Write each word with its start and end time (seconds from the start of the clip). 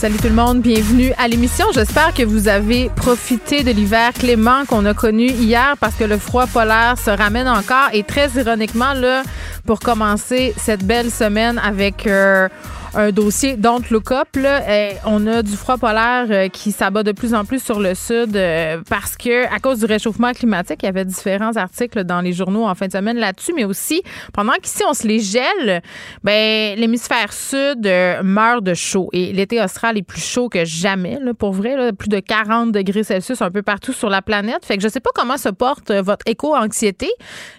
Salut 0.00 0.16
tout 0.16 0.28
le 0.28 0.34
monde, 0.34 0.62
bienvenue 0.62 1.12
à 1.18 1.28
l'émission. 1.28 1.66
J'espère 1.74 2.14
que 2.14 2.22
vous 2.22 2.48
avez 2.48 2.88
profité 2.88 3.64
de 3.64 3.70
l'hiver 3.70 4.14
clément 4.14 4.64
qu'on 4.64 4.86
a 4.86 4.94
connu 4.94 5.26
hier 5.26 5.74
parce 5.78 5.94
que 5.94 6.04
le 6.04 6.16
froid 6.16 6.46
polaire 6.46 6.94
se 6.96 7.10
ramène 7.10 7.46
encore 7.46 7.90
et 7.92 8.02
très 8.02 8.30
ironiquement 8.30 8.94
là 8.94 9.24
pour 9.66 9.78
commencer 9.78 10.54
cette 10.56 10.84
belle 10.84 11.10
semaine 11.10 11.60
avec 11.62 12.06
euh, 12.06 12.48
un 12.94 13.12
dossier 13.12 13.56
Don't 13.56 13.82
Look 13.90 14.10
Up. 14.10 14.28
Eh, 14.36 14.94
on 15.04 15.26
a 15.26 15.42
du 15.42 15.56
froid 15.56 15.76
polaire 15.76 16.26
euh, 16.30 16.48
qui 16.48 16.72
s'abat 16.72 17.02
de 17.02 17.12
plus 17.12 17.34
en 17.34 17.44
plus 17.44 17.62
sur 17.62 17.78
le 17.78 17.94
sud 17.94 18.36
euh, 18.36 18.80
parce 18.88 19.16
que 19.16 19.46
à 19.54 19.58
cause 19.58 19.80
du 19.80 19.84
réchauffement 19.84 20.32
climatique, 20.32 20.80
il 20.82 20.86
y 20.86 20.88
avait 20.88 21.04
différents 21.04 21.56
articles 21.56 22.04
dans 22.04 22.20
les 22.20 22.32
journaux 22.32 22.66
en 22.66 22.74
fin 22.74 22.86
de 22.86 22.92
semaine 22.92 23.16
là-dessus, 23.16 23.52
mais 23.54 23.64
aussi 23.64 24.02
pendant 24.32 24.54
qu'ici 24.54 24.82
on 24.88 24.94
se 24.94 25.06
les 25.06 25.20
gèle, 25.20 25.82
ben 26.24 26.78
l'hémisphère 26.78 27.32
sud 27.32 27.86
euh, 27.86 28.22
meurt 28.22 28.64
de 28.64 28.74
chaud 28.74 29.08
et 29.12 29.32
l'été 29.32 29.62
austral 29.62 29.96
est 29.96 30.02
plus 30.02 30.22
chaud 30.22 30.48
que 30.48 30.64
jamais. 30.64 31.18
Là, 31.20 31.34
pour 31.34 31.52
vrai, 31.52 31.76
là, 31.76 31.92
plus 31.92 32.08
de 32.08 32.18
40 32.18 32.72
degrés 32.72 33.04
Celsius 33.04 33.40
un 33.42 33.50
peu 33.50 33.62
partout 33.62 33.92
sur 33.92 34.10
la 34.10 34.22
planète. 34.22 34.64
Fait 34.64 34.76
que 34.76 34.82
je 34.82 34.88
sais 34.88 35.00
pas 35.00 35.10
comment 35.14 35.36
se 35.36 35.48
porte 35.48 35.92
votre 35.92 36.26
éco-anxiété. 36.26 37.08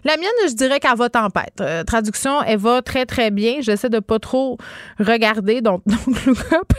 La 0.04 0.18
mienne, 0.18 0.28
je 0.48 0.54
dirais 0.54 0.80
qu'elle 0.80 0.98
va 0.98 1.10
tempête. 1.10 1.64
traduction, 1.88 2.42
elle 2.44 2.60
va 2.60 2.82
très 2.82 3.06
très 3.06 3.32
bien. 3.32 3.58
J'essaie 3.62 3.90
de 3.90 4.00
pas 4.00 4.20
trop 4.20 4.58
regarder 5.00 5.20
regarder 5.22 5.61
donc, 5.61 5.81
donc 5.86 6.25
le 6.25 6.33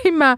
et 0.05 0.11
ma, 0.11 0.37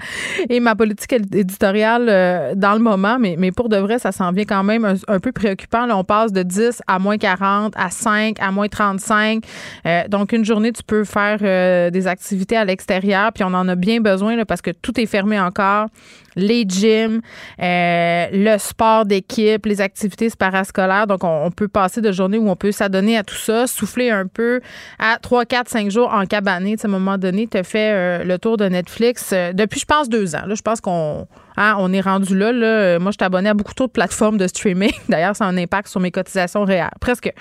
et 0.49 0.61
ma 0.61 0.75
politique 0.75 1.13
éditoriale 1.13 2.07
euh, 2.09 2.55
dans 2.55 2.75
le 2.75 2.81
moment, 2.81 3.19
mais, 3.19 3.37
mais 3.39 3.51
pour 3.51 3.69
de 3.69 3.77
vrai, 3.77 3.99
ça 3.99 4.13
s'en 4.13 4.33
vient 4.33 4.45
quand 4.45 4.63
même 4.63 4.97
un, 5.09 5.21
peu 5.21 5.33
préoccupant. 5.33 5.89
On 5.91 6.05
passe 6.05 6.33
de 6.33 6.43
10 6.43 6.83
à 6.87 6.99
moins 6.99 7.17
40, 7.17 7.75
à 7.77 7.91
5, 7.91 8.37
à 8.41 8.51
moins 8.51 8.69
35. 8.69 9.45
Euh, 9.87 10.09
donc, 10.09 10.33
une 10.33 10.45
journée, 10.45 10.73
tu 10.73 10.83
peux 10.83 11.05
faire 11.05 11.39
euh, 11.43 11.91
des 11.91 12.07
activités 12.07 12.57
à 12.57 12.65
l'extérieur, 12.65 13.33
puis 13.33 13.45
on 13.45 13.55
en 13.55 13.69
a 13.69 13.75
bien 13.75 14.01
besoin 14.01 14.37
là, 14.37 14.45
parce 14.45 14.61
que 14.61 14.71
tout 14.71 15.01
est 15.01 15.07
fermé 15.07 15.41
encore 15.41 15.89
les 16.37 16.65
gyms, 16.67 17.21
euh, 17.61 18.27
le 18.33 18.59
sport 18.59 19.05
d'équipe, 19.05 19.67
les 19.67 19.81
activités 19.81 20.29
parascolaires. 20.39 21.07
Donc, 21.07 21.25
on, 21.25 21.51
peut 21.51 21.69
passer 21.69 22.01
de 22.01 22.11
journées 22.11 22.39
où 22.39 22.49
on 22.49 22.57
peut 22.57 22.73
s'adonner 22.73 23.17
à 23.17 23.23
tout 23.23 23.37
ça, 23.37 23.67
souffler 23.67 24.11
un 24.11 24.27
peu 24.27 24.61
à 24.99 25.19
3, 25.21 25.45
4, 25.45 25.69
5 25.69 25.91
jours 25.91 26.13
en 26.13 26.27
cabané. 26.27 26.75
à 26.83 26.87
un 26.87 26.91
moment 26.91 27.19
donné, 27.19 27.47
tu 27.47 27.57
as 27.57 27.63
fait 27.63 27.93
euh, 27.93 28.25
le 28.25 28.39
tour 28.39 28.57
de 28.57 28.67
Netflix 28.67 29.31
euh, 29.33 29.53
depuis, 29.53 29.81
je 29.81 29.87
pense, 29.87 30.09
deux 30.09 30.35
ans. 30.35 30.43
Je 30.49 30.63
pense 30.63 30.81
qu'on 30.81 31.27
hein, 31.57 31.93
est 31.93 32.01
rendu 32.01 32.37
là, 32.37 32.53
là. 32.53 32.99
Moi, 32.99 33.13
je 33.13 33.17
suis 33.21 33.25
abonné 33.25 33.49
à 33.49 33.55
beaucoup 33.55 33.75
trop 33.75 33.87
de 33.87 33.93
plateformes 33.93 34.39
de 34.39 34.47
streaming. 34.47 34.93
D'ailleurs, 35.09 35.37
ça 35.37 35.45
a 35.45 35.49
un 35.49 35.57
impact 35.57 35.89
sur 35.89 36.01
mes 36.01 36.11
cotisations 36.11 36.65
réelles. 36.65 36.91
Presque 37.01 37.33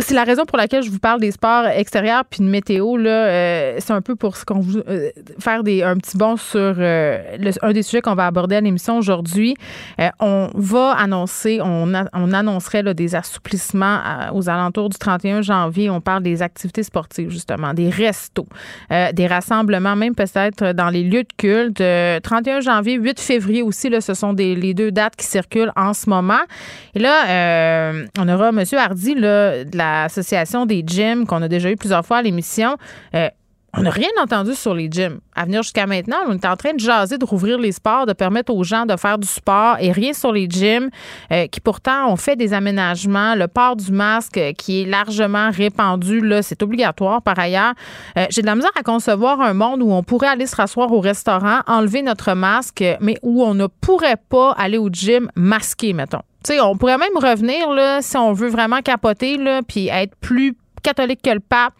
c'est 0.00 0.14
la 0.14 0.24
raison 0.24 0.44
pour 0.44 0.58
laquelle 0.58 0.82
je 0.82 0.90
vous 0.90 0.98
parle 0.98 1.20
des 1.20 1.30
sports 1.30 1.66
extérieurs 1.66 2.24
puis 2.28 2.40
de 2.40 2.48
météo 2.48 2.96
là 2.96 3.10
euh, 3.10 3.76
c'est 3.78 3.92
un 3.92 4.00
peu 4.00 4.16
pour 4.16 4.36
ce 4.36 4.44
qu'on 4.44 4.58
vous 4.58 4.78
euh, 4.78 5.10
faire 5.38 5.62
des 5.62 5.84
un 5.84 5.96
petit 5.96 6.16
bond 6.16 6.36
sur 6.36 6.58
euh, 6.60 7.36
un 7.62 7.72
des 7.72 7.82
sujets 7.82 8.02
qu'on 8.02 8.16
va 8.16 8.26
aborder 8.26 8.56
à 8.56 8.60
l'émission 8.60 8.98
aujourd'hui. 8.98 9.56
On 10.20 10.50
va 10.54 10.92
annoncer 10.92 11.60
on, 11.62 11.92
on 12.12 12.32
annoncerait 12.32 12.82
là, 12.82 12.94
des 12.94 13.14
assouplissements 13.14 14.00
aux 14.32 14.48
alentours 14.48 14.88
du 14.88 14.98
31 14.98 15.42
janvier. 15.42 15.90
On 15.90 16.00
parle 16.00 16.22
des 16.22 16.42
activités 16.42 16.82
sportives 16.82 17.30
justement 17.30 17.72
des 17.72 17.88
restos 17.88 18.48
des 18.90 19.26
rassemblements 19.26 19.96
même 19.96 20.14
peut-être 20.14 20.72
dans 20.72 20.90
les 20.90 21.04
lieux 21.04 21.22
de 21.22 21.32
culte. 21.36 21.82
31 22.22 22.60
janvier 22.60 22.94
8 22.94 23.20
février 23.20 23.62
aussi 23.62 23.88
là 23.88 24.00
ce 24.00 24.14
sont 24.14 24.32
des 24.32 24.56
les 24.56 24.74
deux 24.74 24.90
dates 24.90 25.16
qui 25.16 25.26
circulent 25.26 25.72
en 25.76 25.94
ce 25.94 26.10
moment. 26.10 26.40
Et 26.94 26.98
là 26.98 27.92
on 28.18 28.28
aura 28.28 28.50
monsieur 28.50 28.78
Hardy 28.78 29.14
là 29.14 29.64
de 29.64 29.76
la 29.76 29.83
l'association 30.02 30.66
des 30.66 30.82
gyms 30.86 31.26
qu'on 31.26 31.42
a 31.42 31.48
déjà 31.48 31.70
eu 31.70 31.76
plusieurs 31.76 32.04
fois 32.04 32.18
à 32.18 32.22
l'émission. 32.22 32.76
Euh, 33.14 33.28
on 33.76 33.82
n'a 33.82 33.90
rien 33.90 34.08
entendu 34.22 34.54
sur 34.54 34.74
les 34.74 34.88
gyms. 34.90 35.18
À 35.34 35.44
venir 35.44 35.62
jusqu'à 35.62 35.86
maintenant, 35.86 36.18
on 36.28 36.32
est 36.32 36.44
en 36.44 36.56
train 36.56 36.74
de 36.74 36.80
jaser, 36.80 37.18
de 37.18 37.24
rouvrir 37.24 37.58
les 37.58 37.72
sports, 37.72 38.06
de 38.06 38.12
permettre 38.12 38.52
aux 38.54 38.62
gens 38.62 38.86
de 38.86 38.96
faire 38.96 39.18
du 39.18 39.26
sport 39.26 39.76
et 39.80 39.90
rien 39.90 40.12
sur 40.12 40.32
les 40.32 40.48
gyms 40.48 40.90
euh, 41.32 41.46
qui 41.46 41.60
pourtant 41.60 42.08
ont 42.10 42.16
fait 42.16 42.36
des 42.36 42.54
aménagements. 42.54 43.34
Le 43.34 43.48
port 43.48 43.76
du 43.76 43.90
masque 43.90 44.38
euh, 44.38 44.52
qui 44.52 44.82
est 44.82 44.84
largement 44.84 45.50
répandu, 45.50 46.20
là, 46.20 46.42
c'est 46.42 46.62
obligatoire 46.62 47.22
par 47.22 47.38
ailleurs. 47.38 47.74
J'ai 48.30 48.42
de 48.42 48.46
la 48.46 48.54
misère 48.54 48.70
à 48.78 48.82
concevoir 48.82 49.40
un 49.40 49.54
monde 49.54 49.82
où 49.82 49.92
on 49.92 50.02
pourrait 50.02 50.28
aller 50.28 50.46
se 50.46 50.56
rasseoir 50.56 50.92
au 50.92 51.00
restaurant, 51.00 51.60
enlever 51.66 52.02
notre 52.02 52.34
masque, 52.34 52.84
mais 53.00 53.16
où 53.22 53.42
on 53.42 53.54
ne 53.54 53.66
pourrait 53.66 54.20
pas 54.28 54.52
aller 54.52 54.78
au 54.78 54.88
gym 54.88 55.30
masqué, 55.34 55.92
mettons 55.92 56.22
on 56.62 56.76
pourrait 56.76 56.98
même 56.98 57.16
revenir, 57.16 57.70
là, 57.70 58.02
si 58.02 58.16
on 58.16 58.32
veut 58.32 58.48
vraiment 58.48 58.80
capoter, 58.82 59.38
là, 59.38 59.62
puis 59.66 59.88
être 59.88 60.14
plus 60.16 60.56
catholique 60.82 61.22
que 61.22 61.30
le 61.30 61.40
pape 61.40 61.72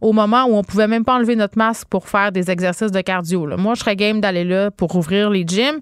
au 0.00 0.12
moment 0.12 0.44
où 0.44 0.54
on 0.54 0.62
pouvait 0.62 0.86
même 0.86 1.04
pas 1.04 1.14
enlever 1.14 1.36
notre 1.36 1.58
masque 1.58 1.88
pour 1.88 2.08
faire 2.08 2.32
des 2.32 2.50
exercices 2.50 2.92
de 2.92 3.00
cardio. 3.00 3.46
Moi, 3.56 3.74
je 3.74 3.80
serais 3.80 3.96
game 3.96 4.20
d'aller 4.20 4.44
là 4.44 4.70
pour 4.70 4.94
ouvrir 4.96 5.30
les 5.30 5.44
gyms. 5.46 5.80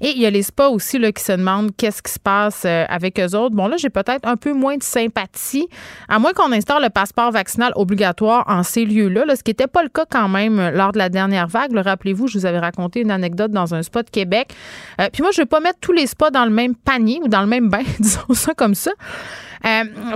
Et 0.00 0.10
il 0.10 0.18
y 0.18 0.26
a 0.26 0.30
les 0.30 0.42
spas 0.42 0.68
aussi 0.68 0.98
qui 1.12 1.22
se 1.22 1.32
demandent 1.32 1.70
qu'est-ce 1.76 2.02
qui 2.02 2.10
se 2.10 2.18
passe 2.18 2.64
euh, 2.66 2.84
avec 2.88 3.20
eux 3.20 3.36
autres. 3.36 3.54
Bon, 3.54 3.68
là, 3.68 3.76
j'ai 3.76 3.88
peut-être 3.88 4.26
un 4.26 4.36
peu 4.36 4.52
moins 4.52 4.76
de 4.76 4.82
sympathie, 4.82 5.68
à 6.08 6.18
moins 6.18 6.32
qu'on 6.32 6.50
instaure 6.50 6.80
le 6.80 6.90
passeport 6.90 7.30
vaccinal 7.30 7.72
obligatoire 7.76 8.44
en 8.48 8.64
ces 8.64 8.84
lieux-là, 8.84 9.24
ce 9.36 9.44
qui 9.44 9.50
n'était 9.50 9.68
pas 9.68 9.84
le 9.84 9.88
cas 9.88 10.04
quand 10.10 10.28
même 10.28 10.58
euh, 10.58 10.70
lors 10.72 10.90
de 10.90 10.98
la 10.98 11.08
dernière 11.08 11.46
vague. 11.46 11.72
Rappelez-vous, 11.72 12.26
je 12.26 12.38
vous 12.38 12.46
avais 12.46 12.58
raconté 12.58 13.00
une 13.00 13.12
anecdote 13.12 13.52
dans 13.52 13.76
un 13.76 13.82
spa 13.82 14.02
de 14.02 14.10
Québec. 14.10 14.52
Euh, 15.00 15.08
puis 15.12 15.22
moi, 15.22 15.30
je 15.32 15.40
ne 15.40 15.44
vais 15.44 15.48
pas 15.48 15.60
mettre 15.60 15.78
tous 15.80 15.92
les 15.92 16.08
spas 16.08 16.30
dans 16.30 16.44
le 16.44 16.50
même 16.50 16.74
panier 16.74 17.20
ou 17.22 17.28
dans 17.28 17.42
le 17.42 17.46
même 17.46 17.68
bain, 17.68 17.82
disons 18.00 18.34
ça 18.34 18.54
comme 18.54 18.74
ça. 18.74 18.90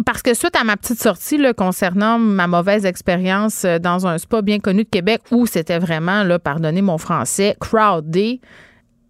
Parce 0.05 0.23
que 0.23 0.34
suite 0.34 0.57
à 0.57 0.65
ma 0.65 0.77
petite 0.77 1.01
sortie 1.01 1.39
là, 1.39 1.55
concernant 1.55 2.19
ma 2.19 2.47
mauvaise 2.47 2.84
expérience 2.84 3.65
dans 3.65 4.07
un 4.07 4.19
spa 4.19 4.43
bien 4.43 4.59
connu 4.59 4.84
de 4.84 4.89
Québec 4.89 5.23
où 5.31 5.47
c'était 5.47 5.79
vraiment, 5.79 6.25
là, 6.25 6.39
pardonnez 6.39 6.83
mon 6.83 6.99
français, 6.99 7.57
crowded, 7.61 8.41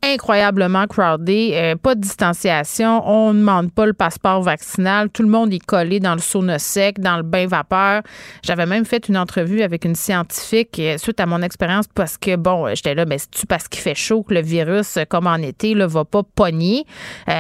incroyablement 0.03 0.87
crowded, 0.87 1.53
euh, 1.55 1.77
pas 1.77 1.95
de 1.95 2.01
distanciation, 2.01 3.03
on 3.09 3.33
ne 3.33 3.41
demande 3.41 3.73
pas 3.73 3.87
le 3.87 3.93
passeport 3.93 4.43
vaccinal, 4.43 5.11
tout 5.11 5.23
le 5.23 5.29
monde 5.29 5.53
est 5.53 5.65
collé 5.65 6.01
dans 6.01 6.15
le 6.15 6.21
sauna 6.21 6.59
sec, 6.59 7.01
dans 7.01 7.17
le 7.17 7.23
bain 7.23 7.47
vapeur. 7.47 8.03
J'avais 8.43 8.67
même 8.67 8.85
fait 8.85 9.09
une 9.09 9.17
entrevue 9.17 9.63
avec 9.63 9.85
une 9.85 9.95
scientifique 9.95 10.79
euh, 10.79 10.99
suite 10.99 11.21
à 11.21 11.27
mon 11.27 11.43
expérience 11.43 11.87
parce 11.95 12.19
que 12.19 12.37
bon, 12.37 12.75
j'étais 12.75 12.95
là, 12.95 13.05
mais 13.05 13.19
c'est-tu 13.19 13.47
parce 13.47 13.69
qu'il 13.69 13.81
fait 13.81 13.95
chaud 13.95 14.23
que 14.23 14.35
le 14.35 14.43
virus, 14.43 14.97
euh, 14.97 15.05
comme 15.09 15.27
en 15.27 15.37
été, 15.37 15.75
ne 15.75 15.87
va 15.87 16.05
pas 16.05 16.23
pogner? 16.23 16.85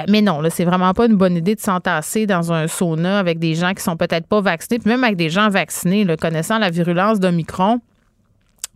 mais 0.08 0.20
non, 0.20 0.40
là, 0.40 0.50
c'est 0.50 0.64
vraiment 0.64 0.92
pas 0.92 1.06
une 1.06 1.16
bonne 1.16 1.36
idée 1.36 1.54
de 1.54 1.60
s'entasser 1.60 2.26
dans 2.26 2.52
un 2.52 2.66
sauna 2.66 3.18
avec 3.18 3.38
des 3.38 3.54
gens 3.54 3.72
qui 3.72 3.82
sont 3.82 3.96
peut-être 3.96 4.26
pas 4.26 4.40
vaccinés, 4.40 4.78
puis 4.78 4.90
même 4.90 5.04
avec 5.04 5.16
des 5.16 5.30
gens 5.30 5.48
vaccinés, 5.48 6.06
connaissant 6.20 6.58
la 6.58 6.70
virulence 6.70 7.20
d'Omicron. 7.20 7.80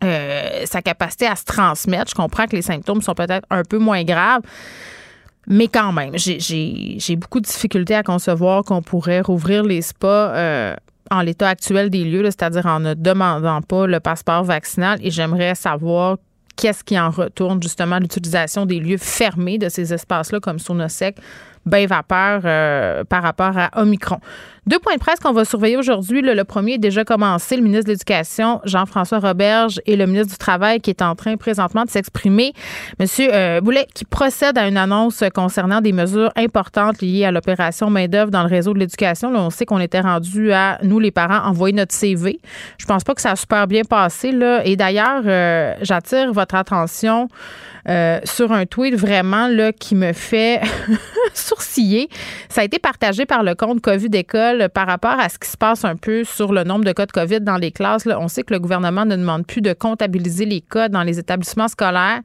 Euh, 0.02 0.64
sa 0.64 0.81
capacité 0.81 1.26
à 1.26 1.37
se 1.37 1.44
transmettre. 1.44 2.11
Je 2.11 2.14
comprends 2.14 2.47
que 2.47 2.56
les 2.56 2.62
symptômes 2.62 3.02
sont 3.02 3.12
peut-être 3.12 3.47
un 3.50 3.62
peu 3.64 3.76
moins 3.76 4.02
graves. 4.02 4.41
Mais 5.47 5.69
quand 5.69 5.93
même, 5.93 6.12
j'ai 6.17 7.17
beaucoup 7.17 7.41
de 7.41 7.47
difficultés 7.47 7.94
à 7.94 8.02
concevoir 8.02 8.64
qu'on 8.64 8.81
pourrait 8.81 9.20
rouvrir 9.20 9.62
les 9.62 9.82
spas 9.82 10.32
euh, 10.35 10.75
en 11.11 11.20
l'état 11.20 11.49
actuel 11.49 11.91
des 11.91 12.05
lieux, 12.05 12.25
c'est-à-dire 12.25 12.64
en 12.64 12.81
ne 12.81 12.94
demandant 12.94 13.61
pas 13.61 13.87
le 13.87 14.00
passeport 14.00 14.44
vaccinal. 14.44 14.99
Et 15.02 15.11
j'aimerais 15.11 15.55
savoir 15.55 16.17
qu'est-ce 16.56 16.82
qui 16.82 16.99
en 16.99 17.11
retourne 17.11 17.62
justement 17.62 17.99
l'utilisation 17.99 18.64
des 18.64 18.81
lieux 18.81 18.99
fermés 18.99 19.58
de 19.58 19.69
ces 19.69 19.93
espaces-là 19.93 20.41
comme 20.41 20.58
Sec 20.88 21.17
bain 21.66 21.86
vapeur 21.86 22.42
euh, 22.44 23.04
par 23.04 23.22
rapport 23.22 23.56
à 23.56 23.70
Omicron. 23.80 24.18
Deux 24.66 24.78
points 24.78 24.94
de 24.94 25.00
presse 25.00 25.18
qu'on 25.20 25.32
va 25.32 25.44
surveiller 25.44 25.76
aujourd'hui. 25.76 26.20
Le, 26.20 26.44
premier 26.44 26.74
est 26.74 26.78
déjà 26.78 27.04
commencé. 27.04 27.56
Le 27.56 27.62
ministre 27.62 27.86
de 27.86 27.92
l'Éducation, 27.92 28.60
Jean-François 28.64 29.18
Roberge, 29.18 29.80
et 29.86 29.96
le 29.96 30.06
ministre 30.06 30.32
du 30.32 30.38
Travail 30.38 30.80
qui 30.80 30.90
est 30.90 31.02
en 31.02 31.14
train 31.14 31.36
présentement 31.36 31.84
de 31.84 31.90
s'exprimer. 31.90 32.52
Monsieur 32.98 33.30
euh, 33.32 33.60
Boulet, 33.60 33.86
qui 33.94 34.04
procède 34.04 34.58
à 34.58 34.68
une 34.68 34.76
annonce 34.76 35.24
concernant 35.34 35.80
des 35.80 35.92
mesures 35.92 36.30
importantes 36.36 37.00
liées 37.00 37.24
à 37.24 37.32
l'opération 37.32 37.88
main-d'œuvre 37.88 38.30
dans 38.30 38.42
le 38.42 38.48
réseau 38.48 38.74
de 38.74 38.78
l'éducation. 38.78 39.32
On 39.34 39.50
sait 39.50 39.64
qu'on 39.64 39.80
était 39.80 40.00
rendu 40.00 40.52
à, 40.52 40.78
nous, 40.82 41.00
les 41.00 41.10
parents, 41.10 41.48
envoyer 41.48 41.74
notre 41.74 41.94
CV. 41.94 42.38
Je 42.78 42.86
pense 42.86 43.02
pas 43.02 43.14
que 43.14 43.22
ça 43.22 43.32
a 43.32 43.36
super 43.36 43.66
bien 43.66 43.82
passé. 43.82 44.32
Et 44.64 44.76
d'ailleurs, 44.76 45.22
euh, 45.24 45.74
j'attire 45.82 46.32
votre 46.32 46.54
attention 46.54 47.28
euh, 47.90 48.20
sur 48.25 48.52
un 48.52 48.66
tweet 48.66 48.94
vraiment 48.94 49.48
là, 49.48 49.72
qui 49.72 49.94
me 49.94 50.12
fait 50.12 50.60
sourciller. 51.34 52.08
Ça 52.48 52.60
a 52.60 52.64
été 52.64 52.78
partagé 52.78 53.26
par 53.26 53.42
le 53.42 53.54
compte 53.54 53.81
COVID 53.81 54.10
École 54.12 54.69
par 54.72 54.87
rapport 54.87 55.19
à 55.19 55.28
ce 55.28 55.38
qui 55.38 55.48
se 55.48 55.56
passe 55.56 55.84
un 55.84 55.96
peu 55.96 56.22
sur 56.25 56.52
le 56.52 56.62
nombre 56.62 56.84
de 56.84 56.92
cas 56.92 57.06
de 57.06 57.12
COVID 57.12 57.40
dans 57.40 57.56
les 57.56 57.72
classes. 57.72 58.06
On 58.06 58.28
sait 58.28 58.44
que 58.44 58.54
le 58.54 58.60
gouvernement 58.60 59.04
ne 59.04 59.16
demande 59.16 59.46
plus 59.46 59.60
de 59.60 59.72
comptabiliser 59.72 60.44
les 60.44 60.60
cas 60.60 60.88
dans 60.88 61.02
les 61.02 61.19
établissements 61.19 61.69
scolaires. 61.69 62.20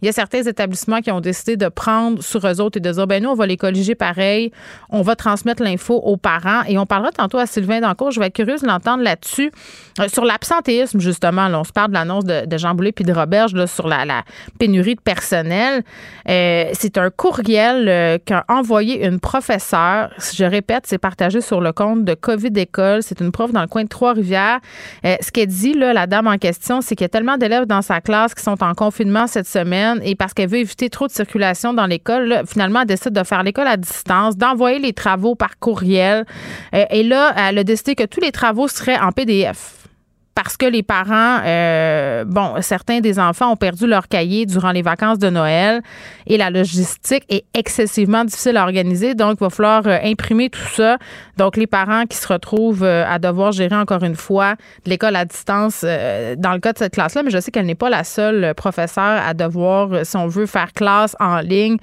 Il 0.00 0.06
y 0.06 0.08
a 0.08 0.12
certains 0.12 0.42
établissements 0.42 1.00
qui 1.00 1.10
ont 1.10 1.20
décidé 1.20 1.56
de 1.56 1.68
prendre 1.68 2.22
sur 2.22 2.46
eux 2.46 2.60
autres 2.60 2.78
et 2.78 2.80
de 2.80 2.90
dire, 2.90 3.06
ben 3.08 3.20
nous, 3.22 3.30
on 3.30 3.34
va 3.34 3.46
les 3.46 3.56
colliger 3.56 3.96
pareil, 3.96 4.52
on 4.90 5.02
va 5.02 5.16
transmettre 5.16 5.62
l'info 5.62 5.94
aux 5.94 6.16
parents 6.16 6.62
et 6.68 6.78
on 6.78 6.86
parlera 6.86 7.10
tantôt 7.10 7.38
à 7.38 7.46
Sylvain 7.46 7.80
Dancourt. 7.80 8.12
Je 8.12 8.20
vais 8.20 8.26
être 8.26 8.34
curieuse 8.34 8.62
de 8.62 8.68
l'entendre 8.68 9.02
là-dessus. 9.02 9.50
Euh, 9.98 10.06
sur 10.08 10.24
l'absentéisme, 10.24 11.00
justement, 11.00 11.48
on 11.52 11.64
se 11.64 11.72
parle 11.72 11.88
de 11.88 11.94
l'annonce 11.94 12.24
de, 12.24 12.58
Jean 12.58 12.74
Boulet 12.74 12.92
puis 12.92 13.04
de 13.04 13.12
Roberge 13.12 13.54
là, 13.54 13.66
sur 13.66 13.88
la, 13.88 14.22
pénurie 14.58 14.94
de 14.94 15.00
personnel. 15.00 15.82
Euh, 16.28 16.70
c'est 16.74 16.96
un 16.96 17.10
courriel 17.10 17.88
euh, 17.88 18.18
qu'a 18.24 18.44
envoyé 18.48 19.04
une 19.04 19.18
professeure. 19.18 20.10
Je 20.32 20.44
répète, 20.44 20.84
c'est 20.86 20.98
partagé 20.98 21.40
sur 21.40 21.60
le 21.60 21.72
compte 21.72 22.04
de 22.04 22.14
COVID 22.14 22.52
École. 22.54 23.02
C'est 23.02 23.20
une 23.20 23.32
prof 23.32 23.50
dans 23.50 23.62
le 23.62 23.66
coin 23.66 23.82
de 23.82 23.88
Trois-Rivières. 23.88 24.60
ce 25.02 25.30
qu'elle 25.32 25.48
dit, 25.48 25.74
là, 25.74 25.92
la 25.92 26.06
dame 26.06 26.28
en 26.28 26.38
question, 26.38 26.80
c'est 26.80 26.94
qu'il 26.94 27.04
y 27.04 27.06
a 27.06 27.08
tellement 27.08 27.36
d'élèves 27.36 27.66
dans 27.66 27.82
sa 27.82 28.00
classe 28.00 28.34
qui 28.34 28.42
sont 28.42 28.62
en 28.62 28.74
confinement 28.74 29.26
cette 29.26 29.48
semaine 29.48 29.87
et 30.02 30.14
parce 30.14 30.34
qu'elle 30.34 30.48
veut 30.48 30.58
éviter 30.58 30.90
trop 30.90 31.06
de 31.06 31.12
circulation 31.12 31.72
dans 31.74 31.86
l'école, 31.86 32.42
finalement, 32.46 32.80
elle 32.82 32.86
décide 32.86 33.12
de 33.12 33.24
faire 33.24 33.42
l'école 33.42 33.66
à 33.66 33.76
distance, 33.76 34.36
d'envoyer 34.36 34.78
les 34.78 34.92
travaux 34.92 35.34
par 35.34 35.58
courriel. 35.58 36.24
Euh, 36.74 36.84
et 36.90 37.02
là, 37.02 37.34
elle 37.36 37.58
a 37.58 37.64
décidé 37.64 37.94
que 37.94 38.04
tous 38.04 38.20
les 38.20 38.32
travaux 38.32 38.68
seraient 38.68 38.98
en 38.98 39.12
PDF 39.12 39.77
parce 40.38 40.56
que 40.56 40.66
les 40.66 40.84
parents, 40.84 41.40
euh, 41.44 42.24
bon, 42.24 42.52
certains 42.60 43.00
des 43.00 43.18
enfants 43.18 43.50
ont 43.50 43.56
perdu 43.56 43.88
leur 43.88 44.06
cahier 44.06 44.46
durant 44.46 44.70
les 44.70 44.82
vacances 44.82 45.18
de 45.18 45.30
Noël 45.30 45.82
et 46.28 46.36
la 46.36 46.48
logistique 46.48 47.24
est 47.28 47.44
excessivement 47.54 48.24
difficile 48.24 48.56
à 48.56 48.62
organiser. 48.62 49.16
Donc, 49.16 49.38
il 49.40 49.42
va 49.44 49.50
falloir 49.50 49.82
euh, 49.88 49.98
imprimer 50.04 50.48
tout 50.48 50.68
ça. 50.76 50.96
Donc, 51.38 51.56
les 51.56 51.66
parents 51.66 52.04
qui 52.04 52.16
se 52.16 52.32
retrouvent 52.32 52.84
euh, 52.84 53.04
à 53.08 53.18
devoir 53.18 53.50
gérer 53.50 53.74
encore 53.74 54.04
une 54.04 54.14
fois 54.14 54.54
de 54.84 54.90
l'école 54.90 55.16
à 55.16 55.24
distance 55.24 55.82
dans 55.82 56.52
le 56.52 56.60
cas 56.60 56.72
de 56.72 56.78
cette 56.78 56.94
classe-là, 56.94 57.24
mais 57.24 57.32
je 57.32 57.40
sais 57.40 57.50
qu'elle 57.50 57.66
n'est 57.66 57.74
pas 57.74 57.90
la 57.90 58.04
seule 58.04 58.54
professeure 58.54 59.20
à 59.26 59.34
devoir, 59.34 60.06
si 60.06 60.16
on 60.16 60.28
veut, 60.28 60.46
faire 60.46 60.72
classe 60.72 61.16
en 61.18 61.40
ligne 61.40 61.78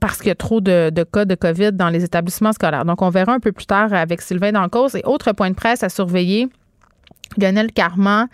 parce 0.00 0.18
qu'il 0.18 0.28
y 0.28 0.30
a 0.30 0.36
trop 0.36 0.60
de, 0.60 0.90
de, 0.90 1.02
cas 1.02 1.24
de 1.24 1.34
COVID 1.34 1.72
dans 1.72 1.88
les 1.88 2.04
établissements 2.04 2.52
scolaires. 2.52 2.84
Donc, 2.84 3.02
on 3.02 3.10
verra 3.10 3.32
un 3.32 3.40
peu 3.40 3.50
plus 3.50 3.66
tard 3.66 3.92
avec 3.92 4.22
Sylvain 4.22 4.52
Dancause. 4.52 4.94
Et 4.94 5.02
autre 5.04 5.32
point 5.32 5.50
de 5.50 5.56
presse 5.56 5.82
à 5.82 5.88
surveiller, 5.88 6.48
Lionel 7.38 7.72
Carman 7.72 8.28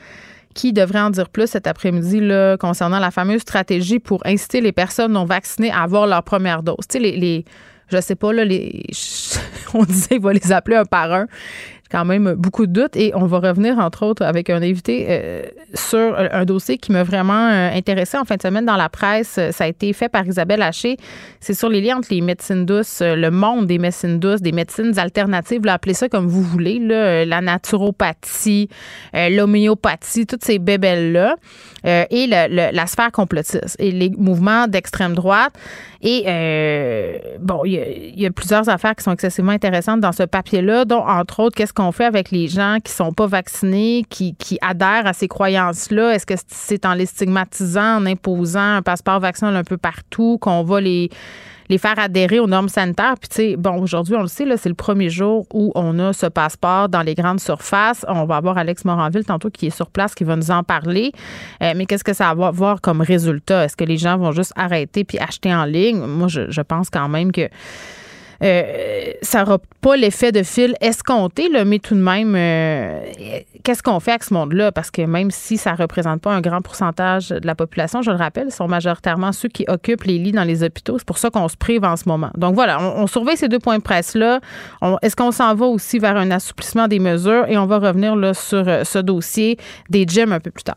qui 0.54 0.72
devrait 0.72 1.00
en 1.00 1.10
dire 1.10 1.28
plus 1.28 1.46
cet 1.46 1.66
après-midi 1.66 2.20
là, 2.20 2.56
concernant 2.56 2.98
la 2.98 3.10
fameuse 3.10 3.42
stratégie 3.42 4.00
pour 4.00 4.26
inciter 4.26 4.60
les 4.60 4.72
personnes 4.72 5.12
non 5.12 5.24
vaccinées 5.24 5.70
à 5.70 5.82
avoir 5.82 6.06
leur 6.06 6.24
première 6.24 6.62
dose. 6.62 6.76
Tu 6.88 6.94
sais, 6.94 6.98
les, 6.98 7.16
les 7.16 7.44
je 7.90 8.00
sais 8.00 8.16
pas, 8.16 8.32
là, 8.32 8.44
les, 8.44 8.84
on 9.74 9.84
disait 9.84 10.08
qu'il 10.08 10.20
va 10.20 10.32
les 10.32 10.52
appeler 10.52 10.76
un 10.76 10.84
par 10.84 11.12
un 11.12 11.26
quand 11.90 12.04
même 12.04 12.34
beaucoup 12.34 12.66
de 12.66 12.72
doutes 12.72 12.96
et 12.96 13.12
on 13.14 13.26
va 13.26 13.38
revenir 13.38 13.78
entre 13.78 14.04
autres 14.04 14.24
avec 14.24 14.50
un 14.50 14.62
invité 14.62 15.06
euh, 15.08 15.42
sur 15.74 16.16
un 16.18 16.44
dossier 16.44 16.76
qui 16.76 16.92
m'a 16.92 17.02
vraiment 17.02 17.48
euh, 17.48 17.70
intéressé 17.72 18.18
en 18.18 18.24
fin 18.24 18.36
de 18.36 18.42
semaine 18.42 18.66
dans 18.66 18.76
la 18.76 18.88
presse. 18.88 19.40
Ça 19.50 19.64
a 19.64 19.66
été 19.66 19.92
fait 19.92 20.08
par 20.08 20.26
Isabelle 20.26 20.62
Haché. 20.62 20.96
C'est 21.40 21.54
sur 21.54 21.68
les 21.68 21.80
liens 21.80 21.98
entre 21.98 22.08
les 22.10 22.20
médecines 22.20 22.66
douces, 22.66 23.00
euh, 23.00 23.14
le 23.14 23.30
monde 23.30 23.66
des 23.66 23.78
médecines 23.78 24.18
douces, 24.18 24.42
des 24.42 24.52
médecines 24.52 24.98
alternatives, 24.98 25.64
là, 25.64 25.74
appelez 25.74 25.94
ça 25.94 26.08
comme 26.08 26.26
vous 26.26 26.42
voulez, 26.42 26.78
la 26.78 27.40
naturopathie, 27.40 28.68
l'homéopathie, 29.14 30.26
toutes 30.26 30.44
ces 30.44 30.58
bébelles-là 30.58 31.36
et 31.84 32.26
la 32.26 32.86
sphère 32.86 33.12
complotiste 33.12 33.76
et 33.78 33.90
les 33.90 34.10
mouvements 34.10 34.66
d'extrême 34.66 35.14
droite. 35.14 35.52
Et 36.00 36.24
bon, 37.40 37.62
il 37.64 38.20
y, 38.20 38.26
a 38.26 38.30
plusieurs 38.30 38.68
affaires 38.68 38.94
qui 38.94 39.04
sont 39.04 39.12
excessivement 39.12 39.52
intéressantes 39.52 40.00
dans 40.00 40.12
ce 40.12 40.24
papier-là, 40.24 40.84
dont 40.84 41.04
entre 41.06 41.40
autres, 41.40 41.56
qu'est-ce 41.56 41.72
qu'on 41.78 41.92
fait 41.92 42.04
avec 42.04 42.32
les 42.32 42.48
gens 42.48 42.78
qui 42.82 42.92
sont 42.92 43.12
pas 43.12 43.26
vaccinés, 43.26 44.04
qui, 44.10 44.34
qui 44.34 44.58
adhèrent 44.60 45.06
à 45.06 45.12
ces 45.12 45.28
croyances-là? 45.28 46.14
Est-ce 46.14 46.26
que 46.26 46.34
c'est 46.48 46.84
en 46.84 46.94
les 46.94 47.06
stigmatisant, 47.06 47.98
en 47.98 48.06
imposant 48.06 48.76
un 48.76 48.82
passeport 48.82 49.20
vaccinal 49.20 49.54
un 49.54 49.62
peu 49.62 49.76
partout, 49.76 50.38
qu'on 50.40 50.62
va 50.64 50.80
les 50.80 51.08
les 51.70 51.76
faire 51.76 51.98
adhérer 51.98 52.40
aux 52.40 52.46
normes 52.46 52.68
sanitaires? 52.68 53.14
Puis, 53.20 53.28
tu 53.28 53.36
sais, 53.36 53.56
bon, 53.56 53.80
aujourd'hui, 53.82 54.14
on 54.16 54.22
le 54.22 54.28
sait, 54.28 54.46
là, 54.46 54.56
c'est 54.56 54.70
le 54.70 54.74
premier 54.74 55.10
jour 55.10 55.46
où 55.52 55.70
on 55.74 55.98
a 55.98 56.12
ce 56.12 56.26
passeport 56.26 56.88
dans 56.88 57.02
les 57.02 57.14
grandes 57.14 57.40
surfaces. 57.40 58.04
On 58.08 58.24
va 58.24 58.36
avoir 58.36 58.56
Alex 58.56 58.84
Moranville 58.84 59.24
tantôt 59.24 59.50
qui 59.50 59.66
est 59.66 59.76
sur 59.76 59.90
place, 59.90 60.14
qui 60.14 60.24
va 60.24 60.34
nous 60.34 60.50
en 60.50 60.62
parler. 60.62 61.12
Euh, 61.62 61.74
mais 61.76 61.84
qu'est-ce 61.86 62.04
que 62.04 62.14
ça 62.14 62.34
va 62.34 62.46
avoir 62.46 62.80
comme 62.80 63.02
résultat? 63.02 63.64
Est-ce 63.64 63.76
que 63.76 63.84
les 63.84 63.98
gens 63.98 64.16
vont 64.16 64.32
juste 64.32 64.52
arrêter 64.56 65.04
puis 65.04 65.18
acheter 65.18 65.54
en 65.54 65.64
ligne? 65.64 65.98
Moi, 65.98 66.28
je, 66.28 66.50
je 66.50 66.60
pense 66.62 66.88
quand 66.88 67.08
même 67.08 67.32
que 67.32 67.48
euh, 68.42 69.12
ça 69.22 69.40
n'aura 69.40 69.58
pas 69.80 69.96
l'effet 69.96 70.32
de 70.32 70.42
fil 70.42 70.74
escompté, 70.80 71.48
là, 71.48 71.64
mais 71.64 71.78
tout 71.78 71.94
de 71.94 72.00
même, 72.00 72.34
euh, 72.36 73.00
qu'est-ce 73.64 73.82
qu'on 73.82 73.98
fait 74.00 74.12
avec 74.12 74.24
ce 74.24 74.34
monde-là? 74.34 74.72
Parce 74.72 74.90
que 74.90 75.02
même 75.02 75.30
si 75.30 75.56
ça 75.56 75.72
ne 75.72 75.76
représente 75.76 76.20
pas 76.20 76.32
un 76.32 76.40
grand 76.40 76.62
pourcentage 76.62 77.30
de 77.30 77.46
la 77.46 77.54
population, 77.54 78.02
je 78.02 78.10
le 78.10 78.16
rappelle, 78.16 78.52
sont 78.52 78.68
majoritairement 78.68 79.32
ceux 79.32 79.48
qui 79.48 79.64
occupent 79.68 80.04
les 80.04 80.18
lits 80.18 80.32
dans 80.32 80.44
les 80.44 80.62
hôpitaux. 80.62 80.98
C'est 80.98 81.06
pour 81.06 81.18
ça 81.18 81.30
qu'on 81.30 81.48
se 81.48 81.56
prive 81.56 81.84
en 81.84 81.96
ce 81.96 82.08
moment. 82.08 82.30
Donc 82.36 82.54
voilà, 82.54 82.80
on, 82.80 83.06
surveille 83.06 83.36
ces 83.36 83.48
deux 83.48 83.58
points 83.58 83.78
de 83.78 83.82
presse-là. 83.82 84.40
Est-ce 85.02 85.16
qu'on 85.16 85.32
s'en 85.32 85.54
va 85.54 85.66
aussi 85.66 85.98
vers 85.98 86.16
un 86.16 86.30
assouplissement 86.30 86.88
des 86.88 86.98
mesures? 86.98 87.46
Et 87.48 87.58
on 87.58 87.66
va 87.66 87.78
revenir 87.78 88.14
là, 88.16 88.34
sur 88.34 88.68
euh, 88.68 88.84
ce 88.84 88.98
dossier 88.98 89.58
des 89.88 90.04
gyms 90.06 90.32
un 90.32 90.40
peu 90.40 90.50
plus 90.50 90.64
tard. 90.64 90.76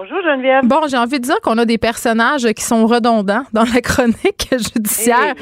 Bonjour 0.00 0.18
Geneviève. 0.22 0.64
Bon, 0.64 0.82
j'ai 0.88 0.96
envie 0.96 1.18
de 1.18 1.24
dire 1.24 1.40
qu'on 1.40 1.58
a 1.58 1.64
des 1.64 1.76
personnages 1.76 2.46
qui 2.52 2.62
sont 2.62 2.86
redondants 2.86 3.42
dans 3.52 3.64
la 3.64 3.80
chronique 3.80 4.48
judiciaire. 4.52 5.34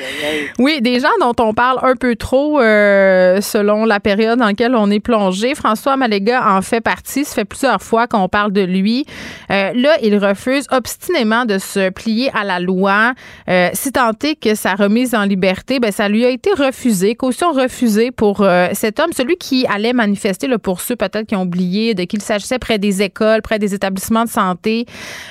Oui, 0.58 0.80
des 0.80 0.98
gens 0.98 1.10
dont 1.20 1.34
on 1.40 1.52
parle 1.52 1.78
un 1.82 1.94
peu 1.94 2.16
trop 2.16 2.58
euh, 2.58 3.42
selon 3.42 3.84
la 3.84 4.00
période 4.00 4.38
dans 4.38 4.46
laquelle 4.46 4.74
on 4.74 4.90
est 4.90 5.00
plongé. 5.00 5.54
François 5.54 5.98
Maléga 5.98 6.42
en 6.56 6.62
fait 6.62 6.80
partie. 6.80 7.26
Ça 7.26 7.34
fait 7.34 7.44
plusieurs 7.44 7.82
fois 7.82 8.06
qu'on 8.06 8.30
parle 8.30 8.50
de 8.50 8.62
lui. 8.62 9.04
Euh, 9.50 9.72
là, 9.74 9.90
il 10.02 10.16
refuse 10.16 10.66
obstinément 10.70 11.44
de 11.44 11.58
se 11.58 11.90
plier 11.90 12.30
à 12.32 12.42
la 12.42 12.58
loi. 12.58 13.12
Euh, 13.50 13.68
si 13.74 13.92
tant 13.92 14.12
est 14.24 14.40
que 14.40 14.54
sa 14.54 14.74
remise 14.74 15.14
en 15.14 15.24
liberté, 15.24 15.80
ben 15.80 15.92
ça 15.92 16.08
lui 16.08 16.24
a 16.24 16.30
été 16.30 16.48
refusé, 16.54 17.14
caution 17.14 17.52
refusée 17.52 18.10
pour 18.10 18.42
cet 18.72 19.00
homme, 19.00 19.12
celui 19.12 19.36
qui 19.36 19.66
allait 19.66 19.92
manifester 19.92 20.46
là, 20.46 20.58
pour 20.58 20.80
ceux 20.80 20.96
peut-être 20.96 21.26
qui 21.26 21.36
ont 21.36 21.42
oublié 21.42 21.92
de 21.92 22.04
qu'il 22.04 22.22
s'agissait 22.22 22.58
près 22.58 22.78
des 22.78 23.02
écoles, 23.02 23.42
près 23.42 23.58
des 23.58 23.74
établissements 23.74 24.24
de 24.24 24.30
santé. 24.30 24.45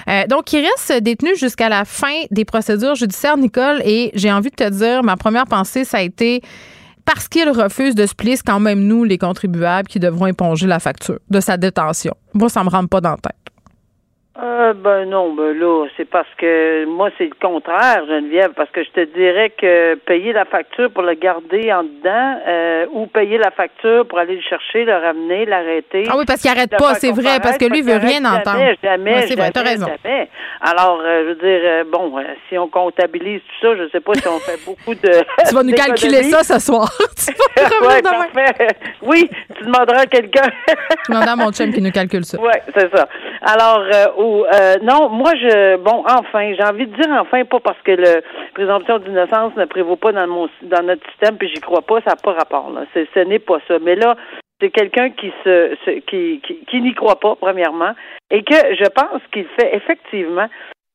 Euh, 0.07 0.27
donc, 0.27 0.51
il 0.53 0.65
reste 0.65 1.03
détenu 1.03 1.35
jusqu'à 1.35 1.69
la 1.69 1.85
fin 1.85 2.23
des 2.31 2.45
procédures 2.45 2.95
judiciaires, 2.95 3.37
Nicole. 3.37 3.81
Et 3.85 4.11
j'ai 4.13 4.31
envie 4.31 4.49
de 4.49 4.55
te 4.55 4.69
dire, 4.69 5.03
ma 5.03 5.17
première 5.17 5.45
pensée, 5.45 5.85
ça 5.85 5.97
a 5.97 6.01
été 6.01 6.41
parce 7.05 7.27
qu'il 7.27 7.47
refuse 7.49 7.93
de 7.93 8.05
se 8.05 8.15
plier, 8.15 8.35
c'est 8.35 8.45
quand 8.45 8.59
même 8.59 8.79
nous, 8.79 9.03
les 9.03 9.19
contribuables, 9.19 9.87
qui 9.87 9.99
devront 9.99 10.25
éponger 10.25 10.65
la 10.65 10.79
facture 10.79 11.19
de 11.29 11.39
sa 11.39 11.55
détention. 11.55 12.15
Moi, 12.33 12.49
ça 12.49 12.63
me 12.63 12.69
rentre 12.69 12.89
pas 12.89 12.99
dans 12.99 13.11
la 13.11 13.17
tête. 13.17 13.54
Euh, 14.37 14.73
ben 14.73 15.05
non, 15.05 15.33
ben 15.33 15.57
là, 15.57 15.87
c'est 15.95 16.03
parce 16.03 16.27
que 16.37 16.83
moi, 16.87 17.09
c'est 17.17 17.23
le 17.23 17.35
contraire, 17.41 18.05
Geneviève, 18.05 18.51
parce 18.53 18.69
que 18.69 18.83
je 18.83 18.89
te 18.89 18.99
dirais 19.15 19.49
que 19.51 19.95
payer 19.95 20.33
la 20.33 20.43
facture 20.43 20.91
pour 20.91 21.03
le 21.03 21.13
garder 21.13 21.71
en 21.71 21.83
dedans 21.83 22.41
euh, 22.45 22.85
ou 22.91 23.07
payer 23.07 23.37
la 23.37 23.51
facture 23.51 24.05
pour 24.05 24.19
aller 24.19 24.35
le 24.35 24.41
chercher, 24.41 24.83
le 24.83 24.93
ramener, 24.93 25.45
l'arrêter. 25.45 26.03
Ah 26.09 26.15
oui, 26.17 26.25
parce 26.27 26.41
qu'il 26.41 26.51
arrête 26.51 26.71
pas, 26.77 26.95
c'est 26.95 27.13
vrai, 27.13 27.39
parce 27.41 27.57
que 27.57 27.63
lui, 27.63 27.79
il 27.79 27.85
veut 27.85 27.95
rien 27.95 28.25
entendre. 28.25 28.57
Jamais, 28.59 28.77
jamais, 28.83 29.13
Ouais, 29.13 29.27
c'est 29.27 29.35
vrai, 29.37 29.51
t'as 29.51 29.61
jamais, 29.63 29.69
raison. 29.71 29.87
jamais. 30.03 30.29
Alors, 30.59 30.99
euh, 31.01 31.21
je 31.23 31.27
veux 31.29 31.35
dire, 31.35 31.61
euh, 31.63 31.83
bon, 31.89 32.17
euh, 32.19 32.23
si 32.49 32.57
on 32.57 32.67
comptabilise 32.67 33.39
tout 33.39 33.67
ça, 33.67 33.77
je 33.77 33.89
sais 33.89 34.01
pas 34.01 34.15
si 34.15 34.27
on 34.27 34.39
fait 34.39 34.59
beaucoup 34.65 34.95
de. 34.95 35.11
Tu 35.47 35.55
vas 35.55 35.63
nous 35.63 35.71
calculer 35.73 36.23
ça 36.23 36.43
ce 36.43 36.59
soir. 36.59 36.91
tu 37.15 37.31
vas 37.63 37.87
ouais, 37.87 38.01
demain. 38.01 38.67
Oui, 39.01 39.29
tu 39.57 39.63
demanderas 39.63 40.01
à 40.01 40.05
quelqu'un. 40.07 40.49
Je 41.07 41.13
demande 41.13 41.29
à 41.29 41.35
mon 41.37 41.51
chum 41.53 41.71
qui 41.71 41.81
nous 41.81 41.91
calcule 41.91 42.25
ça. 42.25 42.37
Oui, 42.41 42.51
c'est 42.75 42.93
ça. 42.93 43.07
Alors, 43.41 43.79
euh, 43.93 44.07
euh, 44.45 44.75
non, 44.83 45.09
moi, 45.09 45.31
je, 45.35 45.77
bon, 45.77 46.03
enfin, 46.07 46.53
j'ai 46.53 46.63
envie 46.63 46.87
de 46.87 46.95
dire 46.95 47.11
enfin, 47.19 47.43
pas 47.45 47.59
parce 47.59 47.81
que 47.83 47.91
le 47.91 48.21
présomption 48.53 48.99
d'innocence 48.99 49.55
ne 49.55 49.65
prévaut 49.65 49.95
pas 49.95 50.11
dans 50.11 50.27
mon, 50.27 50.49
dans 50.63 50.83
notre 50.85 51.05
système, 51.11 51.37
puis 51.37 51.49
j'y 51.53 51.61
crois 51.61 51.81
pas, 51.81 51.99
ça 52.01 52.11
n'a 52.11 52.15
pas 52.15 52.33
rapport. 52.33 52.69
Là. 52.71 52.85
Ce 52.93 53.19
n'est 53.19 53.39
pas 53.39 53.59
ça. 53.67 53.75
Mais 53.81 53.95
là, 53.95 54.15
c'est 54.61 54.69
quelqu'un 54.71 55.09
qui 55.11 55.31
se, 55.43 55.75
se- 55.85 55.99
qui, 56.07 56.41
qui, 56.45 56.63
qui 56.65 56.81
n'y 56.81 56.93
croit 56.93 57.19
pas, 57.19 57.35
premièrement, 57.35 57.93
et 58.31 58.43
que 58.43 58.55
je 58.55 58.87
pense 58.89 59.21
qu'il 59.33 59.45
fait 59.59 59.75
effectivement 59.75 60.47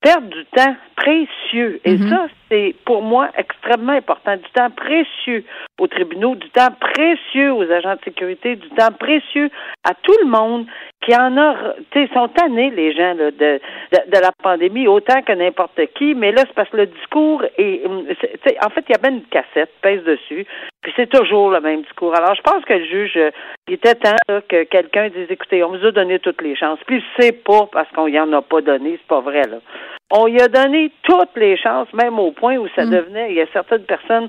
perdre 0.03 0.29
du 0.29 0.45
temps 0.47 0.75
précieux. 1.01 1.81
Et 1.85 1.97
ça, 1.97 2.27
c'est 2.49 2.75
pour 2.85 3.03
moi 3.03 3.29
extrêmement 3.37 3.93
important. 3.93 4.37
Du 4.37 4.51
temps 4.55 4.71
précieux 4.71 5.45
aux 5.79 5.87
tribunaux, 5.87 6.35
du 6.35 6.49
temps 6.51 6.73
précieux 6.79 7.53
aux 7.53 7.71
agents 7.71 7.95
de 7.95 8.05
sécurité, 8.05 8.57
du 8.57 8.69
temps 8.71 8.93
précieux 8.99 9.51
à 9.85 9.95
tout 9.95 10.17
le 10.23 10.29
monde 10.29 10.67
qui 11.01 11.15
en 11.17 11.37
a, 11.39 11.55
tu 11.91 12.07
sais, 12.07 12.13
sont 12.13 12.29
tannés, 12.29 12.71
les 12.71 12.93
gens, 12.93 13.15
là, 13.15 13.31
de, 13.31 13.61
de, 13.93 14.11
de 14.11 14.21
la 14.21 14.31
pandémie, 14.43 14.87
autant 14.87 15.23
que 15.23 15.33
n'importe 15.33 15.81
qui. 15.95 16.15
Mais 16.15 16.33
là, 16.33 16.43
c'est 16.47 16.55
parce 16.55 16.69
que 16.69 16.77
le 16.77 16.87
discours 16.87 17.43
est, 17.57 17.87
hum, 17.87 18.05
sais, 18.45 18.57
en 18.63 18.69
fait, 18.69 18.85
il 18.89 18.93
y 18.93 18.99
a 18.99 19.03
même 19.03 19.21
une 19.21 19.25
cassette, 19.25 19.71
pèse 19.81 20.05
dessus, 20.05 20.45
puis 20.83 20.93
c'est 20.97 21.09
toujours 21.09 21.51
le 21.51 21.61
même 21.61 21.83
discours. 21.83 22.15
Alors, 22.15 22.35
je 22.35 22.43
pense 22.43 22.63
que 22.67 22.75
le 22.75 22.85
juge, 22.85 23.17
euh, 23.17 23.31
il 23.69 23.75
était 23.75 23.95
temps 23.95 24.17
là, 24.29 24.43
que 24.47 24.65
quelqu'un 24.65 25.09
dise, 25.09 25.31
écoutez, 25.31 25.65
on 25.65 25.71
vous 25.71 25.87
a 25.87 25.93
donné 25.93 26.19
toutes 26.19 26.43
les 26.43 26.57
chances. 26.57 26.81
Puis 26.87 27.03
c'est 27.19 27.45
pas 27.45 27.67
parce 27.73 27.91
qu'on 27.93 28.07
y 28.07 28.21
en 28.21 28.31
a 28.35 28.43
pas 28.43 28.61
donné, 28.61 28.99
c'est 29.01 29.09
pas 29.09 29.21
vrai, 29.21 29.43
là. 29.49 29.59
On 30.11 30.27
y 30.27 30.41
a 30.41 30.49
donné 30.49 30.91
toutes 31.03 31.37
les 31.37 31.57
chances, 31.57 31.93
même 31.93 32.19
au 32.19 32.33
point 32.33 32.57
où 32.57 32.67
ça 32.75 32.85
devenait, 32.85 33.31
il 33.31 33.37
y 33.37 33.41
a 33.41 33.47
certaines 33.53 33.85
personnes 33.85 34.29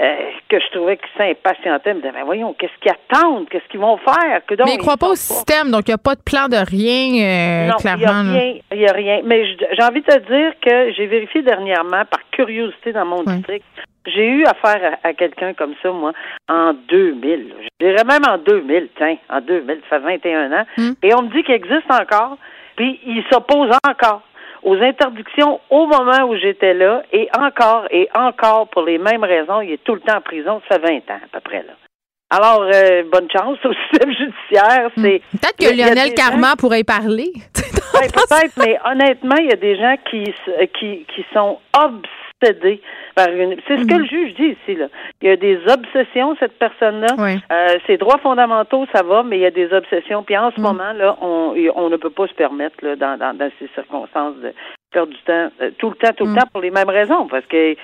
euh, 0.00 0.14
que 0.48 0.60
je 0.60 0.70
trouvais 0.70 0.96
qui 0.96 1.08
s'impatientaient, 1.16 1.92
me 1.92 2.00
disaient, 2.00 2.12
ben 2.12 2.24
voyons, 2.24 2.54
qu'est-ce 2.54 2.72
qu'ils 2.80 2.92
attendent, 2.92 3.48
qu'est-ce 3.48 3.66
qu'ils 3.68 3.80
vont 3.80 3.98
faire? 3.98 4.40
Que 4.46 4.54
donc, 4.54 4.68
Mais 4.68 4.74
il 4.74 4.78
croit 4.78 4.94
ils 4.94 5.00
pas 5.00 5.08
au 5.08 5.16
système, 5.16 5.72
donc 5.72 5.88
il 5.88 5.90
n'y 5.90 5.94
a 5.94 5.98
pas 5.98 6.14
de 6.14 6.22
plan 6.22 6.46
de 6.46 6.56
rien, 6.56 7.66
euh, 7.66 7.66
non, 7.68 7.76
clairement. 7.78 8.22
il 8.22 8.30
n'y 8.30 8.38
a 8.38 8.40
rien, 8.40 8.54
il 8.72 8.78
y 8.78 8.86
a 8.86 8.92
rien. 8.92 9.20
Mais 9.24 9.44
j'ai 9.44 9.82
envie 9.82 10.00
de 10.00 10.06
te 10.06 10.18
dire 10.18 10.52
que 10.64 10.92
j'ai 10.92 11.06
vérifié 11.06 11.42
dernièrement, 11.42 12.04
par 12.04 12.20
curiosité 12.30 12.92
dans 12.92 13.06
mon 13.06 13.24
district, 13.24 13.64
j'ai 14.06 14.24
eu 14.24 14.44
affaire 14.44 14.98
à, 15.02 15.08
à 15.08 15.12
quelqu'un 15.14 15.52
comme 15.54 15.74
ça, 15.82 15.90
moi, 15.90 16.12
en 16.48 16.74
2000. 16.88 17.54
Je 17.60 17.86
dirais 17.86 18.04
même 18.04 18.22
en 18.28 18.38
2000, 18.38 18.90
tiens, 18.96 19.16
en 19.28 19.40
2000, 19.40 19.80
ça 19.90 19.98
fait 19.98 20.18
21 20.18 20.52
ans. 20.52 20.64
Hmm. 20.76 20.92
Et 21.02 21.12
on 21.12 21.22
me 21.22 21.34
dit 21.34 21.42
qu'il 21.42 21.56
existe 21.56 21.90
encore, 21.90 22.38
puis 22.76 23.00
il 23.04 23.24
s'oppose 23.32 23.70
encore 23.84 24.22
aux 24.62 24.76
interdictions 24.76 25.60
au 25.70 25.86
moment 25.86 26.24
où 26.28 26.36
j'étais 26.36 26.74
là, 26.74 27.02
et 27.12 27.28
encore 27.38 27.86
et 27.90 28.08
encore 28.14 28.68
pour 28.68 28.82
les 28.82 28.98
mêmes 28.98 29.24
raisons. 29.24 29.60
Il 29.60 29.72
est 29.72 29.84
tout 29.84 29.94
le 29.94 30.00
temps 30.00 30.16
en 30.16 30.20
prison, 30.20 30.60
ça 30.68 30.78
fait 30.78 30.86
20 30.86 31.14
ans 31.14 31.20
à 31.24 31.28
peu 31.32 31.40
près, 31.40 31.64
là. 31.66 31.72
Alors, 32.30 32.62
euh, 32.62 33.04
bonne 33.10 33.28
chance 33.30 33.56
au 33.64 33.72
système 33.90 34.12
judiciaire. 34.12 34.90
C'est 34.96 35.22
Peut-être 35.32 35.56
que 35.58 35.74
Lionel 35.74 36.08
gens- 36.08 36.14
Carman 36.14 36.56
pourrait 36.58 36.80
y 36.80 36.84
parler. 36.84 37.32
Ouais, 37.94 38.06
peut-être, 38.08 38.52
mais 38.58 38.78
honnêtement, 38.84 39.36
il 39.38 39.46
y 39.46 39.52
a 39.52 39.56
des 39.56 39.76
gens 39.76 39.94
qui, 40.10 40.24
qui, 40.78 41.06
qui 41.14 41.24
sont 41.32 41.58
par 43.14 43.28
une. 43.28 43.56
C'est 43.66 43.78
ce 43.78 43.84
que 43.86 43.94
Mhm. 43.94 44.00
le 44.00 44.06
juge 44.06 44.34
dit 44.34 44.56
ici, 44.62 44.76
là. 44.76 44.86
Il 45.22 45.28
y 45.28 45.30
a 45.32 45.36
des 45.36 45.58
obsessions, 45.66 46.36
cette 46.38 46.58
personne-là. 46.58 47.14
Ouais. 47.18 47.36
Euh, 47.50 47.78
ses 47.86 47.96
droits 47.96 48.18
fondamentaux, 48.18 48.86
ça 48.94 49.02
va, 49.02 49.22
mais 49.22 49.38
il 49.38 49.42
y 49.42 49.46
a 49.46 49.50
des 49.50 49.72
obsessions. 49.72 50.22
Puis 50.22 50.36
en 50.36 50.50
ce 50.52 50.56
Mhm. 50.60 50.62
moment, 50.66 50.92
là, 50.92 51.16
on, 51.20 51.54
on 51.74 51.88
ne 51.90 51.96
peut 51.96 52.10
pas 52.10 52.26
se 52.26 52.34
permettre, 52.34 52.76
là, 52.82 52.96
dans, 52.96 53.18
dans, 53.18 53.36
dans 53.36 53.50
ces 53.58 53.68
circonstances, 53.74 54.36
de 54.36 54.52
perdre 54.92 55.12
du 55.12 55.22
temps, 55.22 55.50
euh, 55.60 55.70
tout 55.78 55.90
le 55.90 55.96
temps, 55.96 56.12
tout 56.16 56.24
le 56.24 56.30
Mhm. 56.30 56.36
temps, 56.38 56.46
pour 56.52 56.62
les 56.62 56.70
mêmes 56.70 56.88
raisons, 56.88 57.26
parce 57.26 57.44
que 57.46 57.74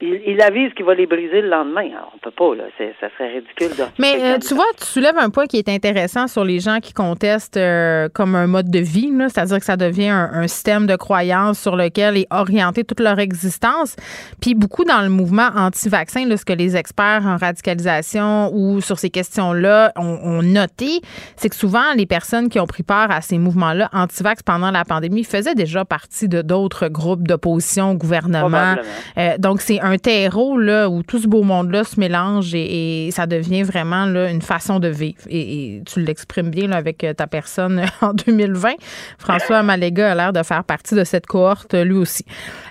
il, 0.00 0.20
il 0.26 0.40
avise 0.42 0.72
qu'il 0.74 0.84
va 0.84 0.94
les 0.94 1.06
briser 1.06 1.40
le 1.40 1.48
lendemain. 1.48 1.86
Alors, 1.92 2.12
on 2.14 2.18
peut 2.18 2.32
pas, 2.32 2.54
là. 2.54 2.64
Ça 3.00 3.08
serait 3.16 3.34
ridicule 3.34 3.76
de 3.76 3.84
Mais 3.98 4.16
euh, 4.20 4.38
tu 4.38 4.54
vois, 4.54 4.64
tu 4.78 4.84
soulèves 4.84 5.16
un 5.16 5.30
point 5.30 5.46
qui 5.46 5.56
est 5.56 5.68
intéressant 5.68 6.26
sur 6.26 6.44
les 6.44 6.58
gens 6.58 6.80
qui 6.80 6.92
contestent 6.92 7.56
euh, 7.56 8.08
comme 8.12 8.34
un 8.34 8.46
mode 8.46 8.70
de 8.70 8.80
vie, 8.80 9.10
là. 9.12 9.28
c'est-à-dire 9.28 9.58
que 9.58 9.64
ça 9.64 9.76
devient 9.76 10.08
un, 10.08 10.30
un 10.32 10.48
système 10.48 10.86
de 10.86 10.96
croyance 10.96 11.60
sur 11.60 11.76
lequel 11.76 12.16
est 12.16 12.26
orientée 12.30 12.84
toute 12.84 13.00
leur 13.00 13.18
existence. 13.20 13.94
Puis 14.40 14.54
beaucoup 14.54 14.84
dans 14.84 15.00
le 15.00 15.08
mouvement 15.08 15.48
anti-vaccin, 15.54 16.26
là, 16.26 16.36
ce 16.36 16.44
que 16.44 16.52
les 16.52 16.76
experts 16.76 17.22
en 17.24 17.36
radicalisation 17.36 18.50
ou 18.52 18.80
sur 18.80 18.98
ces 18.98 19.10
questions-là 19.10 19.92
ont, 19.96 20.18
ont 20.22 20.42
noté, 20.42 21.00
c'est 21.36 21.48
que 21.48 21.56
souvent 21.56 21.92
les 21.96 22.06
personnes 22.06 22.48
qui 22.48 22.58
ont 22.58 22.66
pris 22.66 22.82
part 22.82 23.10
à 23.10 23.20
ces 23.20 23.38
mouvements-là 23.38 23.90
anti-vax 23.92 24.42
pendant 24.42 24.70
la 24.70 24.84
pandémie 24.84 25.24
faisaient 25.24 25.54
déjà 25.54 25.84
partie 25.84 26.28
de 26.28 26.42
d'autres 26.42 26.88
groupes 26.88 27.26
d'opposition 27.26 27.92
au 27.92 27.94
gouvernement. 27.94 28.76
Euh, 29.18 29.38
donc, 29.38 29.60
c'est 29.60 29.80
un 29.80 29.93
terreau 29.98 30.58
là, 30.58 30.88
où 30.88 31.02
tout 31.02 31.18
ce 31.18 31.26
beau 31.26 31.42
monde-là 31.42 31.84
se 31.84 31.98
mélange 31.98 32.54
et, 32.54 33.10
ça 33.12 33.26
devient 33.26 33.62
vraiment 33.62 34.06
là, 34.06 34.30
une 34.30 34.42
façon 34.42 34.80
de 34.80 34.88
vivre. 34.88 35.20
Et, 35.28 35.82
tu 35.86 36.00
l'exprimes 36.00 36.50
bien 36.50 36.68
là, 36.68 36.76
avec 36.76 37.04
euh, 37.04 37.12
ta 37.14 37.26
personne 37.26 37.84
en 38.00 38.12
2020. 38.12 38.72
François 39.18 39.62
Maléga 39.62 40.12
a 40.12 40.14
l'air 40.14 40.32
de 40.32 40.42
faire 40.42 40.64
partie 40.64 40.94
de 40.94 41.04
cette 41.04 41.26
cohorte 41.26 41.74
lui 41.74 41.96
aussi. 41.96 42.24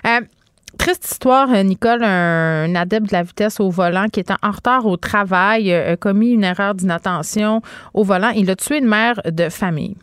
Euh, 0.06 0.20
Triste 0.76 1.08
histoire, 1.08 1.52
euh, 1.54 1.62
Nicole, 1.62 2.02
un, 2.02 2.64
un 2.64 2.74
adepte 2.74 3.06
de 3.06 3.12
la 3.12 3.22
vitesse 3.22 3.60
au 3.60 3.70
volant 3.70 4.08
qui 4.08 4.18
était 4.18 4.34
en 4.42 4.50
retard 4.50 4.86
au 4.86 4.96
travail, 4.96 5.72
a 5.72 5.96
commis 5.96 6.30
une 6.30 6.42
erreur 6.42 6.74
d'inattention 6.74 7.62
au 7.94 8.02
volant. 8.02 8.30
Il 8.30 8.50
a 8.50 8.56
tué 8.56 8.78
une 8.78 8.88
mère 8.88 9.20
de 9.24 9.48
famille. 9.48 9.94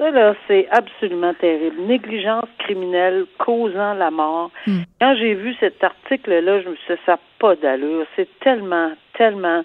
Ça, 0.00 0.10
là, 0.10 0.34
c'est 0.48 0.66
absolument 0.70 1.34
terrible. 1.34 1.76
Négligence 1.82 2.46
criminelle 2.58 3.26
causant 3.38 3.92
la 3.92 4.10
mort. 4.10 4.50
Hmm. 4.66 4.80
Quand 4.98 5.14
j'ai 5.16 5.34
vu 5.34 5.54
cet 5.60 5.84
article-là, 5.84 6.62
je 6.62 6.68
me 6.70 6.76
suis 6.76 6.94
dit, 6.94 7.00
ça 7.04 7.12
n'a 7.12 7.18
pas 7.38 7.54
d'allure. 7.56 8.06
C'est 8.16 8.28
tellement, 8.40 8.92
tellement 9.18 9.62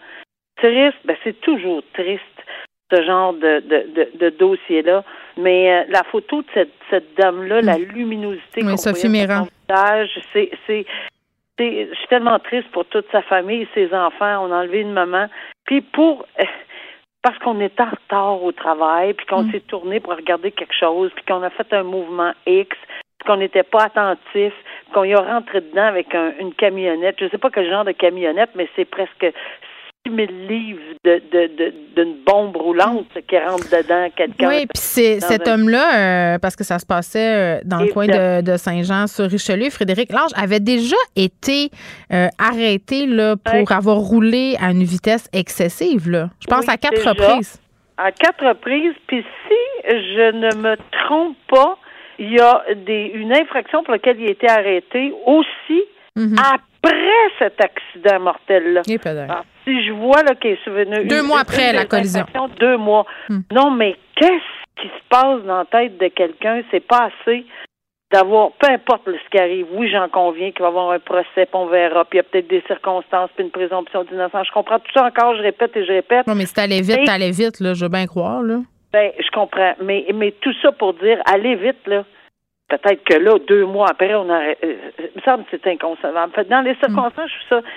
triste. 0.58 0.98
Ben, 1.06 1.15
c'est 1.24 1.39
toujours 1.39 1.82
triste, 1.94 2.22
ce 2.92 3.01
genre 3.04 3.32
de, 3.34 3.62
de, 3.62 3.88
de, 3.96 4.10
de 4.18 4.30
dossier-là. 4.32 5.06
Mais 5.38 5.72
euh, 5.74 5.84
la 5.88 6.04
photo 6.04 6.42
de 6.42 6.48
cette, 6.54 6.74
cette 6.89 7.15
dame-là, 7.18 7.62
la 7.62 7.77
luminosité 7.77 8.62
Hmm. 8.62 8.65
Oui, 8.65 8.72
qu'on 8.72 8.77
Sophie 8.77 9.08
voyait 9.08 9.27
Méran. 9.27 9.46
son 9.46 9.74
visage, 9.74 10.20
c'est, 10.34 10.51
c'est, 10.68 10.86
c'est- 11.58 11.88
je 11.89 11.96
suis 11.96 12.08
tellement 12.10 12.39
triste 12.39 12.70
pour 12.74 12.84
toute 12.88 13.06
sa 13.13 13.22
famille 13.22 13.62
et 13.62 13.68
ses 13.74 13.94
enfants. 13.96 14.46
On 14.46 14.51
a 14.51 14.58
enlevé 14.63 14.82
une 14.82 14.92
maman. 14.92 15.27
Puis 15.65 15.80
pour... 15.80 16.25
parce 17.25 17.39
qu'on 17.39 17.60
est 17.60 17.82
en 17.82 17.89
retard 17.89 18.44
au 18.44 18.51
travail, 18.51 19.15
puis 19.15 19.25
qu'on 19.25 19.41
Mm. 19.41 19.51
s'est 19.51 19.62
tourné 19.62 20.00
pour 20.00 20.15
regarder 20.15 20.51
quelque 20.51 20.75
chose, 20.75 21.10
puis 21.15 21.25
qu'on 21.25 21.41
a 21.41 21.50
fait 21.50 21.74
un 21.74 21.82
mouvement 21.82 22.32
X, 22.46 22.77
puis 23.17 23.25
qu'on 23.25 23.38
n'était 23.38 23.63
pas 23.63 23.86
attentif, 23.86 24.53
qu'on 24.94 25.05
y 25.05 25.15
a 25.15 25.22
rentré 25.22 25.62
dedans 25.62 25.88
avec 25.88 26.13
un- 26.13 26.34
une 26.39 26.53
camionnette. 26.53 27.15
Je 27.20 27.27
sais 27.29 27.39
pas 27.39 27.50
quel 27.50 27.67
genre 27.67 27.84
de 27.84 27.94
camionnette, 27.94 28.51
mais 28.53 28.70
c'est 28.75 28.86
presque 28.86 29.25
6 29.25 29.34
000 30.10 30.28
livres 30.48 30.80
de, 31.04 31.22
de, 31.32 31.48
de- 31.56 31.74
d'une 31.96 32.16
bombe 32.26 32.56
roulante 32.58 33.08
qui 33.28 33.38
rentre 33.38 33.68
dedans 33.70 34.08
quelqu'un. 34.16 34.48
Oui, 34.50 34.66
puis 34.68 34.82
cet 35.20 35.48
homme-là, 35.48 36.34
euh, 36.36 36.40
parce 36.40 36.56
que 36.56 36.64
ça 36.64 36.78
se 36.80 36.86
passait 36.86 37.60
euh, 37.60 37.62
dans 37.66 37.80
le 37.80 37.88
coin 37.92 38.08
de, 38.08 38.58
Saint-Jean 38.58 39.08
sur 39.08 39.26
Richelieu, 39.26 39.70
Frédéric 39.70 40.12
Lange 40.12 40.32
avait 40.36 40.60
déjà 40.60 40.96
été 41.16 41.70
euh, 42.14 42.28
arrêté 42.38 43.06
là, 43.08 43.36
pour 43.38 43.72
avoir 43.72 43.98
roulé 43.98 44.56
à 44.62 44.72
une 44.72 44.84
vitesse 44.84 45.28
excessive. 45.34 46.10
Là. 46.10 46.30
Je 46.40 46.48
pense 46.48 46.66
Oui, 46.68 46.74
à 46.74 46.78
quatre 46.78 46.96
déjà. 46.98 47.12
reprises. 47.12 47.60
à 47.98 48.12
quatre 48.12 48.46
reprises. 48.48 48.94
Puis 49.08 49.24
si 49.48 49.88
je 49.90 50.32
ne 50.32 50.56
me 50.62 50.76
trompe 51.08 51.38
pas, 51.50 51.78
il 52.20 52.32
y 52.34 52.40
a 52.40 52.64
des, 52.86 53.12
une 53.14 53.34
infraction 53.34 53.84
pour 53.84 53.92
laquelle 53.94 54.20
il 54.20 54.28
a 54.28 54.32
été 54.32 54.48
arrêté 54.50 55.14
aussi 55.26 55.84
Mhm. 56.18 56.36
Après 56.86 57.30
cet 57.39 57.62
accident 57.63 58.20
mortel-là. 58.20 58.82
Si 59.65 59.86
je 59.86 59.92
vois 59.94 60.22
là 60.24 60.36
qu'il 60.36 60.51
est 60.51 60.63
souvenu 60.63 61.06
Deux 61.06 61.22
une- 61.22 61.27
mois 61.27 61.39
après 61.42 61.74
la 61.74 61.86
collision. 61.86 62.25
Deux 62.60 62.77
mois. 62.77 63.06
Hmm. 63.30 63.39
Non, 63.51 63.72
mais 63.72 63.96
qu'est-ce 64.15 64.82
qui 64.82 64.88
se 64.88 65.04
passe 65.10 65.42
dans 65.44 65.60
la 65.60 65.65
tête 65.65 65.98
de 65.98 66.08
quelqu'un? 66.10 66.62
C'est 66.72 66.86
pas 66.86 67.10
assez 67.10 67.46
d'avoir, 68.12 68.51
peu 68.60 68.70
importe 68.72 69.01
ce 69.08 69.30
qui 69.32 69.38
arrive, 69.39 69.65
oui, 69.74 69.89
j'en 69.89 70.08
conviens 70.08 70.51
qu'il 70.51 70.62
va 70.62 70.68
y 70.68 70.70
avoir 70.70 70.92
un 70.92 71.00
procès, 71.00 71.25
puis 71.36 71.48
on 71.54 71.65
verra, 71.65 72.06
puis 72.06 72.18
il 72.18 72.18
y 72.18 72.20
a 72.20 72.24
peut-être 72.24 72.48
des 72.48 72.63
circonstances, 72.68 73.30
puis 73.36 73.44
une 73.44 73.51
présomption 73.51 74.04
d'innocence. 74.04 74.46
Je 74.48 74.54
comprends 74.54 74.80
tout 74.80 74.92
ça 74.94 75.06
encore, 75.06 75.36
je 75.36 75.42
répète 75.42 75.75
et 75.75 75.84
je 75.86 75.92
répète. 75.92 76.27
Non, 76.27 76.36
mais 76.36 76.46
si 76.46 76.54
t'allais 76.54 76.82
vite, 76.82 77.04
t'allais 77.06 77.32
vite, 77.32 77.60
là, 77.60 77.74
je 77.74 77.84
veux 77.84 77.89
bien 77.89 78.06
croire. 78.06 78.42
Là. 78.44 78.60
Ben, 78.94 79.12
je 79.20 79.30
comprends. 79.34 79.74
Mais, 79.84 80.06
mais 80.13 80.32
tout 80.39 80.54
ça 80.62 80.72
pour 80.72 80.94
dire, 80.94 81.18
allez 81.25 81.56
vite, 81.56 81.86
là. 81.88 82.06
Peut-être 82.67 83.03
que 83.03 83.13
là, 83.17 83.38
deux 83.48 83.65
mois 83.65 83.88
après, 83.91 84.13
on 84.15 84.29
aurait. 84.29 84.57
euh, 84.63 84.75
euh, 85.00 85.07
il 85.13 85.17
me 85.17 85.22
semble 85.22 85.43
que 85.45 85.51
c'est 85.51 85.67
inconcevable. 85.72 86.34
Fait, 86.34 86.45
dans 86.50 86.62
les 86.62 86.75
circonstances, 86.75 87.29
je 87.29 87.45
trouve 87.48 87.62
ça. 87.62 87.67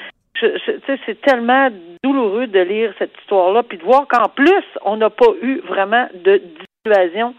je- 0.41 0.57
je- 0.67 0.73
tu 0.73 0.81
sais, 0.87 0.99
c'est 1.05 1.21
tellement 1.21 1.69
douloureux 2.05 2.47
de 2.47 2.61
lire 2.61 2.95
cette 2.99 3.13
histoire-là, 3.23 3.65
puis 3.65 3.77
de 3.77 3.83
voir 3.83 4.07
qu'en 4.07 4.29
plus, 4.29 4.63
on 4.85 4.97
n'a 4.97 5.11
pas 5.11 5.27
eu 5.43 5.61
vraiment 5.61 6.07
de 6.15 6.41
dissuasion. 6.87 7.35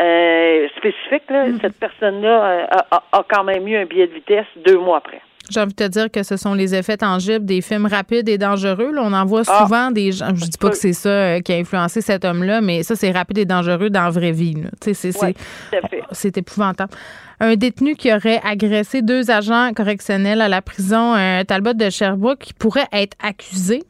euh, 0.00 0.66
spécifique, 0.76 1.30
là, 1.30 1.46
Mm-hmm. 1.46 1.60
cette 1.60 1.78
personne-là 1.78 2.66
a, 2.68 2.96
a- 2.96 3.02
a 3.12 3.24
quand 3.28 3.44
même 3.44 3.66
eu 3.68 3.76
un 3.76 3.84
billet 3.84 4.08
de 4.08 4.12
vitesse 4.14 4.46
deux 4.66 4.76
mois 4.76 4.96
après. 4.98 5.20
J'ai 5.50 5.60
envie 5.60 5.74
de 5.74 5.84
te 5.84 5.88
dire 5.88 6.10
que 6.10 6.22
ce 6.22 6.36
sont 6.36 6.54
les 6.54 6.74
effets 6.74 6.96
tangibles 6.96 7.44
des 7.44 7.60
films 7.60 7.86
rapides 7.86 8.28
et 8.28 8.38
dangereux. 8.38 8.92
Là, 8.92 9.02
on 9.04 9.12
en 9.12 9.24
voit 9.26 9.42
Ah. 9.46 9.62
souvent 9.64 9.90
des 9.90 10.10
gens. 10.12 10.28
Je 10.34 10.44
dis 10.46 10.58
pas 10.58 10.70
que 10.70 10.76
c'est 10.76 10.92
ça 10.94 11.08
euh, 11.10 11.40
qui 11.40 11.52
a 11.52 11.56
influencé 11.56 12.00
cet 12.00 12.24
homme-là, 12.24 12.60
mais 12.60 12.82
ça, 12.82 12.96
c'est 12.96 13.10
rapide 13.10 13.38
et 13.38 13.44
dangereux 13.44 13.90
dans 13.90 14.02
la 14.04 14.10
vraie 14.10 14.32
vie. 14.32 14.54
c'est- 14.80 16.36
épouvantable. 16.36 16.92
Un 17.40 17.56
détenu 17.56 17.94
qui 17.96 18.12
aurait 18.12 18.40
agressé 18.44 19.02
deux 19.02 19.30
agents 19.30 19.70
correctionnels 19.74 20.40
à 20.40 20.48
la 20.48 20.62
prison 20.62 21.14
Talbot 21.46 21.74
de 21.74 21.90
Sherbrooke 21.90 22.38
qui 22.38 22.54
pourrait 22.54 22.86
être 22.92 23.16
accusé. 23.22 23.82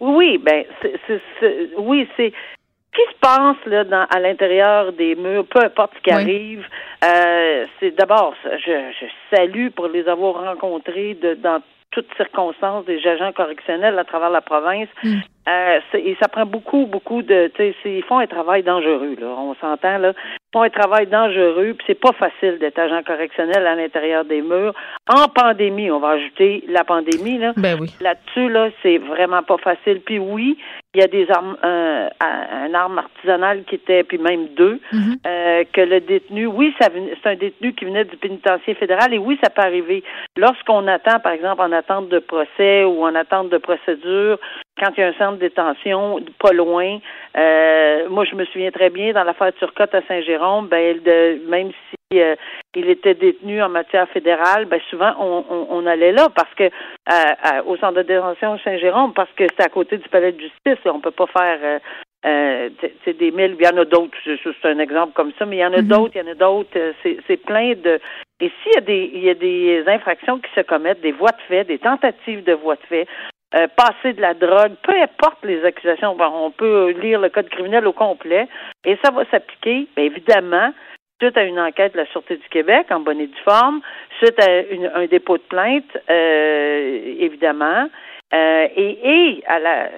Oui, 0.00 0.38
ben, 0.44 0.64
c'est- 0.82 0.92
oui, 1.78 2.06
c'est 2.16 2.30
ce 2.30 2.57
qui 2.98 3.14
se 3.14 3.18
passe 3.20 3.56
là 3.66 3.84
dans, 3.84 4.06
à 4.10 4.18
l'intérieur 4.18 4.92
des 4.92 5.14
murs, 5.14 5.46
peu 5.46 5.60
importe 5.64 5.92
ce 5.96 6.00
qui 6.02 6.14
Oui. 6.14 6.22
arrive. 6.22 6.66
euh, 7.04 7.64
c'est 7.78 7.92
d'abord, 7.96 8.34
je, 8.44 8.92
je 9.00 9.06
salue 9.36 9.68
pour 9.68 9.86
les 9.86 10.08
avoir 10.08 10.34
rencontrés 10.44 11.14
de, 11.14 11.34
dans 11.34 11.60
toutes 11.90 12.12
circonstances 12.16 12.84
des 12.84 13.00
agents 13.06 13.32
correctionnels 13.32 13.98
à 13.98 14.04
travers 14.04 14.30
la 14.30 14.40
province. 14.40 14.88
Mm. 15.02 15.14
Euh, 15.48 15.80
et 15.94 16.16
ça 16.20 16.28
prend 16.28 16.44
beaucoup, 16.44 16.86
beaucoup 16.86 17.22
de, 17.22 17.50
ils 17.86 18.04
font 18.04 18.18
un 18.18 18.26
travail 18.26 18.62
dangereux 18.62 19.16
là. 19.18 19.28
On 19.28 19.54
s'entend 19.54 19.98
là. 19.98 20.12
Font 20.52 20.62
un 20.62 20.70
travail 20.70 21.06
dangereux, 21.08 21.74
puis 21.76 21.84
c'est 21.86 22.00
pas 22.00 22.12
facile 22.12 22.58
d'être 22.58 22.78
agent 22.78 23.02
correctionnel 23.02 23.66
à 23.66 23.74
l'intérieur 23.74 24.24
des 24.24 24.40
murs. 24.40 24.72
En 25.06 25.28
pandémie, 25.28 25.90
on 25.90 26.00
va 26.00 26.10
ajouter 26.12 26.64
la 26.68 26.84
pandémie 26.84 27.36
là. 27.36 27.52
Ben 27.58 27.76
oui. 27.78 27.90
Là-dessus, 28.00 28.48
là, 28.48 28.70
c'est 28.82 28.96
vraiment 28.96 29.42
pas 29.42 29.58
facile. 29.58 30.00
Puis 30.00 30.18
oui, 30.18 30.56
il 30.94 31.02
y 31.02 31.04
a 31.04 31.06
des 31.06 31.30
armes, 31.30 31.58
euh, 31.62 32.08
un 32.20 32.72
arme 32.72 32.98
artisanale 32.98 33.64
qui 33.64 33.74
était, 33.74 34.04
puis 34.04 34.16
même 34.16 34.46
deux, 34.56 34.80
Mhm. 34.90 35.16
euh, 35.26 35.64
que 35.70 35.82
le 35.82 36.00
détenu, 36.00 36.46
oui, 36.46 36.74
c'est 36.80 37.26
un 37.26 37.34
détenu 37.34 37.74
qui 37.74 37.84
venait 37.84 38.04
du 38.04 38.16
pénitencier 38.16 38.72
fédéral, 38.74 39.12
et 39.12 39.18
oui, 39.18 39.38
ça 39.44 39.50
peut 39.50 39.60
arriver. 39.60 40.02
Lorsqu'on 40.38 40.86
attend, 40.88 41.20
par 41.20 41.32
exemple, 41.32 41.60
en 41.60 41.72
attente 41.72 42.08
de 42.08 42.20
procès 42.20 42.84
ou 42.84 43.04
en 43.04 43.14
attente 43.14 43.50
de 43.50 43.58
procédure, 43.58 44.38
quand 44.80 44.92
il 44.96 45.00
y 45.00 45.02
a 45.02 45.08
un 45.08 45.12
centre 45.14 45.34
de 45.34 45.40
détention 45.40 46.20
pas 46.38 46.52
loin, 46.52 46.98
euh, 47.36 48.08
moi, 48.08 48.24
je 48.24 48.34
me 48.34 48.44
souviens 48.46 48.70
très 48.70 48.90
bien, 48.90 49.12
dans 49.12 49.24
l'affaire 49.24 49.52
Turcotte 49.58 49.94
à 49.94 50.00
Ben, 50.68 50.98
de, 51.02 51.40
même 51.48 51.70
si 51.70 52.20
euh, 52.20 52.36
il 52.74 52.88
était 52.88 53.14
détenu 53.14 53.62
en 53.62 53.68
matière 53.68 54.08
fédérale, 54.10 54.66
ben 54.66 54.80
souvent 54.88 55.12
on, 55.18 55.44
on, 55.50 55.66
on 55.70 55.86
allait 55.86 56.12
là 56.12 56.28
parce 56.34 56.52
que 56.54 56.64
euh, 56.64 57.62
au 57.66 57.76
centre 57.76 57.94
de 57.94 58.02
détention 58.02 58.58
Saint-Jérôme 58.64 59.12
parce 59.14 59.30
que 59.36 59.44
c'est 59.48 59.64
à 59.64 59.68
côté 59.68 59.98
du 59.98 60.08
palais 60.08 60.32
de 60.32 60.40
justice, 60.40 60.78
on 60.86 61.00
peut 61.00 61.10
pas 61.10 61.26
faire 61.26 61.58
euh, 61.62 61.78
euh, 62.26 62.70
des 63.06 63.30
mille, 63.30 63.56
il 63.58 63.64
y 63.64 63.68
en 63.68 63.76
a 63.76 63.84
d'autres, 63.84 64.16
c'est 64.24 64.68
un 64.68 64.78
exemple 64.78 65.12
comme 65.14 65.32
ça, 65.38 65.46
mais 65.46 65.56
il 65.56 65.60
y 65.60 65.64
en 65.64 65.72
a 65.72 65.82
d'autres, 65.82 66.12
il 66.14 66.18
y 66.18 66.28
en 66.28 66.32
a 66.32 66.34
d'autres, 66.34 66.76
euh, 66.76 66.92
c'est 67.02 67.18
c'est 67.26 67.36
plein 67.36 67.74
de 67.74 68.00
et 68.40 68.50
s'il 68.62 68.74
y 68.74 68.76
a 68.76 68.80
des 68.80 69.10
il 69.14 69.24
y 69.24 69.30
a 69.30 69.34
des 69.34 69.84
infractions 69.86 70.38
qui 70.38 70.50
se 70.54 70.62
commettent, 70.62 71.00
des 71.00 71.12
voies 71.12 71.30
de 71.30 71.42
fait, 71.46 71.64
des 71.64 71.78
tentatives 71.78 72.42
de 72.42 72.54
voies 72.54 72.76
de 72.76 72.86
fait, 72.88 73.06
euh, 73.54 73.66
passer 73.76 74.12
de 74.12 74.20
la 74.20 74.34
drogue, 74.34 74.74
peu 74.82 74.94
importe 75.00 75.44
les 75.44 75.64
accusations, 75.64 76.16
on 76.20 76.50
peut 76.50 76.90
lire 76.90 77.20
le 77.20 77.30
code 77.30 77.48
criminel 77.48 77.86
au 77.86 77.92
complet 77.92 78.46
et 78.84 78.98
ça 79.02 79.10
va 79.10 79.24
s'appliquer, 79.30 79.88
évidemment, 79.96 80.72
suite 81.20 81.36
à 81.36 81.44
une 81.44 81.58
enquête 81.58 81.94
de 81.94 81.98
la 81.98 82.06
Sûreté 82.06 82.36
du 82.36 82.48
Québec 82.48 82.86
en 82.90 83.00
bonne 83.00 83.20
et 83.20 83.26
due 83.26 83.42
forme, 83.44 83.80
suite 84.18 84.38
à 84.40 84.98
un 84.98 85.06
dépôt 85.06 85.38
de 85.38 85.42
plainte, 85.42 85.96
euh, 86.10 87.14
évidemment, 87.18 87.88
euh, 88.34 88.68
et, 88.76 88.98
et 89.02 89.44
à 89.46 89.58
la 89.58 89.90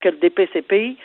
que 0.00 0.08
le 0.08 0.16
DPCP 0.16 0.96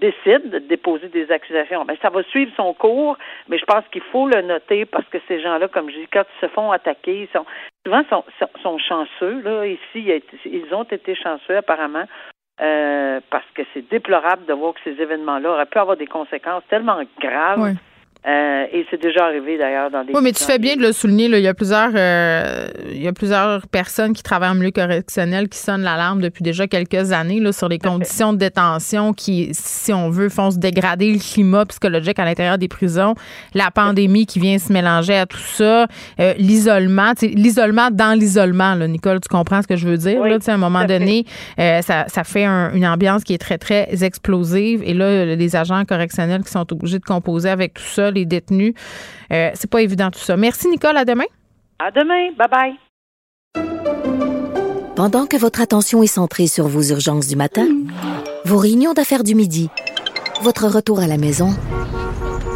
décide 0.00 0.50
de 0.50 0.58
déposer 0.58 1.08
des 1.08 1.30
accusations. 1.30 1.84
Ben, 1.84 1.96
ça 2.02 2.10
va 2.10 2.22
suivre 2.24 2.52
son 2.56 2.74
cours, 2.74 3.16
mais 3.48 3.58
je 3.58 3.64
pense 3.64 3.84
qu'il 3.90 4.02
faut 4.02 4.28
le 4.28 4.42
noter 4.42 4.84
parce 4.84 5.06
que 5.08 5.18
ces 5.28 5.40
gens-là, 5.40 5.68
comme 5.68 5.90
je 5.90 5.96
dis, 5.96 6.08
quand 6.12 6.24
ils 6.36 6.40
se 6.46 6.52
font 6.52 6.70
attaquer, 6.72 7.22
ils 7.22 7.28
sont 7.36 7.46
souvent 7.86 8.02
sont, 8.10 8.24
sont, 8.62 8.78
chanceux. 8.78 9.40
Là, 9.42 9.64
ici, 9.64 10.10
ils 10.44 10.74
ont 10.74 10.82
été 10.82 11.14
chanceux 11.14 11.56
apparemment. 11.56 12.06
euh, 12.60 13.20
parce 13.30 13.44
que 13.54 13.62
c'est 13.72 13.88
déplorable 13.90 14.46
de 14.46 14.54
voir 14.54 14.74
que 14.74 14.80
ces 14.82 15.00
événements-là 15.00 15.50
auraient 15.50 15.66
pu 15.66 15.78
avoir 15.78 15.96
des 15.96 16.06
conséquences 16.06 16.62
tellement 16.68 17.00
graves. 17.20 17.60
Oui. 17.60 17.70
Euh, 18.26 18.64
et 18.72 18.84
c'est 18.90 19.00
déjà 19.00 19.26
arrivé 19.26 19.56
d'ailleurs 19.56 19.88
dans 19.90 20.02
des. 20.02 20.12
Oui, 20.12 20.20
mais 20.20 20.32
tu 20.32 20.42
fais 20.42 20.58
bien 20.58 20.74
de 20.74 20.82
le 20.82 20.90
souligner. 20.92 21.28
Là. 21.28 21.38
Il, 21.38 21.44
y 21.44 21.48
a 21.48 21.54
plusieurs, 21.54 21.90
euh, 21.94 22.66
il 22.90 23.00
y 23.02 23.06
a 23.06 23.12
plusieurs 23.12 23.66
personnes 23.68 24.12
qui 24.14 24.22
travaillent 24.24 24.50
en 24.50 24.54
milieu 24.56 24.72
correctionnel 24.72 25.48
qui 25.48 25.58
sonnent 25.58 25.82
l'alarme 25.82 26.20
depuis 26.20 26.42
déjà 26.42 26.66
quelques 26.66 27.12
années 27.12 27.38
là, 27.38 27.52
sur 27.52 27.68
les 27.68 27.78
conditions 27.78 28.32
de 28.32 28.38
détention 28.38 29.12
qui, 29.12 29.50
si 29.52 29.92
on 29.92 30.10
veut, 30.10 30.28
font 30.28 30.50
se 30.50 30.58
dégrader 30.58 31.12
le 31.12 31.18
climat 31.20 31.66
psychologique 31.66 32.18
à 32.18 32.24
l'intérieur 32.24 32.58
des 32.58 32.66
prisons. 32.66 33.14
La 33.54 33.70
pandémie 33.70 34.26
qui 34.26 34.40
vient 34.40 34.58
se 34.58 34.72
mélanger 34.72 35.14
à 35.14 35.26
tout 35.26 35.36
ça. 35.38 35.86
euh, 36.18 36.34
l'isolement. 36.38 37.12
L'isolement 37.22 37.90
dans 37.92 38.18
l'isolement, 38.18 38.74
Nicole, 38.74 39.20
tu 39.20 39.28
comprends 39.28 39.62
ce 39.62 39.68
que 39.68 39.76
je 39.76 39.86
veux 39.86 39.98
dire? 39.98 40.18
Oui, 40.20 40.30
là, 40.30 40.38
à 40.44 40.52
un 40.52 40.56
moment 40.56 40.84
donné, 40.84 41.24
euh, 41.60 41.80
ça, 41.82 42.06
ça 42.08 42.24
fait 42.24 42.44
un- 42.44 42.72
une 42.74 42.86
ambiance 42.86 43.22
qui 43.22 43.34
est 43.34 43.38
très, 43.38 43.58
très 43.58 43.88
explosive. 44.02 44.82
Et 44.84 44.94
là, 44.94 45.24
les 45.36 45.56
agents 45.56 45.84
correctionnels 45.84 46.42
qui 46.42 46.50
sont 46.50 46.66
obligés 46.72 46.98
de 46.98 47.04
composer 47.04 47.50
avec 47.50 47.74
tout 47.74 47.82
ça, 47.84 48.10
les 48.16 48.26
détenus, 48.26 48.74
euh, 49.32 49.50
c'est 49.54 49.70
pas 49.70 49.82
évident 49.82 50.10
tout 50.10 50.18
ça. 50.18 50.36
Merci, 50.36 50.68
Nicole. 50.68 50.96
À 50.96 51.04
demain. 51.04 51.24
À 51.78 51.90
demain. 51.90 52.32
Bye 52.36 52.48
bye. 52.50 52.74
Pendant 54.96 55.26
que 55.26 55.36
votre 55.36 55.60
attention 55.60 56.02
est 56.02 56.06
centrée 56.06 56.46
sur 56.46 56.66
vos 56.68 56.82
urgences 56.82 57.26
du 57.28 57.36
matin, 57.36 57.68
vos 58.46 58.56
réunions 58.56 58.94
d'affaires 58.94 59.24
du 59.24 59.34
midi, 59.34 59.68
votre 60.42 60.66
retour 60.66 61.00
à 61.00 61.06
la 61.06 61.18
maison 61.18 61.50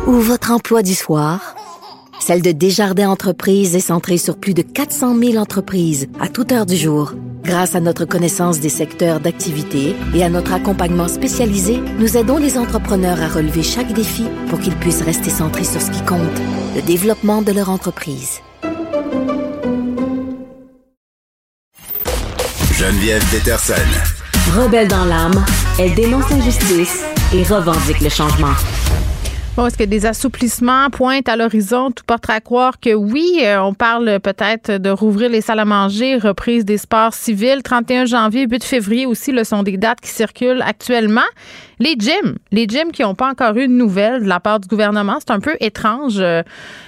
ou 0.07 0.13
votre 0.13 0.51
emploi 0.51 0.83
du 0.83 0.95
soir, 0.95 1.55
celle 2.21 2.43
de 2.43 2.53
Desjardins 2.53 3.09
Entreprises 3.09 3.75
est 3.75 3.81
centrée 3.81 4.19
sur 4.19 4.37
plus 4.37 4.55
de 4.55 4.63
400 4.63 5.19
000 5.19 5.37
entreprises 5.37 6.07
à 6.21 6.29
toute 6.29 6.53
heure 6.53 6.67
du 6.67 6.77
jour. 6.77 7.15
Grâce 7.43 7.75
à 7.75 7.81
notre 7.81 8.05
connaissance 8.05 8.61
des 8.61 8.69
secteurs 8.69 9.19
d'activité 9.19 9.97
et 10.15 10.23
à 10.23 10.29
notre 10.29 10.53
accompagnement 10.53 11.09
spécialisé, 11.09 11.81
nous 11.99 12.17
aidons 12.17 12.37
les 12.37 12.59
entrepreneurs 12.59 13.21
à 13.21 13.29
relever 13.29 13.63
chaque 13.63 13.93
défi 13.93 14.25
pour 14.49 14.61
qu'ils 14.61 14.77
puissent 14.77 15.03
rester 15.03 15.31
centrés 15.31 15.65
sur 15.65 15.81
ce 15.81 15.91
qui 15.91 16.05
compte, 16.05 16.21
le 16.77 16.83
développement 16.83 17.43
de 17.43 17.53
leur 17.53 17.71
entreprise. 17.71 18.41
Geneviève 22.75 23.25
Peterson. 23.31 23.75
Rebelle 24.57 24.89
dans 24.89 25.05
l'âme, 25.05 25.45
elle 25.79 25.95
dénonce 25.95 26.29
l'injustice 26.31 27.05
et 27.35 27.43
revendique 27.43 28.01
le 28.01 28.09
changement. 28.09 28.55
Est-ce 29.67 29.77
que 29.77 29.85
des 29.85 30.07
assouplissements 30.07 30.89
pointent 30.91 31.29
à 31.29 31.37
l'horizon? 31.37 31.91
Tout 31.91 32.05
porte 32.07 32.31
à 32.31 32.41
croire 32.41 32.81
que 32.81 32.95
oui. 32.95 33.41
Euh, 33.43 33.61
on 33.61 33.75
parle 33.75 34.19
peut-être 34.21 34.73
de 34.79 34.89
rouvrir 34.89 35.29
les 35.29 35.43
salles 35.43 35.59
à 35.59 35.65
manger, 35.65 36.17
reprise 36.17 36.65
des 36.65 36.79
sports 36.79 37.13
civils. 37.13 37.63
31 37.63 38.07
janvier, 38.07 38.47
8 38.51 38.65
février 38.65 39.07
aussi, 39.07 39.33
le 39.33 39.45
sont 39.45 39.63
des 39.63 39.77
dates 39.77 40.01
qui 40.01 40.09
circulent 40.09 40.63
actuellement. 40.63 41.21
Les 41.79 41.95
gyms, 41.99 42.37
les 42.53 42.67
gyms 42.67 42.91
qui 42.93 43.03
n'ont 43.03 43.15
pas 43.15 43.29
encore 43.29 43.57
eu 43.57 43.67
de 43.67 43.73
nouvelles 43.73 44.23
de 44.23 44.29
la 44.29 44.41
part 44.41 44.61
du 44.61 44.69
gouvernement, 44.69 45.17
c'est 45.19 45.31
un 45.31 45.41
peu 45.41 45.57
étrange, 45.61 46.19
euh, 46.19 46.43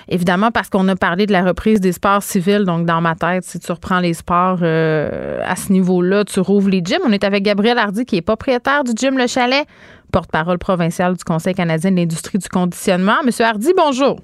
évidemment, 0.08 0.50
parce 0.50 0.68
qu'on 0.68 0.86
a 0.88 0.96
parlé 0.96 1.26
de 1.26 1.32
la 1.32 1.44
reprise 1.44 1.80
des 1.80 1.92
sports 1.92 2.22
civils. 2.22 2.64
Donc, 2.64 2.86
dans 2.86 3.00
ma 3.00 3.14
tête, 3.14 3.44
si 3.44 3.58
tu 3.58 3.72
reprends 3.72 4.00
les 4.00 4.14
sports 4.14 4.58
euh, 4.62 5.40
à 5.46 5.56
ce 5.56 5.72
niveau-là, 5.72 6.24
tu 6.24 6.40
rouvres 6.40 6.68
les 6.68 6.82
gyms. 6.84 7.00
On 7.06 7.12
est 7.12 7.24
avec 7.24 7.42
Gabriel 7.42 7.78
Hardy, 7.78 8.04
qui 8.04 8.16
est 8.16 8.22
propriétaire 8.22 8.84
du 8.84 8.92
gym 8.94 9.16
Le 9.16 9.26
Chalet, 9.26 9.66
porte-parole 10.12 10.58
provincial 10.58 11.16
du 11.16 11.24
Conseil 11.24 11.54
canadien 11.54 11.90
de 11.90 11.96
l'industrie 11.96 12.38
du 12.38 12.48
conditionnement. 12.48 13.16
Monsieur 13.24 13.44
Hardy, 13.46 13.72
bonjour. 13.76 14.20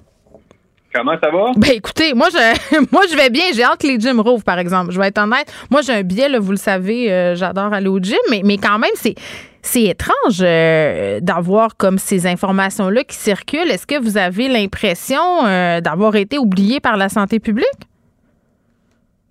Comment 0.93 1.13
ça 1.21 1.29
va? 1.29 1.51
Ben 1.57 1.71
écoutez, 1.73 2.13
moi 2.13 2.29
je 2.31 2.79
moi 2.91 3.03
je 3.11 3.15
vais 3.15 3.29
bien, 3.29 3.43
j'ai 3.53 3.63
hâte 3.63 3.81
que 3.81 3.87
les 3.87 3.99
gyms 3.99 4.19
rouvrent 4.21 4.43
par 4.43 4.57
exemple. 4.57 4.91
Je 4.91 4.99
vais 4.99 5.07
être 5.07 5.21
honnête, 5.21 5.51
moi 5.69 5.81
j'ai 5.81 5.93
un 5.93 6.01
biais 6.01 6.29
là, 6.29 6.39
vous 6.39 6.51
le 6.51 6.57
savez, 6.57 7.11
euh, 7.11 7.35
j'adore 7.35 7.73
aller 7.73 7.89
au 7.89 7.99
gym 7.99 8.17
mais 8.31 8.41
mais 8.43 8.57
quand 8.57 8.79
même 8.79 8.91
c'est 8.95 9.15
c'est 9.61 9.83
étrange 9.83 10.39
euh, 10.41 11.19
d'avoir 11.21 11.77
comme 11.77 11.99
ces 11.99 12.25
informations 12.25 12.89
là 12.89 13.03
qui 13.03 13.15
circulent. 13.15 13.69
Est-ce 13.69 13.85
que 13.85 14.01
vous 14.01 14.17
avez 14.17 14.47
l'impression 14.47 15.45
euh, 15.45 15.79
d'avoir 15.79 16.15
été 16.15 16.39
oublié 16.39 16.79
par 16.79 16.97
la 16.97 17.09
santé 17.09 17.39
publique? 17.39 17.67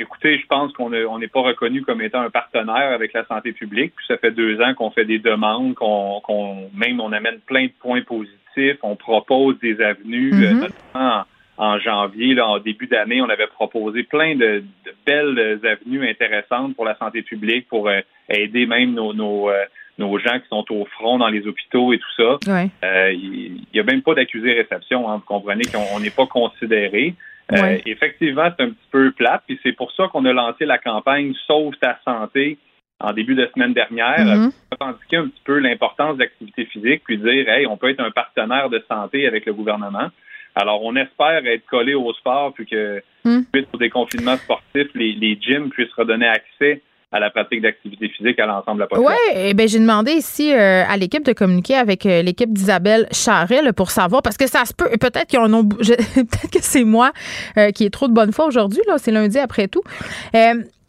Écoutez, 0.00 0.38
je 0.38 0.46
pense 0.46 0.72
qu'on 0.74 0.90
n'est 0.90 1.28
pas 1.28 1.40
reconnu 1.40 1.82
comme 1.82 2.00
étant 2.02 2.20
un 2.20 2.30
partenaire 2.30 2.92
avec 2.92 3.12
la 3.12 3.24
santé 3.26 3.52
publique. 3.52 3.92
Puis 3.96 4.06
ça 4.06 4.16
fait 4.16 4.30
deux 4.30 4.60
ans 4.60 4.74
qu'on 4.74 4.90
fait 4.90 5.04
des 5.04 5.18
demandes, 5.18 5.74
qu'on 5.74 6.20
qu'on- 6.22 6.70
même 6.74 7.00
on 7.00 7.12
amène 7.12 7.40
plein 7.46 7.64
de 7.66 7.72
points 7.80 8.02
positifs, 8.02 8.78
on 8.82 8.94
propose 8.96 9.58
des 9.60 9.80
avenues, 9.80 10.32
euh, 10.34 10.52
notamment 10.94 11.24
en, 11.58 11.64
en 11.74 11.78
janvier, 11.80 12.34
là, 12.34 12.46
en 12.48 12.58
début 12.60 12.86
d'année, 12.86 13.20
on 13.20 13.28
avait 13.28 13.48
proposé 13.48 14.04
plein 14.04 14.36
de, 14.36 14.62
de 14.86 14.94
belles 15.04 15.60
avenues 15.64 16.08
intéressantes 16.08 16.76
pour 16.76 16.84
la 16.84 16.96
santé 16.96 17.22
publique, 17.22 17.66
pour 17.68 17.88
euh, 17.88 18.00
aider 18.28 18.66
même 18.66 18.94
nos, 18.94 19.12
nos, 19.12 19.50
euh, 19.50 19.64
nos 19.98 20.16
gens 20.20 20.38
qui 20.38 20.46
sont 20.48 20.64
au 20.70 20.84
front 20.84 21.18
dans 21.18 21.26
les 21.28 21.44
hôpitaux 21.48 21.92
et 21.92 21.98
tout 21.98 22.12
ça. 22.16 22.38
Euh, 22.84 23.10
Il 23.12 23.64
n'y 23.74 23.80
a 23.80 23.82
même 23.82 24.02
pas 24.02 24.14
d'accusé 24.14 24.52
réception. 24.52 25.10
Hein, 25.10 25.16
vous 25.16 25.24
comprenez 25.26 25.64
qu'on 25.64 25.82
on 25.96 25.98
n'est 25.98 26.10
pas 26.10 26.26
considéré. 26.26 27.14
Euh, 27.52 27.62
Ouais. 27.62 27.82
Effectivement, 27.86 28.50
c'est 28.56 28.64
un 28.64 28.70
petit 28.70 28.88
peu 28.90 29.10
plate, 29.12 29.42
puis 29.46 29.58
c'est 29.62 29.72
pour 29.72 29.90
ça 29.92 30.08
qu'on 30.08 30.24
a 30.26 30.32
lancé 30.32 30.66
la 30.66 30.78
campagne 30.78 31.32
Sauve 31.46 31.74
ta 31.80 31.98
santé 32.04 32.58
en 33.00 33.12
début 33.12 33.34
de 33.36 33.48
semaine 33.54 33.72
dernière, 33.74 34.26
Mhm. 34.26 34.50
revendiquer 34.78 35.16
un 35.18 35.28
petit 35.28 35.42
peu 35.44 35.58
l'importance 35.58 36.16
de 36.16 36.22
l'activité 36.24 36.64
physique, 36.66 37.02
puis 37.04 37.16
dire, 37.16 37.48
hey, 37.48 37.66
on 37.66 37.76
peut 37.76 37.90
être 37.90 38.00
un 38.00 38.10
partenaire 38.10 38.68
de 38.68 38.84
santé 38.88 39.26
avec 39.26 39.46
le 39.46 39.54
gouvernement. 39.54 40.08
Alors, 40.56 40.82
on 40.84 40.96
espère 40.96 41.46
être 41.46 41.64
collé 41.66 41.94
au 41.94 42.12
sport, 42.14 42.52
puis 42.52 42.66
que, 42.66 43.00
Mhm. 43.24 43.44
suite 43.54 43.68
au 43.72 43.76
déconfinement 43.78 44.36
sportif, 44.36 44.88
les, 44.94 45.12
les 45.12 45.38
gyms 45.40 45.70
puissent 45.70 45.92
redonner 45.96 46.26
accès 46.26 46.82
à 47.10 47.20
la 47.20 47.30
pratique 47.30 47.62
d'activité 47.62 48.08
physique 48.10 48.38
à 48.38 48.46
l'ensemble 48.46 48.78
de 48.78 48.82
la 48.82 48.86
population. 48.86 49.16
Oui, 49.28 49.34
eh 49.34 49.54
ben, 49.54 49.66
j'ai 49.66 49.78
demandé 49.78 50.12
ici 50.12 50.52
euh, 50.52 50.84
à 50.86 50.96
l'équipe 50.96 51.24
de 51.24 51.32
communiquer 51.32 51.74
avec 51.74 52.04
euh, 52.04 52.22
l'équipe 52.22 52.52
d'Isabelle 52.52 53.06
Charret 53.12 53.62
là, 53.62 53.72
pour 53.72 53.90
savoir, 53.90 54.20
parce 54.20 54.36
que 54.36 54.46
ça 54.46 54.64
se 54.66 54.74
peut, 54.74 54.90
peut-être 55.00 55.26
qu'ils 55.26 55.38
en 55.38 55.52
ont, 55.54 55.66
peut-être 55.68 56.50
que 56.50 56.58
c'est 56.60 56.84
moi 56.84 57.12
euh, 57.56 57.70
qui 57.70 57.84
ai 57.84 57.90
trop 57.90 58.08
de 58.08 58.12
bonne 58.12 58.32
foi 58.32 58.46
aujourd'hui, 58.46 58.82
là, 58.86 58.98
c'est 58.98 59.12
lundi 59.12 59.38
après 59.38 59.68
tout. 59.68 59.82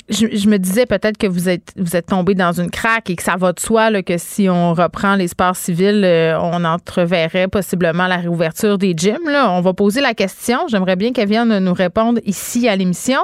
Je, 0.09 0.27
je 0.35 0.49
me 0.49 0.57
disais 0.57 0.85
peut-être 0.85 1.17
que 1.17 1.27
vous 1.27 1.49
êtes 1.49 1.73
vous 1.77 1.95
êtes 1.95 2.07
tombé 2.07 2.33
dans 2.35 2.51
une 2.51 2.71
craque 2.71 3.09
et 3.09 3.15
que 3.15 3.23
ça 3.23 3.35
va 3.35 3.53
de 3.53 3.59
soi 3.59 3.89
là, 3.89 4.01
que 4.01 4.17
si 4.17 4.49
on 4.49 4.73
reprend 4.73 5.15
les 5.15 5.27
sports 5.27 5.55
civils, 5.55 6.03
euh, 6.03 6.39
on 6.39 6.63
entreverrait 6.65 7.47
possiblement 7.47 8.07
la 8.07 8.17
réouverture 8.17 8.77
des 8.77 8.93
gyms. 8.95 9.29
Là. 9.29 9.51
On 9.51 9.61
va 9.61 9.73
poser 9.73 10.01
la 10.01 10.13
question. 10.13 10.67
J'aimerais 10.67 10.95
bien 10.95 11.13
qu'elle 11.13 11.29
vienne 11.29 11.59
nous 11.59 11.73
répondre 11.73 12.19
ici 12.25 12.67
à 12.67 12.75
l'émission. 12.75 13.19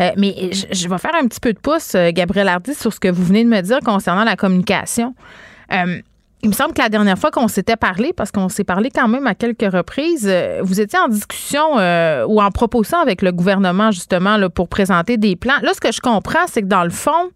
Euh, 0.00 0.10
mais 0.16 0.50
je, 0.52 0.66
je 0.70 0.88
vais 0.88 0.98
faire 0.98 1.14
un 1.14 1.26
petit 1.26 1.40
peu 1.40 1.52
de 1.52 1.58
pouce, 1.58 1.94
euh, 1.94 2.10
Gabriel 2.12 2.48
Hardy, 2.48 2.74
sur 2.74 2.92
ce 2.92 3.00
que 3.00 3.08
vous 3.08 3.24
venez 3.24 3.44
de 3.44 3.48
me 3.48 3.60
dire 3.60 3.80
concernant 3.84 4.24
la 4.24 4.36
communication. 4.36 5.14
Il 6.44 6.48
me 6.48 6.52
semble 6.52 6.74
que 6.74 6.82
la 6.82 6.90
dernière 6.90 7.16
fois 7.16 7.30
qu'on 7.30 7.48
s'était 7.48 7.76
parlé, 7.76 8.12
parce 8.14 8.30
qu'on 8.30 8.50
s'est 8.50 8.64
parlé 8.64 8.90
quand 8.94 9.08
même 9.08 9.26
à 9.26 9.34
quelques 9.34 9.72
reprises, 9.72 10.28
euh, 10.30 10.60
vous 10.62 10.78
étiez 10.78 10.98
en 10.98 11.08
discussion 11.08 11.78
euh, 11.78 12.26
ou 12.26 12.40
en 12.40 12.50
proposition 12.50 12.98
avec 12.98 13.22
le 13.22 13.32
gouvernement 13.32 13.90
justement 13.90 14.36
là, 14.36 14.50
pour 14.50 14.68
présenter 14.68 15.16
des 15.16 15.36
plans. 15.36 15.58
Là, 15.62 15.72
ce 15.72 15.80
que 15.80 15.90
je 15.90 16.00
comprends, 16.00 16.46
c'est 16.46 16.60
que 16.60 16.66
dans 16.66 16.84
le 16.84 16.90
fond, 16.90 17.30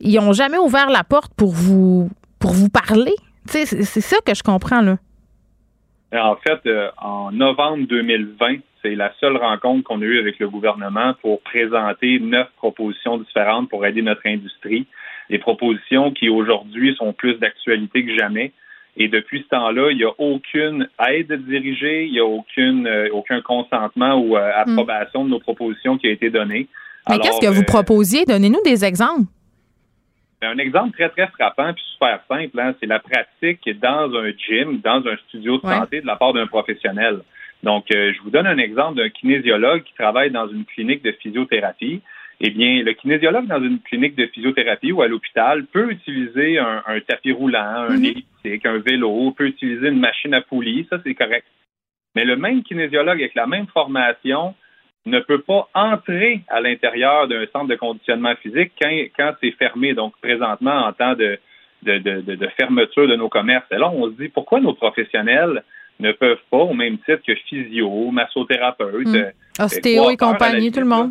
ils 0.00 0.14
n'ont 0.16 0.34
jamais 0.34 0.58
ouvert 0.58 0.90
la 0.90 1.04
porte 1.04 1.32
pour 1.34 1.52
vous 1.52 2.10
pour 2.38 2.52
vous 2.52 2.68
parler. 2.68 3.14
C'est 3.46 3.64
ça 3.64 4.18
que 4.24 4.34
je 4.34 4.42
comprends 4.42 4.82
là. 4.82 4.98
En 6.12 6.36
fait, 6.36 6.60
euh, 6.66 6.90
en 6.98 7.32
novembre 7.32 7.86
2020, 7.88 8.56
c'est 8.82 8.94
la 8.94 9.12
seule 9.20 9.38
rencontre 9.38 9.84
qu'on 9.84 10.02
a 10.02 10.04
eue 10.04 10.18
avec 10.18 10.38
le 10.38 10.50
gouvernement 10.50 11.14
pour 11.22 11.40
présenter 11.40 12.20
neuf 12.20 12.48
propositions 12.58 13.16
différentes 13.16 13.70
pour 13.70 13.86
aider 13.86 14.02
notre 14.02 14.26
industrie. 14.26 14.86
Des 15.30 15.38
propositions 15.38 16.10
qui 16.10 16.28
aujourd'hui 16.28 16.94
sont 16.96 17.12
plus 17.12 17.34
d'actualité 17.34 18.04
que 18.04 18.16
jamais. 18.16 18.52
Et 18.96 19.08
depuis 19.08 19.42
ce 19.42 19.48
temps-là, 19.48 19.90
il 19.92 19.98
n'y 19.98 20.04
a 20.04 20.12
aucune 20.18 20.88
aide 21.08 21.32
dirigée, 21.46 22.06
il 22.06 22.12
n'y 22.12 22.18
a 22.18 22.24
aucune, 22.24 22.86
euh, 22.86 23.08
aucun 23.12 23.40
consentement 23.42 24.14
ou 24.16 24.36
euh, 24.36 24.50
approbation 24.56 25.24
de 25.24 25.30
nos 25.30 25.38
propositions 25.38 25.98
qui 25.98 26.08
a 26.08 26.10
été 26.10 26.30
donnée. 26.30 26.66
Mais 27.08 27.18
qu'est-ce 27.20 27.40
que 27.40 27.52
vous 27.52 27.62
euh, 27.62 27.66
proposiez? 27.66 28.24
Donnez-nous 28.26 28.62
des 28.64 28.84
exemples. 28.84 29.28
un 30.42 30.58
exemple 30.58 30.92
très, 30.96 31.08
très 31.10 31.26
frappant 31.28 31.72
puis 31.74 31.82
super 31.92 32.20
simple, 32.28 32.58
hein, 32.58 32.74
c'est 32.80 32.86
la 32.86 32.98
pratique 32.98 33.68
dans 33.80 34.12
un 34.14 34.30
gym, 34.32 34.80
dans 34.82 35.06
un 35.06 35.16
studio 35.28 35.58
de 35.58 35.66
Ouais. 35.66 35.74
santé 35.74 36.00
de 36.00 36.06
la 36.06 36.16
part 36.16 36.32
d'un 36.32 36.46
professionnel. 36.46 37.20
Donc, 37.62 37.86
euh, 37.92 38.12
je 38.14 38.22
vous 38.22 38.30
donne 38.30 38.46
un 38.46 38.58
exemple 38.58 38.96
d'un 38.98 39.08
kinésiologue 39.08 39.82
qui 39.82 39.94
travaille 39.94 40.30
dans 40.30 40.48
une 40.48 40.64
clinique 40.64 41.02
de 41.02 41.12
physiothérapie. 41.12 42.00
Eh 42.40 42.50
bien, 42.50 42.82
le 42.84 42.92
kinésiologue 42.92 43.46
dans 43.48 43.60
une 43.62 43.80
clinique 43.80 44.14
de 44.14 44.26
physiothérapie 44.26 44.92
ou 44.92 45.02
à 45.02 45.08
l'hôpital 45.08 45.64
peut 45.66 45.90
utiliser 45.90 46.58
un, 46.58 46.82
un 46.86 47.00
tapis 47.00 47.32
roulant, 47.32 47.86
un 47.88 47.96
Mhm. 47.96 48.04
elliptique, 48.04 48.64
un 48.66 48.78
vélo, 48.78 49.32
peut 49.32 49.48
utiliser 49.48 49.88
une 49.88 49.98
machine 49.98 50.34
à 50.34 50.40
poulie, 50.40 50.86
ça 50.88 50.98
c'est 51.04 51.14
correct. 51.14 51.46
Mais 52.14 52.24
le 52.24 52.36
même 52.36 52.62
kinésiologue 52.62 53.18
avec 53.20 53.34
la 53.34 53.46
même 53.48 53.66
formation 53.66 54.54
ne 55.04 55.18
peut 55.20 55.40
pas 55.40 55.68
entrer 55.74 56.42
à 56.48 56.60
l'intérieur 56.60 57.26
d'un 57.26 57.44
centre 57.52 57.66
de 57.68 57.74
conditionnement 57.76 58.34
physique 58.36 58.72
quand, 58.80 58.90
quand 59.16 59.32
c'est 59.40 59.52
fermé, 59.52 59.94
donc 59.94 60.12
présentement 60.20 60.86
en 60.86 60.92
temps 60.92 61.14
de, 61.14 61.38
de, 61.82 61.98
de, 61.98 62.20
de- 62.20 62.34
de 62.36 62.48
fermeture 62.56 63.08
de 63.08 63.16
nos 63.16 63.28
commerces. 63.28 63.66
Et 63.72 63.76
là, 63.78 63.90
on 63.90 64.06
se 64.06 64.16
dit 64.22 64.28
pourquoi 64.28 64.60
nos 64.60 64.74
professionnels 64.74 65.62
ne 65.98 66.12
peuvent 66.12 66.42
pas, 66.50 66.58
au 66.58 66.74
même 66.74 66.98
titre 66.98 67.22
que 67.26 67.34
physio, 67.34 68.10
massothérapeute, 68.12 69.08
Mm. 69.08 69.14
euh, 69.16 69.30
Ostéo 69.60 70.10
et 70.10 70.16
coiffeur, 70.16 70.28
à 70.28 70.32
la 70.32 70.38
compagnie, 70.38 70.70
tout 70.70 70.80
le 70.80 70.86
monde. 70.86 71.10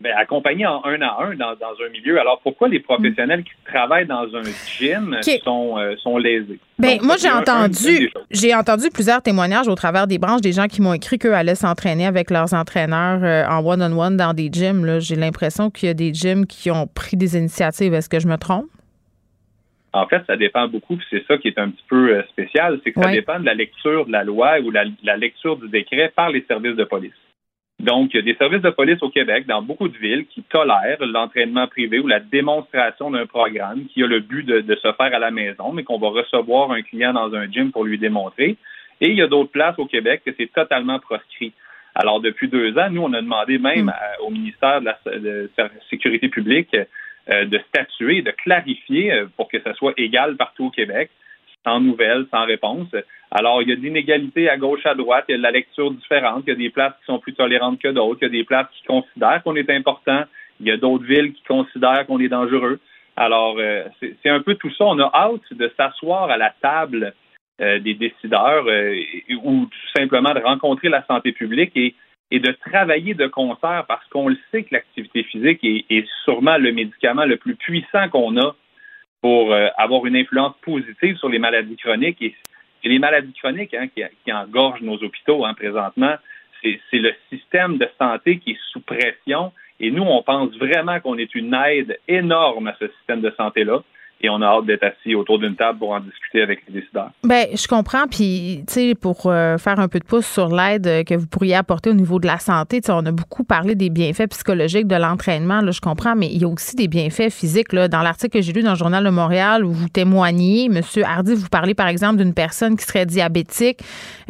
Ben, 0.00 0.12
accompagner 0.16 0.66
en 0.66 0.84
un 0.84 1.00
à 1.00 1.22
un 1.22 1.34
dans, 1.36 1.54
dans 1.54 1.74
un 1.84 1.88
milieu. 1.90 2.20
Alors 2.20 2.40
pourquoi 2.42 2.68
les 2.68 2.80
professionnels 2.80 3.44
qui 3.44 3.52
travaillent 3.64 4.06
dans 4.06 4.26
un 4.34 4.42
gym 4.78 5.16
sont, 5.42 5.78
euh, 5.78 5.96
sont 5.96 6.18
lésés? 6.18 6.58
Ben, 6.78 6.98
Donc, 6.98 7.02
moi, 7.02 7.16
j'ai 7.18 7.30
entendu, 7.30 8.10
j'ai 8.30 8.54
entendu 8.54 8.90
plusieurs 8.92 9.22
témoignages 9.22 9.68
au 9.68 9.74
travers 9.74 10.06
des 10.06 10.18
branches 10.18 10.42
des 10.42 10.52
gens 10.52 10.66
qui 10.66 10.82
m'ont 10.82 10.92
écrit 10.92 11.18
qu'eux 11.18 11.34
allaient 11.34 11.54
s'entraîner 11.54 12.06
avec 12.06 12.30
leurs 12.30 12.52
entraîneurs 12.52 13.24
euh, 13.24 13.46
en 13.48 13.64
one-on-one 13.64 14.16
dans 14.16 14.34
des 14.34 14.50
gyms. 14.52 15.00
J'ai 15.00 15.16
l'impression 15.16 15.70
qu'il 15.70 15.86
y 15.86 15.90
a 15.90 15.94
des 15.94 16.12
gyms 16.12 16.46
qui 16.46 16.70
ont 16.70 16.86
pris 16.86 17.16
des 17.16 17.36
initiatives. 17.36 17.94
Est-ce 17.94 18.10
que 18.10 18.20
je 18.20 18.28
me 18.28 18.36
trompe? 18.36 18.66
En 19.94 20.06
fait, 20.06 20.22
ça 20.26 20.36
dépend 20.36 20.68
beaucoup, 20.68 20.96
puis 20.96 21.06
c'est 21.08 21.24
ça 21.26 21.38
qui 21.38 21.48
est 21.48 21.58
un 21.58 21.70
petit 21.70 21.84
peu 21.88 22.10
euh, 22.10 22.22
spécial, 22.24 22.78
c'est 22.84 22.92
que 22.92 23.00
ça 23.00 23.10
dépend 23.10 23.40
de 23.40 23.46
la 23.46 23.54
lecture 23.54 24.04
de 24.04 24.12
la 24.12 24.24
loi 24.24 24.60
ou 24.62 24.70
la, 24.70 24.84
la 25.02 25.16
lecture 25.16 25.56
du 25.56 25.70
décret 25.70 26.12
par 26.14 26.28
les 26.28 26.44
services 26.46 26.76
de 26.76 26.84
police. 26.84 27.14
Donc, 27.78 28.14
il 28.14 28.16
y 28.16 28.20
a 28.20 28.22
des 28.22 28.36
services 28.36 28.62
de 28.62 28.70
police 28.70 29.02
au 29.02 29.10
Québec, 29.10 29.46
dans 29.46 29.60
beaucoup 29.60 29.88
de 29.88 29.98
villes, 29.98 30.24
qui 30.26 30.42
tolèrent 30.42 30.96
l'entraînement 31.00 31.66
privé 31.68 31.98
ou 31.98 32.06
la 32.06 32.20
démonstration 32.20 33.10
d'un 33.10 33.26
programme 33.26 33.84
qui 33.86 34.02
a 34.02 34.06
le 34.06 34.20
but 34.20 34.44
de, 34.44 34.60
de 34.60 34.74
se 34.76 34.92
faire 34.92 35.14
à 35.14 35.18
la 35.18 35.30
maison, 35.30 35.72
mais 35.72 35.84
qu'on 35.84 35.98
va 35.98 36.08
recevoir 36.08 36.70
un 36.70 36.80
client 36.82 37.12
dans 37.12 37.34
un 37.34 37.50
gym 37.50 37.70
pour 37.72 37.84
lui 37.84 37.98
démontrer. 37.98 38.56
Et 39.02 39.10
il 39.10 39.16
y 39.16 39.22
a 39.22 39.26
d'autres 39.26 39.50
places 39.50 39.78
au 39.78 39.84
Québec 39.86 40.22
que 40.24 40.30
c'est 40.38 40.50
totalement 40.50 40.98
proscrit. 40.98 41.52
Alors, 41.94 42.20
depuis 42.20 42.48
deux 42.48 42.76
ans, 42.78 42.88
nous, 42.90 43.02
on 43.02 43.12
a 43.12 43.20
demandé 43.20 43.58
même 43.58 43.90
à- 43.90 44.22
au 44.22 44.30
ministère 44.30 44.80
de 44.80 44.86
la 44.86 44.98
de 45.18 45.50
la 45.58 45.68
Sécurité 45.90 46.28
publique 46.28 46.74
euh, 47.28 47.44
de 47.44 47.58
statuer, 47.68 48.22
de 48.22 48.30
clarifier 48.30 49.12
euh, 49.12 49.26
pour 49.36 49.48
que 49.50 49.60
ça 49.60 49.74
soit 49.74 49.92
égal 49.98 50.36
partout 50.36 50.66
au 50.66 50.70
Québec, 50.70 51.10
sans 51.66 51.80
nouvelles, 51.80 52.26
sans 52.30 52.44
réponse. 52.44 52.88
Alors, 53.30 53.60
il 53.60 53.68
y 53.68 53.72
a 53.72 53.76
de 53.76 53.80
l'inégalité 53.80 54.48
à 54.48 54.56
gauche, 54.56 54.86
à 54.86 54.94
droite, 54.94 55.24
il 55.28 55.32
y 55.32 55.34
a 55.34 55.38
de 55.38 55.42
la 55.42 55.50
lecture 55.50 55.90
différente, 55.90 56.44
il 56.46 56.50
y 56.50 56.52
a 56.52 56.56
des 56.56 56.70
places 56.70 56.94
qui 57.00 57.06
sont 57.06 57.18
plus 57.18 57.34
tolérantes 57.34 57.80
que 57.80 57.88
d'autres, 57.88 58.20
il 58.22 58.26
y 58.26 58.28
a 58.28 58.38
des 58.40 58.44
places 58.44 58.68
qui 58.72 58.84
considèrent 58.86 59.42
qu'on 59.42 59.56
est 59.56 59.68
important, 59.70 60.22
il 60.60 60.66
y 60.66 60.70
a 60.70 60.76
d'autres 60.76 61.04
villes 61.04 61.32
qui 61.32 61.42
considèrent 61.42 62.06
qu'on 62.06 62.20
est 62.20 62.28
dangereux. 62.28 62.78
Alors, 63.16 63.56
euh, 63.58 63.84
c'est 64.00 64.30
un 64.30 64.40
peu 64.40 64.54
tout 64.54 64.70
ça. 64.70 64.84
On 64.84 64.98
a 65.00 65.10
hâte 65.12 65.52
de 65.52 65.72
s'asseoir 65.76 66.30
à 66.30 66.36
la 66.36 66.54
table 66.62 67.14
euh, 67.60 67.78
des 67.80 67.94
décideurs 67.94 68.66
euh, 68.68 68.94
ou 69.42 69.66
tout 69.66 69.98
simplement 69.98 70.34
de 70.34 70.40
rencontrer 70.40 70.88
la 70.88 71.04
santé 71.06 71.32
publique 71.32 71.72
et, 71.76 71.94
de 72.30 72.52
travailler 72.70 73.14
de 73.14 73.26
concert 73.28 73.84
parce 73.88 74.06
qu'on 74.08 74.28
le 74.28 74.36
sait 74.50 74.64
que 74.64 74.74
l'activité 74.74 75.22
physique 75.22 75.60
est 75.62 76.06
sûrement 76.24 76.58
le 76.58 76.72
médicament 76.72 77.24
le 77.24 77.36
plus 77.36 77.54
puissant 77.54 78.08
qu'on 78.10 78.36
a 78.36 78.54
pour 79.26 79.52
euh, 79.52 79.66
avoir 79.76 80.06
une 80.06 80.14
influence 80.14 80.54
positive 80.62 81.16
sur 81.16 81.28
les 81.28 81.40
maladies 81.40 81.74
chroniques. 81.74 82.22
Et 82.22 82.32
les 82.84 83.00
maladies 83.00 83.32
chroniques 83.32 83.74
hein, 83.74 83.88
qui, 83.88 84.32
engorgent 84.32 84.82
nos 84.82 85.02
hôpitaux 85.02 85.44
hein, 85.44 85.52
présentement. 85.52 86.14
C'est 86.62 86.78
c'est 86.88 86.98
le 86.98 87.12
système 87.28 87.76
de 87.76 87.88
santé 87.98 88.38
qui 88.38 88.52
est 88.52 88.60
sous 88.70 88.82
pression. 88.82 89.52
Et 89.80 89.90
nous, 89.90 90.04
on 90.04 90.22
pense 90.22 90.54
vraiment 90.56 91.00
qu'on 91.00 91.18
est 91.18 91.34
une 91.34 91.52
aide 91.54 91.98
énorme 92.06 92.68
à 92.68 92.76
ce 92.78 92.86
système 92.98 93.20
de 93.20 93.32
santé-là. 93.36 93.82
Et 94.20 94.30
on 94.30 94.40
a 94.40 94.46
hâte 94.46 94.64
d'être 94.64 94.84
assis 94.84 95.14
autour 95.14 95.38
d'une 95.38 95.56
table 95.56 95.78
pour 95.78 95.90
en 95.90 96.00
discuter 96.00 96.40
avec 96.40 96.62
les 96.68 96.80
décideurs. 96.80 97.10
Ben, 97.22 97.46
je 97.54 97.66
comprends. 97.68 98.06
Puis, 98.06 98.64
tu 98.66 98.72
sais, 98.72 98.94
pour 98.94 99.26
euh, 99.26 99.58
faire 99.58 99.78
un 99.78 99.88
peu 99.88 99.98
de 99.98 100.04
pouce 100.04 100.26
sur 100.26 100.48
l'aide 100.48 100.86
euh, 100.86 101.04
que 101.04 101.14
vous 101.14 101.26
pourriez 101.26 101.54
apporter 101.54 101.90
au 101.90 101.94
niveau 101.94 102.18
de 102.18 102.26
la 102.26 102.38
santé, 102.38 102.80
tu 102.80 102.86
sais, 102.86 102.92
on 102.92 103.04
a 103.04 103.12
beaucoup 103.12 103.44
parlé 103.44 103.74
des 103.74 103.90
bienfaits 103.90 104.30
psychologiques 104.30 104.86
de 104.86 104.96
l'entraînement. 104.96 105.60
Là, 105.60 105.70
je 105.70 105.80
comprends, 105.80 106.16
mais 106.16 106.28
il 106.28 106.40
y 106.40 106.44
a 106.44 106.48
aussi 106.48 106.76
des 106.76 106.88
bienfaits 106.88 107.30
physiques. 107.30 107.72
Là, 107.72 107.88
dans 107.88 108.02
l'article 108.02 108.38
que 108.38 108.40
j'ai 108.40 108.52
lu 108.52 108.62
dans 108.62 108.70
le 108.70 108.76
Journal 108.76 109.04
de 109.04 109.10
Montréal 109.10 109.64
où 109.64 109.72
vous 109.72 109.88
témoignez, 109.88 110.68
Monsieur 110.70 111.04
Hardy, 111.04 111.34
vous 111.34 111.48
parlez 111.48 111.74
par 111.74 111.88
exemple 111.88 112.16
d'une 112.16 112.34
personne 112.34 112.76
qui 112.76 112.84
serait 112.84 113.06
diabétique, 113.06 113.80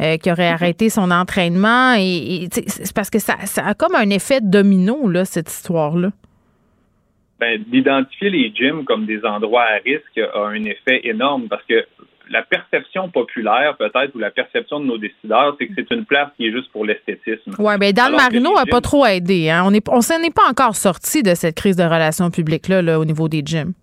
euh, 0.01 0.17
qui 0.17 0.31
aurait 0.31 0.49
arrêté 0.49 0.89
son 0.89 1.11
entraînement. 1.11 1.93
Et, 1.97 2.43
et, 2.43 2.49
tu 2.49 2.61
sais, 2.61 2.65
c'est 2.67 2.93
parce 2.93 3.09
que 3.09 3.19
ça, 3.19 3.35
ça 3.45 3.65
a 3.65 3.73
comme 3.73 3.95
un 3.95 4.09
effet 4.09 4.41
domino, 4.41 5.09
là, 5.09 5.23
cette 5.23 5.49
histoire-là. 5.49 6.11
Ben, 7.39 7.63
d'identifier 7.67 8.29
les 8.29 8.51
gyms 8.53 8.83
comme 8.85 9.05
des 9.05 9.23
endroits 9.23 9.63
à 9.63 9.77
risque 9.83 10.17
a 10.17 10.39
un 10.39 10.63
effet 10.63 11.01
énorme 11.03 11.47
parce 11.47 11.63
que 11.63 11.85
la 12.29 12.41
perception 12.43 13.09
populaire, 13.09 13.77
peut-être, 13.77 14.13
ou 14.15 14.19
la 14.19 14.31
perception 14.31 14.79
de 14.79 14.85
nos 14.85 14.97
décideurs, 14.97 15.55
c'est 15.57 15.67
que 15.67 15.73
c'est 15.75 15.91
une 15.91 16.05
place 16.05 16.29
qui 16.35 16.47
est 16.47 16.51
juste 16.51 16.69
pour 16.71 16.85
l'esthétisme. 16.85 17.55
Oui, 17.57 17.77
bien, 17.79 17.91
Dan 17.91 18.07
Alors 18.07 18.19
Marino 18.19 18.53
n'a 18.55 18.65
pas 18.65 18.81
trop 18.81 19.05
aidé. 19.05 19.49
Hein? 19.49 19.63
On 19.65 19.73
est, 19.73 19.87
on 19.89 20.01
s'en 20.01 20.21
est 20.21 20.33
pas 20.33 20.49
encore 20.49 20.75
sorti 20.75 21.23
de 21.23 21.33
cette 21.35 21.55
crise 21.55 21.75
de 21.75 21.83
relations 21.83 22.29
publiques-là 22.29 22.81
là, 22.81 22.99
au 22.99 23.05
niveau 23.05 23.29
des 23.29 23.41
gyms. 23.45 23.73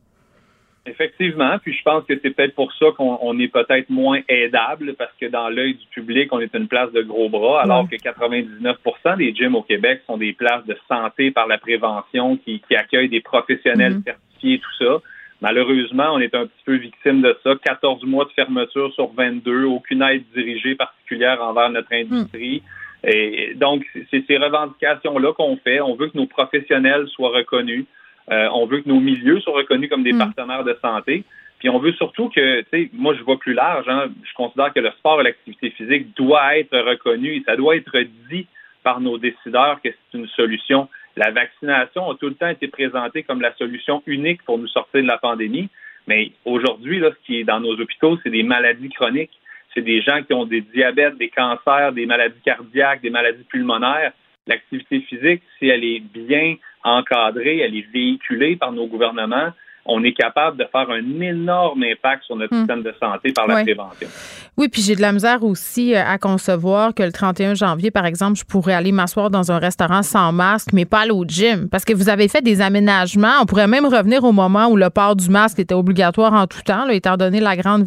Effectivement, 0.87 1.59
puis 1.61 1.73
je 1.73 1.83
pense 1.83 2.05
que 2.05 2.13
c'est 2.21 2.31
peut-être 2.31 2.55
pour 2.55 2.71
ça 2.75 2.87
qu'on 2.97 3.19
on 3.23 3.39
est 3.39 3.49
peut-être 3.49 3.89
moins 3.89 4.21
aidable 4.29 4.95
parce 4.99 5.13
que 5.19 5.27
dans 5.27 5.49
l'œil 5.49 5.75
du 5.75 5.87
public, 5.87 6.31
on 6.31 6.41
est 6.41 6.55
une 6.55 6.69
place 6.69 6.93
de 6.93 7.01
gros 7.01 7.31
bras, 7.31 7.63
alors 7.63 7.89
que 7.89 7.97
99% 7.97 9.17
des 9.17 9.35
gyms 9.35 9.55
au 9.55 9.63
Québec 9.63 10.03
sont 10.07 10.19
des 10.19 10.35
places 10.35 10.67
de 10.67 10.77
santé 10.87 11.31
par 11.31 11.47
la 11.47 11.57
prévention 11.57 12.37
qui, 12.37 12.61
qui 12.69 12.77
accueillent 12.77 13.09
des 13.09 13.23
professionnels 13.23 13.95
Mhm. 13.95 14.03
certifiés, 14.05 14.59
tout 14.59 14.85
ça. 14.85 15.01
Malheureusement, 15.41 16.11
on 16.13 16.21
est 16.21 16.35
un 16.35 16.47
petit 16.47 16.65
peu 16.65 16.75
victime 16.77 17.23
de 17.23 17.37
ça. 17.43 17.55
14 17.65 18.05
mois 18.05 18.25
de 18.27 18.31
fermeture 18.31 18.93
sur 18.95 19.13
22, 19.13 19.65
aucune 19.65 20.03
aide 20.03 20.25
dirigée 20.35 20.75
particulière 20.75 21.43
envers 21.43 21.71
notre 21.71 21.93
industrie. 21.93 22.63
Et 23.07 23.53
donc, 23.55 23.85
c'est 24.11 24.25
ces 24.27 24.39
revendications-là 24.39 25.33
qu'on 25.35 25.57
fait. 25.59 25.81
On 25.81 25.95
veut 25.97 26.09
que 26.09 26.17
nos 26.17 26.27
professionnels 26.27 27.07
soient 27.09 27.31
reconnus. 27.31 27.85
Euh, 28.31 28.49
on 28.55 28.67
veut 28.67 28.81
que 28.81 28.89
nos 28.89 29.01
milieux 29.01 29.41
soient 29.41 29.55
reconnus 29.57 29.91
comme 29.91 30.03
des 30.03 30.13
Mm. 30.13 30.19
partenaires 30.19 30.65
de 30.65 30.77
santé. 30.81 31.25
Puis 31.59 31.69
on 31.69 31.79
veut 31.79 31.93
surtout 31.93 32.29
que, 32.29 32.61
tu 32.63 32.67
sais, 32.71 32.91
moi 32.93 33.15
je 33.15 33.23
vois 33.23 33.39
plus 33.39 33.55
large. 33.55 33.89
hein. 33.89 34.09
je 34.23 34.33
considère 34.35 34.73
que 34.73 34.81
le 34.81 34.91
sport 34.93 35.21
et 35.21 35.25
l'activité 35.25 35.71
physique 35.71 36.15
doit 36.17 36.59
être 36.59 36.77
reconnu 36.79 37.37
et 37.37 37.43
ça 37.47 37.57
doit 37.57 37.77
être 37.77 37.97
dit 38.31 38.47
par 38.83 39.01
nos 39.01 39.17
décideurs 39.19 39.81
que 39.83 39.89
c'est 39.91 40.19
une 40.19 40.27
solution. 40.29 40.89
La 41.17 41.31
vaccination 41.31 42.11
a 42.11 42.17
tout 42.17 42.27
le 42.29 42.35
temps 42.35 42.49
été 42.49 42.69
présentée 42.69 43.23
comme 43.23 43.41
la 43.41 43.55
solution 43.55 44.03
unique 44.07 44.43
pour 44.43 44.59
nous 44.59 44.67
sortir 44.69 45.01
de 45.03 45.07
la 45.07 45.17
pandémie. 45.17 45.69
Mais 46.07 46.33
aujourd'hui, 46.45 46.99
là, 46.99 47.11
ce 47.13 47.27
qui 47.27 47.39
est 47.41 47.45
dans 47.45 47.61
nos 47.61 47.73
hôpitaux, 47.81 48.19
c'est 48.23 48.31
des 48.31 48.43
maladies 48.43 48.91
chroniques. 48.91 49.31
C'est 49.73 49.81
des 49.81 50.03
gens 50.03 50.23
qui 50.23 50.35
ont 50.35 50.45
des 50.45 50.61
diabètes, 50.61 51.17
des 51.17 51.31
cancers, 51.31 51.93
des 51.93 52.05
maladies 52.05 52.41
cardiaques, 52.45 53.01
des 53.01 53.11
maladies 53.11 53.45
pulmonaires. 53.45 54.13
L'activité 54.47 55.01
physique, 55.01 55.43
si 55.59 55.69
elle 55.69 55.83
est 55.85 56.01
bien 56.01 56.57
encadrée, 56.85 57.59
elle 57.61 57.75
est 57.77 57.87
véhiculée 57.93 58.57
par 58.57 58.73
nos 58.73 58.87
gouvernements, 58.87 59.49
on 59.87 60.03
est 60.03 60.15
capable 60.15 60.57
de 60.57 60.65
faire 60.73 60.89
un 60.89 61.21
énorme 61.21 61.83
impact 61.83 62.25
sur 62.25 62.37
notre 62.37 62.55
Hmm. 62.55 62.61
système 62.61 62.83
de 62.83 62.95
santé 62.99 63.33
par 63.33 63.47
la 63.47 63.63
prévention. 63.63 64.09
Oui, 64.57 64.69
puis 64.71 64.81
j'ai 64.81 64.97
de 64.97 65.03
la 65.03 65.13
misère 65.13 65.45
aussi 65.45 65.95
euh, 65.95 66.03
à 66.03 66.17
concevoir 66.17 66.95
que 66.95 67.03
le 67.03 67.13
31 67.13 67.53
janvier, 67.55 67.91
par 67.91 68.07
exemple, 68.07 68.39
je 68.39 68.45
pourrais 68.45 68.73
aller 68.73 68.93
m'asseoir 68.93 69.29
dans 69.29 69.53
un 69.53 69.59
restaurant 69.59 70.03
sans 70.03 70.33
masque, 70.33 70.69
mais 70.73 70.87
pas 70.87 71.01
aller 71.01 71.11
au 71.11 71.27
gym. 71.27 71.69
Parce 71.69 71.85
que 71.85 71.93
vous 71.93 72.09
avez 72.09 72.29
fait 72.29 72.41
des 72.41 72.63
aménagements. 72.63 73.33
On 73.43 73.45
pourrait 73.45 73.67
même 73.67 73.85
revenir 73.85 74.25
au 74.25 74.33
moment 74.33 74.69
où 74.69 74.77
le 74.77 74.89
port 74.89 75.17
du 75.17 75.29
masque 75.29 75.59
était 75.59 75.75
obligatoire 75.75 76.33
en 76.33 76.47
tout 76.47 76.63
temps, 76.63 76.87
là, 76.87 76.95
étant 76.95 77.19
donné 77.19 77.41
la 77.41 77.55
grande 77.55 77.85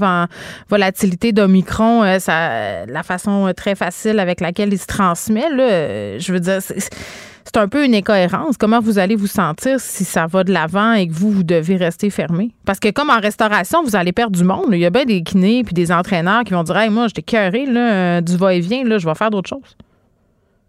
volatilité 0.69 1.31
d'Omicron, 1.31 2.03
euh, 2.03 2.19
ça, 2.19 2.85
la 2.85 3.01
façon 3.03 3.47
euh, 3.47 3.53
très 3.53 3.73
facile 3.73 4.19
avec 4.19 4.39
laquelle 4.41 4.71
il 4.71 4.77
se 4.79 4.87
transmet. 4.87 5.49
Là, 5.49 6.19
je 6.19 6.31
veux 6.31 6.39
dire, 6.39 6.61
c'est- 6.61 6.89
c'est 7.47 7.57
un 7.57 7.67
peu 7.67 7.85
une 7.85 7.95
incohérence. 7.95 8.57
Comment 8.57 8.79
vous 8.79 8.99
allez 8.99 9.15
vous 9.15 9.27
sentir 9.27 9.79
si 9.79 10.03
ça 10.03 10.27
va 10.27 10.43
de 10.43 10.51
l'avant 10.51 10.93
et 10.93 11.07
que 11.07 11.13
vous, 11.13 11.31
vous 11.31 11.43
devez 11.43 11.75
rester 11.77 12.09
fermé? 12.09 12.51
Parce 12.65 12.79
que 12.79 12.89
comme 12.91 13.09
en 13.09 13.19
restauration, 13.19 13.81
vous 13.83 13.95
allez 13.95 14.11
perdre 14.11 14.37
du 14.37 14.43
monde. 14.43 14.67
Il 14.73 14.79
y 14.79 14.85
a 14.85 14.89
bien 14.89 15.05
des 15.05 15.23
kinés 15.23 15.63
puis 15.63 15.73
des 15.73 15.91
entraîneurs 15.91 16.43
qui 16.43 16.53
vont 16.53 16.63
dire 16.63 16.77
Hey, 16.77 16.89
moi, 16.89 17.07
j'étais 17.07 17.21
cœuré, 17.21 17.65
là, 17.65 17.93
euh, 18.17 18.21
du 18.21 18.35
va-et-vient, 18.37 18.83
là, 18.83 18.97
je 18.97 19.07
vais 19.07 19.15
faire 19.15 19.29
d'autres 19.31 19.49
choses. 19.49 19.75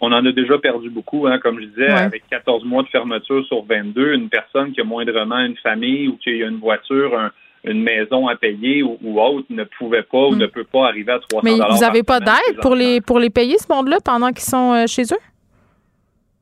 On 0.00 0.12
en 0.12 0.24
a 0.24 0.30
déjà 0.32 0.56
perdu 0.58 0.90
beaucoup, 0.90 1.26
hein, 1.26 1.38
comme 1.42 1.58
je 1.60 1.66
disais, 1.66 1.86
Ouais. 1.88 1.92
avec 1.98 2.22
14 2.30 2.64
mois 2.64 2.84
de 2.84 2.88
fermeture 2.88 3.44
sur 3.46 3.64
22, 3.64 4.12
une 4.14 4.28
personne 4.28 4.70
qui 4.72 4.80
a 4.80 4.84
moindrement 4.84 5.40
une 5.40 5.56
famille 5.56 6.06
ou 6.06 6.16
qui 6.22 6.30
a 6.42 6.46
une 6.46 6.60
voiture, 6.60 7.18
un- 7.18 7.32
une 7.64 7.82
maison 7.82 8.28
à 8.28 8.36
payer 8.36 8.84
ou, 8.84 8.96
ou 9.02 9.20
autre 9.20 9.46
ne 9.50 9.64
pouvait 9.64 10.04
pas 10.04 10.26
ou 10.28 10.36
Mm. 10.36 10.38
ne 10.38 10.46
peut 10.46 10.62
pas 10.72 10.86
arriver 10.86 11.10
à 11.10 11.18
300 11.18 11.40
Mais 11.42 11.50
vous 11.74 11.80
n'avez 11.80 12.04
pas 12.04 12.20
d'aide 12.20 12.60
pour 12.62 12.76
les, 12.76 13.00
pour 13.00 13.18
les 13.18 13.30
payer, 13.30 13.56
ce 13.58 13.66
monde-là, 13.72 13.96
pendant 14.04 14.28
qu'ils 14.28 14.44
sont 14.48 14.72
euh, 14.74 14.86
chez 14.86 15.02
eux? 15.02 15.18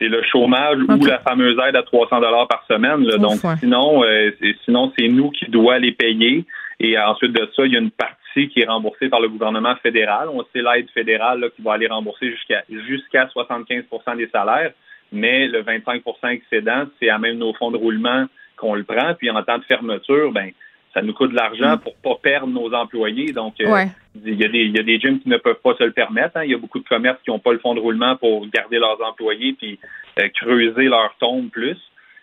C'est 0.01 0.09
le 0.09 0.23
chômage 0.23 0.79
ou 0.89 1.05
la 1.07 1.19
fameuse 1.21 1.57
aide 1.67 1.77
à 1.77 1.83
300 1.83 2.21
dollars 2.21 2.47
par 2.49 2.65
semaine. 2.69 3.05
là. 3.05 3.17
Donc, 3.17 3.39
sinon, 3.61 4.05
euh, 4.05 4.31
sinon, 4.65 4.93
c'est 4.99 5.09
nous 5.09 5.31
qui 5.31 5.47
doit 5.51 5.79
les 5.79 5.93
payer. 5.93 6.45
Et 6.81 6.99
ensuite 6.99 7.33
de 7.33 7.49
ça, 7.57 7.65
il 7.65 7.73
y 7.73 7.77
a 7.77 7.81
une 7.81 7.91
partie 7.91 8.49
qui 8.49 8.61
est 8.61 8.67
remboursée 8.67 9.09
par 9.09 9.21
le 9.21 9.29
gouvernement 9.29 9.75
fédéral. 9.77 10.29
On 10.31 10.45
sait 10.53 10.63
l'aide 10.63 10.91
fédérale 10.91 11.41
là, 11.41 11.49
qui 11.49 11.63
va 11.63 11.73
aller 11.73 11.87
rembourser 11.87 12.31
jusqu'à 12.31 12.63
jusqu'à 12.87 13.27
75% 13.27 14.17
des 14.17 14.29
salaires. 14.29 14.73
Mais 15.13 15.47
le 15.47 15.63
25% 15.63 16.29
excédent, 16.29 16.85
c'est 17.01 17.09
à 17.09 17.19
même 17.19 17.39
nos 17.39 17.55
fonds 17.55 17.71
de 17.71 17.77
roulement 17.77 18.27
qu'on 18.57 18.75
le 18.75 18.85
prend. 18.85 19.15
Puis 19.15 19.31
en 19.31 19.43
temps 19.43 19.59
de 19.59 19.65
fermeture, 19.65 20.33
ben 20.33 20.51
ça 20.97 21.03
nous 21.03 21.13
coûte 21.13 21.31
de 21.33 21.37
l'argent 21.37 21.77
pour 21.77 21.95
pas 21.97 22.19
perdre 22.23 22.47
nos 22.49 22.73
employés. 22.73 23.33
Donc, 23.33 23.55
euh, 23.61 23.69
Mm. 23.69 23.73
Ouais. 23.73 23.89
il 24.25 24.41
y, 24.41 24.45
a 24.45 24.49
des, 24.49 24.61
il 24.61 24.75
y 24.75 24.81
a 24.81 24.83
des 24.83 24.99
gyms 24.99 25.21
qui 25.21 25.29
ne 25.29 25.37
peuvent 25.37 25.61
pas 25.63 25.75
se 25.79 25.85
le 25.85 25.93
permettre. 25.93 26.37
hein. 26.39 26.45
Il 26.45 26.51
y 26.53 26.55
a 26.55 26.59
beaucoup 26.59 26.79
de 26.79 26.89
commerces 26.89 27.19
qui 27.23 27.31
n'ont 27.31 27.39
pas 27.39 27.53
le 27.53 27.59
fonds 27.59 27.75
de 27.75 27.81
roulement 27.81 28.17
pour 28.17 28.47
garder 28.49 28.79
leurs 28.79 28.99
employés 29.07 29.53
puis 29.59 29.79
euh, 30.19 30.29
creuser 30.41 30.85
leur 30.85 31.15
tombe 31.21 31.51
plus. 31.51 31.77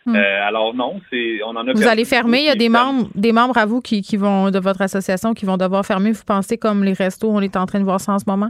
Hmm. 0.07 0.15
Euh, 0.15 0.47
alors 0.47 0.73
non, 0.73 0.99
c'est 1.11 1.41
on 1.45 1.51
en 1.51 1.67
a 1.67 1.71
Vous 1.73 1.87
allez 1.87 2.03
fermer. 2.03 2.39
Il 2.39 2.45
y 2.45 2.49
a 2.49 2.55
des 2.55 2.67
membres, 2.69 3.07
des 3.15 3.31
membres 3.31 3.57
à 3.57 3.65
vous 3.67 3.79
qui, 3.79 4.01
qui 4.01 4.17
vont 4.17 4.49
de 4.49 4.59
votre 4.59 4.81
association 4.81 5.33
qui 5.35 5.45
vont 5.45 5.57
devoir 5.57 5.85
fermer. 5.85 6.11
Vous 6.11 6.23
pensez 6.25 6.57
comme 6.57 6.83
les 6.83 6.93
restos, 6.93 7.29
on 7.31 7.41
est 7.41 7.55
en 7.55 7.65
train 7.67 7.79
de 7.79 7.85
voir 7.85 8.01
ça 8.01 8.11
en 8.13 8.19
ce 8.19 8.25
moment? 8.27 8.49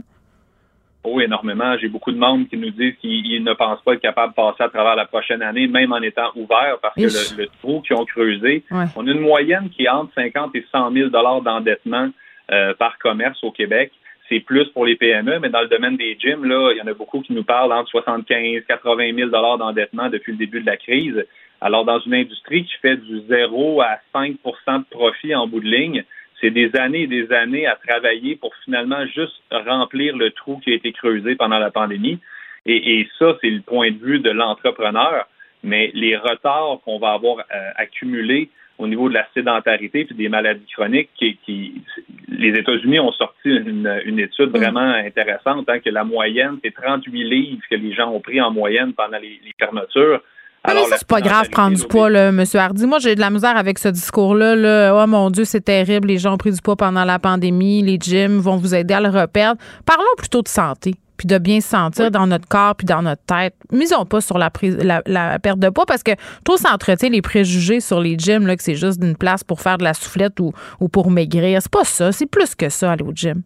Oh, 1.04 1.20
énormément. 1.20 1.76
J'ai 1.78 1.88
beaucoup 1.88 2.12
de 2.12 2.16
membres 2.16 2.48
qui 2.48 2.56
nous 2.56 2.70
disent 2.70 2.94
qu'ils 2.96 3.26
ils 3.26 3.44
ne 3.44 3.52
pensent 3.52 3.82
pas 3.82 3.92
être 3.92 4.00
capables 4.00 4.32
de 4.32 4.36
passer 4.36 4.62
à 4.62 4.68
travers 4.70 4.96
la 4.96 5.04
prochaine 5.04 5.42
année, 5.42 5.66
même 5.66 5.92
en 5.92 6.00
étant 6.00 6.30
ouverts, 6.34 6.78
parce 6.80 6.94
que 6.94 7.02
le, 7.02 7.42
le 7.42 7.48
trou 7.60 7.82
qu'ils 7.82 7.96
ont 7.96 8.06
creusé, 8.06 8.64
Ouais. 8.70 8.84
on 8.96 9.06
a 9.06 9.10
une 9.10 9.20
moyenne 9.20 9.68
qui 9.70 9.84
est 9.84 9.88
entre 9.88 10.12
50 10.14 10.54
et 10.56 10.64
100 10.72 10.92
000 10.92 11.10
dollars 11.10 11.42
d'endettement 11.42 12.08
euh, 12.50 12.72
par 12.74 12.98
commerce 12.98 13.38
au 13.44 13.50
Québec. 13.50 13.92
C'est 14.30 14.40
plus 14.40 14.64
pour 14.68 14.86
les 14.86 14.96
PME, 14.96 15.38
mais 15.40 15.50
dans 15.50 15.60
le 15.60 15.68
domaine 15.68 15.98
des 15.98 16.16
gyms, 16.18 16.44
là, 16.46 16.72
il 16.72 16.78
y 16.78 16.82
en 16.82 16.86
a 16.86 16.94
beaucoup 16.94 17.20
qui 17.20 17.34
nous 17.34 17.44
parlent 17.44 17.72
entre 17.74 17.90
75 17.90 18.62
80 18.66 19.14
000 19.14 19.28
dollars 19.28 19.58
d'endettement 19.58 20.08
depuis 20.08 20.32
le 20.32 20.38
début 20.38 20.60
de 20.62 20.66
la 20.66 20.78
crise. 20.78 21.26
Alors, 21.60 21.84
dans 21.84 21.98
une 22.00 22.14
industrie 22.14 22.64
qui 22.64 22.72
fait 22.80 22.96
du 22.96 23.20
0 23.28 23.82
à 23.82 23.98
5% 24.14 24.34
de 24.78 24.84
profit 24.90 25.34
en 25.34 25.46
bout 25.46 25.60
de 25.60 25.66
ligne, 25.68 26.04
c'est 26.40 26.50
des 26.50 26.74
années 26.76 27.02
et 27.02 27.06
des 27.06 27.32
années 27.32 27.66
à 27.66 27.76
travailler 27.76 28.36
pour 28.36 28.54
finalement 28.64 29.06
juste 29.06 29.40
remplir 29.50 30.16
le 30.16 30.30
trou 30.30 30.60
qui 30.62 30.72
a 30.72 30.74
été 30.74 30.92
creusé 30.92 31.36
pendant 31.36 31.58
la 31.58 31.70
pandémie. 31.70 32.18
Et, 32.66 33.00
et 33.00 33.08
ça, 33.18 33.36
c'est 33.40 33.50
le 33.50 33.60
point 33.60 33.90
de 33.90 33.98
vue 33.98 34.20
de 34.20 34.30
l'entrepreneur. 34.30 35.26
Mais 35.62 35.90
les 35.94 36.16
retards 36.16 36.80
qu'on 36.84 36.98
va 36.98 37.12
avoir 37.12 37.38
euh, 37.38 37.70
accumulés 37.76 38.50
au 38.78 38.86
niveau 38.86 39.08
de 39.08 39.14
la 39.14 39.26
sédentarité 39.34 40.04
puis 40.04 40.14
des 40.14 40.28
maladies 40.28 40.66
chroniques, 40.72 41.10
qui, 41.14 41.36
qui 41.44 41.82
les 42.28 42.58
États-Unis 42.58 42.98
ont 42.98 43.12
sorti 43.12 43.48
une, 43.48 44.00
une 44.04 44.18
étude 44.18 44.50
vraiment 44.50 44.80
intéressante, 44.80 45.68
hein, 45.68 45.78
que 45.78 45.90
la 45.90 46.04
moyenne, 46.04 46.58
c'est 46.62 46.74
38 46.74 47.24
livres 47.24 47.62
que 47.70 47.76
les 47.76 47.92
gens 47.92 48.10
ont 48.10 48.20
pris 48.20 48.40
en 48.40 48.50
moyenne 48.50 48.92
pendant 48.92 49.18
les, 49.18 49.40
les 49.44 49.52
fermetures. 49.58 50.20
Ah, 50.66 50.68
mais 50.68 50.72
Alors, 50.72 50.84
ça, 50.84 50.90
la 50.92 50.98
c'est 50.98 51.06
pas 51.06 51.20
grave 51.20 51.50
prendre 51.50 51.76
du 51.76 51.84
poids, 51.86 52.08
là, 52.08 52.28
M. 52.28 52.42
Hardy. 52.54 52.86
Moi, 52.86 52.98
j'ai 52.98 53.14
de 53.14 53.20
la 53.20 53.28
misère 53.30 53.56
avec 53.56 53.78
ce 53.78 53.88
discours-là. 53.88 54.56
Là. 54.56 54.94
Oh 54.96 55.06
mon 55.06 55.30
Dieu, 55.30 55.44
c'est 55.44 55.60
terrible. 55.60 56.08
Les 56.08 56.18
gens 56.18 56.34
ont 56.34 56.38
pris 56.38 56.52
du 56.52 56.60
poids 56.62 56.76
pendant 56.76 57.04
la 57.04 57.18
pandémie. 57.18 57.82
Les 57.82 57.98
gyms 58.00 58.38
vont 58.38 58.56
vous 58.56 58.74
aider 58.74 58.94
à 58.94 59.00
le 59.00 59.10
reperdre. 59.10 59.60
Parlons 59.84 60.04
plutôt 60.16 60.40
de 60.40 60.48
santé, 60.48 60.94
puis 61.18 61.26
de 61.26 61.36
bien 61.36 61.60
se 61.60 61.68
sentir 61.68 62.06
Oui. 62.06 62.10
dans 62.10 62.26
notre 62.26 62.48
corps, 62.48 62.74
puis 62.76 62.86
dans 62.86 63.02
notre 63.02 63.22
tête. 63.26 63.54
Misons 63.72 64.06
pas 64.06 64.22
sur 64.22 64.38
la, 64.38 64.48
prise, 64.48 64.78
la, 64.78 65.02
la 65.04 65.38
perte 65.38 65.58
de 65.58 65.68
poids, 65.68 65.84
parce 65.84 66.02
que 66.02 66.12
tout 66.44 66.56
s'entretient 66.56 67.10
les 67.10 67.20
préjugés 67.20 67.80
sur 67.80 68.00
les 68.00 68.16
gyms, 68.16 68.46
là, 68.46 68.56
que 68.56 68.62
c'est 68.62 68.74
juste 68.74 69.02
une 69.02 69.16
place 69.16 69.44
pour 69.44 69.60
faire 69.60 69.76
de 69.76 69.84
la 69.84 69.92
soufflette 69.92 70.40
ou, 70.40 70.52
ou 70.80 70.88
pour 70.88 71.10
maigrir. 71.10 71.60
C'est 71.60 71.70
pas 71.70 71.84
ça. 71.84 72.10
C'est 72.10 72.26
plus 72.26 72.54
que 72.54 72.70
ça, 72.70 72.92
aller 72.92 73.04
au 73.04 73.12
gym. 73.12 73.42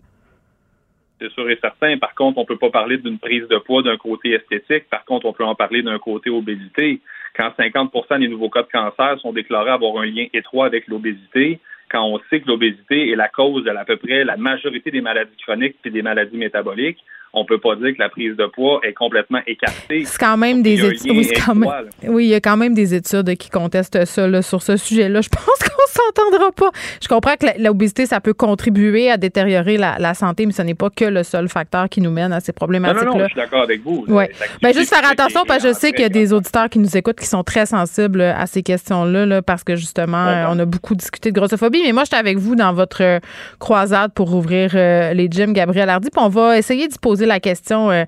C'est 1.21 1.31
sûr 1.33 1.51
et 1.51 1.59
certain. 1.61 1.99
Par 1.99 2.15
contre, 2.15 2.39
on 2.39 2.45
peut 2.45 2.59
pas 2.59 2.71
parler 2.71 2.99
d'une 2.99 3.19
prise 3.19 3.47
de 3.49 3.59
poids 3.59 3.83
d'un 3.83 3.97
côté 3.97 4.33
esthétique. 4.33 4.89
Par 4.89 5.05
contre, 5.05 5.27
on 5.27 5.33
peut 5.33 5.45
en 5.45 5.55
parler 5.55 5.83
d'un 5.83 5.99
côté 5.99 6.31
obésité. 6.31 7.01
Quand 7.37 7.51
50% 7.59 8.21
des 8.21 8.29
nouveaux 8.29 8.51
cas 8.51 8.63
de 8.63 8.69
cancer 8.69 9.19
sont 9.21 9.33
déclarés 9.33 9.71
avoir 9.71 10.01
un 10.03 10.07
lien 10.07 10.27
étroit 10.33 10.67
avec 10.67 10.87
l'obésité, 10.87 11.61
quand 11.91 12.05
on 12.07 12.21
sait 12.31 12.41
que 12.41 12.49
l'obésité 12.49 13.11
est 13.11 13.17
la 13.17 13.29
cause 13.29 13.65
de 13.65 13.71
à 13.71 13.85
peu 13.85 13.97
près 13.97 14.25
la 14.25 14.37
majorité 14.37 14.91
des 14.91 15.01
maladies 15.01 15.37
chroniques 15.43 15.77
et 15.85 15.91
des 15.91 16.03
maladies 16.03 16.37
métaboliques, 16.37 17.03
on 17.33 17.45
peut 17.45 17.59
pas 17.59 17.77
dire 17.77 17.95
que 17.95 17.99
la 18.01 18.09
prise 18.09 18.37
de 18.37 18.47
poids 18.47 18.81
est 18.83 18.93
complètement 18.95 19.41
écartée. 19.47 20.05
C'est 20.05 20.19
quand 20.19 20.37
même 20.37 20.63
des 20.63 20.85
études. 20.85 21.11
Oui, 21.11 21.31
quand 21.45 21.55
même- 21.55 21.71
il 22.19 22.27
y 22.27 22.35
a 22.35 22.41
quand 22.41 22.57
même 22.57 22.75
des 22.75 22.95
études 22.95 23.37
qui 23.37 23.51
contestent 23.51 24.05
ça 24.05 24.27
là, 24.27 24.43
sur 24.43 24.63
ce 24.63 24.77
sujet-là. 24.77 25.21
Je 25.21 25.29
pense 25.31 25.45
qu'on 25.45 26.03
s'entendra 26.05 26.51
pas. 26.53 26.71
Je 27.03 27.09
comprends 27.09 27.35
que 27.37 27.47
l'obésité, 27.63 28.07
ça 28.07 28.21
peut 28.21 28.35
contribuer 28.35 29.11
à 29.11 29.17
détériorer 29.17 29.77
la, 29.77 29.97
la 29.99 30.15
santé, 30.15 30.47
mais 30.47 30.53
ce 30.53 30.63
n'est 30.63 30.75
pas 30.75 30.91
que 30.91 31.05
le 31.05 31.23
seul 31.23 31.49
facteur 31.49 31.89
qui 31.89 32.01
nous 32.01 32.11
mène 32.11 32.33
à 32.33 32.41
ces 32.41 32.53
problématiques-là. 32.53 33.05
non, 33.07 33.19
non, 33.19 33.25
je 33.25 33.29
suis 33.29 33.37
d'accord 33.37 33.63
avec 33.63 33.83
vous. 33.83 34.05
Ouais. 34.09 34.31
Ben, 34.63 34.73
juste 34.75 34.95
faire 34.95 35.09
attention 35.09 35.43
parce 35.47 35.63
que 35.63 35.69
je 35.69 35.75
sais 35.75 35.93
qu'il 35.93 36.03
y 36.03 36.05
a 36.05 36.09
des 36.09 36.33
auditeurs 36.33 36.69
qui 36.69 36.79
nous 36.79 36.97
écoutent 36.97 37.19
qui 37.21 37.27
sont 37.27 37.45
très 37.45 37.67
sensibles 37.67 38.21
à 38.23 38.47
ces 38.47 38.63
questions-là 38.63 39.27
là, 39.27 39.43
parce 39.43 39.65
que 39.65 39.77
justement, 39.77 40.25
Bon, 40.25 40.57
on 40.57 40.59
a 40.61 40.65
beaucoup 40.65 40.95
discuté 40.95 41.31
de 41.31 41.39
grossophobie. 41.39 41.83
Mais 41.85 41.93
moi, 41.93 42.05
j'étais 42.05 42.17
avec 42.17 42.39
vous 42.39 42.55
dans 42.57 42.73
votre 42.73 43.21
croisade 43.59 44.13
pour 44.15 44.35
ouvrir 44.35 44.73
euh, 44.75 45.13
les 45.15 45.29
gyms, 45.31 45.53
Gabriel 45.53 45.89
Hardy. 45.89 46.11
Puis 46.11 46.23
on 46.23 46.29
va 46.29 46.59
essayer 46.59 46.89
d'y 46.89 46.99
poser 46.99 47.18
la 47.27 47.41
question 47.41 47.91
euh, 47.91 48.05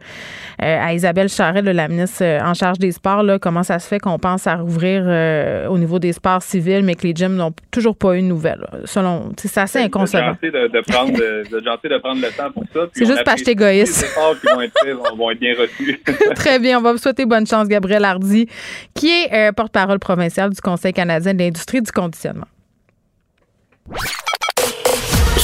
euh, 0.63 0.79
à 0.81 0.93
Isabelle 0.95 1.29
Charret, 1.29 1.63
là, 1.63 1.73
la 1.73 1.89
ministre 1.89 2.23
euh, 2.23 2.41
en 2.41 2.55
charge 2.55 2.79
des 2.79 2.93
sports. 2.93 3.23
Là, 3.23 3.39
comment 3.39 3.63
ça 3.63 3.79
se 3.79 3.89
fait 3.89 3.99
qu'on 3.99 4.19
pense 4.19 4.47
à 4.47 4.57
rouvrir 4.57 5.05
au 5.71 5.79
niveau 5.79 5.99
des 5.99 6.13
sports 6.13 6.43
civils, 6.43 6.83
mais 6.83 6.95
que 6.95 7.07
les 7.07 7.15
gyms 7.15 7.35
n'ont 7.35 7.53
toujours 7.71 7.97
pas 7.97 8.17
eu 8.17 8.23
de 8.23 8.27
nouvelles? 8.27 8.61
là. 8.61 8.79
Selon, 8.85 9.33
c'est 9.37 9.59
assez 9.59 9.79
inconcevable. 9.79 10.39
gentil 10.41 10.51
de, 10.51 10.69
de 10.69 10.81
prendre, 10.81 11.13
de, 11.13 11.45
de 11.51 11.57
le 11.57 12.37
temps 12.37 12.51
pour 12.53 12.65
ça. 12.73 12.81
C'est 12.93 13.07
juste 13.07 13.25
parce 13.25 13.43
que 13.43 13.51
égoïste. 13.51 14.03
Les 14.03 14.09
efforts 14.09 14.41
qui 14.41 14.47
vont 14.47 14.61
être 14.61 14.75
faits 14.83 14.95
vont, 14.95 15.17
vont 15.17 15.31
être 15.31 15.41
bien 15.41 15.55
reçus. 15.59 16.01
Très 16.35 16.59
bien. 16.59 16.79
On 16.79 16.83
va 16.83 16.93
vous 16.93 16.99
souhaiter 16.99 17.27
bonne 17.27 17.47
chance, 17.47 17.69
Gabriel 17.69 18.05
Hardy, 18.05 18.47
qui 18.95 19.11
est 19.11 19.53
porte-parole 19.53 19.99
provincial 19.99 20.51
du 20.51 20.61
Conseil 20.61 20.93
canadien 20.93 21.35
de 21.35 21.39
l'industrie 21.39 21.83
du 21.83 21.91
conditionnement. 21.91 22.47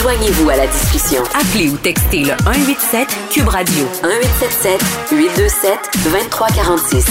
Joignez-vous 0.01 0.51
à 0.51 0.57
la 0.57 0.67
discussion. 0.67 1.23
Appelez 1.35 1.71
ou 1.71 1.77
textez 1.79 2.21
le 2.21 2.37
187 2.45 3.09
Cube 3.33 3.49
Radio. 3.49 3.85
1877 4.05 5.09
827 5.11 5.73
2346. 6.05 7.07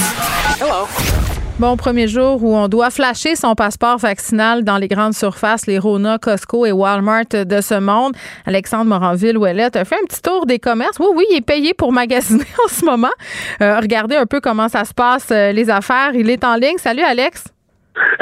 Bon 1.57 1.77
premier 1.77 2.07
jour 2.07 2.43
où 2.43 2.55
on 2.55 2.67
doit 2.67 2.91
flasher 2.91 3.35
son 3.35 3.55
passeport 3.55 3.97
vaccinal 3.97 4.63
dans 4.63 4.77
les 4.77 4.87
grandes 4.87 5.15
surfaces, 5.15 5.65
les 5.65 5.79
Rona, 5.79 6.19
Costco 6.19 6.67
et 6.67 6.71
Walmart 6.71 7.25
de 7.31 7.59
ce 7.61 7.79
monde. 7.79 8.13
Alexandre 8.45 8.85
Moranville-Ouellette 8.85 9.77
a 9.77 9.83
fait 9.83 9.95
un 9.95 10.05
petit 10.05 10.21
tour 10.21 10.45
des 10.45 10.59
commerces. 10.59 10.99
Oui, 10.99 11.07
oui, 11.15 11.25
il 11.31 11.37
est 11.37 11.45
payé 11.45 11.73
pour 11.73 11.91
magasiner 11.91 12.45
en 12.65 12.67
ce 12.67 12.85
moment. 12.85 13.13
Euh, 13.61 13.79
regardez 13.79 14.15
un 14.15 14.27
peu 14.27 14.41
comment 14.41 14.69
ça 14.69 14.85
se 14.85 14.93
passe, 14.93 15.29
euh, 15.31 15.51
les 15.51 15.71
affaires. 15.71 16.11
Il 16.13 16.29
est 16.29 16.43
en 16.43 16.55
ligne. 16.55 16.77
Salut, 16.77 17.03
Alex. 17.03 17.45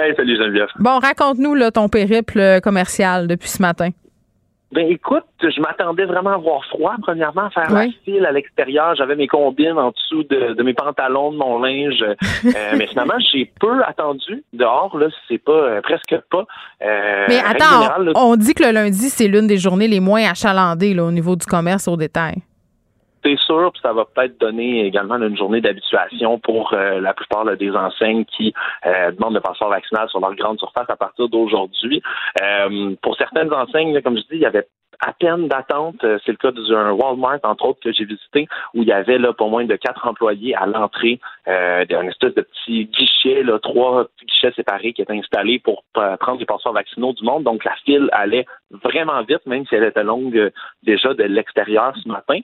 Hey, 0.02 0.13
salut 0.15 0.38
Geneviève. 0.38 0.69
Bon, 0.80 0.99
raconte-nous 0.99 1.56
là, 1.56 1.71
ton 1.71 1.89
périple 1.89 2.39
euh, 2.39 2.60
commercial 2.62 3.28
depuis 3.28 3.49
ce 3.49 3.62
matin. 3.62 3.89
Ben 4.73 4.88
écoute, 4.89 5.23
je 5.41 5.62
m'attendais 5.62 6.05
vraiment 6.05 6.31
à 6.31 6.36
avoir 6.36 6.65
froid, 6.65 6.95
premièrement, 7.01 7.43
à 7.45 7.49
faire 7.51 7.71
la 7.71 7.81
Oui. 7.81 7.97
file 8.03 8.25
à 8.25 8.31
l'extérieur. 8.31 8.95
J'avais 8.95 9.15
mes 9.15 9.27
combines 9.27 9.77
en 9.77 9.91
dessous 9.91 10.23
de, 10.23 10.53
de 10.53 10.63
mes 10.63 10.73
pantalons, 10.73 11.31
de 11.31 11.38
mon 11.38 11.59
linge. 11.62 12.01
Euh, 12.01 12.15
mais 12.77 12.88
finalement, 12.88 13.19
j'ai 13.31 13.51
peu 13.59 13.83
attendu 13.86 14.43
dehors, 14.53 14.97
là, 14.97 15.07
c'est 15.27 15.38
pas 15.38 15.51
euh, 15.51 15.81
presque 15.81 16.15
pas. 16.31 16.45
Euh, 16.83 17.25
Mais 17.27 17.39
attends, 17.39 17.81
générale, 17.81 18.12
on, 18.15 18.31
on 18.31 18.36
dit 18.36 18.53
que 18.53 18.63
le 18.63 18.71
lundi, 18.71 19.09
c'est 19.09 19.27
l'une 19.27 19.47
des 19.47 19.57
journées 19.57 19.88
les 19.88 19.99
moins 19.99 20.23
achalandées 20.29 20.93
là, 20.93 21.03
au 21.03 21.12
niveau 21.12 21.36
du 21.36 21.45
commerce 21.45 21.88
au 21.88 21.95
détail. 21.95 22.36
C'est 23.23 23.38
sûr, 23.39 23.71
puis 23.71 23.81
ça 23.81 23.93
va 23.93 24.05
peut-être 24.05 24.39
donner 24.39 24.86
également 24.86 25.15
une 25.15 25.38
journée 25.38 25.62
d'habituation 25.62 26.39
pour 26.39 26.73
euh, 26.73 26.99
la 26.99 27.13
plupart 27.13 27.45
là, 27.45 27.55
des 27.55 27.71
enseignes 27.71 28.25
qui 28.25 28.53
euh, 28.86 29.12
demandent 29.12 29.36
le 29.36 29.41
passeport 29.41 29.69
vaccinal 29.69 30.09
sur 30.09 30.19
leur 30.19 30.36
grande 30.36 30.59
surface 30.59 30.89
à 30.89 30.95
partir 30.95 31.29
d'aujourd'hui. 31.29 32.01
Euh, 32.41 32.95
pour 33.01 33.15
certaines 33.17 33.53
enseignes, 33.53 34.01
comme 34.01 34.17
je 34.17 34.23
dis, 34.23 34.27
il 34.33 34.39
y 34.39 34.45
avait 34.45 34.67
à 34.99 35.13
peine 35.13 35.47
d'attente. 35.47 36.03
Euh, 36.03 36.17
C'est 36.25 36.31
le 36.31 36.38
cas 36.38 36.51
d'un 36.51 36.91
Walmart, 36.91 37.39
entre 37.43 37.65
autres, 37.65 37.79
que 37.81 37.91
j'ai 37.91 38.05
visité, 38.05 38.47
où 38.73 38.83
il 38.83 38.88
y 38.88 38.91
avait 38.91 39.17
là 39.17 39.33
pas 39.33 39.47
moins 39.47 39.65
de 39.65 39.75
quatre 39.75 40.07
employés 40.07 40.55
à 40.55 40.65
l'entrée 40.65 41.19
euh, 41.47 41.86
d'un 41.86 42.07
espèce 42.07 42.33
de 42.36 42.41
petit 42.41 42.86
guichet, 42.86 43.43
là, 43.43 43.59
trois 43.59 44.05
guichets 44.25 44.53
séparés 44.55 44.93
qui 44.93 45.01
étaient 45.01 45.17
installés 45.17 45.59
pour 45.59 45.83
euh, 45.97 46.15
prendre 46.17 46.39
les 46.39 46.45
passeports 46.45 46.73
vaccinaux 46.73 47.13
du 47.13 47.23
monde. 47.23 47.43
Donc 47.43 47.65
la 47.65 47.75
file 47.86 48.09
allait 48.12 48.45
vraiment 48.83 49.21
vite, 49.23 49.45
même 49.45 49.65
si 49.65 49.75
elle 49.75 49.83
était 49.83 50.03
longue 50.03 50.38
euh, 50.38 50.51
déjà 50.83 51.13
de 51.13 51.23
l'extérieur 51.23 51.93
ce 52.01 52.07
matin. 52.07 52.39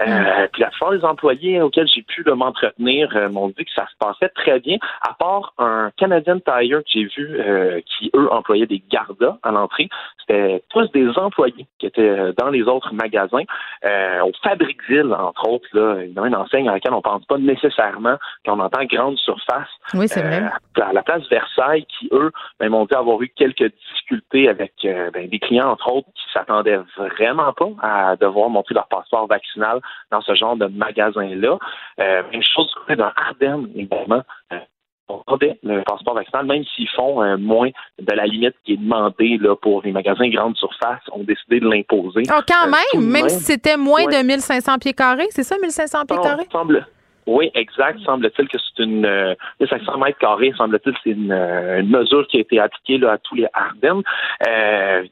Euh, 0.00 0.46
puis 0.52 0.62
la 0.62 0.70
plupart 0.70 0.92
des 0.92 1.04
employés 1.04 1.60
auxquels 1.60 1.88
j'ai 1.88 2.02
pu 2.02 2.24
m'entretenir 2.24 3.14
euh, 3.16 3.28
m'ont 3.28 3.48
dit 3.48 3.64
que 3.64 3.72
ça 3.74 3.86
se 3.86 3.96
passait 3.98 4.30
très 4.30 4.60
bien, 4.60 4.78
à 5.02 5.14
part 5.14 5.52
un 5.58 5.90
Canadian 5.96 6.38
Tire 6.40 6.78
que 6.78 6.90
j'ai 6.92 7.04
vu 7.04 7.40
euh, 7.40 7.80
qui, 7.86 8.10
eux, 8.14 8.30
employaient 8.32 8.66
des 8.66 8.82
gardas 8.90 9.38
à 9.42 9.50
l'entrée. 9.50 9.88
C'était 10.20 10.62
tous 10.70 10.90
des 10.92 11.08
employés 11.18 11.66
qui 11.78 11.86
étaient 11.86 12.02
euh, 12.02 12.32
dans 12.38 12.48
les 12.48 12.62
autres 12.62 12.94
magasins. 12.94 13.42
Euh, 13.84 14.20
au 14.22 14.32
Fabriqueville, 14.42 15.12
entre 15.12 15.48
autres, 15.48 15.68
là, 15.72 16.02
une 16.02 16.36
enseigne 16.36 16.68
à 16.68 16.72
laquelle 16.72 16.94
on 16.94 17.02
pense 17.02 17.24
pas 17.26 17.38
nécessairement 17.38 18.16
qu'on 18.46 18.60
entend 18.60 18.84
grande 18.84 19.18
surface. 19.18 19.68
Oui, 19.94 20.08
c'est 20.08 20.22
vrai. 20.22 20.42
Euh, 20.42 20.82
à 20.82 20.92
la 20.92 21.02
place 21.02 21.28
Versailles, 21.28 21.84
qui, 21.86 22.08
eux, 22.12 22.32
ben, 22.58 22.70
m'ont 22.70 22.86
dit 22.86 22.94
avoir 22.94 23.20
eu 23.20 23.28
quelques 23.28 23.72
difficultés 23.72 24.48
avec 24.48 24.72
ben, 24.82 25.28
des 25.28 25.38
clients, 25.38 25.70
entre 25.70 25.92
autres, 25.92 26.08
qui 26.14 26.32
s'attendaient 26.32 26.80
vraiment 26.96 27.52
pas 27.52 27.70
à 27.82 28.16
devoir 28.16 28.48
montrer 28.48 28.74
leur 28.74 28.88
passeport 28.88 29.26
vaccinal 29.26 29.80
dans 30.10 30.20
ce 30.20 30.34
genre 30.34 30.56
de 30.56 30.66
magasin-là. 30.66 31.58
Euh, 32.00 32.22
même 32.32 32.42
chose 32.42 32.68
du 32.68 32.74
côté 32.74 32.96
d'un 32.96 33.12
Ardennes, 33.16 33.68
également. 33.76 34.22
Euh, 34.52 34.58
on 35.08 35.20
demandait 35.26 35.58
le 35.62 35.82
passeport 35.82 36.14
vaccinal, 36.14 36.46
même 36.46 36.64
s'ils 36.74 36.88
font 36.88 37.22
euh, 37.22 37.36
moins 37.36 37.68
de 37.98 38.12
la 38.14 38.24
limite 38.24 38.54
qui 38.64 38.74
est 38.74 38.76
demandée 38.78 39.36
là, 39.38 39.54
pour 39.56 39.82
les 39.82 39.92
magasins 39.92 40.28
grande 40.30 40.56
surface, 40.56 41.00
ont 41.12 41.22
décidé 41.24 41.60
de 41.60 41.68
l'imposer. 41.68 42.22
Oh, 42.30 42.40
quand 42.48 42.66
Euh, 42.66 42.70
même, 43.00 43.10
même 43.10 43.28
si 43.28 43.40
c'était 43.40 43.76
moins 43.76 44.04
Ouais. 44.06 44.22
de 44.22 44.26
1500 44.26 44.78
pieds 44.78 44.94
carrés, 44.94 45.26
c'est 45.30 45.42
ça, 45.42 45.56
1500 45.60 46.06
pieds 46.06 46.16
Non, 46.16 46.22
carrés? 46.22 46.46
semble. 46.50 46.86
Oui, 47.26 47.50
exact. 47.54 48.00
Semble-t-il 48.00 48.48
que 48.48 48.58
c'est 48.58 48.82
une 48.82 49.06
euh, 49.06 49.34
1500 49.60 49.98
mètres 49.98 50.18
carrés. 50.18 50.52
Semble-t-il 50.56 50.94
c'est 51.04 51.10
une, 51.10 51.30
euh, 51.30 51.80
une 51.80 51.90
mesure 51.90 52.26
qui 52.26 52.38
a 52.38 52.40
été 52.40 52.58
appliquée 52.58 52.98
là, 52.98 53.12
à 53.12 53.18
tous 53.18 53.36
les 53.36 53.46
Ardennes. 53.52 54.02
Euh, 54.46 55.04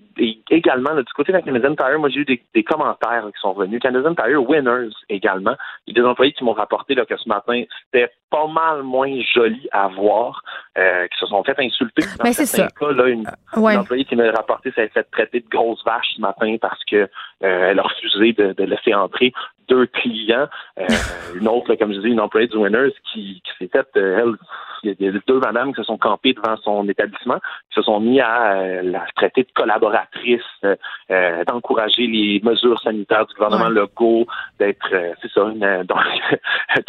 également, 0.51 0.92
là, 0.92 1.03
du 1.03 1.12
côté 1.12 1.33
de 1.33 1.38
la 1.38 1.42
Canadian 1.42 1.75
Tire, 1.77 1.99
moi 1.99 2.09
j'ai 2.09 2.20
eu 2.20 2.25
des, 2.25 2.42
des 2.55 2.64
commentaires 2.64 3.25
là, 3.27 3.31
qui 3.33 3.40
sont 3.40 3.53
venus. 3.53 3.81
Canadian 3.81 4.14
Tire 4.14 4.42
Winners 4.42 4.90
également. 5.09 5.55
Il 5.87 5.96
y 5.96 6.01
a 6.01 6.03
des 6.03 6.09
employés 6.09 6.33
qui 6.33 6.42
m'ont 6.42 6.53
rapporté 6.53 6.94
là, 6.94 7.05
que 7.07 7.16
ce 7.16 7.29
matin, 7.29 7.62
c'était 7.85 8.11
pas 8.31 8.46
mal 8.46 8.83
moins 8.83 9.20
joli 9.35 9.68
à 9.73 9.88
voir, 9.88 10.42
euh, 10.78 11.06
qui 11.09 11.18
se 11.18 11.26
sont 11.26 11.42
fait 11.44 11.59
insulter. 11.59 12.02
Dans 12.18 12.24
Ben, 12.24 12.33
c'est 12.33 12.46
ça. 12.46 12.68
cas, 12.78 12.92
là, 12.92 13.09
une, 13.09 13.26
Ouais. 13.56 13.74
une 13.74 13.80
employée 13.80 14.04
qui 14.04 14.16
m'a 14.16 14.30
rapporté 14.30 14.70
s'est 14.72 14.88
fait 14.88 15.06
traiter 15.11 15.40
de 15.40 15.48
grosse 15.48 15.83
vache 15.85 16.06
ce 16.16 16.20
matin 16.20 16.56
parce 16.61 16.83
que 16.85 16.96
euh, 16.96 17.09
elle 17.42 17.78
a 17.78 17.83
refusé 17.83 18.33
de, 18.33 18.52
de 18.52 18.64
laisser 18.64 18.94
entrer 18.94 19.33
deux 19.68 19.87
clients. 19.87 20.48
Euh, 20.78 20.87
une 21.38 21.46
autre, 21.48 21.70
là, 21.70 21.76
comme 21.76 21.92
je 21.92 22.00
dis, 22.00 22.09
une 22.09 22.20
employée 22.20 22.48
du 22.48 22.56
Winners 22.56 22.92
qui, 23.12 23.40
qui 23.44 23.50
s'est 23.59 23.70
faite, 23.72 23.88
euh, 23.96 24.18
elle, 24.20 24.35
il 24.83 24.96
y 24.98 25.09
a 25.09 25.12
deux 25.26 25.38
madames 25.38 25.72
qui 25.74 25.76
se 25.76 25.85
sont 25.85 25.98
campées 25.98 26.33
devant 26.33 26.56
son 26.64 26.88
établissement, 26.88 27.37
qui 27.68 27.74
se 27.74 27.83
sont 27.83 28.00
mis 28.00 28.18
à 28.18 28.52
euh, 28.54 28.80
la 28.83 29.04
traiter 29.14 29.42
de 29.42 29.48
collaboratrice, 29.54 30.40
euh, 30.64 30.74
euh, 31.11 31.44
d'encourager 31.44 32.06
les 32.06 32.40
mesures 32.42 32.80
sanitaires 32.80 33.26
du 33.26 33.35
gouvernement 33.35 33.66
Ouais. 33.66 33.74
Legault, 33.83 34.26
d'être, 34.59 34.88
euh, 34.92 35.12
c'est 35.20 35.30
ça, 35.33 35.42
une, 35.54 35.62
euh, 35.62 35.85
donc, 35.85 35.98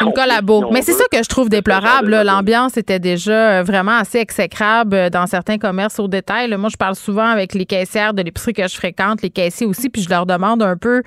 Une 0.00 0.12
collabo. 0.14 0.70
Mais 0.72 0.80
c'est 0.82 0.92
ça 0.92 1.04
que 1.12 1.18
je 1.22 1.28
trouve 1.28 1.50
déplorable. 1.50 2.22
L'ambiance 2.24 2.76
était 2.78 2.98
déjà 2.98 3.60
euh, 3.60 3.62
vraiment 3.72 3.96
assez 3.96 4.18
exécrable 4.18 4.94
euh, 4.94 5.10
dans 5.10 5.26
certains 5.26 5.58
commerces 5.58 5.98
au 5.98 6.06
détail. 6.06 6.54
Moi, 6.56 6.68
je 6.70 6.76
parle 6.76 6.94
souvent 6.94 7.26
avec 7.26 7.54
les 7.54 7.64
caissières 7.64 8.12
de 8.12 8.22
l'épicerie 8.22 8.52
que 8.52 8.68
je 8.68 8.74
fréquente, 8.74 9.22
les 9.22 9.30
caissiers 9.30 9.66
aussi, 9.66 9.88
puis 9.88 10.02
je 10.02 10.10
leur 10.10 10.26
demande 10.26 10.62
un 10.62 10.76
peu, 10.76 11.02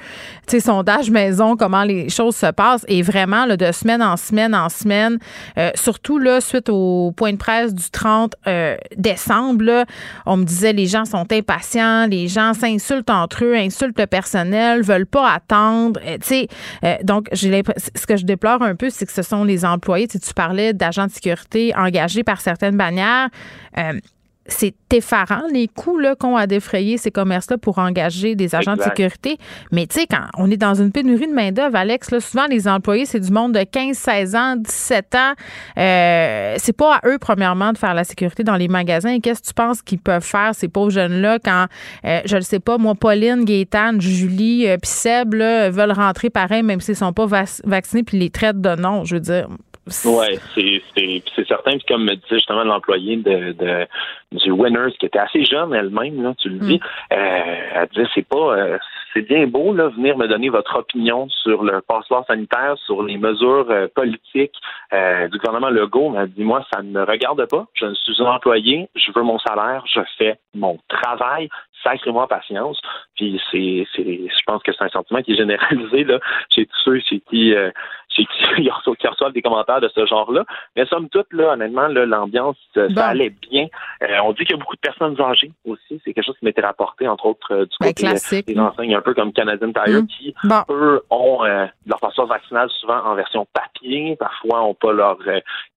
tu 0.48 0.58
sais, 0.58 0.60
sondage 0.60 1.12
maison, 1.12 1.56
comment 1.56 1.84
les 1.84 2.10
choses 2.10 2.36
se 2.36 2.52
passent. 2.52 2.86
Et 2.88 3.02
vraiment, 3.02 3.46
de 3.48 3.72
semaine 3.72 4.02
en 4.02 4.18
semaine 4.18 4.56
en 4.56 4.70
semaine, 4.70 5.20
euh, 5.58 5.70
surtout 5.76 6.18
là, 6.18 6.42
suite 6.42 6.70
au 6.70 7.14
point 7.16 7.34
de 7.34 7.38
presse 7.38 7.74
du 7.74 7.90
30 7.92 8.36
euh, 8.48 8.76
décembre, 8.98 9.64
là, 9.64 9.86
on 10.26 10.38
me 10.38 10.44
disait 10.44 10.74
les 10.74 10.88
gens 10.88 11.06
sont 11.06 11.32
impatients, 11.32 12.08
les 12.08 12.28
gens 12.28 12.54
s'insultent 12.54 13.12
entre 13.12 13.46
eux, 13.46 13.56
insultent 13.56 14.00
le 14.00 14.08
personnel, 14.08 14.82
veulent 14.82 15.06
pas 15.06 15.32
attendre. 15.32 16.00
Tu 16.22 16.48
sais, 16.82 17.04
donc 17.04 17.30
ce 17.34 18.06
que 18.08 18.18
je 18.18 18.26
déplore 18.26 18.62
un 18.64 18.76
peu, 18.76 18.90
c'est 18.90 19.06
que 19.06 19.12
ce 19.12 19.22
sont 19.22 19.44
les 19.44 19.66
employés. 19.66 20.08
Tu, 20.08 20.20
parlais 20.34 20.74
d'agents 20.74 21.06
de 21.06 21.12
sécurité 21.12 21.74
engagés 21.76 22.24
par 22.24 22.42
Euh, 22.64 24.00
c'est 24.48 24.76
effarant 24.94 25.42
les 25.52 25.68
coûts 25.68 25.98
là, 25.98 26.14
qu'ont 26.16 26.38
à 26.38 26.46
défrayer 26.46 27.00
ces 27.00 27.10
commerces-là 27.10 27.58
pour 27.58 27.80
engager 27.80 28.36
des 28.36 28.54
agents 28.54 28.74
Exact. 28.76 28.92
de 28.92 28.96
sécurité. 28.96 29.38
Mais 29.72 29.88
tu 29.88 30.00
sais, 30.00 30.06
quand 30.06 30.22
on 30.38 30.52
est 30.52 30.56
dans 30.58 30.76
une 30.76 30.92
pénurie 30.92 31.26
de 31.26 31.34
main-d'œuvre, 31.34 31.76
Alex, 31.76 32.12
là, 32.12 32.20
souvent 32.20 32.46
les 32.48 32.68
employés, 32.68 33.08
c'est 33.08 33.20
du 33.20 33.32
monde 33.32 33.54
de 33.54 33.64
15, 33.64 33.98
16 33.98 34.36
ans, 34.36 34.56
17 34.56 35.16
ans. 35.16 35.34
Euh, 35.80 36.56
c'est 36.60 36.78
pas 36.78 36.98
à 36.98 37.08
eux, 37.08 37.18
premièrement, 37.20 37.74
de 37.74 37.78
faire 37.80 37.96
la 37.96 38.04
sécurité 38.04 38.44
dans 38.44 38.56
les 38.56 38.68
magasins. 38.68 39.10
Et 39.14 39.20
Qu'est-ce 39.20 39.42
que 39.42 39.48
tu 39.48 39.54
penses 39.56 39.82
qu'ils 39.82 39.98
peuvent 40.00 40.24
faire, 40.24 40.54
ces 40.54 40.68
pauvres 40.68 40.92
jeunes-là, 40.92 41.40
quand, 41.44 41.66
euh, 42.06 42.22
je 42.26 42.36
ne 42.36 42.42
sais 42.42 42.60
pas, 42.60 42.78
moi, 42.78 42.94
Pauline, 42.94 43.46
Gaétane, 43.46 44.00
Julie, 44.00 44.68
euh, 44.68 44.78
puis 44.80 44.92
Seb, 44.92 45.34
là, 45.34 45.72
veulent 45.72 45.92
rentrer 45.92 46.30
pareil, 46.30 46.62
même 46.62 46.82
s'ils 46.82 46.96
sont 46.96 47.14
pas 47.14 47.26
vac- 47.26 47.62
vaccinés, 47.66 48.04
puis 48.04 48.20
les 48.20 48.30
traitent 48.30 48.62
de 48.62 48.76
non. 48.76 49.06
Je 49.06 49.16
veux 49.16 49.22
dire. 49.22 49.48
Ouais, 49.88 50.40
c'est 50.56 50.82
c'est 50.96 51.22
c'est 51.36 51.48
certain. 51.48 51.78
Puis 51.78 51.86
comme 51.88 52.06
me 52.06 52.16
disait 52.16 52.38
justement 52.38 52.64
l'employé 52.64 53.18
de, 53.18 53.52
de 53.52 53.88
du 54.32 54.50
Winners 54.50 54.94
qui 55.00 55.06
était 55.06 55.20
assez 55.20 55.46
jeune 55.46 55.76
elle-même, 55.76 56.24
là, 56.24 56.34
tu 56.40 56.50
le 56.50 56.58
dis, 56.58 56.80
euh, 57.14 57.70
elle 57.76 57.88
disait 57.90 58.08
c'est 58.16 58.28
pas 58.28 58.58
euh, 58.58 58.78
c'est 59.14 59.22
bien 59.22 59.46
beau 59.46 59.74
là 59.74 59.90
venir 59.90 60.18
me 60.18 60.28
donner 60.28 60.50
votre 60.50 60.76
opinion 60.76 61.30
sur 61.30 61.64
le 61.64 61.82
passeport 61.82 62.26
sanitaire, 62.26 62.76
sur 62.86 63.04
les 63.04 63.18
mesures 63.18 63.68
euh, 63.70 63.88
politiques 63.94 64.56
euh, 64.92 65.28
du 65.28 65.38
gouvernement 65.38 65.70
Legault. 65.70 66.10
Mais 66.10 66.22
elle 66.24 66.32
dit 66.32 66.44
moi 66.44 66.66
ça 66.74 66.82
ne 66.82 66.90
me 66.90 67.04
regarde 67.04 67.46
pas. 67.46 67.68
Je 67.74 67.94
suis 67.94 68.24
un 68.24 68.26
employé, 68.26 68.90
je 68.96 69.12
veux 69.16 69.24
mon 69.24 69.38
salaire, 69.38 69.84
je 69.86 70.02
fais 70.18 70.40
mon 70.56 70.80
travail. 70.88 71.48
Sacrez-moi 71.84 72.28
patience. 72.28 72.82
Puis 73.16 73.40
c'est 73.52 73.86
c'est 73.96 74.04
je 74.04 74.44
pense 74.48 74.64
que 74.64 74.72
c'est 74.74 74.84
un 74.84 74.90
sentiment 74.90 75.22
qui 75.22 75.34
est 75.34 75.38
généralisé 75.38 76.04
là 76.06 76.20
chez 76.50 76.66
tous 76.66 76.82
ceux 76.84 77.00
chez 77.02 77.20
qui 77.30 77.54
euh, 77.54 77.70
qui 78.16 78.28
qui 78.56 78.70
reçoivent 79.10 79.34
des 79.34 79.42
commentaires 79.42 79.82
de 79.82 79.90
ce 79.94 80.06
genre-là. 80.06 80.44
Mais 80.76 80.86
somme 80.86 81.10
toute, 81.10 81.32
là, 81.34 81.54
honnêtement, 81.54 81.88
là, 81.88 82.06
l'ambiance, 82.06 82.56
euh, 82.78 82.88
Bon. 82.88 82.96
ça 82.96 83.08
allait 83.08 83.34
bien. 83.52 83.68
Euh, 84.02 84.08
on 84.24 84.32
dit 84.32 84.40
qu'il 84.46 84.52
y 84.52 84.54
a 84.54 84.58
beaucoup 84.58 84.76
de 84.76 84.82
personnes 84.82 85.20
âgées 85.20 85.52
aussi. 85.66 86.00
C'est 86.06 86.14
quelque 86.14 86.26
chose 86.26 86.38
qui 86.40 86.46
m'était 86.46 86.62
rapporté, 86.62 87.08
entre 87.08 87.26
autres, 87.26 87.52
euh, 87.54 87.66
du 87.66 87.76
Ben, 87.82 87.88
côté 87.88 88.04
classique. 88.08 88.48
des 88.48 88.58
enseignes 88.60 88.96
un 88.96 89.02
peu 89.02 89.14
comme 89.14 89.34
Canadian 89.34 89.72
Tire, 89.74 90.02
Mm. 90.04 90.08
qui, 90.08 90.34
Bon. 90.46 90.62
eux, 90.70 91.02
ont 91.10 91.44
euh, 91.44 91.66
leur 91.86 92.00
passeport 92.00 92.28
vaccinal 92.28 92.70
souvent 92.80 93.04
en 93.06 93.16
version 93.16 93.46
papier. 93.54 94.16
Parfois, 94.18 94.60
n'ont 94.62 94.74
pas 94.74 94.94
leur 94.94 95.18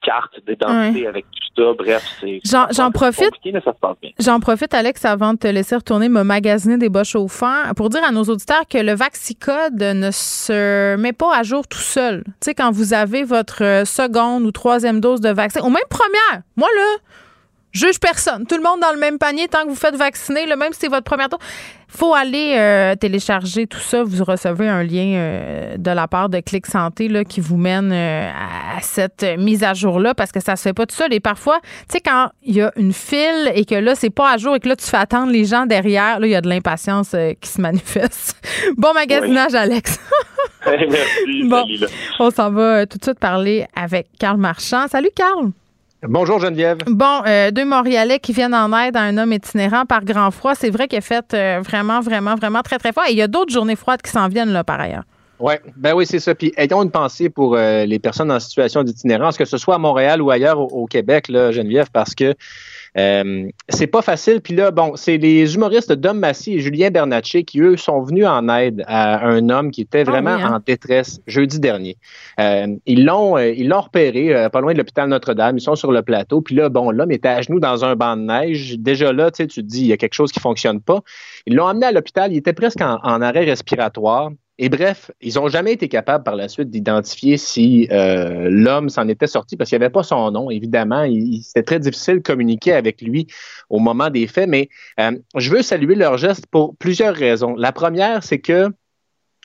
carte 0.02 0.38
d'identité 0.46 1.06
avec 1.06 1.24
tout 1.30 1.62
ça. 1.62 1.72
Bref, 1.76 2.02
c'est 2.20 2.40
J'en- 2.44 2.90
profite. 2.92 3.32
J'en 4.20 4.40
profite, 4.40 4.74
Alex, 4.74 5.04
avant 5.04 5.34
de 5.34 5.38
te 5.38 5.46
laisser 5.48 5.76
retourner 5.76 6.08
me 6.08 6.22
magasiner 6.22 6.78
des 6.78 6.88
bas 6.88 7.04
chauffants, 7.04 7.72
pour 7.76 7.88
dire 7.90 8.02
à 8.04 8.12
nos 8.12 8.22
auditeurs 8.24 8.62
que 8.70 8.78
le 8.78 8.94
Vaxicode 8.94 9.80
ne 9.80 10.10
se 10.10 10.96
met 10.96 11.12
pas 11.12 11.36
à 11.36 11.42
jour 11.42 11.66
tout 11.66 11.78
seul. 11.78 12.24
Tu 12.40 12.46
sais, 12.46 12.54
quand 12.54 12.70
vous 12.70 12.94
avez 12.94 13.24
votre 13.24 13.64
euh, 13.64 13.84
seconde 13.84 14.44
ou 14.44 14.52
troisième 14.52 15.00
dose 15.00 15.20
de 15.20 15.30
vaccin, 15.30 15.60
ou 15.62 15.70
même 15.70 15.82
première, 15.88 16.42
moi, 16.56 16.68
là, 16.76 16.96
juge 17.72 18.00
personne. 18.00 18.46
Tout 18.46 18.56
le 18.56 18.62
monde 18.62 18.80
dans 18.80 18.92
le 18.92 18.98
même 18.98 19.18
panier 19.18 19.48
tant 19.48 19.62
que 19.64 19.68
vous 19.68 19.74
faites 19.76 19.96
vacciner, 19.96 20.46
là, 20.46 20.56
même 20.56 20.72
si 20.72 20.80
c'est 20.80 20.88
votre 20.88 21.04
première 21.04 21.28
dose. 21.28 21.38
faut 21.88 22.14
aller 22.14 22.54
euh, 22.58 22.94
télécharger 22.96 23.66
tout 23.66 23.78
ça. 23.78 24.02
Vous 24.02 24.24
recevez 24.24 24.68
un 24.68 24.82
lien 24.82 25.14
euh, 25.14 25.76
de 25.76 25.90
la 25.90 26.08
part 26.08 26.28
de 26.28 26.40
Clic 26.40 26.66
Santé 26.66 27.08
là, 27.08 27.24
qui 27.24 27.40
vous 27.40 27.56
mène 27.56 27.90
euh, 27.92 28.30
à 28.30 28.80
cette 28.82 29.24
mise 29.38 29.62
à 29.64 29.74
jour-là 29.74 30.14
parce 30.14 30.32
que 30.32 30.40
ça 30.40 30.56
se 30.56 30.62
fait 30.62 30.72
pas 30.72 30.86
tout 30.86 30.94
seul. 30.96 31.12
Et 31.12 31.20
parfois, 31.20 31.60
tu 31.62 31.68
sais, 31.92 32.00
quand 32.00 32.30
il 32.42 32.56
y 32.56 32.62
a 32.62 32.72
une 32.76 32.92
file 32.92 33.52
et 33.54 33.64
que 33.64 33.74
là, 33.74 33.94
c'est 33.94 34.10
pas 34.10 34.32
à 34.32 34.36
jour 34.38 34.56
et 34.56 34.60
que 34.60 34.68
là, 34.68 34.76
tu 34.76 34.86
fais 34.86 34.96
attendre 34.96 35.30
les 35.30 35.44
gens 35.44 35.66
derrière, 35.66 36.20
là, 36.20 36.26
il 36.26 36.30
y 36.30 36.36
a 36.36 36.40
de 36.40 36.48
l'impatience 36.48 37.14
qui 37.40 37.48
se 37.50 37.60
manifeste. 37.60 38.36
bon 38.76 38.92
magasinage, 38.94 39.54
Alex. 39.54 39.98
Merci, 40.66 41.48
Bon. 41.48 41.62
salut. 41.62 41.92
On 42.18 42.30
s'en 42.30 42.50
va 42.50 42.86
tout 42.86 42.98
de 42.98 43.04
suite 43.04 43.18
parler 43.18 43.66
avec 43.76 44.08
Carl 44.18 44.36
Marchand. 44.38 44.86
Salut, 44.88 45.10
Carl. 45.14 45.50
Bonjour 46.02 46.38
Geneviève. 46.38 46.78
Bon, 46.86 47.22
euh, 47.26 47.50
deux 47.50 47.64
Montréalais 47.64 48.20
qui 48.20 48.32
viennent 48.32 48.54
en 48.54 48.72
aide 48.78 48.96
à 48.96 49.00
un 49.00 49.18
homme 49.18 49.32
itinérant 49.32 49.84
par 49.84 50.04
grand 50.04 50.30
froid. 50.30 50.54
C'est 50.54 50.70
vrai 50.70 50.86
qu'il 50.86 50.98
a 50.98 51.00
fait 51.00 51.34
euh, 51.34 51.60
vraiment, 51.60 52.00
vraiment, 52.00 52.36
vraiment 52.36 52.62
très, 52.62 52.78
très 52.78 52.92
fort. 52.92 53.04
Et 53.08 53.12
il 53.12 53.18
y 53.18 53.22
a 53.22 53.26
d'autres 53.26 53.52
journées 53.52 53.74
froides 53.74 54.00
qui 54.00 54.10
s'en 54.10 54.28
viennent 54.28 54.52
là 54.52 54.62
par 54.62 54.80
ailleurs. 54.80 55.02
Ouais, 55.40 55.60
ben 55.76 55.94
oui, 55.94 56.06
c'est 56.06 56.20
ça. 56.20 56.34
Puis 56.36 56.52
ayons 56.56 56.82
une 56.84 56.90
pensée 56.90 57.30
pour 57.30 57.56
euh, 57.56 57.84
les 57.84 57.98
personnes 57.98 58.30
en 58.30 58.38
situation 58.38 58.84
d'itinérance, 58.84 59.36
que 59.36 59.44
ce 59.44 59.56
soit 59.56 59.74
à 59.74 59.78
Montréal 59.78 60.22
ou 60.22 60.30
ailleurs 60.30 60.60
au, 60.60 60.66
au 60.66 60.86
Québec, 60.86 61.28
là, 61.28 61.50
Geneviève, 61.50 61.88
parce 61.92 62.14
que 62.14 62.34
euh, 62.98 63.48
c'est 63.68 63.86
pas 63.86 64.02
facile. 64.02 64.40
Puis 64.40 64.54
là, 64.54 64.70
bon, 64.70 64.96
c'est 64.96 65.16
les 65.16 65.54
humoristes 65.54 65.92
Dom 65.92 66.18
Massy 66.18 66.54
et 66.54 66.60
Julien 66.60 66.90
Bernatchez 66.90 67.44
qui, 67.44 67.60
eux, 67.60 67.76
sont 67.76 68.02
venus 68.02 68.26
en 68.26 68.48
aide 68.48 68.84
à 68.86 69.24
un 69.26 69.48
homme 69.48 69.70
qui 69.70 69.82
était 69.82 70.04
vraiment 70.04 70.34
oui, 70.34 70.42
hein? 70.42 70.56
en 70.56 70.60
détresse 70.64 71.20
jeudi 71.26 71.60
dernier. 71.60 71.96
Euh, 72.40 72.66
ils 72.86 73.04
l'ont 73.04 73.36
euh, 73.36 73.50
ils 73.50 73.68
l'ont 73.68 73.80
repéré 73.80 74.48
pas 74.50 74.60
loin 74.60 74.72
de 74.72 74.78
l'hôpital 74.78 75.08
Notre-Dame. 75.08 75.58
Ils 75.58 75.62
sont 75.62 75.76
sur 75.76 75.92
le 75.92 76.02
plateau. 76.02 76.40
Puis 76.40 76.54
là, 76.54 76.68
bon, 76.68 76.90
l'homme 76.90 77.12
était 77.12 77.28
à 77.28 77.40
genoux 77.40 77.60
dans 77.60 77.84
un 77.84 77.94
banc 77.94 78.16
de 78.16 78.22
neige. 78.22 78.78
Déjà 78.78 79.12
là, 79.12 79.30
tu 79.30 79.42
sais, 79.42 79.46
tu 79.46 79.62
te 79.62 79.66
dis, 79.66 79.82
il 79.82 79.86
y 79.86 79.92
a 79.92 79.96
quelque 79.96 80.14
chose 80.14 80.32
qui 80.32 80.40
fonctionne 80.40 80.80
pas. 80.80 81.00
Ils 81.46 81.54
l'ont 81.54 81.66
amené 81.66 81.86
à 81.86 81.92
l'hôpital. 81.92 82.32
Il 82.32 82.36
était 82.36 82.52
presque 82.52 82.80
en, 82.80 82.98
en 83.02 83.22
arrêt 83.22 83.44
respiratoire. 83.44 84.30
Et 84.60 84.68
bref, 84.68 85.12
ils 85.20 85.34
n'ont 85.36 85.48
jamais 85.48 85.72
été 85.72 85.88
capables 85.88 86.24
par 86.24 86.34
la 86.34 86.48
suite 86.48 86.68
d'identifier 86.68 87.36
si 87.36 87.86
euh, 87.92 88.48
l'homme 88.50 88.88
s'en 88.88 89.06
était 89.06 89.28
sorti 89.28 89.56
parce 89.56 89.70
qu'il 89.70 89.78
n'y 89.78 89.84
avait 89.84 89.92
pas 89.92 90.02
son 90.02 90.32
nom. 90.32 90.50
Évidemment, 90.50 91.06
c'était 91.42 91.62
très 91.62 91.78
difficile 91.78 92.16
de 92.16 92.22
communiquer 92.22 92.72
avec 92.72 93.00
lui 93.00 93.28
au 93.70 93.78
moment 93.78 94.10
des 94.10 94.26
faits. 94.26 94.48
Mais 94.48 94.68
euh, 94.98 95.12
je 95.36 95.50
veux 95.52 95.62
saluer 95.62 95.94
leur 95.94 96.18
geste 96.18 96.46
pour 96.50 96.76
plusieurs 96.76 97.14
raisons. 97.14 97.54
La 97.56 97.70
première, 97.70 98.24
c'est 98.24 98.40
que 98.40 98.68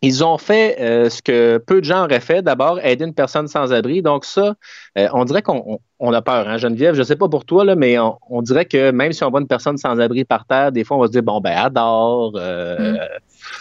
ils 0.02 0.24
ont 0.26 0.38
fait 0.38 0.82
euh, 0.82 1.10
ce 1.10 1.22
que 1.22 1.60
peu 1.60 1.80
de 1.80 1.86
gens 1.86 2.04
auraient 2.06 2.20
fait. 2.20 2.42
D'abord, 2.42 2.84
aider 2.84 3.06
une 3.06 3.14
personne 3.14 3.48
sans 3.48 3.72
abri. 3.72 4.02
Donc 4.02 4.26
ça, 4.26 4.56
on 4.96 5.24
dirait 5.26 5.44
qu'on 5.44 5.64
on- 5.66 5.80
on 6.00 6.12
a 6.12 6.22
peur, 6.22 6.50
hein, 6.50 6.58
Geneviève? 6.58 6.96
Je 6.96 7.04
sais 7.04 7.16
pas 7.16 7.30
pour 7.30 7.46
toi, 7.46 7.76
mais 7.76 7.98
on, 8.00 8.42
dirait 8.42 8.66
que 8.66 8.92
même 8.92 9.14
si 9.14 9.24
on 9.24 9.30
voit 9.30 9.40
une 9.40 9.48
personne 9.48 9.78
sans 9.78 9.98
abri 10.00 10.26
par 10.26 10.46
terre, 10.46 10.74
des 10.74 10.84
fois, 10.84 10.98
on 10.98 11.00
va 11.00 11.08
se 11.08 11.14
dire, 11.14 11.24
bon, 11.24 11.40
ben, 11.40 11.56
adore, 11.56 12.34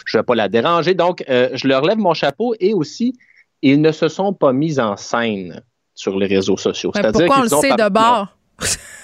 je 0.06 0.18
vais 0.18 0.22
pas 0.22 0.34
la 0.34 0.48
déranger. 0.48 0.94
Donc, 0.94 1.24
euh, 1.28 1.48
je 1.54 1.66
leur 1.68 1.82
lève 1.82 1.98
mon 1.98 2.14
chapeau 2.14 2.54
et 2.60 2.74
aussi, 2.74 3.14
ils 3.62 3.80
ne 3.80 3.92
se 3.92 4.08
sont 4.08 4.32
pas 4.32 4.52
mis 4.52 4.78
en 4.80 4.96
scène 4.96 5.62
sur 5.94 6.18
les 6.18 6.26
réseaux 6.26 6.56
sociaux. 6.56 6.90
Mais 6.94 7.12
pourquoi 7.12 7.38
on 7.40 7.42
le 7.42 7.48
sait 7.48 7.70
de 7.74 7.88
bord? 7.88 8.28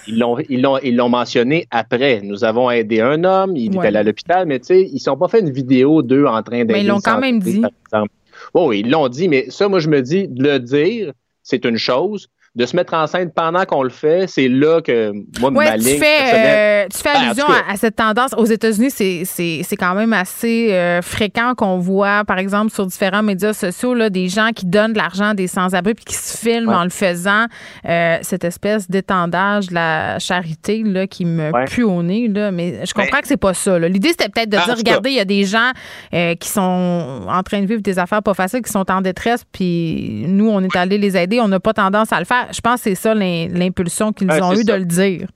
ils 0.06 0.18
l'ont, 0.18 0.38
ils 0.48 0.62
l'ont, 0.62 0.78
ils 0.78 0.94
l'ont 0.96 1.08
mentionné 1.08 1.66
après. 1.70 2.20
Nous 2.22 2.44
avons 2.44 2.70
aidé 2.70 3.00
un 3.00 3.22
homme, 3.24 3.56
il 3.56 3.76
Ouais. 3.76 3.84
est 3.84 3.88
allé 3.88 3.98
à 3.98 4.02
l'hôpital, 4.02 4.46
mais 4.46 4.58
tu 4.60 4.66
sais, 4.66 4.82
ils 4.92 5.00
sont 5.00 5.16
pas 5.16 5.28
fait 5.28 5.40
une 5.40 5.50
vidéo 5.50 6.02
d'eux 6.02 6.26
en 6.26 6.42
train 6.42 6.58
d'aider. 6.58 6.72
Mais 6.74 6.80
ils 6.82 6.86
l'ont 6.86 7.00
quand 7.00 7.18
même 7.20 7.40
dit. 7.40 7.60
par 7.60 7.70
exemple. 7.86 8.12
Oh, 8.54 8.68
oui, 8.68 8.80
ils 8.80 8.90
l'ont 8.90 9.08
dit, 9.08 9.28
mais 9.28 9.50
ça, 9.50 9.68
moi, 9.68 9.80
je 9.80 9.88
me 9.88 10.00
dis, 10.00 10.28
de 10.28 10.42
le 10.42 10.58
dire, 10.60 11.12
c'est 11.42 11.64
une 11.64 11.76
chose. 11.76 12.28
De 12.58 12.66
se 12.66 12.74
mettre 12.74 12.92
en 12.94 13.06
scène 13.06 13.30
pendant 13.30 13.64
qu'on 13.64 13.84
le 13.84 13.88
fait, 13.88 14.26
c'est 14.26 14.48
là 14.48 14.82
que 14.82 15.12
moi, 15.40 15.50
ma 15.52 15.58
Ouais, 15.60 15.78
tu 15.78 15.84
ligne 15.84 15.98
fais, 16.00 16.34
euh, 16.34 16.86
tu 16.92 16.98
fais 16.98 17.12
Ben, 17.14 17.20
en 17.20 17.24
allusion 17.26 17.46
à, 17.46 17.72
à 17.72 17.76
cette 17.76 17.94
tendance. 17.94 18.32
Aux 18.36 18.44
États-Unis, 18.46 18.90
c'est- 18.90 19.22
c'est 19.24 19.60
c'est 19.62 19.76
quand 19.76 19.94
même 19.94 20.12
assez 20.12 20.72
euh, 20.72 21.00
fréquent 21.00 21.54
qu'on 21.56 21.78
voit, 21.78 22.24
par 22.24 22.38
exemple, 22.38 22.72
sur 22.72 22.84
différents 22.84 23.22
médias 23.22 23.52
sociaux, 23.52 23.94
là, 23.94 24.10
des 24.10 24.28
gens 24.28 24.50
qui 24.52 24.66
donnent 24.66 24.92
de 24.92 24.98
l'argent 24.98 25.26
à 25.30 25.34
des 25.34 25.46
sans-abri 25.46 25.94
puis 25.94 26.04
qui 26.04 26.14
se 26.16 26.36
filment 26.36 26.68
Ouais. 26.70 26.74
en 26.74 26.82
le 26.84 26.90
faisant. 26.90 27.46
Euh, 27.88 28.18
cette 28.22 28.42
espèce 28.44 28.90
d'étendage 28.90 29.68
de 29.68 29.74
la 29.74 30.18
charité 30.18 30.82
là, 30.84 31.06
qui 31.06 31.24
me 31.24 31.52
Ouais. 31.52 31.64
pue 31.66 31.84
au 31.84 32.02
nez. 32.02 32.26
Là, 32.26 32.50
mais 32.50 32.84
je 32.84 32.92
comprends 32.92 33.20
que 33.20 33.28
c'est 33.28 33.36
pas 33.36 33.54
ça. 33.54 33.78
L'idée, 33.78 34.08
c'était 34.08 34.28
peut-être 34.28 34.50
de 34.50 34.56
Ah, 34.56 34.62
en 34.62 34.66
dire, 34.66 34.76
regardez, 34.78 35.10
il 35.10 35.16
y 35.16 35.20
a 35.20 35.24
des 35.24 35.44
gens 35.44 35.70
qui 36.12 36.48
sont 36.48 37.22
en 37.28 37.42
train 37.44 37.60
de 37.60 37.66
vivre 37.66 37.82
des 37.82 38.00
affaires 38.00 38.22
pas 38.22 38.34
faciles, 38.34 38.62
qui 38.62 38.72
sont 38.72 38.90
en 38.90 39.00
détresse, 39.00 39.44
puis 39.52 40.24
nous, 40.26 40.48
on 40.50 40.60
est 40.62 40.74
allé 40.74 40.98
les 40.98 41.16
aider. 41.16 41.38
On 41.40 41.46
n'a 41.48 41.60
pas 41.60 41.72
tendance 41.72 42.12
à 42.12 42.18
le 42.18 42.24
faire. 42.24 42.46
Je 42.52 42.60
pense 42.60 42.76
que 42.82 42.90
c'est 42.90 42.94
ça 42.94 43.14
l'impulsion 43.14 44.12
qu'ils 44.12 44.30
ont 44.30 44.52
eu 44.52 44.64
ça. 44.64 44.64
de 44.64 44.72
le 44.74 44.84
dire. 44.84 45.28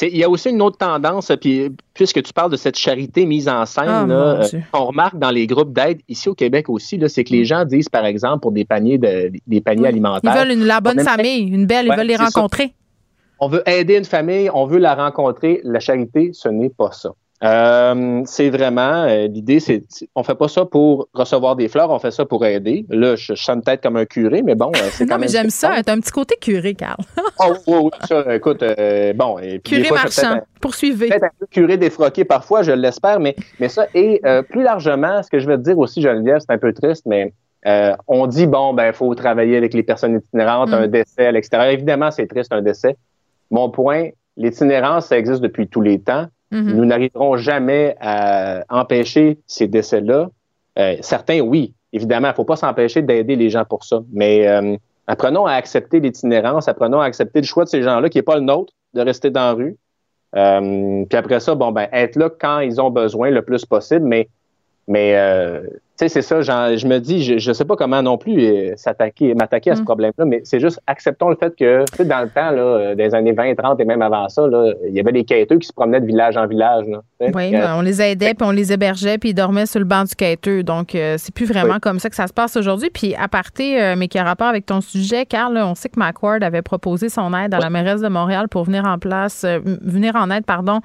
Il 0.00 0.16
y 0.16 0.24
a 0.24 0.30
aussi 0.30 0.48
une 0.48 0.62
autre 0.62 0.78
tendance, 0.78 1.30
puis 1.38 1.70
puisque 1.92 2.22
tu 2.22 2.32
parles 2.32 2.50
de 2.50 2.56
cette 2.56 2.78
charité 2.78 3.26
mise 3.26 3.46
en 3.46 3.66
scène, 3.66 3.84
Ah, 3.88 4.06
là, 4.06 4.06
mon 4.06 4.40
euh, 4.40 4.60
on 4.72 4.86
remarque 4.86 5.18
dans 5.18 5.30
les 5.30 5.46
groupes 5.46 5.72
d'aide 5.74 6.00
ici 6.08 6.30
au 6.30 6.34
Québec 6.34 6.70
aussi, 6.70 6.98
c'est 7.08 7.24
que 7.24 7.32
les 7.32 7.44
gens 7.44 7.66
disent, 7.66 7.90
par 7.90 8.06
exemple, 8.06 8.40
pour 8.40 8.52
des 8.52 8.64
paniers 8.64 8.96
de, 8.96 9.30
des 9.46 9.60
paniers 9.60 9.82
Ils 9.82 9.86
alimentaires, 9.88 10.34
veulent 10.34 10.52
une, 10.52 10.64
la 10.64 10.80
bonne 10.80 10.98
on 11.00 11.04
famille, 11.04 11.42
une 11.42 11.66
belle, 11.66 11.88
ils 11.90 11.94
veulent 11.94 12.06
les 12.06 12.16
ça. 12.16 12.24
rencontrer. 12.24 12.72
on 13.38 13.48
veut 13.48 13.62
aider 13.68 13.96
une 13.98 14.06
famille, 14.06 14.48
on 14.54 14.64
veut 14.64 14.78
la 14.78 14.94
rencontrer. 14.94 15.60
La 15.62 15.78
charité, 15.78 16.30
ce 16.32 16.48
n'est 16.48 16.70
pas 16.70 16.90
ça. 16.92 17.10
Euh, 17.44 18.22
c'est 18.24 18.50
vraiment 18.50 19.04
euh, 19.04 19.26
l'idée, 19.26 19.58
c'est 19.58 19.82
on 20.14 20.22
fait 20.22 20.36
pas 20.36 20.46
ça 20.48 20.64
pour 20.64 21.08
recevoir 21.12 21.56
des 21.56 21.68
fleurs, 21.68 21.90
on 21.90 21.98
fait 21.98 22.12
ça 22.12 22.24
pour 22.24 22.46
aider. 22.46 22.86
Là, 22.88 23.16
je, 23.16 23.34
je 23.34 23.42
sonne 23.42 23.62
peut-être 23.62 23.82
comme 23.82 23.96
un 23.96 24.04
curé, 24.04 24.42
mais 24.42 24.54
bon, 24.54 24.70
euh, 24.76 24.78
c'est 24.92 25.06
quand 25.06 25.14
Non, 25.14 25.20
mais 25.20 25.28
j'aime 25.28 25.50
ça. 25.50 25.82
T'as 25.84 25.92
un 25.94 25.98
petit 26.00 26.12
côté 26.12 26.36
curé, 26.40 26.74
Carl. 26.74 26.96
Oh, 27.44 27.54
oui, 27.66 27.76
oui, 27.84 27.90
ça, 28.08 28.34
écoute, 28.36 28.62
bon. 29.16 29.38
Et 29.40 29.58
puis 29.58 29.76
curé 29.76 29.84
fois, 29.88 29.96
marchand. 30.02 30.32
un- 30.36 30.42
Poursuivez. 30.60 31.08
peut-être 31.08 31.24
un 31.24 31.30
peu 31.40 31.46
curé 31.46 31.76
défroqué 31.76 32.24
parfois, 32.24 32.62
je 32.62 32.70
l'espère, 32.70 33.18
mais, 33.18 33.34
mais 33.58 33.68
ça, 33.68 33.86
et 33.94 34.20
plus 34.48 34.62
largement, 34.62 35.22
ce 35.24 35.30
que 35.30 35.40
je 35.40 35.48
veux 35.48 35.56
te 35.56 35.62
dire 35.62 35.78
aussi, 35.78 36.00
Geneviève, 36.00 36.38
c'est 36.40 36.52
un 36.52 36.58
peu 36.58 36.72
triste, 36.72 37.04
mais 37.06 37.32
euh, 37.66 37.94
on 38.06 38.26
dit, 38.28 38.46
bon, 38.46 38.74
ben, 38.74 38.88
il 38.88 38.92
faut 38.92 39.12
travailler 39.16 39.56
avec 39.56 39.74
les 39.74 39.82
personnes 39.82 40.16
itinérantes, 40.16 40.70
Mm. 40.70 40.74
un 40.74 40.86
décès 40.88 41.26
à 41.26 41.32
l'extérieur. 41.32 41.70
Évidemment, 41.72 42.10
c'est 42.12 42.26
triste, 42.28 42.52
un 42.52 42.62
décès. 42.62 42.96
Mon 43.50 43.70
point, 43.70 44.10
l'itinérance, 44.36 45.06
ça 45.06 45.18
existe 45.18 45.40
depuis 45.40 45.66
tous 45.66 45.80
les 45.80 45.98
temps. 46.00 46.26
Mhm. 46.52 46.76
Nous 46.76 46.84
n'arriverons 46.84 47.36
jamais 47.36 47.96
à 48.00 48.62
empêcher 48.68 49.38
ces 49.46 49.66
décès-là. 49.66 50.28
Euh, 50.78 50.96
certains, 51.00 51.40
oui, 51.40 51.74
évidemment, 51.92 52.28
il 52.28 52.32
ne 52.32 52.36
faut 52.36 52.44
pas 52.44 52.56
s'empêcher 52.56 53.00
d'aider 53.02 53.36
les 53.36 53.48
gens 53.48 53.64
pour 53.64 53.84
ça. 53.84 54.02
Mais 54.12 54.46
euh, 54.46 54.76
apprenons 55.06 55.46
à 55.46 55.52
accepter 55.52 55.98
l'itinérance, 55.98 56.68
apprenons 56.68 57.00
à 57.00 57.06
accepter 57.06 57.40
le 57.40 57.46
choix 57.46 57.64
de 57.64 57.70
ces 57.70 57.82
gens-là, 57.82 58.08
qui 58.10 58.18
n'est 58.18 58.22
pas 58.22 58.36
le 58.36 58.42
nôtre, 58.42 58.74
de 58.92 59.00
rester 59.00 59.30
dans 59.30 59.40
la 59.40 59.52
rue. 59.54 59.76
Euh, 60.36 61.04
puis 61.08 61.18
après 61.18 61.40
ça, 61.40 61.54
bon, 61.54 61.72
ben, 61.72 61.88
être 61.90 62.16
là 62.16 62.30
quand 62.30 62.60
ils 62.60 62.80
ont 62.80 62.90
besoin 62.90 63.30
le 63.30 63.42
plus 63.42 63.64
possible, 63.64 64.06
mais 64.06 64.28
sais, 65.96 66.08
c'est 66.08 66.22
ça, 66.22 66.40
je 66.42 66.86
me 66.86 66.98
dis, 66.98 67.22
je, 67.22 67.38
je 67.38 67.52
sais 67.52 67.64
pas 67.64 67.76
comment 67.76 68.02
non 68.02 68.16
plus 68.18 68.38
euh, 68.44 68.72
s'attaquer, 68.76 69.34
m'attaquer 69.34 69.70
à 69.70 69.76
ce 69.76 69.82
Mm. 69.82 69.84
problème-là, 69.84 70.24
mais 70.24 70.40
c'est 70.44 70.58
juste 70.60 70.80
acceptons 70.86 71.28
le 71.28 71.36
fait 71.36 71.54
que, 71.54 71.84
tu 71.90 71.96
sais, 71.98 72.04
dans 72.04 72.20
le 72.22 72.28
temps, 72.28 72.50
là, 72.50 72.62
euh, 72.62 72.94
des 72.94 73.14
années 73.14 73.32
20, 73.32 73.54
30 73.54 73.78
et 73.80 73.84
même 73.84 74.00
avant 74.02 74.28
ça, 74.28 74.46
là, 74.46 74.72
il 74.88 74.94
y 74.94 75.00
avait 75.00 75.12
des 75.12 75.24
quêteux 75.24 75.58
qui 75.58 75.66
se 75.68 75.72
promenaient 75.72 76.00
de 76.00 76.06
village 76.06 76.36
en 76.36 76.46
village. 76.46 76.86
Là. 76.88 77.00
Oui, 77.20 77.54
Euh, 77.54 77.66
on 77.76 77.82
les 77.82 78.00
aidait, 78.02 78.34
puis 78.34 78.46
on 78.46 78.50
les 78.50 78.72
hébergeait, 78.72 79.18
puis 79.18 79.30
ils 79.30 79.34
dormaient 79.34 79.66
sur 79.66 79.78
le 79.80 79.84
banc 79.86 80.04
du 80.04 80.14
quêteux. 80.14 80.62
Donc, 80.62 80.94
euh, 80.94 81.16
c'est 81.18 81.34
plus 81.34 81.46
vraiment 81.46 81.74
Oui. 81.74 81.80
comme 81.80 81.98
ça 81.98 82.08
que 82.10 82.16
ça 82.16 82.26
se 82.26 82.32
passe 82.32 82.56
aujourd'hui. 82.56 82.90
Puis, 82.90 83.14
à 83.14 83.28
parté, 83.28 83.94
mais 83.96 84.08
qui 84.08 84.18
a 84.18 84.24
rapport 84.24 84.48
avec 84.48 84.66
ton 84.66 84.80
sujet, 84.80 85.26
Carl, 85.26 85.56
on 85.58 85.74
sait 85.74 85.88
que 85.88 86.00
McWard 86.00 86.42
avait 86.42 86.62
proposé 86.62 87.08
son 87.10 87.32
aide 87.34 87.54
à 87.54 87.58
la 87.58 87.70
mairesse 87.70 88.00
de 88.00 88.08
Montréal 88.08 88.48
pour 88.48 88.64
venir 88.64 88.84
en 88.86 88.98
place, 88.98 89.44
venir 89.44 90.16
en 90.16 90.30
aide, 90.30 90.44
pardon, 90.46 90.80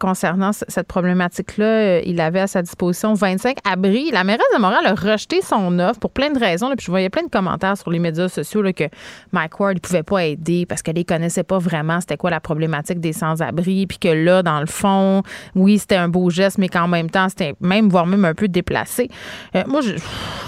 concernant 0.00 0.50
cette 0.52 0.86
problématique-là. 0.88 2.00
Il 2.00 2.20
avait 2.20 2.40
à 2.40 2.46
sa 2.46 2.62
disposition 2.62 3.14
25 3.14 3.45
abris. 3.64 4.10
La 4.10 4.24
mairesse 4.24 4.46
de 4.54 4.60
Montréal 4.60 4.86
a 4.86 4.94
rejeté 4.94 5.40
son 5.42 5.78
offre 5.78 6.00
pour 6.00 6.10
plein 6.10 6.30
de 6.30 6.38
raisons. 6.38 6.68
là. 6.68 6.76
puis, 6.76 6.86
je 6.86 6.90
voyais 6.90 7.10
plein 7.10 7.22
de 7.22 7.30
commentaires 7.30 7.76
sur 7.76 7.90
les 7.90 7.98
médias 7.98 8.28
sociaux 8.28 8.62
là, 8.62 8.72
que 8.72 8.84
Mike 9.32 9.58
Ward 9.58 9.74
ne 9.74 9.80
pouvait 9.80 10.02
pas 10.02 10.24
aider 10.24 10.66
parce 10.66 10.82
qu'elle 10.82 10.98
ne 10.98 11.02
connaissait 11.02 11.44
pas 11.44 11.58
vraiment 11.58 12.00
c'était 12.00 12.16
quoi 12.16 12.30
la 12.30 12.40
problématique 12.40 13.00
des 13.00 13.12
sans-abri. 13.12 13.86
Puis 13.86 13.98
que 13.98 14.08
là, 14.08 14.42
dans 14.42 14.60
le 14.60 14.66
fond, 14.66 15.22
oui, 15.54 15.78
c'était 15.78 15.96
un 15.96 16.08
beau 16.08 16.30
geste, 16.30 16.58
mais 16.58 16.68
qu'en 16.68 16.88
même 16.88 17.10
temps, 17.10 17.28
c'était 17.28 17.54
même, 17.60 17.88
voire 17.88 18.06
même 18.06 18.24
un 18.24 18.34
peu 18.34 18.48
déplacé. 18.48 19.08
Euh, 19.54 19.62
moi, 19.66 19.80
je 19.80 19.90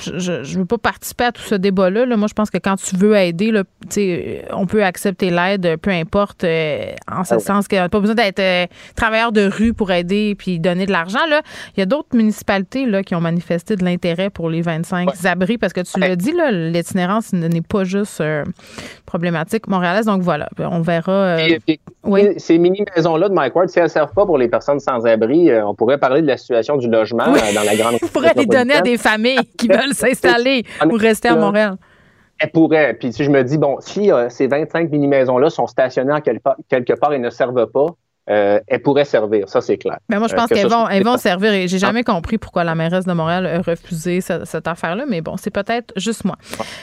ne 0.08 0.58
veux 0.58 0.64
pas 0.64 0.78
participer 0.78 1.24
à 1.24 1.32
tout 1.32 1.42
ce 1.42 1.54
débat-là. 1.54 2.06
là. 2.06 2.16
Moi, 2.16 2.28
je 2.28 2.34
pense 2.34 2.50
que 2.50 2.58
quand 2.58 2.76
tu 2.76 2.96
veux 2.96 3.16
aider, 3.16 3.50
là, 3.50 3.64
on 4.52 4.66
peut 4.66 4.84
accepter 4.84 5.30
l'aide, 5.30 5.76
peu 5.80 5.90
importe, 5.90 6.44
euh, 6.44 6.92
en 7.10 7.24
ce 7.24 7.34
Ah 7.34 7.38
sens 7.40 7.68
qu'il 7.68 7.78
n'y 7.78 7.84
a 7.84 7.88
pas 7.88 8.00
besoin 8.00 8.14
d'être 8.14 8.40
euh, 8.40 8.66
travailleur 8.96 9.32
de 9.32 9.48
rue 9.48 9.72
pour 9.72 9.90
aider 9.90 10.34
puis 10.36 10.58
donner 10.58 10.86
de 10.86 10.92
l'argent. 10.92 11.18
Il 11.76 11.80
y 11.80 11.82
a 11.82 11.86
d'autres 11.86 12.14
municipalités 12.14 12.77
là, 12.86 13.02
qui 13.02 13.14
ont 13.14 13.20
manifesté 13.20 13.76
de 13.76 13.84
l'intérêt 13.84 14.30
pour 14.30 14.48
les 14.50 14.62
25 14.62 15.08
abris 15.24 15.58
parce 15.58 15.72
que 15.72 15.80
tu 15.80 15.98
Ouais. 16.00 16.08
l'as 16.08 16.16
dit, 16.16 16.32
l'itinérance 16.50 17.32
n'est 17.32 17.60
pas 17.62 17.84
juste 17.84 18.20
euh, 18.20 18.44
problématique 19.06 19.66
montréalaise. 19.68 20.06
Donc 20.06 20.22
voilà, 20.22 20.48
on 20.58 20.80
verra. 20.80 21.12
euh, 21.12 21.48
oui. 22.04 22.28
Ces 22.38 22.58
mini-maisons-là 22.58 23.28
de 23.28 23.34
Mike 23.34 23.54
Ward, 23.56 23.68
si 23.68 23.78
elles 23.78 23.84
ne 23.84 23.88
servent 23.88 24.12
pas 24.12 24.26
pour 24.26 24.38
les 24.38 24.48
personnes 24.48 24.80
sans 24.80 25.04
abri, 25.06 25.50
euh, 25.50 25.66
on 25.66 25.74
pourrait 25.74 25.98
parler 25.98 26.22
de 26.22 26.26
la 26.26 26.36
situation 26.36 26.76
du 26.76 26.88
logement 26.88 27.24
Oui. 27.28 27.40
dans 27.54 27.62
la 27.64 27.76
grande 27.76 27.96
on 28.02 28.06
pourrait 28.08 28.32
les 28.36 28.46
donner 28.46 28.74
à 28.74 28.80
des 28.82 28.96
familles 28.96 29.38
qui 29.58 29.68
veulent 29.68 29.94
s'installer 29.94 30.64
ou 30.90 30.94
rester 30.96 31.28
à 31.28 31.36
Montréal. 31.36 31.76
Elle 32.40 32.50
pourrait. 32.52 32.94
Puis 32.94 33.12
si 33.12 33.24
je 33.24 33.30
me 33.30 33.42
dis, 33.42 33.58
bon, 33.58 33.76
si 33.80 34.12
euh, 34.12 34.28
ces 34.28 34.46
25 34.46 34.90
mini-maisons-là 34.90 35.50
sont 35.50 35.66
stationnées 35.66 36.12
en 36.12 36.20
quelque 36.20 36.42
part, 36.42 36.56
quelque 36.68 36.92
part 36.92 37.12
et 37.12 37.18
ne 37.18 37.30
servent 37.30 37.66
pas, 37.66 37.86
euh, 38.30 38.60
elles 38.66 38.82
pourraient 38.82 39.04
servir. 39.04 39.48
Ça, 39.48 39.60
c'est 39.60 39.78
clair. 39.78 39.98
Ben 40.08 40.18
moi, 40.18 40.28
je 40.28 40.34
Euh, 40.34 40.36
pense 40.36 40.48
que 40.48 40.54
qu'elles 40.54 40.68
vont, 40.68 40.88
elles 40.88 41.02
vont 41.04 41.16
servir. 41.16 41.52
Et 41.52 41.66
j'ai 41.68 41.78
jamais 41.78 42.04
compris 42.04 42.38
pourquoi 42.38 42.64
la 42.64 42.74
mairesse 42.74 43.04
de 43.06 43.12
Montréal 43.12 43.46
a 43.46 43.60
refusé 43.62 44.20
ce- 44.20 44.44
cette 44.44 44.68
affaire-là, 44.68 45.04
mais 45.08 45.20
bon, 45.20 45.36
c'est 45.36 45.50
peut-être 45.50 45.92
juste 45.96 46.24
moi. 46.24 46.36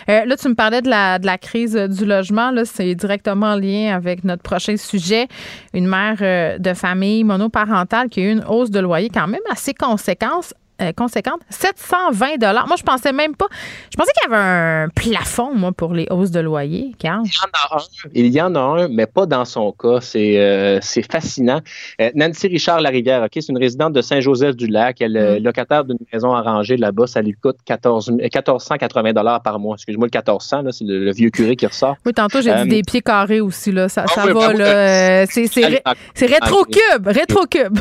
Euh, 0.09 0.25
là, 0.25 0.35
tu 0.37 0.49
me 0.49 0.55
parlais 0.55 0.81
de 0.81 0.89
la, 0.89 1.19
de 1.19 1.25
la 1.25 1.37
crise 1.37 1.75
euh, 1.77 1.87
du 1.87 2.05
logement. 2.05 2.51
Là, 2.51 2.65
c'est 2.65 2.95
directement 2.95 3.47
en 3.53 3.55
lien 3.55 3.95
avec 3.95 4.23
notre 4.23 4.41
prochain 4.43 4.75
sujet. 4.77 5.27
Une 5.73 5.87
mère 5.87 6.15
de 6.59 6.73
famille 6.73 7.23
monoparentale 7.23 8.09
qui 8.09 8.21
a 8.21 8.23
eu 8.23 8.31
une 8.31 8.43
hausse 8.47 8.71
de 8.71 8.79
loyer 8.79 9.09
quand 9.13 9.27
même 9.27 9.41
assez 9.51 9.73
conséquente 9.73 10.53
euh, 10.81 10.91
conséquente. 10.93 11.39
720 11.49 12.37
dollars. 12.37 12.67
Moi, 12.67 12.75
je 12.77 12.83
pensais 12.83 13.11
même 13.13 13.35
pas. 13.35 13.47
Je 13.91 13.97
pensais 13.97 14.11
qu'il 14.13 14.29
y 14.31 14.33
avait 14.33 14.43
un 14.43 14.89
plafond, 14.89 15.53
moi, 15.53 15.71
pour 15.71 15.93
les 15.93 16.07
hausses 16.09 16.31
de 16.31 16.39
loyer, 16.39 16.91
Carl. 16.99 17.21
Il 17.25 17.31
y 17.31 17.37
en 17.39 17.75
a 17.75 17.77
un, 17.77 17.83
il 18.13 18.27
y 18.27 18.41
en 18.41 18.55
a 18.55 18.59
un 18.83 18.87
mais 18.87 19.05
pas 19.05 19.25
dans 19.25 19.45
son 19.45 19.71
cas. 19.71 19.99
C'est 20.01 20.37
euh, 20.37 20.79
fascinant. 21.11 21.61
Euh, 22.01 22.11
Nancy 22.15 22.47
Richard 22.47 22.81
Larivière, 22.81 23.23
OK, 23.23 23.31
c'est 23.35 23.49
une 23.49 23.57
résidente 23.57 23.93
de 23.93 24.01
Saint-Joseph-du-Lac. 24.01 25.01
Elle 25.01 25.17
est 25.17 25.39
Mm. 25.39 25.43
locataire 25.43 25.83
d'une 25.85 25.97
maison 26.13 26.33
arrangée 26.33 26.77
là-bas. 26.77 27.07
Ça 27.07 27.21
lui 27.21 27.33
coûte 27.33 27.57
14, 27.65 28.11
1480 28.11 29.13
dollars 29.13 29.41
par 29.41 29.59
mois. 29.59 29.75
Excuse-moi, 29.75 30.07
le 30.07 30.17
1400, 30.17 30.61
là, 30.61 30.71
c'est 30.71 30.83
le, 30.85 31.05
le 31.05 31.11
vieux 31.11 31.29
curé 31.29 31.55
qui 31.55 31.65
ressort. 31.65 31.95
Oui, 32.05 32.13
tantôt, 32.13 32.41
j'ai 32.41 32.53
dit 32.63 32.69
des 32.69 32.81
pieds 32.83 33.01
carrés 33.01 33.41
aussi, 33.41 33.71
là. 33.71 33.89
Ça, 33.89 34.05
Ah 34.07 34.11
ça 34.13 34.25
oui, 34.25 34.33
va, 34.33 35.25
c'est 35.27 36.25
rétro-cube, 36.25 37.07
rétro-cube. 37.07 37.79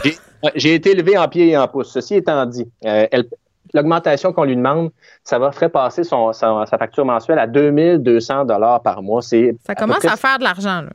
J'ai- 0.54 0.74
été 0.74 0.90
élevé 0.92 1.16
en 1.18 1.28
pieds 1.28 1.48
et 1.50 1.56
en 1.56 1.66
pouces. 1.68 1.90
Ceci 1.92 2.16
étant 2.16 2.44
dit, 2.46 2.66
euh, 2.84 3.06
elle- 3.10 3.26
l'augmentation 3.72 4.32
qu'on 4.32 4.44
lui 4.44 4.56
demande, 4.56 4.90
ça 5.24 5.38
va 5.38 5.50
ferait 5.52 5.68
passer 5.68 6.04
son, 6.04 6.32
sa, 6.32 6.64
sa 6.66 6.78
facture 6.78 7.04
mensuelle 7.04 7.38
à 7.38 7.46
2200 7.46 8.44
dollars 8.44 8.82
par 8.82 9.02
mois. 9.02 9.22
C'est 9.22 9.56
Ça 9.66 9.72
à 9.72 9.74
commence 9.74 9.98
près 9.98 10.08
à 10.08 10.16
faire 10.16 10.38
de 10.38 10.44
l'argent, 10.44 10.82
là. 10.82 10.90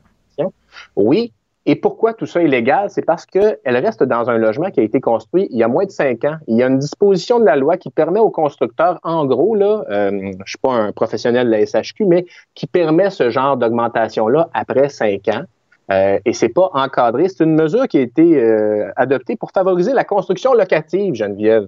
Oui. 0.96 1.32
Et 1.66 1.76
pourquoi 1.76 2.14
tout 2.14 2.24
ça 2.24 2.40
est 2.42 2.46
légal? 2.48 2.88
C'est 2.88 3.04
parce 3.04 3.26
qu'elle 3.26 3.58
reste 3.66 4.02
dans 4.02 4.30
un 4.30 4.38
logement 4.38 4.70
qui 4.70 4.80
a 4.80 4.82
été 4.82 4.98
construit 5.00 5.46
il 5.50 5.58
y 5.58 5.62
a 5.62 5.68
moins 5.68 5.84
de 5.84 5.90
cinq 5.90 6.24
ans. 6.24 6.36
Il 6.48 6.56
y 6.56 6.62
a 6.62 6.66
une 6.68 6.78
disposition 6.78 7.38
de 7.38 7.44
la 7.44 7.54
loi 7.54 7.76
qui 7.76 7.90
permet 7.90 8.18
aux 8.18 8.30
constructeurs, 8.30 8.98
en 9.02 9.26
gros, 9.26 9.54
là, 9.54 9.84
euh, 9.90 10.32
je 10.46 10.50
suis 10.52 10.58
pas 10.58 10.72
un 10.72 10.90
professionnel 10.92 11.46
de 11.48 11.50
la 11.52 11.60
SHQ, 11.66 12.06
mais 12.06 12.24
qui 12.54 12.66
permet 12.66 13.10
ce 13.10 13.28
genre 13.28 13.58
d'augmentation-là 13.58 14.48
après 14.54 14.88
cinq 14.88 15.28
ans. 15.28 15.42
Euh, 15.90 16.18
et 16.24 16.32
c'est 16.32 16.48
pas 16.50 16.70
encadré. 16.74 17.28
C'est 17.28 17.42
une 17.44 17.54
mesure 17.56 17.88
qui 17.88 17.98
a 17.98 18.00
été 18.00 18.40
euh, 18.42 18.90
adoptée 18.96 19.34
pour 19.36 19.50
favoriser 19.50 19.92
la 19.92 20.04
construction 20.04 20.54
locative, 20.54 21.14
Geneviève. 21.14 21.66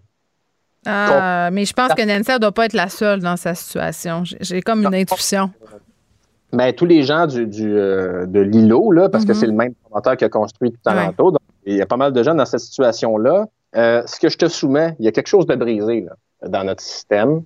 Ah, 0.87 1.49
mais 1.53 1.65
je 1.65 1.73
pense 1.73 1.95
que 1.95 2.03
Nancy 2.03 2.31
ne 2.33 2.39
doit 2.39 2.53
pas 2.53 2.67
être 2.67 2.73
la 2.73 2.89
seule 2.89 3.21
dans 3.21 3.37
sa 3.37 3.55
situation. 3.55 4.23
J'ai- 4.25 4.63
comme 4.63 4.85
une 4.85 4.95
intuition. 4.95 5.51
Ben, 6.53 6.73
tous 6.73 6.85
les 6.87 7.03
gens 7.03 7.27
du, 7.27 7.47
du, 7.47 7.73
euh, 7.77 8.27
de 8.27 8.41
l'îlot, 8.41 8.91
là, 8.93 9.09
parce 9.09 9.25
que 9.25 9.31
Mhm. 9.33 9.39
c'est 9.39 9.47
le 9.47 9.53
même 9.53 9.75
promoteur 9.75 10.17
qui 10.17 10.25
a 10.25 10.29
construit 10.29 10.71
tout 10.73 10.79
Ouais. 10.87 10.93
alentour. 10.99 11.33
Donc, 11.33 11.41
il 11.65 11.77
y 11.77 11.81
a 11.83 11.87
pas 11.87 11.97
mal 11.97 12.13
de 12.13 12.23
gens 12.23 12.35
dans 12.35 12.45
cette 12.45 12.61
situation-là. 12.61 13.47
Euh, 13.77 14.03
ce 14.07 14.21
que 14.21 14.29
je 14.29 14.37
te 14.37 14.49
soumets, 14.49 14.95
il 14.99 15.05
y 15.05 15.09
a 15.09 15.13
quelque 15.13 15.29
chose 15.29 15.47
de 15.47 15.55
brisé 15.55 16.03
là, 16.03 16.49
dans 16.49 16.65
notre 16.65 16.83
système. 16.83 17.43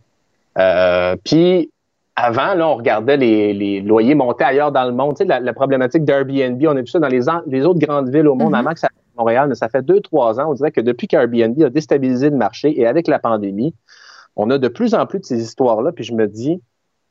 Euh, 0.59 1.15
Puis, 1.23 1.71
avant, 2.17 2.55
là, 2.55 2.67
on 2.69 2.75
regardait 2.77 3.17
les, 3.19 3.53
les 3.53 3.81
loyers 3.83 4.15
monter 4.15 4.45
ailleurs 4.45 4.73
dans 4.73 4.85
le 4.85 4.93
monde. 4.93 5.17
Tu 5.17 5.19
sais, 5.19 5.25
la, 5.27 5.39
la 5.39 5.53
problématique 5.53 6.05
d'Airbnb, 6.05 6.63
on 6.67 6.77
a 6.77 6.81
vu 6.81 6.87
ça 6.87 6.99
dans 6.99 7.09
les, 7.09 7.29
autres 7.67 7.79
grandes 7.79 8.09
villes 8.09 8.27
au 8.27 8.35
monde, 8.35 8.49
Mhm. 8.53 8.55
avant 8.55 8.73
que 8.73 8.81
ça 8.81 8.89
Montréal, 9.19 9.49
mais 9.49 9.55
ça 9.55 9.69
fait 9.71 9.83
deux, 9.83 10.01
trois 10.01 10.39
ans. 10.41 10.51
On 10.51 10.55
dirait 10.55 10.73
que 10.73 10.81
depuis 10.83 11.07
qu'Airbnb 11.07 11.63
a 11.63 11.71
déstabilisé 11.71 12.29
le 12.29 12.37
marché 12.37 12.79
et 12.79 12.87
avec 12.87 13.09
la 13.09 13.19
pandémie, 13.19 13.75
on 14.37 14.51
a 14.51 14.59
de 14.59 14.69
plus 14.69 14.95
en 14.95 15.07
plus 15.07 15.21
de 15.21 15.25
ces 15.25 15.41
histoires-là. 15.43 15.93
Puis 15.93 16.05
je 16.05 16.13
me 16.13 16.27
dis, 16.27 16.61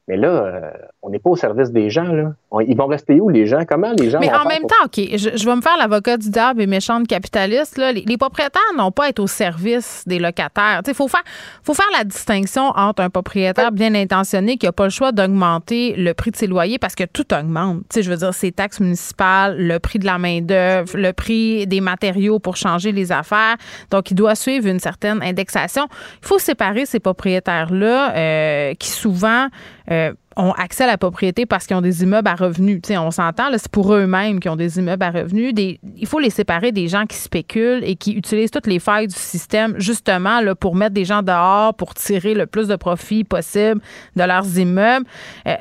mais 0.07 0.17
là, 0.17 0.27
euh, 0.27 0.71
on 1.01 1.09
n'est 1.09 1.17
pas 1.17 1.31
au 1.31 1.35
service 1.35 1.71
des 1.71 1.89
gens. 1.89 2.03
Là. 2.03 2.33
Ils 2.61 2.75
vont 2.77 2.87
rester 2.87 3.19
où, 3.19 3.29
les 3.29 3.45
gens? 3.45 3.63
Comment 3.67 3.93
les 3.97 4.09
gens 4.09 4.19
Mais 4.19 4.27
vont 4.29 4.35
en 4.37 4.45
même 4.45 4.61
pour- 4.61 4.69
temps, 4.69 4.85
OK, 4.85 4.99
je, 5.17 5.29
je 5.35 5.45
vais 5.45 5.55
me 5.55 5.61
faire 5.61 5.77
l'avocat 5.77 6.17
du 6.17 6.29
diable 6.29 6.61
et 6.61 6.67
méchante 6.67 7.07
capitaliste. 7.07 7.77
Là. 7.77 7.91
Les, 7.91 8.01
les 8.07 8.17
propriétaires 8.17 8.61
n'ont 8.77 8.91
pas 8.91 9.05
à 9.05 9.09
être 9.09 9.19
au 9.19 9.27
service 9.27 10.03
des 10.05 10.19
locataires. 10.19 10.81
Il 10.87 10.93
faut 10.93 11.07
faire, 11.07 11.23
faut 11.63 11.73
faire 11.73 11.89
la 11.97 12.03
distinction 12.03 12.69
entre 12.75 13.01
un 13.01 13.09
propriétaire 13.09 13.71
bien 13.71 13.93
intentionné 13.95 14.57
qui 14.57 14.65
n'a 14.65 14.71
pas 14.71 14.85
le 14.85 14.89
choix 14.89 15.11
d'augmenter 15.11 15.93
le 15.97 16.13
prix 16.13 16.31
de 16.31 16.35
ses 16.37 16.47
loyers 16.47 16.77
parce 16.79 16.95
que 16.95 17.03
tout 17.03 17.33
augmente. 17.33 17.79
Tu 17.89 17.95
sais, 17.95 18.03
je 18.03 18.09
veux 18.11 18.17
dire, 18.17 18.33
ses 18.33 18.51
taxes 18.51 18.79
municipales, 18.79 19.55
le 19.57 19.79
prix 19.79 19.99
de 19.99 20.05
la 20.05 20.17
main-d'œuvre, 20.17 20.97
le 20.97 21.11
prix 21.13 21.67
des 21.67 21.81
matériaux 21.81 22.39
pour 22.39 22.55
changer 22.57 22.91
les 22.91 23.11
affaires. 23.11 23.55
Donc, 23.91 24.11
il 24.11 24.15
doit 24.15 24.35
suivre 24.35 24.67
une 24.67 24.79
certaine 24.79 25.21
indexation. 25.23 25.87
Il 26.21 26.27
faut 26.27 26.39
séparer 26.39 26.85
ces 26.85 26.99
propriétaires-là 26.99 28.15
euh, 28.15 28.73
qui 28.75 28.89
souvent 28.89 29.47
euh, 29.91 30.13
ont 30.37 30.51
accès 30.51 30.83
à 30.83 30.87
la 30.87 30.97
propriété 30.97 31.45
parce 31.45 31.65
qu'ils 31.65 31.75
ont 31.75 31.81
des 31.81 32.03
immeubles 32.03 32.27
à 32.27 32.35
revenus. 32.35 32.81
Tu 32.81 32.89
sais, 32.89 32.97
on 32.97 33.11
s'entend, 33.11 33.49
là, 33.49 33.57
c'est 33.57 33.71
pour 33.71 33.93
eux-mêmes 33.93 34.39
qui 34.39 34.49
ont 34.49 34.55
des 34.55 34.79
immeubles 34.79 35.03
à 35.03 35.11
revenus. 35.11 35.53
Des, 35.53 35.79
il 35.95 36.07
faut 36.07 36.19
les 36.19 36.29
séparer 36.29 36.71
des 36.71 36.87
gens 36.87 37.05
qui 37.05 37.17
spéculent 37.17 37.83
et 37.83 37.95
qui 37.95 38.13
utilisent 38.13 38.51
toutes 38.51 38.67
les 38.67 38.79
failles 38.79 39.07
du 39.07 39.15
système 39.15 39.75
justement 39.79 40.41
là, 40.41 40.55
pour 40.55 40.75
mettre 40.75 40.93
des 40.93 41.05
gens 41.05 41.21
dehors, 41.21 41.73
pour 41.73 41.93
tirer 41.93 42.33
le 42.33 42.45
plus 42.45 42.67
de 42.67 42.75
profit 42.75 43.23
possible 43.23 43.81
de 44.15 44.23
leurs 44.23 44.57
immeubles. 44.57 45.05
Euh, 45.47 45.55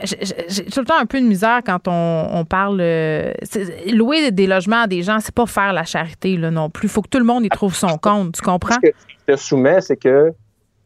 j'ai 0.49 0.65
tout 0.65 0.81
le 0.81 0.87
temps 0.87 0.99
un 1.01 1.07
peu 1.07 1.21
de 1.21 1.27
misère 1.27 1.61
quand 1.65 1.89
on, 1.89 2.29
on 2.33 2.45
parle... 2.45 2.81
euh, 2.81 3.33
louer 3.93 4.31
des 4.31 4.47
logements 4.47 4.83
à 4.83 4.87
des 4.87 5.03
gens, 5.03 5.19
c'est 5.21 5.35
pas 5.35 5.47
faire 5.47 5.73
la 5.73 5.85
charité 5.85 6.37
là, 6.37 6.51
non 6.51 6.71
plus. 6.71 6.89
Il 6.89 6.91
faut 6.91 7.03
que 7.03 7.09
tout 7.09 7.19
le 7.19 7.25
monde 7.25 7.45
y 7.45 7.49
trouve 7.49 7.75
son 7.75 7.97
compte. 7.99 8.35
Tu 8.35 8.43
comprends? 8.43 8.75
Ce 8.75 8.81
que 8.81 8.95
je 9.29 9.33
te 9.35 9.39
soumets, 9.39 9.81
c'est 9.81 9.97
que 9.97 10.33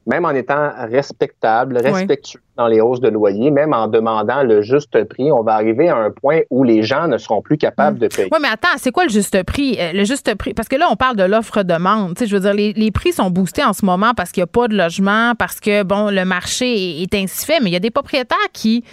même 0.08 0.24
en 0.24 0.30
étant 0.30 0.70
respectable, 0.90 1.78
respectueux 1.78 2.40
dans 2.56 2.66
les 2.66 2.80
hausses 2.80 3.00
de 3.00 3.08
loyer, 3.08 3.52
même 3.52 3.72
en 3.72 3.86
demandant 3.86 4.42
le 4.42 4.62
juste 4.62 5.04
prix, 5.04 5.30
on 5.30 5.42
va 5.42 5.54
arriver 5.54 5.88
à 5.88 5.96
un 5.96 6.10
point 6.10 6.40
où 6.50 6.64
les 6.64 6.82
gens 6.82 7.06
ne 7.06 7.16
seront 7.16 7.40
plus 7.40 7.56
capables 7.56 7.98
de 8.00 8.08
payer. 8.08 8.28
Oui, 8.32 8.38
mais 8.42 8.48
attends, 8.48 8.76
c'est 8.78 8.90
quoi 8.90 9.04
le 9.04 9.10
juste 9.10 9.40
prix? 9.44 9.76
Euh, 9.78 9.92
Le 9.92 10.04
juste 10.04 10.34
prix, 10.34 10.54
parce 10.54 10.66
que 10.66 10.74
là, 10.74 10.88
on 10.90 10.96
parle 10.96 11.16
de 11.16 11.22
l'offre-demande. 11.22 12.14
Tu 12.16 12.24
sais, 12.24 12.26
je 12.26 12.34
veux 12.34 12.42
dire, 12.42 12.54
les, 12.54 12.72
les 12.72 12.90
prix 12.90 13.12
sont 13.12 13.30
boostés 13.30 13.62
en 13.62 13.72
ce 13.72 13.84
moment 13.84 14.12
parce 14.16 14.32
qu'il 14.32 14.40
n'y 14.40 14.44
a 14.44 14.46
pas 14.48 14.66
de 14.66 14.76
logement, 14.76 15.34
parce 15.38 15.60
que, 15.60 15.84
bon, 15.84 16.10
le 16.10 16.24
marché 16.24 17.02
est, 17.02 17.02
est 17.02 17.14
ainsi 17.22 17.46
fait, 17.46 17.60
mais 17.60 17.70
il 17.70 17.74
y 17.74 17.76
a 17.76 17.80
des 17.80 17.90
propriétaires 17.92 18.38
qui 18.52 18.84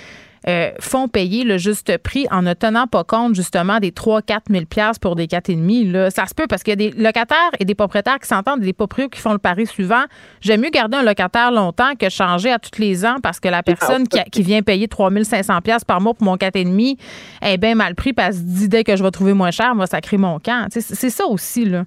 euh, 0.47 0.69
font 0.79 1.07
payer 1.07 1.43
le 1.43 1.57
juste 1.57 1.97
prix 1.97 2.27
en 2.31 2.41
ne 2.43 2.53
tenant 2.53 2.85
pas 2.87 3.03
compte, 3.03 3.33
justement, 3.35 3.79
des 3.79 3.91
3-4 3.91 4.39
000 4.49 4.65
piastres 4.65 4.99
pour 4.99 5.15
des 5.15 5.25
4,5. 5.27 5.91
Là. 5.91 6.11
Ça 6.11 6.25
se 6.27 6.35
peut 6.35 6.45
parce 6.47 6.61
qu'il 6.63 6.71
y 6.79 6.85
a 6.85 6.91
des 6.91 6.91
locataires 7.01 7.37
et 7.59 7.65
des 7.65 7.73
propriétaires 7.75 8.19
qui 8.19 8.27
s'entendent 8.27 8.61
et 8.61 8.65
des 8.65 8.73
propriétaires 8.73 9.09
qui 9.09 9.19
font 9.21 9.31
le 9.33 9.39
pari 9.39 9.65
suivant. 9.65 10.03
J'aime 10.41 10.61
mieux 10.61 10.69
garder 10.69 10.97
un 10.97 11.03
locataire 11.03 11.51
longtemps 11.51 11.95
que 11.99 12.09
changer 12.09 12.51
à 12.51 12.59
tous 12.59 12.79
les 12.79 13.05
ans 13.05 13.15
parce 13.23 13.39
que 13.39 13.47
la 13.49 13.63
personne 13.63 14.07
qui, 14.07 14.19
a- 14.19 14.23
qui 14.25 14.43
vient 14.43 14.61
payer 14.61 14.87
3 14.87 15.09
500 15.23 15.61
piastres 15.61 15.85
par 15.87 15.99
mois 16.01 16.13
pour 16.13 16.25
mon 16.25 16.35
4,5 16.35 16.97
est 17.41 17.57
bien 17.57 17.75
mal 17.75 17.95
pris 17.95 18.13
parce 18.13 18.35
qu'elle 18.37 18.37
se 18.37 18.41
dit 18.43 18.69
dès 18.69 18.83
que 18.83 18.95
je 18.95 19.03
vais 19.03 19.11
trouver 19.11 19.33
moins 19.33 19.51
cher, 19.51 19.73
moi, 19.75 19.87
ça 19.87 19.99
crée 20.01 20.17
mon 20.17 20.39
camp. 20.39 20.67
C'est 20.69 21.09
ça 21.09 21.25
aussi, 21.25 21.65
là. 21.65 21.85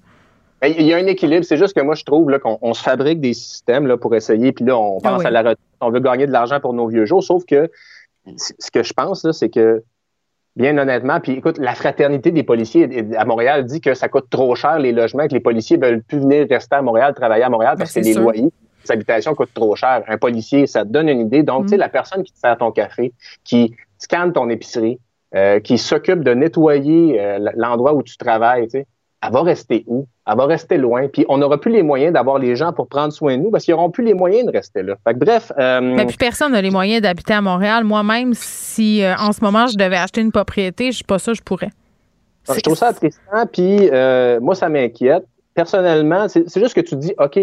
Ben, 0.61 0.73
Il 0.77 0.85
y 0.85 0.93
a 0.93 0.97
un 0.97 1.05
équilibre. 1.05 1.45
C'est 1.45 1.55
juste 1.55 1.73
que 1.73 1.81
moi, 1.81 1.95
je 1.95 2.03
trouve 2.03 2.29
qu'on 2.39 2.57
on 2.61 2.73
se 2.73 2.83
fabrique 2.83 3.21
des 3.21 3.33
systèmes 3.33 3.87
là, 3.87 3.95
pour 3.95 4.13
essayer, 4.15 4.51
puis 4.51 4.65
là, 4.65 4.77
on 4.77 4.99
Ah 5.03 5.09
pense 5.11 5.19
oui. 5.21 5.25
à 5.27 5.31
la 5.31 5.39
retraite, 5.39 5.57
on 5.79 5.89
veut 5.89 6.01
gagner 6.01 6.27
de 6.27 6.31
l'argent 6.33 6.59
pour 6.59 6.73
nos 6.73 6.87
vieux 6.87 7.05
jours. 7.05 7.23
Sauf 7.23 7.45
que 7.45 7.71
ce 8.35 8.71
que 8.71 8.83
je 8.83 8.93
pense, 8.93 9.29
c'est 9.31 9.49
que, 9.49 9.83
bien 10.55 10.77
honnêtement, 10.77 11.19
puis 11.19 11.33
écoute, 11.33 11.57
la 11.57 11.73
fraternité 11.75 12.31
des 12.31 12.43
policiers 12.43 12.87
à 13.17 13.25
Montréal 13.25 13.65
dit 13.65 13.81
que 13.81 13.93
ça 13.93 14.07
coûte 14.09 14.29
trop 14.29 14.55
cher 14.55 14.79
les 14.79 14.91
logements, 14.91 15.27
que 15.27 15.33
les 15.33 15.39
policiers 15.39 15.77
veulent 15.77 16.03
plus 16.03 16.19
venir 16.19 16.47
rester 16.49 16.75
à 16.75 16.81
Montréal, 16.81 17.13
travailler 17.13 17.43
à 17.43 17.49
Montréal 17.49 17.75
parce 17.77 17.93
Ben, 17.93 18.01
que 18.01 18.05
c'est 18.05 18.09
les 18.09 18.13
sûr. 18.13 18.21
loyers, 18.23 18.51
les 18.85 18.91
habitations 18.91 19.33
coûtent 19.35 19.53
trop 19.53 19.75
cher. 19.75 20.03
Un 20.07 20.17
policier, 20.17 20.67
ça 20.67 20.83
te 20.85 20.89
donne 20.89 21.09
une 21.09 21.21
idée. 21.21 21.43
Donc, 21.43 21.63
tu 21.65 21.69
sais, 21.69 21.75
Mm. 21.77 21.79
la 21.79 21.89
personne 21.89 22.23
qui 22.23 22.33
te 22.33 22.39
sert 22.39 22.57
ton 22.57 22.71
café, 22.71 23.13
qui 23.43 23.75
scanne 23.97 24.33
ton 24.33 24.49
épicerie, 24.49 24.99
euh, 25.35 25.59
qui 25.59 25.77
s'occupe 25.77 26.23
de 26.23 26.33
nettoyer 26.33 27.19
euh, 27.21 27.51
l'endroit 27.55 27.93
où 27.93 28.01
tu 28.03 28.17
travailles, 28.17 28.65
tu 28.67 28.79
sais, 28.79 28.87
elle 29.21 29.31
va 29.33 29.41
rester 29.41 29.83
où? 29.87 30.07
Elle 30.25 30.37
va 30.37 30.45
rester 30.45 30.77
loin. 30.77 31.07
Puis 31.07 31.25
on 31.27 31.37
n'aura 31.37 31.59
plus 31.59 31.71
les 31.71 31.83
moyens 31.83 32.13
d'avoir 32.13 32.39
les 32.39 32.55
gens 32.55 32.71
pour 32.71 32.87
prendre 32.87 33.11
soin 33.11 33.37
de 33.37 33.43
nous 33.43 33.51
parce 33.51 33.65
qu'ils 33.65 33.73
n'auront 33.73 33.91
plus 33.91 34.03
les 34.03 34.13
moyens 34.13 34.45
de 34.45 34.51
rester 34.51 34.81
là. 34.81 34.95
Fait 35.03 35.13
que 35.13 35.19
bref, 35.19 35.51
euh, 35.57 35.81
Mais 35.81 36.05
puis 36.05 36.17
personne 36.17 36.53
n'a 36.53 36.61
les 36.61 36.71
moyens 36.71 37.01
d'habiter 37.01 37.33
à 37.33 37.41
Montréal. 37.41 37.83
Moi-même, 37.83 38.33
si 38.33 39.03
euh, 39.03 39.15
en 39.17 39.31
ce 39.31 39.41
moment 39.41 39.67
je 39.67 39.77
devais 39.77 39.97
acheter 39.97 40.21
une 40.21 40.31
propriété, 40.31 40.91
je 40.91 40.97
suis 40.97 41.03
pas 41.03 41.19
ça, 41.19 41.33
je 41.33 41.41
pourrais. 41.41 41.71
je 42.47 42.59
trouve 42.61 42.77
ça 42.77 42.87
attristant. 42.87 43.45
Puis 43.51 43.89
euh, 43.91 44.39
moi, 44.39 44.55
ça 44.55 44.69
m'inquiète. 44.69 45.25
Personnellement, 45.53 46.27
c'est 46.29 46.59
juste 46.59 46.73
que 46.73 46.81
tu 46.81 46.91
te 46.91 46.95
dis, 46.95 47.13
OK, 47.17 47.37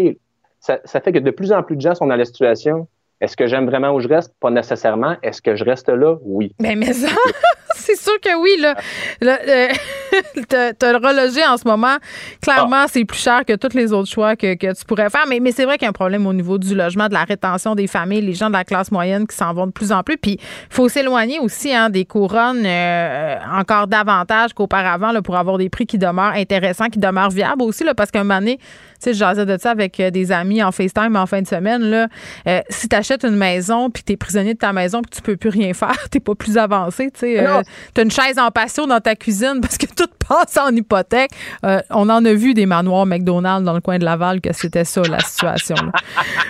ça, 0.59 0.79
ça 0.85 0.99
fait 0.99 1.11
que 1.11 1.19
de 1.19 1.29
plus 1.29 1.51
en 1.51 1.61
plus 1.61 1.75
de 1.75 1.81
gens 1.81 1.93
sont 1.93 2.07
dans 2.07 2.15
la 2.15 2.25
situation. 2.25 2.87
Est-ce 3.19 3.35
que 3.35 3.47
j'aime 3.47 3.65
vraiment 3.65 3.91
où 3.91 3.99
je 3.99 4.07
reste? 4.07 4.33
Pas 4.39 4.51
nécessairement. 4.51 5.15
Est-ce 5.23 5.41
que 5.41 5.55
je 5.55 5.63
reste 5.63 5.89
là? 5.89 6.17
Oui. 6.21 6.53
Ben, 6.59 6.77
mais 6.77 6.93
ça, 6.93 7.07
c'est 7.75 7.95
sûr 7.95 8.19
que 8.21 8.39
oui, 8.39 8.51
là. 8.59 8.75
Euh, 9.23 9.67
te, 10.47 10.73
te 10.73 10.85
le 10.85 10.97
reloger 10.97 11.43
en 11.43 11.57
ce 11.57 11.67
moment, 11.67 11.97
clairement, 12.41 12.85
c'est 12.87 13.05
plus 13.05 13.19
cher 13.19 13.43
que 13.45 13.53
tous 13.53 13.75
les 13.75 13.91
autres 13.91 14.09
choix 14.09 14.35
que, 14.35 14.53
que 14.53 14.71
tu 14.77 14.85
pourrais 14.85 15.09
faire. 15.09 15.25
Mais, 15.27 15.39
mais 15.39 15.51
c'est 15.51 15.65
vrai 15.65 15.77
qu'il 15.77 15.85
y 15.85 15.87
a 15.87 15.89
un 15.89 15.93
problème 15.93 16.27
au 16.27 16.33
niveau 16.33 16.59
du 16.59 16.75
logement, 16.75 17.07
de 17.07 17.13
la 17.13 17.23
rétention 17.23 17.73
des 17.73 17.87
familles, 17.87 18.21
les 18.21 18.33
gens 18.33 18.47
de 18.47 18.53
la 18.53 18.63
classe 18.63 18.91
moyenne 18.91 19.25
qui 19.25 19.35
s'en 19.35 19.51
vont 19.51 19.65
de 19.65 19.71
plus 19.71 19.91
en 19.91 20.03
plus. 20.03 20.17
Puis, 20.17 20.33
il 20.39 20.73
faut 20.73 20.87
s'éloigner 20.87 21.39
aussi 21.39 21.73
hein, 21.73 21.89
des 21.89 22.05
couronnes 22.05 22.65
euh, 22.65 23.37
encore 23.51 23.87
davantage 23.87 24.53
qu'auparavant 24.53 25.11
là, 25.11 25.23
pour 25.23 25.37
avoir 25.37 25.57
des 25.57 25.69
prix 25.69 25.87
qui 25.87 25.97
demeurent 25.97 26.33
intéressants, 26.33 26.89
qui 26.89 26.99
demeurent 26.99 27.31
viables 27.31 27.63
aussi, 27.63 27.83
là, 27.83 27.95
parce 27.95 28.11
qu'un 28.11 28.23
moment 28.23 28.39
donné, 28.39 28.59
sais, 28.99 29.13
je 29.13 29.19
jasais 29.19 29.45
de 29.45 29.57
ça 29.57 29.71
avec 29.71 29.99
euh, 29.99 30.09
des 30.09 30.31
amis 30.31 30.61
en 30.63 30.71
FaceTime 30.71 31.15
en 31.15 31.25
fin 31.25 31.41
de 31.41 31.47
semaine. 31.47 31.81
Là. 31.83 32.07
Euh, 32.47 32.61
si 32.69 32.89
tu 32.89 32.95
achètes 32.95 33.23
une 33.23 33.35
maison 33.35 33.89
puis 33.89 34.03
tu 34.03 34.13
es 34.13 34.17
prisonnier 34.17 34.53
de 34.53 34.59
ta 34.59 34.73
maison 34.73 35.01
puis 35.01 35.11
tu 35.15 35.21
peux 35.21 35.37
plus 35.37 35.49
rien 35.49 35.73
faire, 35.73 36.09
tu 36.11 36.19
pas 36.19 36.35
plus 36.35 36.57
avancé. 36.57 37.11
Tu 37.11 37.19
sais, 37.19 37.45
euh, 37.45 37.61
t'as 37.93 38.03
une 38.03 38.11
chaise 38.11 38.37
en 38.39 38.51
patio 38.51 38.85
dans 38.85 38.99
ta 38.99 39.15
cuisine 39.15 39.59
parce 39.61 39.77
que 39.77 39.85
tout 39.95 40.09
passe 40.27 40.57
en 40.57 40.75
hypothèque. 40.75 41.31
Euh, 41.65 41.81
on 41.89 42.09
en 42.09 42.23
a 42.25 42.33
vu 42.33 42.53
des 42.53 42.65
manoirs 42.65 43.05
McDonald's 43.05 43.65
dans 43.65 43.73
le 43.73 43.81
coin 43.81 43.97
de 43.97 44.05
Laval 44.05 44.41
que 44.41 44.53
c'était 44.53 44.85
ça 44.85 45.01
la 45.03 45.19
situation. 45.19 45.75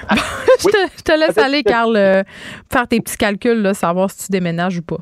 Bon, 0.09 0.21
je, 0.59 0.67
te, 0.69 0.91
je 0.97 1.03
te 1.03 1.11
laisse 1.11 1.37
aller, 1.37 1.61
Carl, 1.61 1.95
euh, 1.95 2.23
faire 2.71 2.87
tes 2.87 2.99
petits 2.99 3.17
calculs, 3.17 3.61
là, 3.61 3.73
savoir 3.73 4.09
si 4.09 4.25
tu 4.25 4.31
déménages 4.31 4.77
ou 4.77 4.81
pas. 4.81 4.97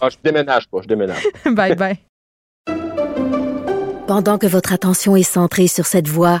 Ah, 0.00 0.08
je 0.08 0.16
déménage 0.22 0.66
pas, 0.68 0.78
je 0.82 0.88
déménage. 0.88 1.22
bye 1.44 1.76
bye. 1.76 1.98
Pendant 4.06 4.38
que 4.38 4.46
votre 4.46 4.72
attention 4.72 5.14
est 5.14 5.22
centrée 5.22 5.68
sur 5.68 5.86
cette 5.86 6.08
voix 6.08 6.40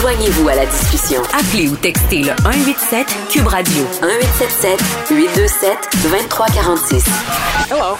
Joignez-vous 0.00 0.48
à 0.48 0.54
la 0.54 0.64
discussion. 0.64 1.20
Appelez 1.24 1.68
ou 1.68 1.76
textez 1.76 2.20
le 2.20 2.32
187 2.42 3.06
Cube 3.30 3.46
Radio. 3.46 3.82
1877 4.00 4.80
827 5.10 5.78
2346. 6.04 7.04
Hello. 7.70 7.96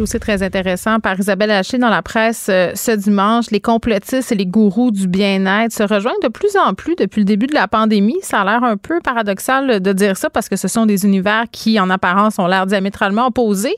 aussi 0.00 0.18
très 0.18 0.42
intéressant 0.42 1.00
par 1.00 1.20
Isabelle 1.20 1.50
Haché 1.50 1.76
dans 1.76 1.90
la 1.90 2.00
presse 2.00 2.46
euh, 2.48 2.72
ce 2.74 2.92
dimanche. 2.92 3.50
Les 3.50 3.60
complotistes 3.60 4.32
et 4.32 4.34
les 4.34 4.46
gourous 4.46 4.92
du 4.92 5.06
bien-être 5.06 5.74
se 5.74 5.82
rejoignent 5.82 6.22
de 6.22 6.28
plus 6.28 6.56
en 6.56 6.72
plus 6.72 6.96
depuis 6.96 7.20
le 7.20 7.26
début 7.26 7.48
de 7.48 7.54
la 7.54 7.68
pandémie. 7.68 8.16
Ça 8.22 8.40
a 8.40 8.44
l'air 8.44 8.64
un 8.64 8.78
peu 8.78 9.00
paradoxal 9.04 9.80
de 9.80 9.92
dire 9.92 10.16
ça 10.16 10.30
parce 10.30 10.48
que 10.48 10.56
ce 10.56 10.68
sont 10.68 10.86
des 10.86 11.04
univers 11.04 11.44
qui, 11.52 11.78
en 11.78 11.90
apparence, 11.90 12.38
ont 12.38 12.46
l'air 12.46 12.64
diamétralement 12.64 13.26
opposés. 13.26 13.76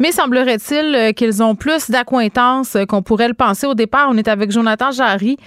Mais 0.00 0.10
semblerait-il 0.10 0.94
euh, 0.96 1.12
qu'ils 1.12 1.40
ont 1.40 1.54
plus 1.54 1.88
d'acquaintances 1.88 2.76
qu'on 2.88 3.02
pourrait 3.02 3.28
le 3.28 3.34
penser. 3.34 3.68
Au 3.68 3.74
départ, 3.74 4.08
on 4.10 4.16
est 4.16 4.26
avec 4.26 4.50
Jonathan 4.50 4.90
Jarry, 4.90 5.38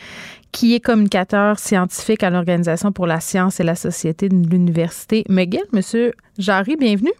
qui 0.52 0.76
est 0.76 0.80
communicateur 0.80 1.60
scientifique 1.60 2.24
à 2.24 2.30
l'Organisation 2.30 2.92
pour 2.92 3.08
la 3.08 3.20
science 3.20 3.60
et 3.60 3.64
la 3.64 3.76
société 3.76 4.30
de 4.30 4.36
l'Université 4.36 5.24
McGill. 5.30 5.64
Monsieur 5.74 6.14
Jarry, 6.38 6.76
bienvenue. 6.76 7.14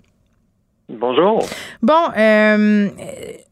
Bonjour. 0.90 1.46
Bon, 1.82 2.10
euh, 2.18 2.88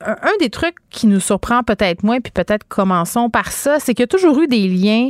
un 0.01 0.37
des 0.39 0.49
trucs 0.49 0.75
qui 0.89 1.05
nous 1.05 1.19
surprend 1.19 1.63
peut-être 1.63 2.03
moins, 2.03 2.21
puis 2.21 2.31
peut-être 2.31 2.65
commençons 2.67 3.29
par 3.29 3.51
ça, 3.51 3.79
c'est 3.79 3.93
qu'il 3.93 4.03
y 4.03 4.05
a 4.05 4.07
toujours 4.07 4.39
eu 4.39 4.47
des 4.47 4.69
liens 4.69 5.09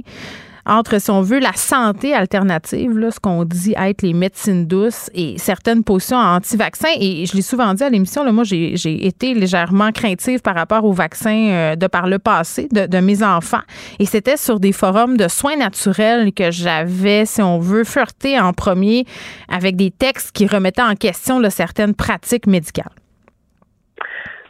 entre, 0.66 0.99
si 0.99 1.11
on 1.11 1.22
veut, 1.22 1.39
la 1.39 1.53
santé 1.53 2.13
alternative, 2.13 2.97
là, 2.97 3.11
ce 3.11 3.20
qu'on 3.20 3.43
dit 3.45 3.76
être 3.78 4.01
les 4.01 4.13
médecines 4.13 4.66
douces 4.66 5.09
et 5.13 5.38
certaines 5.38 5.84
positions 5.84 6.18
anti-vaccins. 6.18 6.93
Et 6.99 7.26
je 7.26 7.36
l'ai 7.36 7.41
souvent 7.41 7.74
dit 7.74 7.84
à 7.84 7.89
l'émission, 7.89 8.32
moi, 8.32 8.43
j'ai 8.43 9.05
été 9.05 9.34
légèrement 9.34 9.91
craintive 9.91 10.41
par 10.41 10.55
rapport 10.55 10.84
aux 10.86 10.93
vaccins 10.93 11.49
euh, 11.49 11.76
de 11.76 11.88
par 11.88 12.07
le 12.07 12.20
passé 12.20 12.68
de, 12.72 12.86
de 12.88 12.97
mes 12.97 13.24
enfants. 13.24 13.61
Et 13.99 14.05
c'était 14.05 14.38
sur 14.38 14.59
des 14.59 14.72
forums 14.72 15.18
de 15.18 15.28
soins 15.28 15.57
naturels 15.57 16.34
que 16.34 16.51
j'avais, 16.51 17.26
si 17.26 17.41
on 17.41 17.59
veut, 17.59 17.84
flirté 17.84 18.39
en 18.39 18.53
premier 18.53 19.05
avec 19.49 19.76
des 19.76 19.91
textes 19.91 20.32
qui 20.32 20.47
remettaient 20.47 20.82
en 20.82 20.95
question 20.95 21.39
là, 21.39 21.49
certaines 21.49 21.93
pratiques 21.93 22.47
médicales. 22.47 22.91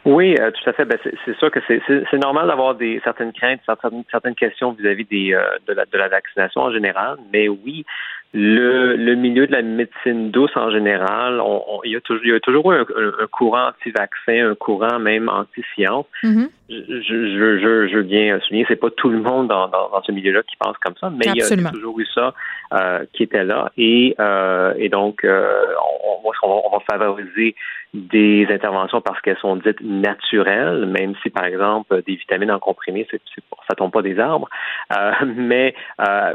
Oui, 0.06 0.36
euh, 0.38 0.52
tout 0.52 0.70
à 0.70 0.72
fait. 0.72 0.84
Ben, 0.84 0.98
c'est 1.02 1.36
sûr 1.36 1.50
que 1.50 1.58
c'est 1.68 2.18
normal 2.18 2.46
d'avoir 2.46 2.76
des 2.76 3.00
certaines 3.02 3.32
craintes, 3.32 3.60
certaines, 3.66 4.04
certaines 4.08 4.36
questions 4.36 4.70
vis-à-vis 4.70 5.04
des 5.04 5.34
euh, 5.34 5.42
de, 5.66 5.72
la, 5.72 5.84
de 5.84 5.98
la 5.98 6.06
vaccination 6.06 6.60
en 6.60 6.72
général. 6.72 7.16
Mais 7.32 7.48
oui, 7.48 7.84
le, 8.32 8.94
le 8.94 9.14
milieu 9.16 9.48
de 9.48 9.52
la 9.52 9.62
médecine 9.62 10.30
douce 10.30 10.56
en 10.56 10.70
général, 10.70 11.40
on, 11.40 11.80
il, 11.84 11.90
y 11.90 11.96
a 11.96 12.00
toujours, 12.00 12.24
il 12.24 12.30
y 12.30 12.34
a 12.34 12.38
toujours 12.38 12.72
eu 12.72 12.76
un, 12.76 13.26
courant 13.32 13.70
anti-vaccin, 13.70 14.50
un 14.50 14.54
courant 14.54 15.00
même 15.00 15.28
anti-science. 15.28 16.06
Mm-hmm. 16.22 16.48
je, 16.68 17.02
je, 17.02 17.58
je, 17.58 17.88
je, 17.88 17.96
veux 17.96 18.02
bien 18.04 18.38
souligner, 18.40 18.64
c'est 18.68 18.76
pas 18.76 18.90
tout 18.90 19.08
le 19.08 19.18
monde 19.18 19.48
dans, 19.48 19.66
dans, 19.66 19.88
dans 19.90 20.02
ce 20.02 20.12
milieu-là 20.12 20.42
qui 20.44 20.54
pense 20.56 20.76
comme 20.78 20.94
ça, 21.00 21.10
mais 21.10 21.26
il 21.34 21.36
y 21.36 21.42
a 21.42 21.70
toujours 21.70 21.98
eu 21.98 22.06
ça 22.14 22.32
euh, 22.74 23.04
qui 23.12 23.24
était 23.24 23.44
là. 23.44 23.72
Et, 23.76 24.14
euh, 24.20 24.74
et 24.76 24.88
donc, 24.88 25.24
euh, 25.24 25.64
on, 26.04 26.30
on, 26.42 26.62
on 26.66 26.70
va 26.70 26.84
favoriser 26.88 27.56
des 27.96 28.46
interventions 28.50 29.00
parce 29.00 29.20
qu'elles 29.20 29.38
sont 29.38 29.56
dites 29.56 29.80
naturelles, 29.80 30.86
même 30.86 31.14
si, 31.22 31.30
par 31.30 31.44
exemple, 31.44 32.02
des 32.06 32.16
vitamines 32.16 32.50
en 32.50 32.58
comprimé, 32.58 33.06
c'est, 33.10 33.20
c'est, 33.34 33.42
ça 33.68 33.74
tombe 33.74 33.92
pas 33.92 34.02
des 34.02 34.18
arbres. 34.18 34.48
Euh, 34.96 35.12
mais 35.36 35.74
euh, 36.00 36.34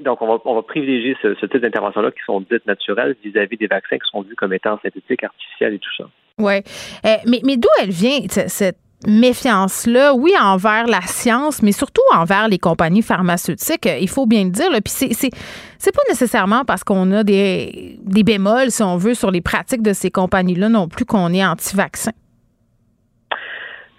donc, 0.00 0.20
on 0.22 0.26
va, 0.26 0.38
on 0.44 0.54
va 0.54 0.62
privilégier 0.62 1.16
ce, 1.22 1.46
type 1.46 1.58
d'interventions-là 1.58 2.10
qui 2.10 2.22
sont 2.24 2.40
dites 2.40 2.66
naturelles 2.66 3.16
vis-à-vis 3.24 3.56
des 3.56 3.66
vaccins 3.66 3.96
qui 3.96 4.10
sont 4.10 4.22
vus 4.22 4.36
comme 4.36 4.52
étant 4.52 4.78
synthétiques, 4.82 5.24
artificiels 5.24 5.74
et 5.74 5.78
tout 5.78 5.94
ça. 5.96 6.04
Oui. 6.38 6.58
Euh, 7.04 7.16
mais, 7.26 7.40
mais 7.44 7.56
d'où 7.56 7.68
elle 7.82 7.90
vient, 7.90 8.20
cette 8.28 8.78
méfiance-là, 9.06 10.14
oui, 10.14 10.32
envers 10.40 10.86
la 10.86 11.00
science, 11.02 11.62
mais 11.62 11.72
surtout 11.72 12.02
envers 12.12 12.48
les 12.48 12.58
compagnies 12.58 13.02
pharmaceutiques, 13.02 13.88
il 14.00 14.08
faut 14.08 14.26
bien 14.26 14.44
le 14.44 14.50
dire. 14.50 14.68
Puis 14.70 14.80
c'est, 14.86 15.12
c'est, 15.12 15.30
c'est 15.78 15.94
pas 15.94 16.02
nécessairement 16.08 16.64
parce 16.64 16.84
qu'on 16.84 17.10
a 17.12 17.24
des, 17.24 17.98
des 18.02 18.22
bémols, 18.22 18.70
si 18.70 18.82
on 18.82 18.96
veut, 18.96 19.14
sur 19.14 19.30
les 19.30 19.40
pratiques 19.40 19.82
de 19.82 19.92
ces 19.92 20.10
compagnies-là 20.10 20.68
non 20.68 20.88
plus 20.88 21.04
qu'on 21.04 21.32
est 21.32 21.44
anti-vaccin. 21.44 22.12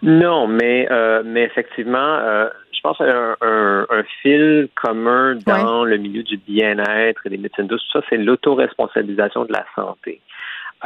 Non, 0.03 0.47
mais, 0.47 0.87
euh, 0.89 1.21
mais 1.23 1.43
effectivement, 1.43 1.97
euh, 1.97 2.47
je 2.71 2.79
pense 2.81 2.99
un, 3.01 3.35
un, 3.41 3.85
un, 3.89 4.03
fil 4.21 4.67
commun 4.75 5.37
dans 5.45 5.83
le 5.83 5.97
milieu 5.97 6.23
du 6.23 6.37
bien-être 6.37 7.21
et 7.25 7.29
des 7.29 7.37
médecines 7.37 7.67
douces, 7.67 7.83
tout 7.91 7.99
ça, 7.99 8.05
c'est 8.09 8.17
l'autoresponsabilisation 8.17 9.45
de 9.45 9.53
la 9.53 9.63
santé. 9.75 10.19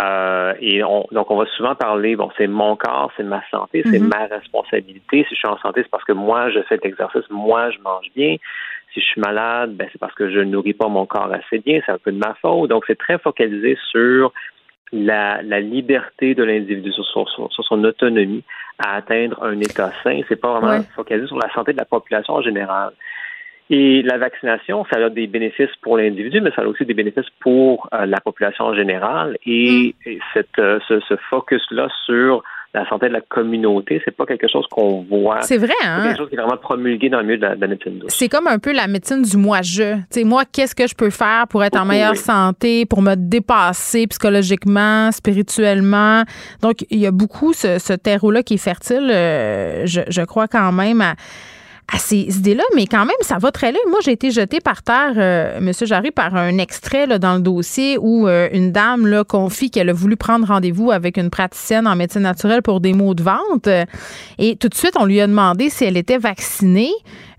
Euh, 0.02 0.54
et 0.60 0.84
on, 0.84 1.06
donc, 1.12 1.32
on 1.32 1.38
va 1.38 1.46
souvent 1.56 1.76
parler, 1.76 2.16
bon, 2.16 2.30
c'est 2.38 2.48
mon 2.48 2.76
corps, 2.76 3.12
c'est 3.16 3.24
ma 3.24 3.42
santé, 3.50 3.82
c'est 3.86 4.00
mm-hmm. 4.00 4.08
ma 4.08 4.26
responsabilité. 4.26 5.24
Si 5.30 5.36
je 5.36 5.40
suis 5.40 5.48
en 5.48 5.58
santé, 5.60 5.84
c'est 5.84 5.90
parce 5.90 6.04
que 6.04 6.12
moi, 6.12 6.50
je 6.52 6.60
fais 6.64 6.78
de 6.78 6.82
l'exercice, 6.84 7.24
moi, 7.30 7.72
je 7.72 7.80
mange 7.80 8.08
bien. 8.14 8.36
Si 8.94 9.00
je 9.00 9.06
suis 9.06 9.22
malade, 9.22 9.76
ben, 9.76 9.88
c'est 9.92 10.00
parce 10.00 10.14
que 10.14 10.30
je 10.30 10.40
ne 10.40 10.46
nourris 10.46 10.74
pas 10.74 10.88
mon 10.88 11.06
corps 11.06 11.32
assez 11.32 11.60
bien, 11.60 11.82
c'est 11.86 11.92
un 11.92 11.98
peu 11.98 12.12
de 12.12 12.18
ma 12.18 12.34
faute. 12.42 12.70
Donc, 12.70 12.84
c'est 12.88 12.98
très 12.98 13.18
focalisé 13.20 13.78
sur 13.92 14.34
la, 14.92 15.42
la 15.42 15.60
liberté 15.60 16.36
de 16.36 16.44
l'individu, 16.44 16.92
sur, 16.92 17.06
sur, 17.06 17.52
sur, 17.52 17.64
son 17.64 17.84
autonomie 17.84 18.44
à 18.80 18.96
atteindre 18.96 19.42
un 19.44 19.60
état 19.60 19.92
sain. 20.04 20.22
C'est 20.28 20.40
pas 20.40 20.60
vraiment 20.60 20.84
focalisé 20.96 21.28
sur 21.28 21.38
la 21.38 21.52
santé 21.54 21.74
de 21.74 21.78
la 21.78 21.86
population 21.86 22.36
en 22.36 22.42
général. 22.42 22.92
Et 23.70 24.04
la 24.04 24.18
vaccination, 24.18 24.86
ça 24.92 25.04
a 25.04 25.10
des 25.10 25.28
bénéfices 25.28 25.76
pour 25.82 25.98
l'individu, 25.98 26.40
mais 26.40 26.52
ça 26.56 26.62
a 26.62 26.66
aussi 26.66 26.86
des 26.86 26.94
bénéfices 26.94 27.30
pour 27.40 27.90
euh, 27.94 28.06
la 28.06 28.20
population 28.20 28.66
en 28.66 28.76
général. 28.76 29.38
Et, 29.46 29.96
mm. 30.06 30.10
cette, 30.34 30.60
euh, 30.60 30.80
ce, 30.88 31.00
ce 31.00 31.16
focus-là 31.30 31.88
sur 32.06 32.44
la 32.76 32.88
santé 32.90 33.08
de 33.08 33.14
la 33.14 33.22
communauté, 33.22 34.02
c'est 34.04 34.16
pas 34.16 34.26
quelque 34.26 34.48
chose 34.50 34.66
qu'on 34.70 35.02
voit. 35.10 35.42
C'est 35.42 35.58
vrai, 35.58 35.74
hein? 35.84 36.00
C'est 36.02 36.08
quelque 36.10 36.18
chose 36.18 36.30
qui 36.30 36.36
est 36.36 36.40
vraiment 36.40 36.58
promulgué 36.58 37.10
dans 37.10 37.20
le 37.20 37.24
milieu 37.24 37.38
de 37.38 37.46
la, 37.46 37.68
médecine 37.68 38.00
douce. 38.00 38.14
C'est 38.14 38.28
comme 38.28 38.48
un 38.48 38.60
peu 38.60 38.74
la 38.74 38.88
médecine 38.88 39.22
du 39.22 39.38
moi-je. 39.38 39.96
Tu 39.96 40.02
sais, 40.10 40.24
moi, 40.26 40.44
qu'est-ce 40.52 40.76
que 40.76 40.86
je 40.86 40.94
peux 40.94 41.10
faire 41.10 41.48
pour 41.50 41.64
être 41.64 41.80
en 41.80 41.86
meilleure 41.86 42.18
santé, 42.18 42.86
pour 42.86 43.02
me 43.02 43.16
dépasser 43.16 44.08
psychologiquement, 44.08 45.10
spirituellement? 45.12 46.24
Donc, 46.62 46.86
il 46.90 47.00
y 47.00 47.08
a 47.08 47.12
beaucoup 47.12 47.54
ce, 47.54 47.80
ce 47.80 47.94
terreau-là 47.94 48.44
qui 48.44 48.56
est 48.56 48.64
fertile, 48.64 49.10
euh, 49.10 49.86
je, 49.86 50.02
je 50.10 50.22
crois 50.24 50.48
quand 50.50 50.74
même, 50.74 51.00
à 51.00 51.16
à 51.94 52.00
ces 52.00 52.22
idées-là, 52.38 52.64
mais 52.76 52.88
quand 52.88 53.06
même, 53.06 53.16
ça 53.22 53.38
va 53.38 53.52
très 53.52 53.72
loin. 53.72 53.80
Moi, 53.90 54.00
j'ai 54.04 54.12
été 54.12 54.32
jetée 54.32 54.60
par 54.60 54.82
terre, 54.82 55.14
euh, 55.18 55.58
M. 55.58 55.72
Jarry, 55.84 56.12
par 56.12 56.36
un 56.36 56.58
extrait 56.58 57.08
dans 57.20 57.36
le 57.36 57.42
dossier 57.42 57.98
où 58.00 58.28
euh, 58.28 58.50
une 58.54 58.72
dame 58.72 59.24
confie 59.28 59.70
qu'elle 59.70 59.90
a 59.90 59.94
voulu 59.94 60.18
prendre 60.18 60.48
rendez-vous 60.48 60.92
avec 60.92 61.18
une 61.18 61.30
praticienne 61.30 61.88
en 61.88 61.96
médecine 61.96 62.24
naturelle 62.24 62.64
pour 62.64 62.82
des 62.82 62.94
maux 62.94 63.14
de 63.14 63.22
ventre. 63.22 63.86
Et 64.40 64.56
tout 64.56 64.68
de 64.68 64.76
suite, 64.76 64.94
on 65.00 65.06
lui 65.06 65.22
a 65.22 65.28
demandé 65.28 65.70
si 65.70 65.86
elle 65.86 65.98
était 65.98 66.18
vaccinée. 66.18 66.92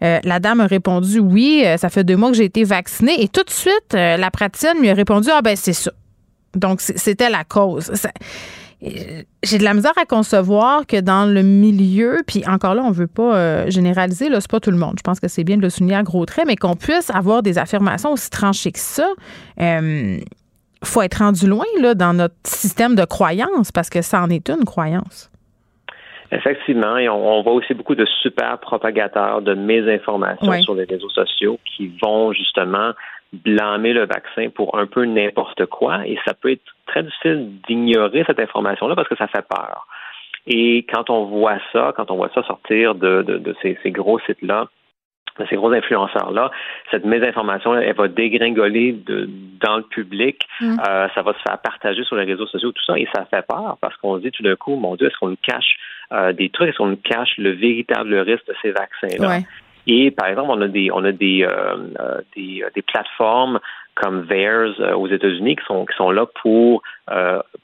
Euh, 0.05 0.21
la 0.23 0.39
dame 0.39 0.61
a 0.61 0.67
répondu 0.67 1.19
oui, 1.19 1.65
ça 1.77 1.89
fait 1.89 2.05
deux 2.05 2.17
mois 2.17 2.31
que 2.31 2.37
j'ai 2.37 2.45
été 2.45 2.63
vaccinée. 2.63 3.23
Et 3.23 3.29
tout 3.29 3.43
de 3.43 3.51
suite, 3.51 3.93
la 3.93 4.31
praticienne 4.31 4.79
lui 4.81 4.91
a 4.91 4.95
répondu 4.95 5.29
ah 5.33 5.43
ben 5.43 5.57
c'est 5.57 5.73
ça. 5.73 5.91
Donc, 6.55 6.81
c'était 6.81 7.31
la 7.31 7.45
cause. 7.45 7.91
J'ai 8.83 9.59
de 9.59 9.65
la 9.65 9.75
misère 9.75 9.95
à 10.01 10.05
concevoir 10.05 10.87
que 10.87 11.01
dans 11.01 11.25
le 11.25 11.43
milieu, 11.43 12.19
puis 12.27 12.43
encore 12.47 12.75
là, 12.75 12.83
on 12.85 12.91
veut 12.91 13.07
pas 13.07 13.37
euh, 13.37 13.71
généraliser, 13.71 14.29
là, 14.29 14.41
c'est 14.41 14.51
pas 14.51 14.61
tout 14.61 14.71
le 14.71 14.77
monde. 14.77 14.95
Je 14.99 15.03
pense 15.03 15.19
que 15.19 15.29
c'est 15.29 15.45
bien 15.45 15.57
de 15.57 15.63
le 15.63 15.71
souligner 15.71 15.97
à 15.97 16.03
gros 16.03 16.27
traits, 16.27 16.47
mais 16.47 16.57
qu'on 16.57 16.77
puisse 16.77 17.11
avoir 17.11 17.43
des 17.43 17.59
affirmations 17.59 18.13
aussi 18.13 18.31
tranchées 18.31 18.73
que 18.73 18.79
ça. 18.79 19.09
Euh, 19.61 20.19
faut 20.85 21.03
être 21.03 21.17
rendu 21.17 21.47
loin 21.47 21.65
là, 21.81 21.95
dans 21.95 22.13
notre 22.13 22.35
système 22.45 22.95
de 22.95 23.05
croyance 23.05 23.73
parce 23.73 23.89
que 23.89 24.03
ça 24.03 24.23
en 24.23 24.29
est 24.29 24.49
une 24.51 24.65
croyance. 24.65 25.31
Effectivement, 26.33 26.97
et 26.97 27.09
on, 27.09 27.43
voit 27.43 27.53
aussi 27.53 27.73
beaucoup 27.73 27.95
de 27.95 28.05
super 28.23 28.59
propagateurs 28.59 29.43
de 29.43 29.55
mésinformations 29.55 30.61
sur 30.63 30.75
les 30.75 30.85
réseaux 30.85 31.09
sociaux 31.09 31.59
qui 31.65 31.93
vont 32.03 32.33
justement 32.33 32.93
blâmer 33.45 33.93
le 33.93 34.07
vaccin 34.07 34.49
pour 34.51 34.79
un 34.79 34.87
peu 34.87 35.05
n'importe 35.05 35.67
quoi 35.67 36.07
et 36.07 36.19
ça 36.27 36.35
peut 36.35 36.53
être 36.53 36.75
très 36.87 37.03
difficile 37.03 37.51
d'ignorer 37.69 38.25
cette 38.27 38.41
information-là 38.41 38.95
parce 38.95 39.09
que 39.09 39.17
ça 39.17 39.27
fait 39.29 39.47
peur. 39.49 39.87
Et 40.47 40.87
quand 40.93 41.11
on 41.11 41.25
voit 41.25 41.59
ça, 41.73 41.93
quand 41.97 42.11
on 42.11 42.17
voit 42.17 42.31
ça 42.35 42.43
sortir 42.45 42.95
de, 42.95 43.23
de, 43.23 43.55
ces, 43.63 43.77
ces, 43.83 43.91
gros 43.91 44.21
sites-là, 44.21 44.69
de 45.39 45.47
ces 45.51 45.57
gros 45.57 45.73
influenceurs-là, 45.73 46.51
cette 46.91 47.05
mésinformation, 47.05 47.75
elle 47.75 47.95
va 47.95 48.09
dégringoler 48.09 48.93
de, 48.93 49.29
dans 49.61 49.79
le 49.79 49.83
public, 49.83 50.47
mm. 50.61 50.79
euh, 50.89 51.09
ça 51.15 51.23
va 51.23 51.33
se 51.35 51.41
faire 51.47 51.59
partager 51.59 52.05
sur 52.05 52.17
les 52.17 52.25
réseaux 52.25 52.47
sociaux, 52.47 52.71
tout 52.71 52.85
ça, 52.85 52.97
et 52.99 53.09
ça 53.15 53.27
fait 53.27 53.45
peur 53.47 53.77
parce 53.81 53.97
qu'on 53.97 54.17
se 54.17 54.23
dit 54.23 54.31
tout 54.31 54.45
d'un 54.45 54.57
coup, 54.57 54.77
mon 54.77 54.95
Dieu, 54.95 55.09
est-ce 55.09 55.19
qu'on 55.19 55.29
nous 55.29 55.39
cache 55.43 55.77
euh, 56.13 56.33
des 56.33 56.49
trucs, 56.49 56.69
est-ce 56.69 56.79
qu'on 56.79 56.87
nous 56.87 57.01
cache 57.03 57.37
le 57.39 57.51
véritable 57.51 58.15
risque 58.15 58.47
de 58.47 58.55
ces 58.63 58.71
vaccins-là? 58.71 59.41
Et 59.87 60.11
par 60.11 60.29
exemple, 60.29 60.51
on 60.51 60.61
a 60.61 60.69
des 60.69 60.91
on 60.93 61.05
a 61.05 61.13
des 61.13 61.45
euh, 61.45 61.77
euh, 62.01 62.21
des, 62.35 62.65
des, 62.75 62.83
plateformes 62.83 63.61
comme 63.95 64.23
VAERS 64.23 64.81
aux 64.97 65.07
États-Unis 65.07 65.57
qui 65.57 65.65
sont 65.65 65.87
qui 65.87 65.97
sont 65.97 66.11
là 66.11 66.27
pour 66.43 66.83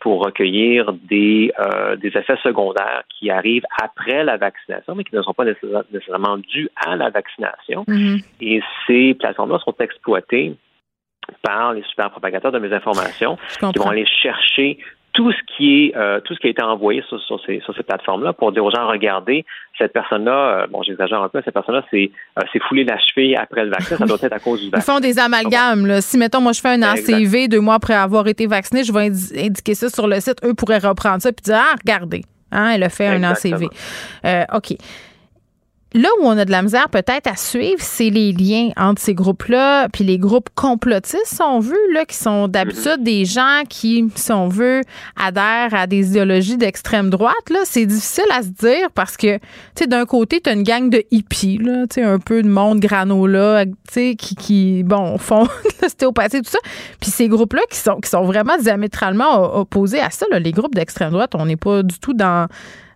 pour 0.00 0.24
recueillir 0.24 0.92
des 0.92 1.52
des 2.00 2.08
effets 2.08 2.38
secondaires 2.42 3.02
qui 3.18 3.30
arrivent 3.30 3.66
après 3.82 4.24
la 4.24 4.36
vaccination, 4.36 4.94
mais 4.94 5.04
qui 5.04 5.14
ne 5.14 5.22
sont 5.22 5.34
pas 5.34 5.44
nécessairement 5.44 6.38
dus 6.38 6.68
à 6.76 6.96
la 6.96 7.10
vaccination. 7.10 7.84
Mm-hmm. 7.88 8.24
Et 8.40 8.62
ces 8.86 9.14
plateformes-là 9.14 9.58
sont 9.58 9.74
exploitées 9.80 10.54
par 11.42 11.72
les 11.72 11.82
super 11.82 12.10
propagateurs 12.10 12.52
de 12.52 12.58
mes 12.58 12.72
informations 12.72 13.36
qui 13.58 13.78
vont 13.78 13.88
aller 13.88 14.06
chercher 14.06 14.78
tout 15.12 15.30
ce 15.30 15.38
qui 15.54 15.86
est 15.86 15.96
euh, 15.96 16.20
tout 16.20 16.34
ce 16.34 16.40
qui 16.40 16.46
a 16.46 16.50
été 16.50 16.62
envoyé 16.62 17.02
sur, 17.08 17.20
sur 17.20 17.38
ces, 17.44 17.60
sur 17.60 17.74
ces 17.74 17.82
plateformes-là 17.82 18.32
pour 18.32 18.50
dire 18.52 18.64
aux 18.64 18.70
gens 18.70 18.86
regardez 18.88 19.44
cette 19.76 19.92
personne-là 19.92 20.62
euh, 20.62 20.66
bon 20.68 20.82
j'exagère 20.82 21.22
un 21.22 21.28
peu 21.28 21.42
cette 21.44 21.52
personne-là 21.52 21.84
c'est 21.90 22.10
euh, 22.38 22.42
c'est 22.52 22.62
foulé 22.62 22.84
la 22.84 22.98
cheville 22.98 23.36
après 23.36 23.64
le 23.64 23.70
vaccin. 23.70 23.96
Ça 23.96 24.06
doit 24.06 24.18
être 24.22 24.32
à 24.32 24.38
cause 24.38 24.62
du 24.62 24.70
vaccin 24.70 24.92
ils 24.92 24.94
font 24.94 25.00
des 25.00 25.18
amalgames 25.18 25.86
là. 25.86 26.00
si 26.00 26.16
mettons 26.16 26.40
moi 26.40 26.52
je 26.52 26.60
fais 26.60 26.70
un 26.70 26.82
ACV 26.82 27.48
deux 27.48 27.60
mois 27.60 27.74
après 27.74 27.94
avoir 27.94 28.26
été 28.26 28.46
vacciné 28.46 28.84
je 28.84 28.92
vais 28.92 29.10
indiquer 29.44 29.74
ça 29.74 29.90
sur 29.90 30.06
le 30.06 30.18
site. 30.20 30.38
Eux 30.44 30.54
pourraient 30.54 30.78
reprendre 30.78 31.20
ça 31.20 31.30
puis 31.32 31.42
dire 31.42 31.58
ah 31.58 31.74
regardez 31.78 32.22
hein, 32.50 32.70
elle 32.74 32.82
a 32.82 32.88
fait 32.88 33.06
un 33.06 33.22
ACV 33.22 33.68
euh, 34.24 34.44
ok 34.54 34.76
Là 35.94 36.08
où 36.20 36.24
on 36.24 36.38
a 36.38 36.46
de 36.46 36.50
la 36.50 36.62
misère 36.62 36.88
peut-être 36.88 37.26
à 37.26 37.36
suivre, 37.36 37.80
c'est 37.80 38.08
les 38.08 38.32
liens 38.32 38.70
entre 38.78 39.02
ces 39.02 39.12
groupes-là, 39.12 39.88
puis 39.90 40.04
les 40.04 40.16
groupes 40.16 40.48
complotistes, 40.54 41.26
si 41.26 41.42
on 41.42 41.60
veut, 41.60 41.92
là, 41.92 42.06
qui 42.06 42.16
sont 42.16 42.48
d'habitude 42.48 42.98
mhm. 42.98 43.04
des 43.04 43.24
gens 43.26 43.62
qui, 43.68 44.06
si 44.14 44.32
on 44.32 44.48
veut, 44.48 44.80
adhèrent 45.16 45.74
à 45.74 45.86
des 45.86 46.08
idéologies 46.08 46.56
d'extrême 46.56 47.10
droite. 47.10 47.50
Là, 47.50 47.60
c'est 47.64 47.84
difficile 47.84 48.24
à 48.32 48.42
se 48.42 48.48
dire 48.48 48.90
parce 48.94 49.18
que, 49.18 49.36
tu 49.36 49.42
sais, 49.80 49.86
d'un 49.86 50.06
côté, 50.06 50.40
tu 50.40 50.48
as 50.48 50.54
une 50.54 50.62
gang 50.62 50.88
de 50.88 51.04
hippies, 51.10 51.58
là, 51.58 51.86
tu 51.86 51.96
sais, 51.96 52.02
un 52.02 52.18
peu 52.18 52.42
de 52.42 52.48
monde 52.48 52.80
granola, 52.80 53.66
tu 53.66 53.72
sais, 53.90 54.14
qui, 54.14 54.34
qui, 54.34 54.82
bon, 54.84 55.18
font 55.22 55.46
l'ostéopathie, 55.82 56.40
tout 56.40 56.50
ça. 56.50 56.58
Puis 57.00 57.10
ces 57.10 57.28
groupes-là 57.28 57.62
qui 57.70 57.76
sont, 57.76 58.00
qui 58.00 58.08
sont 58.08 58.24
vraiment 58.24 58.56
diamétralement 58.56 59.58
opposés 59.58 60.00
à 60.00 60.08
ça, 60.08 60.24
là, 60.30 60.38
les 60.38 60.52
groupes 60.52 60.74
d'extrême 60.74 61.10
droite, 61.10 61.34
on 61.34 61.44
n'est 61.44 61.56
pas 61.56 61.82
du 61.82 61.98
tout 61.98 62.14
dans, 62.14 62.48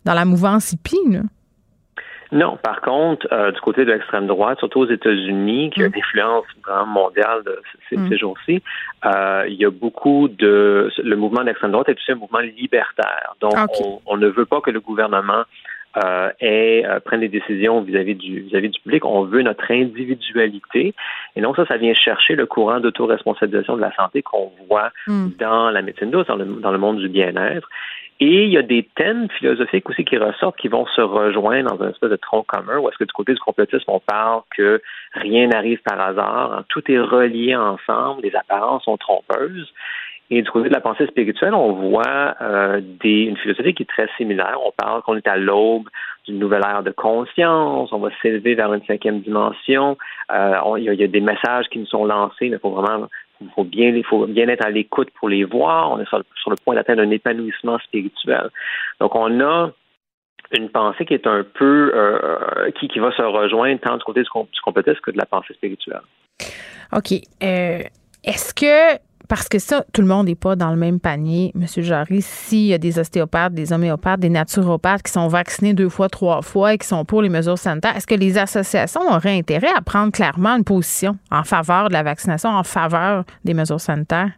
dans 0.06 0.14
la 0.14 0.24
mouvance 0.24 0.72
hippie, 0.72 0.96
là. 1.10 1.20
Non, 2.32 2.56
par 2.56 2.80
contre, 2.80 3.26
euh, 3.32 3.52
du 3.52 3.60
côté 3.60 3.84
de 3.84 3.92
l'extrême 3.92 4.26
droite, 4.26 4.58
surtout 4.58 4.80
aux 4.80 4.90
États-Unis, 4.90 5.70
qui 5.70 5.82
a 5.82 5.86
une 5.86 5.92
mm. 5.92 5.98
influence 5.98 6.44
vraiment 6.66 6.86
mondiale 6.86 7.42
de 7.44 7.60
ces, 7.88 7.96
mm. 7.96 8.16
jours-ci, 8.16 8.62
euh, 9.04 9.44
il 9.48 9.54
y 9.54 9.64
a 9.64 9.70
beaucoup 9.70 10.28
de 10.28 10.90
le 11.02 11.16
mouvement 11.16 11.44
d'extrême 11.44 11.72
droite 11.72 11.88
est 11.88 11.96
aussi 11.96 12.12
un 12.12 12.16
mouvement 12.16 12.40
libertaire. 12.40 13.34
Donc, 13.40 13.54
on, 14.06 14.16
ne 14.16 14.26
veut 14.26 14.46
pas 14.46 14.60
que 14.60 14.70
le 14.70 14.80
gouvernement 14.80 15.44
euh, 15.96 16.30
ait, 16.40 16.84
euh, 16.86 17.00
prenne 17.00 17.20
des 17.20 17.28
décisions 17.28 17.80
vis-à-vis 17.80 18.14
du 18.14 18.40
vis-à-vis 18.40 18.70
du 18.70 18.80
public. 18.80 19.04
On 19.04 19.24
veut 19.24 19.42
notre 19.42 19.70
individualité. 19.70 20.94
Et 21.36 21.40
donc 21.40 21.56
ça, 21.56 21.66
ça 21.66 21.76
vient 21.76 21.94
chercher 21.94 22.34
le 22.34 22.46
courant 22.46 22.80
d'autoresponsabilisation 22.80 23.76
de 23.76 23.80
la 23.80 23.94
santé 23.94 24.22
qu'on 24.22 24.50
voit 24.68 24.90
mm. 25.06 25.28
dans 25.38 25.70
la 25.70 25.82
médecine 25.82 26.10
douce, 26.10 26.26
dans 26.26 26.36
le, 26.36 26.44
dans 26.44 26.70
le 26.70 26.78
monde 26.78 26.98
du 26.98 27.08
bien-être. 27.08 27.68
Et 28.18 28.44
il 28.44 28.50
y 28.50 28.56
a 28.56 28.62
des 28.62 28.88
thèmes 28.94 29.28
philosophiques 29.28 29.90
aussi 29.90 30.04
qui 30.04 30.16
ressortent, 30.16 30.56
qui 30.56 30.68
vont 30.68 30.86
se 30.86 31.02
rejoindre 31.02 31.76
dans 31.76 31.84
un 31.84 31.90
espèce 31.90 32.08
de 32.08 32.16
tronc 32.16 32.44
commun, 32.44 32.78
où 32.78 32.88
est-ce 32.88 32.96
que 32.96 33.04
du 33.04 33.12
côté 33.12 33.34
du 33.34 33.40
complotisme, 33.40 33.84
on 33.88 34.00
parle 34.00 34.40
que 34.56 34.80
rien 35.12 35.48
n'arrive 35.48 35.80
par 35.82 36.00
hasard, 36.00 36.52
hein, 36.52 36.64
tout 36.70 36.90
est 36.90 36.98
relié 36.98 37.54
ensemble, 37.54 38.22
les 38.22 38.34
apparences 38.34 38.84
sont 38.84 38.96
trompeuses. 38.96 39.70
Et 40.30 40.42
du 40.42 40.50
côté 40.50 40.68
de 40.68 40.74
la 40.74 40.80
pensée 40.80 41.06
spirituelle, 41.06 41.54
on 41.54 41.72
voit 41.72 42.34
euh, 42.40 42.80
une 43.04 43.36
philosophie 43.36 43.74
qui 43.74 43.84
est 43.84 43.88
très 43.88 44.08
similaire. 44.16 44.58
On 44.64 44.72
parle 44.72 45.02
qu'on 45.02 45.16
est 45.16 45.28
à 45.28 45.36
l'aube 45.36 45.88
d'une 46.26 46.40
nouvelle 46.40 46.62
ère 46.64 46.82
de 46.82 46.90
conscience, 46.90 47.92
on 47.92 47.98
va 47.98 48.08
s'élever 48.20 48.56
vers 48.56 48.72
une 48.72 48.84
cinquième 48.86 49.20
dimension. 49.20 49.96
Euh, 50.32 50.54
il 50.78 50.84
y, 50.84 51.04
a 51.04 51.06
des 51.06 51.20
messages 51.20 51.66
qui 51.70 51.78
nous 51.78 51.86
sont 51.86 52.04
lancés, 52.04 52.48
mais 52.48 52.56
il 52.56 52.58
faut 52.58 52.70
vraiment 52.70 53.06
faut 53.54 53.64
bien, 53.64 53.92
faut 54.02 54.26
bien 54.26 54.48
être 54.48 54.66
à 54.66 54.70
l'écoute 54.70 55.10
pour 55.20 55.28
les 55.28 55.44
voir. 55.44 55.92
On 55.92 56.00
est 56.00 56.08
sur, 56.08 56.18
le 56.50 56.56
point 56.64 56.74
d'atteindre 56.74 57.02
un 57.02 57.10
épanouissement 57.10 57.78
spirituel. 57.78 58.48
Donc, 58.98 59.14
on 59.14 59.40
a 59.40 59.70
une 60.52 60.70
pensée 60.70 61.04
qui 61.04 61.14
est 61.14 61.26
un 61.28 61.44
peu 61.44 61.92
euh, 61.94 62.70
qui, 62.80 62.88
qui 62.88 62.98
va 62.98 63.12
se 63.12 63.22
rejoindre 63.22 63.80
tant 63.80 63.96
du 63.96 64.04
côté 64.04 64.22
du, 64.22 64.60
compétence 64.64 64.98
que 65.00 65.12
de 65.12 65.18
la 65.18 65.26
pensée 65.26 65.54
spirituelle. 65.54 66.00
OK. 66.92 67.12
Est-ce 67.40 68.54
que 68.54 68.98
parce 69.28 69.48
que 69.48 69.58
ça, 69.58 69.84
tout 69.92 70.00
le 70.00 70.06
monde 70.06 70.26
n'est 70.26 70.34
pas 70.34 70.56
dans 70.56 70.70
le 70.70 70.76
même 70.76 71.00
panier, 71.00 71.52
M. 71.54 71.66
Jarry. 71.82 72.22
S'il 72.22 72.66
y 72.66 72.74
a 72.74 72.78
des 72.78 72.98
ostéopathes, 72.98 73.54
des 73.54 73.72
homéopathes, 73.72 74.20
des 74.20 74.28
naturopathes 74.28 75.02
qui 75.02 75.12
sont 75.12 75.28
vaccinés 75.28 75.74
deux 75.74 75.88
fois, 75.88 76.08
trois 76.08 76.42
fois 76.42 76.74
et 76.74 76.78
qui 76.78 76.86
sont 76.86 77.04
pour 77.04 77.22
les 77.22 77.28
mesures 77.28 77.58
sanitaires, 77.58 77.96
est-ce 77.96 78.06
que 78.06 78.14
les 78.14 78.38
associations 78.38 79.02
auraient 79.10 79.36
intérêt 79.36 79.72
à 79.76 79.82
prendre 79.82 80.12
clairement 80.12 80.56
une 80.56 80.64
position 80.64 81.16
en 81.30 81.44
faveur 81.44 81.88
de 81.88 81.92
la 81.92 82.02
vaccination, 82.02 82.50
en 82.50 82.62
faveur 82.62 83.24
des 83.44 83.54
mesures 83.54 83.80
sanitaires? 83.80 84.30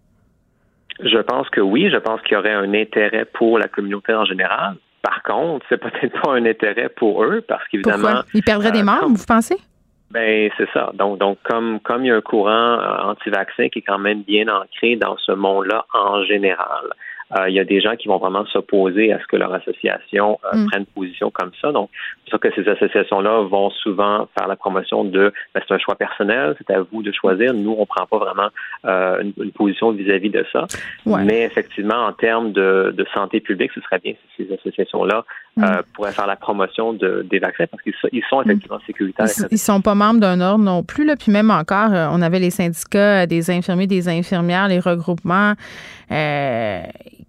Je 1.00 1.18
pense 1.18 1.48
que 1.50 1.60
oui. 1.60 1.90
Je 1.90 1.96
pense 1.98 2.20
qu'il 2.22 2.32
y 2.32 2.36
aurait 2.36 2.54
un 2.54 2.74
intérêt 2.74 3.24
pour 3.24 3.58
la 3.58 3.68
communauté 3.68 4.14
en 4.14 4.24
général. 4.24 4.76
Par 5.02 5.22
contre, 5.22 5.64
c'est 5.68 5.78
peut-être 5.78 6.20
pas 6.20 6.32
un 6.32 6.44
intérêt 6.44 6.88
pour 6.88 7.22
eux 7.24 7.44
parce 7.46 7.62
qu'évidemment. 7.68 8.22
Ils 8.34 8.42
perdraient 8.42 8.72
des 8.72 8.80
euh, 8.80 8.84
membres, 8.84 9.16
vous 9.16 9.24
pensez? 9.24 9.56
Ben 10.10 10.50
c'est 10.56 10.68
ça. 10.72 10.90
Donc 10.94 11.18
donc 11.18 11.38
comme 11.44 11.80
comme 11.80 12.04
il 12.04 12.08
y 12.08 12.10
a 12.10 12.16
un 12.16 12.22
courant 12.22 12.50
euh, 12.50 13.10
anti-vaccin 13.10 13.68
qui 13.68 13.80
est 13.80 13.82
quand 13.82 13.98
même 13.98 14.22
bien 14.22 14.48
ancré 14.48 14.96
dans 14.96 15.16
ce 15.18 15.32
monde-là 15.32 15.84
en 15.92 16.24
général. 16.24 16.86
Euh, 17.36 17.48
il 17.48 17.54
y 17.54 17.60
a 17.60 17.64
des 17.64 17.80
gens 17.80 17.94
qui 17.96 18.08
vont 18.08 18.16
vraiment 18.16 18.46
s'opposer 18.46 19.12
à 19.12 19.20
ce 19.20 19.26
que 19.26 19.36
leur 19.36 19.52
association 19.52 20.38
euh, 20.44 20.56
mm. 20.56 20.66
prenne 20.66 20.86
position 20.86 21.30
comme 21.30 21.50
ça. 21.60 21.72
Donc, 21.72 21.90
c'est 22.24 22.30
sûr 22.30 22.40
que 22.40 22.48
ces 22.54 22.66
associations-là 22.68 23.42
vont 23.42 23.70
souvent 23.70 24.28
faire 24.38 24.48
la 24.48 24.56
promotion 24.56 25.04
de 25.04 25.32
ben, 25.54 25.62
c'est 25.66 25.74
un 25.74 25.78
choix 25.78 25.94
personnel, 25.94 26.56
c'est 26.58 26.72
à 26.72 26.80
vous 26.80 27.02
de 27.02 27.12
choisir. 27.12 27.52
Nous, 27.52 27.74
on 27.78 27.84
prend 27.84 28.06
pas 28.06 28.18
vraiment 28.18 28.48
euh, 28.86 29.22
une, 29.36 29.52
position 29.52 29.90
vis-à-vis 29.92 30.30
de 30.30 30.44
ça. 30.52 30.66
Mais 31.06 31.42
effectivement, 31.42 32.06
en 32.06 32.12
termes 32.12 32.52
de, 32.52 32.94
de, 32.96 33.06
santé 33.12 33.40
publique, 33.40 33.72
ce 33.74 33.80
serait 33.80 33.98
bien 33.98 34.14
si 34.36 34.44
ces 34.44 34.54
associations-là 34.54 35.24
mm. 35.56 35.64
pourraient 35.94 36.12
faire 36.12 36.26
la 36.26 36.36
promotion 36.36 36.92
de, 36.92 37.26
des 37.28 37.40
vaccins 37.40 37.66
parce 37.66 37.82
qu'ils 37.82 37.94
ils 38.12 38.22
sont 38.30 38.38
mm. 38.38 38.50
effectivement 38.50 38.80
sécuritaires. 38.86 39.26
Ils, 39.38 39.46
ils, 39.50 39.58
sont 39.58 39.82
pas 39.82 39.94
membres 39.94 40.20
d'un 40.20 40.40
ordre 40.40 40.64
non 40.64 40.82
plus. 40.82 41.04
Là. 41.04 41.16
Puis 41.16 41.30
même 41.32 41.50
encore, 41.50 41.90
on 41.90 42.22
avait 42.22 42.38
les 42.38 42.50
syndicats 42.50 43.26
des 43.26 43.50
infirmiers, 43.50 43.86
des 43.86 44.08
infirmières, 44.08 44.68
les 44.68 44.80
regroupements. 44.80 45.54
Euh, 46.10 46.82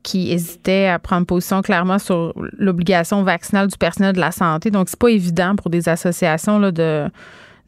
qui 0.09 0.31
hésitaient 0.31 0.87
à 0.87 0.97
prendre 0.97 1.27
position 1.27 1.61
clairement 1.61 1.99
sur 1.99 2.33
l'obligation 2.57 3.23
vaccinale 3.23 3.67
du 3.67 3.77
personnel 3.77 4.13
de 4.13 4.19
la 4.19 4.31
santé. 4.31 4.71
Donc, 4.71 4.89
c'est 4.89 4.99
pas 4.99 5.09
évident 5.09 5.55
pour 5.55 5.69
des 5.69 5.87
associations 5.87 6.57
là, 6.57 6.71
de, 6.71 7.05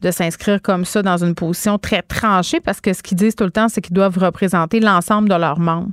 de 0.02 0.10
s'inscrire 0.10 0.60
comme 0.60 0.84
ça 0.84 1.02
dans 1.02 1.24
une 1.24 1.34
position 1.34 1.78
très 1.78 2.02
tranchée 2.02 2.60
parce 2.60 2.80
que 2.80 2.92
ce 2.92 3.02
qu'ils 3.02 3.16
disent 3.16 3.36
tout 3.36 3.44
le 3.44 3.50
temps, 3.50 3.68
c'est 3.68 3.80
qu'ils 3.80 3.94
doivent 3.94 4.18
représenter 4.18 4.80
l'ensemble 4.80 5.28
de 5.28 5.36
leurs 5.36 5.60
membres. 5.60 5.90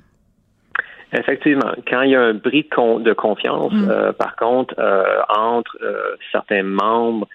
Effectivement. 1.13 1.71
Quand 1.87 2.01
il 2.01 2.11
y 2.11 2.15
a 2.15 2.21
un 2.21 2.33
bris 2.33 2.67
de 2.71 3.13
confiance, 3.13 3.73
mm. 3.73 3.89
euh, 3.89 4.11
par 4.13 4.35
contre, 4.35 4.75
euh, 4.79 5.21
entre 5.35 5.77
euh, 5.81 6.15
certains 6.31 6.63
membres 6.63 7.27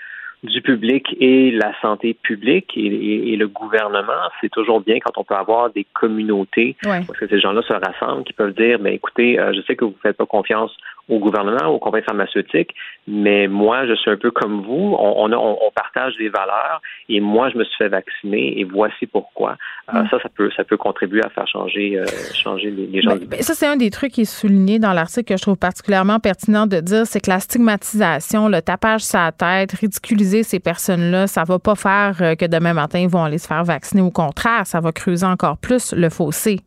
du 0.45 0.61
public 0.61 1.17
et 1.21 1.51
la 1.51 1.73
santé 1.81 2.15
publique 2.15 2.73
et, 2.77 3.35
le 3.37 3.49
gouvernement, 3.49 4.31
c'est 4.41 4.51
toujours 4.51 4.81
bien 4.81 4.99
quand 5.01 5.17
on 5.17 5.25
peut 5.25 5.35
avoir 5.35 5.71
des 5.71 5.87
communautés 5.95 6.77
parce 6.83 7.19
que 7.19 7.27
ces 7.27 7.41
gens-là 7.41 7.63
se 7.63 7.73
rassemblent, 7.73 8.25
qui 8.25 8.33
peuvent 8.33 8.55
dire, 8.55 8.79
mais 8.79 8.91
ben, 8.91 8.97
écoutez, 8.97 9.41
euh, 9.41 9.53
je 9.55 9.61
sais 9.63 9.75
que 9.75 9.85
vous 9.85 9.93
ne 9.93 10.03
faites 10.03 10.17
pas 10.17 10.27
confiance 10.27 10.71
au 11.09 11.19
gouvernement, 11.19 11.67
aux 11.69 11.79
compagnies 11.79 12.05
pharmaceutiques, 12.05 12.75
mais 13.07 13.47
moi, 13.47 13.87
je 13.87 13.95
suis 13.95 14.11
un 14.11 14.17
peu 14.17 14.31
comme 14.31 14.63
vous. 14.63 14.97
On, 14.99 15.31
on, 15.33 15.71
partage 15.75 16.17
des 16.17 16.29
valeurs 16.29 16.81
et 17.09 17.21
moi, 17.21 17.51
je 17.51 17.59
me 17.59 17.65
suis 17.65 17.77
fait 17.77 17.89
vacciner 17.89 18.59
et 18.59 18.65
voici 18.65 19.07
pourquoi. 19.07 19.57
Euh, 19.93 20.03
mm. 20.03 20.09
ça, 20.11 20.19
ça 20.23 20.29
peut, 20.35 20.51
ça 20.57 20.65
peut 20.65 20.77
contribuer 20.77 21.21
à 21.23 21.29
faire 21.29 21.47
changer, 21.47 21.99
euh, 21.99 22.07
changer 22.33 22.71
les, 22.71 23.03
gens. 23.03 23.17
Ben, 23.17 23.27
ben, 23.29 23.43
ça, 23.43 23.55
c'est 23.55 23.67
un 23.67 23.77
des 23.77 23.91
trucs 23.91 24.13
qui 24.13 24.23
est 24.23 24.25
souligné 24.25 24.79
dans 24.79 24.93
l'article 24.93 25.35
que 25.35 25.37
je 25.37 25.43
trouve 25.43 25.59
particulièrement 25.59 26.21
pertinent 26.21 26.67
de 26.67 26.81
dire, 26.81 27.07
c'est 27.07 27.21
que 27.21 27.31
la 27.31 27.41
stigmatisation, 27.41 28.49
le 28.49 28.63
tapage 28.63 29.03
sur 29.03 29.19
la 29.19 29.33
tête, 29.33 29.73
ridiculiser 29.73 30.34
ces 30.43 30.59
personnes-là, 30.59 31.27
ça 31.27 31.45
va 31.45 31.59
pas 31.59 31.75
faire 31.75 32.17
euh, 32.21 32.35
que 32.35 32.45
demain 32.45 32.75
matin, 32.75 32.99
ils 32.99 33.09
vont 33.09 33.25
aller 33.25 33.39
se 33.39 33.47
faire 33.47 33.65
vacciner. 33.65 34.03
Au 34.03 34.11
contraire, 34.11 34.67
ça 34.67 34.81
va 34.81 34.93
creuser 34.93 35.27
encore 35.27 35.59
plus 35.59 35.93
le 35.93 36.11
fossé. 36.11 36.61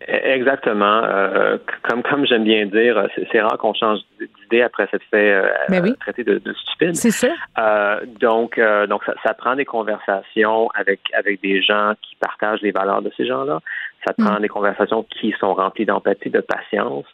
Exactement. 0.00 1.02
Euh, 1.04 1.56
comme 1.82 2.02
comme 2.02 2.26
j'aime 2.26 2.44
bien 2.44 2.66
dire, 2.66 3.08
c'est 3.32 3.40
rare 3.40 3.56
qu'on 3.56 3.72
change 3.72 4.00
d'idée 4.42 4.60
après 4.60 4.86
s'être 4.88 5.04
fait 5.10 5.32
euh, 5.32 5.48
ben 5.70 5.94
traiter 5.96 6.22
de, 6.22 6.38
de 6.38 6.52
stupide. 6.52 6.94
C'est 6.94 7.10
ça. 7.10 7.28
Euh, 7.58 8.00
donc 8.20 8.58
euh, 8.58 8.86
donc 8.86 9.04
ça, 9.04 9.14
ça, 9.24 9.32
prend 9.32 9.56
des 9.56 9.64
conversations 9.64 10.68
avec 10.74 11.00
avec 11.14 11.40
des 11.40 11.62
gens 11.62 11.94
qui 12.02 12.14
partagent 12.16 12.60
les 12.60 12.72
valeurs 12.72 13.00
de 13.00 13.10
ces 13.16 13.26
gens-là. 13.26 13.60
Ça 14.06 14.12
prend 14.12 14.38
mm. 14.38 14.42
des 14.42 14.48
conversations 14.48 15.02
qui 15.04 15.34
sont 15.40 15.54
remplies 15.54 15.86
d'empathie, 15.86 16.28
de 16.28 16.40
patience. 16.40 17.06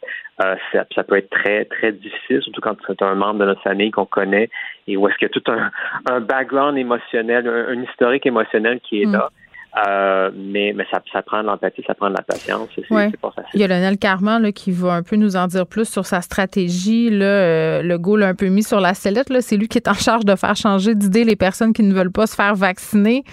Euh, 0.43 0.55
ça, 0.73 0.85
ça, 0.93 1.03
peut 1.03 1.17
être 1.17 1.29
très 1.29 1.63
très 1.65 1.93
difficile, 1.93 2.41
surtout 2.41 2.61
quand 2.61 2.75
c'est 2.85 3.01
un 3.01 3.15
membre 3.15 3.39
de 3.39 3.45
notre 3.45 3.61
famille 3.61 3.91
qu'on 3.91 4.05
connaît 4.05 4.49
et 4.87 4.97
où 4.97 5.07
est-ce 5.07 5.17
qu'il 5.17 5.29
y 5.29 5.31
a 5.31 5.41
tout 5.41 5.51
un, 5.51 5.71
un 6.13 6.19
background 6.19 6.77
émotionnel, 6.77 7.47
un, 7.47 7.81
historique 7.81 8.25
émotionnel 8.25 8.81
qui 8.81 9.03
est 9.03 9.05
mm. 9.05 9.13
là. 9.13 9.29
Euh, 9.75 10.29
mais 10.35 10.71
mais 10.75 10.85
ça, 10.91 11.01
ça 11.11 11.23
prend 11.23 11.41
de 11.41 11.47
l'empathie, 11.47 11.83
ça 11.87 11.95
prend 11.95 12.07
de 12.09 12.15
la 12.15 12.21
patience. 12.21 12.69
Ouais. 12.91 13.09
c'est 13.09 13.19
pas 13.19 13.31
facile. 13.31 13.49
Il 13.55 13.61
y 13.61 13.63
a 13.63 13.67
Lionel 13.67 13.97
Carman 13.97 14.41
là, 14.41 14.51
qui 14.51 14.71
va 14.71 14.93
un 14.93 15.01
peu 15.01 15.15
nous 15.15 15.35
en 15.35 15.47
dire 15.47 15.65
plus 15.65 15.89
sur 15.89 16.05
sa 16.05 16.21
stratégie. 16.21 17.09
Là, 17.09 17.25
euh, 17.25 17.81
le 17.81 17.97
goal 17.97 18.19
l'a 18.19 18.27
un 18.27 18.35
peu 18.35 18.47
mis 18.47 18.61
sur 18.61 18.79
la 18.79 18.93
sellette. 18.93 19.29
Là. 19.29 19.41
C'est 19.41 19.57
lui 19.57 19.67
qui 19.67 19.79
est 19.79 19.87
en 19.87 19.95
charge 19.95 20.25
de 20.25 20.35
faire 20.35 20.55
changer 20.55 20.93
d'idée 20.93 21.23
les 21.23 21.35
personnes 21.35 21.73
qui 21.73 21.81
ne 21.81 21.93
veulent 21.93 22.11
pas 22.11 22.27
se 22.27 22.35
faire 22.35 22.53
vacciner. 22.53 23.23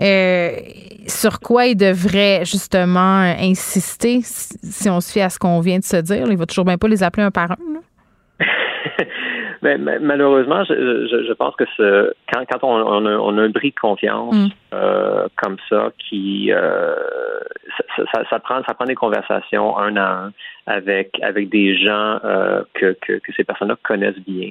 Euh, 0.00 0.52
sur 1.06 1.40
quoi 1.40 1.66
il 1.66 1.76
devrait 1.76 2.44
justement 2.44 3.18
insister 3.40 4.20
si 4.22 4.88
on 4.88 5.00
se 5.00 5.12
fie 5.12 5.20
à 5.20 5.28
ce 5.28 5.38
qu'on 5.38 5.60
vient 5.60 5.80
de 5.80 5.84
se 5.84 5.96
dire? 5.96 6.26
Il 6.30 6.38
va 6.38 6.46
toujours 6.46 6.64
bien 6.64 6.78
pas 6.78 6.88
les 6.88 7.02
appeler 7.02 7.24
un 7.24 7.30
par 7.30 7.52
un. 7.52 7.56
là. 9.62 9.76
Mais, 9.76 9.78
mais 9.78 9.98
malheureusement, 9.98 10.64
je, 10.64 10.74
je, 10.74 11.26
je 11.26 11.32
pense 11.32 11.54
que 11.56 11.64
ce, 11.76 12.12
quand, 12.32 12.44
quand 12.50 12.64
on, 12.64 12.74
on, 12.74 13.06
a, 13.06 13.16
on 13.16 13.38
a 13.38 13.42
un 13.42 13.50
bris 13.50 13.70
de 13.70 13.80
confiance 13.80 14.38
Mm. 14.38 14.48
euh, 14.74 15.28
comme 15.36 15.56
ça, 15.68 15.90
qui 15.98 16.52
euh, 16.52 16.94
ça, 17.96 18.04
ça, 18.12 18.22
ça 18.30 18.38
prend 18.38 18.62
ça 18.66 18.74
prend 18.74 18.84
des 18.84 18.94
conversations 18.94 19.78
un 19.78 19.96
à 19.96 20.26
un 20.26 20.32
avec 20.66 21.18
avec 21.22 21.48
des 21.48 21.76
gens 21.76 22.20
euh, 22.24 22.62
que, 22.74 22.96
que, 23.00 23.14
que 23.14 23.32
ces 23.36 23.44
personnes-là 23.44 23.76
connaissent 23.82 24.20
bien. 24.26 24.50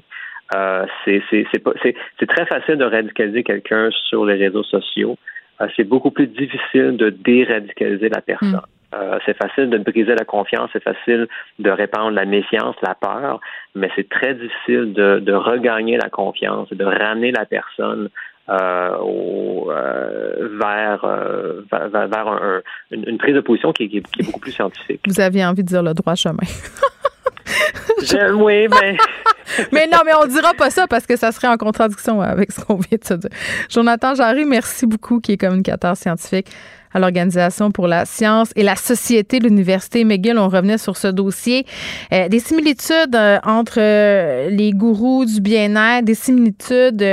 Euh, 0.56 0.86
c'est 1.04 1.22
c'est 1.30 1.46
c'est 1.52 1.60
pas 1.60 1.74
c'est 1.84 1.96
c'est 2.20 2.28
très 2.28 2.46
facile 2.46 2.78
de 2.78 2.86
radicaliser 2.86 3.44
quelqu'un 3.44 3.90
sur 3.92 4.26
les 4.26 4.36
réseaux 4.36 4.64
sociaux. 4.64 5.18
Euh, 5.62 5.68
c'est 5.76 5.84
beaucoup 5.84 6.12
plus 6.12 6.28
difficile 6.28 6.98
de 6.98 7.10
déradicaliser 7.10 8.10
la 8.10 8.22
personne. 8.22 8.62
Euh, 8.96 9.20
c'est 9.26 9.36
facile 9.36 9.70
de 9.70 9.78
briser 9.80 10.16
la 10.16 10.24
confiance, 10.24 10.70
c'est 10.72 10.82
facile 10.82 11.28
de 11.60 11.70
répandre 11.70 12.12
la 12.12 12.24
méfiance, 12.26 12.76
la 12.82 12.96
peur, 12.96 13.42
mais 13.76 13.90
c'est 13.98 14.08
très 14.08 14.34
difficile 14.34 14.94
de, 14.94 15.20
de 15.20 15.34
regagner 15.34 15.98
la 15.98 16.10
confiance, 16.10 16.70
de 16.72 16.86
ramener 16.86 17.32
la 17.32 17.46
personne 17.46 18.08
euh, 18.50 18.96
au, 19.02 19.70
euh, 19.72 20.58
vers, 20.58 21.04
euh, 21.04 21.64
vers, 21.70 21.90
vers- 21.90 22.08
vers 22.08 22.28
un- 22.30 22.62
un- 22.94 23.04
une, 23.08 23.18
prise 23.18 23.36
de 23.36 23.42
position 23.42 23.74
qui, 23.74 23.84
est- 23.84 23.88
qui 23.90 23.98
est- 23.98 24.10
qui 24.10 24.22
est 24.22 24.26
beaucoup 24.26 24.40
plus 24.40 24.54
scientifique. 24.54 25.02
Vous 25.06 25.20
aviez 25.20 25.46
envie 25.46 25.64
de 25.64 25.68
dire 25.68 25.84
le 25.84 25.94
droit 25.94 26.16
chemin. 26.16 26.38
Je- 28.04 28.32
oui, 28.34 28.68
mais 28.82 28.96
mais 29.72 29.88
non, 29.88 30.00
mais 30.06 30.12
on 30.22 30.28
dira 30.28 30.54
pas 30.54 30.70
ça 30.70 30.88
parce 30.88 31.06
que 31.06 31.16
ça 31.16 31.32
serait 31.32 31.48
en 31.48 31.58
contradiction 31.58 32.22
avec 32.22 32.52
ce 32.52 32.62
qu'on 32.62 32.76
vient 32.76 32.98
de 33.02 33.08
se 33.08 33.14
dire. 33.14 33.30
Jonathan 33.70 34.16
Jarry, 34.16 34.46
merci 34.46 34.86
beaucoup, 34.86 35.20
qui 35.20 35.34
est 35.34 35.38
communicateur 35.38 35.96
scientifique 35.96 36.48
à 36.94 37.00
l'Organisation 37.00 37.72
pour 37.72 37.88
la 37.88 38.06
science 38.06 38.50
et 38.56 38.64
la 38.64 38.76
société 38.76 39.40
de 39.40 39.46
l'Université 39.46 40.04
McGill. 40.04 40.38
On 40.38 40.50
revenait 40.50 40.78
sur 40.78 40.98
ce 40.98 41.08
dossier. 41.08 41.66
Euh, 42.14 42.28
des 42.30 42.40
similitudes 42.40 43.16
euh, 43.16 43.40
entre 43.44 43.80
euh, 43.80 44.50
les 44.50 44.72
gourous 44.72 45.26
du 45.26 45.42
bien-être, 45.42 46.06
des 46.06 46.16
similitudes 46.16 47.04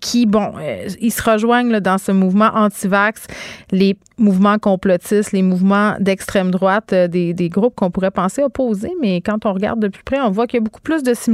qui, 0.00 0.26
bon, 0.26 0.52
ils 1.00 1.12
se 1.12 1.22
rejoignent 1.22 1.80
dans 1.80 1.98
ce 1.98 2.12
mouvement 2.12 2.50
anti-vax, 2.54 3.26
les 3.70 3.96
mouvements 4.18 4.58
complotistes, 4.58 5.32
les 5.32 5.42
mouvements 5.42 5.94
d'extrême 5.98 6.50
droite, 6.50 6.94
des 6.94 7.48
groupes 7.50 7.74
qu'on 7.74 7.90
pourrait 7.90 8.10
penser 8.10 8.42
opposés, 8.42 8.92
mais 9.00 9.20
quand 9.20 9.44
on 9.46 9.52
regarde 9.52 9.80
de 9.80 9.88
plus 9.88 10.04
près, 10.04 10.20
on 10.20 10.30
voit 10.30 10.46
qu'il 10.46 10.58
y 10.58 10.62
a 10.62 10.64
beaucoup 10.64 10.80
plus 10.80 11.02
de 11.02 11.14
similitudes 11.14 11.33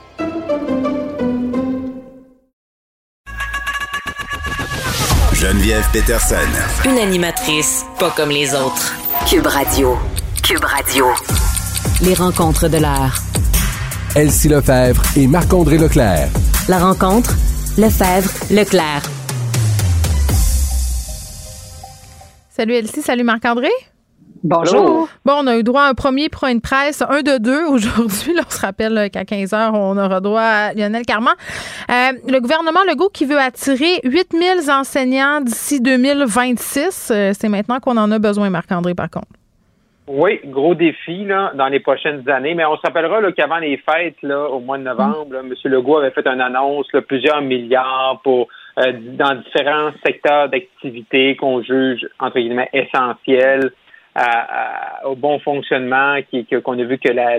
Geneviève 5.41 5.83
Peterson. 5.91 6.35
Une 6.85 6.99
animatrice 6.99 7.83
pas 7.97 8.11
comme 8.11 8.29
les 8.29 8.53
autres. 8.53 8.93
Cube 9.27 9.47
Radio. 9.47 9.97
Cube 10.43 10.63
Radio. 10.63 11.07
Les 12.03 12.13
rencontres 12.13 12.67
de 12.67 12.77
l'heure. 12.77 13.15
Elsie 14.15 14.49
Lefebvre 14.49 15.01
et 15.17 15.25
Marc-André 15.25 15.79
Leclerc. 15.79 16.29
La 16.69 16.77
rencontre, 16.77 17.35
Lefebvre, 17.75 18.29
Leclerc. 18.51 19.01
Salut 22.55 22.75
Elsie, 22.75 23.01
salut 23.01 23.23
Marc-André. 23.23 23.71
Bonjour. 24.43 25.07
Bon, 25.23 25.33
on 25.43 25.47
a 25.47 25.57
eu 25.57 25.63
droit 25.63 25.83
à 25.83 25.89
un 25.89 25.93
premier 25.93 26.27
point 26.29 26.55
de 26.55 26.61
presse, 26.61 27.03
un 27.07 27.21
de 27.21 27.37
deux 27.37 27.63
aujourd'hui. 27.65 28.33
Là, 28.35 28.41
on 28.47 28.49
se 28.49 28.61
rappelle 28.61 29.09
qu'à 29.11 29.23
15 29.23 29.53
heures, 29.53 29.73
on 29.75 29.95
aura 29.97 30.19
droit 30.19 30.41
à 30.41 30.73
Lionel 30.73 31.05
Carman. 31.05 31.33
Euh, 31.89 31.93
le 32.27 32.39
gouvernement 32.39 32.79
Legault 32.89 33.09
qui 33.09 33.25
veut 33.25 33.37
attirer 33.37 33.99
8000 34.03 34.71
enseignants 34.71 35.41
d'ici 35.41 35.79
2026. 35.79 37.11
Euh, 37.13 37.31
c'est 37.33 37.49
maintenant 37.49 37.79
qu'on 37.79 37.97
en 37.97 38.11
a 38.11 38.17
besoin, 38.17 38.49
Marc-André, 38.49 38.95
par 38.95 39.11
contre. 39.11 39.27
Oui, 40.07 40.39
gros 40.45 40.73
défi 40.73 41.23
là, 41.25 41.51
dans 41.55 41.67
les 41.67 41.79
prochaines 41.79 42.27
années. 42.27 42.55
Mais 42.55 42.65
on 42.65 42.75
se 42.75 42.81
rappellera 42.81 43.21
là, 43.21 43.31
qu'avant 43.31 43.59
les 43.59 43.77
fêtes, 43.77 44.17
là, 44.23 44.49
au 44.49 44.59
mois 44.59 44.79
de 44.79 44.83
novembre, 44.83 45.35
M. 45.35 45.53
Legault 45.65 45.97
avait 45.97 46.11
fait 46.11 46.27
une 46.27 46.41
annonce, 46.41 46.87
là, 46.93 47.01
plusieurs 47.01 47.41
milliards 47.41 48.19
pour 48.23 48.47
euh, 48.79 48.93
dans 48.93 49.35
différents 49.35 49.91
secteurs 50.03 50.49
d'activité 50.49 51.35
qu'on 51.35 51.61
juge, 51.61 52.07
entre 52.19 52.39
guillemets, 52.39 52.69
essentiels 52.73 53.71
à- 54.15 55.07
au 55.07 55.15
bon 55.15 55.39
fonctionnement, 55.39 56.17
qu'on 56.63 56.79
a 56.79 56.83
vu 56.83 56.97
que 56.97 57.11
la, 57.11 57.37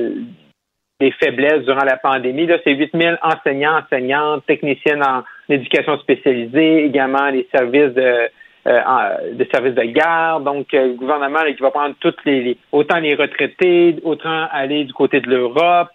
les 1.00 1.10
faiblesses 1.22 1.64
durant 1.64 1.84
la 1.84 1.96
pandémie. 1.96 2.46
Là, 2.46 2.58
c'est 2.64 2.72
8000 2.74 3.18
enseignants, 3.22 3.78
enseignantes, 3.78 4.46
techniciennes 4.46 5.02
en 5.02 5.22
éducation 5.48 5.98
spécialisée, 5.98 6.84
également 6.84 7.28
les 7.28 7.48
services 7.54 7.92
de, 7.94 8.28
euh, 8.68 9.44
services 9.52 9.74
de 9.74 9.82
garde. 9.82 10.44
Donc, 10.44 10.72
euh, 10.74 10.88
le 10.88 10.94
gouvernement 10.94 11.42
là, 11.42 11.52
qui 11.52 11.60
va 11.62 11.70
prendre 11.70 11.94
toutes 12.00 12.24
les, 12.24 12.56
autant 12.70 12.98
les 13.00 13.14
retraités, 13.16 13.96
autant 14.04 14.46
aller 14.52 14.84
du 14.84 14.92
côté 14.92 15.20
de 15.20 15.28
l'Europe. 15.28 15.88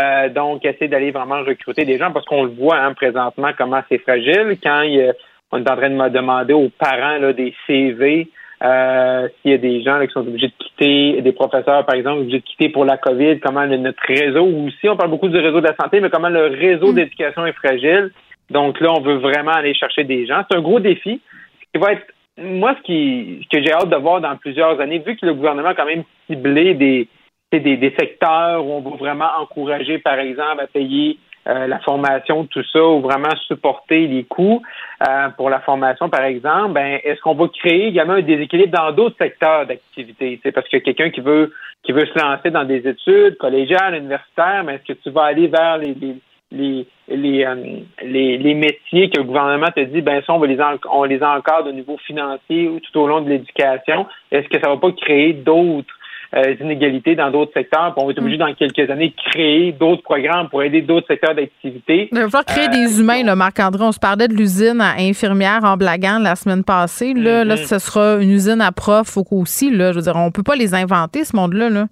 Euh, 0.00 0.28
donc, 0.30 0.64
essayer 0.64 0.88
d'aller 0.88 1.10
vraiment 1.12 1.42
recruter 1.42 1.84
des 1.84 1.98
gens 1.98 2.10
parce 2.10 2.24
qu'on 2.26 2.44
le 2.44 2.50
voit 2.50 2.78
hein, 2.78 2.94
présentement 2.94 3.50
comment 3.56 3.82
c'est 3.88 3.98
fragile. 3.98 4.56
Quand 4.62 4.80
il 4.82 5.00
a- 5.10 5.12
on 5.52 5.58
est 5.58 5.70
en 5.70 5.76
train 5.76 5.90
de 5.90 5.94
me 5.94 6.08
demander 6.08 6.52
aux 6.54 6.70
parents 6.70 7.18
là, 7.18 7.32
des 7.32 7.54
CV, 7.66 8.26
euh, 8.62 9.28
s'il 9.42 9.50
y 9.50 9.54
a 9.54 9.58
des 9.58 9.82
gens 9.82 9.96
là, 9.96 10.06
qui 10.06 10.12
sont 10.12 10.20
obligés 10.20 10.48
de 10.48 10.52
quitter, 10.58 11.20
des 11.22 11.32
professeurs 11.32 11.84
par 11.84 11.94
exemple, 11.96 12.20
obligés 12.20 12.38
de 12.40 12.44
quitter 12.44 12.68
pour 12.68 12.84
la 12.84 12.96
COVID, 12.96 13.40
comment 13.40 13.64
le- 13.64 13.76
notre 13.76 14.02
réseau, 14.06 14.44
ou 14.44 14.68
aussi 14.68 14.88
on 14.88 14.96
parle 14.96 15.10
beaucoup 15.10 15.28
du 15.28 15.38
réseau 15.38 15.60
de 15.60 15.66
la 15.66 15.76
santé, 15.76 16.00
mais 16.00 16.10
comment 16.10 16.28
le 16.28 16.46
réseau 16.46 16.92
d'éducation 16.92 17.44
est 17.46 17.52
fragile. 17.52 18.10
Donc 18.50 18.80
là, 18.80 18.92
on 18.92 19.00
veut 19.00 19.16
vraiment 19.16 19.52
aller 19.52 19.74
chercher 19.74 20.04
des 20.04 20.26
gens. 20.26 20.42
C'est 20.50 20.56
un 20.56 20.62
gros 20.62 20.80
défi. 20.80 21.20
Ce 21.60 21.78
qui 21.78 21.84
va 21.84 21.92
être 21.92 22.06
moi, 22.36 22.74
ce 22.78 22.82
qui 22.82 23.40
ce 23.44 23.56
que 23.56 23.62
j'ai 23.64 23.72
hâte 23.72 23.90
de 23.90 23.96
voir 23.96 24.20
dans 24.20 24.36
plusieurs 24.36 24.80
années, 24.80 24.98
vu 24.98 25.16
que 25.16 25.24
le 25.24 25.34
gouvernement 25.34 25.68
a 25.68 25.74
quand 25.74 25.86
même 25.86 26.02
ciblé 26.28 26.74
des, 26.74 27.08
des, 27.52 27.60
des 27.76 27.94
secteurs 27.98 28.66
où 28.66 28.72
on 28.72 28.80
va 28.80 28.96
vraiment 28.96 29.28
encourager, 29.40 29.98
par 29.98 30.18
exemple, 30.18 30.60
à 30.60 30.66
payer 30.66 31.18
euh, 31.48 31.66
la 31.66 31.78
formation, 31.80 32.44
tout 32.46 32.62
ça, 32.72 32.82
ou 32.82 33.00
vraiment 33.00 33.34
supporter 33.46 34.06
les 34.06 34.24
coûts 34.24 34.62
euh, 35.06 35.28
pour 35.36 35.50
la 35.50 35.60
formation, 35.60 36.08
par 36.08 36.24
exemple, 36.24 36.72
ben, 36.72 36.98
est-ce 37.04 37.20
qu'on 37.20 37.34
va 37.34 37.48
créer 37.48 37.88
également 37.88 38.14
un 38.14 38.22
déséquilibre 38.22 38.76
dans 38.76 38.92
d'autres 38.92 39.16
secteurs 39.18 39.66
d'activité? 39.66 40.40
C'est 40.42 40.52
parce 40.52 40.68
que 40.68 40.78
quelqu'un 40.78 41.10
qui 41.10 41.20
veut 41.20 41.52
qui 41.82 41.92
veut 41.92 42.06
se 42.06 42.18
lancer 42.18 42.50
dans 42.50 42.64
des 42.64 42.88
études 42.88 43.36
collégiales, 43.36 43.94
universitaires, 43.96 44.64
mais 44.64 44.76
est-ce 44.76 44.94
que 44.94 44.98
tu 45.02 45.10
vas 45.10 45.24
aller 45.24 45.48
vers 45.48 45.76
les, 45.78 45.94
les 45.94 46.16
les 46.52 46.86
les, 47.08 47.44
euh, 47.44 47.54
les 48.02 48.38
les 48.38 48.54
métiers 48.54 49.10
que 49.10 49.18
le 49.18 49.24
gouvernement 49.24 49.70
te 49.74 49.80
dit 49.80 50.00
ben 50.00 50.22
ça 50.26 50.32
on 50.32 50.38
va 50.38 50.46
les 50.46 50.60
en- 50.60 50.78
on 50.90 51.04
les 51.04 51.22
encadre 51.22 51.68
au 51.68 51.72
niveau 51.72 51.98
financier 52.06 52.68
ou 52.68 52.80
tout 52.80 52.98
au 52.98 53.06
long 53.06 53.20
de 53.20 53.28
l'éducation? 53.28 54.06
Est-ce 54.30 54.48
que 54.48 54.58
ça 54.60 54.68
va 54.70 54.76
pas 54.78 54.92
créer 54.92 55.32
d'autres 55.34 55.94
euh, 56.34 56.54
inégalités 56.60 57.14
dans 57.14 57.30
d'autres 57.30 57.52
secteurs 57.52 57.94
puis 57.94 58.02
on 58.02 58.06
va 58.06 58.12
être 58.12 58.18
obligé 58.18 58.38
dans 58.38 58.52
quelques 58.54 58.90
années 58.90 59.14
de 59.16 59.30
créer 59.30 59.72
d'autres 59.72 60.02
programmes 60.02 60.48
pour 60.48 60.62
aider 60.62 60.82
d'autres 60.82 61.06
secteurs 61.06 61.34
d'activité 61.34 62.08
Il 62.10 62.18
va 62.18 62.24
falloir 62.24 62.44
créer 62.44 62.68
des 62.68 63.00
humains, 63.00 63.22
là, 63.22 63.36
Marc-André. 63.36 63.84
On 63.84 63.92
se 63.92 63.98
parlait 63.98 64.28
de 64.28 64.34
l'usine 64.34 64.80
à 64.80 64.94
infirmières 64.98 65.64
en 65.64 65.76
blaguant 65.76 66.18
la 66.18 66.36
semaine 66.36 66.64
passée. 66.64 67.14
Là, 67.14 67.44
là, 67.44 67.56
ce 67.56 67.78
sera 67.78 68.16
une 68.20 68.30
usine 68.30 68.60
à 68.60 68.72
profs 68.72 69.16
aussi. 69.30 69.70
Là. 69.70 69.92
Je 69.92 69.96
veux 69.96 70.02
dire, 70.02 70.16
on 70.16 70.30
peut 70.30 70.42
pas 70.42 70.56
les 70.56 70.74
inventer, 70.74 71.24
ce 71.24 71.36
monde-là. 71.36 71.70
Là. 71.70 71.86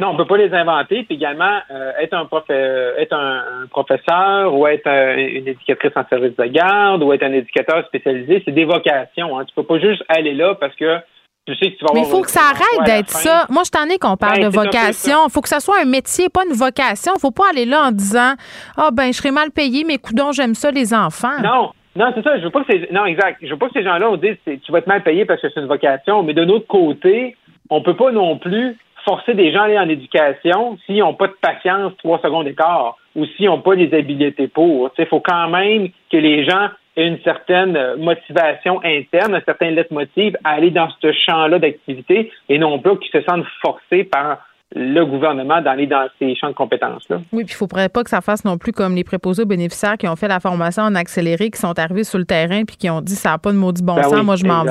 Non, 0.00 0.08
on 0.08 0.16
peut 0.16 0.26
pas 0.26 0.36
les 0.36 0.52
inventer. 0.52 1.04
Puis 1.04 1.14
également, 1.14 1.60
euh, 1.70 1.92
être 2.00 2.14
un 2.14 2.24
prof, 2.24 2.44
euh, 2.50 2.96
être 2.98 3.12
un, 3.12 3.62
un 3.62 3.66
professeur 3.68 4.52
ou 4.52 4.66
être 4.66 4.86
euh, 4.86 5.14
une 5.16 5.46
éducatrice 5.46 5.92
en 5.94 6.04
service 6.08 6.34
de 6.36 6.44
garde 6.46 7.02
ou 7.02 7.12
être 7.12 7.22
un 7.22 7.32
éducateur 7.32 7.86
spécialisé, 7.86 8.42
c'est 8.44 8.52
des 8.52 8.64
vocations. 8.64 9.38
Hein. 9.38 9.44
Tu 9.44 9.54
peux 9.54 9.62
pas 9.62 9.78
juste 9.78 10.02
aller 10.08 10.34
là 10.34 10.56
parce 10.56 10.74
que 10.74 10.96
tu 11.44 11.56
sais 11.56 11.72
que 11.72 11.78
tu 11.78 11.84
vas 11.84 11.92
Mais 11.94 12.00
il 12.02 12.06
faut 12.06 12.22
que 12.22 12.30
ça 12.30 12.40
arrête 12.50 12.86
d'être 12.86 13.10
ça. 13.10 13.46
Moi, 13.50 13.62
je 13.66 13.70
t'en 13.70 13.84
ai 13.92 13.98
qu'on 13.98 14.16
parle 14.16 14.38
Ben, 14.40 14.48
de 14.48 14.54
vocation. 14.54 15.26
Il 15.26 15.32
faut 15.32 15.40
que 15.40 15.48
ça 15.48 15.58
soit 15.58 15.80
un 15.82 15.84
métier, 15.84 16.28
pas 16.28 16.42
une 16.48 16.54
vocation. 16.54 17.12
faut 17.20 17.32
pas 17.32 17.50
aller 17.50 17.64
là 17.64 17.86
en 17.88 17.90
disant 17.90 18.34
Ah, 18.76 18.90
ben, 18.92 19.06
je 19.06 19.18
serais 19.18 19.32
mal 19.32 19.50
payé, 19.50 19.84
mais 19.84 19.98
coudons, 19.98 20.30
j'aime 20.32 20.54
ça, 20.54 20.70
les 20.70 20.94
enfants. 20.94 21.40
Non. 21.42 21.72
Non, 21.94 22.10
c'est 22.14 22.22
ça. 22.22 22.38
Je 22.38 22.44
veux 22.44 22.50
pas 22.50 22.62
que 22.64 22.72
ces, 22.72 22.88
non, 22.92 23.04
exact. 23.06 23.38
Je 23.42 23.50
veux 23.50 23.58
pas 23.58 23.66
que 23.66 23.74
ces 23.74 23.82
gens-là, 23.82 24.08
on 24.10 24.16
dise, 24.16 24.36
tu 24.46 24.72
vas 24.72 24.78
être 24.78 24.86
mal 24.86 25.02
payé 25.02 25.24
parce 25.24 25.42
que 25.42 25.48
c'est 25.52 25.60
une 25.60 25.66
vocation. 25.66 26.22
Mais 26.22 26.32
de 26.32 26.44
notre 26.44 26.66
côté, 26.66 27.36
on 27.70 27.82
peut 27.82 27.96
pas 27.96 28.12
non 28.12 28.38
plus 28.38 28.78
forcer 29.04 29.34
des 29.34 29.52
gens 29.52 29.62
à 29.62 29.64
aller 29.64 29.78
en 29.78 29.88
éducation 29.88 30.78
s'ils 30.86 30.98
n'ont 30.98 31.14
pas 31.14 31.26
de 31.26 31.36
patience 31.42 31.92
trois 31.98 32.20
secondes 32.22 32.44
d'écart 32.44 32.96
ou 33.16 33.26
s'ils 33.26 33.46
n'ont 33.46 33.60
pas 33.60 33.74
les 33.74 33.92
habiletés 33.92 34.48
pour. 34.48 34.90
Il 34.96 35.06
faut 35.06 35.20
quand 35.20 35.48
même 35.48 35.88
que 36.10 36.16
les 36.16 36.44
gens 36.44 36.68
une 36.96 37.18
certaine 37.22 37.76
euh, 37.76 37.96
motivation 37.96 38.80
interne, 38.84 39.34
un 39.34 39.40
certain 39.40 39.70
leitmotiv 39.70 40.36
à 40.44 40.50
aller 40.50 40.70
dans 40.70 40.88
ce 41.00 41.12
champ-là 41.12 41.58
d'activité 41.58 42.30
et 42.48 42.58
non 42.58 42.78
pas 42.78 42.96
qu'ils 42.96 43.10
se 43.12 43.22
sentent 43.26 43.46
forcés 43.62 44.04
par 44.04 44.38
le 44.74 45.04
gouvernement 45.04 45.60
d'aller 45.60 45.86
dans 45.86 46.08
ces 46.18 46.34
champs 46.34 46.48
de 46.48 46.54
compétences-là. 46.54 47.16
Oui, 47.32 47.44
puis 47.44 47.52
il 47.52 47.54
ne 47.54 47.58
faudrait 47.58 47.88
pas 47.90 48.02
que 48.04 48.10
ça 48.10 48.20
fasse 48.22 48.44
non 48.44 48.56
plus 48.56 48.72
comme 48.72 48.94
les 48.94 49.04
préposés 49.04 49.42
aux 49.42 49.46
bénéficiaires 49.46 49.98
qui 49.98 50.08
ont 50.08 50.16
fait 50.16 50.28
la 50.28 50.40
formation 50.40 50.82
en 50.84 50.94
accéléré, 50.94 51.50
qui 51.50 51.60
sont 51.60 51.78
arrivés 51.78 52.04
sur 52.04 52.18
le 52.18 52.24
terrain 52.24 52.64
puis 52.64 52.76
qui 52.76 52.88
ont 52.88 53.02
dit 53.02 53.14
ça 53.14 53.30
n'a 53.30 53.38
pas 53.38 53.52
de 53.52 53.58
maudit 53.58 53.82
bon 53.82 53.96
Ben 53.96 54.04
sens, 54.04 54.14
oui, 54.14 54.24
moi 54.24 54.36
je 54.36 54.46
m'en 54.46 54.64
vais. 54.64 54.70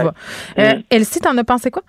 Euh, 0.58 0.74
Mm. 0.74 0.82
Elsie, 0.90 1.20
t'en 1.20 1.38
as 1.38 1.44
pensé 1.44 1.70
quoi? 1.70 1.84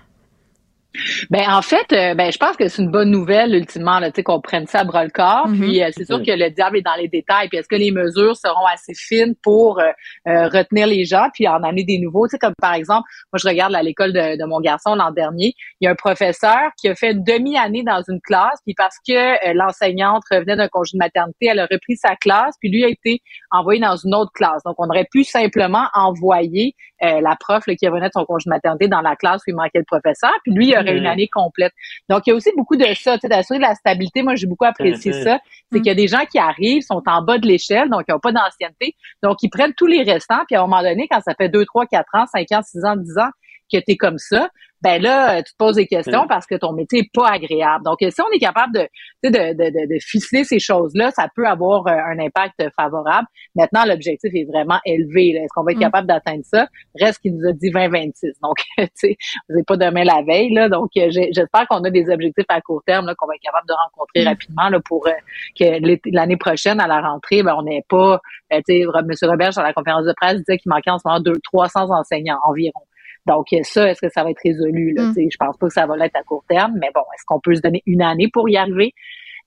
Ben 1.31 1.49
en 1.49 1.63
fait, 1.63 1.93
euh, 1.93 2.15
ben 2.15 2.31
je 2.31 2.39
pense 2.39 2.57
que 2.57 2.69
c'est 2.69 2.83
une 2.83 2.91
bonne 2.91 3.11
nouvelle 3.11 3.55
ultimement 3.55 3.99
là, 3.99 4.11
tu 4.11 4.17
sais 4.17 4.23
qu'on 4.23 4.41
prenne 4.41 4.67
ça 4.67 4.81
à 4.81 4.85
bras 4.85 5.05
le 5.05 5.11
corps. 5.11 5.49
Mhm. 5.49 5.61
Puis 5.61 5.83
euh, 5.83 5.91
c'est 5.93 6.05
sûr 6.05 6.19
que 6.19 6.31
le 6.31 6.51
diable 6.51 6.79
est 6.79 6.83
dans 6.83 6.95
les 6.97 7.09
détails. 7.09 7.49
Puis 7.49 7.59
est-ce 7.59 7.69
que 7.69 7.77
les 7.77 7.91
mesures 7.91 8.37
seront 8.37 8.67
assez 8.67 8.95
fines 8.95 9.35
pour 9.43 9.81
euh, 9.81 9.85
euh, 10.29 10.49
retenir 10.49 10.87
les 10.87 11.05
gens 11.05 11.29
puis 11.33 11.49
en 11.49 11.63
amener 11.63 11.85
des 11.85 11.99
nouveaux? 11.99 12.27
Tu 12.27 12.33
sais 12.33 12.39
comme 12.39 12.55
par 12.61 12.75
exemple, 12.75 13.09
moi 13.33 13.39
je 13.43 13.49
regarde 13.49 13.75
à 13.75 13.83
l'école 13.83 14.13
de, 14.13 14.39
de 14.39 14.45
mon 14.47 14.61
garçon 14.61 14.95
l'an 14.95 15.11
dernier, 15.11 15.55
il 15.81 15.87
y 15.87 15.89
a 15.89 15.91
un 15.93 15.95
professeur 15.95 16.71
qui 16.79 16.89
a 16.89 16.95
fait 16.95 17.13
une 17.13 17.25
demi-année 17.25 17.83
dans 17.83 18.03
une 18.09 18.21
classe 18.21 18.59
puis 18.65 18.75
parce 18.75 18.97
que 19.07 19.13
euh, 19.13 19.55
l'enseignante 19.55 20.23
revenait 20.31 20.57
d'un 20.57 20.69
congé 20.69 20.91
de 20.95 20.99
maternité, 20.99 21.47
elle 21.51 21.61
a 21.61 21.67
repris 21.67 21.97
sa 21.97 22.17
classe 22.17 22.55
puis 22.61 22.71
lui 22.71 22.85
a 22.85 22.89
été 22.89 23.21
envoyé 23.51 23.81
dans 23.81 23.97
une 23.97 24.15
autre 24.15 24.33
classe. 24.35 24.63
Donc 24.65 24.75
on 24.79 24.89
aurait 24.89 25.09
pu 25.11 25.25
simplement 25.25 25.87
envoyer 25.95 26.75
euh, 27.05 27.21
la 27.21 27.37
prof 27.39 27.67
là, 27.67 27.75
qui 27.75 27.87
revenait 27.89 28.09
de 28.09 28.13
son 28.15 28.25
congé 28.25 28.45
de 28.47 28.51
maternité 28.51 28.89
dans 28.89 29.01
la 29.01 29.17
classe 29.17 29.43
où 29.47 29.51
il 29.51 29.55
manquait 29.55 29.79
le 29.79 29.85
professeur 29.85 30.33
puis 30.45 30.53
lui 30.53 30.69
il 30.69 30.75
aurait 30.77 30.97
une 30.97 31.07
année 31.07 31.29
complète. 31.33 31.73
Donc, 32.09 32.23
il 32.27 32.31
y 32.31 32.33
a 32.33 32.37
aussi 32.37 32.51
beaucoup 32.57 32.77
de 32.77 32.87
ça, 32.95 33.15
tu 33.15 33.23
sais, 33.23 33.29
d'assurer 33.29 33.59
de 33.59 33.65
la 33.65 33.75
stabilité. 33.75 34.23
Moi, 34.23 34.35
j'ai 34.35 34.47
beaucoup 34.47 34.65
apprécié 34.65 35.13
ça. 35.13 35.39
C'est 35.71 35.79
qu'il 35.79 35.87
y 35.87 35.91
a 35.91 35.95
des 35.95 36.09
gens 36.09 36.25
qui 36.31 36.39
arrivent, 36.39 36.83
sont 36.83 37.03
en 37.07 37.23
bas 37.23 37.39
de 37.39 37.47
l'échelle, 37.47 37.89
donc 37.89 38.03
ils 38.09 38.13
n'ont 38.13 38.21
pas 38.21 38.33
d'ancienneté. 38.33 38.95
Donc, 39.23 39.39
ils 39.43 39.51
prennent 39.51 39.75
tous 39.75 39.87
les 39.87 40.03
restants, 40.03 40.45
puis 40.47 40.57
à 40.57 40.61
un 40.61 40.67
moment 40.67 40.83
donné, 40.83 41.09
quand 41.11 41.21
ça 41.21 41.35
fait 41.35 41.49
2, 41.49 41.65
3, 41.65 41.87
4 41.87 42.15
ans, 42.15 42.27
5 42.27 42.53
ans, 42.53 42.63
6 42.63 42.85
ans, 42.85 42.97
10 42.97 43.19
ans 43.19 43.31
que 43.73 43.79
tu 43.79 43.93
es 43.93 43.97
comme 43.97 44.19
ça, 44.19 44.49
ben 44.83 45.01
là, 45.01 45.37
euh, 45.37 45.43
tu 45.43 45.53
te 45.53 45.57
poses 45.59 45.77
des 45.77 45.87
questions 45.87 46.23
Mhm. 46.23 46.29
parce 46.29 46.45
que 46.45 46.57
ton 46.57 46.73
métier 46.73 47.01
est 47.01 47.11
pas 47.15 47.29
agréable. 47.29 47.85
Donc, 47.85 48.03
euh, 48.03 48.11
si 48.11 48.21
on 48.21 48.29
est 48.35 48.41
capable 48.41 48.75
de, 48.75 48.81
tu 48.83 48.91
sais, 49.23 49.31
de, 49.31 49.57
de, 49.57 49.71
de, 49.71 49.95
de 49.95 49.99
ficeler 50.01 50.43
ces 50.43 50.59
choses-là, 50.59 51.13
ça 51.13 51.29
peut 51.37 51.47
avoir 51.47 51.87
euh, 51.87 51.93
un 51.93 52.19
impact 52.19 52.61
favorable. 52.75 53.29
Maintenant, 53.55 53.85
l'objectif 53.87 54.33
est 54.35 54.45
vraiment 54.45 54.81
élevé. 54.85 55.35
là. 55.35 55.41
Est-ce 55.43 55.53
qu'on 55.55 55.63
va 55.63 55.71
être 55.71 55.79
Mm. 55.79 55.83
capable 55.83 56.09
d'atteindre 56.09 56.43
ça? 56.45 56.67
Reste 57.01 57.21
qu'il 57.21 57.33
nous 57.37 57.49
a 57.49 57.53
dit 57.53 57.71
2026. 57.71 58.33
Donc, 58.43 58.57
tu 58.79 58.87
sais, 58.95 59.17
c'est 59.49 59.67
pas 59.67 59.77
demain 59.77 60.03
la 60.03 60.23
veille. 60.27 60.53
Là, 60.53 60.69
donc, 60.69 60.91
j'espère 60.95 61.69
qu'on 61.69 61.85
a 61.85 61.91
des 61.91 62.11
objectifs 62.11 62.47
à 62.49 62.61
court 62.61 62.83
terme 62.85 63.07
là, 63.07 63.15
qu'on 63.17 63.29
va 63.29 63.37
être 63.37 63.43
capable 63.43 63.69
de 63.69 63.75
rencontrer 63.75 64.25
Mm. 64.25 64.29
rapidement 64.29 64.69
là, 64.69 64.81
pour 64.85 65.07
euh, 65.07 65.13
que 65.59 66.11
l'année 66.13 66.37
prochaine, 66.37 66.81
à 66.81 66.89
la 66.89 67.01
rentrée, 67.01 67.45
ben, 67.45 67.55
on 67.57 67.63
n'ait 67.63 67.85
pas... 67.89 68.19
tu 68.51 68.61
sais, 68.67 68.81
M. 68.81 69.31
Roberge, 69.31 69.59
à 69.59 69.63
la 69.63 69.73
conférence 69.73 70.07
de 70.07 70.13
presse, 70.21 70.39
disait 70.39 70.59
qu'il 70.59 70.71
manquait 70.71 70.91
en 70.91 70.99
ce 70.99 71.07
moment 71.07 71.21
deux, 71.21 71.39
300 71.45 71.89
enseignants 71.91 72.41
environ. 72.45 72.81
Donc, 73.27 73.47
ça, 73.63 73.89
est-ce 73.91 74.01
que 74.01 74.09
ça 74.13 74.25
va 74.25 74.31
être 74.31 74.41
résolu? 74.45 74.95
Là? 74.95 75.05
Mm. 75.05 75.15
Je 75.31 75.37
pense 75.39 75.57
pas 75.57 75.69
que 75.69 75.73
ça 75.73 75.87
va 75.87 75.97
l'être 75.97 76.17
à 76.17 76.23
court 76.23 76.45
terme, 76.49 76.73
mais 76.81 76.91
bon, 76.95 77.03
est-ce 77.15 77.25
qu'on 77.27 77.41
peut 77.41 77.55
se 77.55 77.61
donner 77.61 77.83
une 77.87 78.03
année 78.03 78.29
pour 78.33 78.49
y 78.49 78.57
arriver? 78.57 78.93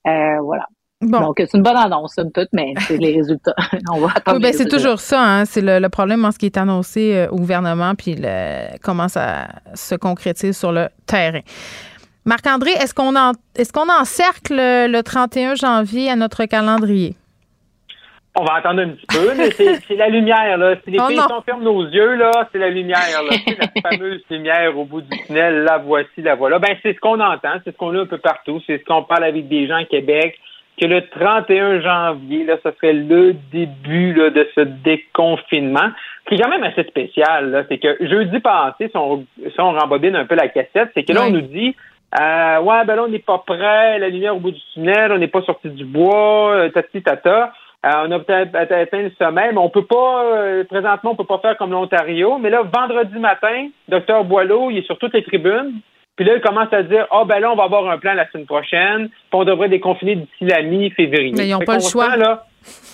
Euh, 0.08 0.40
voilà. 0.42 0.66
Donc, 1.02 1.36
c'est 1.38 1.54
une 1.58 1.62
bonne 1.62 1.76
annonce, 1.76 2.14
somme 2.16 2.32
toute, 2.32 2.48
mais 2.54 2.74
c'est 2.88 2.98
les 2.98 3.14
résultats. 3.16 3.54
on 3.92 4.00
va 4.00 4.08
attendre 4.16 4.38
Oui, 4.38 4.44
ben, 4.44 4.54
c'est 4.54 4.68
toujours 4.70 5.00
ça. 5.00 5.22
Hein? 5.22 5.46
C'est 5.46 5.62
le, 5.62 5.80
le 5.80 5.90
problème 5.90 6.24
en 6.26 6.32
ce 6.32 6.40
qui 6.40 6.46
est 6.46 6.58
annoncé 6.58 7.14
euh, 7.16 7.28
au 7.32 7.36
gouvernement, 7.36 7.94
puis 7.96 8.16
le- 8.18 8.78
comment 8.82 9.08
ça 9.10 9.48
se 9.74 9.96
concrétise 9.96 10.58
sur 10.58 10.72
le 10.72 10.88
terrain. 11.06 11.42
Marc-André, 12.24 12.72
est-ce 12.72 12.94
qu'on 12.94 13.16
en, 13.16 13.34
est-ce 13.56 13.72
qu'on 13.72 13.90
encercle 13.90 14.56
le, 14.56 14.88
le 14.92 15.04
31 15.04 15.56
janvier 15.56 16.10
à 16.10 16.16
notre 16.16 16.46
calendrier? 16.46 17.16
On 18.38 18.44
va 18.44 18.56
attendre 18.56 18.82
un 18.82 18.90
petit 18.90 19.06
peu, 19.08 19.34
mais 19.38 19.50
c'est 19.52 19.96
la 19.96 20.10
lumière, 20.10 20.58
là. 20.58 20.76
Si 20.84 20.92
les 20.92 21.00
Oh 21.00 21.08
filles 21.08 21.22
on 21.32 21.42
ferme 21.42 21.64
nos 21.64 21.86
yeux, 21.86 22.16
là, 22.16 22.32
c'est 22.52 22.58
la 22.58 22.70
lumière, 22.70 23.24
là. 23.24 23.38
La 23.60 23.90
fameuse 23.90 24.22
lumière 24.30 24.78
au 24.78 24.84
bout 24.84 25.02
du 25.02 25.18
tunnel, 25.26 25.64
la 25.64 25.78
voici, 25.78 26.22
la 26.22 26.36
voilà. 26.36 26.60
Ben, 26.60 26.76
c'est 26.84 26.94
ce 26.94 27.00
qu'on 27.00 27.20
entend, 27.22 27.54
c'est 27.64 27.72
ce 27.72 27.78
qu'on 27.78 27.96
a 27.96 28.02
un 28.02 28.06
peu 28.06 28.18
partout, 28.18 28.62
c'est 28.68 28.80
ce 28.80 28.84
qu'on 28.84 29.04
parle 29.04 29.24
avec 29.24 29.48
des 29.48 29.68
gens 29.68 29.78
à 29.78 29.86
Québec, 29.86 30.38
que 30.80 30.86
le 30.86 31.08
31 31.08 31.80
janvier, 31.80 32.44
là, 32.44 32.58
ça 32.62 32.74
serait 32.74 32.92
le 32.92 33.34
début, 33.54 34.14
là, 34.14 34.30
de 34.30 34.46
ce 34.54 34.62
déconfinement, 34.62 35.90
qui 36.28 36.36
est 36.36 36.38
quand 36.38 36.50
même 36.50 36.64
assez 36.64 36.84
spécial, 36.84 37.52
là. 37.52 37.64
C'est 37.70 37.78
que 37.78 37.98
jeudi 38.02 38.40
passé, 38.42 38.90
si 38.90 38.98
on, 38.98 39.26
si 39.48 39.60
on 39.60 39.72
rembobine 39.72 40.16
un 40.18 40.26
peu 40.26 40.36
la 40.36 40.50
cassette, 40.50 40.92
c'est 40.94 41.04
que 41.04 41.14
là, 41.14 41.24
on 41.28 41.32
nous 41.32 41.42
dit, 41.42 41.74
euh, 42.20 42.62
ouais, 42.62 42.86
ben 42.86 42.96
là, 42.96 43.04
on 43.04 43.10
n'est 43.10 43.20
pas 43.20 43.44
prêt, 43.46 44.00
la 44.00 44.10
lumière 44.10 44.36
au 44.36 44.40
bout 44.40 44.52
du 44.52 44.62
tunnel, 44.74 45.12
on 45.12 45.18
n'est 45.18 45.28
pas 45.28 45.42
sorti 45.42 45.70
du 45.70 45.86
bois, 45.86 46.52
euh, 46.52 46.70
tati 46.70 47.02
tata. 47.02 47.54
Euh, 47.86 48.06
on 48.08 48.12
a 48.12 48.20
peut-être 48.20 48.56
atteint 48.56 49.02
le 49.04 49.12
sommet, 49.18 49.52
mais 49.52 49.58
on 49.60 49.70
peut 49.70 49.86
pas, 49.86 50.24
euh, 50.24 50.64
présentement, 50.64 51.12
on 51.12 51.16
peut 51.16 51.24
pas 51.24 51.38
faire 51.40 51.58
comme 51.58 51.72
l'Ontario. 51.72 52.38
Mais 52.40 52.50
là, 52.50 52.64
vendredi 52.64 53.20
matin, 53.20 53.68
Dr 53.88 54.24
Boileau, 54.24 54.72
il 54.72 54.80
est 54.80 54.86
sur 54.86 54.98
toutes 54.98 55.14
les 55.14 55.24
tribunes. 55.24 55.74
Puis 56.16 56.26
là, 56.26 56.34
il 56.36 56.42
commence 56.42 56.72
à 56.74 56.82
dire, 56.82 57.06
ah, 57.12 57.24
ben 57.28 57.40
là, 57.40 57.52
on 57.52 57.56
va 57.56 57.64
avoir 57.66 57.88
un 57.90 57.98
plan 57.98 58.14
la 58.14 58.28
semaine 58.32 58.46
prochaine, 58.48 59.10
puis 59.10 59.34
on 59.34 59.44
devrait 59.44 59.70
déconfiner 59.70 60.16
d'ici 60.16 60.46
la 60.46 60.62
mi-février. 60.64 61.34
Mais 61.38 61.48
ils 61.48 61.52
n'ont 61.52 61.60
pas 61.60 61.76
le 61.76 61.82
choix. 61.82 62.12
sent, 62.12 62.18
là, 62.18 62.46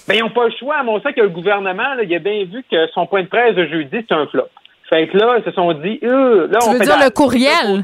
ben, 0.07 0.15
ils 0.15 0.21
n'ont 0.21 0.29
pas 0.31 0.45
le 0.45 0.53
choix, 0.59 0.81
mais 0.83 0.89
on 0.91 0.99
sait 1.01 1.13
que 1.13 1.21
le 1.21 1.29
gouvernement, 1.29 1.93
là, 1.95 2.03
il 2.03 2.13
a 2.13 2.19
bien 2.19 2.43
vu 2.45 2.65
que 2.69 2.87
son 2.93 3.05
point 3.05 3.21
de 3.23 3.27
presse 3.27 3.55
de 3.55 3.67
jeudi, 3.67 3.97
c'est 4.09 4.15
un 4.15 4.25
flop. 4.25 4.47
Fait 4.89 5.07
que 5.07 5.17
là, 5.17 5.35
ils 5.37 5.43
se 5.45 5.51
sont 5.51 5.71
dit, 5.73 5.99
euh, 6.03 6.47
là, 6.47 6.59
Tu 6.61 6.67
on 6.67 6.73
veux 6.73 6.79
dire 6.79 6.97
le 6.97 7.09
courriel? 7.11 7.81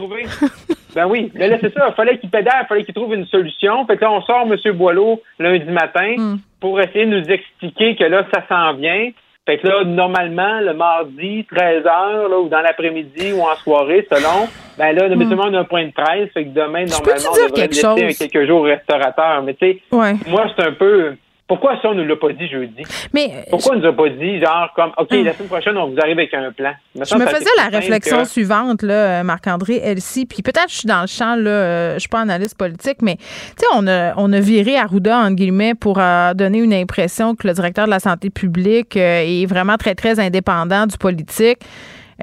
ben 0.93 1.05
oui, 1.05 1.32
mais 1.36 1.47
là, 1.47 1.58
c'est 1.62 1.74
ça. 1.74 1.88
Il 1.89 1.93
fallait 1.93 2.18
qu'il 2.18 2.30
pédale, 2.30 2.64
il 2.64 2.68
fallait 2.68 2.84
qu'il 2.84 2.93
trouve 2.93 3.14
une 3.14 3.26
solution. 3.28 3.86
Fait 3.86 3.95
que 3.95 4.01
là, 4.03 4.12
on 4.12 4.22
sort 4.24 4.45
M. 4.45 4.74
Boileau 4.74 5.22
lundi 5.39 5.72
matin 5.72 6.16
Hmm. 6.18 6.36
Pour 6.60 6.80
essayer 6.82 7.05
de 7.05 7.20
nous 7.20 7.26
expliquer 7.30 7.95
que 7.95 8.03
là, 8.03 8.26
ça 8.34 8.43
s'en 8.49 8.74
vient. 8.74 9.10
Fait 9.45 9.60
que 9.60 9.68
là, 9.68 9.84
normalement, 9.86 10.60
le 10.60 10.74
mardi, 10.74 11.45
13h, 11.49 11.84
là, 12.30 12.38
ou 12.38 12.49
dans 12.49 12.60
l'après-midi 12.60 13.32
ou 13.32 13.41
en 13.43 13.55
soirée, 13.55 14.05
selon, 14.12 14.47
ben 14.78 14.93
là, 14.93 15.08
Hmm. 15.08 15.14
tout 15.24 15.30
le 15.30 15.36
monde 15.38 15.55
a 15.55 15.60
un 15.60 15.64
point 15.64 15.86
de 15.86 15.91
presse. 15.93 16.30
Fait 16.34 16.43
que 16.43 16.49
demain, 16.49 16.84
normalement, 16.86 17.30
on 17.32 17.45
devrait 17.47 17.68
laisser 17.68 17.82
chose? 17.82 18.18
quelques 18.18 18.45
jours 18.47 18.60
au 18.62 18.64
restaurateur. 18.64 19.41
Mais 19.43 19.53
tu 19.53 19.66
sais, 19.74 19.82
Ouais. 19.91 20.14
moi, 20.28 20.47
c'est 20.58 20.66
un 20.66 20.74
peu... 20.74 21.14
Pourquoi 21.48 21.80
ça, 21.82 21.89
on 21.89 21.93
ne 21.93 22.04
l'a 22.04 22.16
pas 22.18 22.34
dit 22.34 22.48
jeudi? 22.50 22.84
Mais 23.14 23.32
euh, 23.34 23.41
Pourquoi 23.50 23.76
on 23.76 23.80
nous 23.80 23.86
a 23.88 23.93
pas 23.93 24.10
dit, 24.10 24.39
genre, 24.39 24.70
comme, 24.76 24.91
OK, 24.98 25.12
Hum. 25.14 25.24
la 25.24 25.34
semaine 25.34 25.48
prochaine, 25.48 25.78
on 25.78 25.88
vous 25.89 25.98
arrive 25.98 26.18
avec 26.18 26.34
un 26.34 26.52
plan? 26.52 26.74
Je 26.93 27.16
me 27.16 27.26
faisais 27.26 27.50
la 27.58 27.70
réflexion 27.78 28.24
que- 28.24 28.28
suivante, 28.28 28.82
là, 28.82 28.93
euh, 28.93 29.24
Marc-André, 29.24 29.78
Elsie, 29.84 30.26
puis 30.26 30.41
peut-être 30.43 30.70
je 30.70 30.76
suis 30.80 30.88
dans 30.88 31.02
le 31.02 31.08
champ, 31.08 31.36
là, 31.38 31.50
euh, 31.50 31.93
je 31.93 32.00
suis 32.00 32.10
pas 32.10 32.20
analyste 32.20 32.58
politique, 32.58 32.98
mais 33.02 33.16
tu 33.16 33.24
sais, 33.60 33.66
on 33.76 33.88
a, 33.88 34.14
on 34.18 34.34
a 34.34 34.39
viré 34.41 34.78
Arruda, 34.78 35.20
entre 35.20 35.36
guillemets, 35.36 35.74
pour 35.74 36.00
euh, 36.00 36.34
donner 36.34 36.60
une 36.60 36.74
impression 36.74 37.34
que 37.34 37.48
le 37.48 37.54
directeur 37.54 37.86
de 37.86 37.91
la 37.91 38.00
santé 38.00 38.30
publique 38.30 38.98
euh, 38.98 39.22
est 39.26 39.45
vraiment 39.45 39.78
très, 39.78 39.95
très 39.95 40.20
indépendant 40.20 40.86
du 40.86 40.98
politique. 40.98 41.60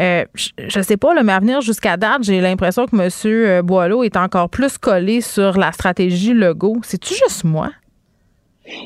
Euh, 0.00 0.24
je, 0.34 0.48
je 0.58 0.80
sais 0.80 0.96
pas, 0.96 1.14
là, 1.14 1.22
mais 1.22 1.32
à 1.32 1.38
venir 1.38 1.60
jusqu'à 1.62 1.96
date, 1.96 2.24
j'ai 2.24 2.40
l'impression 2.40 2.84
que 2.86 2.94
M. 2.96 3.62
Boileau 3.62 4.02
est 4.02 4.16
encore 4.16 4.50
plus 4.50 4.76
collé 4.76 5.20
sur 5.20 5.56
la 5.56 5.70
stratégie 5.72 6.34
Legault. 6.34 6.80
C'est-tu 6.82 7.14
juste 7.14 7.44
moi? 7.44 7.70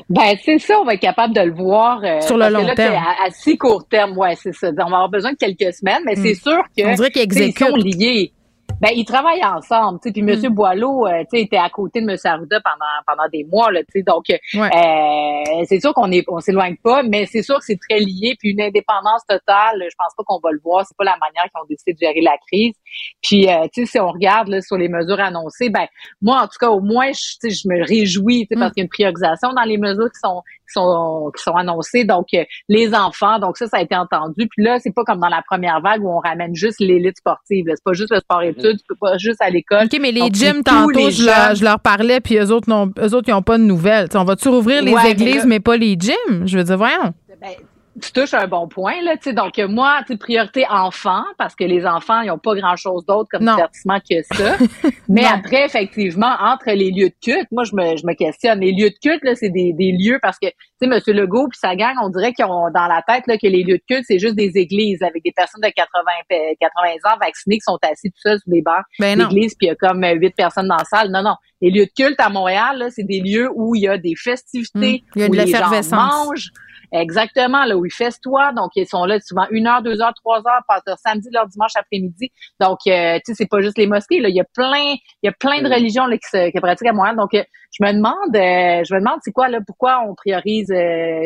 Ben, 0.09 0.35
c'est 0.43 0.59
ça, 0.59 0.79
on 0.79 0.83
va 0.85 0.95
être 0.95 0.99
capable 1.01 1.33
de 1.33 1.41
le 1.41 1.53
voir. 1.53 2.01
euh, 2.03 2.19
Sur 2.21 2.37
le 2.37 2.49
long 2.49 2.63
là, 2.63 2.75
terme. 2.75 2.95
À, 2.95 3.27
à 3.27 3.31
si 3.31 3.57
court 3.57 3.87
terme, 3.87 4.17
ouais, 4.17 4.35
c'est 4.35 4.53
ça. 4.53 4.69
On 4.71 4.73
va 4.73 4.83
avoir 4.83 5.09
besoin 5.09 5.31
de 5.31 5.37
quelques 5.37 5.73
semaines, 5.73 6.01
mais 6.05 6.15
c'est 6.15 6.31
Hmm. 6.31 6.51
sûr 6.51 6.63
que. 6.77 6.85
On 6.85 6.95
dirait 6.95 7.11
qu'ils 7.11 7.53
sont 7.57 7.75
liés. 7.75 8.33
Ben, 8.81 8.91
ils 8.95 9.05
travaillent 9.05 9.43
ensemble, 9.43 9.99
tu 10.01 10.09
sais. 10.09 10.13
Puis 10.13 10.21
Hmm. 10.21 10.29
M. 10.29 10.53
Boileau, 10.53 11.05
euh, 11.05 11.19
tu 11.21 11.37
sais, 11.37 11.41
était 11.43 11.57
à 11.57 11.69
côté 11.69 12.01
de 12.01 12.09
M. 12.09 12.17
Arruda 12.23 12.61
pendant 12.61 12.85
pendant 13.05 13.27
des 13.29 13.43
mois, 13.43 13.71
là, 13.71 13.81
tu 13.81 13.99
sais. 13.99 14.03
Donc, 14.03 14.25
euh, 14.29 15.65
c'est 15.65 15.79
sûr 15.79 15.93
qu'on 15.93 16.11
est 16.11 16.23
on 16.27 16.39
s'éloigne 16.39 16.77
pas, 16.83 17.03
mais 17.03 17.25
c'est 17.25 17.41
sûr 17.41 17.57
que 17.57 17.65
c'est 17.65 17.79
très 17.79 17.99
lié. 17.99 18.35
Puis 18.39 18.51
une 18.51 18.61
indépendance 18.61 19.25
totale, 19.27 19.83
je 19.83 19.95
pense 19.97 20.13
pas 20.15 20.23
qu'on 20.25 20.39
va 20.41 20.51
le 20.51 20.59
voir. 20.63 20.85
C'est 20.85 20.95
pas 20.97 21.03
la 21.03 21.17
manière 21.19 21.43
qu'ils 21.43 21.61
ont 21.61 21.67
décidé 21.69 21.93
de 21.93 21.99
gérer 21.99 22.21
la 22.21 22.37
crise. 22.47 22.73
Puis, 23.21 23.49
euh, 23.49 23.63
tu 23.73 23.85
sais, 23.85 23.91
si 23.91 23.99
on 23.99 24.09
regarde 24.09 24.47
là, 24.47 24.61
sur 24.61 24.77
les 24.77 24.87
mesures 24.87 25.19
annoncées, 25.19 25.69
ben 25.69 25.87
moi, 26.21 26.41
en 26.41 26.47
tout 26.47 26.57
cas, 26.59 26.69
au 26.69 26.79
moins, 26.81 27.11
je, 27.11 27.19
tu 27.41 27.49
sais, 27.49 27.49
je 27.49 27.67
me 27.67 27.85
réjouis, 27.85 28.47
tu 28.47 28.55
sais, 28.55 28.59
parce 28.59 28.73
qu'il 28.73 28.81
y 28.81 28.83
a 28.83 28.85
une 28.85 28.89
priorisation 28.89 29.53
dans 29.53 29.63
les 29.63 29.77
mesures 29.77 30.09
qui 30.11 30.19
sont 30.19 30.41
qui 30.67 30.73
sont 30.73 31.31
qui 31.35 31.43
sont 31.43 31.55
annoncées. 31.55 32.05
Donc, 32.05 32.27
euh, 32.33 32.43
les 32.69 32.93
enfants, 32.93 33.39
donc 33.39 33.57
ça, 33.57 33.67
ça 33.67 33.77
a 33.77 33.81
été 33.81 33.95
entendu. 33.95 34.47
Puis 34.47 34.63
là, 34.63 34.79
c'est 34.79 34.93
pas 34.93 35.03
comme 35.03 35.19
dans 35.19 35.29
la 35.29 35.41
première 35.41 35.81
vague 35.81 36.03
où 36.03 36.09
on 36.09 36.19
ramène 36.19 36.55
juste 36.55 36.79
l'élite 36.79 37.17
sportive. 37.17 37.65
C'est 37.67 37.83
pas 37.83 37.93
juste 37.93 38.13
le 38.13 38.21
sport-études, 38.59 38.79
tu 38.79 38.85
peux 38.87 38.95
pas 38.95 39.17
juste 39.17 39.41
à 39.41 39.49
l'école. 39.49 39.85
OK, 39.85 39.97
mais 40.01 40.11
les 40.11 40.19
Donc, 40.21 40.33
gyms, 40.35 40.63
tantôt, 40.63 41.09
je 41.09 41.25
leur, 41.25 41.55
je 41.55 41.63
leur 41.63 41.79
parlais, 41.79 42.19
puis 42.19 42.37
eux 42.37 42.51
autres, 42.51 42.69
eux 42.71 43.13
autres, 43.15 43.27
ils 43.27 43.31
n'ont 43.31 43.41
pas 43.41 43.57
de 43.57 43.63
nouvelles. 43.63 44.07
Tu 44.09 44.13
sais, 44.13 44.17
on 44.17 44.25
va-tu 44.25 44.47
rouvrir 44.49 44.81
les 44.83 44.91
Ouais, 44.93 45.01
mais 45.03 45.11
églises, 45.11 45.35
là- 45.37 45.45
mais 45.45 45.59
pas 45.59 45.77
les 45.77 45.95
gyms? 45.99 46.45
Je 46.45 46.57
veux 46.57 46.63
dire, 46.63 46.77
voyons. 46.77 47.13
Ben, 47.41 47.51
tu 47.99 48.11
touches 48.11 48.33
un 48.33 48.47
bon 48.47 48.67
point, 48.67 49.01
là, 49.03 49.15
tu 49.17 49.23
sais. 49.23 49.33
Donc, 49.33 49.57
moi, 49.57 50.01
tu 50.07 50.17
priorité 50.17 50.65
enfants, 50.69 51.23
parce 51.37 51.55
que 51.55 51.63
les 51.63 51.85
enfants, 51.85 52.21
ils 52.21 52.27
n'ont 52.27 52.37
pas 52.37 52.55
grand-chose 52.55 53.05
d'autre 53.05 53.29
comme 53.31 53.41
divertissement 53.41 53.99
que 53.99 54.21
ça. 54.23 54.57
Mais 55.09 55.25
après, 55.25 55.65
effectivement, 55.65 56.33
entre 56.39 56.71
les 56.71 56.91
lieux 56.91 57.09
de 57.09 57.15
culte, 57.21 57.47
moi, 57.51 57.63
je 57.63 57.75
me, 57.75 57.95
je 57.97 58.05
me 58.05 58.13
questionne. 58.13 58.59
Les 58.59 58.71
lieux 58.71 58.89
de 58.89 58.97
culte, 59.01 59.23
là, 59.23 59.35
c'est 59.35 59.49
des, 59.49 59.73
des 59.73 59.91
lieux 59.91 60.19
parce 60.21 60.37
que, 60.39 60.47
tu 60.47 60.53
sais, 60.81 60.85
M. 60.85 60.99
Legault 61.15 61.47
puis 61.49 61.59
sa 61.59 61.75
gang, 61.75 61.95
on 62.01 62.09
dirait 62.09 62.33
qu'ils 62.33 62.45
ont 62.45 62.69
dans 62.73 62.87
la 62.87 63.03
tête, 63.07 63.25
là, 63.27 63.37
que 63.37 63.47
les 63.47 63.63
lieux 63.63 63.77
de 63.77 63.83
culte, 63.87 64.05
c'est 64.07 64.19
juste 64.19 64.35
des 64.35 64.57
églises 64.57 65.01
avec 65.03 65.23
des 65.23 65.31
personnes 65.31 65.61
de 65.61 65.69
80, 65.69 66.55
80 66.59 67.11
ans 67.11 67.17
vaccinées 67.21 67.57
qui 67.57 67.63
sont 67.63 67.77
assis 67.81 68.09
tout 68.11 68.19
seuls 68.21 68.39
sous 68.39 68.49
des 68.49 68.61
bancs 68.61 68.83
Ben 68.99 69.17
d'église, 69.17 69.55
puis 69.55 69.67
il 69.67 69.69
y 69.69 69.71
a 69.71 69.75
comme 69.75 70.03
huit 70.03 70.35
personnes 70.35 70.67
dans 70.67 70.77
la 70.77 70.85
salle. 70.85 71.09
Non, 71.11 71.21
non. 71.21 71.35
Les 71.61 71.71
lieux 71.71 71.85
de 71.85 71.91
culte 71.95 72.19
à 72.19 72.29
Montréal, 72.29 72.77
là, 72.77 72.89
c'est 72.89 73.03
des 73.03 73.19
lieux 73.19 73.49
où 73.53 73.75
il 73.75 73.81
y 73.81 73.87
a 73.87 73.97
des 73.97 74.15
festivités, 74.15 74.79
Mmh. 74.79 74.99
Il 75.15 75.21
y 75.21 75.23
a 75.23 75.27
de 75.27 75.31
où 75.31 75.35
les 75.35 75.47
gens 75.47 75.95
mangent. 75.95 76.51
Exactement, 76.91 77.65
là 77.65 77.75
où 77.77 77.85
ils 77.85 77.91
festoient. 77.93 78.51
Donc, 78.53 78.71
ils 78.75 78.87
sont 78.87 79.05
là 79.05 79.19
souvent 79.19 79.45
une 79.51 79.67
heure, 79.67 79.81
deux 79.81 80.01
heures, 80.01 80.13
trois 80.15 80.37
heures, 80.39 80.63
par 80.67 80.81
leur 80.87 80.97
samedi, 80.97 81.29
leur 81.31 81.47
dimanche 81.47 81.71
après-midi. 81.75 82.31
Donc, 82.59 82.79
euh, 82.87 83.15
tu 83.17 83.21
sais, 83.25 83.33
c'est 83.35 83.49
pas 83.49 83.61
juste 83.61 83.77
les 83.77 83.87
mosquées. 83.87 84.19
Là. 84.19 84.29
Il 84.29 84.35
y 84.35 84.41
a 84.41 84.45
plein, 84.55 84.95
il 85.21 85.25
y 85.25 85.27
a 85.27 85.31
plein 85.31 85.61
de 85.61 85.69
religions 85.73 86.05
là, 86.05 86.17
qui, 86.17 86.27
se, 86.29 86.49
qui 86.51 86.59
pratiquent 86.59 86.87
à 86.89 86.93
Montréal. 86.93 87.15
Donc, 87.15 87.33
euh, 87.33 87.43
je 87.71 87.85
me 87.85 87.91
demande, 87.93 88.35
euh, 88.35 88.83
je 88.83 88.93
me 88.95 88.99
demande, 88.99 89.19
c'est 89.21 89.31
quoi 89.31 89.47
là, 89.47 89.59
pourquoi 89.65 90.01
on 90.07 90.15
priorise 90.15 90.71
euh, 90.71 90.75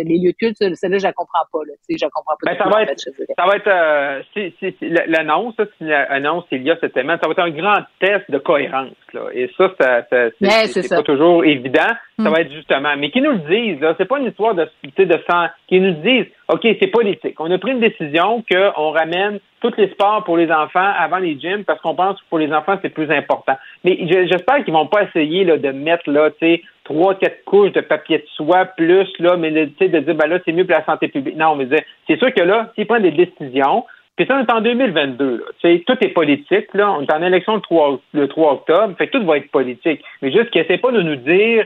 les 0.03 0.19
lieux 0.19 0.31
de 0.33 0.37
culte. 0.37 0.57
Celle-là, 0.75 0.97
je 0.97 1.03
la 1.03 1.13
comprends 1.13 1.45
pas. 1.51 1.59
Là. 1.65 1.73
Tu 1.87 1.93
sais, 1.93 1.97
je 1.99 2.05
la 2.05 2.09
comprends 2.11 2.35
pas. 2.41 2.51
Ben, 2.51 2.57
ça 2.57 2.69
va 2.69 2.75
en 2.75 2.79
être, 2.79 3.01
fait, 3.01 3.33
ça 3.37 3.45
va 3.45 3.55
être, 3.55 4.25
c'est- 4.33 4.53
c'est- 4.59 4.75
c'est- 4.79 5.07
l'annonce, 5.07 5.53
c'est 5.57 5.85
l'annonce 5.85 6.43
il 6.51 6.63
y 6.63 6.71
a 6.71 6.77
cette 6.81 6.93
semaine, 6.93 7.17
ça 7.23 7.27
va 7.27 7.31
être 7.31 7.39
un 7.39 7.49
grand 7.51 7.81
test 8.01 8.29
de 8.29 8.37
cohérence, 8.39 8.91
là. 9.13 9.27
Et 9.33 9.49
ça, 9.57 9.69
ça, 9.79 10.03
ça- 10.09 10.29
c'est, 10.67 10.81
ça. 10.83 10.97
pas 10.97 11.03
toujours 11.03 11.45
évident. 11.45 11.91
Ça 12.19 12.29
Mm. 12.29 12.33
va 12.33 12.41
être 12.41 12.51
justement, 12.53 12.89
mais 12.97 13.09
qu'ils 13.09 13.23
nous 13.23 13.31
le 13.31 13.37
disent, 13.49 13.81
là, 13.81 13.95
c'est 13.97 14.05
pas 14.07 14.19
une 14.19 14.27
histoire 14.27 14.53
de, 14.53 14.65
tu 14.83 14.91
sais, 14.95 15.05
de 15.07 15.17
sang, 15.29 15.47
qu'ils 15.67 15.81
nous 15.81 15.93
disent, 16.03 16.27
OK, 16.47 16.61
c'est 16.63 16.87
politique. 16.91 17.39
On 17.39 17.49
a 17.49 17.57
pris 17.57 17.71
une 17.71 17.79
décision 17.79 18.43
qu'on 18.51 18.91
ramène 18.91 19.39
tous 19.61 19.73
les 19.77 19.87
sports 19.89 20.23
pour 20.23 20.37
les 20.37 20.51
enfants 20.51 20.91
avant 20.99 21.17
les 21.17 21.39
gyms 21.39 21.63
parce 21.63 21.81
qu'on 21.81 21.95
pense 21.95 22.19
que 22.21 22.25
pour 22.29 22.37
les 22.37 22.53
enfants, 22.53 22.77
c'est 22.83 22.89
plus 22.93 23.09
important. 23.09 23.57
Mais 23.83 23.97
je- 24.01 24.27
j'espère 24.27 24.63
qu'ils 24.63 24.73
vont 24.73 24.85
pas 24.85 25.03
essayer, 25.03 25.43
là, 25.43 25.57
de 25.57 25.69
mettre, 25.71 26.07
là, 26.11 26.29
tu 26.31 26.37
sais, 26.45 26.61
trois, 26.83 27.15
quatre 27.15 27.43
couches 27.45 27.71
de 27.71 27.81
papier 27.81 28.19
de 28.19 28.25
soie 28.35 28.65
plus, 28.65 29.07
là, 29.19 29.35
mais 29.37 29.49
de, 29.51 29.65
tu 29.65 29.73
sais, 29.79 29.87
de 29.87 29.99
dire, 29.99 30.13
ben 30.15 30.27
là, 30.27 30.37
c'est 30.45 30.51
mieux 30.51 30.65
pour 30.65 30.75
la 30.75 30.85
santé 30.85 31.07
publique. 31.07 31.35
Non, 31.37 31.55
mais 31.55 31.65
c'est- 31.71 31.85
c'est 32.07 32.19
sûr 32.19 32.31
que 32.33 32.43
là, 32.43 32.71
s'ils 32.75 32.85
prennent 32.85 33.01
des 33.03 33.11
décisions, 33.11 33.85
puis 34.15 34.27
ça, 34.27 34.35
on 34.37 34.43
est 34.43 34.53
en 34.53 34.61
2022, 34.61 35.37
là, 35.37 35.45
tu 35.59 35.67
sais, 35.77 35.83
tout 35.87 35.97
est 36.01 36.09
politique, 36.09 36.67
là, 36.75 36.91
on 36.91 37.01
est 37.01 37.11
en 37.11 37.23
élection 37.23 37.55
le 37.55 37.61
3, 37.61 37.99
le 38.13 38.27
3 38.27 38.51
octobre, 38.53 38.93
fait 38.99 39.07
que 39.07 39.17
tout 39.17 39.25
va 39.25 39.37
être 39.37 39.49
politique. 39.49 40.01
Mais 40.21 40.31
juste 40.31 40.51
qu'ils 40.51 40.61
essaient 40.61 40.77
pas 40.77 40.91
de 40.91 41.01
nous 41.01 41.15
dire, 41.15 41.65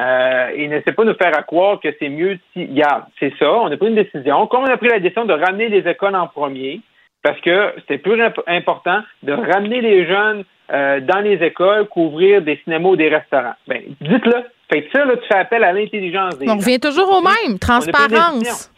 euh, 0.00 0.48
et 0.54 0.66
n'essaie 0.68 0.92
pas 0.92 1.04
de 1.04 1.10
nous 1.10 1.16
faire 1.16 1.36
à 1.38 1.42
croire 1.42 1.80
que 1.80 1.88
c'est 1.98 2.08
mieux 2.08 2.38
si, 2.52 2.66
regarde, 2.66 3.04
c'est 3.20 3.32
ça, 3.38 3.50
on 3.52 3.70
a 3.70 3.76
pris 3.76 3.88
une 3.88 3.94
décision. 3.94 4.46
Comme 4.46 4.62
on 4.64 4.72
a 4.72 4.76
pris 4.76 4.88
la 4.88 4.98
décision 5.00 5.24
de 5.24 5.32
ramener 5.34 5.68
les 5.68 5.88
écoles 5.88 6.16
en 6.16 6.26
premier, 6.26 6.80
parce 7.22 7.40
que 7.40 7.72
c'était 7.80 7.98
plus 7.98 8.20
imp- 8.20 8.42
important 8.46 9.00
de 9.22 9.32
ramener 9.32 9.80
les 9.80 10.06
jeunes 10.06 10.44
euh, 10.72 11.00
dans 11.00 11.20
les 11.20 11.42
écoles 11.44 11.86
qu'ouvrir 11.88 12.42
des 12.42 12.56
cinémas 12.64 12.88
ou 12.88 12.96
des 12.96 13.08
restaurants. 13.08 13.54
Ben, 13.68 13.82
dites-le. 14.00 14.42
Fait 14.72 14.82
que 14.82 14.90
ça, 14.98 15.04
là, 15.04 15.16
tu 15.16 15.26
fais 15.28 15.38
appel 15.38 15.62
à 15.62 15.72
l'intelligence 15.72 16.38
des 16.38 16.46
On 16.48 16.52
gens. 16.54 16.58
revient 16.58 16.80
toujours 16.80 17.10
au 17.10 17.20
même, 17.22 17.58
transparence. 17.58 18.70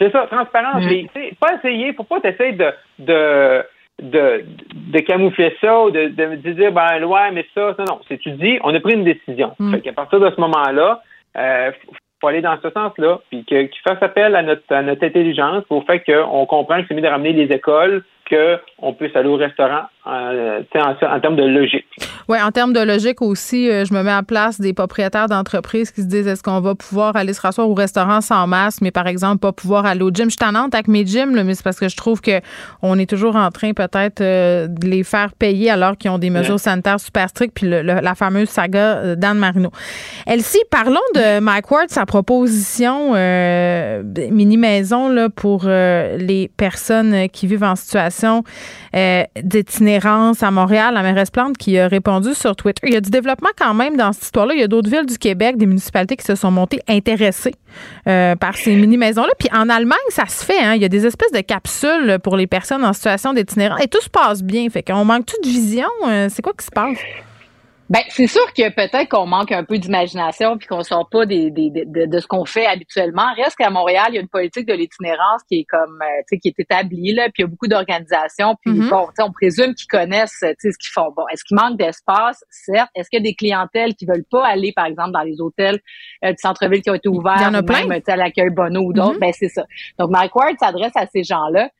C'est 0.00 0.10
ça, 0.12 0.26
transparence. 0.30 0.84
Mm. 0.84 0.88
Mais, 0.88 1.06
tu 1.14 1.20
sais, 1.20 1.32
pas 1.40 1.54
essayer, 1.54 1.92
faut 1.94 2.02
pas 2.04 2.20
t'essayer 2.20 2.52
de, 2.52 2.72
de, 2.98 3.64
de, 4.02 4.44
de 4.72 4.98
camoufler 5.00 5.56
ça 5.60 5.82
ou 5.84 5.90
de, 5.90 6.08
de, 6.08 6.52
dire, 6.52 6.72
ben, 6.72 7.04
ouais, 7.04 7.30
mais 7.32 7.46
ça, 7.54 7.74
non, 7.78 7.84
non. 7.88 8.00
C'est 8.08 8.18
tu 8.18 8.30
dis, 8.32 8.58
on 8.62 8.74
a 8.74 8.80
pris 8.80 8.94
une 8.94 9.04
décision. 9.04 9.52
Mm. 9.58 9.74
Fait 9.74 9.80
qu'à 9.80 9.92
partir 9.92 10.20
de 10.20 10.30
ce 10.30 10.40
moment-là, 10.40 11.02
euh, 11.36 11.72
faut- 12.20 12.28
aller 12.28 12.40
dans 12.40 12.58
ce 12.60 12.70
sens-là, 12.70 13.20
puis 13.30 13.44
qu'il 13.44 13.68
fasse 13.86 14.02
appel 14.02 14.34
à 14.34 14.42
notre, 14.42 14.74
à 14.74 14.82
notre 14.82 15.04
intelligence 15.04 15.62
au 15.70 15.82
fait 15.82 16.00
qu'on 16.00 16.46
comprend 16.46 16.80
que 16.80 16.88
c'est 16.88 16.94
mieux 16.94 17.00
de 17.00 17.06
ramener 17.06 17.32
les 17.32 17.54
écoles 17.54 18.02
qu'on 18.28 18.92
puisse 18.94 19.14
aller 19.16 19.28
au 19.28 19.36
restaurant 19.36 19.82
euh, 20.06 20.60
tu 20.72 20.78
sais, 20.78 20.84
en, 20.84 21.14
en 21.16 21.20
termes 21.20 21.36
de 21.36 21.42
logique. 21.44 21.84
Oui, 22.28 22.38
en 22.40 22.50
termes 22.50 22.72
de 22.72 22.80
logique 22.80 23.20
aussi, 23.20 23.68
euh, 23.70 23.84
je 23.84 23.92
me 23.92 24.02
mets 24.02 24.10
à 24.12 24.22
place 24.22 24.58
des 24.58 24.72
propriétaires 24.72 25.28
d'entreprises 25.28 25.90
qui 25.90 26.00
se 26.00 26.06
disent 26.06 26.26
est-ce 26.26 26.42
qu'on 26.42 26.60
va 26.60 26.74
pouvoir 26.74 27.14
aller 27.16 27.34
se 27.34 27.40
rasseoir 27.42 27.68
au 27.68 27.74
restaurant 27.74 28.20
sans 28.22 28.46
masque, 28.46 28.80
mais 28.80 28.90
par 28.90 29.06
exemple 29.06 29.38
pas 29.40 29.52
pouvoir 29.52 29.84
aller 29.84 30.00
au 30.02 30.10
gym. 30.10 30.24
Je 30.26 30.30
suis 30.30 30.36
tannante 30.38 30.74
avec 30.74 30.88
mes 30.88 31.04
gyms, 31.04 31.34
là, 31.34 31.44
mais 31.44 31.54
c'est 31.54 31.62
parce 31.64 31.78
que 31.78 31.88
je 31.90 31.96
trouve 31.96 32.22
que 32.22 32.40
on 32.80 32.98
est 32.98 33.08
toujours 33.08 33.36
en 33.36 33.50
train 33.50 33.72
peut-être 33.74 34.22
euh, 34.22 34.66
de 34.66 34.86
les 34.86 35.02
faire 35.04 35.32
payer 35.38 35.70
alors 35.70 35.96
qu'ils 35.98 36.10
ont 36.10 36.18
des 36.18 36.30
mesures 36.30 36.54
Ouais. 36.54 36.58
sanitaires 36.58 37.00
super 37.00 37.28
strictes, 37.28 37.54
puis 37.54 37.68
le- 37.68 37.82
le- 37.82 38.00
la 38.00 38.14
fameuse 38.14 38.48
saga 38.48 38.96
euh, 38.98 39.14
d'Anne 39.14 39.38
Marino. 39.38 39.70
Elsie, 40.26 40.62
parlons 40.70 41.00
de 41.14 41.40
Mike 41.40 41.70
Ward, 41.70 41.90
sa 41.90 42.06
proposition 42.06 43.12
mini-maison 44.30 45.28
pour 45.34 45.64
les 45.66 46.50
personnes 46.56 47.28
qui 47.30 47.46
vivent 47.46 47.64
en 47.64 47.76
situation 47.76 48.08
euh, 48.24 49.22
d'itinérance 49.42 50.42
à 50.42 50.50
Montréal. 50.50 50.94
La 50.94 51.02
mairesse 51.02 51.30
Plante 51.30 51.56
qui 51.56 51.78
a 51.78 51.88
répondu 51.88 52.34
sur 52.34 52.56
Twitter. 52.56 52.86
Il 52.86 52.94
y 52.94 52.96
a 52.96 53.00
du 53.00 53.10
développement 53.10 53.50
quand 53.56 53.74
même 53.74 53.96
dans 53.96 54.12
cette 54.12 54.24
histoire-là. 54.24 54.54
Il 54.54 54.60
y 54.60 54.64
a 54.64 54.68
d'autres 54.68 54.90
villes 54.90 55.06
du 55.06 55.18
Québec, 55.18 55.56
des 55.56 55.66
municipalités 55.66 56.16
qui 56.16 56.24
se 56.24 56.34
sont 56.34 56.50
montées 56.50 56.80
intéressées 56.88 57.54
euh, 58.06 58.36
par 58.36 58.56
ces 58.56 58.74
mini-maisons-là. 58.74 59.32
Puis 59.38 59.48
en 59.52 59.68
Allemagne, 59.68 59.98
ça 60.10 60.26
se 60.26 60.44
fait. 60.44 60.60
Hein? 60.60 60.74
Il 60.74 60.82
y 60.82 60.84
a 60.84 60.88
des 60.88 61.06
espèces 61.06 61.32
de 61.32 61.40
capsules 61.40 62.18
pour 62.22 62.36
les 62.36 62.46
personnes 62.46 62.84
en 62.84 62.92
situation 62.92 63.32
d'itinérance. 63.32 63.82
Et 63.82 63.88
tout 63.88 64.02
se 64.02 64.10
passe 64.10 64.42
bien. 64.42 64.68
Fait 64.70 64.82
qu'on 64.82 65.04
manque 65.04 65.26
de 65.26 65.48
vision. 65.48 65.88
Euh, 66.06 66.28
c'est 66.30 66.42
quoi 66.42 66.52
qui 66.58 66.64
se 66.64 66.70
passe? 66.70 66.98
Ben, 67.90 68.02
c'est 68.10 68.26
sûr 68.26 68.52
que 68.52 68.68
peut-être 68.68 69.08
qu'on 69.08 69.24
manque 69.24 69.50
un 69.50 69.64
peu 69.64 69.78
d'imagination 69.78 70.58
puis 70.58 70.66
qu'on 70.68 70.82
sort 70.82 71.08
pas 71.08 71.24
des, 71.24 71.50
des- 71.50 71.70
de, 71.70 71.84
de- 71.86 72.04
de 72.06 72.18
ce 72.18 72.26
qu'on 72.26 72.44
fait 72.44 72.66
habituellement. 72.66 73.32
Reste 73.34 73.56
qu'à 73.56 73.70
Montréal, 73.70 74.06
il 74.10 74.14
y 74.16 74.18
a 74.18 74.20
une 74.20 74.28
politique 74.28 74.66
de 74.66 74.74
l'itinérance 74.74 75.42
qui 75.48 75.60
est 75.60 75.64
comme, 75.64 75.98
euh, 76.02 76.20
tu 76.28 76.36
sais, 76.36 76.38
qui 76.38 76.48
est 76.48 76.58
établie 76.60 77.14
là, 77.14 77.24
puis 77.32 77.34
il 77.38 77.40
y 77.42 77.44
a 77.44 77.46
beaucoup 77.46 77.66
d'organisations. 77.66 78.56
Puis 78.62 78.74
Mhm. 78.74 78.90
bon, 78.90 79.06
tu 79.06 79.12
sais, 79.16 79.22
on 79.22 79.32
présume 79.32 79.74
qu'ils 79.74 79.86
connaissent, 79.86 80.36
tu 80.40 80.48
sais, 80.58 80.70
ce 80.72 80.76
qu'ils 80.78 80.92
font. 80.92 81.10
Bon, 81.16 81.24
est-ce 81.32 81.42
qu'il 81.44 81.56
manque 81.56 81.78
d'espace? 81.78 82.44
Certes. 82.50 82.90
Est-ce 82.94 83.08
qu'il 83.08 83.20
y 83.20 83.22
a 83.22 83.24
des 83.30 83.34
clientèles 83.34 83.94
qui 83.94 84.04
veulent 84.04 84.26
pas 84.30 84.46
aller, 84.46 84.72
par 84.76 84.84
exemple, 84.84 85.12
dans 85.12 85.22
les 85.22 85.40
hôtels 85.40 85.80
euh, 86.26 86.30
du 86.32 86.36
centre-ville 86.38 86.82
qui 86.82 86.90
ont 86.90 86.94
été 86.94 87.08
ouverts, 87.08 87.36
Il 87.38 87.42
y 87.44 87.46
en 87.46 87.54
a 87.54 87.60
ou 87.60 87.64
plein. 87.64 87.86
même, 87.86 87.98
tu 88.00 88.04
sais, 88.04 88.12
à 88.12 88.16
l'accueil 88.16 88.50
Bono 88.50 88.80
ou 88.82 88.92
d'autres? 88.92 89.14
Mhm. 89.14 89.20
Ben 89.20 89.32
c'est 89.32 89.48
ça. 89.48 89.64
Donc, 89.98 90.10
Mike 90.10 90.36
Ward 90.36 90.56
s'adresse 90.60 90.92
à 90.94 91.06
ces 91.06 91.22
gens-là. 91.24 91.70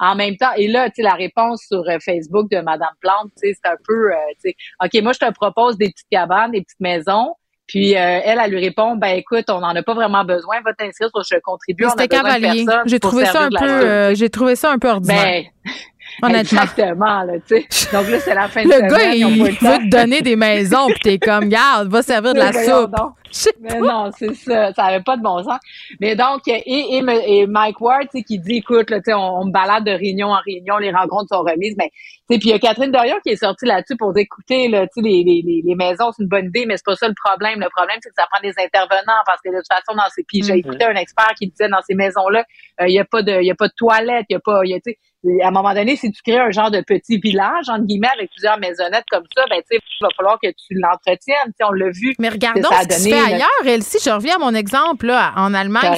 En 0.00 0.14
même 0.14 0.36
temps, 0.36 0.52
et 0.56 0.68
là, 0.68 0.88
tu 0.88 0.96
sais, 0.96 1.02
la 1.02 1.14
réponse 1.14 1.64
sur 1.66 1.82
euh, 1.88 1.98
Facebook 2.04 2.50
de 2.50 2.60
Madame 2.60 2.94
Plante, 3.00 3.30
tu 3.40 3.48
sais, 3.48 3.58
c'est 3.62 3.70
un 3.70 3.76
peu, 3.84 4.12
euh, 4.12 4.16
tu 4.42 4.50
sais, 4.50 4.56
OK, 4.84 5.02
moi, 5.02 5.12
je 5.12 5.18
te 5.18 5.32
propose 5.32 5.76
des 5.76 5.90
petites 5.90 6.08
cabanes, 6.10 6.52
des 6.52 6.62
petites 6.62 6.80
maisons. 6.80 7.34
Puis 7.68 7.94
euh, 7.94 8.20
elle, 8.24 8.40
elle 8.42 8.50
lui 8.50 8.60
répond, 8.60 8.96
ben 8.96 9.08
écoute, 9.08 9.44
on 9.50 9.60
n'en 9.60 9.76
a 9.76 9.82
pas 9.82 9.92
vraiment 9.92 10.24
besoin, 10.24 10.56
va 10.64 10.72
t'inscrire 10.72 11.10
sur 11.10 11.22
Je 11.22 11.38
contribue. 11.40 11.84
C'était 11.90 12.08
cavalier. 12.08 12.64
J'ai 12.86 12.98
trouvé 12.98 13.26
ça 13.26 13.42
un 13.42 13.50
peu, 13.50 13.68
euh, 13.68 14.14
j'ai 14.14 14.30
trouvé 14.30 14.56
ça 14.56 14.72
un 14.72 14.78
peu 14.78 14.88
ordinaire. 14.88 15.44
Ben, 15.64 15.72
Honnêtement. 16.22 16.62
Exactement, 16.62 17.22
là, 17.22 17.32
tu 17.46 17.62
sais. 17.68 17.92
Donc 17.92 18.08
là, 18.08 18.20
c'est 18.20 18.34
la 18.34 18.48
fin 18.48 18.62
de 18.64 18.68
Le 18.68 18.74
semaine. 18.74 18.90
gars, 18.90 19.12
il 19.14 19.38
le 19.44 19.56
temps. 19.56 19.70
veut 19.72 19.78
te 19.78 19.88
donner 19.88 20.20
des 20.22 20.36
maisons, 20.36 20.86
puis 20.88 20.98
t'es 21.02 21.18
comme, 21.18 21.48
garde, 21.48 21.88
va 21.88 22.02
servir 22.02 22.34
de 22.34 22.38
la 22.40 22.52
soupe. 22.52 22.94
Mais 23.60 23.78
non, 23.80 24.10
c'est 24.18 24.34
ça. 24.34 24.72
Ça 24.72 24.84
avait 24.84 25.02
pas 25.02 25.16
de 25.18 25.22
bon 25.22 25.42
sens. 25.44 25.58
Mais 26.00 26.16
donc, 26.16 26.48
et, 26.48 26.62
et, 26.66 27.02
et 27.26 27.46
Mike 27.46 27.80
Ward, 27.80 28.04
tu 28.10 28.18
sais, 28.18 28.24
qui 28.24 28.38
dit, 28.38 28.56
écoute, 28.56 28.88
là, 28.90 28.98
tu 29.00 29.04
sais, 29.10 29.14
on, 29.14 29.40
on 29.40 29.44
me 29.46 29.52
balade 29.52 29.84
de 29.84 29.90
réunion 29.90 30.28
en 30.28 30.40
réunion, 30.44 30.78
les 30.78 30.90
rencontres 30.90 31.28
sont 31.34 31.42
remises. 31.42 31.74
Mais, 31.76 31.90
tu 31.90 32.34
sais, 32.34 32.38
puis 32.38 32.48
il 32.48 32.52
y 32.52 32.52
a 32.54 32.58
Catherine 32.58 32.90
Dorion 32.90 33.16
qui 33.22 33.32
est 33.32 33.36
sortie 33.36 33.66
là-dessus 33.66 33.96
pour 33.98 34.14
dire, 34.14 34.22
écoutez, 34.22 34.68
là, 34.68 34.86
tu 34.86 34.94
sais, 34.96 35.00
les, 35.02 35.22
les, 35.24 35.62
les, 35.62 35.74
maisons, 35.74 36.10
c'est 36.16 36.22
une 36.22 36.28
bonne 36.28 36.46
idée, 36.46 36.64
mais 36.66 36.78
c'est 36.78 36.86
pas 36.86 36.96
ça 36.96 37.06
le 37.06 37.14
problème. 37.22 37.60
Le 37.60 37.68
problème, 37.68 37.98
c'est 38.02 38.08
que 38.08 38.14
ça 38.18 38.26
prend 38.32 38.40
des 38.42 38.54
intervenants 38.58 39.20
parce 39.26 39.40
que 39.44 39.50
de 39.50 39.56
toute 39.56 39.66
façon, 39.70 39.94
dans 39.96 40.08
ces, 40.14 40.24
puis 40.24 40.42
j'ai 40.42 40.54
Mhm. 40.54 40.58
écouté 40.60 40.84
un 40.86 40.94
expert 40.96 41.30
qui 41.38 41.48
disait, 41.48 41.68
dans 41.68 41.82
ces 41.86 41.94
maisons-là, 41.94 42.44
euh, 42.80 42.88
il 42.88 42.94
y 42.94 42.98
a 42.98 43.04
pas 43.04 43.22
de, 43.22 43.32
il 43.40 43.46
y 43.46 43.50
a 43.50 43.54
pas 43.54 43.68
de 43.68 43.74
toilettes, 43.76 44.24
il 44.30 44.32
y 44.32 44.36
a 44.36 44.40
pas, 44.40 44.60
il 44.64 44.70
y 44.70 44.74
a, 44.74 44.80
tu 44.80 44.90
sais, 44.92 44.98
à 45.42 45.48
un 45.48 45.50
moment 45.50 45.74
donné, 45.74 45.96
si 45.96 46.10
tu 46.12 46.22
crées 46.22 46.38
un 46.38 46.50
genre 46.50 46.70
de 46.70 46.80
petit 46.80 47.18
village, 47.18 47.68
entre 47.68 47.84
guillemets, 47.86 48.08
avec 48.14 48.30
plusieurs 48.30 48.58
maisonnettes 48.58 49.04
comme 49.10 49.24
ça, 49.36 49.44
ben, 49.50 49.56
tu 49.68 49.76
sais, 49.76 49.80
il 49.82 50.02
va 50.04 50.08
falloir 50.16 50.38
que 50.40 50.48
tu 50.48 50.74
l'entretiennes. 50.74 51.36
Tu 51.46 51.52
sais, 51.58 51.64
on 51.68 51.72
l'a 51.72 51.90
vu. 51.90 52.14
Mais 52.20 52.28
regardons 52.28 52.62
ça 52.70 52.82
ce 52.82 52.88
qui 52.88 52.94
se 52.94 53.08
fait 53.08 53.34
ailleurs. 53.34 53.48
Elsie, 53.66 53.98
je 54.04 54.10
reviens 54.10 54.36
à 54.36 54.38
mon 54.38 54.54
exemple 54.54 55.06
là, 55.06 55.32
en 55.36 55.52
Allemagne. 55.54 55.90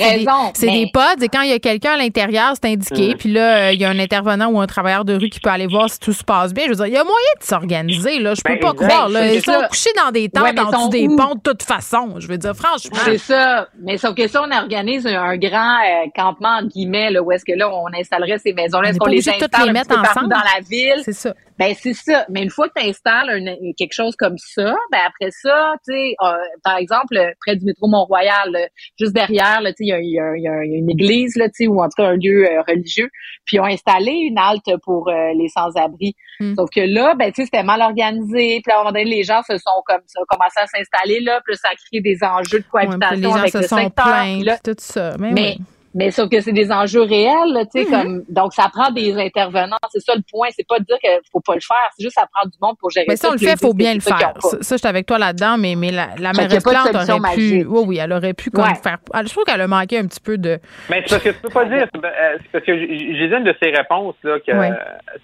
C'est 0.55 0.67
des, 0.67 0.73
mais- 0.73 0.85
des 0.87 0.91
pods 0.93 1.23
et 1.23 1.29
quand 1.29 1.43
il 1.43 1.51
y 1.51 1.53
a 1.53 1.59
quelqu'un 1.59 1.93
à 1.93 1.97
l'intérieur, 1.99 2.55
c'est 2.61 2.71
indiqué. 2.71 3.15
Mm. 3.15 3.19
Puis 3.19 3.31
là, 3.33 3.57
euh, 3.69 3.73
il 3.73 3.81
y 3.81 3.85
a 3.85 3.91
un 3.91 3.99
intervenant 3.99 4.49
ou 4.49 4.61
un 4.61 4.67
travailleur 4.67 5.05
de 5.05 5.15
rue 5.15 5.29
qui 5.29 5.41
peut 5.41 5.51
aller 5.51 5.67
voir 5.67 5.91
si 5.91 5.99
tout 6.01 6.13
se 6.15 6.25
passe 6.25 6.55
bien. 6.55 6.65
Je 6.65 6.71
veux 6.71 6.77
dire, 6.77 6.87
il 6.87 6.95
y 6.95 6.97
a 6.97 7.05
moyen 7.05 7.33
de 7.39 7.45
s'organiser. 7.45 8.19
Là. 8.21 8.35
Je 8.35 8.41
peux 8.43 8.55
Ben, 8.55 8.61
pas 8.61 8.71
exact. 8.73 8.89
croire. 8.89 9.09
Là. 9.11 9.21
C'est 9.29 9.37
Ils 9.37 9.43
sont 9.43 9.53
ça. 9.53 9.69
couchés 9.69 9.91
dans 10.03 10.11
des 10.11 10.29
tentes 10.31 10.45
Ouais, 10.45 10.53
mais 10.55 10.61
en 10.61 10.71
dessous 10.71 10.81
sont 10.81 10.89
des 10.89 11.07
où? 11.07 11.17
ponts 11.17 11.35
de 11.35 11.41
toute 11.43 11.63
façon. 11.63 12.15
Je 12.19 12.27
veux 12.27 12.39
dire, 12.39 12.55
franchement. 12.55 12.99
C'est 13.05 13.19
ça. 13.19 13.69
Mais 13.83 13.99
sauf 13.99 14.15
que 14.15 14.27
ça, 14.29 14.43
on 14.43 14.51
organise 14.57 15.07
un, 15.07 15.21
un 15.23 15.37
grand 15.37 15.77
euh, 15.81 16.09
campement, 16.17 16.57
entre 16.59 16.69
guillemets, 16.69 17.11
là, 17.11 17.23
où 17.23 17.31
est-ce 17.33 17.45
que 17.45 17.53
là, 17.57 17.69
on 17.71 17.87
installerait 17.99 18.39
ces 18.39 18.53
maisons-là. 18.55 18.93
Les 19.11 19.29
obligé 19.29 19.31
de 19.33 19.37
toutes 19.45 19.55
installe 19.55 19.63
les 19.65 19.71
un 19.71 19.73
mettre 19.73 19.89
peu 19.89 19.95
partout 19.97 20.19
ensemble. 20.19 20.29
dans 20.33 20.39
la 20.39 20.61
ville? 20.69 21.03
C'est 21.05 21.13
ça. 21.13 21.35
Ben, 21.59 21.75
c'est 21.79 21.93
ça. 21.93 22.25
Mais 22.31 22.43
une 22.43 22.49
fois 22.49 22.69
que 22.71 22.81
tu 22.81 22.89
installes 22.89 23.29
un- 23.29 23.73
quelque 23.77 23.93
chose 23.93 24.17
comme 24.17 24.39
ça, 24.39 24.75
ben, 24.91 25.01
après 25.07 25.31
ça, 25.31 25.75
tu 25.87 25.93
sais, 25.93 26.15
euh, 26.25 26.33
par 26.65 26.79
exemple, 26.79 27.19
près 27.45 27.55
du 27.57 27.67
métro 27.67 27.87
Mont-Royal, 27.87 28.51
là, 28.51 28.67
juste 28.99 29.13
derrière, 29.13 29.59
tu 29.61 29.67
sais, 29.67 29.75
il 29.81 29.89
y 29.89 29.93
a, 29.93 30.01
y 30.01 30.19
a- 30.19 30.37
y 30.39 30.49
a- 30.49 30.65
y 30.65 30.75
a 30.75 30.79
une 30.79 30.91
église, 30.91 31.37
là, 31.37 31.49
tu 31.49 31.65
sais, 31.65 31.67
ou 31.67 31.81
en 31.83 31.85
tout 31.85 31.97
cas 32.03 32.09
un 32.09 32.17
lieu 32.17 32.47
euh, 32.51 32.63
religieux. 32.67 33.11
Puis 33.45 33.57
ils 33.59 33.61
ont 33.61 33.65
installé 33.67 34.13
une 34.13 34.39
halte 34.39 34.71
pour 34.85 35.09
euh, 35.11 35.33
les 35.37 35.49
sans-abri. 35.49 36.15
Mm. 36.41 36.55
Sauf 36.55 36.71
que 36.75 36.81
là, 36.81 37.15
ben, 37.15 37.31
tu 37.31 37.43
sais, 37.43 37.45
c'était 37.45 37.63
mal 37.63 37.83
organisé. 37.83 38.61
Puis 38.65 38.73
à 38.73 38.77
un 38.77 38.79
moment 38.79 38.93
donné, 38.93 39.05
les 39.05 39.23
gens 39.23 39.43
se 39.43 39.59
sont 39.59 39.83
comme 39.85 40.01
ça, 40.07 40.21
commencé 40.29 40.61
à 40.61 40.67
s'installer 40.67 41.21
là. 41.21 41.41
Puis 41.45 41.57
ça 41.57 41.69
crée 41.71 42.01
des 42.01 42.17
enjeux 42.25 42.61
de 42.61 42.65
Ouais, 42.73 42.87
cohabitation 42.87 43.17
les 43.17 43.23
gens 43.23 43.35
avec 43.35 43.53
se 43.53 43.59
le 43.59 43.65
sont 43.69 43.77
secteur. 43.77 44.05
plaints, 44.07 44.43
là, 44.45 44.57
tout 44.65 44.75
ça. 44.79 45.17
Mais, 45.19 45.33
mais 45.33 45.57
oui. 45.59 45.65
Mais 45.95 46.11
sauf 46.13 46.29
que 46.29 46.41
c'est 46.41 46.53
des 46.53 46.71
enjeux 46.71 47.03
réels, 47.03 47.53
là, 47.53 47.65
tu 47.65 47.83
sais, 47.83 47.85
Mhm. 47.85 47.91
comme 48.03 48.23
donc 48.29 48.53
ça 48.55 48.69
prend 48.73 48.93
des 48.93 49.13
intervenants. 49.19 49.77
C'est 49.91 49.99
ça 50.01 50.15
le 50.15 50.23
point. 50.31 50.47
C'est 50.53 50.67
pas 50.67 50.79
de 50.79 50.85
dire 50.85 50.99
qu'il 51.01 51.11
faut 51.33 51.41
pas 51.41 51.55
le 51.55 51.61
faire. 51.61 51.77
C'est 51.97 52.05
juste 52.05 52.15
ça 52.15 52.29
prend 52.33 52.49
du 52.49 52.57
monde 52.63 52.77
pour 52.79 52.91
gérer 52.91 53.07
Mais 53.09 53.17
ça. 53.17 53.23
ça, 53.27 53.29
on 53.31 53.33
le 53.33 53.39
fait, 53.39 53.53
il 53.55 53.59
faut 53.59 53.75
bien 53.75 53.95
le 53.95 54.01
faire. 54.01 54.19
Ça, 54.39 54.63
ça, 54.63 54.77
je 54.77 54.79
suis 54.79 54.89
avec 54.89 55.07
toi 55.07 55.19
là-dedans, 55.19 55.57
mais, 55.59 55.75
mais 55.75 55.91
la, 55.91 56.11
la 56.19 56.33
mairesse 56.33 56.63
Plante 56.63 56.95
aurait 56.95 57.07
pu. 57.17 57.21
magique. 57.21 57.67
Oui, 57.69 57.83
oui, 57.87 57.99
elle 58.01 58.13
aurait 58.13 58.35
pu 58.35 58.51
comme 58.51 58.65
Ouais. 58.65 58.75
faire. 58.81 58.99
Je 59.25 59.29
trouve 59.31 59.45
qu'elle 59.45 59.61
a 59.61 59.67
manqué 59.67 59.99
un 59.99 60.07
petit 60.07 60.21
peu 60.21 60.39
de. 60.39 60.61
Mais 60.89 61.03
c'est 61.07 61.11
parce 61.11 61.23
que 61.25 61.29
tu 61.31 61.41
peux 61.43 61.49
pas 61.49 61.65
dire, 61.65 61.89
c'est 61.93 62.01
parce 62.53 62.65
que 62.65 62.79
j'ai 62.79 63.25
une 63.27 63.45
de 63.45 63.55
ses 63.63 63.71
réponses 63.71 64.15
là 64.23 64.39
que 64.39 64.53
Ouais. 64.53 64.71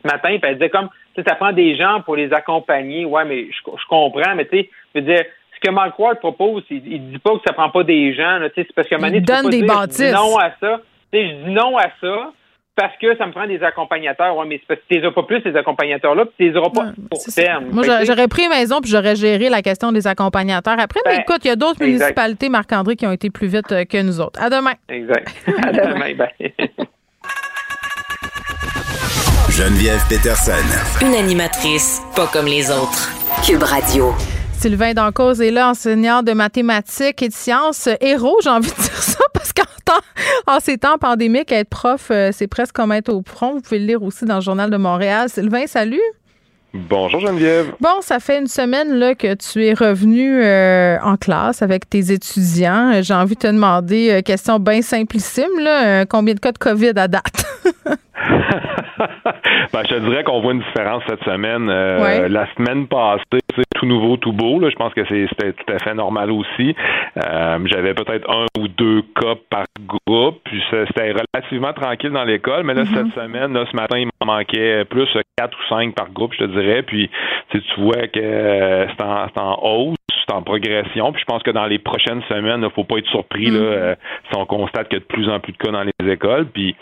ce 0.02 0.06
matin, 0.06 0.28
puis 0.30 0.40
elle 0.42 0.54
disait 0.54 0.70
comme, 0.70 0.88
tu 1.14 1.22
sais, 1.22 1.28
ça 1.28 1.36
prend 1.36 1.52
des 1.52 1.76
gens 1.76 2.00
pour 2.04 2.16
les 2.16 2.32
accompagner. 2.32 3.04
Ouais, 3.04 3.24
mais 3.24 3.44
je, 3.46 3.58
je 3.64 3.86
comprends, 3.88 4.34
mais 4.34 4.46
tu 4.46 4.58
sais, 4.62 4.70
je 4.94 5.00
veux 5.00 5.06
dire, 5.06 5.24
ce 5.56 5.68
que 5.68 5.72
Mark 5.74 5.98
Ward 5.98 6.18
propose, 6.20 6.62
il, 6.70 6.82
il 6.86 7.10
dit 7.10 7.18
pas 7.18 7.30
que 7.32 7.40
ça 7.46 7.52
prend 7.52 7.70
pas 7.70 7.82
des 7.82 8.14
gens. 8.14 8.38
là, 8.38 8.48
tu 8.50 8.60
sais, 8.60 8.66
c'est 8.68 8.74
parce 8.74 8.88
que 8.88 8.94
Il 8.94 9.00
Mané, 9.00 9.20
donne 9.20 9.48
des 9.50 9.62
bâtisses. 9.62 9.98
dis 10.00 10.12
non 10.12 10.36
à 10.38 10.50
ça. 10.60 10.80
Tu 11.12 11.18
sais, 11.18 11.28
je 11.28 11.34
dis 11.44 11.50
non 11.52 11.76
à 11.78 11.86
ça. 12.00 12.32
Parce 12.78 12.92
que 13.00 13.16
ça 13.16 13.24
me 13.26 13.32
prend 13.32 13.46
des 13.46 13.62
accompagnateurs. 13.62 14.36
Ouais, 14.36 14.44
mais 14.46 14.58
c'est 14.58 14.66
parce 14.68 14.80
que 14.80 14.84
tu 14.94 15.00
les 15.00 15.06
as 15.06 15.10
pas 15.10 15.22
plus, 15.22 15.40
ces 15.40 15.56
accompagnateurs-là, 15.56 16.26
puis 16.26 16.34
tu 16.36 16.50
les 16.50 16.56
auras 16.58 16.68
pas 16.68 16.92
pour 17.10 17.18
terme. 17.34 17.70
Moi, 17.72 17.82
j'aurais- 18.04 18.28
pris 18.28 18.48
maison 18.50 18.82
puis 18.82 18.90
j'aurais 18.90 19.16
géré 19.16 19.48
la 19.48 19.62
question 19.62 19.92
des 19.92 20.06
accompagnateurs 20.06 20.78
après. 20.78 21.00
mais 21.06 21.12
Ben, 21.16 21.20
écoute, 21.22 21.38
il 21.44 21.48
y 21.48 21.50
a 21.52 21.56
d'autres 21.56 21.82
municipalités, 21.82 22.50
Marc-André, 22.50 22.94
qui 22.96 23.06
ont 23.06 23.12
été 23.12 23.30
plus 23.30 23.46
vite 23.46 23.72
euh, 23.72 23.84
que 23.86 24.02
nous 24.02 24.20
autres. 24.20 24.42
À 24.42 24.50
demain. 24.50 24.74
Exact. 24.90 25.26
À 25.66 25.72
demain. 25.72 26.14
Bye. 26.16 26.52
Geneviève 29.48 30.02
Peterson. 30.10 30.52
Une 31.00 31.14
animatrice 31.14 32.02
pas 32.14 32.26
comme 32.26 32.44
les 32.44 32.70
autres. 32.70 33.10
Cube 33.46 33.62
Radio. 33.62 34.12
Sylvain 34.66 34.94
Dancause 34.94 35.40
est 35.40 35.52
là, 35.52 35.68
enseignant 35.70 36.24
de 36.24 36.32
mathématiques 36.32 37.22
et 37.22 37.28
de 37.28 37.32
sciences. 37.32 37.88
Héros, 38.00 38.36
j'ai 38.42 38.50
envie 38.50 38.68
de 38.68 38.74
dire 38.74 39.00
ça, 39.00 39.20
parce 39.32 39.52
qu'en 39.52 39.62
temps- 39.84 40.02
en 40.52 40.58
ces 40.58 40.76
temps 40.76 40.98
pandémiques, 40.98 41.52
être 41.52 41.68
prof, 41.68 42.08
euh, 42.10 42.30
c'est 42.32 42.48
presque 42.48 42.74
comme 42.74 42.90
être 42.90 43.10
au 43.10 43.22
front. 43.24 43.54
Vous 43.54 43.60
pouvez 43.60 43.78
le 43.78 43.86
lire 43.86 44.02
aussi 44.02 44.24
dans 44.24 44.34
le 44.34 44.40
Journal 44.40 44.68
de 44.68 44.76
Montréal. 44.76 45.28
Sylvain, 45.28 45.68
salut. 45.68 46.00
Bonjour 46.74 47.20
Geneviève. 47.20 47.74
Bon, 47.80 48.00
ça 48.00 48.18
fait 48.18 48.40
une 48.40 48.48
semaine 48.48 48.92
là, 48.94 49.14
que 49.14 49.34
tu 49.34 49.64
es 49.64 49.72
revenu 49.72 50.42
euh, 50.42 50.98
en 51.00 51.16
classe 51.16 51.62
avec 51.62 51.88
tes 51.88 52.10
étudiants. 52.10 52.90
Euh, 52.92 53.02
J'ai 53.02 53.14
envie 53.14 53.36
de 53.36 53.40
te 53.40 53.46
demander, 53.46 54.10
euh, 54.10 54.20
question 54.20 54.58
bien 54.58 54.82
simplissime, 54.82 55.60
là, 55.60 55.86
euh, 55.86 56.04
combien 56.08 56.34
de 56.34 56.40
cas 56.40 56.50
de 56.50 56.58
COVID 56.58 56.92
à 56.96 57.06
date? 57.06 57.44
Ben, 59.72 59.82
je 59.88 59.94
te 59.94 59.98
dirais 60.00 60.24
qu'on 60.24 60.40
voit 60.40 60.52
une 60.52 60.60
différence 60.62 61.02
cette 61.08 61.22
semaine. 61.24 61.68
Euh, 61.68 61.96
Ouais. 62.00 62.28
La 62.28 62.46
semaine 62.54 62.86
passée, 62.86 63.22
c'est 63.54 63.64
tout 63.74 63.86
nouveau, 63.86 64.16
tout 64.16 64.32
beau. 64.32 64.58
Là. 64.60 64.70
Je 64.70 64.76
pense 64.76 64.92
que 64.94 65.04
c'est- 65.06 65.26
c'était 65.28 65.52
tout 65.52 65.72
à 65.72 65.78
fait 65.78 65.94
normal 65.94 66.30
aussi. 66.30 66.74
Euh, 67.16 67.58
J'avais 67.66 67.94
peut-être 67.94 68.28
un 68.30 68.46
ou 68.58 68.68
deux 68.68 69.02
cas 69.20 69.34
par 69.50 69.64
groupe. 69.86 70.40
Puis 70.44 70.62
c'était 70.70 71.12
relativement 71.12 71.72
tranquille 71.72 72.10
dans 72.10 72.24
l'école. 72.24 72.64
Mais 72.64 72.74
là, 72.74 72.84
Mhm. 72.84 72.94
cette 72.94 73.14
semaine, 73.14 73.52
là, 73.52 73.64
ce 73.70 73.76
matin, 73.76 73.98
il 73.98 74.06
m'en 74.20 74.34
manquait 74.34 74.84
plus 74.84 75.08
quatre 75.36 75.56
ou 75.58 75.68
cinq 75.68 75.94
par 75.94 76.10
groupe, 76.10 76.32
je 76.34 76.44
te 76.44 76.50
dirais. 76.58 76.82
Puis 76.82 77.10
tu 77.50 77.60
vois 77.78 78.06
que 78.08 78.20
euh, 78.20 78.86
c'est 78.88 79.02
en, 79.02 79.26
en 79.36 79.58
hausse, 79.62 79.96
c'est 80.26 80.34
en 80.34 80.42
progression. 80.42 81.12
Puis 81.12 81.20
je 81.20 81.26
pense 81.26 81.42
que 81.42 81.50
dans 81.50 81.66
les 81.66 81.78
prochaines 81.78 82.22
semaines, 82.28 82.60
il 82.60 82.64
ne 82.64 82.68
faut 82.68 82.84
pas 82.84 82.98
être 82.98 83.08
surpris 83.08 83.46
là, 83.46 83.58
Mhm. 83.60 83.66
euh, 83.66 83.94
si 84.30 84.38
on 84.38 84.46
constate 84.46 84.88
qu'il 84.88 84.98
y 84.98 85.00
a 85.00 85.00
de 85.00 85.04
plus 85.04 85.28
en 85.28 85.40
plus 85.40 85.52
de 85.52 85.58
cas 85.58 85.70
dans 85.70 85.82
les 85.82 86.12
écoles. 86.12 86.46
Puis 86.46 86.76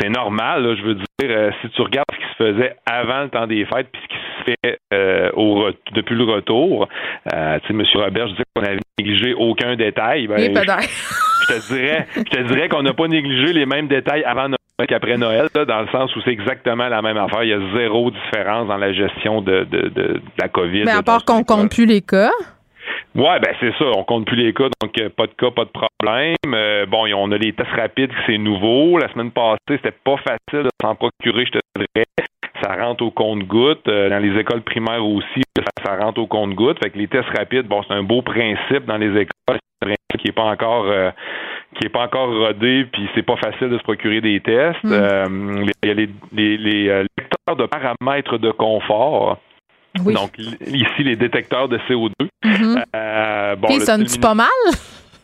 c'est 0.00 0.08
normal, 0.08 0.62
là, 0.64 0.74
je 0.76 0.82
veux 0.82 0.94
dire, 0.94 1.04
euh, 1.24 1.50
si 1.60 1.68
tu 1.70 1.82
regardes 1.82 2.06
ce 2.12 2.16
qui 2.16 2.32
se 2.38 2.52
faisait 2.52 2.76
avant 2.86 3.22
le 3.22 3.28
temps 3.28 3.46
des 3.46 3.64
fêtes 3.64 3.88
puis 3.92 4.02
ce 4.02 4.08
qui 4.08 4.16
se 4.16 4.56
fait 4.62 4.78
euh, 4.92 5.30
au 5.34 5.68
re- 5.68 5.74
depuis 5.94 6.14
le 6.14 6.24
retour, 6.24 6.88
euh, 7.34 7.58
tu 7.66 7.68
sais, 7.68 7.72
M. 7.74 8.02
Robert, 8.04 8.26
je 8.28 8.32
disais 8.32 8.44
qu'on 8.54 8.62
avait 8.62 8.78
négligé 8.98 9.34
aucun 9.34 9.76
détail. 9.76 10.26
Ben, 10.26 10.38
je, 11.48 11.54
te 11.54 11.74
dirais, 11.74 12.06
je 12.16 12.22
te 12.22 12.42
dirais 12.42 12.68
qu'on 12.68 12.82
n'a 12.82 12.92
pas 12.94 13.08
négligé 13.08 13.52
les 13.52 13.66
mêmes 13.66 13.88
détails 13.88 14.24
avant 14.24 14.48
Noël 14.48 14.56
qu'après 14.88 15.16
Noël, 15.16 15.46
là, 15.54 15.64
dans 15.64 15.80
le 15.80 15.88
sens 15.88 16.14
où 16.16 16.20
c'est 16.22 16.30
exactement 16.32 16.88
la 16.88 17.00
même 17.00 17.16
affaire. 17.16 17.42
Il 17.44 17.48
y 17.48 17.52
a 17.54 17.60
zéro 17.76 18.10
différence 18.10 18.68
dans 18.68 18.76
la 18.76 18.92
gestion 18.92 19.40
de, 19.40 19.64
de, 19.64 19.82
de, 19.88 19.88
de 19.88 20.20
la 20.38 20.48
COVID. 20.48 20.84
Mais 20.84 20.90
à 20.90 21.02
part 21.02 21.24
qu'on 21.24 21.42
compte 21.44 21.70
plus 21.70 21.86
les 21.86 22.02
cas. 22.02 22.30
Ouais, 23.14 23.40
ben 23.40 23.54
c'est 23.60 23.72
ça. 23.78 23.86
On 23.96 24.04
compte 24.04 24.26
plus 24.26 24.36
les 24.36 24.52
cas, 24.52 24.68
donc 24.82 24.92
euh, 25.00 25.08
pas 25.08 25.26
de 25.26 25.32
cas, 25.32 25.50
pas 25.50 25.64
de 25.64 25.70
problème. 25.70 26.36
Euh, 26.46 26.86
bon, 26.86 27.06
on 27.14 27.32
a 27.32 27.38
les 27.38 27.52
tests 27.52 27.70
rapides, 27.70 28.12
c'est 28.26 28.38
nouveau. 28.38 28.98
La 28.98 29.10
semaine 29.12 29.30
passée, 29.30 29.58
c'était 29.70 29.90
pas 30.04 30.16
facile 30.18 30.64
de 30.64 30.70
s'en 30.82 30.94
procurer, 30.94 31.46
je 31.46 31.52
te 31.52 31.58
dirais. 31.76 32.04
Ça 32.62 32.74
rentre 32.74 33.04
au 33.04 33.10
compte-goutte. 33.10 33.88
Euh, 33.88 34.08
dans 34.10 34.18
les 34.18 34.38
écoles 34.38 34.62
primaires 34.62 35.04
aussi, 35.04 35.42
ça, 35.56 35.64
ça 35.84 35.96
rentre 35.96 36.20
au 36.20 36.26
compte-goutte. 36.26 36.78
Fait 36.82 36.90
que 36.90 36.98
les 36.98 37.08
tests 37.08 37.28
rapides, 37.36 37.66
bon, 37.66 37.82
c'est 37.86 37.94
un 37.94 38.02
beau 38.02 38.22
principe 38.22 38.84
dans 38.86 38.98
les 38.98 39.10
écoles. 39.10 39.30
C'est 39.48 39.82
un 39.82 39.86
principe 39.86 40.18
qui 40.18 40.28
est 40.28 40.32
pas 40.32 40.44
encore 40.44 40.86
euh, 40.86 41.10
qui 41.78 41.86
est 41.86 41.90
pas 41.90 42.04
encore 42.04 42.28
rodé, 42.28 42.86
puis 42.92 43.08
c'est 43.14 43.22
pas 43.22 43.36
facile 43.36 43.68
de 43.68 43.78
se 43.78 43.82
procurer 43.82 44.20
des 44.20 44.40
tests. 44.40 44.82
Mm. 44.84 44.92
Euh, 44.92 45.64
Il 45.82 45.88
y 45.88 45.90
a 45.90 45.94
les, 45.94 46.08
les, 46.32 46.56
les, 46.56 46.88
euh, 46.88 47.04
lecteurs 47.18 47.56
de 47.56 47.66
paramètres 47.66 48.38
de 48.38 48.50
confort. 48.50 49.38
Oui. 50.04 50.14
Donc, 50.14 50.38
ici, 50.38 51.02
les 51.02 51.16
détecteurs 51.16 51.68
de 51.68 51.78
CO2. 51.88 52.12
Mhm. 52.44 52.82
Euh, 52.94 53.56
bon, 53.56 53.68
le- 53.74 53.80
sonne-tu 53.84 54.18
pas 54.20 54.34
mal? 54.34 54.48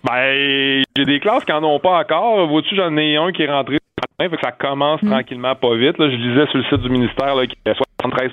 Ben, 0.04 0.82
j'ai 0.96 1.04
des 1.04 1.20
classes 1.20 1.44
qui 1.44 1.52
en 1.52 1.62
ont 1.62 1.78
pas 1.78 1.98
encore. 2.00 2.46
Vois-tu, 2.48 2.74
j'en 2.74 2.96
ai 2.96 3.16
un 3.16 3.30
qui 3.32 3.42
est 3.42 3.50
rentré 3.50 3.78
fait 4.20 4.28
que 4.28 4.40
ça 4.42 4.52
commence 4.52 5.02
Mm. 5.02 5.10
tranquillement 5.10 5.54
pas 5.56 5.74
vite. 5.74 5.98
Là, 5.98 6.08
je 6.10 6.14
lisais 6.16 6.46
sur 6.46 6.58
le 6.58 6.64
site 6.64 6.80
du 6.80 6.88
ministère 6.90 7.34
là, 7.34 7.44
qu'il 7.46 7.56
y 7.66 7.70
a 7.70 7.74
73 7.74 8.30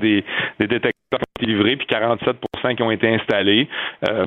des, 0.00 0.24
des 0.60 0.66
détecteurs 0.68 0.92
été 1.36 1.46
livrés, 1.46 1.76
puis 1.76 1.86
47 1.86 2.36
qui 2.76 2.82
ont 2.82 2.90
été 2.90 3.08
installés. 3.14 3.68
Euh, 4.08 4.24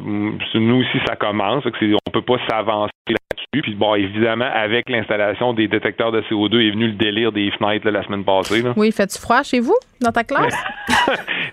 nous 0.55 0.75
aussi, 0.81 0.97
ça 1.07 1.15
commence. 1.15 1.63
On 1.65 2.11
peut 2.11 2.21
pas 2.21 2.35
s'avancer 2.49 2.91
là-dessus. 3.07 3.61
Puis 3.63 3.75
bon, 3.75 3.95
évidemment, 3.95 4.49
avec 4.53 4.89
l'installation 4.89 5.53
des 5.53 5.67
détecteurs 5.69 6.11
de 6.11 6.21
CO2 6.23 6.67
est 6.67 6.71
venu 6.71 6.87
le 6.87 6.93
délire 6.93 7.31
des 7.31 7.49
fenêtres 7.51 7.85
là, 7.85 7.91
la 7.91 8.03
semaine 8.03 8.25
passée. 8.25 8.61
Là. 8.61 8.73
Oui, 8.75 8.91
fais-tu 8.91 9.17
froid 9.19 9.43
chez 9.43 9.61
vous, 9.61 9.77
dans 10.01 10.11
ta 10.11 10.23
classe? 10.23 10.55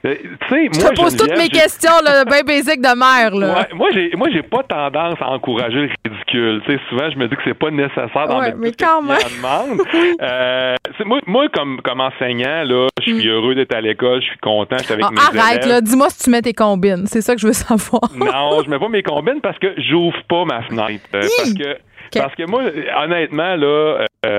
Euh, 0.05 0.17
tu 0.17 0.49
sais, 0.49 0.69
Je 0.73 0.81
moi, 0.81 0.91
te 0.91 1.01
pose 1.01 1.17
toutes 1.17 1.37
mes 1.39 1.49
questions, 1.49 1.93
là, 2.05 2.25
bien 2.25 2.43
basiques 2.47 2.81
de 2.81 2.99
mère, 2.99 3.37
là. 3.37 3.61
Ouais, 3.61 3.69
moi 3.77 3.89
j'ai 3.93 4.11
moi 4.17 4.29
j'ai 4.33 4.43
pas 4.43 4.65
tendance 4.65 5.15
à 5.21 5.29
encourager 5.31 5.77
le 5.77 5.91
ridicule. 6.05 6.61
Tu 6.67 6.73
sais, 6.73 6.81
souvent 6.89 7.09
je 7.11 7.19
me 7.19 7.29
dis 7.29 7.37
que 7.37 7.43
c'est 7.45 7.55
pas 7.55 7.71
nécessaire 7.71 8.27
d'en 8.27 8.41
Ouais, 8.41 8.53
mais 8.59 8.73
quand 8.73 9.01
même. 9.03 9.19
demande. 9.37 9.81
Euh, 10.21 10.75
moi, 11.05 11.21
moi 11.27 11.47
comme 11.55 11.81
comme 11.83 12.01
enseignant 12.01 12.65
là, 12.65 12.89
je 13.01 13.13
suis 13.13 13.29
heureux 13.29 13.55
d'être 13.55 13.77
à 13.77 13.81
l'école, 13.81 14.21
je 14.23 14.27
suis 14.29 14.39
content, 14.39 14.77
je 14.79 14.85
suis 14.85 14.93
avec 14.95 15.05
Ah, 15.07 15.11
mes 15.13 15.21
arrête, 15.29 15.67
là. 15.67 15.81
Dis-moi 15.81 16.09
si 16.11 16.25
tu 16.25 16.31
mets 16.31 16.43
tes 16.43 16.53
combines. 16.53 17.07
C'est 17.07 17.21
ça 17.21 17.35
que 17.35 17.41
je 17.41 17.47
veux 17.47 17.53
savoir. 17.53 18.11
Non, 18.15 18.63
je 18.65 18.71
mets 18.71 18.79
pas 18.79 18.89
mes 18.89 19.03
combines 19.03 19.41
parce 19.43 19.59
que 19.59 19.69
j'ouvre 19.79 20.17
pas 20.29 20.45
ma 20.45 20.63
fenêtre. 20.63 21.05
Euh, 21.15 21.21
parce 21.37 21.55
que 21.55 21.77
parce 22.21 22.35
que 22.35 22.45
moi, 22.51 22.63
honnêtement, 23.03 23.57
là, 23.57 24.07
euh, 24.25 24.39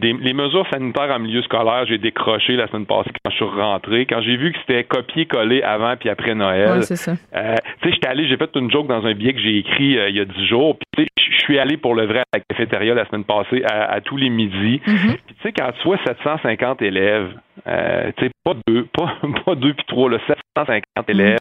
des- 0.00 0.12
les 0.14 0.32
mesures 0.32 0.66
sanitaires 0.72 1.10
en 1.14 1.18
milieu 1.18 1.42
scolaire, 1.42 1.84
j'ai 1.86 1.98
décroché 1.98 2.56
la 2.56 2.66
semaine 2.68 2.86
passée 2.86 3.10
quand 3.24 3.30
je 3.30 3.36
suis 3.36 3.44
rentré. 3.44 4.06
Quand 4.06 4.20
j'ai 4.22 4.36
vu 4.36 4.52
que 4.52 4.58
c'était 4.60 4.84
copié-collé 4.84 5.62
avant 5.62 5.96
puis 5.96 6.08
après 6.08 6.34
Noël. 6.34 6.78
Ouais, 6.78 6.82
c'est 6.82 6.96
ça. 6.96 7.12
Euh, 7.34 7.54
tu 7.82 7.88
sais, 7.88 7.94
j'étais 7.94 8.08
allé, 8.08 8.26
j'ai 8.28 8.36
fait 8.36 8.50
une 8.56 8.70
joke 8.70 8.86
dans 8.88 9.04
un 9.06 9.14
billet 9.14 9.32
que 9.34 9.40
j'ai 9.40 9.58
écrit 9.58 9.98
euh, 9.98 10.08
il 10.08 10.16
y 10.16 10.20
a 10.20 10.24
dix 10.24 10.46
jours. 10.46 10.76
Puis, 10.76 11.06
tu 11.16 11.24
sais, 11.24 11.32
je 11.38 11.44
suis 11.44 11.58
allé 11.58 11.76
pour 11.76 11.94
le 11.94 12.06
vrai 12.06 12.20
à 12.20 12.38
la 12.38 12.40
cafétéria 12.40 12.94
la 12.94 13.06
semaine 13.06 13.24
passée 13.24 13.62
à, 13.64 13.92
à 13.92 14.00
tous 14.00 14.16
les 14.16 14.28
midis. 14.30 14.80
Mm-hmm. 14.86 15.16
Puis, 15.26 15.34
tu 15.36 15.42
sais, 15.42 15.52
quand 15.52 15.70
tu 15.80 15.84
vois 15.84 15.98
750 16.04 16.82
élèves, 16.82 17.30
euh, 17.68 18.10
tu 18.16 18.24
sais, 18.26 18.30
pas 18.44 18.54
deux, 18.66 18.84
pas, 18.92 19.14
pas 19.46 19.54
deux 19.54 19.74
puis 19.74 19.84
trois, 19.86 20.10
là, 20.10 20.18
750 20.56 21.08
élèves 21.10 21.38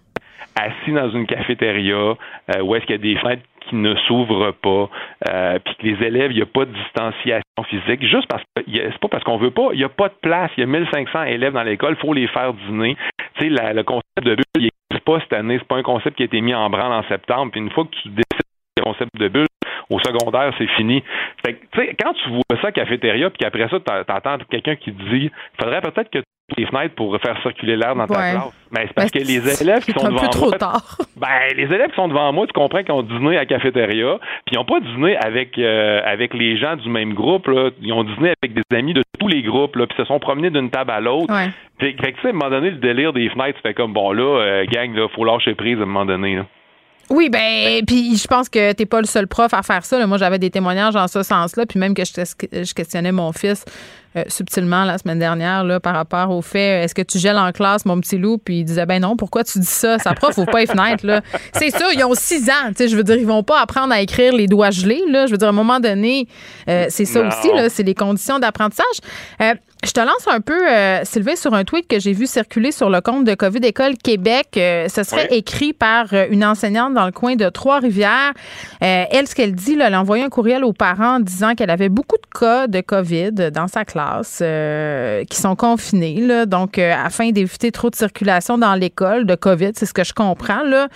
assis 0.60 0.92
dans 0.92 1.10
une 1.12 1.26
cafétéria 1.28 1.96
euh, 1.96 2.62
où 2.62 2.76
est-ce 2.76 2.86
qu'il 2.86 2.96
y 2.96 3.00
a 3.00 3.02
des 3.02 3.16
fenêtres 3.20 3.44
qui 3.70 3.76
ne 3.76 3.94
s'ouvrent 4.08 4.52
pas, 4.52 4.90
euh, 5.30 5.60
puis 5.64 5.76
que 5.76 5.84
les 5.88 6.08
élèves, 6.08 6.32
il 6.32 6.38
n'y 6.38 6.42
a 6.42 6.48
pas 6.48 6.66
de 6.66 6.72
distanciation 6.74 7.64
physique, 7.70 8.04
juste 8.06 8.28
parce 8.28 8.42
que 8.56 8.62
c'est 8.68 8.98
pas 9.00 9.08
parce 9.08 9.24
qu'on 9.24 9.38
veut 9.38 9.52
pas, 9.52 9.70
il 9.74 9.78
n'y 9.78 9.84
a 9.84 9.90
pas 9.90 10.10
de 10.10 10.16
place, 10.22 10.50
il 10.58 10.62
y 10.62 10.64
a 10.64 10.68
1500 10.68 11.24
élèves 11.26 11.54
dans 11.54 11.64
l'école, 11.64 11.96
faut 11.98 12.14
les 12.14 12.28
faire 12.28 12.54
dîner. 12.54 12.98
Tu 13.40 13.50
sais, 13.56 13.74
le 13.74 13.84
concept 13.84 14.24
de 14.24 14.36
bulle, 14.36 14.44
il 14.58 14.70
n'existe 14.90 15.06
pas 15.06 15.20
cette 15.22 15.34
année, 15.34 15.58
c'est 15.60 15.68
pas 15.68 15.78
un 15.78 15.84
concept 15.84 16.18
qui 16.18 16.24
a 16.24 16.26
été 16.26 16.42
mis 16.42 16.56
en 16.56 16.70
branle 16.70 16.92
en 16.92 17.04
septembre, 17.08 17.52
puis 17.52 17.62
une 17.62 17.70
fois 17.70 17.86
que 17.86 17.96
tu 18.02 18.10
décides 18.10 18.26
le 18.78 18.84
concept 18.84 19.12
de 19.18 19.28
bulle, 19.28 19.46
au 19.90 20.00
secondaire, 20.00 20.54
c'est 20.58 20.68
fini. 20.72 21.04
Fait 21.46 21.54
que, 21.54 21.66
tu 21.72 21.80
sais, 21.82 21.96
quand 22.02 22.14
tu 22.14 22.30
vois 22.30 22.62
ça 22.62 22.70
à 22.70 22.72
cafétéria, 22.72 23.30
puis 23.30 23.40
qu'après 23.40 23.68
ça, 23.70 23.80
t'en- 23.80 24.04
t'entends 24.06 24.38
quelqu'un 24.50 24.76
qui 24.76 24.92
te 24.94 25.04
dit, 25.14 25.30
faudrait 25.60 25.82
peut-être 25.82 26.10
que 26.10 26.20
tu 26.20 26.26
les 26.58 26.66
fenêtres 26.66 26.96
pour 26.96 27.18
faire 27.20 27.40
circuler 27.42 27.76
l'air 27.76 27.96
dans 27.96 28.08
ta 28.08 28.14
Ouais. 28.20 28.32
classe. 28.32 28.54
Ben, 28.72 28.82
c'est 28.88 28.94
parce 28.94 29.12
Ben, 29.12 29.22
que 29.22 29.28
les 29.28 29.62
élèves 29.62 29.84
qui 29.84 29.92
sont 29.92 30.08
devant 30.08 30.28
trop 30.30 30.50
moi, 30.50 30.58
tard. 30.58 30.98
ben, 31.18 31.28
les 31.58 31.64
élèves 31.64 31.90
qui 31.90 31.96
sont 31.96 32.08
devant 32.08 32.32
moi, 32.32 32.48
tu 32.48 32.54
comprends 32.54 32.82
qu'ils 32.84 32.94
ont 32.94 33.04
dîné 33.04 33.38
à 33.38 33.46
cafétéria, 33.46 34.18
puis 34.46 34.54
ils 34.54 34.58
n'ont 34.58 34.66
pas 34.66 34.80
dîné 34.80 35.18
avec 35.18 35.58
euh, 35.58 36.02
avec 36.06 36.34
les 36.34 36.58
gens 36.58 36.76
du 36.78 36.90
même 36.90 37.14
groupe, 37.14 37.48
là. 37.48 37.70
Ils 37.82 37.92
ont 37.94 38.04
dîné 38.04 38.34
avec 38.42 38.54
des 38.54 38.78
amis 38.78 38.94
de 38.94 39.04
tous 39.20 39.28
les 39.28 39.42
groupes, 39.42 39.76
là, 39.76 39.88
puis 39.88 39.98
se 39.98 40.06
sont 40.06 40.20
promenés 40.20 40.50
d'une 40.50 40.70
table 40.70 40.92
à 40.92 41.00
l'autre. 41.00 41.34
Ouais. 41.34 41.50
Fait, 41.80 41.94
fait 42.02 42.12
que, 42.14 42.18
tu 42.18 42.22
sais, 42.22 42.28
à 42.28 42.30
un 42.32 42.34
moment 42.34 42.50
donné, 42.50 42.72
le 42.72 42.78
délire 42.78 43.12
des 43.14 43.30
fenêtres, 43.30 43.58
tu 43.58 43.62
fais 43.68 43.74
comme, 43.74 43.94
bon, 43.94 44.12
là, 44.12 44.24
euh, 44.40 44.66
gang, 44.72 44.94
là, 44.96 45.08
faut 45.16 45.26
lâcher 45.26 45.54
prise 45.56 45.80
à 45.80 45.84
un 45.84 45.86
moment 45.86 46.06
donné, 46.06 46.36
là. 46.36 46.46
Oui, 47.10 47.30
ben, 47.30 47.84
puis 47.86 48.16
je 48.16 48.28
pense 48.28 48.48
que 48.48 48.72
t'es 48.72 48.86
pas 48.86 49.02
le 49.02 49.08
seul 49.08 49.28
prof 49.28 49.54
à 49.54 49.64
faire 49.64 49.84
ça. 49.84 50.06
Moi, 50.08 50.18
j'avais 50.18 50.40
des 50.40 50.50
témoignages 50.50 50.96
en 50.96 51.08
ce 51.08 51.24
sens-là, 51.24 51.66
puis 51.66 51.78
même 51.78 51.94
que 51.94 52.04
je, 52.06 52.74
questionnais 52.74 53.12
mon 53.12 53.34
fils 53.34 53.66
euh, 54.16 54.24
subtilement 54.28 54.84
la 54.84 54.98
semaine 54.98 55.20
dernière 55.20 55.64
là, 55.64 55.80
par 55.80 55.94
rapport 55.94 56.32
au 56.32 56.42
fait 56.42 56.84
est-ce 56.84 56.94
que 56.94 57.02
tu 57.02 57.18
gèles 57.18 57.38
en 57.38 57.52
classe, 57.52 57.86
mon 57.86 58.00
petit 58.00 58.18
loup? 58.18 58.38
Puis 58.38 58.60
il 58.60 58.66
disait 58.66 58.86
ben 58.86 59.02
non, 59.02 59.16
pourquoi 59.16 59.44
tu 59.44 59.60
dis 59.60 59.66
ça? 59.66 60.00
Sa 60.00 60.14
prof, 60.14 60.36
faut 60.36 60.46
pas 60.46 60.60
les 60.60 60.68
fenêtres. 60.68 61.06
Là. 61.06 61.22
C'est 61.54 61.70
sûr, 61.70 61.88
ils 61.94 62.04
ont 62.04 62.14
six 62.14 62.50
ans. 62.50 62.72
Je 62.78 62.96
veux 62.96 63.04
dire, 63.04 63.16
ils 63.16 63.26
vont 63.26 63.44
pas 63.44 63.62
apprendre 63.62 63.94
à 63.94 64.02
écrire 64.02 64.34
les 64.34 64.48
doigts 64.48 64.72
gelés. 64.72 65.04
Là. 65.10 65.28
Je 65.28 65.32
veux 65.32 65.38
dire, 65.38 65.48
à 65.48 65.52
un 65.52 65.54
moment 65.54 65.80
donné, 65.80 66.28
euh, 66.68 66.86
c'est 66.90 67.06
ça 67.06 67.26
aussi, 67.26 67.48
là, 67.56 67.70
c'est 67.70 67.84
les 67.84 67.96
conditions 67.96 68.40
d'apprentissage. 68.40 68.86
Euh, 69.42 69.54
je 69.84 69.94
te 69.94 70.00
lance 70.00 70.28
un 70.28 70.42
peu, 70.42 70.70
euh, 70.70 71.00
Sylvain, 71.06 71.36
sur 71.36 71.56
un 71.56 71.64
tweet 71.64 71.88
que 71.88 72.00
j'ai 72.00 72.14
vu 72.14 72.28
circuler 72.28 72.72
sur 72.72 72.92
le 72.92 73.02
compte 73.02 73.26
de 73.26 73.34
COVID 73.34 73.66
École 73.66 73.98
Québec. 73.98 74.50
Euh, 74.56 74.88
ce 74.88 75.02
serait 75.02 75.28
écrit 75.32 75.74
par 75.74 76.06
euh, 76.14 76.28
une 76.30 76.46
enseignante 76.46 76.94
dans 76.94 77.08
le 77.08 77.12
coin 77.12 77.36
de 77.36 77.50
Trois-Rivières. 77.50 78.34
elle, 78.80 79.28
ce 79.28 79.34
qu'elle 79.34 79.56
dit, 79.56 79.76
là, 79.76 79.88
elle 79.88 79.96
a 79.96 80.02
envoyé 80.02 80.24
un 80.24 80.30
courriel 80.30 80.64
aux 80.64 80.74
parents 80.74 81.20
disant 81.20 81.56
qu'elle 81.56 81.72
avait 81.72 81.90
beaucoup 81.90 82.18
de 82.18 82.40
cas 82.40 82.68
de 82.68 82.80
COVID 82.80 83.32
dans 83.52 83.68
sa 83.68 83.84
classe 83.84 84.44
qui 85.28 85.38
sont 85.38 85.56
confinés. 85.56 86.22
Là, 86.22 86.46
donc, 86.46 86.78
afin 86.78 87.32
d'éviter 87.32 87.72
trop 87.72 87.90
de 87.90 87.96
circulation 87.96 88.60
dans 88.60 88.76
l'école 88.76 89.26
de 89.26 89.34
COVID, 89.34 89.72
c'est 89.76 89.88
ce 89.88 89.94
que 89.94 90.04
je 90.04 90.14
comprends. 90.14 90.64
Là. 90.64 90.90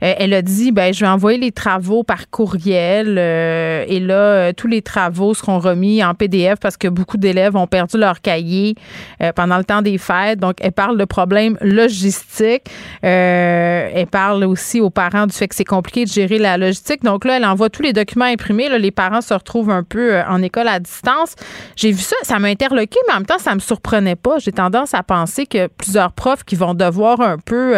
elle 0.00 0.34
a 0.34 0.42
dit, 0.42 0.72
ben, 0.72 0.92
je 0.92 1.00
vais 1.04 1.10
envoyer 1.10 1.38
les 1.38 1.52
travaux 1.52 2.02
par 2.02 2.28
courriel 2.30 3.18
et 3.18 4.00
là, 4.00 4.52
tous 4.52 4.66
les 4.66 4.82
travaux 4.82 5.34
seront 5.34 5.60
remis 5.60 6.02
en 6.02 6.14
PDF 6.14 6.58
parce 6.60 6.76
que 6.76 6.88
beaucoup 6.88 7.18
d'élèves 7.18 7.54
ont 7.54 7.68
perdu 7.68 7.98
leur 7.98 8.20
euh, 8.40 9.32
pendant 9.32 9.58
le 9.58 9.64
temps 9.64 9.82
des 9.82 9.98
fêtes. 9.98 10.38
Donc, 10.38 10.56
elle 10.60 10.72
parle 10.72 10.98
de 10.98 11.04
problèmes 11.04 11.56
logistiques. 11.60 12.64
Euh, 13.04 13.90
elle 13.94 14.06
parle 14.06 14.44
aussi 14.44 14.80
aux 14.80 14.90
parents 14.90 15.26
du 15.26 15.32
fait 15.32 15.48
que 15.48 15.54
c'est 15.54 15.64
compliqué 15.64 16.04
de 16.04 16.10
gérer 16.10 16.38
la 16.38 16.56
logistique. 16.56 17.02
Donc 17.02 17.24
là, 17.24 17.36
elle 17.36 17.44
envoie 17.44 17.70
tous 17.70 17.82
les 17.82 17.92
documents 17.92 18.24
imprimés. 18.24 18.68
Là, 18.68 18.78
les 18.78 18.90
parents 18.90 19.20
se 19.20 19.34
retrouvent 19.34 19.70
un 19.70 19.82
peu 19.82 20.14
euh, 20.14 20.22
en 20.28 20.42
école 20.42 20.68
à 20.68 20.78
distance. 20.78 21.34
J'ai 21.76 21.90
vu 21.90 21.98
ça, 21.98 22.16
ça 22.22 22.38
m'a 22.38 22.48
interloqué, 22.48 22.98
mais 23.06 23.14
en 23.14 23.16
même 23.18 23.26
temps, 23.26 23.38
ça 23.38 23.54
me 23.54 23.60
surprenait 23.60 24.16
pas. 24.16 24.38
J'ai 24.38 24.52
tendance 24.52 24.94
à 24.94 25.02
penser 25.02 25.46
que 25.46 25.68
plusieurs 25.68 26.12
profs 26.12 26.44
qui 26.44 26.56
vont 26.56 26.74
devoir 26.74 27.20
un 27.20 27.38
peu 27.38 27.74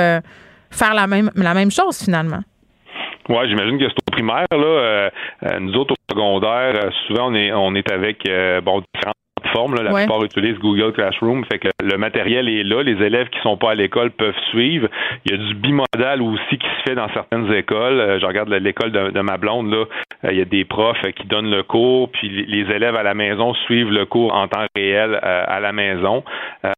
faire 0.70 0.94
la 0.94 1.06
même, 1.06 1.70
chose 1.70 1.98
finalement. 1.98 2.40
Oui, 3.28 3.36
j'imagine 3.48 3.78
que 3.78 3.84
c'est 3.88 3.94
au 4.08 4.12
primaire. 4.12 4.46
Là, 4.50 5.10
nous 5.60 5.74
autres, 5.74 5.92
au 5.94 6.12
secondaire, 6.12 6.90
souvent, 7.06 7.30
on 7.30 7.34
est, 7.34 7.52
on 7.52 7.74
est 7.74 7.90
avec 7.90 8.22
bon, 8.64 8.82
différents 8.94 9.14
La 9.54 9.92
plupart 9.92 10.24
utilisent 10.24 10.58
Google 10.58 10.92
Classroom. 10.92 11.44
Fait 11.44 11.58
que 11.58 11.68
le 11.82 11.96
matériel 11.96 12.48
est 12.48 12.64
là. 12.64 12.82
Les 12.82 13.00
élèves 13.04 13.28
qui 13.28 13.40
sont 13.40 13.56
pas 13.56 13.72
à 13.72 13.74
l'école 13.74 14.10
peuvent 14.10 14.34
suivre. 14.50 14.88
Il 15.24 15.32
y 15.32 15.34
a 15.34 15.38
du 15.38 15.54
bimodal 15.54 16.22
aussi 16.22 16.58
qui 16.58 16.66
se 16.66 16.82
fait 16.90 16.94
dans 16.94 17.08
certaines 17.12 17.52
écoles. 17.52 18.00
Euh, 18.00 18.18
je 18.18 18.26
regarde 18.26 18.48
l'école 18.48 18.90
de, 18.90 19.20
ma 19.20 19.36
blonde. 19.36 19.70
Là. 19.70 19.84
Euh, 20.24 20.32
il 20.32 20.38
y 20.38 20.42
a 20.42 20.44
des 20.44 20.64
profs 20.64 21.00
qui 21.16 21.26
donnent 21.26 21.50
le 21.50 21.62
cours, 21.62 22.10
puis 22.10 22.28
les 22.28 22.74
élèves 22.74 22.96
à 22.96 23.02
la 23.02 23.14
maison 23.14 23.54
suivent 23.66 23.90
le 23.90 24.06
cours 24.06 24.34
en 24.34 24.48
temps 24.48 24.66
réel 24.74 25.20
euh, 25.22 25.44
à 25.46 25.60
la 25.60 25.72
maison. 25.72 26.24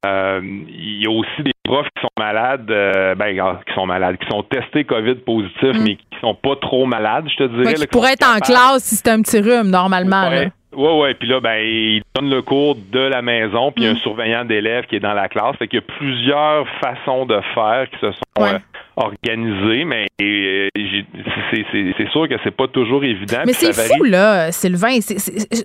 il 0.04 1.02
y 1.02 1.06
a 1.06 1.10
aussi 1.10 1.42
des 1.42 1.52
profs 1.64 1.88
qui 1.96 2.02
sont 2.02 2.08
malades, 2.18 2.66
ben, 2.66 3.60
qui 3.66 3.74
sont 3.74 3.86
malades, 3.86 4.16
qui 4.18 4.28
sont 4.28 4.42
testés 4.42 4.84
COVID 4.84 5.16
positifs, 5.16 5.78
mm. 5.78 5.82
mais 5.82 5.96
qui 5.96 6.20
sont 6.20 6.34
pas 6.34 6.56
trop 6.56 6.86
malades, 6.86 7.26
je 7.28 7.36
te 7.36 7.44
dirais. 7.44 7.74
qui 7.74 7.86
pourraient 7.86 8.12
être 8.12 8.28
en 8.28 8.38
classe 8.38 8.84
si 8.84 8.96
c'est 8.96 9.08
un 9.08 9.22
petit 9.22 9.40
rhume, 9.40 9.70
normalement. 9.70 10.30
Oui, 10.76 10.90
oui. 10.92 11.14
Puis 11.14 11.28
là, 11.28 11.40
ben, 11.40 11.56
il 11.56 12.02
donne 12.14 12.30
le 12.30 12.42
cours 12.42 12.76
de 12.76 12.98
la 12.98 13.22
maison, 13.22 13.72
puis 13.72 13.84
il 13.84 13.86
y 13.86 13.88
a 13.88 13.92
un 13.92 13.94
mm. 13.94 13.98
surveillant 13.98 14.44
d'élèves 14.44 14.84
qui 14.84 14.96
est 14.96 15.00
dans 15.00 15.14
la 15.14 15.28
classe. 15.28 15.56
Fait 15.56 15.68
qu'il 15.68 15.80
y 15.80 15.82
a 15.82 15.96
plusieurs 15.98 16.66
façons 16.80 17.24
de 17.24 17.40
faire 17.54 17.88
qui 17.90 17.98
se 17.98 18.12
sont 18.12 18.44
euh, 18.44 18.58
organisées, 18.96 19.84
mais 19.84 20.06
euh, 20.20 20.68
c'est 20.76 22.10
sûr 22.10 22.28
que 22.28 22.34
c'est 22.44 22.54
pas 22.54 22.68
toujours 22.68 23.04
évident. 23.04 23.42
Mais 23.46 23.54
c'est 23.54 23.72
fou, 23.72 24.04
là, 24.04 24.52
Sylvain. 24.52 24.98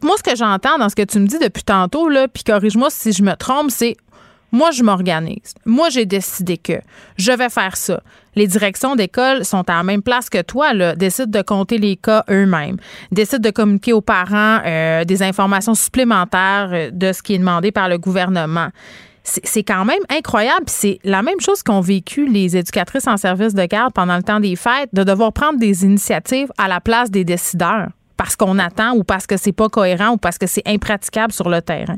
moi, 0.03 0.15
ce 0.17 0.23
que 0.23 0.35
j'entends 0.35 0.77
dans 0.77 0.87
ce 0.87 0.95
que 0.95 1.03
tu 1.03 1.19
me 1.19 1.27
dis 1.27 1.39
depuis 1.39 1.63
tantôt, 1.63 2.07
là, 2.07 2.27
puis 2.27 2.43
corrige-moi 2.43 2.89
si 2.89 3.11
je 3.11 3.23
me 3.23 3.35
trompe, 3.35 3.69
c'est 3.69 3.97
moi, 4.51 4.71
je 4.71 4.83
m'organise. 4.83 5.53
Moi, 5.65 5.89
j'ai 5.89 6.05
décidé 6.05 6.57
que 6.57 6.73
je 7.17 7.31
vais 7.31 7.49
faire 7.49 7.77
ça. 7.77 8.01
Les 8.35 8.47
directions 8.47 8.95
d'école 8.95 9.45
sont 9.45 9.69
à 9.69 9.77
la 9.77 9.83
même 9.83 10.01
place 10.01 10.29
que 10.29 10.41
toi, 10.41 10.73
là, 10.73 10.95
décident 10.95 11.39
de 11.39 11.41
compter 11.43 11.77
les 11.77 11.95
cas 11.95 12.23
eux-mêmes, 12.29 12.77
décident 13.11 13.41
de 13.41 13.49
communiquer 13.49 13.93
aux 13.93 14.01
parents 14.01 14.59
euh, 14.65 15.03
des 15.05 15.23
informations 15.23 15.73
supplémentaires 15.73 16.69
euh, 16.71 16.89
de 16.91 17.13
ce 17.13 17.21
qui 17.21 17.35
est 17.35 17.39
demandé 17.39 17.71
par 17.71 17.89
le 17.89 17.97
gouvernement. 17.97 18.69
C'est 19.23 19.63
quand 19.63 19.85
même 19.85 20.01
incroyable. 20.09 20.65
C'est 20.65 20.99
la 21.03 21.21
même 21.21 21.39
chose 21.39 21.61
qu'ont 21.61 21.79
vécu 21.79 22.27
les 22.27 22.57
éducatrices 22.57 23.07
en 23.07 23.17
service 23.17 23.53
de 23.53 23.65
garde 23.65 23.93
pendant 23.93 24.17
le 24.17 24.23
temps 24.23 24.39
des 24.39 24.55
fêtes, 24.55 24.89
de 24.93 25.03
devoir 25.03 25.31
prendre 25.31 25.59
des 25.59 25.85
initiatives 25.85 26.51
à 26.57 26.67
la 26.67 26.81
place 26.81 27.11
des 27.11 27.23
décideurs 27.23 27.89
parce 28.17 28.35
qu'on 28.35 28.57
attend 28.57 28.93
ou 28.93 29.03
parce 29.03 29.27
que 29.27 29.37
c'est 29.37 29.51
pas 29.51 29.69
cohérent 29.69 30.13
ou 30.13 30.17
parce 30.17 30.39
que 30.39 30.47
c'est 30.47 30.67
impraticable 30.67 31.31
sur 31.31 31.49
le 31.49 31.61
terrain. 31.61 31.97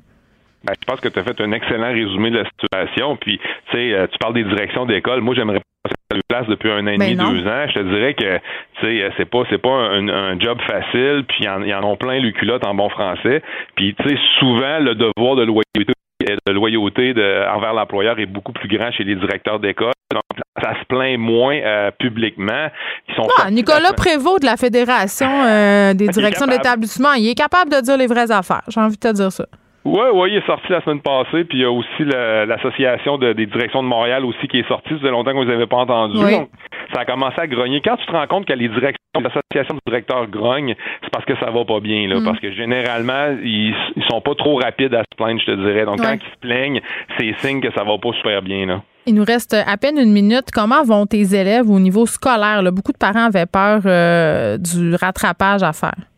Ben, 0.63 0.73
je 0.79 0.85
pense 0.85 1.01
que 1.01 1.09
tu 1.09 1.19
as 1.19 1.23
fait 1.23 1.39
un 1.41 1.51
excellent 1.51 1.91
résumé 1.91 2.31
de 2.31 2.37
la 2.37 2.49
situation. 2.49 3.17
Puis, 3.17 3.37
tu 3.37 3.71
sais, 3.71 3.93
euh, 3.93 4.07
tu 4.07 4.17
parles 4.17 4.33
des 4.33 4.45
directions 4.45 4.85
d'école. 4.85 5.19
Moi, 5.21 5.35
j'aimerais 5.35 5.59
passer 5.83 5.95
à 6.11 6.15
la 6.15 6.21
place 6.29 6.47
depuis 6.47 6.71
un 6.71 6.87
an 6.87 6.91
et 6.91 6.97
demi, 6.97 7.15
ben 7.15 7.31
deux 7.31 7.47
ans. 7.47 7.67
Je 7.67 7.73
te 7.73 7.83
dirais 7.93 8.13
que, 8.13 8.39
sais, 8.81 9.11
c'est 9.17 9.29
pas, 9.29 9.43
c'est 9.49 9.57
pas 9.61 9.69
un, 9.69 10.39
job 10.39 10.59
facile. 10.61 11.25
Puis, 11.27 11.45
il 11.45 11.67
y 11.67 11.73
en 11.73 11.83
ont 11.83 11.97
plein 11.97 12.19
les 12.19 12.31
culottes 12.31 12.65
en 12.65 12.73
bon 12.73 12.89
français. 12.89 13.41
Puis, 13.75 13.93
tu 13.95 14.07
sais, 14.07 14.17
souvent, 14.39 14.79
le 14.79 14.95
devoir 14.95 15.35
de 15.35 15.43
loyauté 15.43 15.93
de 16.47 16.53
loyauté 16.53 17.13
de, 17.13 17.49
envers 17.53 17.73
l'employeur 17.73 18.17
est 18.17 18.25
beaucoup 18.25 18.53
plus 18.53 18.69
grand 18.69 18.91
chez 18.91 19.03
les 19.03 19.15
directeurs 19.15 19.59
d'école. 19.59 19.91
Donc, 20.11 20.23
ça 20.61 20.73
se 20.79 20.85
plaint 20.85 21.17
moins 21.17 21.55
euh, 21.55 21.91
publiquement. 21.91 22.67
Ils 23.09 23.15
sont 23.15 23.27
ah, 23.41 23.51
Nicolas 23.51 23.93
Prévost 23.93 24.41
de 24.41 24.45
la 24.45 24.57
Fédération 24.57 25.29
euh, 25.29 25.93
des 25.93 26.07
directions 26.07 26.45
d'établissement, 26.45 27.13
il 27.13 27.27
est 27.29 27.35
capable 27.35 27.71
de 27.71 27.81
dire 27.81 27.97
les 27.97 28.07
vraies 28.07 28.31
affaires. 28.31 28.63
J'ai 28.69 28.79
envie 28.79 28.95
de 28.95 28.99
te 28.99 29.11
dire 29.11 29.31
ça. 29.31 29.45
Oui, 29.85 30.05
oui, 30.13 30.29
il 30.31 30.37
est 30.37 30.45
sorti 30.45 30.71
la 30.71 30.81
semaine 30.81 31.01
passée, 31.01 31.43
puis 31.43 31.59
il 31.59 31.61
y 31.61 31.65
a 31.65 31.71
aussi 31.71 32.03
l'association 32.05 33.17
des 33.17 33.45
directions 33.45 33.83
de 33.83 33.87
Montréal 33.87 34.23
aussi 34.23 34.47
qui 34.47 34.59
est 34.59 34.67
sortie. 34.67 34.89
Ça 34.89 34.97
faisait 34.99 35.11
longtemps 35.11 35.31
que 35.31 35.37
vous 35.37 35.45
n'avez 35.45 35.67
pas 35.67 35.77
entendu. 35.77 36.17
Donc, 36.17 36.49
ça 36.93 37.01
a 37.01 37.05
commencé 37.05 37.39
à 37.39 37.47
grogner. 37.47 37.81
Quand 37.81 37.97
tu 37.97 38.05
te 38.05 38.11
rends 38.11 38.27
compte 38.27 38.45
que 38.45 38.53
les 38.53 38.69
directions, 38.69 38.97
l'association 39.15 39.75
de 39.75 39.81
directeurs 39.85 40.27
grognent, 40.27 40.75
c'est 41.01 41.09
parce 41.11 41.25
que 41.25 41.35
ça 41.37 41.51
va 41.51 41.65
pas 41.65 41.79
bien, 41.81 42.07
là. 42.07 42.19
Mm. 42.19 42.23
Parce 42.23 42.39
que 42.39 42.51
généralement, 42.53 43.35
ils, 43.43 43.75
ils 43.95 44.03
sont 44.09 44.21
pas 44.21 44.35
trop 44.35 44.55
rapides 44.55 44.93
à 44.93 45.01
se 45.01 45.15
plaindre, 45.17 45.41
je 45.41 45.47
te 45.47 45.55
dirais. 45.55 45.85
Donc, 45.85 45.97
quand 45.97 46.13
ils 46.13 46.31
se 46.31 46.39
plaignent, 46.39 46.81
c'est 47.17 47.33
signe 47.39 47.59
que 47.59 47.73
ça 47.73 47.83
va 47.83 47.97
pas 47.97 48.13
super 48.13 48.41
bien, 48.41 48.65
là. 48.65 48.81
Il 49.05 49.15
nous 49.15 49.25
reste 49.25 49.53
à 49.53 49.75
peine 49.75 49.97
une 49.97 50.13
minute. 50.13 50.49
Comment 50.53 50.81
vont 50.83 51.05
tes 51.05 51.35
élèves 51.35 51.69
au 51.69 51.79
niveau 51.79 52.05
scolaire? 52.05 52.63
Beaucoup 52.71 52.93
de 52.93 52.97
parents 52.97 53.25
avaient 53.25 53.45
peur 53.45 53.81
euh, 53.85 54.57
du 54.57 54.95
rattrapage 54.95 55.61
à 55.61 55.73
faire. 55.73 56.12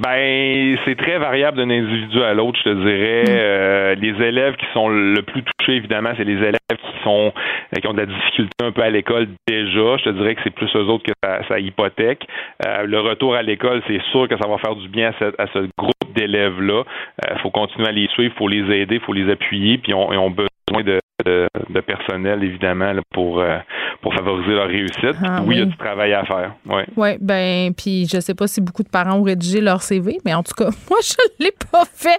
Ben, 0.00 0.76
c'est 0.84 0.96
très 0.96 1.18
variable 1.18 1.58
d'un 1.58 1.70
individu 1.70 2.22
à 2.22 2.34
l'autre, 2.34 2.58
je 2.64 2.70
te 2.70 2.74
dirais. 2.74 3.22
Mm. 3.22 3.28
Euh, 3.28 3.94
les 3.94 4.26
élèves 4.26 4.56
qui 4.56 4.66
sont 4.72 4.88
le 4.88 5.20
plus 5.22 5.42
touchés, 5.42 5.76
évidemment, 5.76 6.10
c'est 6.16 6.24
les 6.24 6.36
élèves 6.36 6.58
qui 6.70 7.02
sont 7.02 7.32
euh, 7.74 7.80
qui 7.80 7.86
ont 7.86 7.92
de 7.92 8.00
la 8.00 8.06
difficulté 8.06 8.52
un 8.62 8.72
peu 8.72 8.82
à 8.82 8.90
l'école 8.90 9.28
déjà. 9.48 9.96
Je 9.98 10.04
te 10.04 10.10
dirais 10.10 10.34
que 10.34 10.40
c'est 10.44 10.54
plus 10.54 10.74
eux 10.74 10.84
autres 10.84 11.04
que 11.04 11.12
ça, 11.48 11.58
hypothèque. 11.58 12.26
Euh, 12.66 12.84
le 12.84 13.00
retour 13.00 13.34
à 13.34 13.42
l'école, 13.42 13.82
c'est 13.86 14.02
sûr 14.10 14.28
que 14.28 14.36
ça 14.36 14.48
va 14.48 14.58
faire 14.58 14.76
du 14.76 14.88
bien 14.88 15.12
à, 15.38 15.46
ce 15.52 15.68
groupe 15.78 16.14
d'élèves-là. 16.14 16.84
Il 17.30 17.38
faut 17.40 17.50
continuer 17.50 17.88
à 17.88 17.92
les 17.92 18.08
suivre, 18.08 18.32
il 18.34 18.38
faut 18.38 18.48
les 18.48 18.74
aider, 18.74 18.96
il 18.96 19.00
faut 19.00 19.12
les 19.12 19.30
appuyer, 19.30 19.78
puis 19.78 19.94
on, 19.94 20.08
on 20.10 20.30
besoin 20.30 20.48
de, 20.72 21.00
de, 21.24 21.80
personnel, 21.80 22.42
évidemment, 22.42 22.92
pour, 23.12 23.40
euh, 23.40 23.58
pour 24.02 24.12
favoriser 24.14 24.52
leur 24.52 24.66
réussite. 24.66 25.16
Ah 25.24 25.42
oui, 25.44 25.56
il 25.56 25.58
y 25.58 25.62
a 25.62 25.64
du 25.64 25.76
travail 25.76 26.12
à 26.12 26.24
faire. 26.24 26.54
Oui, 26.66 26.82
ouais, 26.96 27.18
ben, 27.20 27.72
puis 27.72 28.06
je 28.06 28.20
sais 28.20 28.34
pas 28.34 28.46
si 28.46 28.60
beaucoup 28.60 28.82
de 28.82 28.88
parents 28.88 29.14
ont 29.14 29.22
rédigé 29.22 29.60
leur 29.60 29.82
CV, 29.82 30.18
mais 30.24 30.34
en 30.34 30.42
tout 30.42 30.54
cas, 30.54 30.70
moi, 30.90 30.98
je 31.02 31.14
ne 31.38 31.44
l'ai 31.44 31.52
pas 31.70 31.84
fait. 31.84 32.18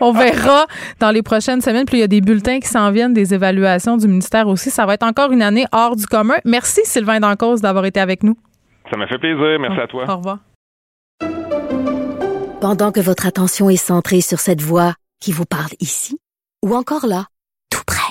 On 0.00 0.12
verra 0.12 0.66
dans 1.00 1.10
les 1.10 1.22
prochaines 1.22 1.60
semaines. 1.60 1.86
Puis 1.86 1.98
il 1.98 2.00
y 2.00 2.04
a 2.04 2.08
des 2.08 2.20
bulletins 2.20 2.60
qui 2.60 2.68
s'en 2.68 2.90
viennent, 2.90 3.14
des 3.14 3.34
évaluations 3.34 3.96
du 3.96 4.06
ministère 4.08 4.46
aussi. 4.48 4.70
Ça 4.70 4.86
va 4.86 4.94
être 4.94 5.06
encore 5.06 5.32
une 5.32 5.42
année 5.42 5.64
hors 5.72 5.96
du 5.96 6.06
commun. 6.06 6.36
Merci, 6.44 6.80
Sylvain 6.84 7.20
Dancause, 7.20 7.60
d'avoir 7.60 7.84
été 7.86 8.00
avec 8.00 8.22
nous. 8.22 8.36
Ça 8.90 8.96
m'a 8.96 9.06
fait 9.06 9.18
plaisir. 9.18 9.58
Merci 9.60 9.80
à 9.80 9.86
toi. 9.86 10.04
Au 10.08 10.16
revoir. 10.16 10.38
Pendant 12.60 12.90
que 12.90 13.00
votre 13.00 13.26
attention 13.26 13.70
est 13.70 13.76
centrée 13.76 14.20
sur 14.20 14.38
cette 14.38 14.60
voix 14.60 14.94
qui 15.20 15.32
vous 15.32 15.44
parle 15.44 15.72
ici, 15.80 16.18
ou 16.64 16.74
encore 16.74 17.06
là, 17.06 17.26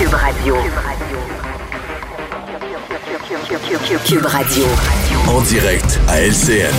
Cube 0.00 0.14
Radio. 0.14 0.54
Cube 4.06 4.24
Radio. 4.24 4.64
En 5.28 5.42
direct 5.42 6.00
à 6.08 6.22
LCN. 6.22 6.72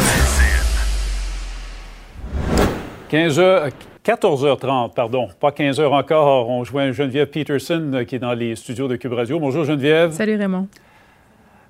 15h, 3.11 3.69
14h30, 4.03 4.95
pardon, 4.95 5.27
pas 5.39 5.51
15h 5.51 5.85
encore. 5.85 6.49
On 6.49 6.63
joint 6.63 6.91
Geneviève 6.93 7.27
Peterson 7.27 7.91
euh, 7.93 8.03
qui 8.05 8.15
est 8.15 8.19
dans 8.19 8.33
les 8.33 8.55
studios 8.55 8.87
de 8.87 8.95
Cube 8.95 9.13
Radio. 9.13 9.39
Bonjour 9.39 9.65
Geneviève. 9.65 10.11
Salut 10.13 10.37
Raymond. 10.37 10.67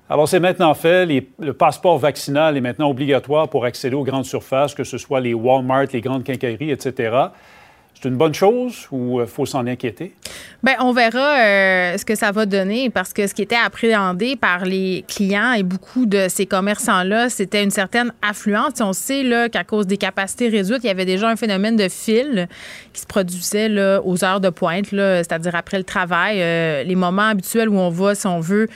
Alors, 0.08 0.26
c'est 0.28 0.40
maintenant 0.40 0.72
fait. 0.72 1.04
Les- 1.04 1.28
le 1.38 1.52
passeport 1.52 1.98
vaccinal 1.98 2.56
est 2.56 2.62
maintenant 2.62 2.88
obligatoire 2.88 3.50
pour 3.50 3.66
accéder 3.66 3.94
aux 3.94 4.04
grandes 4.04 4.24
surfaces, 4.24 4.74
que 4.74 4.84
ce 4.84 4.96
soit 4.96 5.20
les 5.20 5.34
Walmart, 5.34 5.86
les 5.92 6.00
grandes 6.00 6.24
quincailleries, 6.24 6.70
etc. 6.70 7.10
C'est 8.02 8.08
une 8.08 8.16
bonne 8.16 8.34
chose 8.34 8.88
ou 8.90 9.20
il 9.20 9.28
faut 9.28 9.46
s'en 9.46 9.64
inquiéter? 9.64 10.12
Ben, 10.64 10.74
on 10.80 10.92
verra 10.92 11.38
euh, 11.38 11.96
ce 11.96 12.04
que 12.04 12.16
ça 12.16 12.32
va 12.32 12.46
donner 12.46 12.90
parce 12.90 13.12
que 13.12 13.28
ce 13.28 13.34
qui 13.34 13.42
était 13.42 13.54
appréhendé 13.54 14.34
par 14.34 14.64
les 14.64 15.04
clients 15.06 15.52
et 15.52 15.62
beaucoup 15.62 16.04
de 16.06 16.26
ces 16.28 16.46
commerçants-là, 16.46 17.28
c'était 17.28 17.62
une 17.62 17.70
certaine 17.70 18.12
affluence. 18.20 18.80
On 18.80 18.92
sait 18.92 19.48
qu'à 19.52 19.62
cause 19.62 19.86
des 19.86 19.98
capacités 19.98 20.48
réduites, 20.48 20.80
il 20.82 20.88
y 20.88 20.90
avait 20.90 21.04
déjà 21.04 21.28
un 21.28 21.36
phénomène 21.36 21.76
de 21.76 21.88
fil 21.88 22.48
qui 22.92 23.00
se 23.00 23.06
produisait 23.06 23.68
là, 23.68 24.00
aux 24.04 24.24
heures 24.24 24.40
de 24.40 24.50
pointe, 24.50 24.86
c'est-à-dire 24.90 25.54
après 25.54 25.78
le 25.78 25.84
travail, 25.84 26.38
euh, 26.40 26.82
les 26.82 26.96
moments 26.96 27.28
habituels 27.28 27.68
où 27.68 27.78
on 27.78 27.90
va, 27.90 28.16
si 28.16 28.26
on 28.26 28.40
veut, 28.40 28.66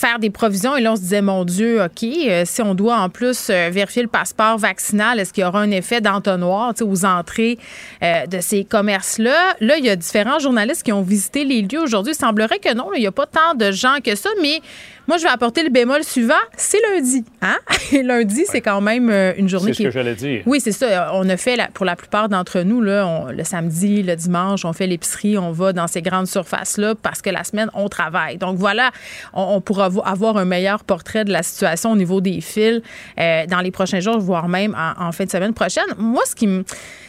faire 0.00 0.18
des 0.18 0.30
provisions. 0.30 0.76
Et 0.76 0.80
là, 0.80 0.92
on 0.92 0.96
se 0.96 1.02
disait, 1.02 1.22
mon 1.22 1.44
Dieu, 1.44 1.82
OK, 1.82 2.02
euh, 2.02 2.42
si 2.46 2.62
on 2.62 2.74
doit 2.74 2.96
en 2.96 3.08
plus 3.08 3.48
euh, 3.50 3.68
vérifier 3.70 4.02
le 4.02 4.08
passeport 4.08 4.58
vaccinal, 4.58 5.20
est-ce 5.20 5.32
qu'il 5.32 5.44
y 5.44 5.46
aura 5.46 5.60
un 5.60 5.70
effet 5.70 6.00
d'entonnoir 6.00 6.72
aux 6.80 7.04
entrées 7.04 7.58
euh, 8.02 8.26
de 8.26 8.40
ces 8.40 8.64
commerces-là? 8.70 9.56
Là, 9.60 9.76
il 9.76 9.84
y 9.84 9.90
a 9.90 9.96
différents 9.96 10.38
journalistes 10.38 10.82
qui 10.82 10.92
ont 10.92 11.02
visité 11.02 11.44
les 11.44 11.62
lieux 11.62 11.80
aujourd'hui. 11.80 12.14
Il 12.14 12.16
semblerait 12.16 12.58
que 12.58 12.72
non, 12.74 12.92
il 12.94 13.00
n'y 13.00 13.06
a 13.06 13.12
pas 13.12 13.26
tant 13.26 13.54
de 13.54 13.70
gens 13.70 13.96
que 14.02 14.14
ça, 14.14 14.30
mais 14.40 14.62
moi, 15.10 15.18
je 15.18 15.24
vais 15.24 15.28
apporter 15.30 15.64
le 15.64 15.70
bémol 15.70 16.04
suivant. 16.04 16.34
C'est 16.56 16.78
lundi. 16.94 17.24
Hein? 17.42 17.56
Et 17.92 18.04
lundi, 18.04 18.44
c'est 18.46 18.60
quand 18.60 18.80
même 18.80 19.10
euh, 19.10 19.32
une 19.36 19.48
journée 19.48 19.72
C'est 19.72 19.72
ce 19.72 19.78
qui 19.78 19.84
que 19.86 19.90
j'allais 19.90 20.14
dire. 20.14 20.44
oui, 20.46 20.60
c'est 20.60 20.70
ça. 20.70 21.10
On 21.14 21.28
a 21.28 21.36
fait, 21.36 21.56
la- 21.56 21.66
pour 21.66 21.84
la 21.84 21.96
plupart 21.96 22.28
d'entre 22.28 22.60
nous, 22.60 22.80
là, 22.80 23.04
on- 23.08 23.32
le 23.32 23.42
samedi, 23.42 24.04
le 24.04 24.14
dimanche, 24.14 24.64
on 24.64 24.72
fait 24.72 24.86
l'épicerie, 24.86 25.36
on 25.36 25.50
va 25.50 25.72
dans 25.72 25.88
ces 25.88 26.00
grandes 26.00 26.28
surfaces-là 26.28 26.94
parce 26.94 27.20
que 27.22 27.30
la 27.30 27.42
semaine, 27.42 27.70
on 27.74 27.88
travaille. 27.88 28.36
Donc 28.38 28.56
voilà, 28.56 28.92
on, 29.34 29.56
on 29.56 29.60
pourra 29.60 29.88
vo- 29.88 30.02
avoir 30.04 30.36
un 30.36 30.44
meilleur 30.44 30.84
portrait 30.84 31.24
de 31.24 31.32
la 31.32 31.42
situation 31.42 31.90
au 31.90 31.96
niveau 31.96 32.20
des 32.20 32.40
fils 32.40 32.80
euh, 33.18 33.46
dans 33.46 33.60
les 33.62 33.72
prochains 33.72 33.98
jours, 33.98 34.20
voire 34.20 34.46
même 34.48 34.76
en, 34.78 35.08
en 35.08 35.10
fin 35.10 35.24
de 35.24 35.30
semaine 35.30 35.54
prochaine. 35.54 35.86
Moi, 35.98 36.22
ce 36.24 36.36
qui 36.36 36.46
me... 36.46 36.62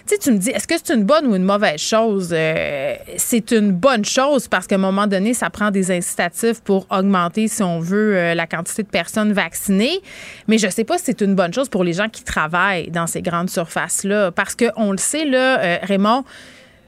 Tu 0.08 0.16
sais, 0.16 0.18
tu 0.18 0.32
me 0.32 0.38
dis, 0.40 0.50
est-ce 0.50 0.68
que 0.68 0.74
c'est 0.84 0.96
une 0.96 1.04
bonne 1.04 1.28
ou 1.28 1.36
une 1.36 1.44
mauvaise 1.44 1.80
chose? 1.80 2.30
Euh, 2.34 2.96
c'est 3.18 3.52
une 3.52 3.72
bonne 3.72 4.04
chose 4.04 4.48
parce 4.48 4.66
qu'à 4.66 4.74
un 4.76 4.80
moment 4.80 5.06
donné, 5.06 5.36
ça 5.36 5.52
prend 5.52 5.70
des 5.70 5.92
incitatifs 5.92 6.60
pour 6.64 6.88
augmenter, 6.90 7.48
si 7.48 7.62
on 7.62 7.80
veut, 7.80 7.91
euh, 7.96 8.34
la 8.34 8.48
quantité 8.48 8.84
de 8.84 8.90
personnes 8.90 9.34
vaccinées. 9.34 10.00
Mais 10.48 10.58
je 10.58 10.68
sais 10.70 10.84
pas 10.84 10.98
si 10.98 11.06
c'est 11.06 11.22
une 11.22 11.36
bonne 11.36 11.54
chose 11.54 11.70
pour 11.70 11.84
les 11.84 11.94
gens 11.94 12.10
qui 12.10 12.24
travaillent 12.24 12.90
dans 12.92 13.08
ces 13.08 13.22
grandes 13.22 13.50
surfaces-là. 13.50 14.32
Parce 14.32 14.56
qu'on 14.56 14.92
le 14.92 14.98
sait, 14.98 15.26
là, 15.26 15.60
euh, 15.60 15.78
Raymond, 15.84 16.24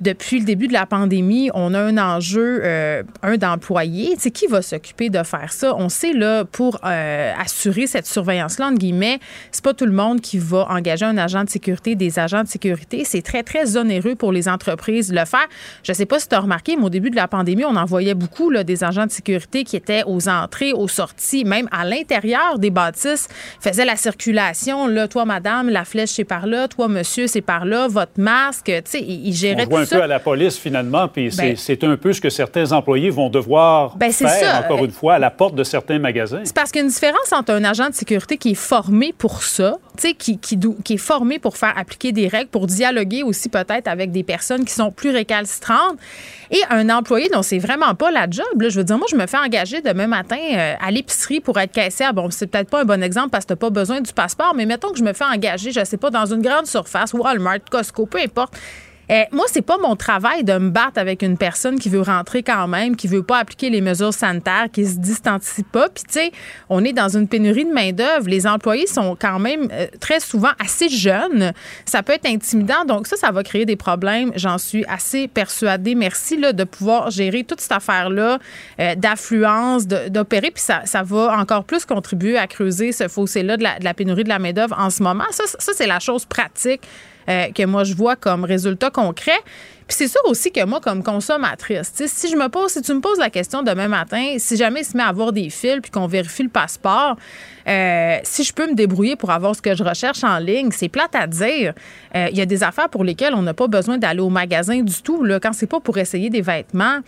depuis 0.04 0.40
le 0.40 0.46
début 0.46 0.68
de 0.68 0.74
la 0.74 0.86
pandémie, 0.86 1.50
on 1.54 1.74
a 1.74 1.80
un 1.80 1.98
enjeu, 1.98 2.62
euh, 2.64 3.04
un 3.24 3.38
d'employés. 3.38 4.16
C'est 4.20 4.32
qui 4.32 4.48
va 4.48 4.62
s'occuper 4.62 5.10
de 5.10 5.24
faire 5.24 5.52
ça? 5.52 5.76
On 5.78 5.90
sait, 5.90 6.14
là, 6.14 6.44
pour 6.44 6.80
euh, 6.84 7.32
assurer 7.40 7.88
cette 7.88 8.06
surveillance-là, 8.06 8.68
entre 8.68 8.78
guillemets, 8.78 9.20
c'est 9.52 9.64
pas 9.64 9.74
tout 9.74 9.86
le 9.86 9.94
monde 9.94 10.20
qui 10.20 10.38
va 10.38 10.68
engager 10.70 11.06
un 11.06 11.18
agent 11.18 11.46
de 11.46 11.50
sécurité, 11.50 11.96
des 11.96 12.20
agents 12.20 12.44
de 12.44 12.48
sécurité. 12.48 13.04
C'est 13.06 13.22
très, 13.22 13.44
très 13.44 13.78
onéreux 13.78 14.16
pour 14.16 14.34
les 14.34 14.50
entreprises 14.50 15.10
de 15.10 15.16
le 15.16 15.26
faire. 15.26 15.48
Je 15.84 15.94
sais 15.94 16.06
pas 16.06 16.20
si 16.20 16.28
tu 16.28 16.36
as 16.36 16.40
remarqué, 16.42 16.76
mais 16.76 16.84
au 16.84 16.90
début 16.90 17.10
de 17.10 17.16
la 17.16 17.30
pandémie, 17.30 17.64
on 17.64 17.76
en 17.76 17.86
voyait 17.86 18.14
beaucoup, 18.14 18.50
là, 18.50 18.66
des 18.66 18.84
agents 18.84 19.06
de 19.06 19.12
sécurité 19.12 19.64
qui 19.64 19.78
étaient 19.78 20.04
aux 20.06 20.28
entrées, 20.28 20.74
aux 20.74 20.90
sorties, 20.90 21.46
même 21.46 21.70
à 21.72 21.86
l'intérieur 21.86 22.60
des 22.60 22.72
bâtisses, 22.72 23.30
faisaient 23.62 23.86
la 23.86 23.96
circulation. 23.96 24.88
Là, 24.88 25.08
toi, 25.08 25.24
madame, 25.24 25.70
la 25.70 25.86
flèche, 25.86 26.10
c'est 26.10 26.26
par 26.26 26.46
là. 26.46 26.68
Toi, 26.68 26.90
monsieur, 26.90 27.28
c'est 27.28 27.42
par 27.42 27.64
là. 27.64 27.88
Votre 27.88 28.20
masque, 28.20 28.66
tu 28.66 28.82
sais, 28.86 29.02
ils, 29.02 29.34
géraient 29.34 29.66
tout 29.66 29.86
ça. 29.86 29.93
Peu 29.98 30.04
à 30.04 30.08
la 30.08 30.20
police, 30.20 30.58
finalement, 30.58 31.08
puis 31.08 31.32
c'est- 31.32 31.42
Ben- 31.42 31.56
c'est 31.56 31.84
un 31.84 31.96
peu 31.98 32.14
ce 32.14 32.22
que 32.22 32.30
certains 32.30 32.72
employés 32.72 33.10
vont 33.10 33.30
devoir 33.30 33.96
Ben, 33.98 34.12
faire, 34.12 34.30
ça. 34.30 34.60
encore 34.60 34.84
une 34.86 34.92
fois, 34.92 35.16
à 35.16 35.20
la 35.20 35.32
porte 35.32 35.56
de 35.56 35.64
certains 35.64 36.00
magasins. 36.00 36.42
C'est 36.44 36.56
parce 36.56 36.72
qu'il 36.72 36.80
y 36.80 36.84
a 36.84 36.86
une 36.86 36.92
différence 36.92 37.32
entre 37.32 37.52
un 37.54 37.64
agent 37.64 37.90
de 37.90 37.94
sécurité 37.94 38.38
qui 38.38 38.52
est 38.52 38.56
formé 38.56 39.14
pour 39.18 39.44
ça, 39.44 39.76
qui, 39.98 40.38
qui, 40.38 40.60
qui 40.84 40.94
est 40.94 40.98
formé 40.98 41.40
pour 41.40 41.58
faire 41.58 41.74
appliquer 41.78 42.12
des 42.12 42.28
règles, 42.28 42.50
pour 42.50 42.68
dialoguer 42.68 43.24
aussi 43.24 43.50
peut-être 43.50 43.88
avec 43.88 44.12
des 44.12 44.24
personnes 44.24 44.66
qui 44.66 44.74
sont 44.74 44.92
plus 44.92 45.12
récalcitrantes, 45.12 45.98
et 46.52 46.60
un 46.70 46.90
employé 46.90 47.30
dont 47.30 47.42
c'est 47.42 47.58
vraiment 47.60 47.96
pas 47.96 48.12
la 48.12 48.28
job. 48.30 48.46
là. 48.62 48.70
Je 48.70 48.78
veux 48.78 48.84
dire, 48.84 48.98
moi, 48.98 49.08
je 49.10 49.16
me 49.16 49.26
fais 49.28 49.38
engager 49.38 49.82
demain 49.82 50.08
matin 50.08 50.38
euh, 50.54 50.74
à 50.82 50.92
l'épicerie 50.92 51.40
pour 51.40 51.60
être 51.60 51.72
caissière. 51.72 52.14
Bon, 52.14 52.30
c'est 52.32 52.48
peut-être 52.48 52.70
pas 52.70 52.82
un 52.82 52.86
bon 52.86 53.02
exemple 53.04 53.30
parce 53.30 53.46
que 53.46 53.50
t'as 53.50 53.56
pas 53.56 53.70
besoin 53.70 54.02
du 54.02 54.14
passeport, 54.14 54.54
mais 54.56 54.66
mettons 54.66 54.92
que 54.92 54.98
je 54.98 55.04
me 55.04 55.14
fais 55.14 55.26
engager, 55.26 55.72
je 55.72 55.84
sais 55.84 55.98
pas, 55.98 56.10
dans 56.10 56.26
une 56.26 56.42
grande 56.42 56.66
surface, 56.68 57.14
Walmart, 57.14 57.60
Costco, 57.72 58.06
peu 58.06 58.20
importe. 58.20 58.54
Euh, 59.12 59.24
moi, 59.32 59.46
c'est 59.50 59.62
pas 59.62 59.78
mon 59.78 59.96
travail 59.96 60.44
de 60.44 60.54
me 60.54 60.70
battre 60.70 60.98
avec 60.98 61.24
une 61.24 61.38
personne 61.38 61.80
qui 61.80 61.90
veut 61.90 62.02
rentrer 62.02 62.44
quand 62.44 62.68
même, 62.68 62.96
qui 62.96 63.08
veut 63.08 63.24
pas 63.24 63.40
appliquer 63.40 63.70
les 63.70 63.82
mesures 63.82 64.14
sanitaires, 64.14 64.68
qui 64.72 64.86
se 64.86 64.98
distancie 64.98 65.64
pas. 65.64 65.90
Puis, 65.90 66.04
tu 66.04 66.14
sais, 66.14 66.32
on 66.70 66.84
est 66.86 66.94
dans 66.94 67.10
une 67.10 67.28
pénurie 67.28 67.66
de 67.66 67.74
main-d'œuvre. 67.74 68.28
Les 68.28 68.48
employés 68.48 68.88
sont 68.88 69.18
quand 69.20 69.40
même 69.40 69.68
euh, 69.72 69.88
très 70.00 70.20
souvent 70.20 70.52
assez 70.64 70.90
jeunes. 70.90 71.52
Ça 71.86 72.04
peut 72.04 72.14
être 72.14 72.28
intimidant. 72.28 72.86
Donc, 72.86 73.08
ça, 73.08 73.18
ça 73.18 73.32
va 73.32 73.44
créer 73.44 73.66
des 73.66 73.76
problèmes. 73.76 74.32
J'en 74.36 74.58
suis 74.58 74.86
assez 74.86 75.28
persuadée. 75.28 75.96
Merci 75.96 76.38
là, 76.38 76.54
de 76.54 76.64
pouvoir 76.64 77.10
gérer 77.10 77.44
toute 77.44 77.60
cette 77.60 77.72
affaire-là 77.72 78.40
euh, 78.80 78.96
d'affluence, 78.96 79.88
d'opérer. 79.88 80.52
Puis, 80.52 80.64
ça, 80.64 80.82
ça 80.86 81.04
va 81.04 81.38
encore 81.38 81.64
plus 81.64 81.86
contribuer 81.86 82.38
à 82.38 82.48
creuser 82.48 82.92
ce 82.92 83.08
fossé-là 83.08 83.58
de 83.58 83.64
de 83.64 83.84
la 83.84 83.94
pénurie 83.94 84.24
de 84.24 84.30
la 84.30 84.40
main-d'œuvre 84.40 84.76
en 84.78 84.90
ce 84.90 85.04
moment. 85.04 85.26
Ça, 85.32 85.44
ça 85.46 85.72
c'est 85.74 85.88
la 85.88 86.00
chose 86.00 86.26
pratique 86.26 86.82
euh, 87.30 87.52
que 87.52 87.66
moi 87.66 87.84
je 87.84 87.94
vois 87.94 88.16
comme 88.16 88.44
résultat 88.44 88.90
concret. 88.90 89.40
C'est 89.94 90.08
sûr 90.08 90.22
aussi 90.26 90.52
que 90.52 90.66
moi, 90.66 90.80
comme 90.82 91.04
consommatrice, 91.04 91.92
si 91.94 92.30
je 92.30 92.36
me 92.36 92.50
pose, 92.50 92.72
si 92.72 92.82
tu 92.82 92.94
me 92.94 93.00
poses 93.00 93.20
la 93.20 93.30
question 93.30 93.62
demain 93.62 93.88
matin, 93.88 94.36
si 94.40 94.58
jamais 94.58 94.82
il 94.82 94.86
se 94.86 94.98
met 94.98 95.04
à 95.04 95.08
avoir 95.08 95.32
des 95.32 95.52
fils 95.52 95.80
puis 95.82 95.92
qu'on 95.92 96.08
vérifie 96.08 96.44
le 96.44 96.50
passeport, 96.50 97.16
euh, 97.68 98.18
si 98.24 98.44
je 98.44 98.54
peux 98.54 98.68
me 98.68 98.76
débrouiller 98.76 99.16
pour 99.16 99.32
avoir 99.32 99.56
ce 99.56 99.62
que 99.62 99.76
je 99.76 99.84
recherche 99.84 100.24
en 100.24 100.38
ligne, 100.38 100.70
c'est 100.72 100.90
plate 100.90 101.16
à 101.16 101.28
dire. 101.28 101.74
Euh, 102.16 102.28
Il 102.32 102.38
y 102.38 102.42
a 102.42 102.46
des 102.46 102.64
affaires 102.64 102.90
pour 102.90 103.04
lesquelles 103.04 103.34
on 103.36 103.42
n'a 103.42 103.54
pas 103.54 103.68
besoin 103.68 103.98
d'aller 103.98 104.20
au 104.20 104.30
magasin 104.30 104.82
du 104.82 105.02
tout. 105.02 105.24
Là, 105.24 105.40
quand 105.40 105.54
c'est 105.54 105.68
pas 105.68 105.80
pour 105.80 105.98
essayer 105.98 106.30
des 106.30 106.42
vêtements 106.42 107.00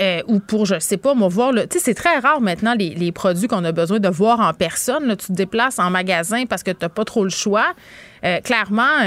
euh, 0.00 0.22
ou 0.28 0.40
pour, 0.40 0.66
je 0.66 0.78
sais 0.78 0.96
pas, 0.96 1.14
moi, 1.14 1.28
voir. 1.28 1.52
Tu 1.52 1.60
sais, 1.72 1.78
c'est 1.78 1.94
très 1.94 2.18
rare 2.18 2.40
maintenant 2.40 2.74
les, 2.78 3.12
produits 3.12 3.48
qu'on 3.48 3.64
a 3.64 3.72
besoin 3.72 3.98
de 3.98 4.08
voir 4.08 4.40
en 4.40 4.52
personne. 4.52 5.16
Tu 5.16 5.28
te 5.28 5.32
déplaces 5.32 5.78
en 5.78 5.90
magasin 5.90 6.44
parce 6.46 6.62
que 6.62 6.70
tu 6.70 6.78
n'as 6.82 6.88
pas 6.88 7.04
trop 7.04 7.24
le 7.24 7.30
choix. 7.30 7.72
Clairement, 8.42 9.02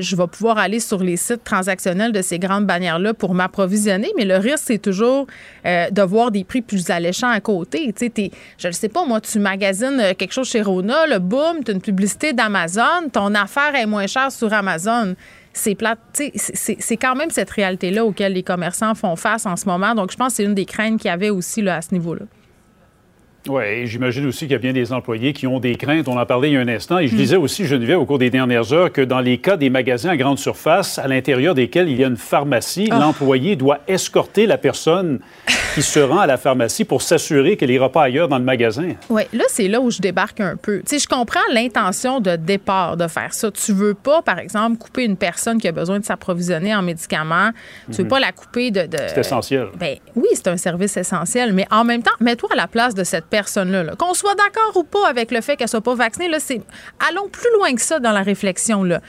je 0.00 0.16
vais 0.16 0.26
pouvoir 0.26 0.56
aller 0.56 0.80
sur 0.80 1.02
les 1.02 1.18
sites 1.18 1.44
transactionnels 1.44 2.12
de 2.12 2.22
ces 2.22 2.38
grandes 2.38 2.63
bannières-là 2.64 3.14
pour 3.14 3.34
m'approvisionner, 3.34 4.10
mais 4.16 4.24
le 4.24 4.36
risque, 4.36 4.64
c'est 4.66 4.78
toujours 4.78 5.26
euh, 5.66 5.90
de 5.90 6.02
voir 6.02 6.30
des 6.30 6.44
prix 6.44 6.62
plus 6.62 6.90
alléchants 6.90 7.30
à 7.30 7.40
côté. 7.40 7.92
Tu 7.92 8.30
je 8.58 8.68
ne 8.68 8.72
sais 8.72 8.88
pas, 8.88 9.04
moi, 9.04 9.20
tu 9.20 9.38
magasines 9.38 10.00
euh, 10.00 10.14
quelque 10.14 10.32
chose 10.32 10.48
chez 10.48 10.62
Rona, 10.62 11.06
le 11.06 11.18
boom, 11.18 11.62
tu 11.64 11.70
as 11.70 11.74
une 11.74 11.80
publicité 11.80 12.32
d'Amazon, 12.32 13.08
ton 13.12 13.34
affaire 13.34 13.74
est 13.74 13.86
moins 13.86 14.06
chère 14.06 14.32
sur 14.32 14.52
Amazon. 14.52 15.14
C'est 15.52 15.76
c'est 16.12 16.96
quand 16.96 17.14
même 17.14 17.30
cette 17.30 17.50
réalité-là 17.50 18.04
auquel 18.04 18.32
les 18.32 18.42
commerçants 18.42 18.94
font 18.96 19.14
face 19.14 19.46
en 19.46 19.54
ce 19.54 19.66
moment. 19.66 19.94
Donc, 19.94 20.10
je 20.10 20.16
pense 20.16 20.32
que 20.32 20.36
c'est 20.38 20.44
une 20.44 20.54
des 20.54 20.64
craintes 20.64 21.00
qu'il 21.00 21.08
y 21.08 21.14
avait 21.14 21.30
aussi 21.30 21.62
là, 21.62 21.76
à 21.76 21.82
ce 21.82 21.92
niveau-là. 21.92 22.24
Oui, 23.48 23.62
et 23.64 23.86
j'imagine 23.86 24.24
aussi 24.26 24.40
qu'il 24.46 24.52
y 24.52 24.54
a 24.54 24.58
bien 24.58 24.72
des 24.72 24.92
employés 24.92 25.34
qui 25.34 25.46
ont 25.46 25.60
des 25.60 25.74
craintes. 25.74 26.08
On 26.08 26.16
en 26.18 26.24
parlait 26.24 26.50
il 26.50 26.54
y 26.54 26.56
a 26.56 26.60
un 26.60 26.68
instant. 26.68 26.98
Et 26.98 27.08
je 27.08 27.14
Mm. 27.14 27.18
disais 27.18 27.36
aussi, 27.36 27.66
Geneviève, 27.66 27.98
au 28.00 28.06
cours 28.06 28.18
des 28.18 28.30
dernières 28.30 28.72
heures, 28.72 28.90
que 28.90 29.02
dans 29.02 29.20
les 29.20 29.36
cas 29.38 29.56
des 29.58 29.68
magasins 29.68 30.08
à 30.10 30.16
grande 30.16 30.38
surface, 30.38 30.98
à 30.98 31.06
l'intérieur 31.08 31.54
desquels 31.54 31.90
il 31.90 31.98
y 32.00 32.04
a 32.04 32.06
une 32.06 32.16
pharmacie, 32.16 32.88
Ah. 32.90 32.98
l'employé 32.98 33.54
doit 33.56 33.80
escorter 33.86 34.46
la 34.46 34.56
personne 34.56 35.20
qui 35.74 35.82
se 35.82 35.98
rend 36.00 36.20
à 36.20 36.26
la 36.26 36.38
pharmacie 36.38 36.84
pour 36.84 37.02
s'assurer 37.02 37.56
qu'elle 37.58 37.68
n'ira 37.68 37.90
pas 37.92 38.04
ailleurs 38.04 38.28
dans 38.28 38.38
le 38.38 38.44
magasin. 38.44 38.92
Oui, 39.10 39.22
là, 39.34 39.44
c'est 39.48 39.68
là 39.68 39.80
où 39.80 39.90
je 39.90 40.00
débarque 40.00 40.40
un 40.40 40.56
peu. 40.56 40.78
Tu 40.78 40.82
sais, 40.86 40.98
je 41.00 41.08
comprends 41.08 41.40
l'intention 41.52 42.20
de 42.20 42.36
départ 42.36 42.96
de 42.96 43.08
faire 43.08 43.34
ça. 43.34 43.50
Tu 43.50 43.72
veux 43.72 43.94
pas, 43.94 44.22
par 44.22 44.38
exemple, 44.38 44.78
couper 44.78 45.04
une 45.04 45.16
personne 45.16 45.58
qui 45.60 45.68
a 45.68 45.72
besoin 45.72 45.98
de 46.00 46.04
s'approvisionner 46.04 46.74
en 46.74 46.80
médicaments. 46.82 47.50
Tu 47.90 47.98
veux 47.98 48.04
Mhm. 48.04 48.08
pas 48.08 48.20
la 48.20 48.32
couper 48.32 48.70
de. 48.70 48.82
de- 48.86 48.96
C'est 49.08 49.18
essentiel. 49.18 49.66
Ben 49.78 49.96
oui, 50.16 50.28
c'est 50.32 50.48
un 50.48 50.56
service 50.56 50.96
essentiel, 50.96 51.52
mais 51.52 51.66
en 51.70 51.84
même 51.84 52.02
temps, 52.02 52.12
mets-toi 52.20 52.48
à 52.52 52.56
la 52.56 52.68
place 52.68 52.94
de 52.94 53.04
cette 53.04 53.26
personne-là. 53.34 53.82
là. 53.82 53.96
Qu'on 53.96 54.14
soit 54.14 54.36
d'accord 54.36 54.76
ou 54.76 54.84
pas 54.84 55.08
avec 55.08 55.32
le 55.32 55.40
fait 55.40 55.56
qu'elle 55.56 55.68
soit 55.68 55.80
pas 55.80 55.96
vaccinée, 55.96 56.28
là, 56.28 56.38
allons 57.08 57.28
plus 57.28 57.50
loin 57.54 57.74
que 57.74 57.80
ça 57.80 57.98
dans 57.98 58.12
la 58.12 58.22
réflexion. 58.22 58.84
Là. 58.84 59.00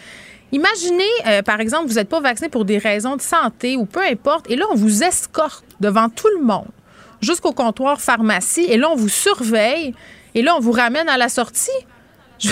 Imaginez, 0.51 1.03
euh, 1.27 1.43
par 1.43 1.59
exemple, 1.59 1.87
vous 1.89 1.93
n'êtes 1.95 2.09
pas 2.09 2.21
vacciné 2.21 2.49
pour 2.49 2.65
des 2.65 2.79
raisons 2.79 3.17
de 3.17 3.21
santé 3.21 3.77
ou 3.77 3.85
peu 3.85 4.01
importe, 4.01 4.49
et 4.49 4.55
là, 4.55 4.65
on 4.71 4.75
vous 4.75 5.03
escorte 5.03 5.63
devant 5.79 6.09
tout 6.09 6.29
le 6.39 6.43
monde 6.43 6.71
jusqu'au 7.21 7.51
comptoir 7.51 8.01
pharmacie, 8.01 8.65
et 8.67 8.77
là, 8.77 8.89
on 8.91 8.95
vous 8.95 9.09
surveille, 9.09 9.93
et 10.33 10.41
là, 10.41 10.55
on 10.55 10.59
vous 10.59 10.71
ramène 10.71 11.07
à 11.07 11.17
la 11.17 11.29
sortie. 11.29 11.79
Je, 12.39 12.49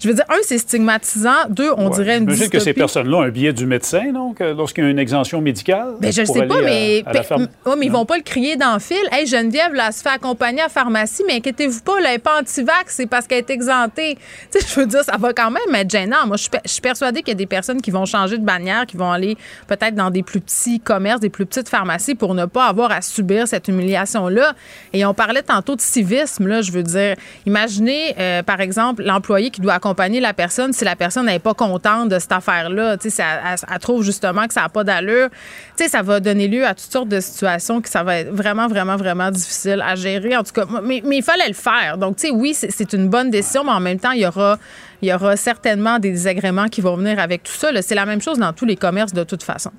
je 0.00 0.08
veux 0.08 0.14
dire, 0.14 0.24
un, 0.28 0.36
c'est 0.42 0.58
stigmatisant. 0.58 1.48
Deux, 1.48 1.70
on 1.76 1.88
dirait 1.90 2.18
une 2.18 2.24
J'imagine 2.30 2.50
que 2.50 2.58
ces 2.58 2.72
personnes-là 2.72 3.16
ont 3.18 3.22
un 3.22 3.28
billet 3.28 3.52
du 3.52 3.66
médecin, 3.66 4.12
donc, 4.12 4.40
euh, 4.40 4.54
lorsqu'il 4.54 4.84
y 4.84 4.86
a 4.86 4.90
une 4.90 4.98
exemption 4.98 5.40
médicale. 5.40 5.94
Ben, 6.00 6.12
je 6.12 6.20
ne 6.22 6.26
sais 6.26 6.46
pas, 6.46 6.58
à- 6.58 6.62
mais, 6.62 7.02
à 7.06 7.12
pharm- 7.22 7.48
Ouais, 7.66 7.74
mais 7.78 7.86
ils 7.86 7.92
vont 7.92 8.04
pas 8.06 8.16
le 8.16 8.22
crier 8.22 8.56
dans 8.56 8.74
le 8.74 8.78
fil. 8.80 8.96
Hey, 9.12 9.26
Geneviève, 9.26 9.72
là, 9.72 9.84
elle 9.88 9.92
se 9.92 10.02
fait 10.02 10.08
accompagner 10.10 10.60
à 10.60 10.64
la 10.64 10.68
pharmacie, 10.68 11.22
mais 11.26 11.34
inquiétez-vous 11.36 11.80
pas, 11.80 12.00
là, 12.00 12.06
elle 12.08 12.12
n'est 12.14 12.18
pas 12.18 12.40
anti-vax, 12.40 12.94
c'est 12.94 13.06
parce 13.06 13.26
qu'elle 13.26 13.38
est 13.38 13.50
exemptée. 13.50 14.16
Tu 14.52 14.60
sais, 14.60 14.66
je 14.68 14.80
veux 14.80 14.86
dire, 14.86 15.02
ça 15.02 15.16
va 15.18 15.32
quand 15.32 15.50
même 15.50 15.74
être 15.74 15.90
gênant. 15.90 16.26
Moi, 16.26 16.36
je 16.36 16.42
suis 16.42 16.50
per- 16.50 16.60
je 16.64 16.70
suis 16.70 16.80
persuadée 16.80 17.20
qu'il 17.20 17.28
y 17.28 17.32
a 17.32 17.34
des 17.36 17.46
personnes 17.46 17.80
qui 17.80 17.90
vont 17.90 18.04
changer 18.04 18.38
de 18.38 18.44
bannière, 18.44 18.86
qui 18.86 18.96
vont 18.96 19.10
aller 19.10 19.36
peut-être 19.66 19.94
dans 19.94 20.10
des 20.10 20.22
plus 20.22 20.40
petits 20.40 20.80
commerces, 20.80 21.20
des 21.20 21.30
plus 21.30 21.46
petites 21.46 21.68
pharmacies 21.68 22.14
pour 22.14 22.34
ne 22.34 22.44
pas 22.46 22.66
avoir 22.66 22.90
à 22.92 23.00
subir 23.02 23.48
cette 23.48 23.68
humiliation-là. 23.68 24.54
Et 24.92 25.04
on 25.04 25.14
parlait 25.14 25.42
tantôt 25.42 25.74
de 25.76 25.80
civisme, 25.80 26.46
là, 26.46 26.62
je 26.62 26.70
veux 26.72 26.82
dire. 26.82 27.16
Imaginez, 27.46 28.14
euh, 28.18 28.42
par 28.42 28.60
exemple, 28.60 29.02
l'employé 29.02 29.50
qui 29.50 29.60
doit 29.60 29.74
accompagner 29.86 30.20
la 30.20 30.34
personne 30.34 30.72
si 30.72 30.84
la 30.84 30.96
personne 30.96 31.26
n'est 31.26 31.38
pas 31.38 31.54
contente 31.54 32.08
de 32.08 32.18
cette 32.18 32.32
affaire-là. 32.32 32.96
Tu 32.96 33.10
sais, 33.10 33.22
elle, 33.22 33.56
elle- 33.70 33.78
trouve 33.78 34.02
justement 34.02 34.46
que 34.46 34.52
ça 34.54 34.62
n'a 34.62 34.68
pas 34.68 34.84
d'allure. 34.84 35.28
Tu 35.76 35.84
sais, 35.84 35.88
ça 35.90 36.02
va 36.02 36.18
donner 36.20 36.48
lieu 36.48 36.66
à 36.66 36.74
toutes 36.74 36.90
sortes 36.92 37.08
de 37.08 37.20
situations 37.20 37.80
que 37.80 37.88
ça 37.88 38.02
va 38.02 38.18
être 38.18 38.30
vraiment, 38.32 38.66
vraiment, 38.68 38.96
vraiment 38.96 39.30
difficile 39.30 39.82
à 39.86 39.94
gérer. 39.94 40.36
En 40.36 40.42
tout 40.42 40.52
cas, 40.52 40.64
mais, 40.82 41.02
mais 41.04 41.18
il 41.18 41.22
fallait 41.22 41.48
le 41.48 41.54
faire. 41.54 41.98
Donc, 41.98 42.16
tu 42.16 42.26
sais, 42.28 42.32
oui, 42.32 42.52
c'est- 42.54 42.92
une 42.92 43.08
bonne 43.08 43.30
décision, 43.30 43.64
mais 43.64 43.72
en 43.72 43.80
même 43.80 43.98
temps, 43.98 44.12
il 44.12 44.20
y 44.22 44.26
aura, 44.26 44.58
il 45.02 45.08
y 45.08 45.12
aura 45.14 45.36
certainement 45.36 45.98
des 45.98 46.10
désagréments 46.10 46.68
qui 46.68 46.80
vont 46.80 46.96
venir 46.96 47.18
avec 47.18 47.42
tout 47.42 47.52
ça. 47.52 47.68
C'est 47.82 47.94
la 47.94 48.06
même 48.06 48.20
chose 48.22 48.38
dans 48.38 48.52
tous 48.52 48.64
les 48.64 48.76
commerces 48.76 49.12
de 49.12 49.24
toute 49.24 49.42
façon. 49.42 49.70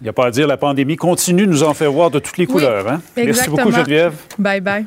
Il 0.00 0.04
n'y 0.04 0.08
a 0.08 0.12
pas 0.12 0.26
à 0.26 0.30
dire, 0.30 0.46
la 0.48 0.56
pandémie 0.56 0.96
continue 0.96 1.46
de 1.46 1.50
nous 1.52 1.62
en 1.62 1.74
faire 1.74 1.92
voir 1.92 2.10
de 2.10 2.18
toutes 2.18 2.38
les 2.38 2.46
couleurs. 2.46 2.88
Hein? 2.88 3.00
Merci 3.16 3.50
beaucoup, 3.50 3.70
Geneviève. 3.86 4.14
Bye 4.38 4.60
bye. 4.60 4.86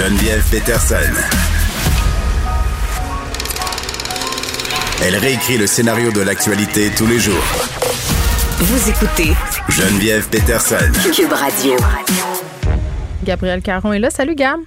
Geneviève 0.00 0.40
Peterson. 0.50 1.12
Elle 5.04 5.16
réécrit 5.16 5.58
le 5.58 5.66
scénario 5.66 6.10
de 6.10 6.22
l'actualité 6.24 6.88
tous 6.96 7.06
les 7.06 7.18
jours. 7.18 7.44
Vous 8.64 8.88
écoutez 8.88 9.36
Geneviève 9.68 10.26
Peterson. 10.30 10.88
Cube 11.12 11.30
Radio. 11.30 11.76
Gabriel 13.24 13.60
Caron 13.60 13.92
est 13.92 13.98
là. 13.98 14.08
Salut, 14.08 14.34
Gam. 14.34 14.62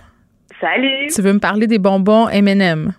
Salut. 0.61 1.07
Tu 1.07 1.23
veux 1.23 1.33
me 1.33 1.39
parler 1.39 1.65
des 1.65 1.79
bonbons 1.79 2.29
M&M? 2.29 2.93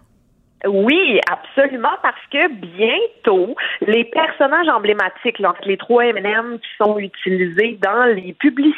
Oui, 0.66 1.20
absolument, 1.30 1.96
parce 2.02 2.16
que 2.32 2.48
bientôt, 2.48 3.54
les 3.86 4.06
personnages 4.06 4.68
emblématiques, 4.74 5.40
les 5.66 5.76
trois 5.76 6.06
M&M 6.06 6.58
qui 6.58 6.68
sont 6.82 6.98
utilisés 6.98 7.78
dans 7.80 8.06
les 8.12 8.32
publicités, 8.32 8.74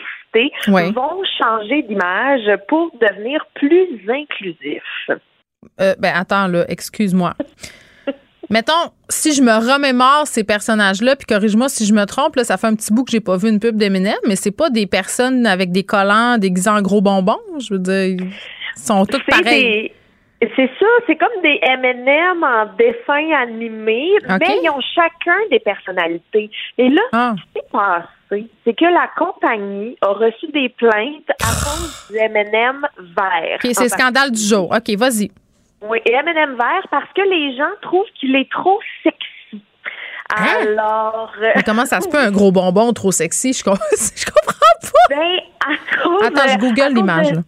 Vont 0.93 1.23
changer 1.43 1.83
d'image 1.83 2.49
pour 2.69 2.91
devenir 3.01 3.45
plus 3.55 3.89
inclusifs. 4.09 5.11
Euh, 5.81 5.95
ben 5.99 6.13
attends 6.15 6.47
là, 6.49 6.65
excuse-moi. 6.69 7.35
Mettons, 8.51 8.93
si 9.09 9.33
je 9.35 9.43
me 9.43 9.51
remémore 9.51 10.27
ces 10.27 10.45
personnages-là, 10.45 11.17
puis 11.17 11.27
corrige-moi 11.27 11.69
si 11.69 11.85
je 11.85 11.93
me 11.93 12.05
trompe, 12.05 12.37
là, 12.37 12.45
ça 12.45 12.57
fait 12.57 12.69
un 12.69 12.77
petit 12.77 12.93
bout 12.93 13.03
que 13.03 13.11
j'ai 13.11 13.21
pas 13.21 13.37
vu 13.37 13.49
une 13.49 13.59
pub 13.59 13.77
d'Eminem, 13.77 14.15
mais 14.29 14.37
c'est 14.37 14.57
pas 14.57 14.71
des 14.71 14.87
personnes 14.87 15.47
avec 15.47 15.73
des 15.73 15.83
collants 15.83 16.39
déguisés 16.39 16.71
en 16.71 16.81
gros 16.81 17.01
bonbons. 17.01 17.41
Je 17.59 17.75
veux 17.75 17.81
dire, 17.81 18.05
ils 18.25 18.31
sont 18.77 19.05
pareils. 19.29 19.91
des- 20.41 20.49
C'est 20.55 20.71
ça, 20.79 20.87
c'est 21.09 21.17
comme 21.17 21.43
des 21.43 21.59
M&M 21.63 22.45
en 22.45 22.67
dessin 22.79 23.33
animé, 23.43 24.11
mais 24.39 24.59
ils 24.63 24.71
ont 24.71 24.81
chacun 24.95 25.39
des 25.51 25.59
personnalités. 25.59 26.49
Et 26.79 26.89
là, 26.89 27.03
Ah. 27.13 27.35
ce 27.37 27.43
qui 27.43 27.49
s'est 27.67 27.67
passé, 27.73 28.07
c'est 28.31 28.75
que 28.75 28.85
la 28.85 29.09
compagnie 29.17 29.97
a 30.03 30.09
reçu 30.09 30.47
des 30.49 30.69
plaintes 30.71 31.31
à 31.43 31.47
cause 31.65 32.09
du 32.11 32.17
M&M 32.19 32.87
vert. 32.99 33.59
OK, 33.63 33.71
c'est 33.73 33.83
le 33.85 33.89
scandale 33.89 34.31
du 34.33 34.43
jour. 34.43 34.71
OK, 34.73 34.91
vas-y. 34.97 35.31
Oui, 35.83 35.99
et 36.07 36.13
M&M 36.13 36.57
vert 36.57 36.87
parce 36.91 37.11
que 37.15 37.23
les 37.23 37.57
gens 37.57 37.71
trouvent 37.83 38.09
qu'il 38.19 38.35
est 38.35 38.51
trop 38.51 38.81
sexy. 39.03 39.63
Alors, 40.35 41.33
euh, 41.41 41.47
Hein? 41.49 41.53
Mais 41.57 41.63
comment 41.63 41.85
ça 41.87 42.01
se 42.01 42.09
peut 42.09 42.19
un 42.19 42.31
gros 42.33 42.51
bonbon 42.51 42.93
trop 42.93 43.13
sexy? 43.13 43.53
Je, 43.53 43.63
com- 43.63 43.77
je 44.17 44.25
comprends 44.25 44.59
pas. 44.83 45.15
ben, 45.15 45.39
à 45.65 46.03
cause 46.03 46.23
Attends, 46.25 46.49
je 46.53 46.59
google 46.59 46.95
l'image, 46.95 47.33
de-. 47.33 47.41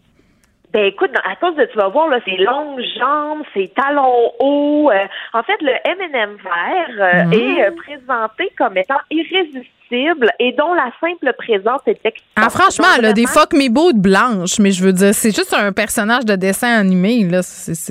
Ben 0.73 0.85
écoute, 0.85 1.11
à 1.25 1.35
cause 1.37 1.57
de 1.57 1.65
tu 1.65 1.77
vas 1.79 1.89
voir 1.89 2.09
là, 2.09 2.21
ses 2.27 2.37
longues 2.37 2.83
jambes, 2.99 3.43
ses 3.55 3.69
talons 3.69 4.33
hauts. 4.39 4.91
euh, 4.91 5.07
en 5.33 5.43
fait, 5.43 5.57
le 5.63 5.73
M&M 5.85 6.37
vert 6.45 6.89
euh, 7.01 7.25
Mhm. 7.25 7.33
est 7.33 7.63
euh, 7.65 7.71
présenté 7.75 8.53
comme 8.57 8.77
étant 8.77 8.99
irrésistible 9.11 9.65
et 9.93 10.53
dont 10.53 10.75
la 10.75 10.91
simple 11.01 11.33
présence 11.37 11.81
est 11.87 12.01
excitante. 12.05 12.35
Ah, 12.37 12.51
franchement, 12.51 12.87
elle 12.99 13.07
a 13.07 13.13
des 13.13 13.27
fuck 13.27 13.53
me 13.53 13.69
de 13.69 13.99
blanche, 13.99 14.59
mais 14.59 14.71
je 14.71 14.83
veux 14.83 14.93
dire, 14.93 15.15
c'est 15.15 15.35
juste 15.35 15.55
un 15.55 15.73
personnage 15.73 16.25
de 16.25 16.37
dessin 16.37 16.79
animé, 16.81 17.25
là. 17.25 17.41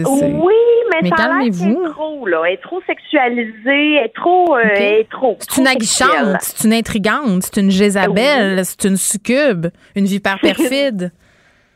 Oui, 0.05 0.53
mais, 0.91 0.99
Mais 1.03 1.09
ça 1.09 1.39
est 1.43 1.91
trop, 1.91 2.25
là. 2.27 2.41
Elle 2.45 2.53
est 2.53 2.61
trop 2.61 2.81
sexualisée, 2.85 3.95
elle 3.95 4.05
est 4.05 4.15
trop, 4.15 4.55
euh, 4.55 4.61
elle 4.63 4.81
est 4.81 5.09
trop. 5.09 5.37
C'est 5.39 5.59
une 5.59 5.67
aguichante, 5.67 6.41
c'est 6.41 6.67
une 6.67 6.73
intrigante, 6.73 7.43
c'est 7.43 7.61
une 7.61 7.71
Jézabel, 7.71 8.63
c'est 8.65 8.85
une 8.85 8.97
succube, 8.97 9.67
une 9.95 10.05
vipère 10.05 10.39
perfide. 10.39 11.11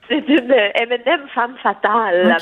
C'est 0.07 0.27
une 0.27 0.51
M&M 0.51 1.21
femme 1.33 1.55
fatale. 1.63 2.35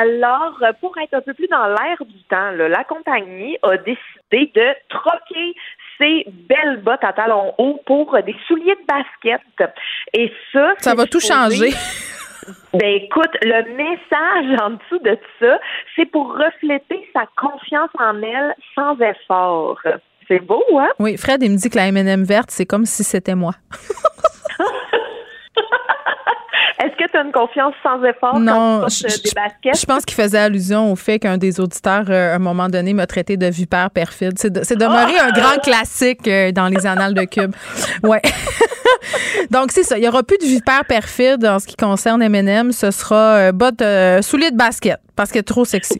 Alors, 0.00 0.58
pour 0.80 0.96
être 0.98 1.12
un 1.12 1.20
peu 1.20 1.34
plus 1.34 1.48
dans 1.48 1.66
l'air 1.66 1.98
du 2.06 2.22
temps, 2.30 2.52
là, 2.52 2.68
la 2.68 2.84
compagnie 2.84 3.58
a 3.62 3.76
décidé 3.76 4.50
de 4.54 4.74
troquer 4.88 5.54
ses 6.02 6.26
belles 6.48 6.82
bottes 6.82 7.04
à 7.04 7.12
talons 7.12 7.54
hauts 7.58 7.80
pour 7.86 8.16
des 8.24 8.34
souliers 8.46 8.74
de 8.74 8.86
basket. 8.86 9.40
Et 10.12 10.32
ça, 10.52 10.74
Ça 10.78 10.94
va 10.94 11.06
tout 11.06 11.20
changer. 11.20 11.72
Ben 12.72 13.02
écoute, 13.04 13.30
le 13.42 13.76
message 13.76 14.60
en 14.60 14.70
dessous 14.70 14.98
de 15.04 15.16
ça, 15.38 15.60
c'est 15.94 16.06
pour 16.06 16.32
refléter 16.32 17.08
sa 17.12 17.24
confiance 17.36 17.90
en 18.00 18.20
elle 18.20 18.56
sans 18.74 18.98
effort. 18.98 19.78
C'est 20.26 20.40
beau, 20.40 20.64
hein? 20.76 20.88
Oui, 20.98 21.16
Fred, 21.16 21.40
il 21.42 21.52
me 21.52 21.56
dit 21.56 21.70
que 21.70 21.76
la 21.76 21.86
M&M 21.86 22.24
verte, 22.24 22.50
c'est 22.50 22.66
comme 22.66 22.84
si 22.84 23.04
c'était 23.04 23.36
moi. 23.36 23.52
Est-ce 27.02 27.06
que 27.08 27.12
tu 27.12 27.18
as 27.18 27.22
une 27.26 27.32
confiance 27.32 27.74
sans 27.82 28.02
effort 28.04 28.38
Non, 28.38 28.80
quand 28.82 28.86
tu 28.88 29.02
portes, 29.02 29.12
je- 29.12 29.18
euh, 29.18 29.22
des 29.24 29.30
baskets? 29.34 29.80
Je 29.80 29.86
pense 29.86 30.04
qu'il 30.04 30.14
faisait 30.14 30.38
allusion 30.38 30.92
au 30.92 30.96
fait 30.96 31.18
qu'un 31.18 31.36
des 31.38 31.58
auditeurs, 31.60 32.04
euh, 32.08 32.32
à 32.32 32.36
un 32.36 32.38
moment 32.38 32.68
donné, 32.68 32.92
m'a 32.94 33.06
traité 33.06 33.36
de 33.36 33.46
vipère 33.46 33.90
perfide. 33.90 34.32
C'est, 34.38 34.50
de- 34.52 34.62
c'est 34.62 34.76
demeuré 34.76 35.18
un 35.18 35.30
grand 35.32 35.58
classique 35.62 36.26
euh, 36.28 36.52
dans 36.52 36.68
les 36.68 36.86
annales 36.86 37.14
de 37.14 37.24
Cube. 37.24 37.52
Ouais. 38.02 38.22
Donc, 39.50 39.72
c'est 39.72 39.82
ça. 39.82 39.98
Il 39.98 40.02
n'y 40.02 40.08
aura 40.08 40.22
plus 40.22 40.38
de 40.38 40.44
vipère 40.44 40.84
perfide 40.84 41.44
en 41.44 41.58
ce 41.58 41.66
qui 41.66 41.76
concerne 41.76 42.22
M&M. 42.22 42.72
Ce 42.72 42.90
sera 42.90 43.36
euh, 43.36 43.52
bottes, 43.52 43.82
euh, 43.82 44.22
souliers 44.22 44.50
de 44.50 44.56
basket 44.56 44.98
parce 45.16 45.30
est 45.34 45.42
trop 45.42 45.64
sexy. 45.64 45.96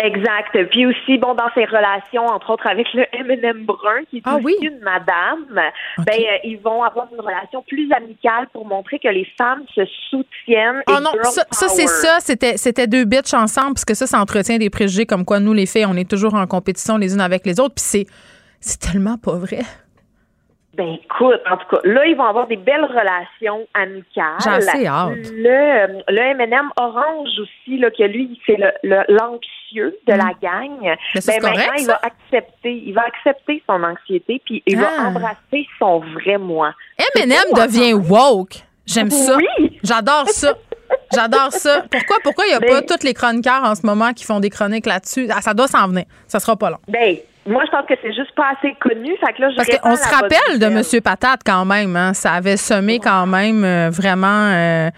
Exact. 0.00 0.58
Puis 0.70 0.86
aussi, 0.86 1.18
bon, 1.18 1.34
dans 1.34 1.48
ses 1.54 1.64
relations, 1.66 2.26
entre 2.26 2.50
autres 2.50 2.66
avec 2.66 2.92
le 2.94 3.04
M&M 3.12 3.64
brun, 3.64 4.02
qui 4.10 4.18
est 4.18 4.22
Ah 4.24 4.36
aussi 4.36 4.56
une 4.60 4.80
madame, 4.80 5.46
ben, 5.54 5.70
euh, 6.10 6.38
ils 6.42 6.58
vont 6.58 6.82
avoir 6.82 7.06
une 7.12 7.20
relation 7.20 7.62
plus 7.62 7.90
amicale 7.92 8.48
pour 8.52 8.66
montrer 8.66 8.98
que 8.98 9.08
les 9.08 9.26
femmes 9.38 9.62
se 9.72 9.82
soutiennent. 10.10 10.82
Oh 10.88 10.94
et 10.98 11.00
non, 11.00 11.12
girl 11.12 11.26
ça, 11.26 11.44
ça, 11.50 11.68
c'est 11.68 11.86
ça. 11.86 12.18
C'était, 12.18 12.56
c'était 12.56 12.88
deux 12.88 13.04
bitches 13.04 13.34
ensemble, 13.34 13.74
parce 13.74 13.84
que 13.84 13.94
ça, 13.94 14.08
ça 14.08 14.18
entretient 14.20 14.58
des 14.58 14.68
préjugés 14.68 15.06
comme 15.06 15.24
quoi 15.24 15.38
nous, 15.38 15.52
les 15.52 15.66
filles, 15.66 15.86
on 15.86 15.96
est 15.96 16.10
toujours 16.10 16.34
en 16.34 16.46
compétition 16.48 16.96
les 16.96 17.14
unes 17.14 17.20
avec 17.20 17.46
les 17.46 17.60
autres. 17.60 17.76
Puis 17.76 17.84
c'est, 17.84 18.06
c'est 18.58 18.80
tellement 18.80 19.16
pas 19.16 19.36
vrai. 19.36 19.60
Ben 20.76 20.94
écoute, 21.04 21.40
en 21.50 21.56
tout 21.56 21.66
cas, 21.70 21.80
là, 21.84 22.04
ils 22.06 22.16
vont 22.16 22.24
avoir 22.24 22.46
des 22.48 22.56
belles 22.56 22.84
relations 22.84 23.66
amicales. 23.74 24.38
J'ai 24.42 24.50
assez 24.50 24.86
hâte. 24.86 25.12
Le, 25.32 25.46
euh, 25.48 26.00
le 26.08 26.18
M&M 26.18 26.70
Orange 26.76 27.28
aussi, 27.40 27.78
là, 27.78 27.90
que 27.90 28.02
lui, 28.02 28.40
c'est 28.44 28.56
le, 28.56 28.70
le- 28.82 29.04
l'anxieux 29.08 29.96
de 30.06 30.12
la 30.12 30.32
gang. 30.42 30.70
Mais 30.82 30.96
ben, 31.14 31.22
maintenant, 31.40 31.50
correct, 31.50 31.72
il 31.78 31.86
va 31.86 32.00
accepter, 32.02 32.82
il 32.86 32.92
va 32.92 33.02
accepter 33.02 33.62
son 33.68 33.82
anxiété, 33.84 34.42
puis 34.44 34.62
il 34.66 34.78
Ah. 34.78 34.80
va 35.02 35.08
embrasser 35.08 35.66
son 35.78 36.00
vrai 36.00 36.38
moi. 36.38 36.72
M&M 37.16 37.30
devient 37.54 37.94
woke. 37.94 38.56
J'aime 38.86 39.10
ça. 39.10 39.36
Oui. 39.36 39.78
J'adore 39.82 40.28
ça. 40.28 40.54
J'adore 41.14 41.52
ça. 41.52 41.84
Pourquoi, 41.90 42.16
pourquoi 42.22 42.44
il 42.46 42.48
n'y 42.50 42.54
a 42.54 42.60
Mais- 42.60 42.66
pas 42.68 42.82
tous 42.82 43.02
les 43.04 43.14
chroniqueurs 43.14 43.62
en 43.64 43.74
ce 43.74 43.86
moment 43.86 44.12
qui 44.12 44.24
font 44.24 44.40
des 44.40 44.50
chroniques 44.50 44.86
là-dessus? 44.86 45.28
Ah, 45.30 45.40
ça 45.40 45.54
doit 45.54 45.68
s'en 45.68 45.88
venir. 45.88 46.04
Ça 46.26 46.40
sera 46.40 46.56
pas 46.56 46.70
long. 46.70 46.78
Ben, 46.88 47.16
moi, 47.46 47.62
je 47.66 47.70
pense 47.70 47.86
que 47.86 47.94
c'est 48.02 48.12
juste 48.14 48.34
pas 48.34 48.52
assez 48.56 48.74
connu. 48.80 49.16
Fait 49.18 49.32
que 49.34 49.42
là, 49.42 49.50
je 49.50 49.56
Parce 49.56 49.78
qu'on 49.78 49.96
se 49.96 50.14
rappelle 50.14 50.58
de. 50.58 50.66
Monsieur 50.68 51.00
Patate 51.00 51.40
quand 51.44 51.64
même. 51.64 51.94
Hein? 51.96 52.14
Ça 52.14 52.32
avait 52.32 52.56
semé 52.56 52.98
quand 52.98 53.26
même 53.26 53.64
euh, 53.64 53.90
vraiment. 53.90 54.50
euh, 54.52 54.90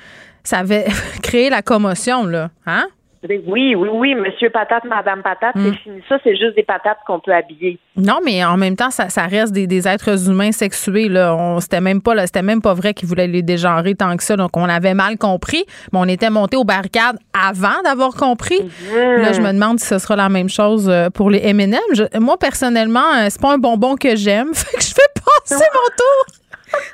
ça 0.44 0.58
avait 0.58 0.86
créé 1.22 1.50
la 1.50 1.62
commotion, 1.62 2.24
là. 2.24 2.50
Hein? 2.66 2.86
Oui, 3.28 3.74
oui, 3.74 3.88
oui, 3.92 4.14
Monsieur 4.14 4.50
Patate, 4.50 4.84
Madame 4.84 5.22
Patate, 5.22 5.54
Mm. 5.56 5.64
c'est 5.72 5.78
fini. 5.78 6.02
Ça, 6.08 6.18
c'est 6.22 6.36
juste 6.36 6.54
des 6.54 6.62
patates 6.62 6.98
qu'on 7.06 7.18
peut 7.18 7.32
habiller. 7.32 7.78
Non, 7.96 8.20
mais 8.24 8.44
en 8.44 8.56
même 8.56 8.76
temps, 8.76 8.90
ça, 8.90 9.08
ça 9.08 9.22
reste 9.26 9.52
des, 9.52 9.66
des 9.66 9.88
êtres 9.88 10.28
humains 10.28 10.52
sexués. 10.52 11.08
Là. 11.08 11.34
On, 11.34 11.60
c'était 11.60 11.80
même 11.80 12.00
pas, 12.02 12.26
c'était 12.26 12.42
même 12.42 12.62
pas 12.62 12.74
vrai 12.74 12.94
qu'ils 12.94 13.08
voulaient 13.08 13.26
les 13.26 13.42
dégenrer 13.42 13.94
tant 13.94 14.16
que 14.16 14.22
ça. 14.22 14.36
Donc, 14.36 14.56
on 14.56 14.68
avait 14.68 14.94
mal 14.94 15.18
compris. 15.18 15.64
Mais 15.92 15.98
on 15.98 16.04
était 16.04 16.30
monté 16.30 16.56
aux 16.56 16.64
barricades 16.64 17.18
avant 17.32 17.82
d'avoir 17.84 18.14
compris. 18.14 18.60
Là, 18.94 19.32
je 19.32 19.40
me 19.40 19.52
demande 19.52 19.80
si 19.80 19.86
ce 19.86 19.98
sera 19.98 20.14
la 20.16 20.28
même 20.28 20.48
chose 20.48 20.88
euh, 20.88 21.10
pour 21.10 21.30
les 21.30 21.40
M&M. 21.48 21.74
Je- 21.94 22.18
moi, 22.20 22.36
personnellement, 22.38 23.12
euh, 23.16 23.26
c'est 23.30 23.40
pas 23.40 23.52
un 23.54 23.58
bonbon 23.58 23.96
que 23.96 24.14
j'aime. 24.14 24.50
Fait 24.54 24.76
que 24.76 24.82
je 24.82 24.94
vais 24.94 25.20
passer 25.48 25.64
mon 25.74 25.96
tour. 25.96 26.36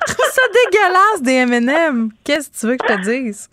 Je 0.06 0.12
trouve 0.14 0.26
ça 0.30 0.42
dégueulasse, 0.70 1.22
des 1.22 1.32
M&M. 1.54 2.10
Qu'est-ce 2.24 2.50
que 2.50 2.56
tu 2.60 2.66
veux 2.66 2.76
que 2.76 2.86
je 2.88 2.94
te 2.94 3.00
dise? 3.24 3.48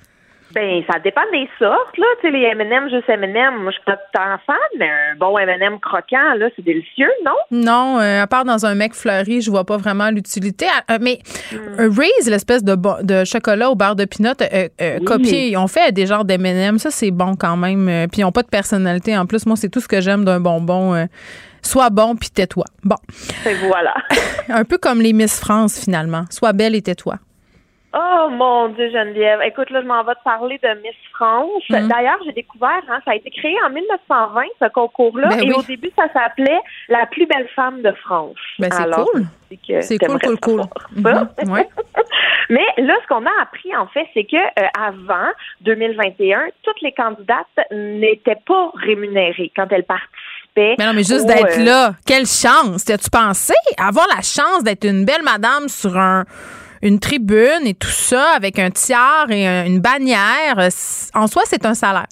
Ben, 0.60 0.84
ça 0.92 1.00
dépend 1.00 1.22
des 1.32 1.48
sortes, 1.58 1.98
là. 1.98 2.06
Tu 2.22 2.28
sais, 2.28 2.32
les 2.32 2.44
M&M, 2.44 2.90
juste 2.90 3.08
M&M, 3.08 3.56
moi, 3.62 3.72
je 3.72 3.76
suis 3.78 3.86
pas 3.86 3.96
tant 4.14 4.38
fan, 4.46 4.56
mais 4.78 4.88
un 4.90 5.16
bon 5.18 5.38
M&M 5.38 5.80
croquant, 5.80 6.34
là, 6.38 6.48
c'est 6.56 6.64
délicieux, 6.66 7.10
non? 7.26 7.32
Non, 7.52 8.00
euh, 8.00 8.22
à 8.24 8.28
part 8.28 8.44
dans 8.44 8.66
un 8.66 8.76
mec 8.76 8.94
fleuri, 8.94 9.42
je 9.42 9.50
vois 9.50 9.64
pas 9.64 9.78
vraiment 9.78 10.10
l'utilité. 10.10 10.66
Ah, 10.70 10.94
euh, 10.96 10.98
mais 11.00 11.20
Hmm. 11.54 11.80
un 11.80 11.90
Raise, 11.90 12.30
l'espèce 12.30 12.64
de, 12.64 12.76
de 13.04 13.24
chocolat 13.24 13.70
au 13.72 13.76
beurre 13.76 13.96
de 13.96 14.04
pinot, 14.06 14.32
euh, 14.42 14.68
euh, 14.82 14.98
Oui. 15.00 15.06
copié, 15.06 15.48
ils 15.50 15.58
ont 15.58 15.68
fait 15.68 15.92
des 15.94 16.06
genres 16.06 16.26
d'M&M. 16.26 16.78
Ça, 16.78 16.92
c'est 16.92 17.12
bon 17.12 17.36
quand 17.36 17.56
même. 17.56 17.88
Euh, 17.88 18.08
Puis 18.12 18.22
ils 18.22 18.26
ont 18.26 18.32
pas 18.34 18.44
de 18.44 18.50
personnalité. 18.50 19.18
En 19.18 19.26
plus, 19.26 19.46
moi, 19.46 19.56
c'est 19.56 19.70
tout 19.70 19.80
ce 19.80 19.88
que 19.88 20.02
j'aime 20.02 20.26
d'un 20.26 20.40
bonbon. 20.42 20.94
euh, 20.94 21.06
Sois 21.62 21.90
bon, 21.90 22.16
puis 22.16 22.30
tais-toi. 22.30 22.66
Bon. 22.84 22.96
Et 23.46 23.54
voilà. 23.68 23.94
Un 24.50 24.64
peu 24.64 24.78
comme 24.78 25.02
les 25.02 25.12
Miss 25.14 25.40
France, 25.40 25.80
finalement. 25.84 26.24
Sois 26.30 26.54
belle 26.54 26.74
et 26.76 26.82
tais-toi. 26.82 27.16
Oh 27.92 28.28
mon 28.30 28.70
Dieu, 28.70 28.92
Geneviève. 28.92 29.40
Écoute, 29.44 29.72
là, 29.72 29.82
je 29.82 29.88
m'en 29.88 30.04
vais 30.04 30.14
te 30.14 30.24
parler 30.24 30.60
de 30.62 30.70
Miss 30.82 30.96
France. 31.12 31.64
Mhm. 31.70 31.88
D'ailleurs, 31.88 32.20
j'ai 32.24 32.34
découvert, 32.34 32.84
hein, 32.88 33.00
ça 33.04 33.12
a 33.12 33.16
été 33.16 33.32
créé 33.32 33.56
en 33.66 33.72
1920, 33.72 34.44
ce 34.62 34.70
concours-là. 34.70 35.30
Ben 35.30 35.40
et 35.40 35.48
oui. 35.48 35.54
au 35.58 35.64
début, 35.64 35.90
ça 35.96 36.04
s'appelait 36.14 36.60
La 36.88 37.08
plus 37.08 37.26
belle 37.26 37.48
femme 37.56 37.82
de 37.82 37.92
France. 38.04 38.38
Ben, 38.60 38.70
c'est 38.72 38.92
cool. 38.92 39.26
C'est 39.82 39.98
cool, 39.98 40.20
cool, 40.20 40.40
cool. 40.40 40.62
Mhm, 40.96 41.52
ouais. 41.52 41.68
Mais 42.52 42.66
là, 42.78 42.96
ce 43.04 43.08
qu'on 43.08 43.26
a 43.26 43.42
appris, 43.42 43.76
en 43.76 43.88
fait, 43.88 44.08
c'est 44.14 44.24
que 44.24 44.38
euh, 44.38 44.68
avant 44.78 45.30
2021, 45.62 46.48
toutes 46.64 46.82
les 46.82 46.92
candidates 46.92 47.48
n'étaient 47.72 48.40
pas 48.46 48.72
rémunérées 48.76 49.52
quand 49.56 49.68
elles 49.72 49.84
participaient. 49.84 50.76
Mais 50.78 50.86
non, 50.86 50.94
mais 50.94 51.04
juste 51.04 51.28
d'être 51.28 51.60
euh, 51.60 51.64
là, 51.64 51.92
quelle 52.06 52.26
chance! 52.26 52.84
T'as-tu 52.86 53.10
pensé 53.10 53.54
avoir 53.78 54.08
la 54.08 54.22
chance 54.22 54.64
d'être 54.64 54.84
une 54.84 55.06
belle 55.06 55.22
madame 55.24 55.68
sur 55.68 55.96
un, 55.96 56.26
une 56.82 57.00
tribune 57.00 57.66
et 57.66 57.74
tout 57.74 57.88
ça, 57.88 58.32
avec 58.36 58.60
un 58.60 58.70
tiers 58.72 59.26
et 59.30 59.48
un- 59.48 59.66
une 59.66 59.80
bannière? 59.80 60.58
En 61.14 61.28
soi, 61.28 61.42
c'est 61.46 61.66
un 61.66 61.74
salaire. 61.74 62.08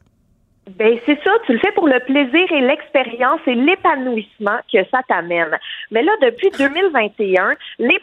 Ben 0.77 0.99
c'est 1.05 1.17
ça, 1.23 1.31
tu 1.45 1.53
le 1.53 1.59
fais 1.59 1.71
pour 1.71 1.87
le 1.87 1.97
plaisir 2.01 2.51
et 2.51 2.59
l'expérience 2.61 3.39
et 3.47 3.55
l'épanouissement 3.55 4.57
que 4.71 4.79
ça 4.91 4.99
t'amène. 5.07 5.57
Mais 5.91 6.03
là, 6.03 6.11
depuis 6.21 6.49
2021, 6.57 7.53
les 7.79 7.99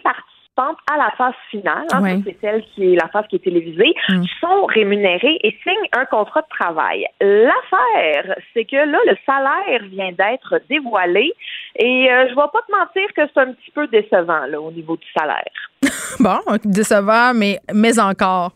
participantes 0.57 0.79
à 0.93 0.97
la 0.97 1.11
phase 1.17 1.35
finale, 1.51 1.87
hein, 1.93 2.21
c'est 2.25 2.37
celle 2.41 2.63
qui 2.75 2.93
est 2.93 2.97
la 2.97 3.09
phase 3.09 3.25
qui 3.29 3.37
est 3.37 3.45
télévisée, 3.45 3.95
Mm. 4.09 4.23
sont 4.41 4.65
rémunérées 4.67 5.39
et 5.43 5.57
signent 5.63 5.89
un 5.97 6.05
contrat 6.07 6.43
de 6.43 6.47
travail. 6.49 7.07
L'affaire, 7.21 8.37
c'est 8.53 8.65
que 8.65 8.77
là, 8.77 8.99
le 9.07 9.17
salaire 9.27 9.89
vient 9.91 10.13
d'être 10.13 10.61
dévoilé 10.69 11.33
et 11.77 12.11
euh, 12.11 12.25
je 12.29 12.35
vais 12.35 12.49
pas 12.53 12.61
te 12.67 12.73
mentir 12.73 13.09
que 13.17 13.23
c'est 13.33 13.41
un 13.41 13.53
petit 13.53 13.71
peu 13.75 13.87
décevant 13.89 14.47
là 14.47 14.61
au 14.61 14.71
niveau 14.71 14.97
du 14.97 15.07
salaire. 15.17 15.45
Bon, 16.21 16.39
décevant, 16.65 17.33
mais, 17.35 17.59
mais 17.73 17.99
encore. 17.99 18.53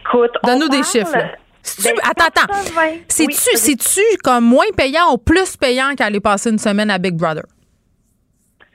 Écoute, 0.00 0.30
on 0.42 0.46
Donne-nous 0.48 0.68
des 0.68 0.82
chiffres. 0.82 1.12
là. 1.16 1.32
Ben, 1.84 1.92
attends, 2.02 2.24
attends. 2.26 2.46
80. 2.46 2.80
C'est-tu, 3.08 4.00
Oui, 4.00 4.16
comme 4.24 4.44
moins 4.44 4.64
payant 4.76 5.12
ou 5.12 5.18
plus 5.18 5.56
payant 5.56 5.94
qu'aller 5.96 6.20
passer 6.20 6.50
une 6.50 6.58
semaine 6.58 6.90
à 6.90 6.96
Big 6.98 7.14
Brother? 7.14 7.42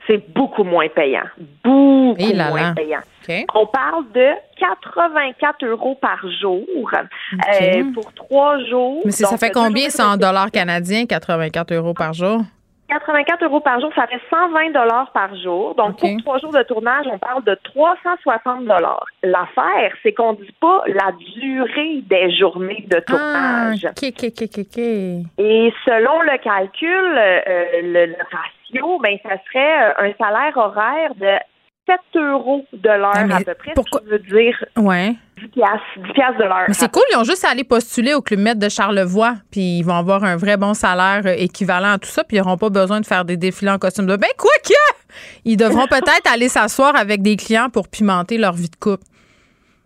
C'est 0.06 0.32
beaucoup 0.32 0.64
moins 0.64 0.88
payant. 0.88 1.24
Beaucoup 1.62 2.16
Eh 2.18 2.32
là 2.32 2.48
moins 2.50 2.60
là. 2.68 2.74
payant. 2.74 3.00
On 3.54 3.66
parle 3.66 4.04
de 4.12 4.28
84 4.58 5.64
euros 5.64 5.94
par 6.00 6.20
jour 6.40 6.62
euh, 6.92 7.84
pour 7.94 8.12
trois 8.14 8.58
jours. 8.64 9.00
Mais 9.04 9.10
c'est- 9.12 9.24
ça 9.24 9.30
Donc, 9.30 9.40
fait 9.40 9.50
combien, 9.50 9.68
journées 9.88 9.90
ça, 9.90 10.08
en 10.08 10.16
dollars 10.16 10.50
canadiens, 10.50 11.06
84 11.06 11.72
euros 11.72 11.94
par 11.94 12.12
jour? 12.12 12.42
84 12.86 13.42
euros 13.44 13.60
par 13.60 13.80
jour, 13.80 13.90
ça 13.96 14.06
fait 14.06 14.20
120 14.28 14.70
dollars 14.72 15.10
par 15.12 15.34
jour. 15.36 15.74
Donc, 15.74 15.98
pour 15.98 16.10
trois 16.18 16.38
jours 16.38 16.52
de 16.52 16.62
tournage, 16.64 17.06
on 17.10 17.18
parle 17.18 17.42
de 17.44 17.58
360 17.64 18.66
dollars. 18.66 19.06
L'affaire, 19.22 19.90
c'est 20.02 20.12
qu'on 20.12 20.34
dit 20.34 20.54
pas 20.60 20.82
la 20.86 21.10
durée 21.34 22.02
des 22.02 22.36
journées 22.36 22.84
de 22.88 22.98
Ah, 22.98 23.00
tournage. 23.72 23.86
OK, 23.86 24.04
OK, 24.08 24.24
OK, 24.28 24.42
OK, 24.42 24.58
OK. 24.58 24.78
Et 24.78 25.72
selon 25.86 26.20
le 26.22 26.38
calcul, 26.44 26.88
euh, 27.16 27.80
le, 27.82 28.06
le 28.12 28.16
ratio, 28.30 28.63
ben, 29.02 29.16
ça 29.22 29.36
serait 29.46 29.90
euh, 29.90 30.08
un 30.08 30.12
salaire 30.18 30.56
horaire 30.56 31.14
de 31.16 31.32
7 31.86 31.98
euros 32.16 32.64
de 32.72 32.88
l'heure 32.88 33.12
Ah, 33.14 33.36
à 33.36 33.40
peu 33.44 33.54
près. 33.54 33.72
pourquoi- 33.74 34.00
Ce 34.00 34.04
qui 34.06 34.10
veut 34.12 34.18
dire 34.40 34.64
Ouais. 34.76 35.14
10 35.38 35.48
piastres, 35.48 35.82
10 35.98 36.12
piastres 36.14 36.38
de 36.38 36.44
l'heure. 36.44 36.66
C'est 36.72 36.90
cool, 36.90 37.02
ils 37.12 37.16
ont 37.18 37.24
juste 37.24 37.44
à 37.44 37.50
aller 37.50 37.64
postuler 37.64 38.14
au 38.14 38.22
Club 38.22 38.40
Med 38.40 38.58
de 38.58 38.68
Charlevoix, 38.70 39.34
puis 39.50 39.78
ils 39.78 39.82
vont 39.82 39.94
avoir 39.96 40.24
un 40.24 40.36
vrai 40.36 40.56
bon 40.56 40.72
salaire 40.74 41.22
euh, 41.26 41.34
équivalent 41.36 41.92
à 41.92 41.98
tout 41.98 42.08
ça, 42.08 42.24
puis 42.24 42.36
ils 42.38 42.40
n'auront 42.40 42.56
pas 42.56 42.70
besoin 42.70 43.00
de 43.00 43.06
faire 43.06 43.24
des 43.24 43.36
défilés 43.36 43.70
en 43.72 43.78
costume 43.78 44.06
de 44.06 44.16
bain. 44.16 44.28
Quoi 44.38 44.50
que! 44.64 44.72
Ils 45.44 45.56
devront 45.56 45.86
peut-être 45.90 46.32
aller 46.32 46.48
s'asseoir 46.48 46.96
avec 46.96 47.20
des 47.20 47.36
clients 47.36 47.68
pour 47.68 47.88
pimenter 47.88 48.38
leur 48.38 48.52
vie 48.54 48.70
de 48.70 48.76
couple. 48.76 49.04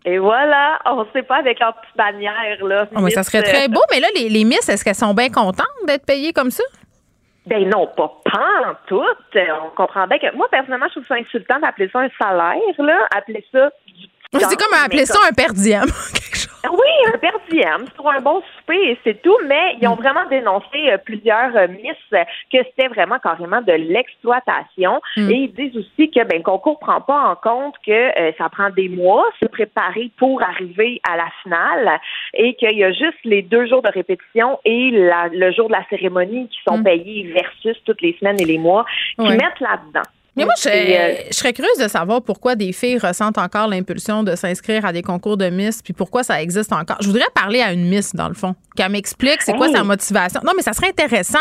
Et 0.04 0.18
voilà, 0.18 0.78
on 0.86 1.04
sait 1.12 1.22
pas 1.24 1.36
avec 1.38 1.58
leur 1.58 1.74
petite 1.74 1.96
bannière, 1.96 2.64
là. 2.64 2.86
Ah, 2.94 3.00
mais 3.02 3.10
ça 3.10 3.24
serait 3.24 3.42
très 3.42 3.64
euh, 3.64 3.68
beau, 3.68 3.80
mais 3.90 3.98
là, 4.00 4.06
les, 4.14 4.28
les 4.28 4.44
Miss, 4.44 4.66
est-ce 4.68 4.84
qu'elles 4.84 4.94
sont 4.94 5.12
bien 5.14 5.28
contentes 5.28 5.66
d'être 5.86 6.06
payées 6.06 6.32
comme 6.32 6.50
ça? 6.52 6.62
Ben 7.48 7.66
non, 7.68 7.86
pas 7.96 8.12
pas 8.24 8.70
en 8.70 8.74
tout. 8.86 9.02
On 9.64 9.70
comprend 9.74 10.06
bien 10.06 10.18
que 10.18 10.36
moi, 10.36 10.48
personnellement, 10.50 10.86
je 10.88 11.00
trouve 11.00 11.06
ça 11.06 11.14
insultant 11.14 11.58
d'appeler 11.60 11.88
ça 11.90 12.00
un 12.00 12.08
salaire, 12.20 12.56
là. 12.78 13.08
Appeler 13.16 13.44
ça 13.50 13.70
du 13.86 14.38
C'est 14.38 14.56
comme 14.56 14.78
appeler 14.84 15.06
ça 15.06 15.18
un 15.28 15.32
per 15.32 15.52
diem. 15.54 15.86
Oui, 16.70 17.12
un 17.14 17.18
per 17.18 17.30
diem, 17.50 17.84
c'est 17.86 17.94
pour 17.96 18.10
un 18.10 18.20
bon 18.20 18.42
souper 18.58 18.90
et 18.90 18.98
c'est 19.04 19.22
tout, 19.22 19.36
mais 19.46 19.76
ils 19.80 19.88
ont 19.88 19.94
Mm. 19.96 20.00
vraiment 20.02 20.26
dénoncé 20.28 20.90
euh, 20.90 20.98
plusieurs 20.98 21.56
euh, 21.56 21.66
miss 21.68 21.96
euh, 22.12 22.24
que 22.52 22.58
c'était 22.64 22.88
vraiment 22.88 23.18
carrément 23.18 23.60
de 23.62 23.72
l'exploitation 23.72 25.00
Mm. 25.16 25.30
et 25.30 25.34
ils 25.34 25.52
disent 25.52 25.76
aussi 25.76 26.10
que 26.10 26.22
ben, 26.24 26.38
le 26.38 26.42
concours 26.42 26.78
prend 26.78 27.00
pas 27.00 27.20
en 27.30 27.36
compte 27.36 27.74
que 27.84 27.90
euh, 27.92 28.32
ça 28.38 28.48
prend 28.48 28.70
des 28.70 28.88
mois 28.88 29.24
se 29.40 29.46
préparer 29.46 30.10
pour 30.18 30.42
arriver 30.42 31.00
à 31.10 31.16
la 31.16 31.28
finale 31.42 31.98
et 32.34 32.54
qu'il 32.54 32.76
y 32.76 32.84
a 32.84 32.92
juste 32.92 33.18
les 33.24 33.42
deux 33.42 33.66
jours 33.66 33.82
de 33.82 33.90
répétition 33.92 34.58
et 34.64 34.90
la- 34.90 35.28
le 35.28 35.50
jour 35.52 35.68
de 35.68 35.72
la 35.72 35.84
cérémonie 35.88 36.48
qui 36.48 36.58
sont 36.68 36.82
payés 36.82 37.32
versus 37.32 37.76
toutes 37.84 38.02
les 38.02 38.16
semaines 38.18 38.40
et 38.40 38.44
les 38.44 38.58
mois 38.58 38.84
qui 39.18 39.22
Mm. 39.24 39.28
Ouais. 39.28 39.36
mettent 39.36 39.60
là-dedans. 39.60 40.02
Mais 40.38 40.44
moi, 40.44 40.54
je, 40.62 40.68
euh, 40.68 41.14
je 41.30 41.34
serais 41.36 41.52
curieuse 41.52 41.78
de 41.78 41.88
savoir 41.88 42.22
pourquoi 42.22 42.54
des 42.54 42.72
filles 42.72 42.98
ressentent 42.98 43.38
encore 43.38 43.68
l'impulsion 43.68 44.22
de 44.22 44.34
s'inscrire 44.36 44.84
à 44.86 44.92
des 44.92 45.02
concours 45.02 45.36
de 45.36 45.50
Miss, 45.50 45.82
puis 45.82 45.92
pourquoi 45.92 46.22
ça 46.22 46.40
existe 46.40 46.72
encore. 46.72 46.96
Je 47.00 47.08
voudrais 47.08 47.26
parler 47.34 47.60
à 47.60 47.72
une 47.72 47.88
Miss, 47.88 48.14
dans 48.14 48.28
le 48.28 48.34
fond, 48.34 48.54
qu'elle 48.76 48.90
m'explique 48.92 49.42
c'est 49.42 49.52
quoi 49.54 49.68
sa 49.70 49.82
motivation. 49.84 50.40
Non, 50.44 50.52
mais 50.56 50.62
ça 50.62 50.72
serait 50.72 50.88
intéressant. 50.88 51.38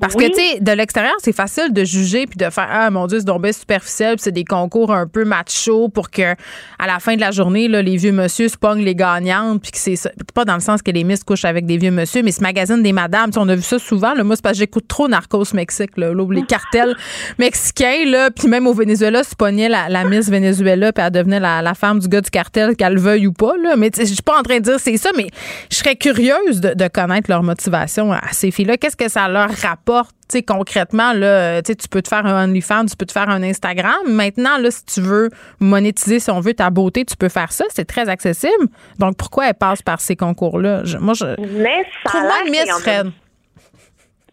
Parce 0.00 0.14
Oui. 0.14 0.30
que, 0.30 0.36
tu 0.36 0.40
sais, 0.40 0.60
de 0.60 0.72
l'extérieur, 0.72 1.14
c'est 1.18 1.34
facile 1.34 1.72
de 1.72 1.82
juger 1.84 2.26
puis 2.26 2.36
de 2.36 2.50
faire 2.50 2.68
Ah, 2.70 2.90
mon 2.90 3.06
Dieu, 3.06 3.18
c'est 3.20 3.24
donc 3.24 3.42
bien 3.42 3.52
superficiel, 3.52 4.16
puis 4.16 4.22
c'est 4.24 4.32
des 4.32 4.44
concours 4.44 4.92
un 4.92 5.06
peu 5.06 5.24
macho 5.24 5.88
pour 5.88 6.10
que, 6.10 6.34
à 6.78 6.86
la 6.86 6.98
fin 7.00 7.16
de 7.16 7.20
la 7.20 7.30
journée, 7.30 7.68
là, 7.68 7.80
les 7.82 7.96
vieux 7.96 8.12
monsieur 8.12 8.48
se 8.48 8.56
pognent 8.56 8.84
les 8.84 8.94
gagnantes, 8.94 9.62
puis 9.62 9.72
que 9.72 9.78
c'est 9.78 9.96
ça. 9.96 10.10
Pas 10.34 10.44
dans 10.44 10.54
le 10.54 10.60
sens 10.60 10.82
que 10.82 10.90
les 10.90 11.04
Miss 11.04 11.24
couchent 11.24 11.46
avec 11.46 11.64
des 11.66 11.78
vieux 11.78 11.90
monsieur, 11.90 12.22
mais 12.22 12.32
ce 12.32 12.42
magazine 12.42 12.82
des 12.82 12.92
madames, 12.92 13.30
on 13.36 13.48
a 13.48 13.54
vu 13.54 13.62
ça 13.62 13.78
souvent. 13.78 14.12
Là, 14.14 14.22
moi, 14.24 14.36
c'est 14.36 14.42
parce 14.42 14.54
que 14.54 14.58
j'écoute 14.58 14.86
trop 14.88 15.08
Narcos 15.08 15.54
Mexique, 15.54 15.96
là, 15.96 16.12
les 16.30 16.42
cartels 16.46 16.94
mexicains, 17.38 18.04
là, 18.06 18.25
puis 18.30 18.48
même 18.48 18.66
au 18.66 18.72
Venezuela, 18.72 19.22
se 19.22 19.34
pognait 19.34 19.68
la, 19.68 19.88
la 19.88 20.04
Miss 20.04 20.28
Venezuela, 20.28 20.92
puis 20.92 21.04
elle 21.04 21.12
devenait 21.12 21.40
la, 21.40 21.62
la 21.62 21.74
femme 21.74 21.98
du 21.98 22.08
gars 22.08 22.20
du 22.20 22.30
cartel, 22.30 22.76
qu'elle 22.76 22.94
le 22.94 23.00
veuille 23.00 23.26
ou 23.26 23.32
pas. 23.32 23.54
Là. 23.62 23.76
Mais 23.76 23.90
je 23.96 24.04
suis 24.04 24.22
pas 24.22 24.38
en 24.38 24.42
train 24.42 24.58
de 24.58 24.64
dire 24.64 24.78
c'est 24.78 24.96
ça, 24.96 25.10
mais 25.16 25.26
je 25.70 25.76
serais 25.76 25.96
curieuse 25.96 26.60
de, 26.60 26.74
de 26.74 26.88
connaître 26.88 27.30
leur 27.30 27.42
motivation 27.42 28.12
à 28.12 28.32
ces 28.32 28.50
filles-là. 28.50 28.76
Qu'est-ce 28.76 28.96
que 28.96 29.08
ça 29.08 29.28
leur 29.28 29.50
rapporte? 29.50 30.14
Concrètement, 30.46 31.12
là, 31.12 31.62
tu 31.62 31.74
peux 31.88 32.02
te 32.02 32.08
faire 32.08 32.26
un 32.26 32.44
OnlyFans, 32.44 32.86
tu 32.86 32.96
peux 32.96 33.06
te 33.06 33.12
faire 33.12 33.28
un 33.28 33.44
Instagram. 33.44 33.94
Maintenant, 34.08 34.58
là, 34.58 34.70
si 34.72 34.84
tu 34.84 35.00
veux 35.00 35.30
monétiser, 35.60 36.18
si 36.18 36.30
on 36.32 36.40
veut, 36.40 36.52
ta 36.52 36.68
beauté, 36.70 37.04
tu 37.04 37.16
peux 37.16 37.28
faire 37.28 37.52
ça. 37.52 37.64
C'est 37.72 37.84
très 37.84 38.08
accessible. 38.08 38.66
Donc, 38.98 39.16
pourquoi 39.16 39.48
elles 39.48 39.54
passent 39.54 39.82
par 39.82 40.00
ces 40.00 40.16
concours-là? 40.16 40.82
Moi, 41.00 41.14
je. 41.14 41.26
mais 41.62 41.84
ça 42.04 42.18
a 42.18 42.50
Miss, 42.50 42.68
Fred. 42.80 43.12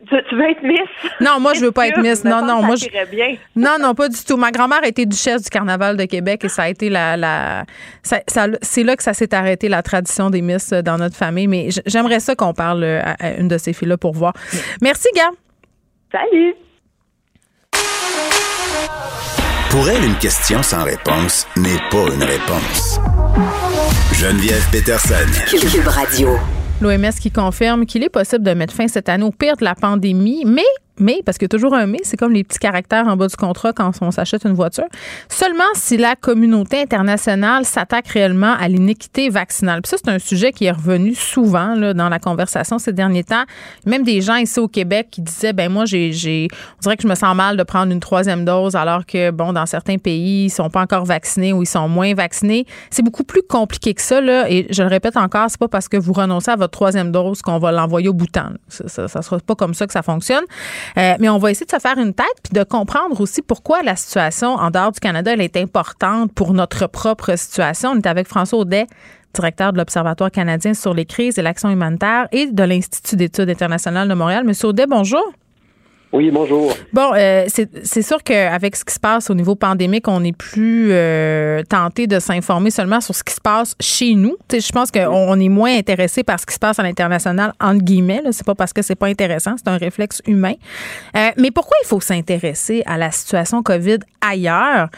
Tu, 0.10 0.16
tu 0.30 0.36
veux 0.36 0.50
être 0.50 0.62
Miss? 0.64 0.80
Non, 1.22 1.40
moi, 1.40 1.54
je 1.54 1.62
veux 1.62 1.72
pas 1.72 1.88
être 1.88 2.00
Miss. 2.00 2.24
Non, 2.26 2.46
non, 2.46 2.62
moi, 2.62 2.76
je. 2.76 2.86
bien. 3.10 3.36
Non, 3.56 3.78
non, 3.80 3.96
pas 3.96 4.10
du 4.10 4.22
tout. 4.24 4.36
Ma 4.36 4.52
grand-mère 4.52 4.84
était 4.84 5.06
duchesse 5.06 5.44
du 5.44 5.50
carnaval 5.50 5.96
de 5.96 6.04
Québec 6.06 6.44
et 6.44 6.50
ça 6.50 6.64
a 6.64 6.70
été 6.70 6.90
la. 6.90 7.16
la 7.16 7.64
ça- 8.02 8.22
ça- 8.28 8.48
c'est 8.62 8.84
là 8.84 8.96
que 8.98 9.04
ça 9.04 9.14
s'est 9.14 9.34
arrêté, 9.34 9.70
la 9.70 9.82
tradition 9.82 10.30
des 10.30 10.42
Miss 10.42 10.74
euh, 10.74 10.82
dans 10.82 10.98
notre 10.98 11.16
famille. 11.16 11.48
Mais 11.48 11.70
j'aimerais 11.86 12.20
ça 12.20 12.36
qu'on 12.36 12.54
parle 12.54 12.84
euh, 12.84 13.02
à, 13.02 13.28
à 13.28 13.32
une 13.36 13.48
de 13.48 13.58
ces 13.58 13.72
filles-là 13.72 13.98
pour 13.98 14.14
voir. 14.14 14.34
Merci, 14.82 15.08
gars. 15.16 15.32
Salut. 16.12 16.54
Pour 19.70 19.90
elle, 19.90 20.04
une 20.04 20.18
question 20.18 20.62
sans 20.62 20.84
réponse 20.84 21.48
n'est 21.58 21.80
pas 21.90 22.14
une 22.14 22.24
réponse. 22.24 23.00
Geneviève 24.14 24.64
Peterson. 24.72 25.16
Cube 25.50 25.88
Radio. 25.88 26.38
L'OMS 26.82 27.14
qui 27.20 27.32
confirme 27.32 27.86
qu'il 27.86 28.04
est 28.04 28.10
possible 28.10 28.44
de 28.44 28.54
mettre 28.54 28.74
fin 28.74 28.88
cette 28.88 29.08
année 29.08 29.24
au 29.24 29.32
pire 29.32 29.58
de 29.58 29.64
la 29.64 29.76
pandémie, 29.76 30.44
mais 30.46 30.62
mais, 31.00 31.22
parce 31.26 31.38
que 31.38 31.46
toujours 31.46 31.74
un 31.74 31.88
mais, 31.88 32.02
c'est 32.04 32.18
comme 32.18 32.34
les 32.34 32.44
petits 32.44 32.60
caractères 32.60 33.08
en 33.08 33.18
bas 33.18 33.28
du 33.28 33.36
contrat 33.36 33.74
quand 33.74 33.92
on 34.02 34.12
s'achète 34.12 34.46
une 34.46 34.54
voiture, 34.54 34.86
seulement 35.28 35.64
si 35.74 35.98
la 35.98 36.16
communauté 36.16 36.82
internationale 36.82 37.66
s'attaque 37.66 38.08
réellement 38.08 38.54
à 38.60 38.68
l'iniquité 38.68 39.30
vaccinale. 39.30 39.82
Puis 39.82 39.90
ça, 39.90 39.98
c'est 40.04 40.12
un 40.12 40.20
sujet 40.20 40.52
qui 40.52 40.66
est 40.66 40.72
revenu 40.72 41.16
souvent 41.16 41.74
là, 41.76 41.94
dans 41.94 42.10
la 42.10 42.20
conversation 42.20 42.78
ces 42.78 42.94
derniers 42.94 43.24
temps. 43.24 43.44
Même 43.86 44.04
des 44.04 44.22
gens 44.22 44.36
ici 44.36 44.60
au 44.60 44.68
Québec 44.68 45.08
qui 45.12 45.22
disaient, 45.22 45.54
ben 45.54 45.72
moi, 45.72 45.86
j'ai, 45.86 46.12
j'ai, 46.12 46.48
on 46.52 46.82
dirait 46.82 46.98
que 46.98 47.04
je 47.04 47.08
me 47.08 47.16
sens 47.16 47.36
mal 47.36 47.58
de 47.58 47.64
prendre 47.64 47.92
une 47.92 48.00
troisième 48.00 48.46
dose 48.46 48.76
alors 48.76 49.06
que, 49.06 49.32
bon, 49.32 49.54
dans 49.54 49.66
certains 49.66 49.98
pays, 49.98 50.46
ils 50.46 50.50
sont 50.50 50.70
pas 50.70 50.82
encore 50.82 51.06
vaccinés 51.06 51.54
ou 51.54 51.64
ils 51.64 51.68
sont 51.68 51.88
moins 51.88 52.14
vaccinés. 52.14 52.66
C'est 52.92 53.04
beaucoup 53.04 53.24
plus 53.24 53.42
compliqué 53.42 53.94
que 53.94 54.02
ça, 54.02 54.22
là, 54.22 54.50
et 54.50 54.68
je 54.70 54.84
le 54.84 54.90
répète 54.90 55.18
encore, 55.18 55.50
c'est 55.50 55.60
pas 55.60 55.68
parce 55.68 55.90
que 55.90 55.98
vous 55.98 56.14
renoncez 56.14 56.52
à 56.52 56.56
votre 56.56 56.72
troisième 56.72 57.12
dose 57.12 57.42
qu'on 57.42 57.58
va 57.58 57.72
l'envoyer 57.72 58.10
au 58.10 58.14
bouton. 58.14 58.54
Ça, 58.68 58.88
ça, 58.88 59.08
ça 59.08 59.22
sera 59.22 59.40
pas 59.40 59.56
comme 59.56 59.74
ça 59.74 59.88
que 59.88 59.94
ça 59.94 60.04
fonctionne. 60.04 60.44
Euh, 60.98 61.16
mais 61.20 61.30
on 61.30 61.38
va 61.38 61.52
essayer 61.52 61.66
de 61.66 61.72
se 61.72 61.80
faire 61.80 61.98
une 61.98 62.14
tête 62.14 62.26
puis 62.44 62.54
de 62.54 62.64
comprendre 62.64 63.20
aussi 63.20 63.42
pourquoi 63.42 63.82
la 63.84 63.96
situation 63.96 64.56
en 64.56 64.70
dehors 64.70 64.92
du 64.92 65.00
Canada 65.00 65.34
est 65.34 65.58
importante 65.58 66.34
pour 66.34 66.54
notre 66.54 66.88
propre 66.88 67.38
situation. 67.38 67.92
On 67.92 67.98
est 67.98 68.08
avec 68.08 68.28
François 68.28 68.60
Audet, 68.60 68.88
directeur 69.34 69.74
de 69.74 69.78
l'Observatoire 69.78 70.32
canadien 70.32 70.74
sur 70.74 70.94
les 70.94 71.06
crises 71.06 71.38
et 71.38 71.42
l'action 71.42 71.70
humanitaire 71.70 72.28
et 72.32 72.48
de 72.48 72.64
l'Institut 72.64 73.16
d'études 73.16 73.50
internationales 73.50 74.08
de 74.08 74.14
Montréal. 74.14 74.44
Monsieur 74.44 74.70
Audet, 74.70 74.88
bonjour. 74.88 75.24
Oui, 76.14 76.30
bonjour. 76.30 76.72
Bon, 76.94 77.12
euh, 77.16 77.48
c'est 77.48 78.02
sûr 78.04 78.22
qu'avec 78.22 78.76
ce 78.76 78.86
qui 78.86 78.94
se 78.94 79.00
passe 79.00 79.32
au 79.32 79.34
niveau 79.34 79.56
pandémique, 79.56 80.08
on 80.08 80.20
n'est 80.20 80.32
plus 80.32 80.90
euh, 80.92 81.64
tenté 81.64 82.06
de 82.06 82.20
s'informer 82.20 82.70
seulement 82.70 83.02
sur 83.02 83.16
ce 83.16 83.24
qui 83.24 83.34
se 83.34 83.42
passe 83.42 83.76
chez 83.80 84.14
nous. 84.14 84.38
je 84.52 84.72
pense 84.72 84.92
qu'on 84.92 85.40
est 85.40 85.50
moins 85.50 85.76
intéressé 85.76 86.24
par 86.24 86.40
ce 86.40 86.46
qui 86.46 86.54
se 86.54 86.60
passe 86.60 86.78
à 86.78 86.84
l'international, 86.84 87.54
entre 87.60 87.84
guillemets. 87.84 88.22
C'est 88.30 88.46
pas 88.46 88.54
parce 88.54 88.74
que 88.74 88.84
c'est 88.84 88.94
pas 88.94 89.08
intéressant, 89.08 89.56
c'est 89.58 89.68
un 89.68 89.78
réflexe 89.78 90.22
humain. 90.28 90.54
Euh, 91.18 91.30
mais 91.38 91.50
pourquoi 91.50 91.78
il 91.84 91.88
faut 91.88 92.00
s'intéresser 92.00 92.84
à 92.86 93.00
la 93.00 93.10
situation 93.10 93.64
COVID 93.64 93.98
ailleurs? 94.22 94.90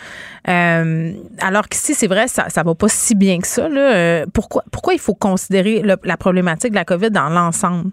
Euh, 0.49 1.13
alors 1.39 1.69
qu'ici, 1.69 1.93
c'est 1.93 2.07
vrai, 2.07 2.27
ça, 2.27 2.49
ça 2.49 2.61
va 2.61 2.75
pas 2.75 2.89
si 2.89 3.15
bien 3.15 3.39
que 3.39 3.47
ça. 3.47 3.69
Là. 3.69 3.95
Euh, 3.95 4.25
pourquoi, 4.33 4.65
pourquoi 4.69 4.93
il 4.93 4.99
faut 4.99 5.15
considérer 5.15 5.81
la 6.03 6.17
problématique 6.17 6.71
de 6.71 6.75
la 6.75 6.83
COVID 6.83 7.11
dans 7.11 7.29
l'ensemble? 7.29 7.91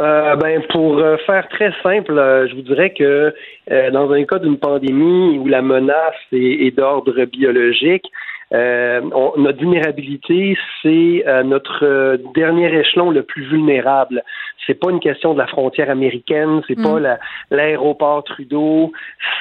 Euh, 0.00 0.36
ben 0.36 0.62
pour 0.70 0.98
euh, 0.98 1.18
faire 1.26 1.46
très 1.48 1.70
simple, 1.82 2.16
euh, 2.16 2.48
je 2.48 2.54
vous 2.54 2.62
dirais 2.62 2.94
que 2.94 3.34
dans 3.92 4.10
un 4.10 4.24
cas 4.24 4.38
d'une 4.38 4.58
pandémie 4.58 5.38
où 5.38 5.46
la 5.46 5.60
menace 5.60 6.14
est, 6.32 6.74
d'ordre 6.76 7.24
biologique, 7.26 8.10
notre 8.52 9.58
vulnérabilité, 9.58 10.56
c'est 10.82 11.24
notre 11.44 12.18
dernier 12.34 12.74
échelon 12.78 13.10
le 13.10 13.22
plus 13.22 13.44
vulnérable 13.44 14.22
c'est 14.66 14.74
pas 14.74 14.90
une 14.90 15.00
question 15.00 15.34
de 15.34 15.38
la 15.38 15.46
frontière 15.46 15.90
américaine, 15.90 16.62
c'est 16.68 16.80
pas 16.80 17.00
mm. 17.00 17.18
l'aéroport 17.50 18.24
Trudeau. 18.24 18.92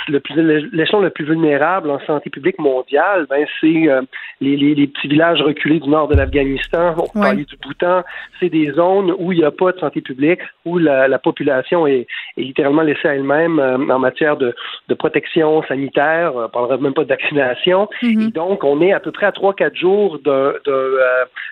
l'échelon 0.07 1.01
le 1.01 1.09
plus 1.09 1.25
vulnérable 1.25 1.89
en 1.89 1.99
santé 2.05 2.29
publique 2.29 2.59
mondiale, 2.59 3.27
ben 3.29 3.45
c'est 3.59 3.87
euh, 3.87 4.01
les, 4.39 4.55
les, 4.57 4.87
petits 4.87 5.07
villages 5.07 5.41
reculés 5.41 5.79
du 5.79 5.89
nord 5.89 6.07
de 6.07 6.15
l'Afghanistan. 6.15 6.95
On 6.97 7.07
peut 7.07 7.19
parler 7.19 7.45
du 7.45 7.55
Bhoutan. 7.57 8.03
C'est 8.39 8.49
des 8.49 8.71
zones 8.71 9.13
où 9.17 9.31
il 9.31 9.39
n'y 9.39 9.45
a 9.45 9.51
pas 9.51 9.71
de 9.71 9.79
santé 9.79 10.01
publique, 10.01 10.39
où 10.65 10.77
la, 10.77 11.07
la 11.07 11.19
population 11.19 11.85
est, 11.85 12.07
est, 12.37 12.41
littéralement 12.41 12.81
laissée 12.81 13.07
à 13.07 13.15
elle-même 13.15 13.59
euh, 13.59 13.77
en 13.77 13.99
matière 13.99 14.37
de, 14.37 14.55
de 14.87 14.93
protection 14.95 15.61
sanitaire. 15.63 16.33
On 16.35 16.49
parlera 16.49 16.77
même 16.77 16.93
pas 16.93 17.03
de 17.03 17.09
vaccination. 17.09 17.87
Mm-hmm. 18.01 18.27
Et 18.27 18.31
donc, 18.31 18.63
on 18.63 18.81
est 18.81 18.93
à 18.93 18.99
peu 19.01 19.11
près 19.11 19.25
à 19.25 19.31
trois 19.31 19.53
quatre 19.53 19.75
jours 19.75 20.19
de, 20.19 20.61
de, 20.65 20.99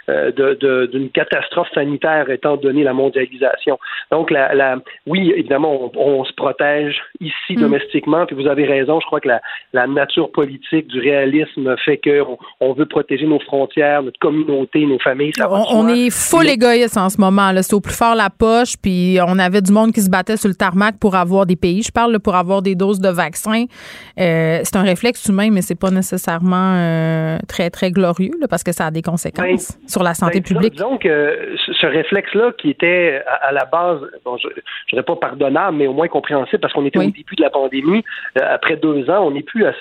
euh, 0.10 0.88
d'une 0.88 1.10
catastrophe 1.10 1.68
sanitaire 1.74 2.30
étant 2.30 2.58
donné 2.58 2.84
la 2.84 2.94
mondialisation. 2.94 3.78
Donc, 4.12 4.32
la, 4.32 4.78
oui, 5.06 5.34
évidemment, 5.36 5.92
on, 5.96 6.24
se 6.24 6.34
protège 6.34 6.96
ici 7.20 7.34
mm. 7.52 7.62
domestiquement, 7.62 8.26
puis 8.26 8.36
vous 8.36 8.48
avez 8.48 8.66
raison, 8.66 9.00
je 9.00 9.06
crois 9.06 9.20
que 9.20 9.30
la, 9.74 9.88
nature 9.88 10.32
politique 10.32 10.88
du 10.88 11.00
réalisme 11.00 11.76
fait 11.84 11.98
qu'on 11.98 12.38
on 12.60 12.74
veut 12.74 12.86
protéger 12.86 13.26
nos 13.26 13.40
frontières, 13.40 14.04
notre 14.04 14.20
communauté, 14.20 14.86
nos 14.86 15.00
familles. 15.00 15.32
on, 15.50 15.88
est 15.88 16.10
full 16.10 16.48
égoïste 16.48 16.98
en 16.98 17.10
ce 17.10 17.20
moment. 17.20 17.52
C'est 17.62 17.74
au 17.74 17.82
plus 17.82 17.96
fort 17.96 18.16
la 18.16 18.30
poche, 18.30 18.76
puis 18.82 19.18
on 19.26 19.40
avait 19.40 19.62
du 19.62 19.72
monde 19.72 19.92
qui 19.92 20.02
se 20.02 20.10
battait 20.10 20.38
sur 20.38 20.48
le 20.50 20.56
tarmac 20.56 20.96
pour 21.00 21.16
avoir 21.16 21.46
des 21.46 21.56
pays. 21.56 21.84
Je 21.84 21.92
parle 21.92 22.20
pour 22.20 22.36
avoir 22.36 22.62
des 22.62 22.76
doses 22.76 23.00
de 23.00 23.10
vaccins. 23.10 23.66
Euh, 24.20 24.60
c'est 24.64 24.76
un 24.76 24.84
réflexe 24.84 25.26
humain, 25.28 25.50
mais 25.52 25.62
c'est 25.62 25.80
pas 25.80 25.92
nécessairement 25.92 26.76
euh, 26.76 27.38
très, 27.48 27.70
très 27.70 27.92
glorieux 27.92 28.40
parce 28.50 28.64
que 28.64 28.72
ça 28.72 28.88
a 28.88 28.92
des 28.92 29.02
conséquences 29.02 29.78
ben, 29.78 29.88
sur 29.90 30.04
la 30.04 30.14
santé 30.14 30.40
ben, 30.40 30.44
publique. 30.44 30.76
Donc, 30.76 31.04
ce 31.04 31.86
réflexe-là 31.86 32.52
qui 32.58 32.70
était 32.70 33.22
à 33.42 33.52
la 33.52 33.66
base, 33.66 34.00
bon, 34.26 34.38
je 34.38 34.48
dirais 34.92 35.04
pas 35.04 35.16
pardonnable, 35.16 35.78
mais 35.78 35.88
au 35.88 35.94
moins 35.94 36.08
compréhensible 36.08 36.60
parce 36.60 36.74
qu'on 36.74 36.86
était 36.86 37.00
au 37.00 37.04
début 37.04 37.36
de 37.36 37.44
la 37.44 37.50
pandémie. 37.50 38.04
Euh, 38.38 38.46
après 38.50 38.76
deux 38.76 39.10
ans, 39.10 39.26
on 39.26 39.32
n'est 39.32 39.44
plus 39.44 39.66
à, 39.66 39.74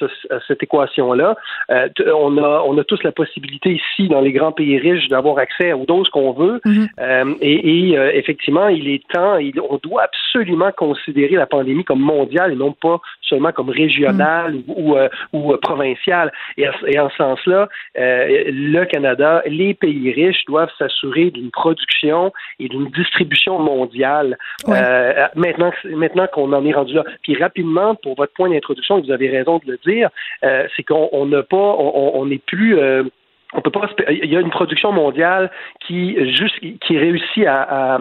cette 0.46 0.62
équation-là. 0.62 1.36
Euh, 1.70 1.88
on 2.14 2.36
a 2.38 2.62
on 2.66 2.76
a 2.78 2.84
tous 2.84 3.02
la 3.02 3.12
possibilité 3.12 3.70
ici, 3.72 4.08
dans 4.08 4.20
les 4.20 4.32
grands 4.32 4.52
pays 4.52 4.78
riches, 4.78 5.08
d'avoir 5.08 5.38
accès 5.38 5.72
aux 5.72 5.86
doses 5.86 6.08
qu'on 6.10 6.32
veut. 6.32 6.60
Mm-hmm. 6.64 6.88
Euh, 7.00 7.34
et, 7.40 7.92
effectivement, 8.14 8.68
il 8.68 8.88
est 8.88 9.06
temps, 9.08 9.38
on 9.70 9.78
doit 9.82 10.02
absolument 10.02 10.70
considérer 10.72 11.36
la 11.36 11.46
pandémie 11.46 11.84
comme 11.84 12.00
mondiale 12.00 12.52
et 12.52 12.56
non 12.56 12.72
pas 12.72 13.00
seulement 13.22 13.52
comme 13.52 13.70
régionale 13.70 14.54
mm. 14.54 14.62
ou, 14.68 14.96
ou, 15.32 15.56
provinciale. 15.58 16.32
Et, 16.56 16.66
et 16.86 16.98
en 16.98 17.10
ce 17.10 17.22
sens-là, 17.38 17.68
le 17.94 18.84
Canada, 18.84 19.42
les 19.46 19.74
pays 19.74 20.12
riches 20.12 20.44
doivent 20.46 20.70
s'assurer 20.78 21.30
d'une 21.30 21.50
production 21.50 22.32
et 22.58 22.68
d'une 22.68 22.88
distribution 22.90 23.58
mondiale. 23.58 24.38
Euh, 24.68 25.26
maintenant, 25.34 25.72
maintenant 25.84 26.26
qu'on 26.32 26.52
en 26.52 26.64
est 26.64 26.72
rendu 26.72 26.94
là. 26.94 27.04
Puis 27.22 27.36
rapidement, 27.36 27.94
pour 27.94 28.14
votre 28.14 28.32
point 28.32 28.50
d'introduction, 28.50 29.00
vous 29.00 29.10
avez 29.10 29.28
raison 29.28 29.60
de 29.64 29.72
le 29.72 29.78
dire, 29.86 30.10
euh, 30.44 30.66
c'est 30.76 30.82
qu'on 30.82 31.26
n'a 31.26 31.42
pas, 31.42 31.56
on 31.56 32.26
n'est 32.26 32.38
plus 32.38 32.78
euh, 32.78 33.04
on 33.54 33.62
peut 33.62 33.70
pas 33.70 33.88
il 34.10 34.30
y 34.30 34.36
a 34.36 34.40
une 34.40 34.50
production 34.50 34.92
mondiale 34.92 35.50
qui 35.86 36.16
juste 36.34 36.58
qui 36.60 36.98
réussit 36.98 37.46
à, 37.46 37.94
à, 37.94 37.98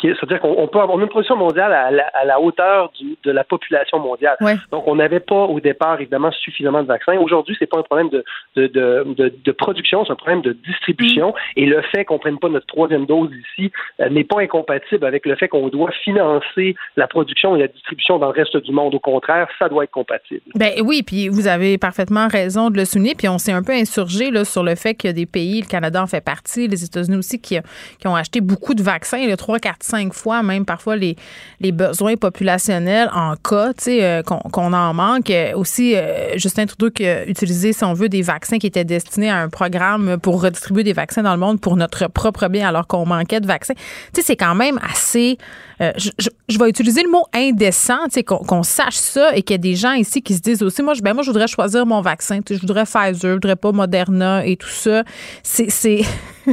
c'est-à-dire 0.00 0.40
qu'on 0.40 0.68
peut 0.68 0.80
avoir 0.80 0.98
une 0.98 1.08
production 1.08 1.36
mondiale 1.36 1.72
à 1.72 2.24
la, 2.24 2.40
hauteur 2.40 2.90
du, 2.98 3.16
de 3.22 3.30
la 3.30 3.44
population 3.44 3.98
mondiale. 3.98 4.36
Donc 4.72 4.84
on 4.86 4.94
n'avait 4.94 5.20
pas 5.20 5.44
au 5.44 5.60
départ 5.60 6.00
évidemment 6.00 6.32
suffisamment 6.32 6.82
de 6.82 6.88
vaccins. 6.88 7.16
Aujourd'hui 7.18 7.56
c'est 7.58 7.66
pas 7.66 7.78
un 7.78 7.82
problème 7.82 8.08
de 8.08 8.24
de, 8.56 8.68
de, 8.68 9.34
de, 9.44 9.52
production, 9.52 10.04
c'est 10.06 10.12
un 10.12 10.16
problème 10.16 10.40
de 10.40 10.52
distribution. 10.52 11.30
Mm. 11.30 11.60
Et 11.60 11.66
le 11.66 11.82
fait 11.82 12.06
qu'on 12.06 12.18
prenne 12.18 12.38
pas 12.38 12.48
notre 12.48 12.66
troisième 12.66 13.04
dose 13.04 13.30
ici 13.32 13.70
euh, 14.00 14.08
n'est 14.08 14.24
pas 14.24 14.40
incompatible 14.40 15.04
avec 15.04 15.26
le 15.26 15.36
fait 15.36 15.48
qu'on 15.48 15.68
doit 15.68 15.90
financer 16.04 16.74
la 16.96 17.06
production 17.06 17.54
et 17.54 17.60
la 17.60 17.68
distribution 17.68 18.18
dans 18.18 18.28
le 18.28 18.32
reste 18.32 18.56
du 18.56 18.72
monde. 18.72 18.94
Au 18.94 19.00
contraire, 19.00 19.46
ça 19.58 19.68
doit 19.68 19.84
être 19.84 19.90
compatible. 19.90 20.40
Ben 20.54 20.72
oui, 20.82 21.02
puis 21.02 21.28
vous 21.28 21.48
avez 21.48 21.76
parfaitement 21.76 22.28
raison 22.28 22.70
de 22.70 22.78
le 22.78 22.86
souligner. 22.86 23.14
Puis 23.14 23.28
on 23.28 23.36
s'est 23.38 23.52
un 23.52 23.62
peu 23.62 23.72
insurgé 23.72 24.30
là 24.30 24.44
sur 24.44 24.62
le 24.62 24.74
fait 24.74 24.85
qu'il 24.94 25.08
y 25.08 25.10
a 25.10 25.14
des 25.14 25.26
pays, 25.26 25.60
le 25.60 25.66
Canada 25.66 26.02
en 26.02 26.06
fait 26.06 26.20
partie, 26.20 26.68
les 26.68 26.84
États-Unis 26.84 27.16
aussi, 27.16 27.38
qui, 27.38 27.58
qui, 27.98 28.08
ont 28.08 28.16
acheté 28.16 28.40
beaucoup 28.40 28.74
de 28.74 28.82
vaccins, 28.82 29.26
le 29.26 29.36
3, 29.36 29.58
4, 29.58 29.76
5 29.82 30.12
fois, 30.12 30.42
même 30.42 30.64
parfois 30.64 30.96
les, 30.96 31.16
les 31.60 31.72
besoins 31.72 32.16
populationnels 32.16 33.10
en 33.14 33.34
cas 33.36 33.72
euh, 33.88 34.22
qu'on 34.22 34.72
en 34.72 34.94
manque. 34.94 35.32
Aussi, 35.54 35.94
euh, 35.96 36.36
Justin 36.36 36.66
Trudeau 36.66 36.90
qui 36.90 37.06
a 37.06 37.24
si 37.26 37.84
on 37.84 37.94
veut, 37.94 38.08
des 38.08 38.22
vaccins 38.22 38.58
qui 38.58 38.66
étaient 38.66 38.84
destinés 38.84 39.30
à 39.30 39.38
un 39.38 39.48
programme 39.48 40.18
pour 40.18 40.42
redistribuer 40.42 40.84
des 40.84 40.92
vaccins 40.92 41.22
dans 41.22 41.32
le 41.32 41.40
monde 41.40 41.60
pour 41.60 41.76
notre 41.76 42.08
propre 42.08 42.48
bien 42.48 42.68
alors 42.68 42.86
qu'on 42.86 43.06
manquait 43.06 43.40
de 43.40 43.46
vaccins. 43.46 43.74
Tu 43.74 44.20
sais, 44.20 44.22
c'est 44.22 44.36
quand 44.36 44.54
même 44.54 44.78
assez... 44.88 45.38
Euh, 45.82 45.92
je, 45.96 46.58
vais 46.58 46.70
utiliser 46.70 47.02
le 47.02 47.10
mot 47.10 47.24
indécent, 47.34 48.04
tu 48.06 48.12
sais, 48.12 48.24
qu'on 48.24 48.62
sache 48.62 48.96
ça 48.96 49.36
et 49.36 49.42
qu'il 49.42 49.54
y 49.54 49.58
a 49.58 49.58
des 49.58 49.74
gens 49.74 49.92
ici 49.92 50.22
qui 50.22 50.34
se 50.34 50.40
disent 50.40 50.62
aussi, 50.62 50.82
moi, 50.82 50.94
je, 50.94 51.02
ben, 51.02 51.12
moi, 51.12 51.22
je 51.22 51.30
voudrais 51.30 51.48
choisir 51.48 51.84
mon 51.84 52.00
vaccin. 52.00 52.40
Tu 52.40 52.54
sais, 52.54 52.56
je 52.56 52.60
voudrais 52.60 52.84
Pfizer, 52.84 53.14
je 53.20 53.34
voudrais 53.34 53.56
pas 53.56 53.72
Moderna 53.72 54.46
et 54.46 54.56
tout 54.56 54.68
ça 54.76 55.02
c'est. 55.42 56.02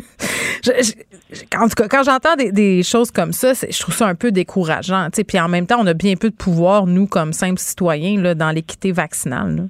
en 1.58 1.68
tout 1.68 1.76
cas, 1.76 1.88
quand 1.88 2.04
j'entends 2.04 2.36
des, 2.36 2.84
choses 2.84 3.12
comme 3.12 3.34
ça, 3.34 3.54
je 3.54 3.80
trouve 3.80 3.96
ça 3.96 4.08
un 4.08 4.16
peu 4.16 4.32
décourageant. 4.32 5.10
Puis 5.28 5.40
en 5.40 5.48
même 5.48 5.68
temps, 5.68 5.80
on 5.80 5.88
a 5.88 5.94
bien 5.94 6.16
peu 6.16 6.30
de 6.30 6.36
pouvoir, 6.36 6.88
nous, 6.88 7.08
comme 7.08 7.34
simples 7.34 7.60
citoyens, 7.60 8.36
dans 8.36 8.52
l'équité 8.52 8.92
vaccinale. 8.92 9.70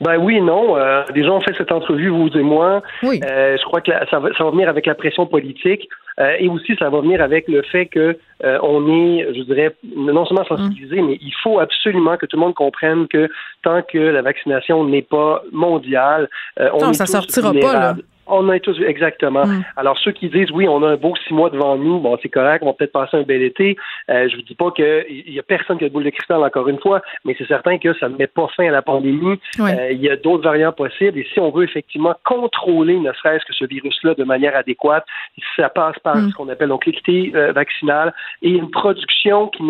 Ben 0.00 0.16
oui, 0.18 0.40
non. 0.40 0.76
Euh, 0.76 1.02
déjà, 1.14 1.32
on 1.32 1.40
fait 1.40 1.54
cette 1.56 1.72
entrevue, 1.72 2.08
vous 2.08 2.30
et 2.36 2.42
moi. 2.42 2.82
Oui. 3.02 3.20
Euh, 3.24 3.56
je 3.56 3.64
crois 3.64 3.80
que 3.80 3.92
ça, 4.10 4.18
va, 4.18 4.28
ça, 4.36 4.44
va, 4.44 4.50
venir 4.50 4.68
avec 4.68 4.86
la 4.86 4.94
pression 4.94 5.26
politique 5.26 5.88
euh, 6.20 6.34
et 6.38 6.48
aussi 6.48 6.74
ça 6.78 6.88
va 6.90 7.00
venir 7.00 7.20
avec 7.22 7.48
le 7.48 7.62
fait 7.62 7.86
que 7.86 8.18
euh, 8.44 8.58
on 8.62 8.86
est, 8.88 9.34
je 9.34 9.42
dirais, 9.42 9.74
non 9.96 10.24
seulement 10.26 10.44
sensibilisé, 10.44 11.00
mais 11.02 11.18
il 11.20 11.34
faut 11.42 11.58
absolument 11.58 12.16
que 12.16 12.26
tout 12.26 12.36
le 12.36 12.42
monde 12.42 12.54
comprenne 12.54 13.08
que 13.08 13.28
tant 13.62 13.82
que 13.82 13.98
la 13.98 14.22
vaccination 14.22 14.84
n'est 14.84 15.02
pas 15.02 15.42
mondiale, 15.52 16.28
on 16.58 16.78
non, 16.78 16.92
ça 16.92 17.06
sortira 17.06 17.52
pas 17.52 17.72
là 17.72 17.96
On 18.28 18.48
a 18.50 18.58
tous 18.60 18.78
exactement. 18.86 19.46
Mm. 19.46 19.64
Alors, 19.76 19.98
ceux 19.98 20.12
qui 20.12 20.28
disent, 20.28 20.50
oui, 20.52 20.68
on 20.68 20.82
a 20.82 20.88
un 20.90 20.96
beau 20.96 21.14
six 21.26 21.32
mois 21.34 21.50
devant 21.50 21.76
nous, 21.76 21.98
bon, 21.98 22.16
c'est 22.22 22.28
correct, 22.28 22.62
on 22.62 22.66
va 22.66 22.72
peut-être 22.74 22.92
passer 22.92 23.16
un 23.16 23.22
bel 23.22 23.42
été. 23.42 23.76
Euh, 24.10 24.28
je 24.28 24.36
vous 24.36 24.42
dis 24.42 24.54
pas 24.54 24.70
qu'il 24.70 25.30
y 25.32 25.38
a 25.38 25.42
personne 25.42 25.78
qui 25.78 25.84
a 25.84 25.88
de 25.88 25.92
boule 25.92 26.04
de 26.04 26.10
cristal, 26.10 26.42
encore 26.42 26.68
une 26.68 26.78
fois, 26.78 27.00
mais 27.24 27.34
c'est 27.38 27.46
certain 27.48 27.78
que 27.78 27.92
ça 27.98 28.08
ne 28.08 28.16
met 28.16 28.26
pas 28.26 28.46
fin 28.56 28.66
à 28.68 28.70
la 28.70 28.82
pandémie. 28.82 29.38
Ouais. 29.58 29.72
Euh, 29.78 29.92
il 29.92 30.00
y 30.00 30.10
a 30.10 30.16
d'autres 30.16 30.44
variants 30.44 30.72
possibles. 30.72 31.18
Et 31.18 31.26
si 31.32 31.40
on 31.40 31.50
veut 31.50 31.64
effectivement 31.64 32.14
contrôler, 32.24 32.96
ne 32.98 33.12
serait-ce 33.12 33.44
que 33.44 33.54
ce 33.54 33.64
virus-là 33.64 34.14
de 34.14 34.24
manière 34.24 34.54
adéquate, 34.56 35.04
ça 35.56 35.68
passe 35.68 35.98
par 36.00 36.16
Mm. 36.16 36.30
ce 36.30 36.34
qu'on 36.34 36.48
appelle 36.48 36.68
donc 36.68 36.84
l'équité 36.86 37.32
euh, 37.34 37.52
vaccinale 37.52 38.12
et 38.42 38.50
une 38.50 38.70
production 38.70 39.48
qui, 39.48 39.62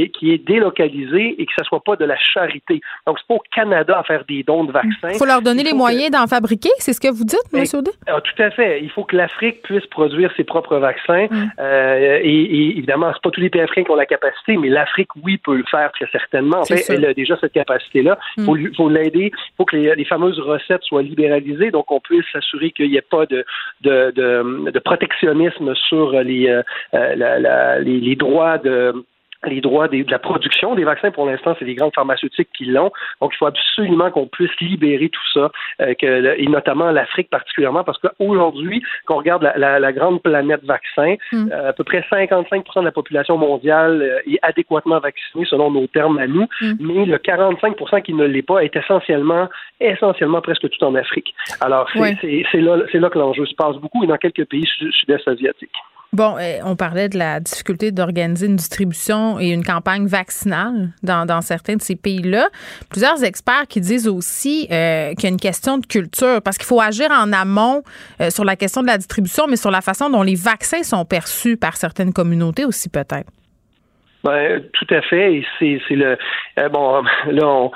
est, 0.00 0.08
qui 0.10 0.32
est 0.32 0.38
délocalisée 0.46 1.40
et 1.40 1.46
que 1.46 1.52
ça 1.56 1.64
soit 1.64 1.82
pas 1.82 1.96
de 1.96 2.04
la 2.04 2.16
charité. 2.16 2.80
Donc, 3.06 3.18
c'est 3.18 3.26
pas 3.26 3.34
au 3.34 3.42
Canada 3.54 3.98
à 3.98 4.02
faire 4.04 4.24
des 4.28 4.42
dons 4.42 4.64
de 4.64 4.72
vaccins. 4.72 5.10
Il 5.12 5.18
faut 5.18 5.24
leur 5.26 5.42
donner 5.42 5.62
Il 5.62 5.66
les 5.66 5.70
que- 5.72 5.76
moyens 5.76 6.10
d'en 6.10 6.26
fabriquer, 6.26 6.70
c'est 6.78 6.92
ce 6.92 7.00
que 7.00 7.08
vous 7.08 7.24
dites, 7.24 7.40
M. 7.52 7.64
Audet? 7.74 7.90
Ah, 8.08 8.20
tout 8.20 8.42
à 8.42 8.50
fait. 8.50 8.80
Il 8.82 8.90
faut 8.90 9.04
que 9.04 9.16
l'Afrique 9.16 9.62
puisse 9.62 9.86
produire 9.86 10.30
ses 10.36 10.44
propres 10.44 10.76
vaccins. 10.78 11.26
Mm. 11.30 11.50
Euh, 11.58 12.20
et, 12.22 12.28
et 12.42 12.78
évidemment, 12.78 13.10
c'est 13.12 13.22
pas 13.22 13.30
tous 13.30 13.40
les 13.40 13.50
pays 13.50 13.62
africains 13.62 13.84
qui 13.84 13.90
ont 13.90 13.96
la 13.96 14.06
capacité, 14.06 14.56
mais 14.56 14.68
l'Afrique, 14.68 15.08
oui, 15.22 15.38
peut 15.38 15.56
le 15.56 15.64
faire 15.70 15.90
très 15.92 16.06
certainement. 16.12 16.60
En 16.60 16.64
fait, 16.64 16.84
elle 16.88 17.04
a 17.04 17.14
déjà 17.14 17.36
cette 17.40 17.52
capacité-là. 17.52 18.18
Il 18.36 18.44
faut, 18.44 18.54
Mm. 18.54 18.58
lui- 18.58 18.74
faut 18.74 18.88
l'aider. 18.88 19.32
Il 19.34 19.56
faut 19.56 19.64
que 19.64 19.76
les, 19.76 19.94
les 19.94 20.04
fameuses 20.04 20.38
recettes 20.40 20.82
soient 20.84 21.02
libéralisées, 21.02 21.70
donc 21.70 21.90
on 21.90 22.00
puisse 22.00 22.24
s'assurer 22.32 22.70
qu'il 22.70 22.90
n'y 22.90 22.96
ait 22.96 23.00
pas 23.02 23.26
de, 23.26 23.44
de, 23.82 24.10
de, 24.12 24.70
de 24.70 24.78
protectionnisme 24.78 25.74
sur 25.74 26.12
les, 26.22 26.48
euh, 26.48 26.62
euh, 26.94 27.14
la- 27.16 27.38
la- 27.38 27.78
les, 27.80 28.00
les 28.00 28.16
droits 28.16 28.58
de 28.58 28.92
les 29.48 29.60
droits 29.60 29.88
des- 29.88 30.04
de 30.04 30.10
la 30.10 30.18
production 30.18 30.74
des 30.74 30.84
vaccins, 30.84 31.10
pour 31.10 31.26
l'instant, 31.26 31.54
c'est 31.58 31.64
les 31.64 31.74
grandes 31.74 31.94
pharmaceutiques 31.94 32.48
qui 32.56 32.66
l'ont. 32.66 32.90
Donc, 33.20 33.32
il 33.34 33.36
faut 33.38 33.46
absolument 33.46 34.10
qu'on 34.10 34.26
puisse 34.26 34.50
libérer 34.60 35.08
tout 35.08 35.28
ça, 35.34 35.50
euh, 35.80 35.94
que, 35.94 36.34
et 36.38 36.46
notamment 36.46 36.90
l'Afrique 36.90 37.30
particulièrement, 37.30 37.84
parce 37.84 37.98
qu'aujourd'hui, 37.98 38.82
quand 39.06 39.14
on 39.14 39.18
regarde 39.18 39.42
la, 39.42 39.56
la- 39.58 39.78
la 39.78 39.92
grande 39.92 40.22
planète 40.22 40.64
vaccin, 40.64 41.14
Mm. 41.32 41.50
euh, 41.52 41.68
à 41.70 41.72
peu 41.72 41.84
près 41.84 42.04
55% 42.10 42.80
de 42.80 42.84
la 42.86 42.92
population 42.92 43.36
mondiale 43.38 44.02
euh, 44.02 44.30
est 44.32 44.38
adéquatement 44.42 44.98
vaccinée 45.00 45.44
selon 45.44 45.70
nos 45.70 45.86
termes 45.86 46.18
à 46.18 46.26
nous, 46.26 46.46
Mm. 46.60 46.72
mais 46.80 47.04
le 47.06 47.18
45% 47.18 48.00
qui 48.02 48.14
ne 48.14 48.24
l'est 48.24 48.42
pas 48.42 48.60
est 48.64 48.74
essentiellement, 48.76 49.48
essentiellement 49.80 50.40
presque 50.40 50.68
tout 50.68 50.84
en 50.84 50.94
Afrique. 50.94 51.34
Alors, 51.60 51.88
c'est 51.92 52.60
là, 53.00 53.10
que 53.10 53.18
l'enjeu 53.18 53.46
se 53.46 53.54
passe 53.54 53.76
beaucoup 53.76 54.04
et 54.04 54.06
dans 54.06 54.16
quelques 54.16 54.44
pays 54.46 54.66
sud- 54.66 54.92
sud-est 54.92 55.26
asiatiques. 55.28 55.70
Bon, 56.12 56.36
euh, 56.38 56.60
on 56.64 56.76
parlait 56.76 57.08
de 57.08 57.18
la 57.18 57.40
difficulté 57.40 57.90
d'organiser 57.90 58.46
une 58.46 58.56
distribution 58.56 59.38
et 59.40 59.48
une 59.50 59.64
campagne 59.64 60.06
vaccinale 60.06 60.90
dans, 61.02 61.42
certains 61.42 61.76
de 61.76 61.82
ces 61.82 61.96
pays-là. 61.96 62.48
Plusieurs 62.88 63.22
experts 63.24 63.66
qui 63.68 63.80
disent 63.80 64.08
aussi 64.08 64.68
euh, 64.70 65.12
qu'il 65.14 65.24
y 65.24 65.26
a 65.26 65.30
une 65.30 65.40
question 65.40 65.78
de 65.78 65.86
culture, 65.86 66.40
parce 66.42 66.58
qu'il 66.58 66.66
faut 66.66 66.80
agir 66.80 67.10
en 67.10 67.32
amont 67.32 67.82
euh, 68.20 68.30
sur 68.30 68.44
la 68.44 68.56
question 68.56 68.82
de 68.82 68.86
la 68.86 68.98
distribution, 68.98 69.46
mais 69.48 69.56
sur 69.56 69.70
la 69.70 69.80
façon 69.80 70.08
dont 70.08 70.22
les 70.22 70.36
vaccins 70.36 70.82
sont 70.82 71.04
perçus 71.04 71.56
par 71.56 71.76
certaines 71.76 72.12
communautés 72.12 72.64
aussi 72.64 72.88
peut-être. 72.88 73.30
Ben, 74.26 74.60
tout 74.72 74.86
à 74.90 75.02
fait. 75.02 75.34
Et 75.34 75.46
c'est, 75.58 75.80
c'est 75.86 75.94
le 75.94 76.18
euh, 76.58 76.68
bon. 76.68 77.04
Là, 77.30 77.68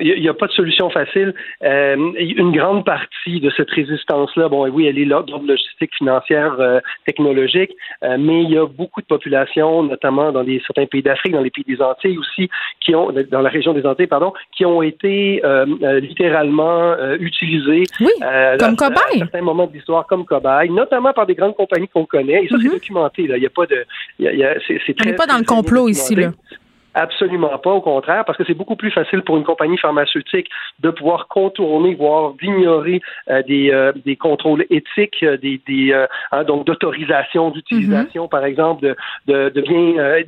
il 0.00 0.20
n'y 0.20 0.28
a, 0.28 0.34
pas 0.34 0.48
de 0.48 0.52
solution 0.52 0.90
facile. 0.90 1.32
Euh, 1.62 1.96
une 2.18 2.50
grande 2.50 2.84
partie 2.84 3.40
de 3.40 3.50
cette 3.56 3.70
résistance-là, 3.70 4.48
bon, 4.48 4.68
oui, 4.68 4.86
elle 4.86 4.98
est 4.98 5.04
là 5.04 5.22
d'ordre 5.22 5.46
logistique, 5.46 5.92
financière, 5.96 6.56
euh, 6.58 6.80
technologique, 7.06 7.70
mais 8.02 8.42
il 8.42 8.50
y 8.50 8.58
a 8.58 8.66
beaucoup 8.66 9.00
de 9.00 9.06
populations, 9.06 9.84
notamment 9.84 10.32
dans 10.32 10.42
des, 10.42 10.60
certains 10.66 10.86
pays 10.86 11.02
d'Afrique, 11.02 11.32
dans 11.32 11.40
les 11.42 11.50
pays 11.50 11.64
des 11.66 11.80
Antilles 11.80 12.18
aussi, 12.18 12.48
qui 12.80 12.94
ont, 12.94 13.12
dans 13.30 13.40
la 13.40 13.50
région 13.50 13.72
des 13.72 13.86
Antilles, 13.86 14.06
pardon, 14.08 14.32
qui 14.56 14.64
ont 14.64 14.82
été 14.82 15.42
littéralement 16.00 16.94
utilisées 17.18 17.84
Oui, 18.00 18.10
comme 18.18 18.26
à- 18.28 18.52
à 18.52 18.74
cobayes. 18.74 19.18
certains 19.18 19.42
moments 19.42 19.66
de 19.66 19.72
l'histoire 19.72 20.06
comme 20.06 20.24
cobayes, 20.24 20.70
notamment 20.70 21.12
par 21.12 21.26
des 21.26 21.34
grandes 21.34 21.56
compagnies 21.56 21.88
qu'on 21.88 22.06
connaît. 22.06 22.44
Et 22.44 22.48
ça, 22.48 22.56
c'est 22.60 22.68
documenté. 22.68 23.26
Là, 23.26 23.36
il 23.36 23.42
y 23.42 23.46
a 23.46 23.50
pas 23.50 23.66
de, 23.66 23.84
c'est, 24.18 24.86
Mm-hmm. 24.86 24.90
On 24.90 24.94
très, 24.94 25.10
n'est 25.10 25.16
pas 25.16 25.26
dans 25.26 25.38
le 25.38 25.44
très 25.44 25.54
ici, 25.84 26.14
là. 26.14 26.32
Absolument 26.98 27.58
pas, 27.58 27.72
au 27.72 27.82
contraire, 27.82 28.24
parce 28.24 28.38
que 28.38 28.44
c'est 28.46 28.54
beaucoup 28.54 28.74
plus 28.74 28.90
facile 28.90 29.20
pour 29.20 29.36
une 29.36 29.44
compagnie 29.44 29.76
pharmaceutique 29.76 30.48
de 30.80 30.88
pouvoir 30.88 31.28
contourner, 31.28 31.94
voire 31.94 32.32
d'ignorer 32.40 33.02
euh, 33.28 33.42
des, 33.42 33.70
euh, 33.70 33.92
des 34.06 34.16
contrôles 34.16 34.64
éthiques, 34.70 35.22
euh, 35.22 35.36
des, 35.36 35.60
des 35.68 35.92
euh, 35.92 36.06
hein, 36.32 36.42
donc 36.44 36.64
d'autorisation 36.66 37.50
d'utilisation, 37.50 38.28
par 38.28 38.46
exemple, 38.46 38.82
de, 38.82 38.96
de, 39.26 39.50
de 39.50 39.60
bien 39.60 39.98
euh, 39.98 40.22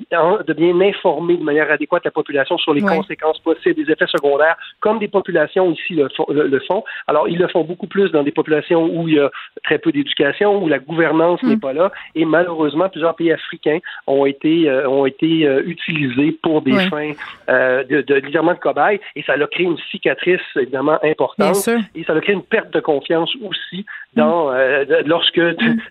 de 0.47 0.53
bien 0.53 0.79
informer 0.83 1.39
de 1.39 1.43
manière 1.43 1.71
adéquate 1.71 2.05
la 2.05 2.11
population 2.11 2.59
sur 2.59 2.75
les 2.75 2.83
conséquences 2.99 3.39
possibles, 3.39 3.83
des 3.83 3.91
effets 3.91 4.07
secondaires, 4.07 4.57
comme 4.81 4.99
des 4.99 5.09
populations 5.09 5.73
ici 5.73 5.95
le, 5.95 6.11
font- 6.15 6.27
le, 6.29 6.49
le 6.49 6.61
font. 6.61 6.85
Alors, 7.07 7.29
ils 7.31 7.39
le 7.39 7.49
font 7.49 7.65
beaucoup 7.65 7.87
plus 7.87 8.11
dans 8.11 8.23
des 8.23 8.31
populations 8.33 8.85
où 8.95 9.09
il 9.09 9.15
y 9.15 9.21
a 9.21 9.31
très 9.65 9.79
peu 9.79 9.91
d'éducation, 9.91 10.63
où 10.63 10.69
la 10.69 10.79
gouvernance 10.79 11.43
n'est 11.43 11.57
pas 11.57 11.73
là, 11.73 11.91
et 12.15 12.27
malheureusement, 12.27 12.91
plusieurs 12.91 13.17
pays 13.17 13.33
africains 13.33 13.79
ont 14.07 14.27
été 14.27 14.69
euh, 14.69 14.87
ont 14.87 15.07
été 15.07 15.47
euh, 15.47 15.63
utilisés 15.65 16.33
pour 16.43 16.58
des 16.61 16.89
fins 16.89 17.13
euh, 17.49 17.85
de, 17.85 18.03
de 18.03 18.21
de 18.21 18.59
cobaye, 18.61 19.01
et 19.17 19.23
ça 19.23 19.33
a 19.33 19.47
créé 19.47 19.67
une 19.67 19.79
cicatrice 19.91 20.41
évidemment 20.57 20.99
importante, 21.05 21.69
et 21.95 22.05
ça 22.05 22.13
a 22.13 22.21
créé 22.21 22.35
une 22.35 22.43
perte 22.43 22.73
de 22.73 22.81
confiance 22.81 23.31
aussi 23.43 23.85
dans 24.15 24.51
euh, 24.53 24.85
de- 24.85 25.03
lorsque 25.07 25.41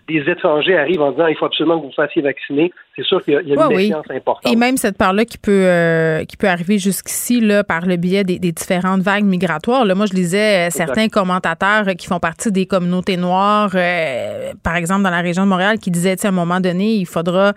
des 0.08 0.22
étrangers 0.26 0.76
arrivent 0.76 1.00
en 1.02 1.12
disant 1.12 1.26
il 1.28 1.36
faut 1.36 1.46
absolument 1.46 1.80
que 1.80 1.86
vous 1.86 1.92
fassiez 1.92 2.22
vacciner. 2.22 2.72
C'est 2.96 3.04
sûr 3.04 3.22
qu'il 3.22 3.34
y 3.34 3.36
a, 3.36 3.42
il 3.42 3.48
y 3.48 3.52
a 3.52 3.54
une 3.54 3.76
oui. 3.76 3.92
importante. 4.10 4.52
Et 4.52 4.56
même 4.56 4.76
cette 4.76 4.98
part-là 4.98 5.24
qui 5.24 5.38
peut 5.38 5.64
euh, 5.66 6.24
qui 6.24 6.36
peut 6.36 6.48
arriver 6.48 6.78
jusqu'ici 6.78 7.40
là 7.40 7.62
par 7.62 7.86
le 7.86 7.96
biais 7.96 8.24
des, 8.24 8.40
des 8.40 8.50
différentes 8.50 9.02
vagues 9.02 9.24
migratoires. 9.24 9.84
Là, 9.84 9.94
moi, 9.94 10.06
je 10.06 10.14
lisais 10.14 10.66
euh, 10.66 10.70
certains 10.70 11.08
commentateurs 11.08 11.86
euh, 11.86 11.94
qui 11.94 12.08
font 12.08 12.18
partie 12.18 12.50
des 12.50 12.66
communautés 12.66 13.16
noires, 13.16 13.70
euh, 13.74 14.52
par 14.64 14.74
exemple 14.74 15.02
dans 15.02 15.10
la 15.10 15.20
région 15.20 15.44
de 15.44 15.48
Montréal, 15.48 15.78
qui 15.78 15.92
disaient, 15.92 16.16
tu 16.16 16.22
sais, 16.22 16.26
à 16.26 16.30
un 16.30 16.34
moment 16.34 16.58
donné, 16.60 16.94
il 16.94 17.06
faudra, 17.06 17.52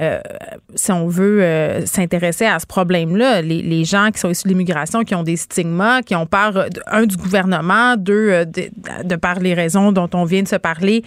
euh, 0.00 0.18
si 0.74 0.92
on 0.92 1.08
veut 1.08 1.42
euh, 1.42 1.80
s'intéresser 1.84 2.46
à 2.46 2.55
ce 2.58 2.66
problème-là, 2.66 3.42
les, 3.42 3.84
gens 3.84 4.10
qui 4.12 4.18
sont 4.20 4.30
issus 4.30 4.44
de 4.44 4.48
l'immigration, 4.48 5.04
qui 5.04 5.14
ont 5.14 5.22
des 5.22 5.36
stigmas, 5.36 6.02
qui 6.02 6.14
ont 6.14 6.26
peur, 6.26 6.56
euh, 6.56 6.68
un 6.86 7.04
du 7.04 7.16
gouvernement, 7.16 7.96
deux 7.96 8.30
euh, 8.30 8.44
de, 8.44 9.16
par 9.16 9.38
les 9.38 9.54
raisons 9.54 9.92
dont 9.92 10.08
on 10.14 10.24
vient 10.24 10.42
de 10.42 10.48
se 10.48 10.56
parler, 10.56 11.02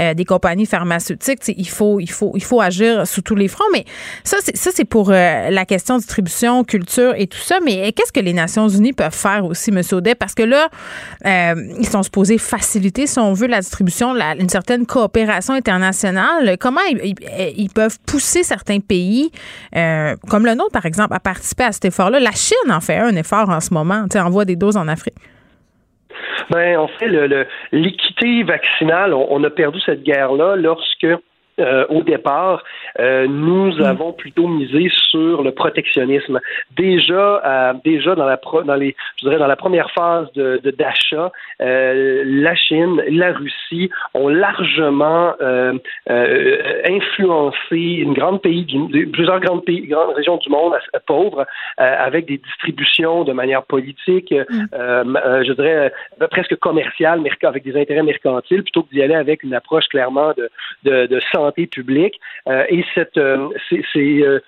euh, 0.00 0.14
des 0.14 0.24
compagnies 0.24 0.66
pharmaceutiques. 0.66 1.40
Il 1.48 1.68
faut, 1.68 2.00
il 2.00 2.10
faut, 2.10 2.32
il 2.34 2.42
faut 2.42 2.60
agir 2.60 3.06
sous 3.06 3.22
tous 3.22 3.34
les 3.34 3.48
fronts. 3.48 3.64
Mais 3.72 3.84
ça, 4.24 4.38
c'est 4.42 4.84
pour 4.84 5.10
la 5.10 5.64
question 5.64 5.96
distribution, 5.96 6.64
culture 6.64 7.14
et 7.16 7.26
tout 7.26 7.38
ça. 7.38 7.58
Mais 7.64 7.92
qu'est-ce 7.92 8.12
que 8.12 8.20
les 8.20 8.32
Nations 8.32 8.68
Unies 8.68 8.92
peuvent 8.92 9.14
faire 9.14 9.44
aussi, 9.44 9.70
M. 9.70 9.82
Audet? 9.92 10.14
Parce 10.14 10.34
que 10.34 10.42
là, 10.42 10.68
ils 11.24 11.88
sont 11.88 12.02
supposés 12.02 12.38
faciliter, 12.38 13.06
si 13.06 13.18
on 13.18 13.32
veut, 13.32 13.46
la 13.46 13.60
distribution, 13.60 14.14
une 14.14 14.48
certaine 14.48 14.86
coopération 14.86 15.54
internationale. 15.54 16.56
Comment 16.58 16.80
ils, 17.02 17.70
peuvent 17.70 17.98
pousser 18.06 18.42
certains 18.42 18.80
pays, 18.80 19.30
comme 19.72 20.46
le 20.46 20.54
nôtre, 20.54 20.72
par 20.72 20.86
exemple, 20.86 20.87
à 21.12 21.20
participer 21.20 21.64
à 21.64 21.72
cet 21.72 21.84
effort-là? 21.86 22.20
La 22.20 22.32
Chine 22.32 22.70
en 22.72 22.80
fait 22.80 22.96
un 22.98 23.14
effort 23.16 23.48
en 23.50 23.60
ce 23.60 23.72
moment, 23.72 24.06
tu 24.10 24.18
envoie 24.18 24.44
des 24.44 24.56
doses 24.56 24.76
en 24.76 24.88
Afrique. 24.88 25.14
Ben, 26.50 26.78
en 26.78 26.88
fait, 26.88 27.06
le- 27.08 27.26
le- 27.26 27.46
l'équité 27.72 28.42
vaccinale, 28.42 29.12
on 29.12 29.42
a 29.44 29.50
perdu 29.50 29.78
cette 29.84 30.02
guerre-là 30.02 30.56
lorsque 30.56 31.06
euh, 31.58 31.84
au 31.88 32.02
départ, 32.02 32.62
euh, 33.00 33.26
nous 33.28 33.72
avons 33.84 34.12
plutôt 34.12 34.46
misé 34.48 34.88
sur 35.10 35.42
le 35.42 35.52
protectionnisme. 35.52 36.40
Déjà, 36.76 37.42
euh, 37.44 37.72
déjà 37.84 38.14
dans 38.14 38.26
la 38.26 38.36
pro- 38.36 38.62
dans 38.62 38.74
les, 38.74 38.94
je 39.18 39.24
dirais 39.26 39.38
dans 39.38 39.46
la 39.46 39.56
première 39.56 39.90
phase 39.92 40.30
de 40.34 40.60
d'achat, 40.78 41.32
euh, 41.62 42.22
la 42.26 42.54
Chine, 42.54 43.02
la 43.10 43.32
Russie 43.32 43.90
ont 44.14 44.28
largement 44.28 45.34
euh, 45.40 45.72
euh, 46.10 46.82
influencé 46.88 47.76
une 48.04 48.14
grande 48.14 48.40
pays, 48.42 48.64
du, 48.64 49.06
plusieurs 49.08 49.40
grandes 49.40 49.64
pays, 49.64 49.86
grandes 49.86 50.14
régions 50.14 50.36
du 50.36 50.50
monde 50.50 50.74
pauvres, 51.06 51.46
euh, 51.80 51.96
avec 51.98 52.26
des 52.26 52.38
distributions 52.38 53.24
de 53.24 53.32
manière 53.32 53.62
politique, 53.64 54.32
euh, 54.32 55.42
je 55.46 55.52
dirais 55.52 55.92
presque 56.30 56.56
commerciale, 56.56 57.20
merc- 57.20 57.44
avec 57.44 57.64
des 57.64 57.80
intérêts 57.80 58.02
mercantiles, 58.02 58.62
plutôt 58.62 58.82
que 58.82 58.90
d'y 58.90 59.02
aller 59.02 59.14
avec 59.14 59.42
une 59.42 59.54
approche 59.54 59.86
clairement 59.88 60.32
de, 60.36 60.50
de, 60.84 61.06
de 61.06 61.20
santé 61.32 61.47
publique. 61.52 62.20
Euh, 62.48 62.64
et 62.68 62.84
cette, 62.94 63.16
euh, 63.16 63.48
euh, 63.96 64.40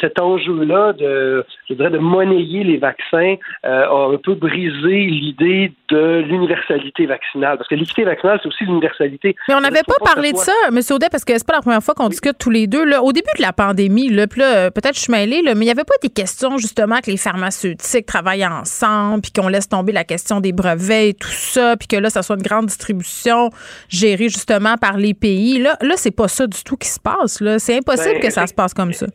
cet 0.00 0.20
enjeu-là 0.20 0.92
de, 0.92 1.44
je 1.68 1.74
dirais, 1.74 1.90
de 1.90 1.98
monnayer 1.98 2.64
les 2.64 2.76
vaccins 2.76 3.36
euh, 3.64 3.86
a 3.86 4.14
un 4.14 4.18
peu 4.18 4.34
brisé 4.34 5.06
l'idée 5.06 5.72
de 5.88 6.24
l'universalité 6.26 7.06
vaccinale. 7.06 7.56
Parce 7.56 7.68
que 7.68 7.74
l'équité 7.74 8.04
vaccinale, 8.04 8.38
c'est 8.42 8.48
aussi 8.48 8.64
l'universalité. 8.64 9.34
Mais 9.48 9.54
on 9.54 9.60
n'avait 9.60 9.82
pas 9.86 10.04
parlé 10.04 10.32
de 10.32 10.36
ça, 10.36 10.52
M. 10.68 10.80
Audet, 10.90 11.08
parce 11.10 11.24
que 11.24 11.32
c'est 11.36 11.46
pas 11.46 11.54
la 11.54 11.62
première 11.62 11.82
fois 11.82 11.94
qu'on 11.94 12.08
discute 12.08 12.38
tous 12.38 12.50
les 12.50 12.66
deux. 12.66 12.84
Là. 12.84 13.02
Au 13.02 13.12
début 13.12 13.30
de 13.36 13.42
la 13.42 13.52
pandémie, 13.52 14.08
là, 14.08 14.26
peut-être 14.26 14.94
je 14.94 15.00
suis 15.00 15.12
mêlée, 15.12 15.42
là, 15.42 15.54
mais 15.54 15.62
il 15.62 15.68
n'y 15.68 15.70
avait 15.70 15.84
pas 15.84 15.94
des 16.02 16.10
questions 16.10 16.58
justement 16.58 16.98
que 17.00 17.10
les 17.10 17.16
pharmaceutiques 17.16 18.06
travaillent 18.06 18.46
ensemble, 18.46 19.22
puis 19.22 19.32
qu'on 19.32 19.48
laisse 19.48 19.68
tomber 19.68 19.92
la 19.92 20.04
question 20.04 20.40
des 20.40 20.52
brevets 20.52 21.10
et 21.10 21.14
tout 21.14 21.28
ça, 21.28 21.76
puis 21.76 21.88
que 21.88 21.96
là, 21.96 22.10
ça 22.10 22.22
soit 22.22 22.36
une 22.36 22.42
grande 22.42 22.66
distribution 22.66 23.50
gérée 23.88 24.28
justement 24.28 24.76
par 24.76 24.96
les 24.96 25.14
pays. 25.14 25.58
Là, 25.58 25.76
là 25.80 25.94
c'est 25.96 26.14
pas 26.14 26.25
ça 26.28 26.46
du 26.46 26.62
tout 26.64 26.76
qui 26.76 26.88
se 26.88 27.00
passe. 27.00 27.40
Là. 27.40 27.58
C'est 27.58 27.78
impossible 27.78 28.14
Ben, 28.14 28.22
que 28.22 28.30
ça 28.30 28.46
se 28.46 28.54
passe 28.54 28.74
comme 28.74 28.92
ça. 28.92 29.06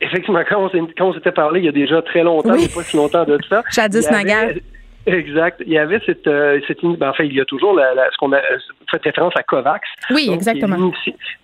Effectivement, 0.00 0.42
quand 0.48 0.70
on, 1.00 1.12
s'était 1.12 1.32
parlé 1.32 1.60
il 1.60 1.66
y 1.66 1.68
a 1.68 1.72
déjà 1.72 2.00
très 2.02 2.22
longtemps, 2.22 2.54
Oui. 2.54 2.68
pas 2.74 2.82
si 2.82 2.96
longtemps 2.96 3.24
de 3.24 3.38
ça. 3.48 3.62
Jadis 3.70 4.10
naguère. 4.10 4.54
Exact. 5.06 5.62
Il 5.66 5.72
y 5.72 5.78
avait 5.78 6.00
cette, 6.04 6.26
euh, 6.26 6.60
cette 6.66 6.82
ben, 6.82 7.08
enfin, 7.08 7.24
il 7.24 7.34
y 7.34 7.40
a 7.40 7.44
toujours 7.46 7.74
la, 7.74 7.94
la, 7.94 8.10
ce 8.10 8.16
qu'on 8.18 8.32
a 8.32 8.40
fait 8.90 9.02
référence 9.02 9.32
à 9.36 9.42
COVAX. 9.42 9.80
Oui, 10.10 10.28
exactement. 10.32 10.92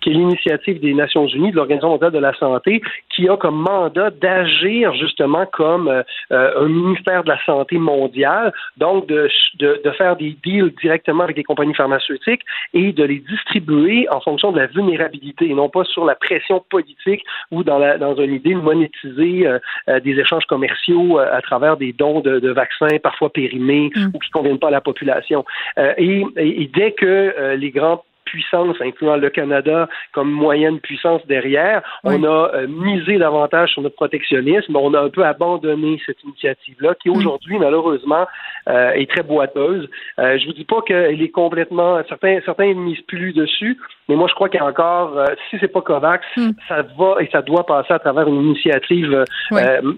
Qui 0.01 0.09
est 0.09 0.13
l'initiative 0.13 0.79
des 0.79 0.93
Nations 0.93 1.27
Unies, 1.27 1.51
de 1.51 1.55
l'Organisation 1.55 1.89
mondiale 1.89 2.11
de 2.11 2.19
la 2.19 2.33
santé, 2.35 2.81
qui 3.17 3.27
a 3.27 3.35
comme 3.35 3.59
mandat 3.59 4.11
d'agir 4.11 4.93
justement 4.93 5.45
comme 5.47 5.89
euh, 5.89 6.03
un 6.31 6.69
ministère 6.69 7.23
de 7.23 7.29
la 7.29 7.43
santé 7.45 7.77
mondiale, 7.77 8.53
donc 8.77 9.07
de, 9.07 9.27
de, 9.59 9.81
de, 9.83 9.91
faire 9.91 10.15
des 10.15 10.37
deals 10.43 10.73
directement 10.81 11.23
avec 11.23 11.35
des 11.35 11.43
compagnies 11.43 11.75
pharmaceutiques 11.75 12.43
et 12.73 12.93
de 12.93 13.03
les 13.03 13.19
distribuer 13.19 14.07
en 14.09 14.21
fonction 14.21 14.53
de 14.53 14.59
la 14.59 14.67
vulnérabilité, 14.67 15.49
et 15.49 15.53
non 15.53 15.67
pas 15.67 15.83
sur 15.83 16.05
la 16.05 16.15
pression 16.15 16.63
politique 16.69 17.23
ou 17.51 17.63
dans, 17.63 17.79
la, 17.79 17.97
dans 17.97 18.15
une 18.15 18.33
idée 18.33 18.53
de 18.53 18.61
monétiser 18.61 19.45
euh, 19.47 19.99
des 19.99 20.19
échanges 20.19 20.45
commerciaux 20.45 21.17
à 21.17 21.41
travers 21.41 21.75
des 21.75 21.91
dons 21.91 22.21
de, 22.21 22.39
de 22.39 22.51
vaccins 22.51 22.97
parfois 23.01 23.29
périmés 23.29 23.91
Mm. 23.97 24.11
ou 24.13 24.19
qui 24.19 24.29
ne 24.29 24.33
conviennent 24.33 24.59
pas 24.59 24.67
à 24.67 24.71
la 24.71 24.81
population. 24.81 25.45
Euh, 25.77 25.93
et, 25.97 26.23
et, 26.37 26.69
dès 26.73 26.91
que 26.91 27.05
euh, 27.05 27.55
les 27.55 27.71
grands 27.71 28.03
puissance, 28.27 28.75
incluant 28.81 29.15
le 29.15 29.29
Canada 29.29 29.87
comme 30.13 30.29
moyenne 30.29 30.79
puissance 30.79 31.25
derrière. 31.27 31.81
On 32.03 32.23
a 32.23 32.51
euh, 32.53 32.67
misé 32.67 33.17
davantage 33.17 33.71
sur 33.71 33.81
notre 33.81 33.95
protectionnisme. 33.95 34.75
On 34.75 34.93
a 34.93 35.01
un 35.01 35.09
peu 35.09 35.25
abandonné 35.25 35.99
cette 36.05 36.21
initiative-là, 36.23 36.95
qui 37.01 37.09
mm. 37.09 37.17
aujourd'hui, 37.17 37.57
malheureusement, 37.57 38.25
euh, 38.69 38.91
est 38.91 39.09
très 39.09 39.23
boiteuse. 39.23 39.89
Euh, 40.19 40.37
je 40.37 40.45
vous 40.45 40.53
dis 40.53 40.65
pas 40.65 40.81
qu'elle 40.85 41.21
est 41.21 41.29
complètement. 41.29 42.01
Certains, 42.09 42.39
certains 42.45 42.69
ne 42.69 42.81
misent 42.81 43.05
plus 43.07 43.33
dessus, 43.33 43.77
mais 44.09 44.15
moi, 44.15 44.27
je 44.29 44.35
crois 44.35 44.49
qu'il 44.49 44.59
y 44.59 44.63
a 44.63 44.65
encore, 44.65 45.19
si 45.49 45.57
c'est 45.59 45.67
pas 45.67 45.81
COVAX, 45.81 46.25
mm. 46.35 46.49
ça 46.67 46.83
va 46.97 47.15
et 47.21 47.29
ça 47.31 47.41
doit 47.41 47.65
passer 47.65 47.93
à 47.93 47.99
travers 47.99 48.27
une 48.27 48.41
initiative 48.41 49.23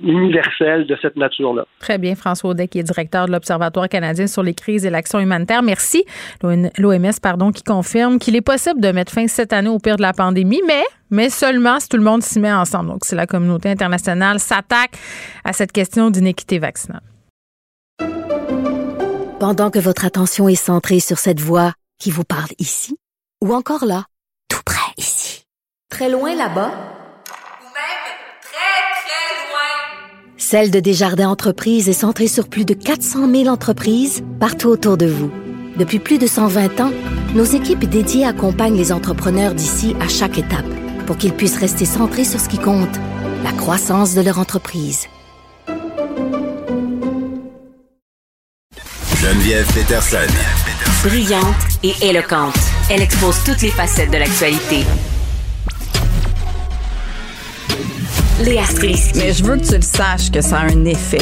universelle 0.04 0.86
de 0.86 0.98
cette 1.02 1.16
nature-là. 1.16 1.66
Très 1.80 1.98
bien, 1.98 2.16
François 2.16 2.52
Audet, 2.52 2.68
qui 2.68 2.80
est 2.80 2.84
directeur 2.84 3.26
de 3.26 3.32
l'Observatoire 3.32 3.90
canadien 3.90 4.28
sur 4.28 4.44
les 4.44 4.54
crises 4.54 4.86
et 4.86 4.90
l'action 4.90 5.20
humanitaire. 5.20 5.64
Merci. 5.64 6.06
L'OMS, 6.44 7.20
pardon, 7.22 7.52
qui 7.52 7.64
confirme 7.64 8.19
qu'il 8.20 8.36
est 8.36 8.42
possible 8.42 8.80
de 8.80 8.92
mettre 8.92 9.12
fin 9.12 9.28
cette 9.28 9.54
année 9.54 9.70
au 9.70 9.80
pire 9.80 9.96
de 9.96 10.02
la 10.02 10.14
pandémie, 10.14 10.62
mais, 10.68 10.84
mais 11.10 11.30
seulement 11.30 11.80
si 11.80 11.90
tout 11.90 11.98
le 11.98 12.04
monde 12.04 12.22
s'y 12.22 12.40
met 12.40 12.54
ensemble. 12.54 12.90
Donc, 12.90 13.06
si 13.06 13.16
la 13.16 13.26
communauté 13.26 13.70
internationale 13.70 14.40
s'attaque 14.40 14.98
à 15.44 15.54
cette 15.54 15.72
question 15.72 16.12
d'inéquité 16.12 16.60
vaccinale. 16.60 17.02
Pendant 19.40 19.72
que 19.72 19.80
votre 19.80 20.06
attention 20.06 20.50
est 20.50 20.56
centrée 20.56 21.00
sur 21.00 21.18
cette 21.18 21.40
voix 21.40 21.74
qui 21.98 22.12
vous 22.12 22.26
parle 22.26 22.50
ici, 22.60 22.98
ou 23.44 23.54
encore 23.54 23.86
là, 23.86 24.06
tout 24.50 24.62
près 24.66 24.94
ici, 24.98 25.44
très 25.90 26.10
loin 26.10 26.36
là-bas, 26.36 26.72
ou 26.72 27.66
même 27.66 28.06
très, 28.42 28.82
très 29.02 29.50
loin, 29.50 30.36
Celle 30.38 30.72
de 30.72 30.80
Desjardins 30.80 31.30
Entreprises 31.30 31.88
est 31.88 31.94
centrée 31.94 32.28
sur 32.28 32.50
plus 32.50 32.66
de 32.66 32.74
400 32.74 33.32
000 33.32 33.48
entreprises 33.48 34.24
partout 34.40 34.68
autour 34.68 34.98
de 34.98 35.06
vous. 35.06 35.32
Depuis 35.80 36.00
plus 36.00 36.18
de 36.18 36.28
120 36.28 36.82
ans, 36.82 36.92
nos 37.34 37.46
équipes 37.46 37.86
dédiées 37.86 38.26
accompagnent 38.26 38.76
les 38.76 38.92
entrepreneurs 38.92 39.54
d'ici 39.54 39.96
à 40.02 40.10
chaque 40.10 40.38
étape 40.38 40.66
pour 41.08 41.16
qu'ils 41.16 41.32
puissent 41.32 41.58
rester 41.58 41.86
centrés 41.86 42.26
sur 42.26 42.42
ce 42.42 42.50
qui 42.50 42.58
compte, 42.58 43.00
la 43.46 43.54
croissance 43.54 44.14
de 44.14 44.20
leur 44.20 44.40
entreprise. 44.40 45.08
Geneviève 49.22 49.72
Peterson. 49.74 50.18
Brillante 51.06 51.56
et 51.82 51.94
éloquente, 52.02 52.60
elle 52.90 53.02
expose 53.02 53.38
toutes 53.46 53.62
les 53.62 53.72
facettes 53.72 54.12
de 54.12 54.18
l'actualité. 54.18 54.84
Léa 58.44 58.66
Strisky. 58.66 59.18
Mais 59.18 59.32
je 59.32 59.46
veux 59.46 59.56
que 59.56 59.66
tu 59.66 59.76
le 59.76 59.82
saches 59.82 60.30
que 60.30 60.42
ça 60.42 60.58
a 60.58 60.64
un 60.66 60.84
effet. 60.84 61.20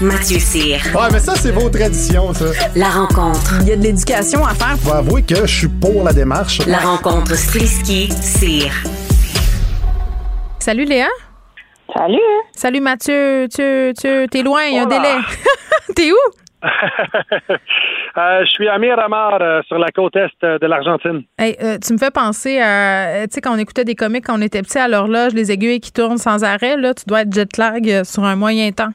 Mathieu 0.00 0.38
Cyr. 0.38 0.80
Ouais, 0.94 1.08
mais 1.12 1.18
ça, 1.18 1.34
c'est 1.34 1.50
vos 1.50 1.68
traditions, 1.68 2.32
ça. 2.32 2.46
La 2.74 2.88
rencontre. 2.88 3.56
Il 3.60 3.68
y 3.68 3.72
a 3.72 3.76
de 3.76 3.82
l'éducation 3.82 4.46
à 4.46 4.54
faire. 4.54 4.78
Faut 4.78 4.94
avouer 4.94 5.22
que 5.22 5.46
je 5.46 5.58
suis 5.58 5.68
pour 5.68 6.04
la 6.04 6.14
démarche. 6.14 6.66
La 6.66 6.78
rencontre 6.78 7.34
Strisky-Cyr. 7.34 8.72
Salut 10.58 10.86
Léa. 10.86 11.08
Salut. 11.94 12.18
Salut 12.56 12.80
Mathieu. 12.80 13.46
Tu, 13.54 13.92
tu, 14.00 14.26
t'es 14.30 14.42
loin, 14.42 14.64
il 14.64 14.76
y 14.76 14.78
a 14.78 14.84
un 14.84 14.86
délai. 14.86 15.16
t'es 15.94 16.10
où? 16.12 16.16
Euh, 18.16 18.44
je 18.44 18.50
suis 18.50 18.68
à 18.68 18.78
Miramar, 18.78 19.38
euh, 19.40 19.62
sur 19.66 19.78
la 19.78 19.88
côte 19.90 20.16
est 20.16 20.42
de 20.42 20.66
l'Argentine. 20.66 21.22
Hey, 21.38 21.56
euh, 21.62 21.78
tu 21.84 21.92
me 21.92 21.98
fais 21.98 22.10
penser 22.10 22.60
à, 22.60 23.26
tu 23.26 23.34
sais, 23.34 23.40
quand 23.40 23.54
on 23.54 23.58
écoutait 23.58 23.84
des 23.84 23.94
comics 23.94 24.24
quand 24.24 24.38
on 24.38 24.42
était 24.42 24.62
petit 24.62 24.78
à 24.78 24.88
l'horloge, 24.88 25.32
les 25.32 25.52
aiguilles 25.52 25.80
qui 25.80 25.92
tournent 25.92 26.18
sans 26.18 26.44
arrêt, 26.44 26.76
là, 26.76 26.94
tu 26.94 27.04
dois 27.06 27.22
être 27.22 27.32
jet 27.32 27.56
lag 27.56 28.02
sur 28.04 28.24
un 28.24 28.36
moyen 28.36 28.70
temps. 28.72 28.90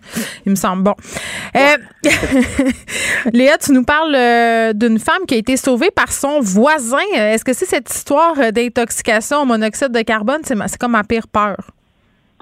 Il 0.46 0.52
me 0.52 0.56
semble 0.56 0.84
bon. 0.84 0.96
Léa, 3.34 3.58
tu 3.58 3.72
nous 3.72 3.84
parles 3.84 4.74
d'une 4.74 5.00
femme 5.00 5.26
qui 5.28 5.36
a 5.36 5.38
été 5.38 5.58
sauvée 5.58 5.92
par 5.96 6.10
son 6.10 6.40
voisin. 6.42 6.98
Est-ce 7.16 7.46
que 7.46 7.54
c'est 7.54 7.66
cette 7.66 7.90
histoire 7.90 8.36
d'intoxication 8.52 9.42
au 9.42 9.46
monoxyde 9.46 9.92
de 9.92 10.02
carbone? 10.02 10.42
C'est, 10.44 10.56
c'est 10.68 10.80
comme 10.80 10.92
ma 10.92 11.04
pire 11.04 11.28
peur. 11.32 11.58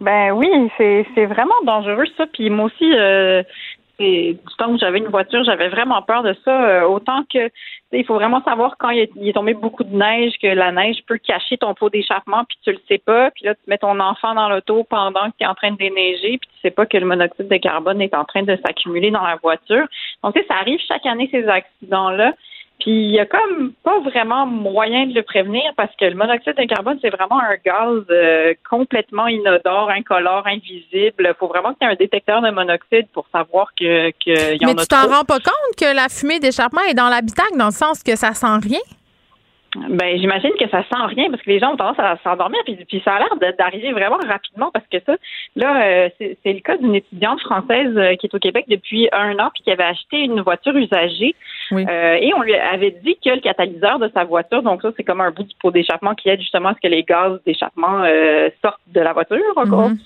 Ben 0.01 0.31
oui, 0.31 0.49
c'est, 0.77 1.05
c'est 1.13 1.25
vraiment 1.27 1.53
dangereux 1.63 2.05
ça. 2.17 2.25
Puis 2.33 2.49
moi 2.49 2.65
aussi, 2.65 2.91
du 3.99 4.37
temps 4.57 4.71
où 4.71 4.77
j'avais 4.77 4.97
une 4.97 5.07
voiture, 5.07 5.43
j'avais 5.43 5.69
vraiment 5.69 6.01
peur 6.01 6.23
de 6.23 6.35
ça. 6.43 6.65
Euh, 6.65 6.81
autant 6.83 7.23
que 7.31 7.49
il 7.91 8.05
faut 8.05 8.15
vraiment 8.15 8.43
savoir 8.43 8.75
quand 8.79 8.89
il 8.89 9.01
est, 9.01 9.33
tombé 9.33 9.53
beaucoup 9.53 9.83
de 9.83 9.95
neige, 9.95 10.33
que 10.41 10.47
la 10.47 10.71
neige 10.71 10.97
peut 11.07 11.19
cacher 11.19 11.57
ton 11.57 11.75
pot 11.75 11.89
d'échappement, 11.89 12.43
puis 12.45 12.57
tu 12.63 12.71
le 12.71 12.79
sais 12.87 12.97
pas. 12.97 13.29
Puis 13.31 13.45
là, 13.45 13.53
tu 13.53 13.61
mets 13.67 13.77
ton 13.77 13.99
enfant 13.99 14.33
dans 14.33 14.49
l'auto 14.49 14.83
pendant 14.89 15.29
que 15.29 15.37
tu 15.37 15.43
es 15.43 15.47
en 15.47 15.53
train 15.53 15.71
de 15.71 15.77
déneiger, 15.77 16.39
puis 16.39 16.49
tu 16.55 16.61
sais 16.61 16.71
pas 16.71 16.85
que 16.85 16.97
le 16.97 17.05
monoxyde 17.05 17.47
de 17.47 17.57
carbone 17.57 18.01
est 18.01 18.15
en 18.15 18.25
train 18.25 18.43
de 18.43 18.57
s'accumuler 18.65 19.11
dans 19.11 19.23
la 19.23 19.35
voiture. 19.35 19.85
Donc, 20.23 20.35
ça 20.47 20.55
arrive 20.55 20.79
chaque 20.87 21.05
année, 21.05 21.29
ces 21.31 21.47
accidents-là. 21.47 22.33
Puis 22.83 22.91
il 22.91 23.11
y 23.11 23.19
a 23.19 23.25
comme 23.25 23.71
pas 23.81 23.97
vraiment 24.01 24.45
moyen 24.45 25.07
de 25.07 25.13
le 25.13 25.23
prévenir 25.23 25.63
parce 25.77 25.95
que 25.95 26.03
le 26.03 26.15
monoxyde 26.15 26.57
de 26.57 26.65
carbone, 26.65 26.99
c'est 27.01 27.11
vraiment 27.11 27.39
un 27.39 27.55
gaz 27.65 28.03
euh, 28.09 28.53
complètement 28.69 29.27
inodore, 29.27 29.89
incolore, 29.89 30.45
invisible. 30.45 31.29
Il 31.29 31.35
faut 31.39 31.47
vraiment 31.47 31.73
qu'il 31.73 31.87
y 31.87 31.89
ait 31.89 31.93
un 31.93 31.95
détecteur 31.95 32.41
de 32.41 32.49
monoxyde 32.49 33.07
pour 33.13 33.25
savoir 33.31 33.69
que, 33.79 34.09
que 34.11 34.57
y 34.57 34.65
en 34.65 34.67
Mais 34.67 34.75
tu 34.75 34.87
t'en 34.87 35.07
rends 35.07 35.23
pas 35.23 35.39
compte 35.39 35.75
que 35.79 35.95
la 35.95 36.09
fumée 36.09 36.41
d'échappement 36.41 36.81
est 36.81 36.93
dans 36.93 37.07
l'habitacle 37.07 37.57
dans 37.57 37.67
le 37.67 37.71
sens 37.71 38.03
que 38.03 38.17
ça 38.17 38.33
sent 38.33 38.57
rien? 38.61 38.81
Ben, 39.75 40.19
j'imagine 40.19 40.51
que 40.59 40.69
ça 40.69 40.83
sent 40.83 41.05
rien 41.07 41.31
parce 41.31 41.41
que 41.41 41.49
les 41.49 41.59
gens 41.59 41.73
ont 41.73 41.77
tendance 41.77 41.97
à 41.97 42.17
s'endormir, 42.23 42.59
puis, 42.65 42.77
puis 42.87 43.01
ça 43.03 43.15
a 43.15 43.19
l'air 43.19 43.53
d'arriver 43.57 43.91
vraiment 43.91 44.17
rapidement 44.17 44.69
parce 44.71 44.85
que 44.87 44.97
ça, 45.05 45.15
là, 45.55 45.83
euh, 45.83 46.09
c'est 46.19 46.53
le 46.53 46.59
cas 46.59 46.77
d'une 46.77 46.95
étudiante 46.95 47.39
française 47.41 47.95
euh, 47.97 48.15
qui 48.15 48.27
est 48.27 48.35
au 48.35 48.39
Québec 48.39 48.65
depuis 48.67 49.09
un 49.11 49.39
an 49.39 49.49
puis 49.53 49.63
qui 49.63 49.71
avait 49.71 49.83
acheté 49.83 50.19
une 50.19 50.41
voiture 50.41 50.75
usagée. 50.75 51.35
Euh, 51.77 52.17
et 52.19 52.33
on 52.33 52.41
lui 52.41 52.55
avait 52.55 52.95
dit 53.03 53.17
que 53.23 53.29
le 53.29 53.41
catalyseur 53.41 53.99
de 53.99 54.09
sa 54.13 54.23
voiture, 54.23 54.63
donc 54.63 54.81
ça, 54.81 54.89
c'est 54.95 55.03
comme 55.03 55.21
un 55.21 55.31
bout 55.31 55.43
du 55.43 55.55
pot 55.61 55.71
d'échappement 55.71 56.15
qui 56.15 56.29
aide 56.29 56.39
justement 56.39 56.69
à 56.69 56.75
ce 56.75 56.79
que 56.79 56.87
les 56.87 57.03
gaz 57.03 57.39
d'échappement 57.45 58.03
sortent 58.61 58.79
de 58.87 59.01
la 59.01 59.13
voiture, 59.13 59.37
mm 59.55 59.97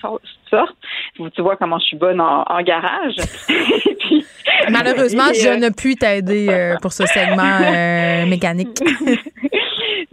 sortent. 0.49 0.77
Tu 1.15 1.41
vois 1.41 1.55
comment 1.55 1.79
je 1.79 1.85
suis 1.85 1.97
bonne 1.97 2.21
en, 2.21 2.61
garage. 2.61 3.15
Malheureusement, 4.69 5.33
je 5.33 5.57
ne 5.57 5.69
puis 5.69 5.95
t'aider 5.95 6.75
pour 6.81 6.93
ce 6.93 7.05
segment 7.05 7.59
mécanique. 8.27 8.79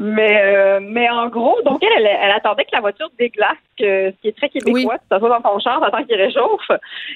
Mais, 0.04 0.38
euh, 0.42 0.80
mais 0.82 1.08
en 1.08 1.28
gros, 1.28 1.56
donc 1.64 1.82
elle, 1.82 2.06
elle, 2.06 2.30
attendait 2.30 2.64
que 2.64 2.74
la 2.74 2.80
voiture 2.80 3.08
déglace, 3.18 3.56
que, 3.78 4.10
ce 4.10 4.16
qui 4.20 4.28
est 4.28 4.36
très 4.36 4.50
québécois, 4.50 4.98
tu 4.98 5.08
t'assois 5.08 5.30
dans 5.30 5.40
ton 5.40 5.58
char, 5.60 5.80
t'attends 5.80 6.04
qu'il 6.04 6.16
réchauffe, 6.16 6.70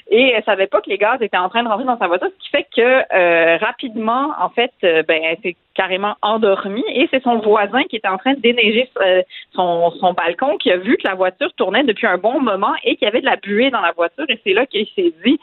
et 0.09 0.31
elle 0.31 0.43
savait 0.43 0.65
pas 0.65 0.81
que 0.81 0.89
les 0.89 0.97
gaz 0.97 1.21
étaient 1.21 1.37
en 1.37 1.49
train 1.49 1.61
de 1.61 1.67
rentrer 1.67 1.85
dans 1.85 1.99
sa 1.99 2.07
voiture, 2.07 2.29
ce 2.29 2.43
qui 2.43 2.49
fait 2.49 2.67
que 2.75 3.13
euh, 3.13 3.57
rapidement, 3.57 4.31
en 4.39 4.49
fait, 4.49 4.71
euh, 4.83 5.03
ben, 5.07 5.21
elle 5.23 5.37
s'est 5.43 5.55
carrément 5.75 6.15
endormie, 6.23 6.83
et 6.93 7.07
c'est 7.11 7.21
son 7.21 7.37
voisin 7.37 7.83
qui 7.83 7.97
était 7.97 8.07
en 8.07 8.17
train 8.17 8.33
de 8.33 8.39
déneiger 8.39 8.89
son, 9.53 9.91
son 9.91 10.13
balcon 10.13 10.57
qui 10.57 10.71
a 10.71 10.77
vu 10.77 10.97
que 10.97 11.07
la 11.07 11.13
voiture 11.13 11.53
tournait 11.53 11.83
depuis 11.83 12.07
un 12.07 12.17
bon 12.17 12.41
moment 12.41 12.73
et 12.83 12.95
qu'il 12.95 13.05
y 13.05 13.08
avait 13.09 13.21
de 13.21 13.25
la 13.25 13.35
buée 13.35 13.69
dans 13.69 13.81
la 13.81 13.91
voiture, 13.91 14.25
et 14.29 14.39
c'est 14.43 14.53
là 14.53 14.65
qu'il 14.65 14.87
s'est 14.95 15.13
dit, 15.25 15.39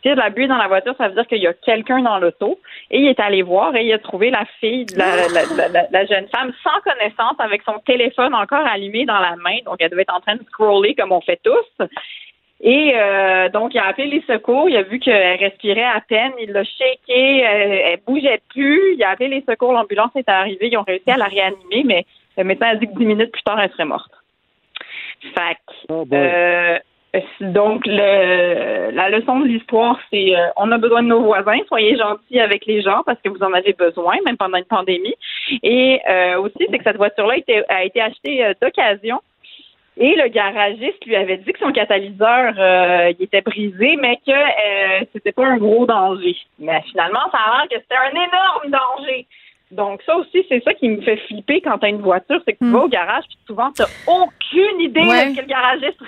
s'il 0.00 0.10
y 0.10 0.12
a 0.12 0.14
de 0.14 0.20
la 0.20 0.30
buée 0.30 0.46
dans 0.46 0.56
la 0.56 0.68
voiture, 0.68 0.94
ça 0.96 1.08
veut 1.08 1.14
dire 1.14 1.26
qu'il 1.26 1.38
y 1.38 1.46
a 1.46 1.52
quelqu'un 1.52 2.02
dans 2.02 2.18
l'auto. 2.18 2.60
Et 2.90 3.00
il 3.00 3.08
est 3.08 3.18
allé 3.18 3.42
voir 3.42 3.74
et 3.74 3.84
il 3.84 3.92
a 3.92 3.98
trouvé 3.98 4.30
la 4.30 4.44
fille, 4.60 4.86
la, 4.94 6.06
jeune 6.06 6.28
femme, 6.28 6.52
sans 6.62 6.80
connaissance, 6.84 7.34
avec 7.38 7.62
son 7.62 7.78
téléphone 7.84 8.34
encore 8.34 8.64
allumé 8.64 9.06
dans 9.06 9.18
la 9.18 9.34
main. 9.36 9.58
Donc, 9.64 9.76
elle 9.80 9.90
devait 9.90 10.02
être 10.02 10.14
en 10.14 10.20
train 10.20 10.36
de 10.36 10.44
scroller 10.44 10.94
comme 10.94 11.10
on 11.10 11.20
fait 11.20 11.40
tous. 11.42 11.86
Et 12.60 12.92
euh, 12.94 13.48
donc, 13.48 13.74
il 13.74 13.78
a 13.78 13.86
appelé 13.86 14.06
les 14.06 14.22
secours. 14.22 14.68
Il 14.68 14.76
a 14.76 14.82
vu 14.82 15.00
qu'elle 15.00 15.38
respirait 15.38 15.82
à 15.82 16.00
peine. 16.00 16.32
Il 16.40 16.52
l'a 16.52 16.64
shaké. 16.64 17.40
Elle, 17.40 17.72
elle, 17.72 18.00
bougeait 18.06 18.40
plus. 18.50 18.94
Il 18.94 19.02
a 19.02 19.10
appelé 19.10 19.28
les 19.28 19.44
secours. 19.48 19.72
L'ambulance 19.72 20.14
est 20.14 20.28
arrivée. 20.28 20.68
Ils 20.68 20.76
ont 20.76 20.82
réussi 20.82 21.10
à 21.10 21.16
la 21.16 21.26
réanimer, 21.26 21.82
mais 21.84 22.06
le 22.36 22.44
médecin 22.44 22.66
a 22.66 22.76
dit 22.76 22.86
que 22.86 22.96
dix 22.96 23.06
minutes 23.06 23.32
plus 23.32 23.42
tard, 23.42 23.60
elle 23.60 23.70
serait 23.72 23.84
morte. 23.84 24.12
Fait 25.34 25.58
oh 25.88 26.04
donc, 27.40 27.86
le, 27.86 28.90
la 28.90 29.08
leçon 29.08 29.40
de 29.40 29.46
l'histoire, 29.46 29.98
c'est 30.10 30.36
euh, 30.36 30.48
on 30.56 30.70
a 30.72 30.78
besoin 30.78 31.02
de 31.02 31.08
nos 31.08 31.22
voisins. 31.22 31.58
Soyez 31.66 31.96
gentils 31.96 32.40
avec 32.40 32.66
les 32.66 32.82
gens 32.82 33.02
parce 33.06 33.18
que 33.22 33.30
vous 33.30 33.42
en 33.42 33.52
avez 33.54 33.72
besoin, 33.72 34.16
même 34.26 34.36
pendant 34.36 34.58
une 34.58 34.64
pandémie. 34.64 35.14
Et 35.62 36.00
euh, 36.08 36.40
aussi, 36.40 36.66
c'est 36.70 36.78
que 36.78 36.84
cette 36.84 36.96
voiture-là 36.96 37.36
a 37.68 37.84
été, 37.84 38.00
achetée 38.00 38.44
euh, 38.44 38.52
d'occasion. 38.60 39.20
Et 40.00 40.14
le 40.14 40.28
garagiste 40.28 41.04
lui 41.06 41.16
avait 41.16 41.38
dit 41.38 41.52
que 41.52 41.58
son 41.58 41.72
catalyseur 41.72 42.54
euh, 42.56 43.12
il 43.18 43.24
était 43.24 43.40
brisé, 43.40 43.96
mais 43.96 44.16
que 44.24 44.30
euh, 44.30 45.04
c'était 45.12 45.32
pas 45.32 45.46
un 45.46 45.56
gros 45.56 45.86
danger. 45.86 46.36
Mais 46.58 46.80
finalement, 46.90 47.28
ça 47.32 47.38
a 47.38 47.58
l'air 47.58 47.68
que 47.68 47.82
c'était 47.82 47.96
un 47.96 48.10
énorme 48.10 48.70
danger. 48.70 49.26
Donc 49.70 50.00
ça 50.06 50.16
aussi, 50.16 50.44
c'est 50.48 50.62
ça 50.64 50.72
qui 50.74 50.88
me 50.88 51.02
fait 51.02 51.18
flipper 51.26 51.60
quand 51.60 51.78
t'as 51.78 51.88
une 51.90 52.00
voiture, 52.00 52.40
c'est 52.46 52.54
que 52.54 52.58
tu 52.64 52.70
vas 52.70 52.84
au 52.84 52.88
garage 52.88 53.24
puis 53.28 53.38
souvent 53.46 53.70
t'as 53.74 53.84
aucune 54.06 54.80
idée 54.80 55.00
Ouais. 55.00 55.26
de 55.26 55.30
ce 55.32 55.36
que 55.36 55.40
le 55.42 55.46
garagiste 55.46 56.00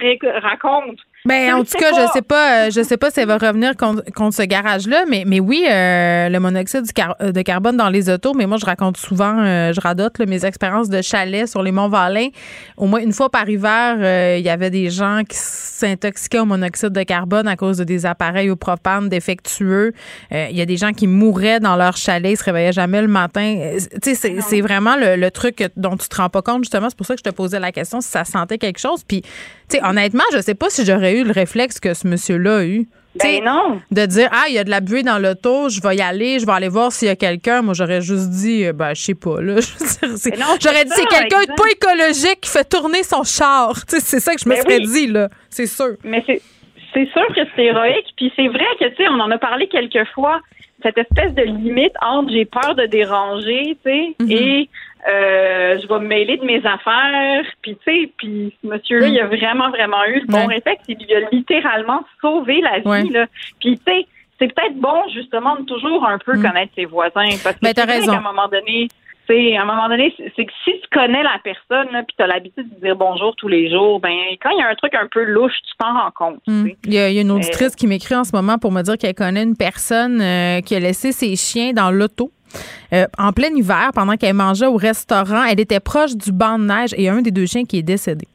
raconte. 0.43 0.99
Ben, 1.27 1.55
en 1.55 1.65
tout 1.65 1.79
cas, 1.79 1.91
pas. 1.91 2.07
je 2.07 2.13
sais 2.13 2.23
pas, 2.23 2.53
euh, 2.67 2.71
je 2.71 2.83
sais 2.83 2.97
pas 2.97 3.11
si 3.11 3.21
elle 3.21 3.27
va 3.29 3.37
revenir 3.37 3.77
contre, 3.77 4.03
contre 4.15 4.35
ce 4.37 4.43
garage-là, 4.43 5.05
mais, 5.07 5.25
mais 5.27 5.39
oui, 5.39 5.67
euh, 5.69 6.29
le 6.31 6.41
monoxyde 6.41 6.83
du 6.85 6.93
car- 6.93 7.15
euh, 7.21 7.31
de 7.33 7.43
carbone 7.43 7.77
dans 7.77 7.91
les 7.91 8.09
autos, 8.09 8.33
mais 8.33 8.47
moi, 8.47 8.57
je 8.59 8.65
raconte 8.65 8.97
souvent, 8.97 9.39
euh, 9.39 9.73
je 9.75 9.81
radote 9.83 10.19
là, 10.19 10.25
mes 10.27 10.47
expériences 10.47 10.89
de 10.89 11.03
chalet 11.03 11.47
sur 11.47 11.63
les 11.63 11.73
Monts-Valin. 11.73 12.29
Au 12.79 12.87
moins 12.87 13.01
une 13.01 13.13
fois 13.13 13.29
par 13.31 13.49
hiver, 13.49 13.97
euh, 13.99 14.37
il 14.39 14.45
y 14.45 14.49
avait 14.49 14.71
des 14.71 14.89
gens 14.89 15.21
qui 15.29 15.37
s'intoxiquaient 15.37 16.39
au 16.41 16.47
monoxyde 16.47 16.91
de 16.91 17.03
carbone 17.03 17.49
à 17.49 17.57
cause 17.57 17.77
de 17.79 17.85
des 17.85 18.07
appareils 18.07 18.49
au 18.51 18.57
propane 18.57 19.09
défectueux. 19.09 19.93
Il 20.31 20.57
y 20.57 20.61
a 20.61 20.67
des 20.67 20.77
gens 20.77 20.93
qui 20.93 21.07
mouraient 21.07 21.61
dans 21.61 21.77
leur 21.77 21.97
chalet, 21.97 22.33
ils 22.33 22.37
se 22.37 22.45
réveillaient 22.45 22.73
jamais 22.73 23.03
le 23.03 23.09
matin. 23.09 23.75
Tu 24.03 24.15
sais, 24.15 24.33
c'est- 24.41 24.61
vraiment 24.61 24.97
le, 24.97 25.17
le 25.17 25.31
truc 25.31 25.65
dont 25.77 25.97
tu 25.97 26.09
te 26.09 26.17
rends 26.17 26.29
pas 26.29 26.43
compte, 26.43 26.65
justement. 26.65 26.89
C'est 26.89 26.97
pour 26.97 27.07
ça 27.07 27.15
que 27.15 27.21
je 27.25 27.31
te 27.31 27.35
posais 27.35 27.59
la 27.59 27.73
question 27.73 28.01
si 28.01 28.09
ça 28.09 28.25
sentait 28.25 28.59
quelque 28.59 28.79
chose. 28.79 29.03
Puis, 29.07 29.23
sais, 29.79 29.85
honnêtement, 29.85 30.25
je 30.33 30.41
sais 30.41 30.55
pas 30.55 30.71
si 30.71 30.85
j'aurais 30.85 31.15
eu 31.17 31.25
le 31.25 31.33
réflexe 31.33 31.81
que 31.81 31.95
ce 31.95 32.07
monsieur-là 32.07 32.59
a 32.59 32.65
eu. 32.65 32.87
Sais, 33.21 33.41
non. 33.41 33.81
De 33.91 34.07
dire, 34.07 34.29
ah, 34.31 34.45
il 34.49 34.55
y 34.55 34.59
a 34.59 34.63
de 34.65 34.71
la 34.71 34.81
buée 34.81 35.03
dans 35.03 35.19
l'auto, 35.19 35.69
je 35.69 35.81
vais 35.81 35.97
y 35.97 36.01
aller, 36.01 36.39
je 36.39 36.47
vais 36.47 36.53
aller 36.53 36.69
voir 36.69 36.93
s'il 36.93 37.09
y 37.09 37.11
a 37.11 37.17
quelqu'un. 37.17 37.61
Moi, 37.61 37.75
j'aurais 37.75 38.01
juste 38.01 38.31
dit, 38.31 38.65
euh, 38.65 38.73
ben, 38.73 38.95
je 38.95 39.03
sais 39.03 39.15
pas, 39.15 39.41
là. 39.41 39.57
J'aurais 40.63 40.85
dit, 40.85 40.93
c'est 40.95 41.07
quelqu'un 41.09 41.43
de 41.43 41.55
pas 41.57 41.69
écologique 41.73 42.41
qui 42.43 42.51
fait 42.51 42.69
tourner 42.69 43.03
son 43.03 43.25
char. 43.25 43.75
C'est 43.89 44.21
ça 44.21 44.35
que 44.35 44.41
je 44.41 44.49
me 44.49 44.55
Ben 44.55 44.63
serais 44.63 44.79
oui. 44.79 44.87
dit, 44.87 45.07
là. 45.09 45.29
C'est 45.49 45.67
sûr. 45.67 45.97
Mais 46.05 46.23
c'est 46.27 46.41
c'est 46.95 47.09
sûr 47.13 47.27
que 47.35 47.41
c'est 47.55 47.65
héroïque. 47.65 48.07
Puis 48.17 48.33
c'est 48.37 48.49
vrai 48.49 48.65
que, 48.79 48.89
tu 48.91 48.97
sais, 48.97 49.09
on 49.09 49.21
en 49.21 49.31
a 49.31 49.39
parlé 49.39 49.69
quelques 49.69 50.09
fois, 50.15 50.41
cette 50.83 50.99
espèce 50.99 51.35
de 51.35 51.43
limite 51.43 51.93
entre 52.05 52.33
j'ai 52.33 52.45
peur 52.45 52.75
de 52.75 52.87
déranger, 52.87 53.77
tu 53.85 53.91
sais, 53.91 54.15
Mhm. 54.21 54.31
et 54.31 54.69
euh, 55.09 55.79
je 55.81 55.87
vais 55.87 55.99
me 56.01 56.07
mêler 56.07 56.37
de 56.37 56.45
mes 56.45 56.59
affaires. 56.67 57.45
Puis, 57.63 57.77
tu 57.77 57.83
sais, 57.85 58.11
puis 58.17 58.55
ce 58.63 58.69
monsieur-là, 58.69 59.09
il 59.09 59.19
a 59.21 59.27
vraiment, 59.27 59.71
vraiment 59.71 60.05
eu 60.05 60.21
le 60.21 60.27
bon 60.27 60.47
Ouais. 60.47 60.55
réflexe. 60.57 60.83
Il 60.89 60.97
a 61.15 61.29
littéralement 61.33 62.03
sauvé 62.21 62.61
la 62.61 62.79
vie, 62.81 62.89
Ouais. 62.89 63.03
là. 63.11 63.27
Puis, 63.61 63.79
tu 63.79 63.83
sais, 63.93 64.07
c'est 64.39 64.53
peut-être 64.55 64.77
bon, 64.77 65.03
justement, 65.15 65.57
de 65.57 65.63
toujours 65.65 66.07
un 66.07 66.19
peu 66.19 66.33
connaître 66.41 66.73
ses 66.75 66.85
voisins. 66.87 67.29
Parce 67.43 67.57
que 67.57 67.61
Ben, 67.63 67.73
vrai 67.75 67.85
raison. 67.99 68.13
qu'à 68.13 68.19
un 68.19 68.23
moment 68.23 68.49
donné, 68.49 68.89
tu 69.29 69.37
sais, 69.37 69.57
à 69.57 69.63
un 69.63 69.65
moment 69.65 69.89
donné, 69.89 70.13
c'est 70.19 70.45
que 70.45 70.53
si 70.65 70.73
tu 70.73 70.89
connais 70.93 71.23
la 71.23 71.39
personne, 71.45 71.89
puis 72.07 72.15
tu 72.17 72.23
as 72.23 72.27
l'habitude 72.27 72.67
de 72.75 72.81
dire 72.87 72.97
bonjour 72.97 73.37
tous 73.37 73.49
les 73.49 73.71
jours, 73.71 74.01
ben 74.01 74.11
quand 74.43 74.51
il 74.51 74.59
y 74.59 74.63
a 74.63 74.69
un 74.69 74.75
truc 74.75 74.95
un 74.95 75.07
peu 75.09 75.23
louche, 75.25 75.53
tu 75.69 75.73
t'en 75.79 75.93
rends 75.93 76.11
compte. 76.11 76.41
Mm. 76.49 76.69
Il 76.87 76.95
y, 76.95 76.99
a, 76.99 77.09
il 77.11 77.15
y 77.15 77.19
a 77.19 77.23
une 77.23 77.31
auditrice 77.31 77.73
Euh, 77.73 77.77
qui 77.79 77.87
m'écrit 77.87 78.15
en 78.17 78.25
ce 78.25 78.35
moment 78.35 78.59
pour 78.59 78.73
me 78.73 78.83
dire 78.83 78.97
qu'elle 78.99 79.15
connaît 79.15 79.43
une 79.45 79.57
personne 79.57 80.21
euh, 80.21 80.61
qui 80.63 80.75
a 80.75 80.81
laissé 80.81 81.13
ses 81.13 81.37
chiens 81.37 81.73
dans 81.73 81.91
l'auto. 81.91 82.31
Euh, 82.93 83.07
en 83.19 83.33
plein 83.33 83.49
hiver, 83.55 83.91
pendant 83.95 84.17
qu'elle 84.17 84.35
mangeait 84.35 84.67
au 84.67 84.77
restaurant, 84.77 85.45
elle 85.45 85.61
était 85.61 85.81
proche 85.81 86.17
du 86.17 86.33
banc 86.33 86.59
de 86.59 86.65
neige 86.65 86.95
et 86.97 87.09
un 87.09 87.23
des 87.23 87.31
deux 87.31 87.47
chiens 87.47 87.65
qui 87.65 87.79
est 87.79 87.83
décédé. 87.83 88.27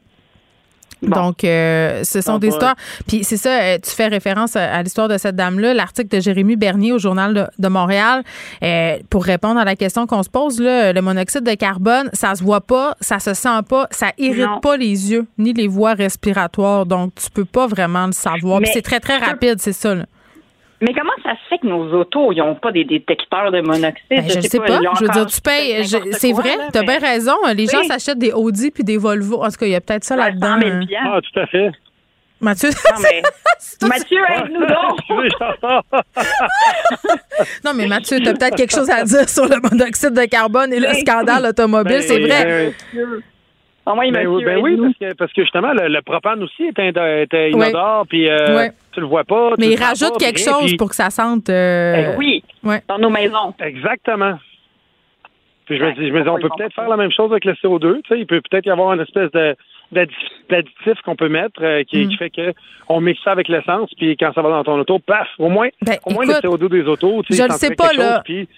Donc, 1.02 1.44
euh, 1.44 2.02
ce 2.04 2.22
sont 2.22 2.38
des 2.38 2.48
histoires. 2.48 2.74
Puis 3.06 3.22
c'est 3.22 3.36
ça, 3.36 3.50
euh, 3.50 3.78
tu 3.82 3.90
fais 3.90 4.06
référence 4.06 4.56
à, 4.56 4.76
à 4.76 4.82
l'histoire 4.82 5.08
de 5.08 5.18
cette 5.18 5.36
dame-là, 5.36 5.74
l'article 5.74 6.08
de 6.16 6.20
Jérémy 6.20 6.56
Bernier 6.56 6.92
au 6.94 6.98
Journal 6.98 7.34
de, 7.34 7.46
de 7.58 7.68
Montréal. 7.68 8.22
Euh, 8.62 8.96
pour 9.10 9.24
répondre 9.24 9.60
à 9.60 9.64
la 9.64 9.76
question 9.76 10.06
qu'on 10.06 10.22
se 10.22 10.30
pose, 10.30 10.58
là, 10.58 10.94
le 10.94 11.02
monoxyde 11.02 11.44
de 11.44 11.54
carbone, 11.54 12.08
ça 12.14 12.34
se 12.34 12.42
voit 12.42 12.62
pas, 12.62 12.96
ça 13.02 13.18
se 13.18 13.34
sent 13.34 13.60
pas, 13.68 13.86
ça 13.90 14.12
irrite 14.16 14.46
Non. 14.46 14.60
pas 14.60 14.78
les 14.78 15.10
yeux 15.12 15.26
ni 15.36 15.52
les 15.52 15.68
voies 15.68 15.92
respiratoires. 15.92 16.86
Donc, 16.86 17.12
tu 17.14 17.30
peux 17.30 17.44
pas 17.44 17.66
vraiment 17.66 18.06
le 18.06 18.12
savoir. 18.12 18.60
C'est 18.72 18.82
très, 18.82 19.00
très 19.00 19.18
rapide, 19.18 19.56
c'est 19.60 19.74
ça. 19.74 19.94
Là. 19.94 20.06
Mais 20.82 20.92
comment 20.92 21.12
ça 21.22 21.30
se 21.32 21.48
fait 21.48 21.58
que 21.58 21.66
nos 21.66 21.90
autos, 21.94 22.32
ils 22.32 22.38
n'ont 22.38 22.54
pas 22.54 22.70
des 22.70 22.84
détecteurs 22.84 23.50
de 23.50 23.60
monoxyde? 23.62 24.04
Ben, 24.10 24.28
je 24.28 24.36
ne 24.36 24.40
sais 24.42 24.58
pas. 24.58 24.78
Je 24.98 25.04
veux 25.04 25.08
dire, 25.08 25.26
tu 25.26 25.40
payes. 25.40 25.84
C'est 26.12 26.32
vrai, 26.32 26.54
tu 26.72 26.78
as 26.78 26.82
mais- 26.82 26.98
bien 26.98 27.08
raison. 27.08 27.34
Les 27.54 27.66
gens 27.66 27.82
s'achètent 27.84 28.18
des 28.18 28.32
Audi 28.32 28.70
puis 28.70 28.84
des 28.84 28.98
Volvo. 28.98 29.42
En 29.42 29.46
tout 29.48 29.56
cas, 29.56 29.66
il 29.66 29.72
y 29.72 29.74
a 29.74 29.80
peut-être 29.80 30.04
ça 30.04 30.16
là-dedans. 30.16 30.60
100 30.60 30.66
000 30.68 30.86
piastres. 30.86 31.10
Ah, 31.14 31.20
tout 31.32 31.40
à 31.40 31.46
fait. 31.46 31.70
Mathieu, 32.38 32.68
Non, 32.68 32.98
mais... 33.02 33.22
Mathieu, 33.88 34.18
aide-nous 34.28 34.66
donc! 34.66 34.98
Non, 37.64 37.72
mais 37.74 37.86
Mathieu, 37.86 38.20
tu 38.20 38.28
as 38.28 38.34
peut-être 38.34 38.56
quelque 38.56 38.74
chose 38.74 38.90
à 38.90 39.02
dire 39.04 39.28
sur 39.28 39.46
le 39.46 39.56
monoxyde 39.62 40.12
de 40.12 40.24
carbone 40.26 40.72
et 40.72 40.80
le 40.80 40.88
Oui. 40.88 41.00
scandale 41.00 41.46
automobile, 41.46 41.98
Ben, 41.98 42.02
c'est 42.02 42.18
vrai. 42.20 42.74
Ah, 43.88 43.94
moi, 43.94 44.04
Ben, 44.10 44.26
oui, 44.26 44.44
ben 44.44 44.58
oui, 44.60 44.76
parce 44.76 44.98
que, 44.98 45.16
parce 45.16 45.32
que 45.32 45.42
justement, 45.42 45.72
le, 45.72 45.86
le 45.88 46.02
propane 46.02 46.42
aussi 46.42 46.64
est, 46.64 47.50
inodore, 47.52 48.04
puis 48.08 48.28
euh, 48.28 48.56
Ouais. 48.56 48.72
tu 48.92 48.98
le 49.00 49.06
vois 49.06 49.22
pas. 49.24 49.52
Mais 49.58 49.68
il 49.68 49.80
rajoute 49.80 50.18
quelque 50.18 50.38
rien, 50.42 50.52
chose 50.54 50.66
puis- 50.66 50.76
pour 50.76 50.88
que 50.88 50.96
ça 50.96 51.08
sente. 51.10 51.48
euh, 51.50 51.92
Ben 51.94 52.14
oui, 52.18 52.42
Ouais. 52.64 52.82
dans 52.88 52.98
nos 52.98 53.10
maisons. 53.10 53.54
Exactement. 53.60 54.38
Puis 55.66 55.78
je 55.78 55.84
me 55.84 55.92
dis, 55.94 56.08
je 56.08 56.12
me 56.12 56.22
dis, 56.22 56.28
on 56.28 56.38
peut 56.38 56.48
peut-être 56.56 56.74
faire 56.74 56.88
la 56.88 56.96
même 56.96 57.10
chose 57.10 57.30
avec 57.32 57.44
le 57.44 57.54
CO2. 57.54 58.02
Tu 58.02 58.08
sais, 58.08 58.18
il 58.20 58.26
peut 58.26 58.40
peut-être 58.40 58.66
y 58.66 58.70
avoir 58.70 58.92
une 58.92 59.00
espèce 59.00 59.30
de 59.32 59.56
d'addi- 59.92 60.14
d'additif 60.50 61.00
qu'on 61.04 61.14
peut 61.14 61.28
mettre 61.28 61.62
euh, 61.62 61.84
qui, 61.84 62.06
Mm. 62.06 62.08
qui 62.08 62.16
fait 62.16 62.30
que 62.30 62.52
on 62.88 63.00
mixe 63.00 63.20
ça 63.22 63.30
avec 63.30 63.46
l'essence, 63.46 63.88
puis 63.96 64.16
quand 64.16 64.32
ça 64.34 64.42
va 64.42 64.48
dans 64.50 64.64
ton 64.64 64.78
auto, 64.80 64.98
paf, 64.98 65.28
au 65.38 65.48
moins, 65.48 65.68
Ben, 65.80 65.94
au 66.04 66.12
moins 66.12 66.24
écoute, 66.24 66.40
le 66.42 66.48
CO2 66.48 66.68
des 66.68 66.82
autos, 66.88 67.22
tu 67.22 67.34
sais, 67.34 67.46
je 67.48 67.52
sais 67.54 67.74
pas, 67.76 67.92
là. 67.92 68.14
chose, 68.14 68.20
puis- 68.24 68.48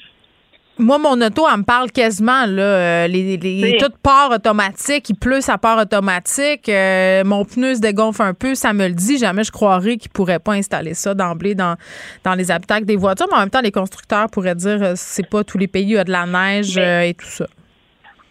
Moi, 0.79 0.99
mon 0.99 1.21
auto, 1.21 1.45
elle 1.51 1.59
me 1.59 1.65
parle 1.65 1.91
quasiment. 1.91 2.47
Là, 2.47 2.63
euh, 2.63 3.07
les, 3.09 3.37
les, 3.37 3.63
Oui. 3.63 3.77
Tout 3.79 3.93
part 4.03 4.31
automatique. 4.31 5.11
Il 5.11 5.17
pleut, 5.17 5.41
ça 5.41 5.59
part 5.59 5.79
automatique. 5.79 6.69
Euh, 6.69 7.25
mon 7.25 7.45
pneu 7.45 7.75
se 7.75 7.81
dégonfle 7.81 8.23
un 8.23 8.35
peu, 8.35 8.55
ça 8.55 8.73
me 8.73 8.87
le 8.87 8.95
dit. 8.95 9.19
Jamais 9.19 9.45
je 9.45 9.51
croirais 9.51 9.97
qu'ils 9.97 10.11
pourraient 10.11 10.39
pas 10.39 10.53
installer 10.53 10.95
ça 10.95 11.15
d'emblée 11.15 11.55
dans, 11.55 11.77
dans 12.25 12.35
les 12.35 12.51
habitacles 12.51 12.85
des 12.87 12.97
voitures. 12.97 13.27
Mais 13.31 13.37
en 13.37 13.41
même 13.41 13.51
temps, 13.51 13.61
les 13.61 13.73
constructeurs 13.73 14.29
pourraient 14.31 14.55
dire 14.55 14.83
euh, 14.83 14.93
c'est 14.97 15.29
pas 15.29 15.43
tous 15.43 15.59
les 15.59 15.67
pays 15.69 15.85
où 15.85 15.89
il 15.89 15.95
y 15.95 15.99
a 15.99 16.05
de 16.05 16.13
la 16.13 16.27
neige 16.27 16.77
euh, 16.79 17.03
et 17.03 17.15
tout 17.15 17.27
ça. 17.27 17.47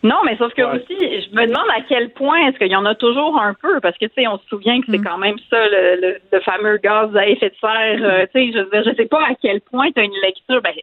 Non, 0.07 0.17
mais 0.25 0.37
sauf 0.37 0.53
que 0.53 0.61
aussi, 0.61 0.95
je 0.99 1.35
me 1.35 1.45
demande 1.45 1.69
à 1.75 1.81
quel 1.87 2.09
point 2.11 2.47
est-ce 2.47 2.57
qu'il 2.57 2.71
y 2.71 2.75
en 2.75 2.85
a 2.85 2.95
toujours 2.95 3.39
un 3.41 3.53
peu, 3.53 3.79
parce 3.81 3.97
que 3.97 4.05
tu 4.05 4.11
sais, 4.15 4.27
on 4.27 4.37
se 4.39 4.47
souvient 4.47 4.79
que 4.81 4.87
c'est 4.91 4.99
quand 4.99 5.17
même 5.17 5.37
ça 5.49 5.57
le, 5.67 5.99
le- 6.01 6.17
le 6.31 6.39
fameux 6.41 6.77
gaz 6.77 7.15
à 7.15 7.27
effet 7.27 7.49
de 7.49 7.55
serre. 7.59 7.99
euh, 8.03 8.25
tu 8.33 8.51
sais, 8.51 8.51
je 8.53 8.83
je 8.89 8.95
sais 8.95 9.05
pas 9.05 9.21
à 9.23 9.33
quel 9.41 9.59
point 9.61 9.87
tu 9.91 9.99
as 10.01 10.03
une 10.03 10.19
lecture. 10.23 10.61
Ben, 10.61 10.73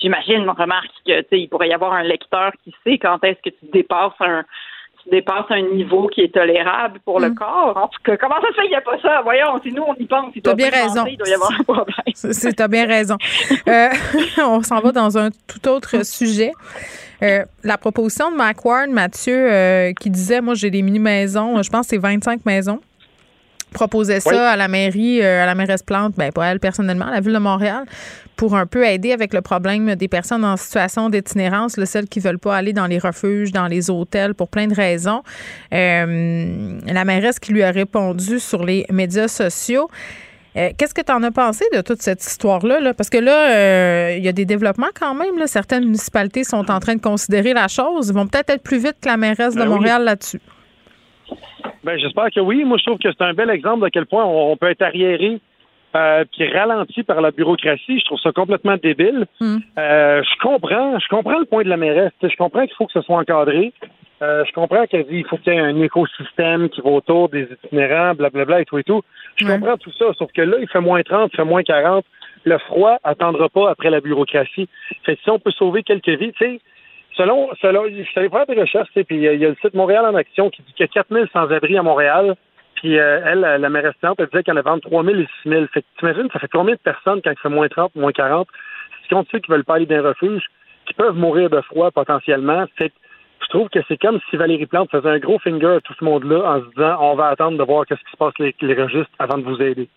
j'imagine, 0.00 0.48
on 0.48 0.52
remarque 0.52 0.90
que 1.06 1.20
tu 1.22 1.26
sais, 1.30 1.40
il 1.40 1.48
pourrait 1.48 1.68
y 1.68 1.74
avoir 1.74 1.92
un 1.94 2.02
lecteur 2.04 2.52
qui 2.64 2.74
sait 2.84 2.98
quand 2.98 3.22
est-ce 3.24 3.40
que 3.50 3.54
tu 3.54 3.66
dépasses 3.72 4.12
un 4.20 4.44
tu 5.04 5.08
dépasses 5.08 5.46
un 5.48 5.62
niveau 5.62 6.08
qui 6.08 6.20
est 6.20 6.34
tolérable 6.34 7.00
pour 7.06 7.20
le 7.20 7.30
corps. 7.30 7.74
En 7.74 7.88
tout 7.88 7.98
cas, 8.04 8.18
comment 8.18 8.38
ça 8.42 8.48
se 8.48 8.52
fait 8.52 8.60
qu'il 8.64 8.70
n'y 8.72 8.76
a 8.76 8.82
pas 8.82 8.98
ça? 9.00 9.22
Voyons, 9.22 9.58
si 9.62 9.72
nous 9.72 9.82
on 9.82 9.94
y 9.94 10.04
pense, 10.04 10.30
il 10.36 10.42
T'as 10.42 10.50
doit 10.50 10.56
bien 10.68 10.68
raison. 10.68 10.94
penser, 11.04 11.12
il 11.12 11.16
doit 11.16 11.28
y 11.28 11.32
avoir 11.32 11.50
un 11.58 11.64
problème. 11.64 11.86
C'est- 12.12 12.32
c'est- 12.34 12.52
T'as 12.52 12.68
bien 12.68 12.86
raison. 12.86 13.16
Euh, 13.66 13.88
on 14.44 14.62
s'en 14.62 14.80
va 14.80 14.92
dans 14.92 15.16
un 15.16 15.30
tout 15.30 15.66
autre 15.70 16.04
sujet. 16.04 16.52
Euh, 17.22 17.44
la 17.64 17.78
proposition 17.78 18.30
de 18.30 18.36
McWard, 18.36 18.88
Mathieu, 18.88 19.50
euh, 19.50 19.92
qui 19.98 20.10
disait, 20.10 20.40
moi 20.40 20.54
j'ai 20.54 20.70
des 20.70 20.82
mini-maisons, 20.82 21.62
je 21.62 21.70
pense 21.70 21.86
que 21.86 21.90
c'est 21.90 21.98
25 21.98 22.44
maisons, 22.46 22.80
proposait 23.72 24.20
ça 24.20 24.30
Oui. 24.30 24.36
à 24.36 24.56
la 24.56 24.68
mairie, 24.68 25.22
euh, 25.22 25.42
à 25.42 25.46
la 25.46 25.54
mairesse 25.54 25.82
Plante, 25.82 26.14
ben 26.16 26.32
pas 26.32 26.46
elle 26.46 26.60
personnellement, 26.60 27.06
à 27.06 27.12
la 27.12 27.20
ville 27.20 27.34
de 27.34 27.38
Montréal, 27.38 27.84
pour 28.36 28.56
un 28.56 28.64
peu 28.64 28.86
aider 28.86 29.12
avec 29.12 29.34
le 29.34 29.42
problème 29.42 29.94
des 29.96 30.08
personnes 30.08 30.44
en 30.46 30.56
situation 30.56 31.10
d'itinérance, 31.10 31.82
celles 31.84 32.08
qui 32.08 32.20
veulent 32.20 32.38
pas 32.38 32.56
aller 32.56 32.72
dans 32.72 32.86
les 32.86 32.98
refuges, 32.98 33.52
dans 33.52 33.66
les 33.66 33.90
hôtels, 33.90 34.34
pour 34.34 34.48
plein 34.48 34.66
de 34.66 34.74
raisons. 34.74 35.22
Euh, 35.74 36.78
la 36.86 37.04
mairesse 37.04 37.38
qui 37.38 37.52
lui 37.52 37.62
a 37.62 37.70
répondu 37.70 38.40
sur 38.40 38.64
les 38.64 38.86
médias 38.90 39.28
sociaux. 39.28 39.90
Euh, 40.56 40.70
Qu'est-ce 40.76 40.94
que 40.94 41.02
tu 41.02 41.12
en 41.12 41.22
as 41.22 41.30
pensé 41.30 41.64
de 41.72 41.80
toute 41.80 42.02
cette 42.02 42.22
histoire-là? 42.22 42.80
là? 42.80 42.94
Parce 42.94 43.08
que 43.08 43.18
là, 43.18 43.50
euh, 43.50 44.16
il 44.16 44.24
y 44.24 44.28
a 44.28 44.32
des 44.32 44.44
développements 44.44 44.90
quand 44.98 45.14
même. 45.14 45.38
Là. 45.38 45.46
Certaines 45.46 45.84
municipalités 45.84 46.44
sont 46.44 46.70
en 46.70 46.80
train 46.80 46.96
de 46.96 47.00
considérer 47.00 47.52
la 47.52 47.68
chose. 47.68 48.08
Ils 48.08 48.14
vont 48.14 48.26
peut-être 48.26 48.50
être 48.50 48.62
plus 48.62 48.82
vite 48.82 48.96
que 49.00 49.08
la 49.08 49.16
mairesse 49.16 49.54
de 49.54 49.60
Ben 49.60 49.68
oui. 49.68 49.74
Montréal 49.74 50.04
là-dessus. 50.04 50.40
Ben, 51.84 51.98
j'espère 51.98 52.30
que 52.34 52.40
oui. 52.40 52.64
Moi, 52.64 52.78
je 52.78 52.84
trouve 52.84 52.98
que 52.98 53.08
c'est 53.10 53.24
un 53.24 53.32
bel 53.32 53.50
exemple 53.50 53.84
de 53.84 53.88
quel 53.88 54.06
point 54.06 54.24
on, 54.24 54.56
peut 54.56 54.70
être 54.70 54.82
arriéré 54.82 55.40
euh, 55.94 56.24
puis 56.30 56.48
ralenti 56.52 57.02
par 57.04 57.20
la 57.20 57.30
bureaucratie. 57.30 57.98
Je 57.98 58.04
trouve 58.04 58.20
ça 58.20 58.32
complètement 58.32 58.76
débile. 58.82 59.26
Euh, 59.40 60.22
je 60.22 60.42
comprends, 60.42 60.98
je 60.98 61.08
comprends 61.08 61.38
le 61.38 61.46
point 61.46 61.62
de 61.62 61.68
la 61.68 61.76
mairesse. 61.76 62.12
Je 62.22 62.36
comprends 62.36 62.66
qu'il 62.66 62.74
faut 62.76 62.86
que 62.86 62.92
ce 62.92 63.02
soit 63.02 63.18
encadré. 63.18 63.72
Euh, 64.22 64.44
je 64.44 64.52
comprends 64.52 64.86
qu'elle 64.86 65.04
dit 65.04 65.16
qu'il 65.16 65.26
faut 65.26 65.38
qu'il 65.38 65.54
y 65.54 65.56
ait 65.56 65.60
un 65.60 65.80
écosystème 65.80 66.68
qui 66.68 66.82
va 66.82 66.90
autour 66.90 67.30
des 67.30 67.48
itinérants, 67.64 68.14
blablabla 68.14 68.60
et 68.60 68.64
tout 68.66 68.78
et 68.78 68.84
tout. 68.84 69.02
Je 69.36 69.46
comprends 69.46 69.78
tout 69.78 69.92
ça, 69.92 70.06
sauf 70.18 70.30
que 70.32 70.42
là, 70.42 70.58
il 70.60 70.68
fait 70.68 70.80
moins 70.80 71.02
30, 71.02 71.30
il 71.32 71.36
fait 71.36 71.44
moins 71.44 71.62
40. 71.62 72.04
Le 72.44 72.58
froid 72.58 72.98
attendra 73.02 73.48
pas 73.48 73.70
après 73.70 73.88
la 73.88 74.00
bureaucratie. 74.00 74.68
Fait 75.04 75.16
que 75.16 75.22
si 75.22 75.30
on 75.30 75.38
peut 75.38 75.52
sauver 75.52 75.82
quelques 75.82 76.08
vies, 76.08 76.32
tu 76.32 76.44
sais, 76.44 76.60
selon, 77.16 77.48
selon, 77.62 77.86
je 77.88 78.02
suis 78.02 78.18
allé 78.18 78.28
faire 78.28 78.46
des 78.46 78.60
recherches, 78.60 78.88
tu 78.88 79.00
sais, 79.00 79.04
puis 79.04 79.26
euh, 79.26 79.34
il 79.34 79.40
y 79.40 79.46
a 79.46 79.48
le 79.48 79.56
site 79.62 79.74
Montréal 79.74 80.04
en 80.04 80.14
action 80.14 80.50
qui 80.50 80.62
dit 80.62 80.72
qu'il 80.74 80.84
y 80.84 80.88
a 80.88 80.92
4000 80.92 81.26
sans-abri 81.32 81.78
à 81.78 81.82
Montréal. 81.82 82.36
Puis 82.74 82.98
euh, 82.98 83.20
elle, 83.24 83.40
la 83.40 83.68
mairesse 83.70 83.94
elle 84.02 84.26
disait 84.26 84.42
qu'il 84.42 84.52
y 84.52 84.56
en 84.56 84.60
avait 84.60 84.70
entre 84.70 84.88
3000 84.88 85.20
et 85.20 85.28
6000. 85.42 85.68
Fait 85.72 85.80
que 85.80 85.86
t'imagines, 85.98 86.28
ça 86.32 86.38
fait 86.38 86.48
combien 86.48 86.74
de 86.74 86.80
personnes 86.80 87.20
quand 87.22 87.30
il 87.30 87.38
fait 87.38 87.48
moins 87.48 87.68
30, 87.68 87.94
moins 87.94 88.12
40? 88.12 88.48
Si 89.06 89.14
on 89.14 89.24
sait 89.24 89.40
qu'ils 89.40 89.52
veulent 89.52 89.64
pas 89.64 89.74
aller 89.74 89.86
dans 89.86 89.96
un 89.96 90.08
refuge, 90.08 90.44
qui 90.86 90.94
peuvent 90.94 91.16
mourir 91.16 91.50
de 91.50 91.60
froid 91.60 91.90
potentiellement. 91.90 92.64
Fait 92.76 92.90
que 92.90 92.94
trouve 93.50 93.68
que 93.68 93.80
c'est 93.88 93.98
comme 93.98 94.18
si 94.30 94.36
Valérie 94.36 94.66
Plante 94.66 94.90
faisait 94.90 95.08
un 95.08 95.18
gros 95.18 95.38
finger 95.38 95.76
à 95.76 95.80
tout 95.80 95.94
ce 95.98 96.04
monde-là 96.04 96.42
en 96.44 96.60
se 96.60 96.68
disant 96.70 96.96
on 97.00 97.14
va 97.14 97.26
attendre 97.26 97.58
de 97.58 97.64
voir 97.64 97.84
qu'est-ce 97.84 98.00
qui 98.00 98.12
se 98.12 98.16
passe 98.16 98.32
avec 98.38 98.56
les 98.62 98.74
registres 98.74 99.12
avant 99.18 99.38
de 99.38 99.44
vous 99.44 99.60
aider. 99.60 99.88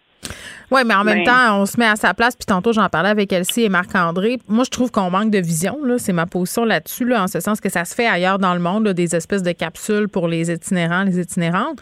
Oui, 0.71 0.81
mais 0.85 0.93
en 0.93 1.03
même 1.03 1.23
temps, 1.23 1.61
on 1.61 1.65
se 1.65 1.79
met 1.79 1.87
à 1.87 1.95
sa 1.95 2.13
place. 2.13 2.35
Puis 2.35 2.45
tantôt, 2.45 2.73
j'en 2.73 2.89
parlais 2.89 3.09
avec 3.09 3.31
Elsie 3.31 3.63
et 3.63 3.69
Marc-André. 3.69 4.39
Moi, 4.47 4.63
je 4.63 4.69
trouve 4.69 4.91
qu'on 4.91 5.09
manque 5.09 5.31
de 5.31 5.39
vision. 5.39 5.77
C'est 5.97 6.13
ma 6.13 6.25
position 6.25 6.65
là-dessus, 6.65 7.05
là, 7.05 7.23
en 7.23 7.27
ce 7.27 7.39
sens 7.39 7.61
que 7.61 7.69
ça 7.69 7.85
se 7.85 7.93
fait 7.93 8.07
ailleurs 8.07 8.39
dans 8.39 8.53
le 8.53 8.59
monde, 8.59 8.87
des 8.89 9.15
espèces 9.15 9.43
de 9.43 9.51
capsules 9.51 10.07
pour 10.07 10.27
les 10.27 10.51
itinérants, 10.51 11.03
les 11.03 11.19
itinérantes. 11.19 11.79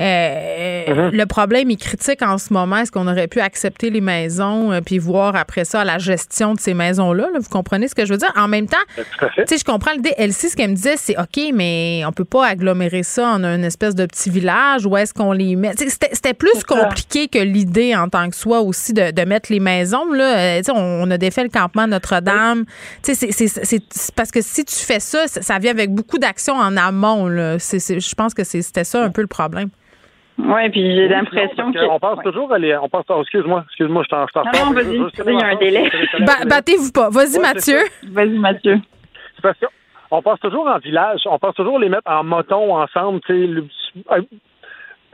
Euh, 0.00 0.84
uh-huh. 0.86 1.10
Le 1.10 1.26
problème, 1.26 1.70
il 1.70 1.76
critique 1.76 2.22
en 2.22 2.38
ce 2.38 2.52
moment, 2.52 2.76
est-ce 2.76 2.92
qu'on 2.92 3.08
aurait 3.08 3.26
pu 3.26 3.40
accepter 3.40 3.90
les 3.90 4.00
maisons 4.00 4.70
euh, 4.70 4.80
puis 4.80 4.98
voir 4.98 5.34
après 5.34 5.64
ça 5.64 5.84
la 5.84 5.98
gestion 5.98 6.54
de 6.54 6.60
ces 6.60 6.72
maisons-là? 6.72 7.26
Vous 7.34 7.48
comprenez 7.48 7.88
ce 7.88 7.96
que 7.96 8.06
je 8.06 8.12
veux 8.12 8.18
dire? 8.18 8.32
En 8.36 8.46
même 8.46 8.68
temps, 8.68 8.76
tu 8.96 9.26
sais, 9.46 9.58
je 9.58 9.64
comprends 9.64 9.90
l'idée. 9.92 10.14
Elsie, 10.16 10.50
ce 10.50 10.56
qu'elle 10.56 10.70
me 10.70 10.76
disait, 10.76 10.96
c'est 10.96 11.18
OK, 11.18 11.40
mais 11.52 12.02
on 12.06 12.12
peut 12.12 12.24
pas 12.24 12.46
agglomérer 12.46 13.02
ça 13.02 13.26
en 13.28 13.44
une 13.44 13.64
espèce 13.64 13.96
de 13.96 14.06
petit 14.06 14.30
village. 14.30 14.86
Où 14.86 14.96
est-ce 14.96 15.12
qu'on 15.12 15.32
les 15.32 15.56
met? 15.56 15.72
C'était 15.76 16.34
plus 16.34 16.62
compliqué 16.62 17.26
que 17.26 17.40
l'idée 17.40 17.96
en 17.96 18.07
tant 18.08 18.28
que 18.28 18.36
soi 18.36 18.60
aussi 18.60 18.92
de, 18.92 19.10
de 19.12 19.24
mettre 19.26 19.52
les 19.52 19.60
maisons. 19.60 20.12
Là. 20.12 20.58
Euh, 20.58 20.62
on, 20.74 21.06
on 21.06 21.10
a 21.10 21.18
défait 21.18 21.42
le 21.42 21.48
campement 21.48 21.86
Notre-Dame. 21.86 22.64
C'est 23.02 24.12
parce 24.14 24.30
que 24.30 24.40
si 24.42 24.64
tu 24.64 24.74
fais 24.74 25.00
ça, 25.00 25.26
ça 25.26 25.58
vient 25.58 25.72
avec 25.72 25.90
beaucoup 25.90 26.18
d'actions 26.18 26.54
en 26.54 26.76
amont. 26.76 27.26
Là. 27.26 27.58
je 27.58 28.14
pense 28.14 28.34
que 28.34 28.44
c'était 28.44 28.84
ça 28.84 29.02
un 29.02 29.10
peu 29.10 29.22
le 29.22 29.26
problème. 29.28 29.68
Oui, 30.38 30.70
puis 30.70 30.94
j'ai 30.94 31.08
l'impression 31.08 31.72
que. 31.72 31.78
On 31.90 31.98
pense 31.98 32.22
toujours 32.22 32.52
à 32.52 32.58
les. 32.58 32.76
On 32.76 32.88
pense. 32.88 33.04
Oh, 33.08 33.22
excuse-moi, 33.22 33.64
excuse-moi, 33.66 34.04
je 34.04 34.08
t'en 34.08 34.44
Non, 34.44 34.66
non, 34.66 34.72
vas-y, 34.72 34.94
il 34.94 35.40
y 35.40 35.42
a 35.42 35.46
un 35.48 35.56
délai. 35.56 35.90
Battez-vous 36.46 36.92
pas. 36.92 37.10
Vas-y, 37.10 37.40
Mathieu. 37.40 37.80
Vas-y, 38.12 38.38
Mathieu. 38.38 38.80
C'est 39.34 39.42
parce 39.42 39.58
qu'on 39.58 40.22
pense 40.22 40.38
toujours 40.40 40.68
en 40.68 40.78
village, 40.78 41.22
on 41.26 41.38
pense 41.38 41.54
toujours 41.54 41.78
les 41.80 41.88
mettre 41.88 42.10
en 42.10 42.22
moton 42.22 42.76
ensemble, 42.76 43.20
tu 43.26 43.46
sais. 43.46 44.20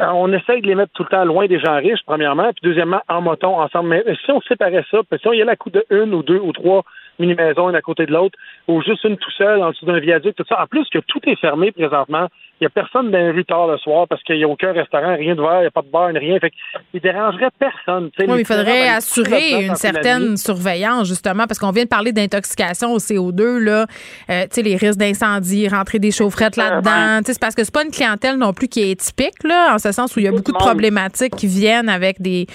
Euh, 0.01 0.07
on 0.07 0.33
essaye 0.33 0.61
de 0.61 0.67
les 0.67 0.75
mettre 0.75 0.93
tout 0.93 1.05
le 1.05 1.09
temps 1.09 1.25
loin 1.25 1.47
des 1.47 1.61
gens 1.61 1.77
riches, 1.77 2.03
premièrement, 2.05 2.53
puis 2.53 2.63
deuxièmement, 2.63 3.01
en 3.09 3.21
moton 3.21 3.61
ensemble. 3.61 3.91
Mais 3.91 4.05
si 4.25 4.33
on 4.33 4.41
séparait 4.43 4.85
ça, 4.91 4.99
puis 5.09 5.21
si 5.21 5.29
on 5.29 5.33
y 5.33 5.41
allait 5.41 5.53
à 5.53 5.57
coup 5.57 5.71
de 5.71 5.85
une 5.91 6.15
ou 6.15 6.23
deux 6.23 6.39
ou 6.39 6.53
trois 6.53 6.85
mini-maisons, 7.19 7.71
une 7.71 7.77
à 7.77 7.83
côté 7.83 8.07
de 8.07 8.13
l'autre, 8.13 8.39
ou 8.69 8.83
juste 8.83 9.05
une 9.05 9.17
tout 9.17 9.31
seul 9.33 9.63
en 9.63 9.71
dessous 9.71 9.87
d'un 9.87 10.01
viaduc, 10.01 10.35
tout 10.37 10.45
ça. 10.49 10.63
En 10.63 10.67
plus 10.67 10.89
que 10.91 10.99
tout 10.99 11.21
est 11.27 11.37
fermé 11.37 11.73
présentement, 11.73 12.29
il 12.61 12.65
n'y 12.65 12.67
a 12.69 12.71
personne 12.71 13.11
dans 13.11 13.19
les 13.19 13.31
rues 13.33 13.45
tard 13.45 13.67
le 13.67 13.77
soir 13.79 14.07
parce 14.09 14.23
qu'il 14.23 14.37
n'y 14.37 14.45
a 14.45 14.49
aucun 14.49 14.73
restaurant, 14.73 15.17
rien 15.17 15.35
de 15.35 15.41
verre, 15.41 15.59
il 15.59 15.63
n'y 15.63 15.67
a 15.67 15.71
pas 15.73 15.83
de 15.83 15.89
bar, 15.89 16.09
rien. 16.15 16.39
Fait 16.39 16.53
il 16.93 17.01
dérangerait 17.01 17.51
personne. 17.59 18.11
Oui, 18.19 18.27
il 18.39 18.47
faudrait 18.47 18.89
assurer 18.89 19.65
une 19.65 19.75
certaine 19.75 20.37
surveillance, 20.37 21.09
justement, 21.09 21.47
parce 21.49 21.59
qu'on 21.59 21.73
vient 21.73 21.83
de 21.83 21.89
parler 21.89 22.13
d'intoxication 22.13 22.93
au 22.93 22.99
CO2, 22.99 23.59
là. 23.59 23.87
Euh, 24.31 24.45
les 24.57 24.77
risques 24.77 24.99
d'incendie, 24.99 25.69
rentrer 25.69 25.99
des 25.99 26.13
chaufferettes 26.13 26.57
là-dedans. 26.57 27.21
C'est 27.27 27.39
parce 27.39 27.55
que 27.55 27.65
c'est 27.65 27.75
pas 27.75 27.85
une 27.85 27.91
clientèle 27.91 28.37
non 28.37 28.53
plus 28.53 28.69
qui 28.69 28.91
est 28.91 28.99
typique, 28.99 29.43
là, 29.43 29.75
en 29.75 29.79
ce 29.79 29.91
sens 29.91 30.15
où 30.17 30.21
il 30.21 30.25
y 30.25 30.29
a 30.29 30.33
beaucoup 30.33 30.53
de 30.53 30.57
problématiques 30.57 31.35
qui 31.37 31.49
viennent 31.49 31.89
avec 31.89 32.23
des 32.23 32.47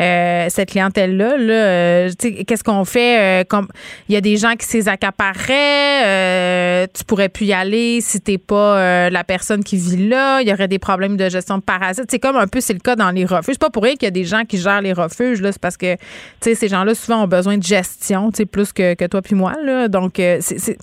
euh, 0.00 0.46
cette 0.48 0.70
clientèle-là. 0.70 1.36
Là. 1.36 1.54
Euh, 1.54 2.08
qu'est-ce 2.46 2.64
qu'on 2.64 2.84
fait? 2.84 3.44
comme 3.48 3.68
Il 4.08 4.14
y 4.14 4.16
a 4.16 4.20
des 4.20 4.36
gens 4.36 4.54
qui 4.54 4.66
s'y 4.66 4.88
accapareraient. 4.88 6.88
tu 6.88 7.04
pourrais 7.04 7.28
plus 7.28 7.46
y 7.46 7.52
aller 7.52 8.00
si 8.00 8.20
t'es 8.20 8.38
pas 8.38 9.10
la 9.10 9.24
personne 9.24 9.62
qui 9.62 9.76
vit 9.76 10.08
là, 10.08 10.40
il 10.40 10.48
y 10.48 10.52
aurait 10.52 10.68
des 10.68 10.78
problèmes 10.78 11.16
de 11.16 11.28
gestion 11.28 11.58
de 11.58 11.62
parasites. 11.62 12.10
C'est 12.10 12.18
comme 12.18 12.36
un 12.36 12.46
peu 12.46 12.60
c'est 12.60 12.72
le 12.72 12.80
cas 12.80 12.96
dans 12.96 13.10
les 13.10 13.24
refuges. 13.24 13.54
C'est 13.54 13.60
pas 13.60 13.70
pour 13.70 13.82
rien 13.82 13.94
qu'il 13.94 14.04
y 14.04 14.06
a 14.06 14.12
des 14.12 14.24
gens 14.24 14.44
qui 14.44 14.58
gèrent 14.58 14.80
les 14.80 14.92
refuges 14.92 15.40
là, 15.40 15.52
c'est 15.52 15.60
parce 15.60 15.76
que 15.76 15.96
ces 16.40 16.68
gens-là 16.68 16.94
souvent 16.94 17.24
ont 17.24 17.28
besoin 17.28 17.58
de 17.58 17.62
gestion, 17.62 18.30
plus 18.50 18.72
que, 18.72 18.94
que 18.94 19.04
toi 19.06 19.22
puis 19.22 19.34
moi 19.34 19.52
là. 19.62 19.88
Donc 19.88 20.18
euh, 20.18 20.38
c'est 20.40 20.78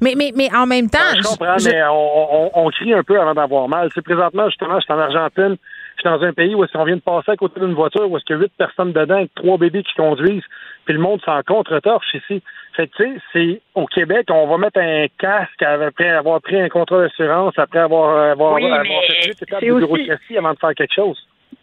mais, 0.00 0.14
mais, 0.16 0.32
mais 0.34 0.48
en 0.54 0.66
même 0.66 0.88
temps, 0.88 0.98
je 1.14 1.22
comprends, 1.22 1.56
mais 1.62 1.82
on, 1.90 2.50
on, 2.54 2.70
crie 2.70 2.94
un 2.94 3.02
peu 3.02 3.20
avant 3.20 3.34
d'avoir 3.34 3.68
mal. 3.68 3.90
C'est 3.94 4.02
présentement 4.02 4.48
justement, 4.48 4.80
je 4.80 4.84
suis 4.84 4.92
en 4.92 4.98
Argentine, 4.98 5.56
je 6.02 6.08
suis 6.08 6.18
dans 6.18 6.24
un 6.24 6.32
pays 6.32 6.54
où 6.54 6.64
on 6.74 6.84
vient 6.84 6.96
de 6.96 7.00
passer 7.00 7.32
à 7.32 7.36
côté 7.36 7.60
d'une 7.60 7.74
voiture 7.74 8.10
où 8.10 8.16
est-ce 8.16 8.24
qu'il 8.24 8.36
y 8.36 8.38
a 8.38 8.42
huit 8.42 8.52
personnes 8.56 8.92
dedans 8.92 9.16
avec 9.16 9.34
trois 9.34 9.58
bébés 9.58 9.82
qui 9.82 9.94
conduisent, 9.94 10.44
puis 10.84 10.94
le 10.94 11.00
monde 11.00 11.20
s'en 11.22 11.42
contre-torche 11.42 12.14
ici. 12.14 12.42
Fait 12.74 12.86
que, 12.86 12.96
tu 12.96 13.04
sais, 13.04 13.20
c'est 13.32 13.60
au 13.74 13.86
Québec, 13.86 14.26
on 14.30 14.46
va 14.46 14.58
mettre 14.58 14.80
un 14.80 15.06
casque 15.18 15.62
après 15.62 16.08
avoir 16.08 16.40
pris 16.40 16.60
un 16.60 16.68
contrat 16.68 17.02
d'assurance, 17.02 17.54
après 17.58 17.80
avoir, 17.80 18.30
avoir, 18.30 18.54
oui, 18.54 18.64
avoir 18.64 18.84
fait 18.84 19.28
huit 19.28 19.42
étapes 19.42 19.60
de 19.60 19.74
bureaucratie 19.74 20.38
avant 20.38 20.52
de 20.52 20.58
faire 20.58 20.74
quelque 20.74 20.94
chose. 20.94 21.18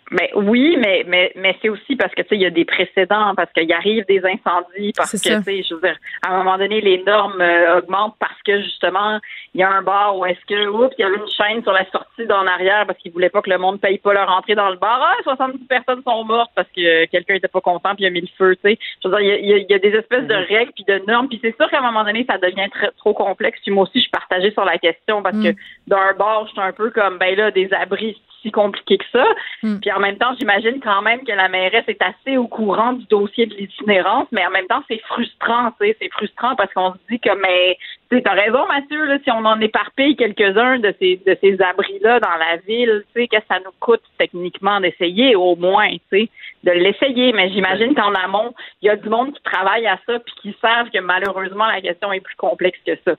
Mais 0.10 0.32
oui, 0.36 0.78
mais 0.80 1.04
mais 1.06 1.34
mais 1.36 1.58
c'est 1.62 1.68
aussi 1.68 1.98
parce 1.98 2.14
que 2.16 2.22
tu 2.22 2.30
sais 2.30 2.36
il 2.36 2.42
y 2.42 2.46
a 2.46 2.50
des 2.50 2.64
précédents 2.64 3.36
parce 3.36 3.52
qu'il 3.52 3.72
arrive 3.74 4.06
des 4.06 4.20
incendies 4.20 4.94
parce 4.96 5.12
que 5.12 5.18
tu 5.18 5.44
sais 5.44 5.64
je 5.64 5.76
veux 5.76 5.82
dire 5.82 5.98
à 6.26 6.34
un 6.34 6.38
moment 6.38 6.58
donné 6.58 6.80
les 6.80 7.04
normes 7.04 7.42
euh, 7.42 7.80
augmentent 7.80 8.16
parce 8.18 8.42
que 8.46 8.62
justement 8.62 9.20
il 9.54 9.60
y 9.60 9.64
a 9.64 9.70
un 9.70 9.82
bar 9.82 10.18
où 10.18 10.26
est-ce 10.26 10.40
que 10.48 10.68
oups 10.70 10.96
il 10.98 11.02
y 11.02 11.06
avait 11.06 11.18
une 11.18 11.28
chaîne 11.28 11.62
sur 11.62 11.74
la 11.74 11.84
sortie 11.92 12.26
d'en 12.26 12.48
arrière 12.48 12.86
parce 12.88 12.98
qu'ils 13.00 13.12
voulaient 13.12 13.30
pas 13.30 13.42
que 13.42 13.50
le 13.50 13.58
monde 13.58 13.82
paye 13.82 13.98
pas 13.98 14.14
leur 14.14 14.30
entrée 14.30 14.56
dans 14.56 14.70
le 14.70 14.78
bar 14.78 15.02
ah 15.02 15.22
70 15.24 15.66
personnes 15.66 16.02
sont 16.04 16.24
mortes 16.24 16.52
parce 16.56 16.70
que 16.74 17.06
quelqu'un 17.08 17.36
était 17.36 17.50
pas 17.50 17.62
content 17.62 17.94
puis 17.94 18.06
il 18.06 18.08
a 18.08 18.12
mis 18.12 18.22
le 18.22 18.30
feu 18.38 18.56
tu 18.56 18.62
sais 18.62 18.80
je 19.04 19.10
veux 19.10 19.18
dire 19.18 19.40
il 19.42 19.46
y 19.46 19.54
a, 19.54 19.58
il 19.58 19.68
y 19.70 19.74
a 19.74 19.80
des 19.80 19.90
espèces 19.90 20.26
de 20.26 20.34
mm-hmm. 20.34 20.48
règles 20.48 20.72
puis 20.74 20.86
de 20.88 21.02
normes 21.06 21.28
puis 21.28 21.40
c'est 21.44 21.56
sûr 21.58 21.70
qu'à 21.70 21.80
un 21.80 21.92
moment 21.92 22.06
donné 22.06 22.26
ça 22.30 22.38
devient 22.38 22.70
très, 22.72 22.92
trop 22.92 23.14
complexe 23.14 23.60
puis 23.62 23.72
moi 23.72 23.84
aussi 23.84 23.96
je 23.96 24.04
suis 24.04 24.12
partagée 24.12 24.52
sur 24.52 24.64
la 24.64 24.78
question 24.78 25.22
parce 25.22 25.36
que 25.36 25.50
mm. 25.50 25.56
dans 25.88 25.98
un 25.98 26.14
bar 26.14 26.46
je 26.48 26.52
suis 26.54 26.62
un 26.62 26.72
peu 26.72 26.92
comme 26.92 27.18
ben 27.18 27.36
là 27.36 27.52
des 27.52 27.74
abris 27.74 28.22
si 28.42 28.52
compliqué 28.52 28.98
que 28.98 29.06
ça. 29.12 29.26
Hmm. 29.64 29.80
Puis 29.80 29.92
en 29.92 30.00
même 30.00 30.18
temps, 30.18 30.34
j'imagine 30.40 30.80
quand 30.82 31.02
même 31.02 31.24
que 31.24 31.32
la 31.32 31.50
mairesse 31.50 31.86
est 31.88 32.02
assez 32.02 32.38
au 32.38 32.48
courant 32.48 32.94
du 32.94 33.06
dossier 33.06 33.46
de 33.46 33.56
l'itinérance, 33.56 34.28
mais 34.32 34.46
en 34.46 34.52
même 34.52 34.68
temps, 34.68 34.84
c'est 34.88 35.02
frustrant, 35.08 35.72
tu 35.80 35.88
sais, 35.88 35.98
c'est 36.02 36.12
frustrant 36.12 36.56
parce 36.56 36.74
qu'on 36.74 36.94
se 36.94 37.00
dit 37.10 37.20
que, 37.20 37.34
mais, 37.42 37.78
tu 38.10 38.22
as 38.24 38.32
raison, 38.32 38.66
Mathieu, 38.68 39.06
là, 39.06 39.18
si 39.24 39.32
on 39.32 39.46
en 39.46 39.60
éparpille 39.60 40.16
quelques-uns 40.16 40.80
de 40.80 40.94
ces, 41.00 41.22
de 41.26 41.38
ces 41.42 41.62
abris-là 41.62 42.20
dans 42.20 42.36
la 42.38 42.58
ville, 42.68 43.04
tu 43.14 43.22
sais, 43.22 43.28
que 43.28 43.38
ça 43.48 43.60
nous 43.60 43.72
coûte 43.80 44.04
techniquement 44.18 44.80
d'essayer 44.80 45.36
au 45.36 45.56
moins, 45.56 45.90
tu 45.90 46.00
sais, 46.12 46.30
de 46.64 46.72
l'essayer. 46.72 47.34
Mais 47.34 47.50
j'imagine 47.50 47.96
qu'en 47.96 48.14
amont, 48.14 48.54
il 48.82 48.88
y 48.88 48.90
a 48.90 48.96
du 48.96 49.10
monde 49.10 49.34
qui 49.34 49.44
travaille 49.44 49.88
à 49.88 50.00
ça 50.06 50.20
puis 50.20 50.34
qui 50.42 50.58
savent 50.62 50.90
que 50.90 51.00
malheureusement, 51.00 51.66
la 51.66 51.82
question 51.82 52.12
est 52.14 52.22
plus 52.22 52.36
complexe 52.36 52.80
que 52.86 52.98
ça. 53.06 53.16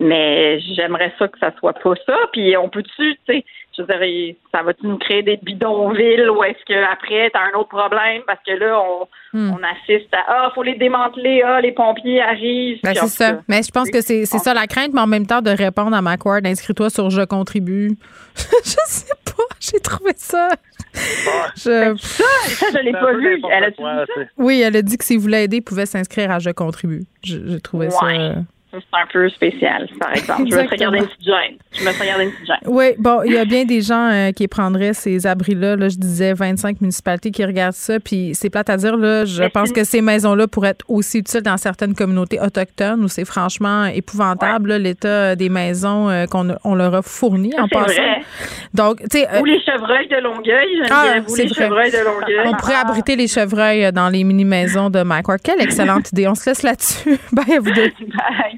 Mais 0.00 0.60
j'aimerais 0.60 1.12
ça 1.18 1.28
que 1.28 1.38
ça 1.38 1.52
soit 1.58 1.72
pas 1.72 1.94
ça. 2.06 2.16
Puis 2.32 2.56
on 2.56 2.68
peut-tu, 2.68 3.16
tu 3.26 3.34
sais, 3.34 3.44
je 3.76 3.82
dirais, 3.84 4.36
ça 4.52 4.62
va-tu 4.62 4.86
nous 4.86 4.98
créer 4.98 5.22
des 5.22 5.38
bidonvilles 5.38 6.28
ou 6.28 6.42
est-ce 6.42 6.64
qu'après, 6.66 7.30
tu 7.30 7.38
as 7.38 7.42
un 7.42 7.58
autre 7.58 7.68
problème? 7.68 8.22
Parce 8.26 8.40
que 8.46 8.52
là, 8.52 8.80
on, 8.80 9.08
hmm. 9.32 9.52
on 9.52 9.60
assiste 9.62 10.12
à 10.12 10.24
Ah, 10.28 10.52
faut 10.54 10.62
les 10.62 10.74
démanteler, 10.74 11.42
ah, 11.44 11.60
les 11.60 11.72
pompiers 11.72 12.20
arrivent. 12.20 12.80
Ben, 12.82 12.94
c'est 12.94 13.08
ça. 13.08 13.40
Mais 13.48 13.62
je 13.62 13.70
pense 13.70 13.90
que 13.90 14.00
c'est 14.00 14.26
ça 14.26 14.54
la 14.54 14.66
crainte, 14.66 14.92
mais 14.92 15.00
en 15.00 15.06
même 15.06 15.26
temps 15.26 15.42
de 15.42 15.50
répondre 15.50 15.96
à 15.96 16.02
Macquarie, 16.02 16.42
inscris-toi 16.44 16.90
sur 16.90 17.10
Je 17.10 17.22
contribue. 17.22 17.96
je 18.36 18.76
sais 18.86 19.14
pas, 19.24 19.42
j'ai 19.60 19.80
trouvé 19.80 20.12
ça. 20.16 20.48
Je... 21.56 21.70
Ben, 21.70 21.96
ça, 21.96 22.24
ça, 22.46 22.66
je 22.72 22.84
l'ai 22.84 22.92
pas 22.92 23.12
vu. 23.12 23.40
Elle 23.50 23.64
a 23.64 23.70
dit 23.70 23.76
ça? 23.78 24.22
Oui, 24.36 24.60
elle 24.60 24.76
a 24.76 24.82
dit 24.82 24.96
que 24.96 25.04
s'il 25.04 25.18
voulait 25.18 25.44
aider, 25.44 25.58
il 25.58 25.62
pouvait 25.62 25.86
s'inscrire 25.86 26.30
à 26.30 26.38
Je 26.38 26.50
contribue. 26.50 27.04
J'ai 27.22 27.60
trouvé 27.60 27.90
ça 27.90 28.06
c'est 28.70 28.78
un 28.92 29.06
peu 29.10 29.28
spécial, 29.30 29.88
par 29.98 30.14
exemple. 30.14 30.44
Je 30.50 30.56
me 30.56 30.64
serais 30.64 30.76
gardé 30.76 30.98
une 30.98 31.06
petite 31.06 31.24
gêne. 31.24 31.56
Je 31.72 31.84
me 31.84 32.06
gardé 32.06 32.24
une 32.24 32.32
petite 32.32 32.46
gêne. 32.46 32.56
Oui, 32.66 32.86
bon, 32.98 33.22
il 33.24 33.32
y 33.32 33.38
a 33.38 33.44
bien 33.46 33.64
des 33.64 33.80
gens 33.80 34.10
euh, 34.10 34.30
qui 34.32 34.46
prendraient 34.46 34.92
ces 34.92 35.26
abris-là. 35.26 35.76
Là, 35.76 35.88
je 35.88 35.96
disais 35.96 36.34
25 36.34 36.80
municipalités 36.82 37.30
qui 37.30 37.44
regardent 37.44 37.72
ça. 37.72 37.98
Puis 37.98 38.32
c'est 38.34 38.50
plate 38.50 38.68
à 38.68 38.76
dire, 38.76 38.96
là, 38.96 39.24
je 39.24 39.44
pense 39.44 39.72
que 39.72 39.84
ces 39.84 40.02
maisons-là 40.02 40.48
pourraient 40.48 40.70
être 40.70 40.84
aussi 40.88 41.18
utiles 41.18 41.40
dans 41.40 41.56
certaines 41.56 41.94
communautés 41.94 42.40
autochtones 42.40 43.02
où 43.02 43.08
c'est 43.08 43.24
franchement 43.24 43.86
épouvantable, 43.86 44.74
l'état 44.74 45.34
des 45.34 45.48
maisons 45.48 46.10
euh, 46.10 46.26
qu'on 46.26 46.54
on 46.64 46.74
leur 46.74 46.94
a 46.94 47.02
fournies 47.02 47.58
en 47.58 47.68
passant. 47.68 47.86
Vrai. 47.86 48.22
Donc, 48.74 49.00
tu 49.00 49.18
sais. 49.18 49.28
Euh, 49.32 49.40
ou 49.40 49.44
les 49.46 49.60
chevreuils 49.60 50.08
de 50.08 50.16
Longueuil. 50.16 50.82
Ah, 50.90 51.14
c'est 51.26 51.44
les 51.44 51.54
chevreuils 51.54 51.90
de 51.90 52.04
Longueuil. 52.04 52.48
On 52.48 52.54
pourrait 52.54 52.74
abriter 52.74 53.16
les 53.16 53.28
chevreuils 53.28 53.90
dans 53.92 54.10
les 54.10 54.24
mini-maisons 54.24 54.90
de 54.90 55.02
Mike 55.02 55.26
Quelle 55.42 55.62
excellente 55.62 56.08
idée. 56.12 56.28
On 56.28 56.34
se 56.34 56.50
laisse 56.50 56.62
là-dessus. 56.62 57.18
Bye 57.32 57.54
à 57.54 57.60
vous 57.60 57.70
deux. 57.70 57.90
Bye. 58.00 58.57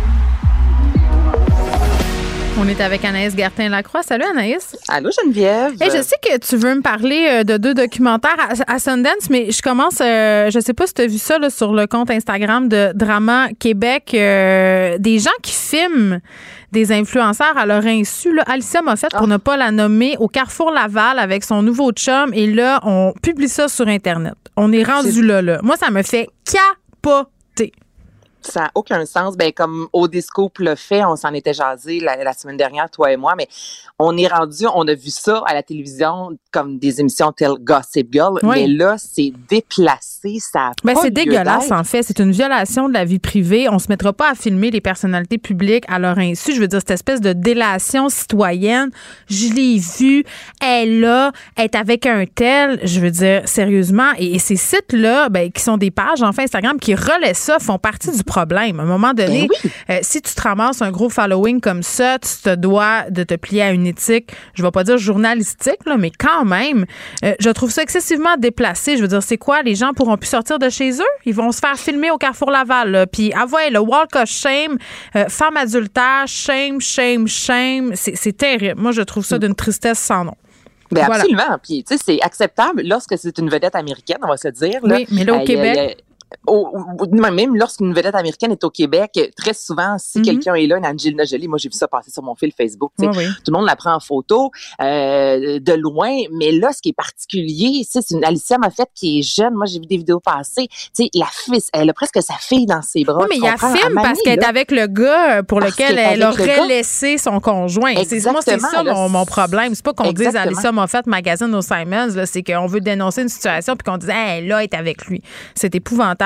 On 2.63 2.67
est 2.67 2.79
avec 2.79 3.03
Anaïs 3.03 3.35
Gertin-Lacroix. 3.35 4.03
Salut 4.03 4.23
Anaïs. 4.23 4.77
Allô 4.87 5.09
Geneviève. 5.09 5.73
Hey, 5.81 5.89
je 5.89 6.03
sais 6.03 6.17
que 6.21 6.37
tu 6.37 6.57
veux 6.57 6.75
me 6.75 6.83
parler 6.83 7.27
euh, 7.27 7.43
de 7.43 7.57
deux 7.57 7.73
documentaires 7.73 8.37
à, 8.37 8.75
à 8.75 8.77
Sundance, 8.77 9.31
mais 9.31 9.49
je 9.49 9.63
commence, 9.63 9.97
euh, 9.99 10.51
je 10.51 10.59
sais 10.59 10.75
pas 10.75 10.85
si 10.85 10.93
tu 10.93 11.01
as 11.01 11.07
vu 11.07 11.17
ça 11.17 11.39
là, 11.39 11.49
sur 11.49 11.73
le 11.73 11.87
compte 11.87 12.11
Instagram 12.11 12.69
de 12.69 12.91
Drama 12.93 13.47
Québec, 13.59 14.11
euh, 14.13 14.99
des 14.99 15.17
gens 15.17 15.31
qui 15.41 15.53
filment 15.53 16.19
des 16.71 16.91
influenceurs 16.91 17.57
à 17.57 17.65
leur 17.65 17.83
insu. 17.83 18.31
Là. 18.31 18.43
Alicia 18.45 18.83
m'a 18.83 18.95
fait, 18.95 19.09
pour 19.09 19.25
ne 19.25 19.37
pas 19.37 19.57
la 19.57 19.71
nommer, 19.71 20.15
au 20.19 20.27
Carrefour 20.27 20.69
Laval 20.69 21.17
avec 21.17 21.43
son 21.43 21.63
nouveau 21.63 21.91
chum, 21.93 22.31
et 22.31 22.45
là, 22.45 22.79
on 22.83 23.11
publie 23.23 23.49
ça 23.49 23.69
sur 23.69 23.87
Internet. 23.87 24.35
On 24.55 24.71
est 24.71 24.83
rendu 24.83 25.25
là, 25.25 25.41
là. 25.41 25.59
Moi, 25.63 25.77
ça 25.77 25.89
me 25.89 26.03
fait 26.03 26.27
capoter. 26.45 27.71
Ça 28.41 28.61
n'a 28.61 28.71
aucun 28.75 29.05
sens. 29.05 29.37
Ben, 29.37 29.51
comme 29.51 29.87
Odiscope 29.93 30.59
le 30.59 30.75
fait, 30.75 31.03
on 31.03 31.15
s'en 31.15 31.33
était 31.33 31.53
jasé 31.53 31.99
la, 31.99 32.23
la, 32.23 32.33
semaine 32.33 32.57
dernière, 32.57 32.89
toi 32.89 33.11
et 33.11 33.17
moi, 33.17 33.33
mais 33.37 33.47
on 33.99 34.17
est 34.17 34.27
rendu, 34.27 34.65
on 34.73 34.87
a 34.87 34.93
vu 34.93 35.09
ça 35.09 35.43
à 35.45 35.53
la 35.53 35.63
télévision 35.63 36.29
comme 36.51 36.79
des 36.79 36.99
émissions 36.99 37.31
telles 37.31 37.51
Gossip 37.59 38.11
Girl, 38.11 38.39
Oui. 38.43 38.55
mais 38.55 38.67
là, 38.67 38.95
c'est 38.97 39.31
déplacé, 39.49 40.37
ça 40.39 40.67
a 40.67 40.71
Ben, 40.83 40.95
c'est 41.01 41.11
dégueulasse, 41.11 41.71
en 41.71 41.83
fait. 41.83 42.03
C'est 42.03 42.19
une 42.19 42.31
violation 42.31 42.87
de 42.89 42.93
la 42.93 43.05
vie 43.05 43.19
privée. 43.19 43.69
On 43.69 43.79
se 43.79 43.87
mettra 43.89 44.13
pas 44.13 44.31
à 44.31 44.35
filmer 44.35 44.71
les 44.71 44.81
personnalités 44.81 45.37
publiques 45.37 45.85
à 45.87 45.99
leur 45.99 46.17
insu. 46.17 46.53
Je 46.55 46.59
veux 46.59 46.67
dire, 46.67 46.79
cette 46.79 46.91
espèce 46.91 47.21
de 47.21 47.33
délation 47.33 48.09
citoyenne. 48.09 48.89
Je 49.29 49.53
l'ai 49.53 49.77
vue. 49.77 50.23
Elle 50.61 50.99
là. 50.99 51.31
Elle 51.55 51.65
est 51.65 51.75
avec 51.75 52.05
un 52.05 52.25
tel. 52.25 52.79
Je 52.83 52.99
veux 52.99 53.11
dire, 53.11 53.47
sérieusement. 53.47 54.11
Et, 54.17 54.35
et 54.35 54.39
ces 54.39 54.55
sites-là, 54.55 55.29
ben, 55.29 55.51
qui 55.51 55.61
sont 55.61 55.77
des 55.77 55.91
pages, 55.91 56.21
enfin, 56.21 56.43
Instagram, 56.43 56.79
qui 56.79 56.95
relaient 56.95 57.33
ça, 57.33 57.59
font 57.59 57.77
partie 57.77 58.11
du 58.11 58.23
problème. 58.31 58.79
À 58.79 58.83
un 58.83 58.85
moment 58.85 59.13
donné, 59.13 59.47
euh, 59.89 59.99
si 60.01 60.21
tu 60.21 60.33
te 60.33 60.41
ramasses 60.41 60.81
un 60.81 60.89
gros 60.91 61.09
following 61.09 61.59
comme 61.59 61.83
ça, 61.83 62.17
tu 62.19 62.29
te 62.43 62.55
dois 62.55 63.09
de 63.09 63.23
te 63.23 63.35
plier 63.35 63.61
à 63.63 63.71
une 63.71 63.85
éthique, 63.85 64.31
je 64.53 64.63
vais 64.63 64.71
pas 64.71 64.83
dire 64.83 64.97
journalistique, 64.97 65.79
là, 65.85 65.97
mais 65.97 66.11
quand 66.11 66.45
même, 66.45 66.85
euh, 67.25 67.33
je 67.39 67.49
trouve 67.49 67.71
ça 67.71 67.81
excessivement 67.83 68.37
déplacé. 68.37 68.95
Je 68.97 69.01
veux 69.01 69.07
dire, 69.07 69.21
c'est 69.23 69.37
quoi? 69.37 69.61
Les 69.63 69.75
gens 69.75 69.93
pourront 69.93 70.17
plus 70.17 70.29
sortir 70.29 70.59
de 70.59 70.69
chez 70.69 70.91
eux? 70.93 71.13
Ils 71.25 71.33
vont 71.35 71.51
se 71.51 71.59
faire 71.59 71.77
filmer 71.77 72.09
au 72.11 72.17
Carrefour 72.17 72.51
Laval. 72.51 72.91
là. 72.91 73.05
Puis, 73.07 73.31
ah 73.35 73.45
ouais, 73.53 73.69
le 73.69 73.79
walk 73.79 74.15
of 74.15 74.29
shame, 74.29 74.77
euh, 75.15 75.25
femme 75.29 75.57
adultère, 75.57 76.23
shame, 76.27 76.79
shame, 76.81 77.27
shame. 77.27 77.91
C'est 77.95 78.37
terrible. 78.37 78.79
Moi, 78.79 78.91
je 78.91 79.01
trouve 79.01 79.25
ça 79.25 79.37
d'une 79.39 79.55
tristesse 79.55 79.99
sans 79.99 80.23
nom. 80.25 80.35
Ben 80.91 81.05
Voilà. 81.05 81.21
absolument. 81.21 81.57
Puis, 81.63 81.83
tu 81.87 81.95
sais, 81.95 82.03
c'est 82.05 82.21
acceptable 82.21 82.81
lorsque 82.85 83.17
c'est 83.17 83.37
une 83.37 83.49
vedette 83.49 83.75
américaine, 83.75 84.17
on 84.23 84.27
va 84.27 84.37
se 84.37 84.49
dire. 84.49 84.79
là. 84.83 84.95
Oui, 84.97 85.07
mais 85.11 85.23
là, 85.23 85.33
au 85.33 85.39
Euh, 85.39 85.45
Québec- 85.45 85.97
au- 86.47 86.71
même 87.11 87.55
lorsqu'une 87.55 87.93
vedette 87.93 88.15
américaine 88.15 88.51
est 88.51 88.63
au 88.63 88.69
Québec, 88.69 89.19
très 89.35 89.53
souvent, 89.53 89.97
si 89.97 90.19
Mhm. 90.19 90.25
quelqu'un 90.25 90.53
est 90.55 90.67
là, 90.67 90.77
une 90.77 90.85
Angelina 90.85 91.23
Jolie, 91.25 91.47
moi 91.47 91.57
j'ai 91.57 91.69
vu 91.69 91.75
ça 91.75 91.87
passer 91.87 92.11
sur 92.11 92.23
mon 92.23 92.35
fil 92.35 92.51
Facebook, 92.55 92.91
Oui, 92.99 93.07
oui. 93.15 93.25
tout 93.43 93.51
le 93.51 93.57
monde 93.57 93.65
la 93.65 93.75
prend 93.75 93.93
en 93.95 93.99
photo 93.99 94.51
euh, 94.81 95.59
de 95.59 95.73
loin, 95.73 96.09
mais 96.31 96.51
là, 96.51 96.71
ce 96.73 96.81
qui 96.81 96.89
est 96.89 96.93
particulier, 96.93 97.85
c'est 97.89 98.11
une 98.11 98.23
Alicia 98.23 98.57
Moffett 98.57 98.89
qui 98.95 99.19
est 99.19 99.21
jeune, 99.21 99.53
moi 99.53 99.65
j'ai 99.65 99.79
vu 99.79 99.85
des 99.85 99.97
vidéos 99.97 100.19
passer, 100.19 100.67
tu 100.95 101.07
la 101.13 101.25
fille, 101.31 101.61
elle 101.73 101.89
a 101.89 101.93
presque 101.93 102.21
sa 102.21 102.35
fille 102.35 102.65
dans 102.65 102.81
ses 102.81 103.03
bras. 103.03 103.19
Oui, 103.21 103.27
mais 103.29 103.37
il 103.37 103.43
y 103.43 103.47
a 103.47 103.57
film 103.57 103.95
parce 103.95 104.21
qu'elle 104.21 104.39
est 104.39 104.45
avec 104.45 104.71
le 104.71 104.87
gars 104.87 105.37
euh, 105.39 105.43
pour 105.43 105.59
lequel 105.59 105.97
elle 105.97 106.23
aurait 106.23 106.67
laissé 106.67 107.17
son 107.17 107.39
conjoint. 107.39 107.93
C'est- 108.05 108.25
Moi, 108.31 108.41
c'est 108.43 108.59
ça 108.59 108.83
là, 108.83 108.93
mon, 108.93 109.09
mon 109.09 109.25
problème. 109.25 109.75
C'est 109.75 109.83
pas 109.85 109.93
qu'on 109.93 110.11
dise. 110.11 110.35
Alicia 110.35 110.71
Moffett 110.71 111.05
magazine 111.07 111.53
au 111.53 111.61
Simons, 111.61 112.25
c'est 112.25 112.43
qu'on 112.43 112.65
veut 112.67 112.79
dénoncer 112.81 113.21
une 113.23 113.29
situation 113.29 113.75
puis 113.75 113.83
qu'on 113.89 113.97
dise 113.97 114.09
hey, 114.09 114.45
là, 114.47 114.59
elle 114.59 114.63
est 114.65 114.73
avec 114.73 115.05
lui. 115.05 115.21
C'est 115.55 115.73
épouvantable. 115.75 116.20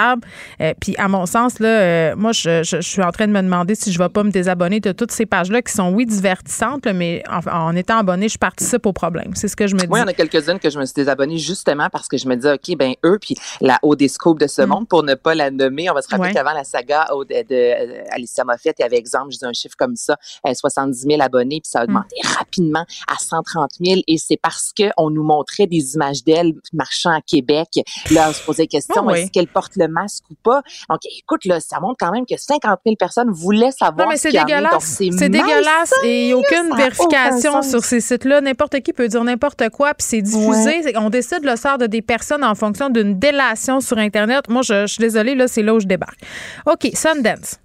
Euh, 0.61 0.73
puis 0.79 0.95
à 0.97 1.07
mon 1.07 1.25
sens, 1.25 1.59
là, 1.59 1.67
euh, 1.69 2.15
moi, 2.15 2.31
je, 2.31 2.63
je- 2.63 2.77
je 2.81 2.87
suis 2.89 3.01
en 3.03 3.11
train 3.11 3.27
de 3.27 3.31
me 3.31 3.41
demander 3.41 3.75
si 3.75 3.91
je 3.91 3.97
vais 3.99 4.09
pas 4.09 4.23
me 4.23 4.31
désabonner 4.31 4.79
de 4.79 4.91
toutes 4.91 5.11
ces 5.11 5.25
pages-là 5.25 5.61
qui 5.61 5.73
sont, 5.73 5.89
oui, 5.91 6.05
divertissantes, 6.05 6.85
là, 6.85 6.93
mais 6.93 7.23
en, 7.29 7.39
en 7.51 7.75
étant 7.75 7.97
abonné, 7.97 8.29
je 8.29 8.37
participe 8.37 8.85
au 8.85 8.93
problème. 8.93 9.31
C'est 9.35 9.47
ce 9.47 9.55
que 9.55 9.67
je 9.67 9.75
me 9.75 9.81
dis. 9.81 9.87
Moi, 9.87 9.99
il 9.99 10.01
y 10.01 10.05
en 10.05 10.07
a 10.07 10.13
quelques-unes 10.13 10.59
que 10.59 10.69
je 10.69 10.79
me 10.79 10.85
suis 10.85 10.93
désabonnée 10.95 11.37
justement 11.37 11.87
parce 11.91 12.07
que 12.07 12.17
je 12.17 12.27
me 12.27 12.35
disais, 12.35 12.53
OK, 12.53 12.77
ben 12.77 12.93
eux, 13.05 13.17
puis 13.19 13.35
la 13.61 13.79
Odescope 13.83 14.39
de 14.39 14.47
ce 14.47 14.61
monde, 14.61 14.87
pour 14.87 15.03
ne 15.03 15.15
pas 15.15 15.35
la 15.35 15.51
nommer, 15.51 15.89
on 15.89 15.93
va 15.93 16.01
se 16.01 16.07
rappeler 16.09 16.25
Mm. 16.25 16.27
Ouais. 16.29 16.33
qu'avant 16.33 16.53
la 16.53 16.63
saga 16.63 17.07
de, 17.29 17.35
euh, 17.51 18.03
Alicia 18.11 18.43
Moffett, 18.43 18.75
il 18.79 18.81
y 18.81 18.85
avait 18.85 18.97
exemple, 18.97 19.31
je 19.31 19.37
dis 19.37 19.45
un 19.45 19.53
chiffre 19.53 19.75
comme 19.77 19.95
ça, 19.95 20.15
euh, 20.47 20.53
70 20.53 20.99
000 21.07 21.21
abonnés, 21.21 21.61
puis 21.61 21.69
ça 21.69 21.79
Mm. 21.79 21.81
a 21.81 21.83
augmenté 21.85 22.15
rapidement 22.37 22.85
à 23.07 23.19
130 23.19 23.71
000, 23.79 24.01
et 24.07 24.17
c'est 24.17 24.37
parce 24.41 24.71
qu'on 24.75 25.09
nous 25.09 25.23
montrait 25.23 25.67
des 25.67 25.95
images 25.95 26.23
d'elle 26.23 26.53
marchant 26.73 27.11
à 27.11 27.21
Québec. 27.21 27.67
Là, 28.11 28.27
on 28.29 28.33
se 28.33 28.41
posait 28.43 28.63
la 28.63 28.67
question, 28.67 28.95
Ah 28.99 29.11
oui. 29.11 29.19
est-ce 29.19 29.31
qu'elle 29.31 29.47
porte 29.47 29.75
le 29.75 29.84
masque 29.87 30.23
ou 30.29 30.35
pas? 30.43 30.61
Donc, 30.89 30.99
écoute, 31.17 31.45
là, 31.45 31.59
ça 31.59 31.79
montre 31.79 31.97
quand 31.99 32.11
même 32.11 32.25
que 32.25 32.35
50 32.37 32.79
000 32.85 32.95
personnes 32.97 33.31
voulaient 33.31 33.71
savoir 33.71 34.05
Non, 34.07 34.11
mais 34.11 34.17
ce 34.17 34.29
c'est 34.29 34.31
dégueulasse. 34.43 35.01
c'est 35.17 35.29
dégueulasse 35.29 35.93
et 36.03 36.23
il 36.23 36.25
n'y 36.27 36.33
a 36.33 36.35
là, 36.35 36.41
aucune 36.41 36.77
vérification 36.77 37.61
sur 37.61 37.83
ces 37.83 37.99
sites-là. 38.01 38.41
N'importe 38.41 38.79
qui 38.81 38.93
peut 38.93 39.07
dire 39.07 39.23
n'importe 39.23 39.69
quoi, 39.69 39.93
puis 39.93 40.05
c'est 40.07 40.21
diffusé. 40.21 40.93
On 40.97 41.09
décide 41.09 41.43
le 41.43 41.55
sort 41.55 41.77
de 41.77 41.87
des 41.87 42.01
personnes 42.01 42.43
en 42.43 42.55
fonction 42.55 42.89
d'une 42.89 43.17
délation 43.19 43.79
sur 43.79 43.97
Internet. 43.97 44.49
Moi, 44.49 44.61
je, 44.63 44.81
je 44.87 44.93
suis 44.93 45.01
désolée, 45.01 45.35
là, 45.35 45.47
c'est 45.47 45.63
là 45.63 45.73
où 45.73 45.79
je 45.79 45.87
débarque. 45.87 46.19
OK, 46.65 46.89
Sundance. 46.93 47.59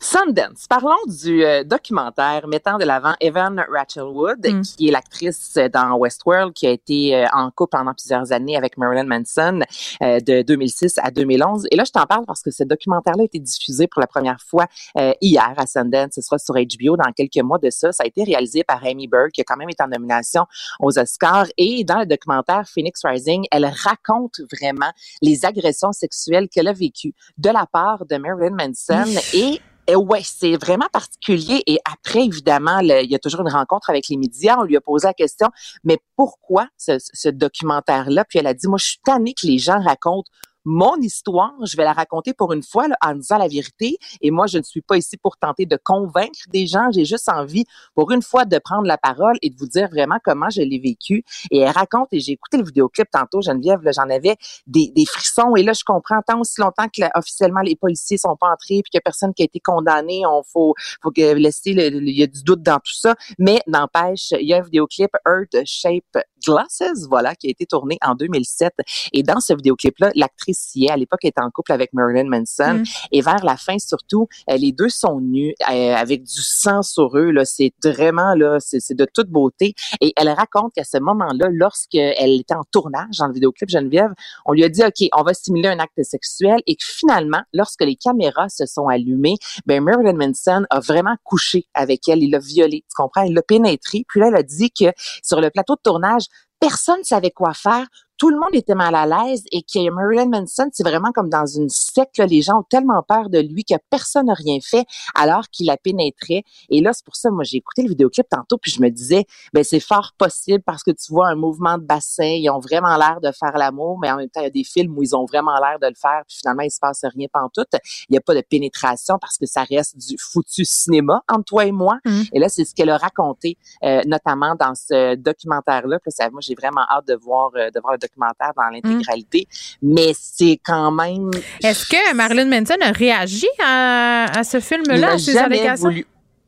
Sundance. 0.00 0.66
Parlons 0.68 0.96
du 1.06 1.44
euh, 1.44 1.64
documentaire 1.64 2.46
mettant 2.48 2.78
de 2.78 2.84
l'avant 2.84 3.14
Evan 3.20 3.64
Rachel 3.70 4.04
Wood, 4.04 4.46
Mm. 4.56 4.62
qui 4.62 4.88
est 4.88 4.90
l'actrice 4.90 5.58
dans 5.72 5.96
Westworld, 5.96 6.52
qui 6.52 6.66
a 6.66 6.70
été 6.70 7.14
euh, 7.16 7.26
en 7.32 7.50
couple 7.50 7.76
pendant 7.76 7.94
plusieurs 7.94 8.32
années 8.32 8.56
avec 8.56 8.76
Marilyn 8.76 9.04
Manson 9.04 9.60
euh, 10.02 10.20
de 10.20 10.42
2006 10.42 10.98
à 11.02 11.10
2011. 11.10 11.66
Et 11.70 11.76
là, 11.76 11.84
je 11.84 11.92
t'en 11.92 12.06
parle 12.06 12.24
parce 12.26 12.42
que 12.42 12.50
ce 12.50 12.64
documentaire-là 12.64 13.22
a 13.22 13.24
été 13.24 13.38
diffusé 13.38 13.86
pour 13.86 14.00
la 14.00 14.06
première 14.06 14.40
fois 14.40 14.66
euh, 14.98 15.12
hier 15.20 15.54
à 15.56 15.66
Sundance. 15.66 16.12
Ce 16.14 16.22
sera 16.22 16.38
sur 16.38 16.54
HBO 16.54 16.96
dans 16.96 17.12
quelques 17.12 17.42
mois 17.42 17.58
de 17.58 17.70
ça. 17.70 17.92
Ça 17.92 18.04
a 18.04 18.06
été 18.06 18.24
réalisé 18.24 18.64
par 18.64 18.84
Amy 18.84 19.08
Berg, 19.08 19.30
qui 19.32 19.40
a 19.40 19.44
quand 19.44 19.56
même 19.56 19.70
été 19.70 19.82
en 19.82 19.88
nomination 19.88 20.46
aux 20.80 20.98
Oscars. 20.98 21.46
Et 21.56 21.84
dans 21.84 21.98
le 22.00 22.06
documentaire 22.06 22.64
Phoenix 22.68 23.00
Rising, 23.04 23.46
elle 23.50 23.66
raconte 23.66 24.40
vraiment 24.52 24.90
les 25.22 25.44
agressions 25.44 25.92
sexuelles 25.92 26.48
qu'elle 26.48 26.68
a 26.68 26.72
vécues 26.72 27.14
de 27.38 27.50
la 27.50 27.66
part 27.66 28.06
de 28.06 28.16
Marilyn 28.16 28.56
Manson 28.56 29.10
et 29.34 29.60
et 29.86 29.96
ouais, 29.96 30.22
c'est 30.24 30.56
vraiment 30.56 30.88
particulier. 30.92 31.62
Et 31.66 31.78
après, 31.84 32.24
évidemment, 32.24 32.78
il 32.80 32.88
y 32.88 33.14
a 33.14 33.18
toujours 33.18 33.40
une 33.40 33.52
rencontre 33.52 33.90
avec 33.90 34.08
les 34.08 34.16
médias. 34.16 34.56
On 34.58 34.64
lui 34.64 34.76
a 34.76 34.80
posé 34.80 35.06
la 35.06 35.14
question, 35.14 35.48
mais 35.84 35.98
pourquoi 36.16 36.68
ce, 36.76 36.98
ce 36.98 37.28
documentaire-là? 37.28 38.24
Puis 38.24 38.38
elle 38.38 38.46
a 38.46 38.54
dit, 38.54 38.66
moi, 38.66 38.78
je 38.78 38.86
suis 38.86 39.00
tannée 39.04 39.34
que 39.34 39.46
les 39.46 39.58
gens 39.58 39.80
racontent 39.80 40.30
mon 40.66 40.96
histoire, 40.96 41.54
je 41.64 41.76
vais 41.76 41.84
la 41.84 41.92
raconter 41.92 42.34
pour 42.34 42.52
une 42.52 42.64
fois 42.64 42.88
là, 42.88 42.96
en 43.00 43.14
disant 43.14 43.38
la 43.38 43.46
vérité. 43.46 43.98
Et 44.20 44.32
moi, 44.32 44.46
je 44.48 44.58
ne 44.58 44.64
suis 44.64 44.82
pas 44.82 44.96
ici 44.96 45.16
pour 45.16 45.36
tenter 45.36 45.64
de 45.64 45.78
convaincre 45.82 46.40
des 46.48 46.66
gens. 46.66 46.90
J'ai 46.92 47.04
juste 47.04 47.28
envie, 47.28 47.64
pour 47.94 48.10
une 48.10 48.20
fois, 48.20 48.44
de 48.44 48.58
prendre 48.58 48.84
la 48.84 48.98
parole 48.98 49.36
et 49.42 49.50
de 49.50 49.56
vous 49.56 49.68
dire 49.68 49.88
vraiment 49.88 50.18
comment 50.24 50.50
je 50.50 50.62
l'ai 50.62 50.80
vécu. 50.80 51.22
Et 51.52 51.58
elle 51.58 51.70
raconte, 51.70 52.08
et 52.10 52.18
j'ai 52.18 52.32
écouté 52.32 52.56
le 52.56 52.64
vidéoclip 52.64 53.08
tantôt, 53.08 53.40
Geneviève, 53.40 53.78
j'en 53.94 54.10
avais 54.10 54.36
des, 54.66 54.90
des 54.94 55.06
frissons. 55.06 55.54
Et 55.54 55.62
là, 55.62 55.72
je 55.72 55.84
comprends 55.84 56.20
tant 56.26 56.40
aussi 56.40 56.60
longtemps 56.60 56.88
que 56.88 57.00
là, 57.00 57.12
officiellement 57.14 57.60
les 57.60 57.76
policiers 57.76 58.18
sont 58.18 58.36
pas 58.36 58.48
entrés, 58.48 58.82
puis 58.82 58.90
qu'il 58.90 58.98
y 58.98 58.98
a 58.98 59.02
personne 59.02 59.32
qui 59.34 59.42
a 59.42 59.44
été 59.44 59.60
condamné. 59.60 60.26
On 60.26 60.42
faut, 60.42 60.74
faut 61.00 61.12
laisser, 61.16 61.70
il 61.70 62.10
y 62.10 62.24
a 62.24 62.26
du 62.26 62.42
doute 62.42 62.62
dans 62.62 62.78
tout 62.78 62.94
ça. 62.94 63.14
Mais 63.38 63.60
n'empêche, 63.68 64.32
il 64.32 64.48
y 64.48 64.52
a 64.52 64.56
un 64.56 64.62
vidéoclip 64.62 65.10
Earth 65.28 65.64
Shape 65.64 66.24
Glasses, 66.44 67.06
voilà, 67.08 67.34
qui 67.34 67.48
a 67.48 67.50
été 67.50 67.66
tourné 67.66 67.98
en 68.04 68.14
2007. 68.14 68.72
Et 69.12 69.22
dans 69.22 69.40
ce 69.40 69.54
vidéoclip-là, 69.54 70.10
l'actrice 70.14 70.70
y 70.74 70.86
est. 70.86 70.90
À 70.90 70.96
l'époque, 70.96 71.20
elle 71.22 71.30
était 71.30 71.40
en 71.40 71.50
couple 71.50 71.72
avec 71.72 71.92
Marilyn 71.92 72.28
Manson. 72.28 72.80
Mm. 72.80 72.84
Et 73.12 73.20
vers 73.20 73.44
la 73.44 73.56
fin, 73.56 73.78
surtout, 73.78 74.28
euh, 74.50 74.56
les 74.56 74.72
deux 74.72 74.88
sont 74.88 75.20
nus 75.20 75.54
euh, 75.70 75.94
avec 75.94 76.22
du 76.22 76.42
sang 76.42 76.82
sur 76.82 77.16
eux. 77.16 77.30
Là, 77.30 77.44
c'est 77.44 77.72
vraiment 77.84 78.34
là, 78.34 78.58
c'est 78.60 78.80
c'est 78.80 78.94
de 78.94 79.06
toute 79.12 79.28
beauté. 79.28 79.74
Et 80.00 80.12
elle 80.16 80.28
raconte 80.28 80.72
qu'à 80.74 80.84
ce 80.84 80.98
moment-là, 80.98 81.48
lorsqu'elle 81.50 82.40
était 82.40 82.54
en 82.54 82.64
tournage 82.70 83.18
dans 83.18 83.26
le 83.26 83.34
vidéoclip 83.34 83.68
Geneviève, 83.68 84.12
on 84.44 84.52
lui 84.52 84.64
a 84.64 84.68
dit 84.68 84.82
OK, 84.84 85.08
on 85.12 85.22
va 85.22 85.34
simuler 85.34 85.68
un 85.68 85.78
acte 85.78 86.02
sexuel. 86.02 86.60
Et 86.66 86.76
que 86.76 86.84
finalement, 86.84 87.42
lorsque 87.52 87.82
les 87.82 87.96
caméras 87.96 88.48
se 88.48 88.66
sont 88.66 88.88
allumées, 88.88 89.36
ben 89.66 89.82
Marilyn 89.82 90.14
Manson 90.14 90.64
a 90.70 90.80
vraiment 90.80 91.16
couché 91.24 91.66
avec 91.74 92.08
elle. 92.08 92.22
Il 92.22 92.30
l'a 92.30 92.38
violée, 92.38 92.84
tu 92.88 92.94
comprends? 92.94 93.22
Il 93.22 93.34
l'a 93.34 93.42
pénétrée. 93.42 94.04
Puis 94.08 94.20
là, 94.20 94.28
elle 94.28 94.36
a 94.36 94.42
dit 94.42 94.70
que 94.70 94.86
sur 95.22 95.40
le 95.40 95.50
plateau 95.50 95.74
de 95.74 95.80
tournage, 95.82 96.26
personne 96.60 97.00
ne 97.00 97.04
savait 97.04 97.30
quoi 97.30 97.54
faire. 97.54 97.86
Tout 98.18 98.30
le 98.30 98.36
monde 98.36 98.54
était 98.54 98.74
mal 98.74 98.94
à 98.94 99.06
l'aise 99.06 99.44
et 99.52 99.62
que 99.62 99.90
Marilyn 99.90 100.26
Manson, 100.26 100.68
c'est 100.72 100.82
vraiment 100.82 101.12
comme 101.12 101.28
dans 101.28 101.46
une 101.46 101.68
secte. 101.68 102.18
là. 102.18 102.26
Les 102.26 102.42
gens 102.42 102.60
ont 102.60 102.62
tellement 102.62 103.02
peur 103.02 103.28
de 103.28 103.38
lui 103.38 103.64
que 103.64 103.74
personne 103.90 104.26
n'a 104.26 104.34
rien 104.34 104.58
fait 104.62 104.86
alors 105.14 105.48
qu'il 105.48 105.66
la 105.66 105.76
pénétrait. 105.76 106.42
Et 106.70 106.80
là, 106.80 106.92
c'est 106.92 107.04
pour 107.04 107.16
ça, 107.16 107.30
moi, 107.30 107.44
j'ai 107.44 107.58
écouté 107.58 107.82
le 107.82 107.88
vidéoclip 107.88 108.28
tantôt 108.28 108.58
puis 108.58 108.70
je 108.70 108.80
me 108.80 108.88
disais, 108.88 109.24
ben 109.52 109.64
c'est 109.64 109.80
fort 109.80 110.12
possible 110.18 110.62
parce 110.64 110.82
que 110.82 110.90
tu 110.90 111.12
vois 111.12 111.28
un 111.28 111.34
mouvement 111.34 111.78
de 111.78 111.84
bassin, 111.84 112.24
ils 112.24 112.48
ont 112.50 112.58
vraiment 112.58 112.96
l'air 112.96 113.20
de 113.22 113.30
faire 113.32 113.56
l'amour, 113.56 113.98
mais 114.00 114.10
en 114.10 114.16
même 114.16 114.28
temps, 114.28 114.40
il 114.40 114.44
y 114.44 114.46
a 114.46 114.50
des 114.50 114.64
films 114.64 114.96
où 114.96 115.02
ils 115.02 115.14
ont 115.14 115.24
vraiment 115.24 115.58
l'air 115.58 115.78
de 115.80 115.86
le 115.86 115.94
faire 115.94 116.22
puis 116.26 116.38
finalement, 116.38 116.62
il 116.62 116.70
se 116.70 116.80
passe 116.80 117.04
rien 117.04 117.26
pantoute. 117.32 117.68
Il 118.08 118.12
n'y 118.12 118.18
a 118.18 118.20
pas 118.20 118.34
de 118.34 118.42
pénétration 118.42 119.18
parce 119.20 119.38
que 119.38 119.46
ça 119.46 119.64
reste 119.64 119.96
du 119.96 120.16
foutu 120.18 120.64
cinéma 120.64 121.22
entre 121.28 121.44
toi 121.44 121.66
et 121.66 121.72
moi. 121.72 121.98
Mm. 122.04 122.22
Et 122.32 122.38
là, 122.38 122.48
c'est 122.48 122.64
ce 122.64 122.74
qu'elle 122.74 122.90
a 122.90 122.96
raconté, 122.96 123.56
euh, 123.84 124.02
notamment 124.06 124.54
dans 124.54 124.74
ce 124.74 125.14
documentaire-là. 125.14 125.98
Moi, 126.30 126.40
j'ai 126.40 126.54
vraiment 126.54 126.82
hâte 126.90 127.06
de 127.06 127.14
voir, 127.14 127.50
euh, 127.56 127.70
de 127.70 127.80
voir 127.80 127.92
le 127.92 127.98
documentaire 128.06 128.52
dans 128.56 128.68
l'intégralité, 128.72 129.46
mais 129.82 130.12
c'est 130.18 130.58
quand 130.64 130.90
même. 130.90 131.30
Est-ce 131.62 131.86
que 131.86 132.14
Marilyn 132.14 132.46
Manson 132.46 132.76
a 132.80 132.92
réagi 132.92 133.48
à, 133.64 134.42
ce 134.44 134.60
film-là, 134.60 135.12
à 135.12 135.18
ces 135.18 135.36
allégations? 135.36 135.90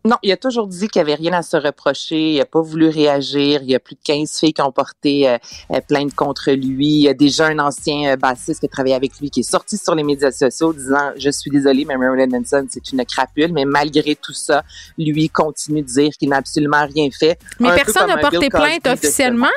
Non, 0.05 0.17
il 0.23 0.31
a 0.31 0.37
toujours 0.37 0.69
dit 0.69 0.89
qu'il 0.89 1.03
n'y 1.03 1.11
avait 1.11 1.21
rien 1.21 1.33
à 1.35 1.43
se 1.43 1.57
reprocher. 1.57 2.33
Il 2.33 2.39
n'a 2.39 2.47
pas 2.47 2.63
voulu 2.63 2.89
réagir. 2.89 3.61
Il 3.63 3.71
y 3.71 3.75
a 3.75 3.81
plus 3.81 3.97
de 3.97 4.01
15 4.03 4.39
filles 4.39 4.53
qui 4.55 4.63
ont 4.63 4.73
porté 4.73 5.29
euh, 5.29 5.37
euh, 5.73 5.81
plainte 5.87 6.15
contre 6.15 6.53
lui. 6.53 6.87
Il 6.87 7.03
y 7.03 7.09
a 7.09 7.15
déjà 7.15 7.49
un 7.49 7.59
ancien 7.59 8.13
euh, 8.13 8.17
bassiste 8.17 8.61
qui 8.61 8.67
a 8.67 8.69
travaillé 8.69 8.95
avec 8.95 9.19
lui 9.21 9.29
qui 9.29 9.41
est 9.41 9.51
sorti 9.51 9.77
sur 9.77 9.95
les 9.95 10.05
médias 10.05 10.31
sociaux 10.31 10.73
disant 10.73 11.11
Je 11.19 11.31
suis 11.31 11.51
désolé, 11.51 11.85
mais 11.85 11.97
Marilyn 11.97 12.29
Manson, 12.29 12.67
c'est 12.71 12.93
une 12.93 13.05
crapule. 13.05 13.53
Mais 13.53 13.65
malgré 13.65 14.15
tout 14.15 14.33
ça, 14.33 14.63
lui 14.97 15.29
continue 15.29 15.83
de 15.83 15.89
dire 15.89 16.11
qu'il 16.13 16.31
n'a 16.31 16.37
absolument 16.37 16.87
rien 16.87 17.09
fait. 17.11 17.39
Mais 17.59 17.75
personne 17.75 18.07
n'a 18.07 18.19
porté 18.19 18.49
plainte 18.49 18.87
officiellement? 18.87 19.49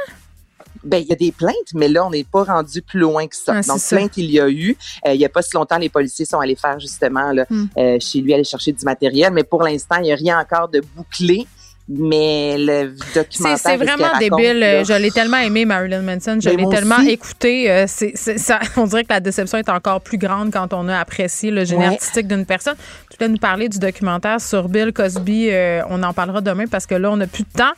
Ben, 0.84 0.98
il 0.98 1.08
y 1.08 1.14
a 1.14 1.16
des 1.16 1.32
plaintes, 1.32 1.74
mais 1.76 1.88
là, 1.88 2.06
on 2.06 2.10
n'est 2.10 2.24
pas 2.24 2.44
rendu 2.44 2.82
plus 2.82 3.00
loin 3.00 3.28
que 3.28 3.36
ça. 3.36 3.54
Ah, 3.58 3.62
Donc, 3.62 3.80
ça. 3.80 3.96
plainte, 3.98 4.18
il 4.18 4.32
y 4.32 4.40
a 4.40 4.50
eu. 4.50 4.76
Euh, 5.06 5.14
il 5.14 5.20
n'y 5.20 5.26
a 5.26 5.30
pas 5.30 5.42
si 5.42 5.52
longtemps, 5.56 5.78
les 5.78 5.90
policiers 5.90 6.26
sont 6.26 6.40
allés 6.40 6.56
faire 6.56 6.80
justement 6.80 7.32
là, 7.32 7.46
Hmm. 7.50 7.66
euh, 7.78 7.98
chez 8.00 8.20
lui, 8.22 8.34
aller 8.34 8.44
chercher 8.44 8.72
du 8.72 8.84
matériel. 8.86 9.32
Mais 9.34 9.44
pour 9.44 9.62
l'instant, 9.64 9.98
il 9.98 10.04
n'y 10.04 10.12
a 10.12 10.16
rien 10.16 10.40
encore 10.40 10.70
de 10.70 10.82
bouclé. 10.96 11.48
Mais 11.98 12.56
le 12.58 12.94
documentaire. 13.14 13.58
C'est 13.58 13.58
c'est 13.58 13.74
ce 13.74 13.78
vraiment 13.84 14.18
débile. 14.20 14.60
là, 14.60 14.68
Euh, 14.68 14.84
Je 14.84 14.94
l'ai 14.94 15.12
tellement 15.12 15.38
aimé, 15.40 15.66
Marilyn 15.66 16.02
Manson. 16.02 16.38
Je 16.42 16.50
l'ai 16.50 16.68
tellement 16.70 17.00
écouté. 17.00 17.70
Euh, 17.70 17.86
ça- 17.88 18.60
on 18.78 18.86
dirait 18.86 19.04
que 19.04 19.14
la 19.14 19.20
déception 19.20 19.58
est 19.58 19.70
encore 19.70 20.02
plus 20.02 20.18
grande 20.18 20.52
quand 20.52 20.74
on 20.74 20.88
a 20.88 20.98
apprécié 21.00 21.52
le 21.52 21.66
génie 21.66 21.82
Ouais. 21.82 21.88
artistique 21.94 22.28
d'une 22.28 22.46
personne. 22.46 22.76
Tu 23.10 23.18
voulais 23.18 23.30
nous 23.30 23.38
parler 23.40 23.68
du 23.70 23.80
documentaire 23.80 24.40
sur 24.40 24.70
Bill 24.70 24.94
Cosby. 24.94 25.50
Euh, 25.52 25.82
on 25.90 26.02
en 26.04 26.14
parlera 26.14 26.42
demain 26.42 26.66
parce 26.70 26.86
que 26.86 26.96
là, 26.96 27.12
on 27.12 27.18
n'a 27.18 27.28
plus 27.28 27.44
de 27.44 27.58
temps. 27.58 27.74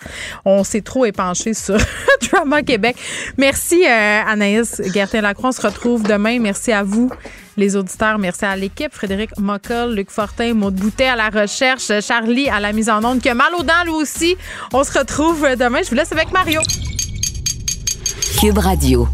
On 0.46 0.64
s'est 0.64 0.82
trop 0.82 1.06
épanché 1.06 1.54
sur 1.54 1.78
Drama 2.32 2.62
Québec. 2.62 2.96
Merci, 3.38 3.84
euh, 3.88 4.20
Anaïs 4.28 4.82
Gertin-Lacroix. 4.94 5.50
On 5.50 5.52
se 5.54 5.62
retrouve 5.62 6.04
demain. 6.04 6.40
Merci 6.40 6.72
à 6.72 6.84
vous. 6.84 7.10
Les 7.56 7.76
auditeurs, 7.76 8.18
merci 8.18 8.46
à 8.46 8.56
l'équipe. 8.56 8.94
Frédéric 8.94 9.38
Mockel, 9.38 9.94
Luc 9.94 10.10
Fortin, 10.10 10.54
Maud 10.54 10.76
Boutet 10.76 11.08
à 11.08 11.16
la 11.16 11.30
recherche, 11.30 11.92
Charlie 12.02 12.50
à 12.50 12.60
la 12.60 12.74
mise 12.74 12.90
en 12.90 13.04
onde, 13.04 13.22
qui 13.22 13.30
a 13.30 13.36
mal 13.36 13.54
aux 13.56 13.64
dents 13.64 13.84
lui 13.86 13.92
aussi. 13.92 14.36
On 14.74 14.84
se 14.84 14.98
retrouve 14.98 15.48
demain. 15.58 15.80
Je 15.84 15.90
vous 15.90 15.96
laisse 15.96 16.12
avec 16.12 16.32
Mario. 16.32 16.62
Cube 18.40 18.58
Radio. 18.58 19.08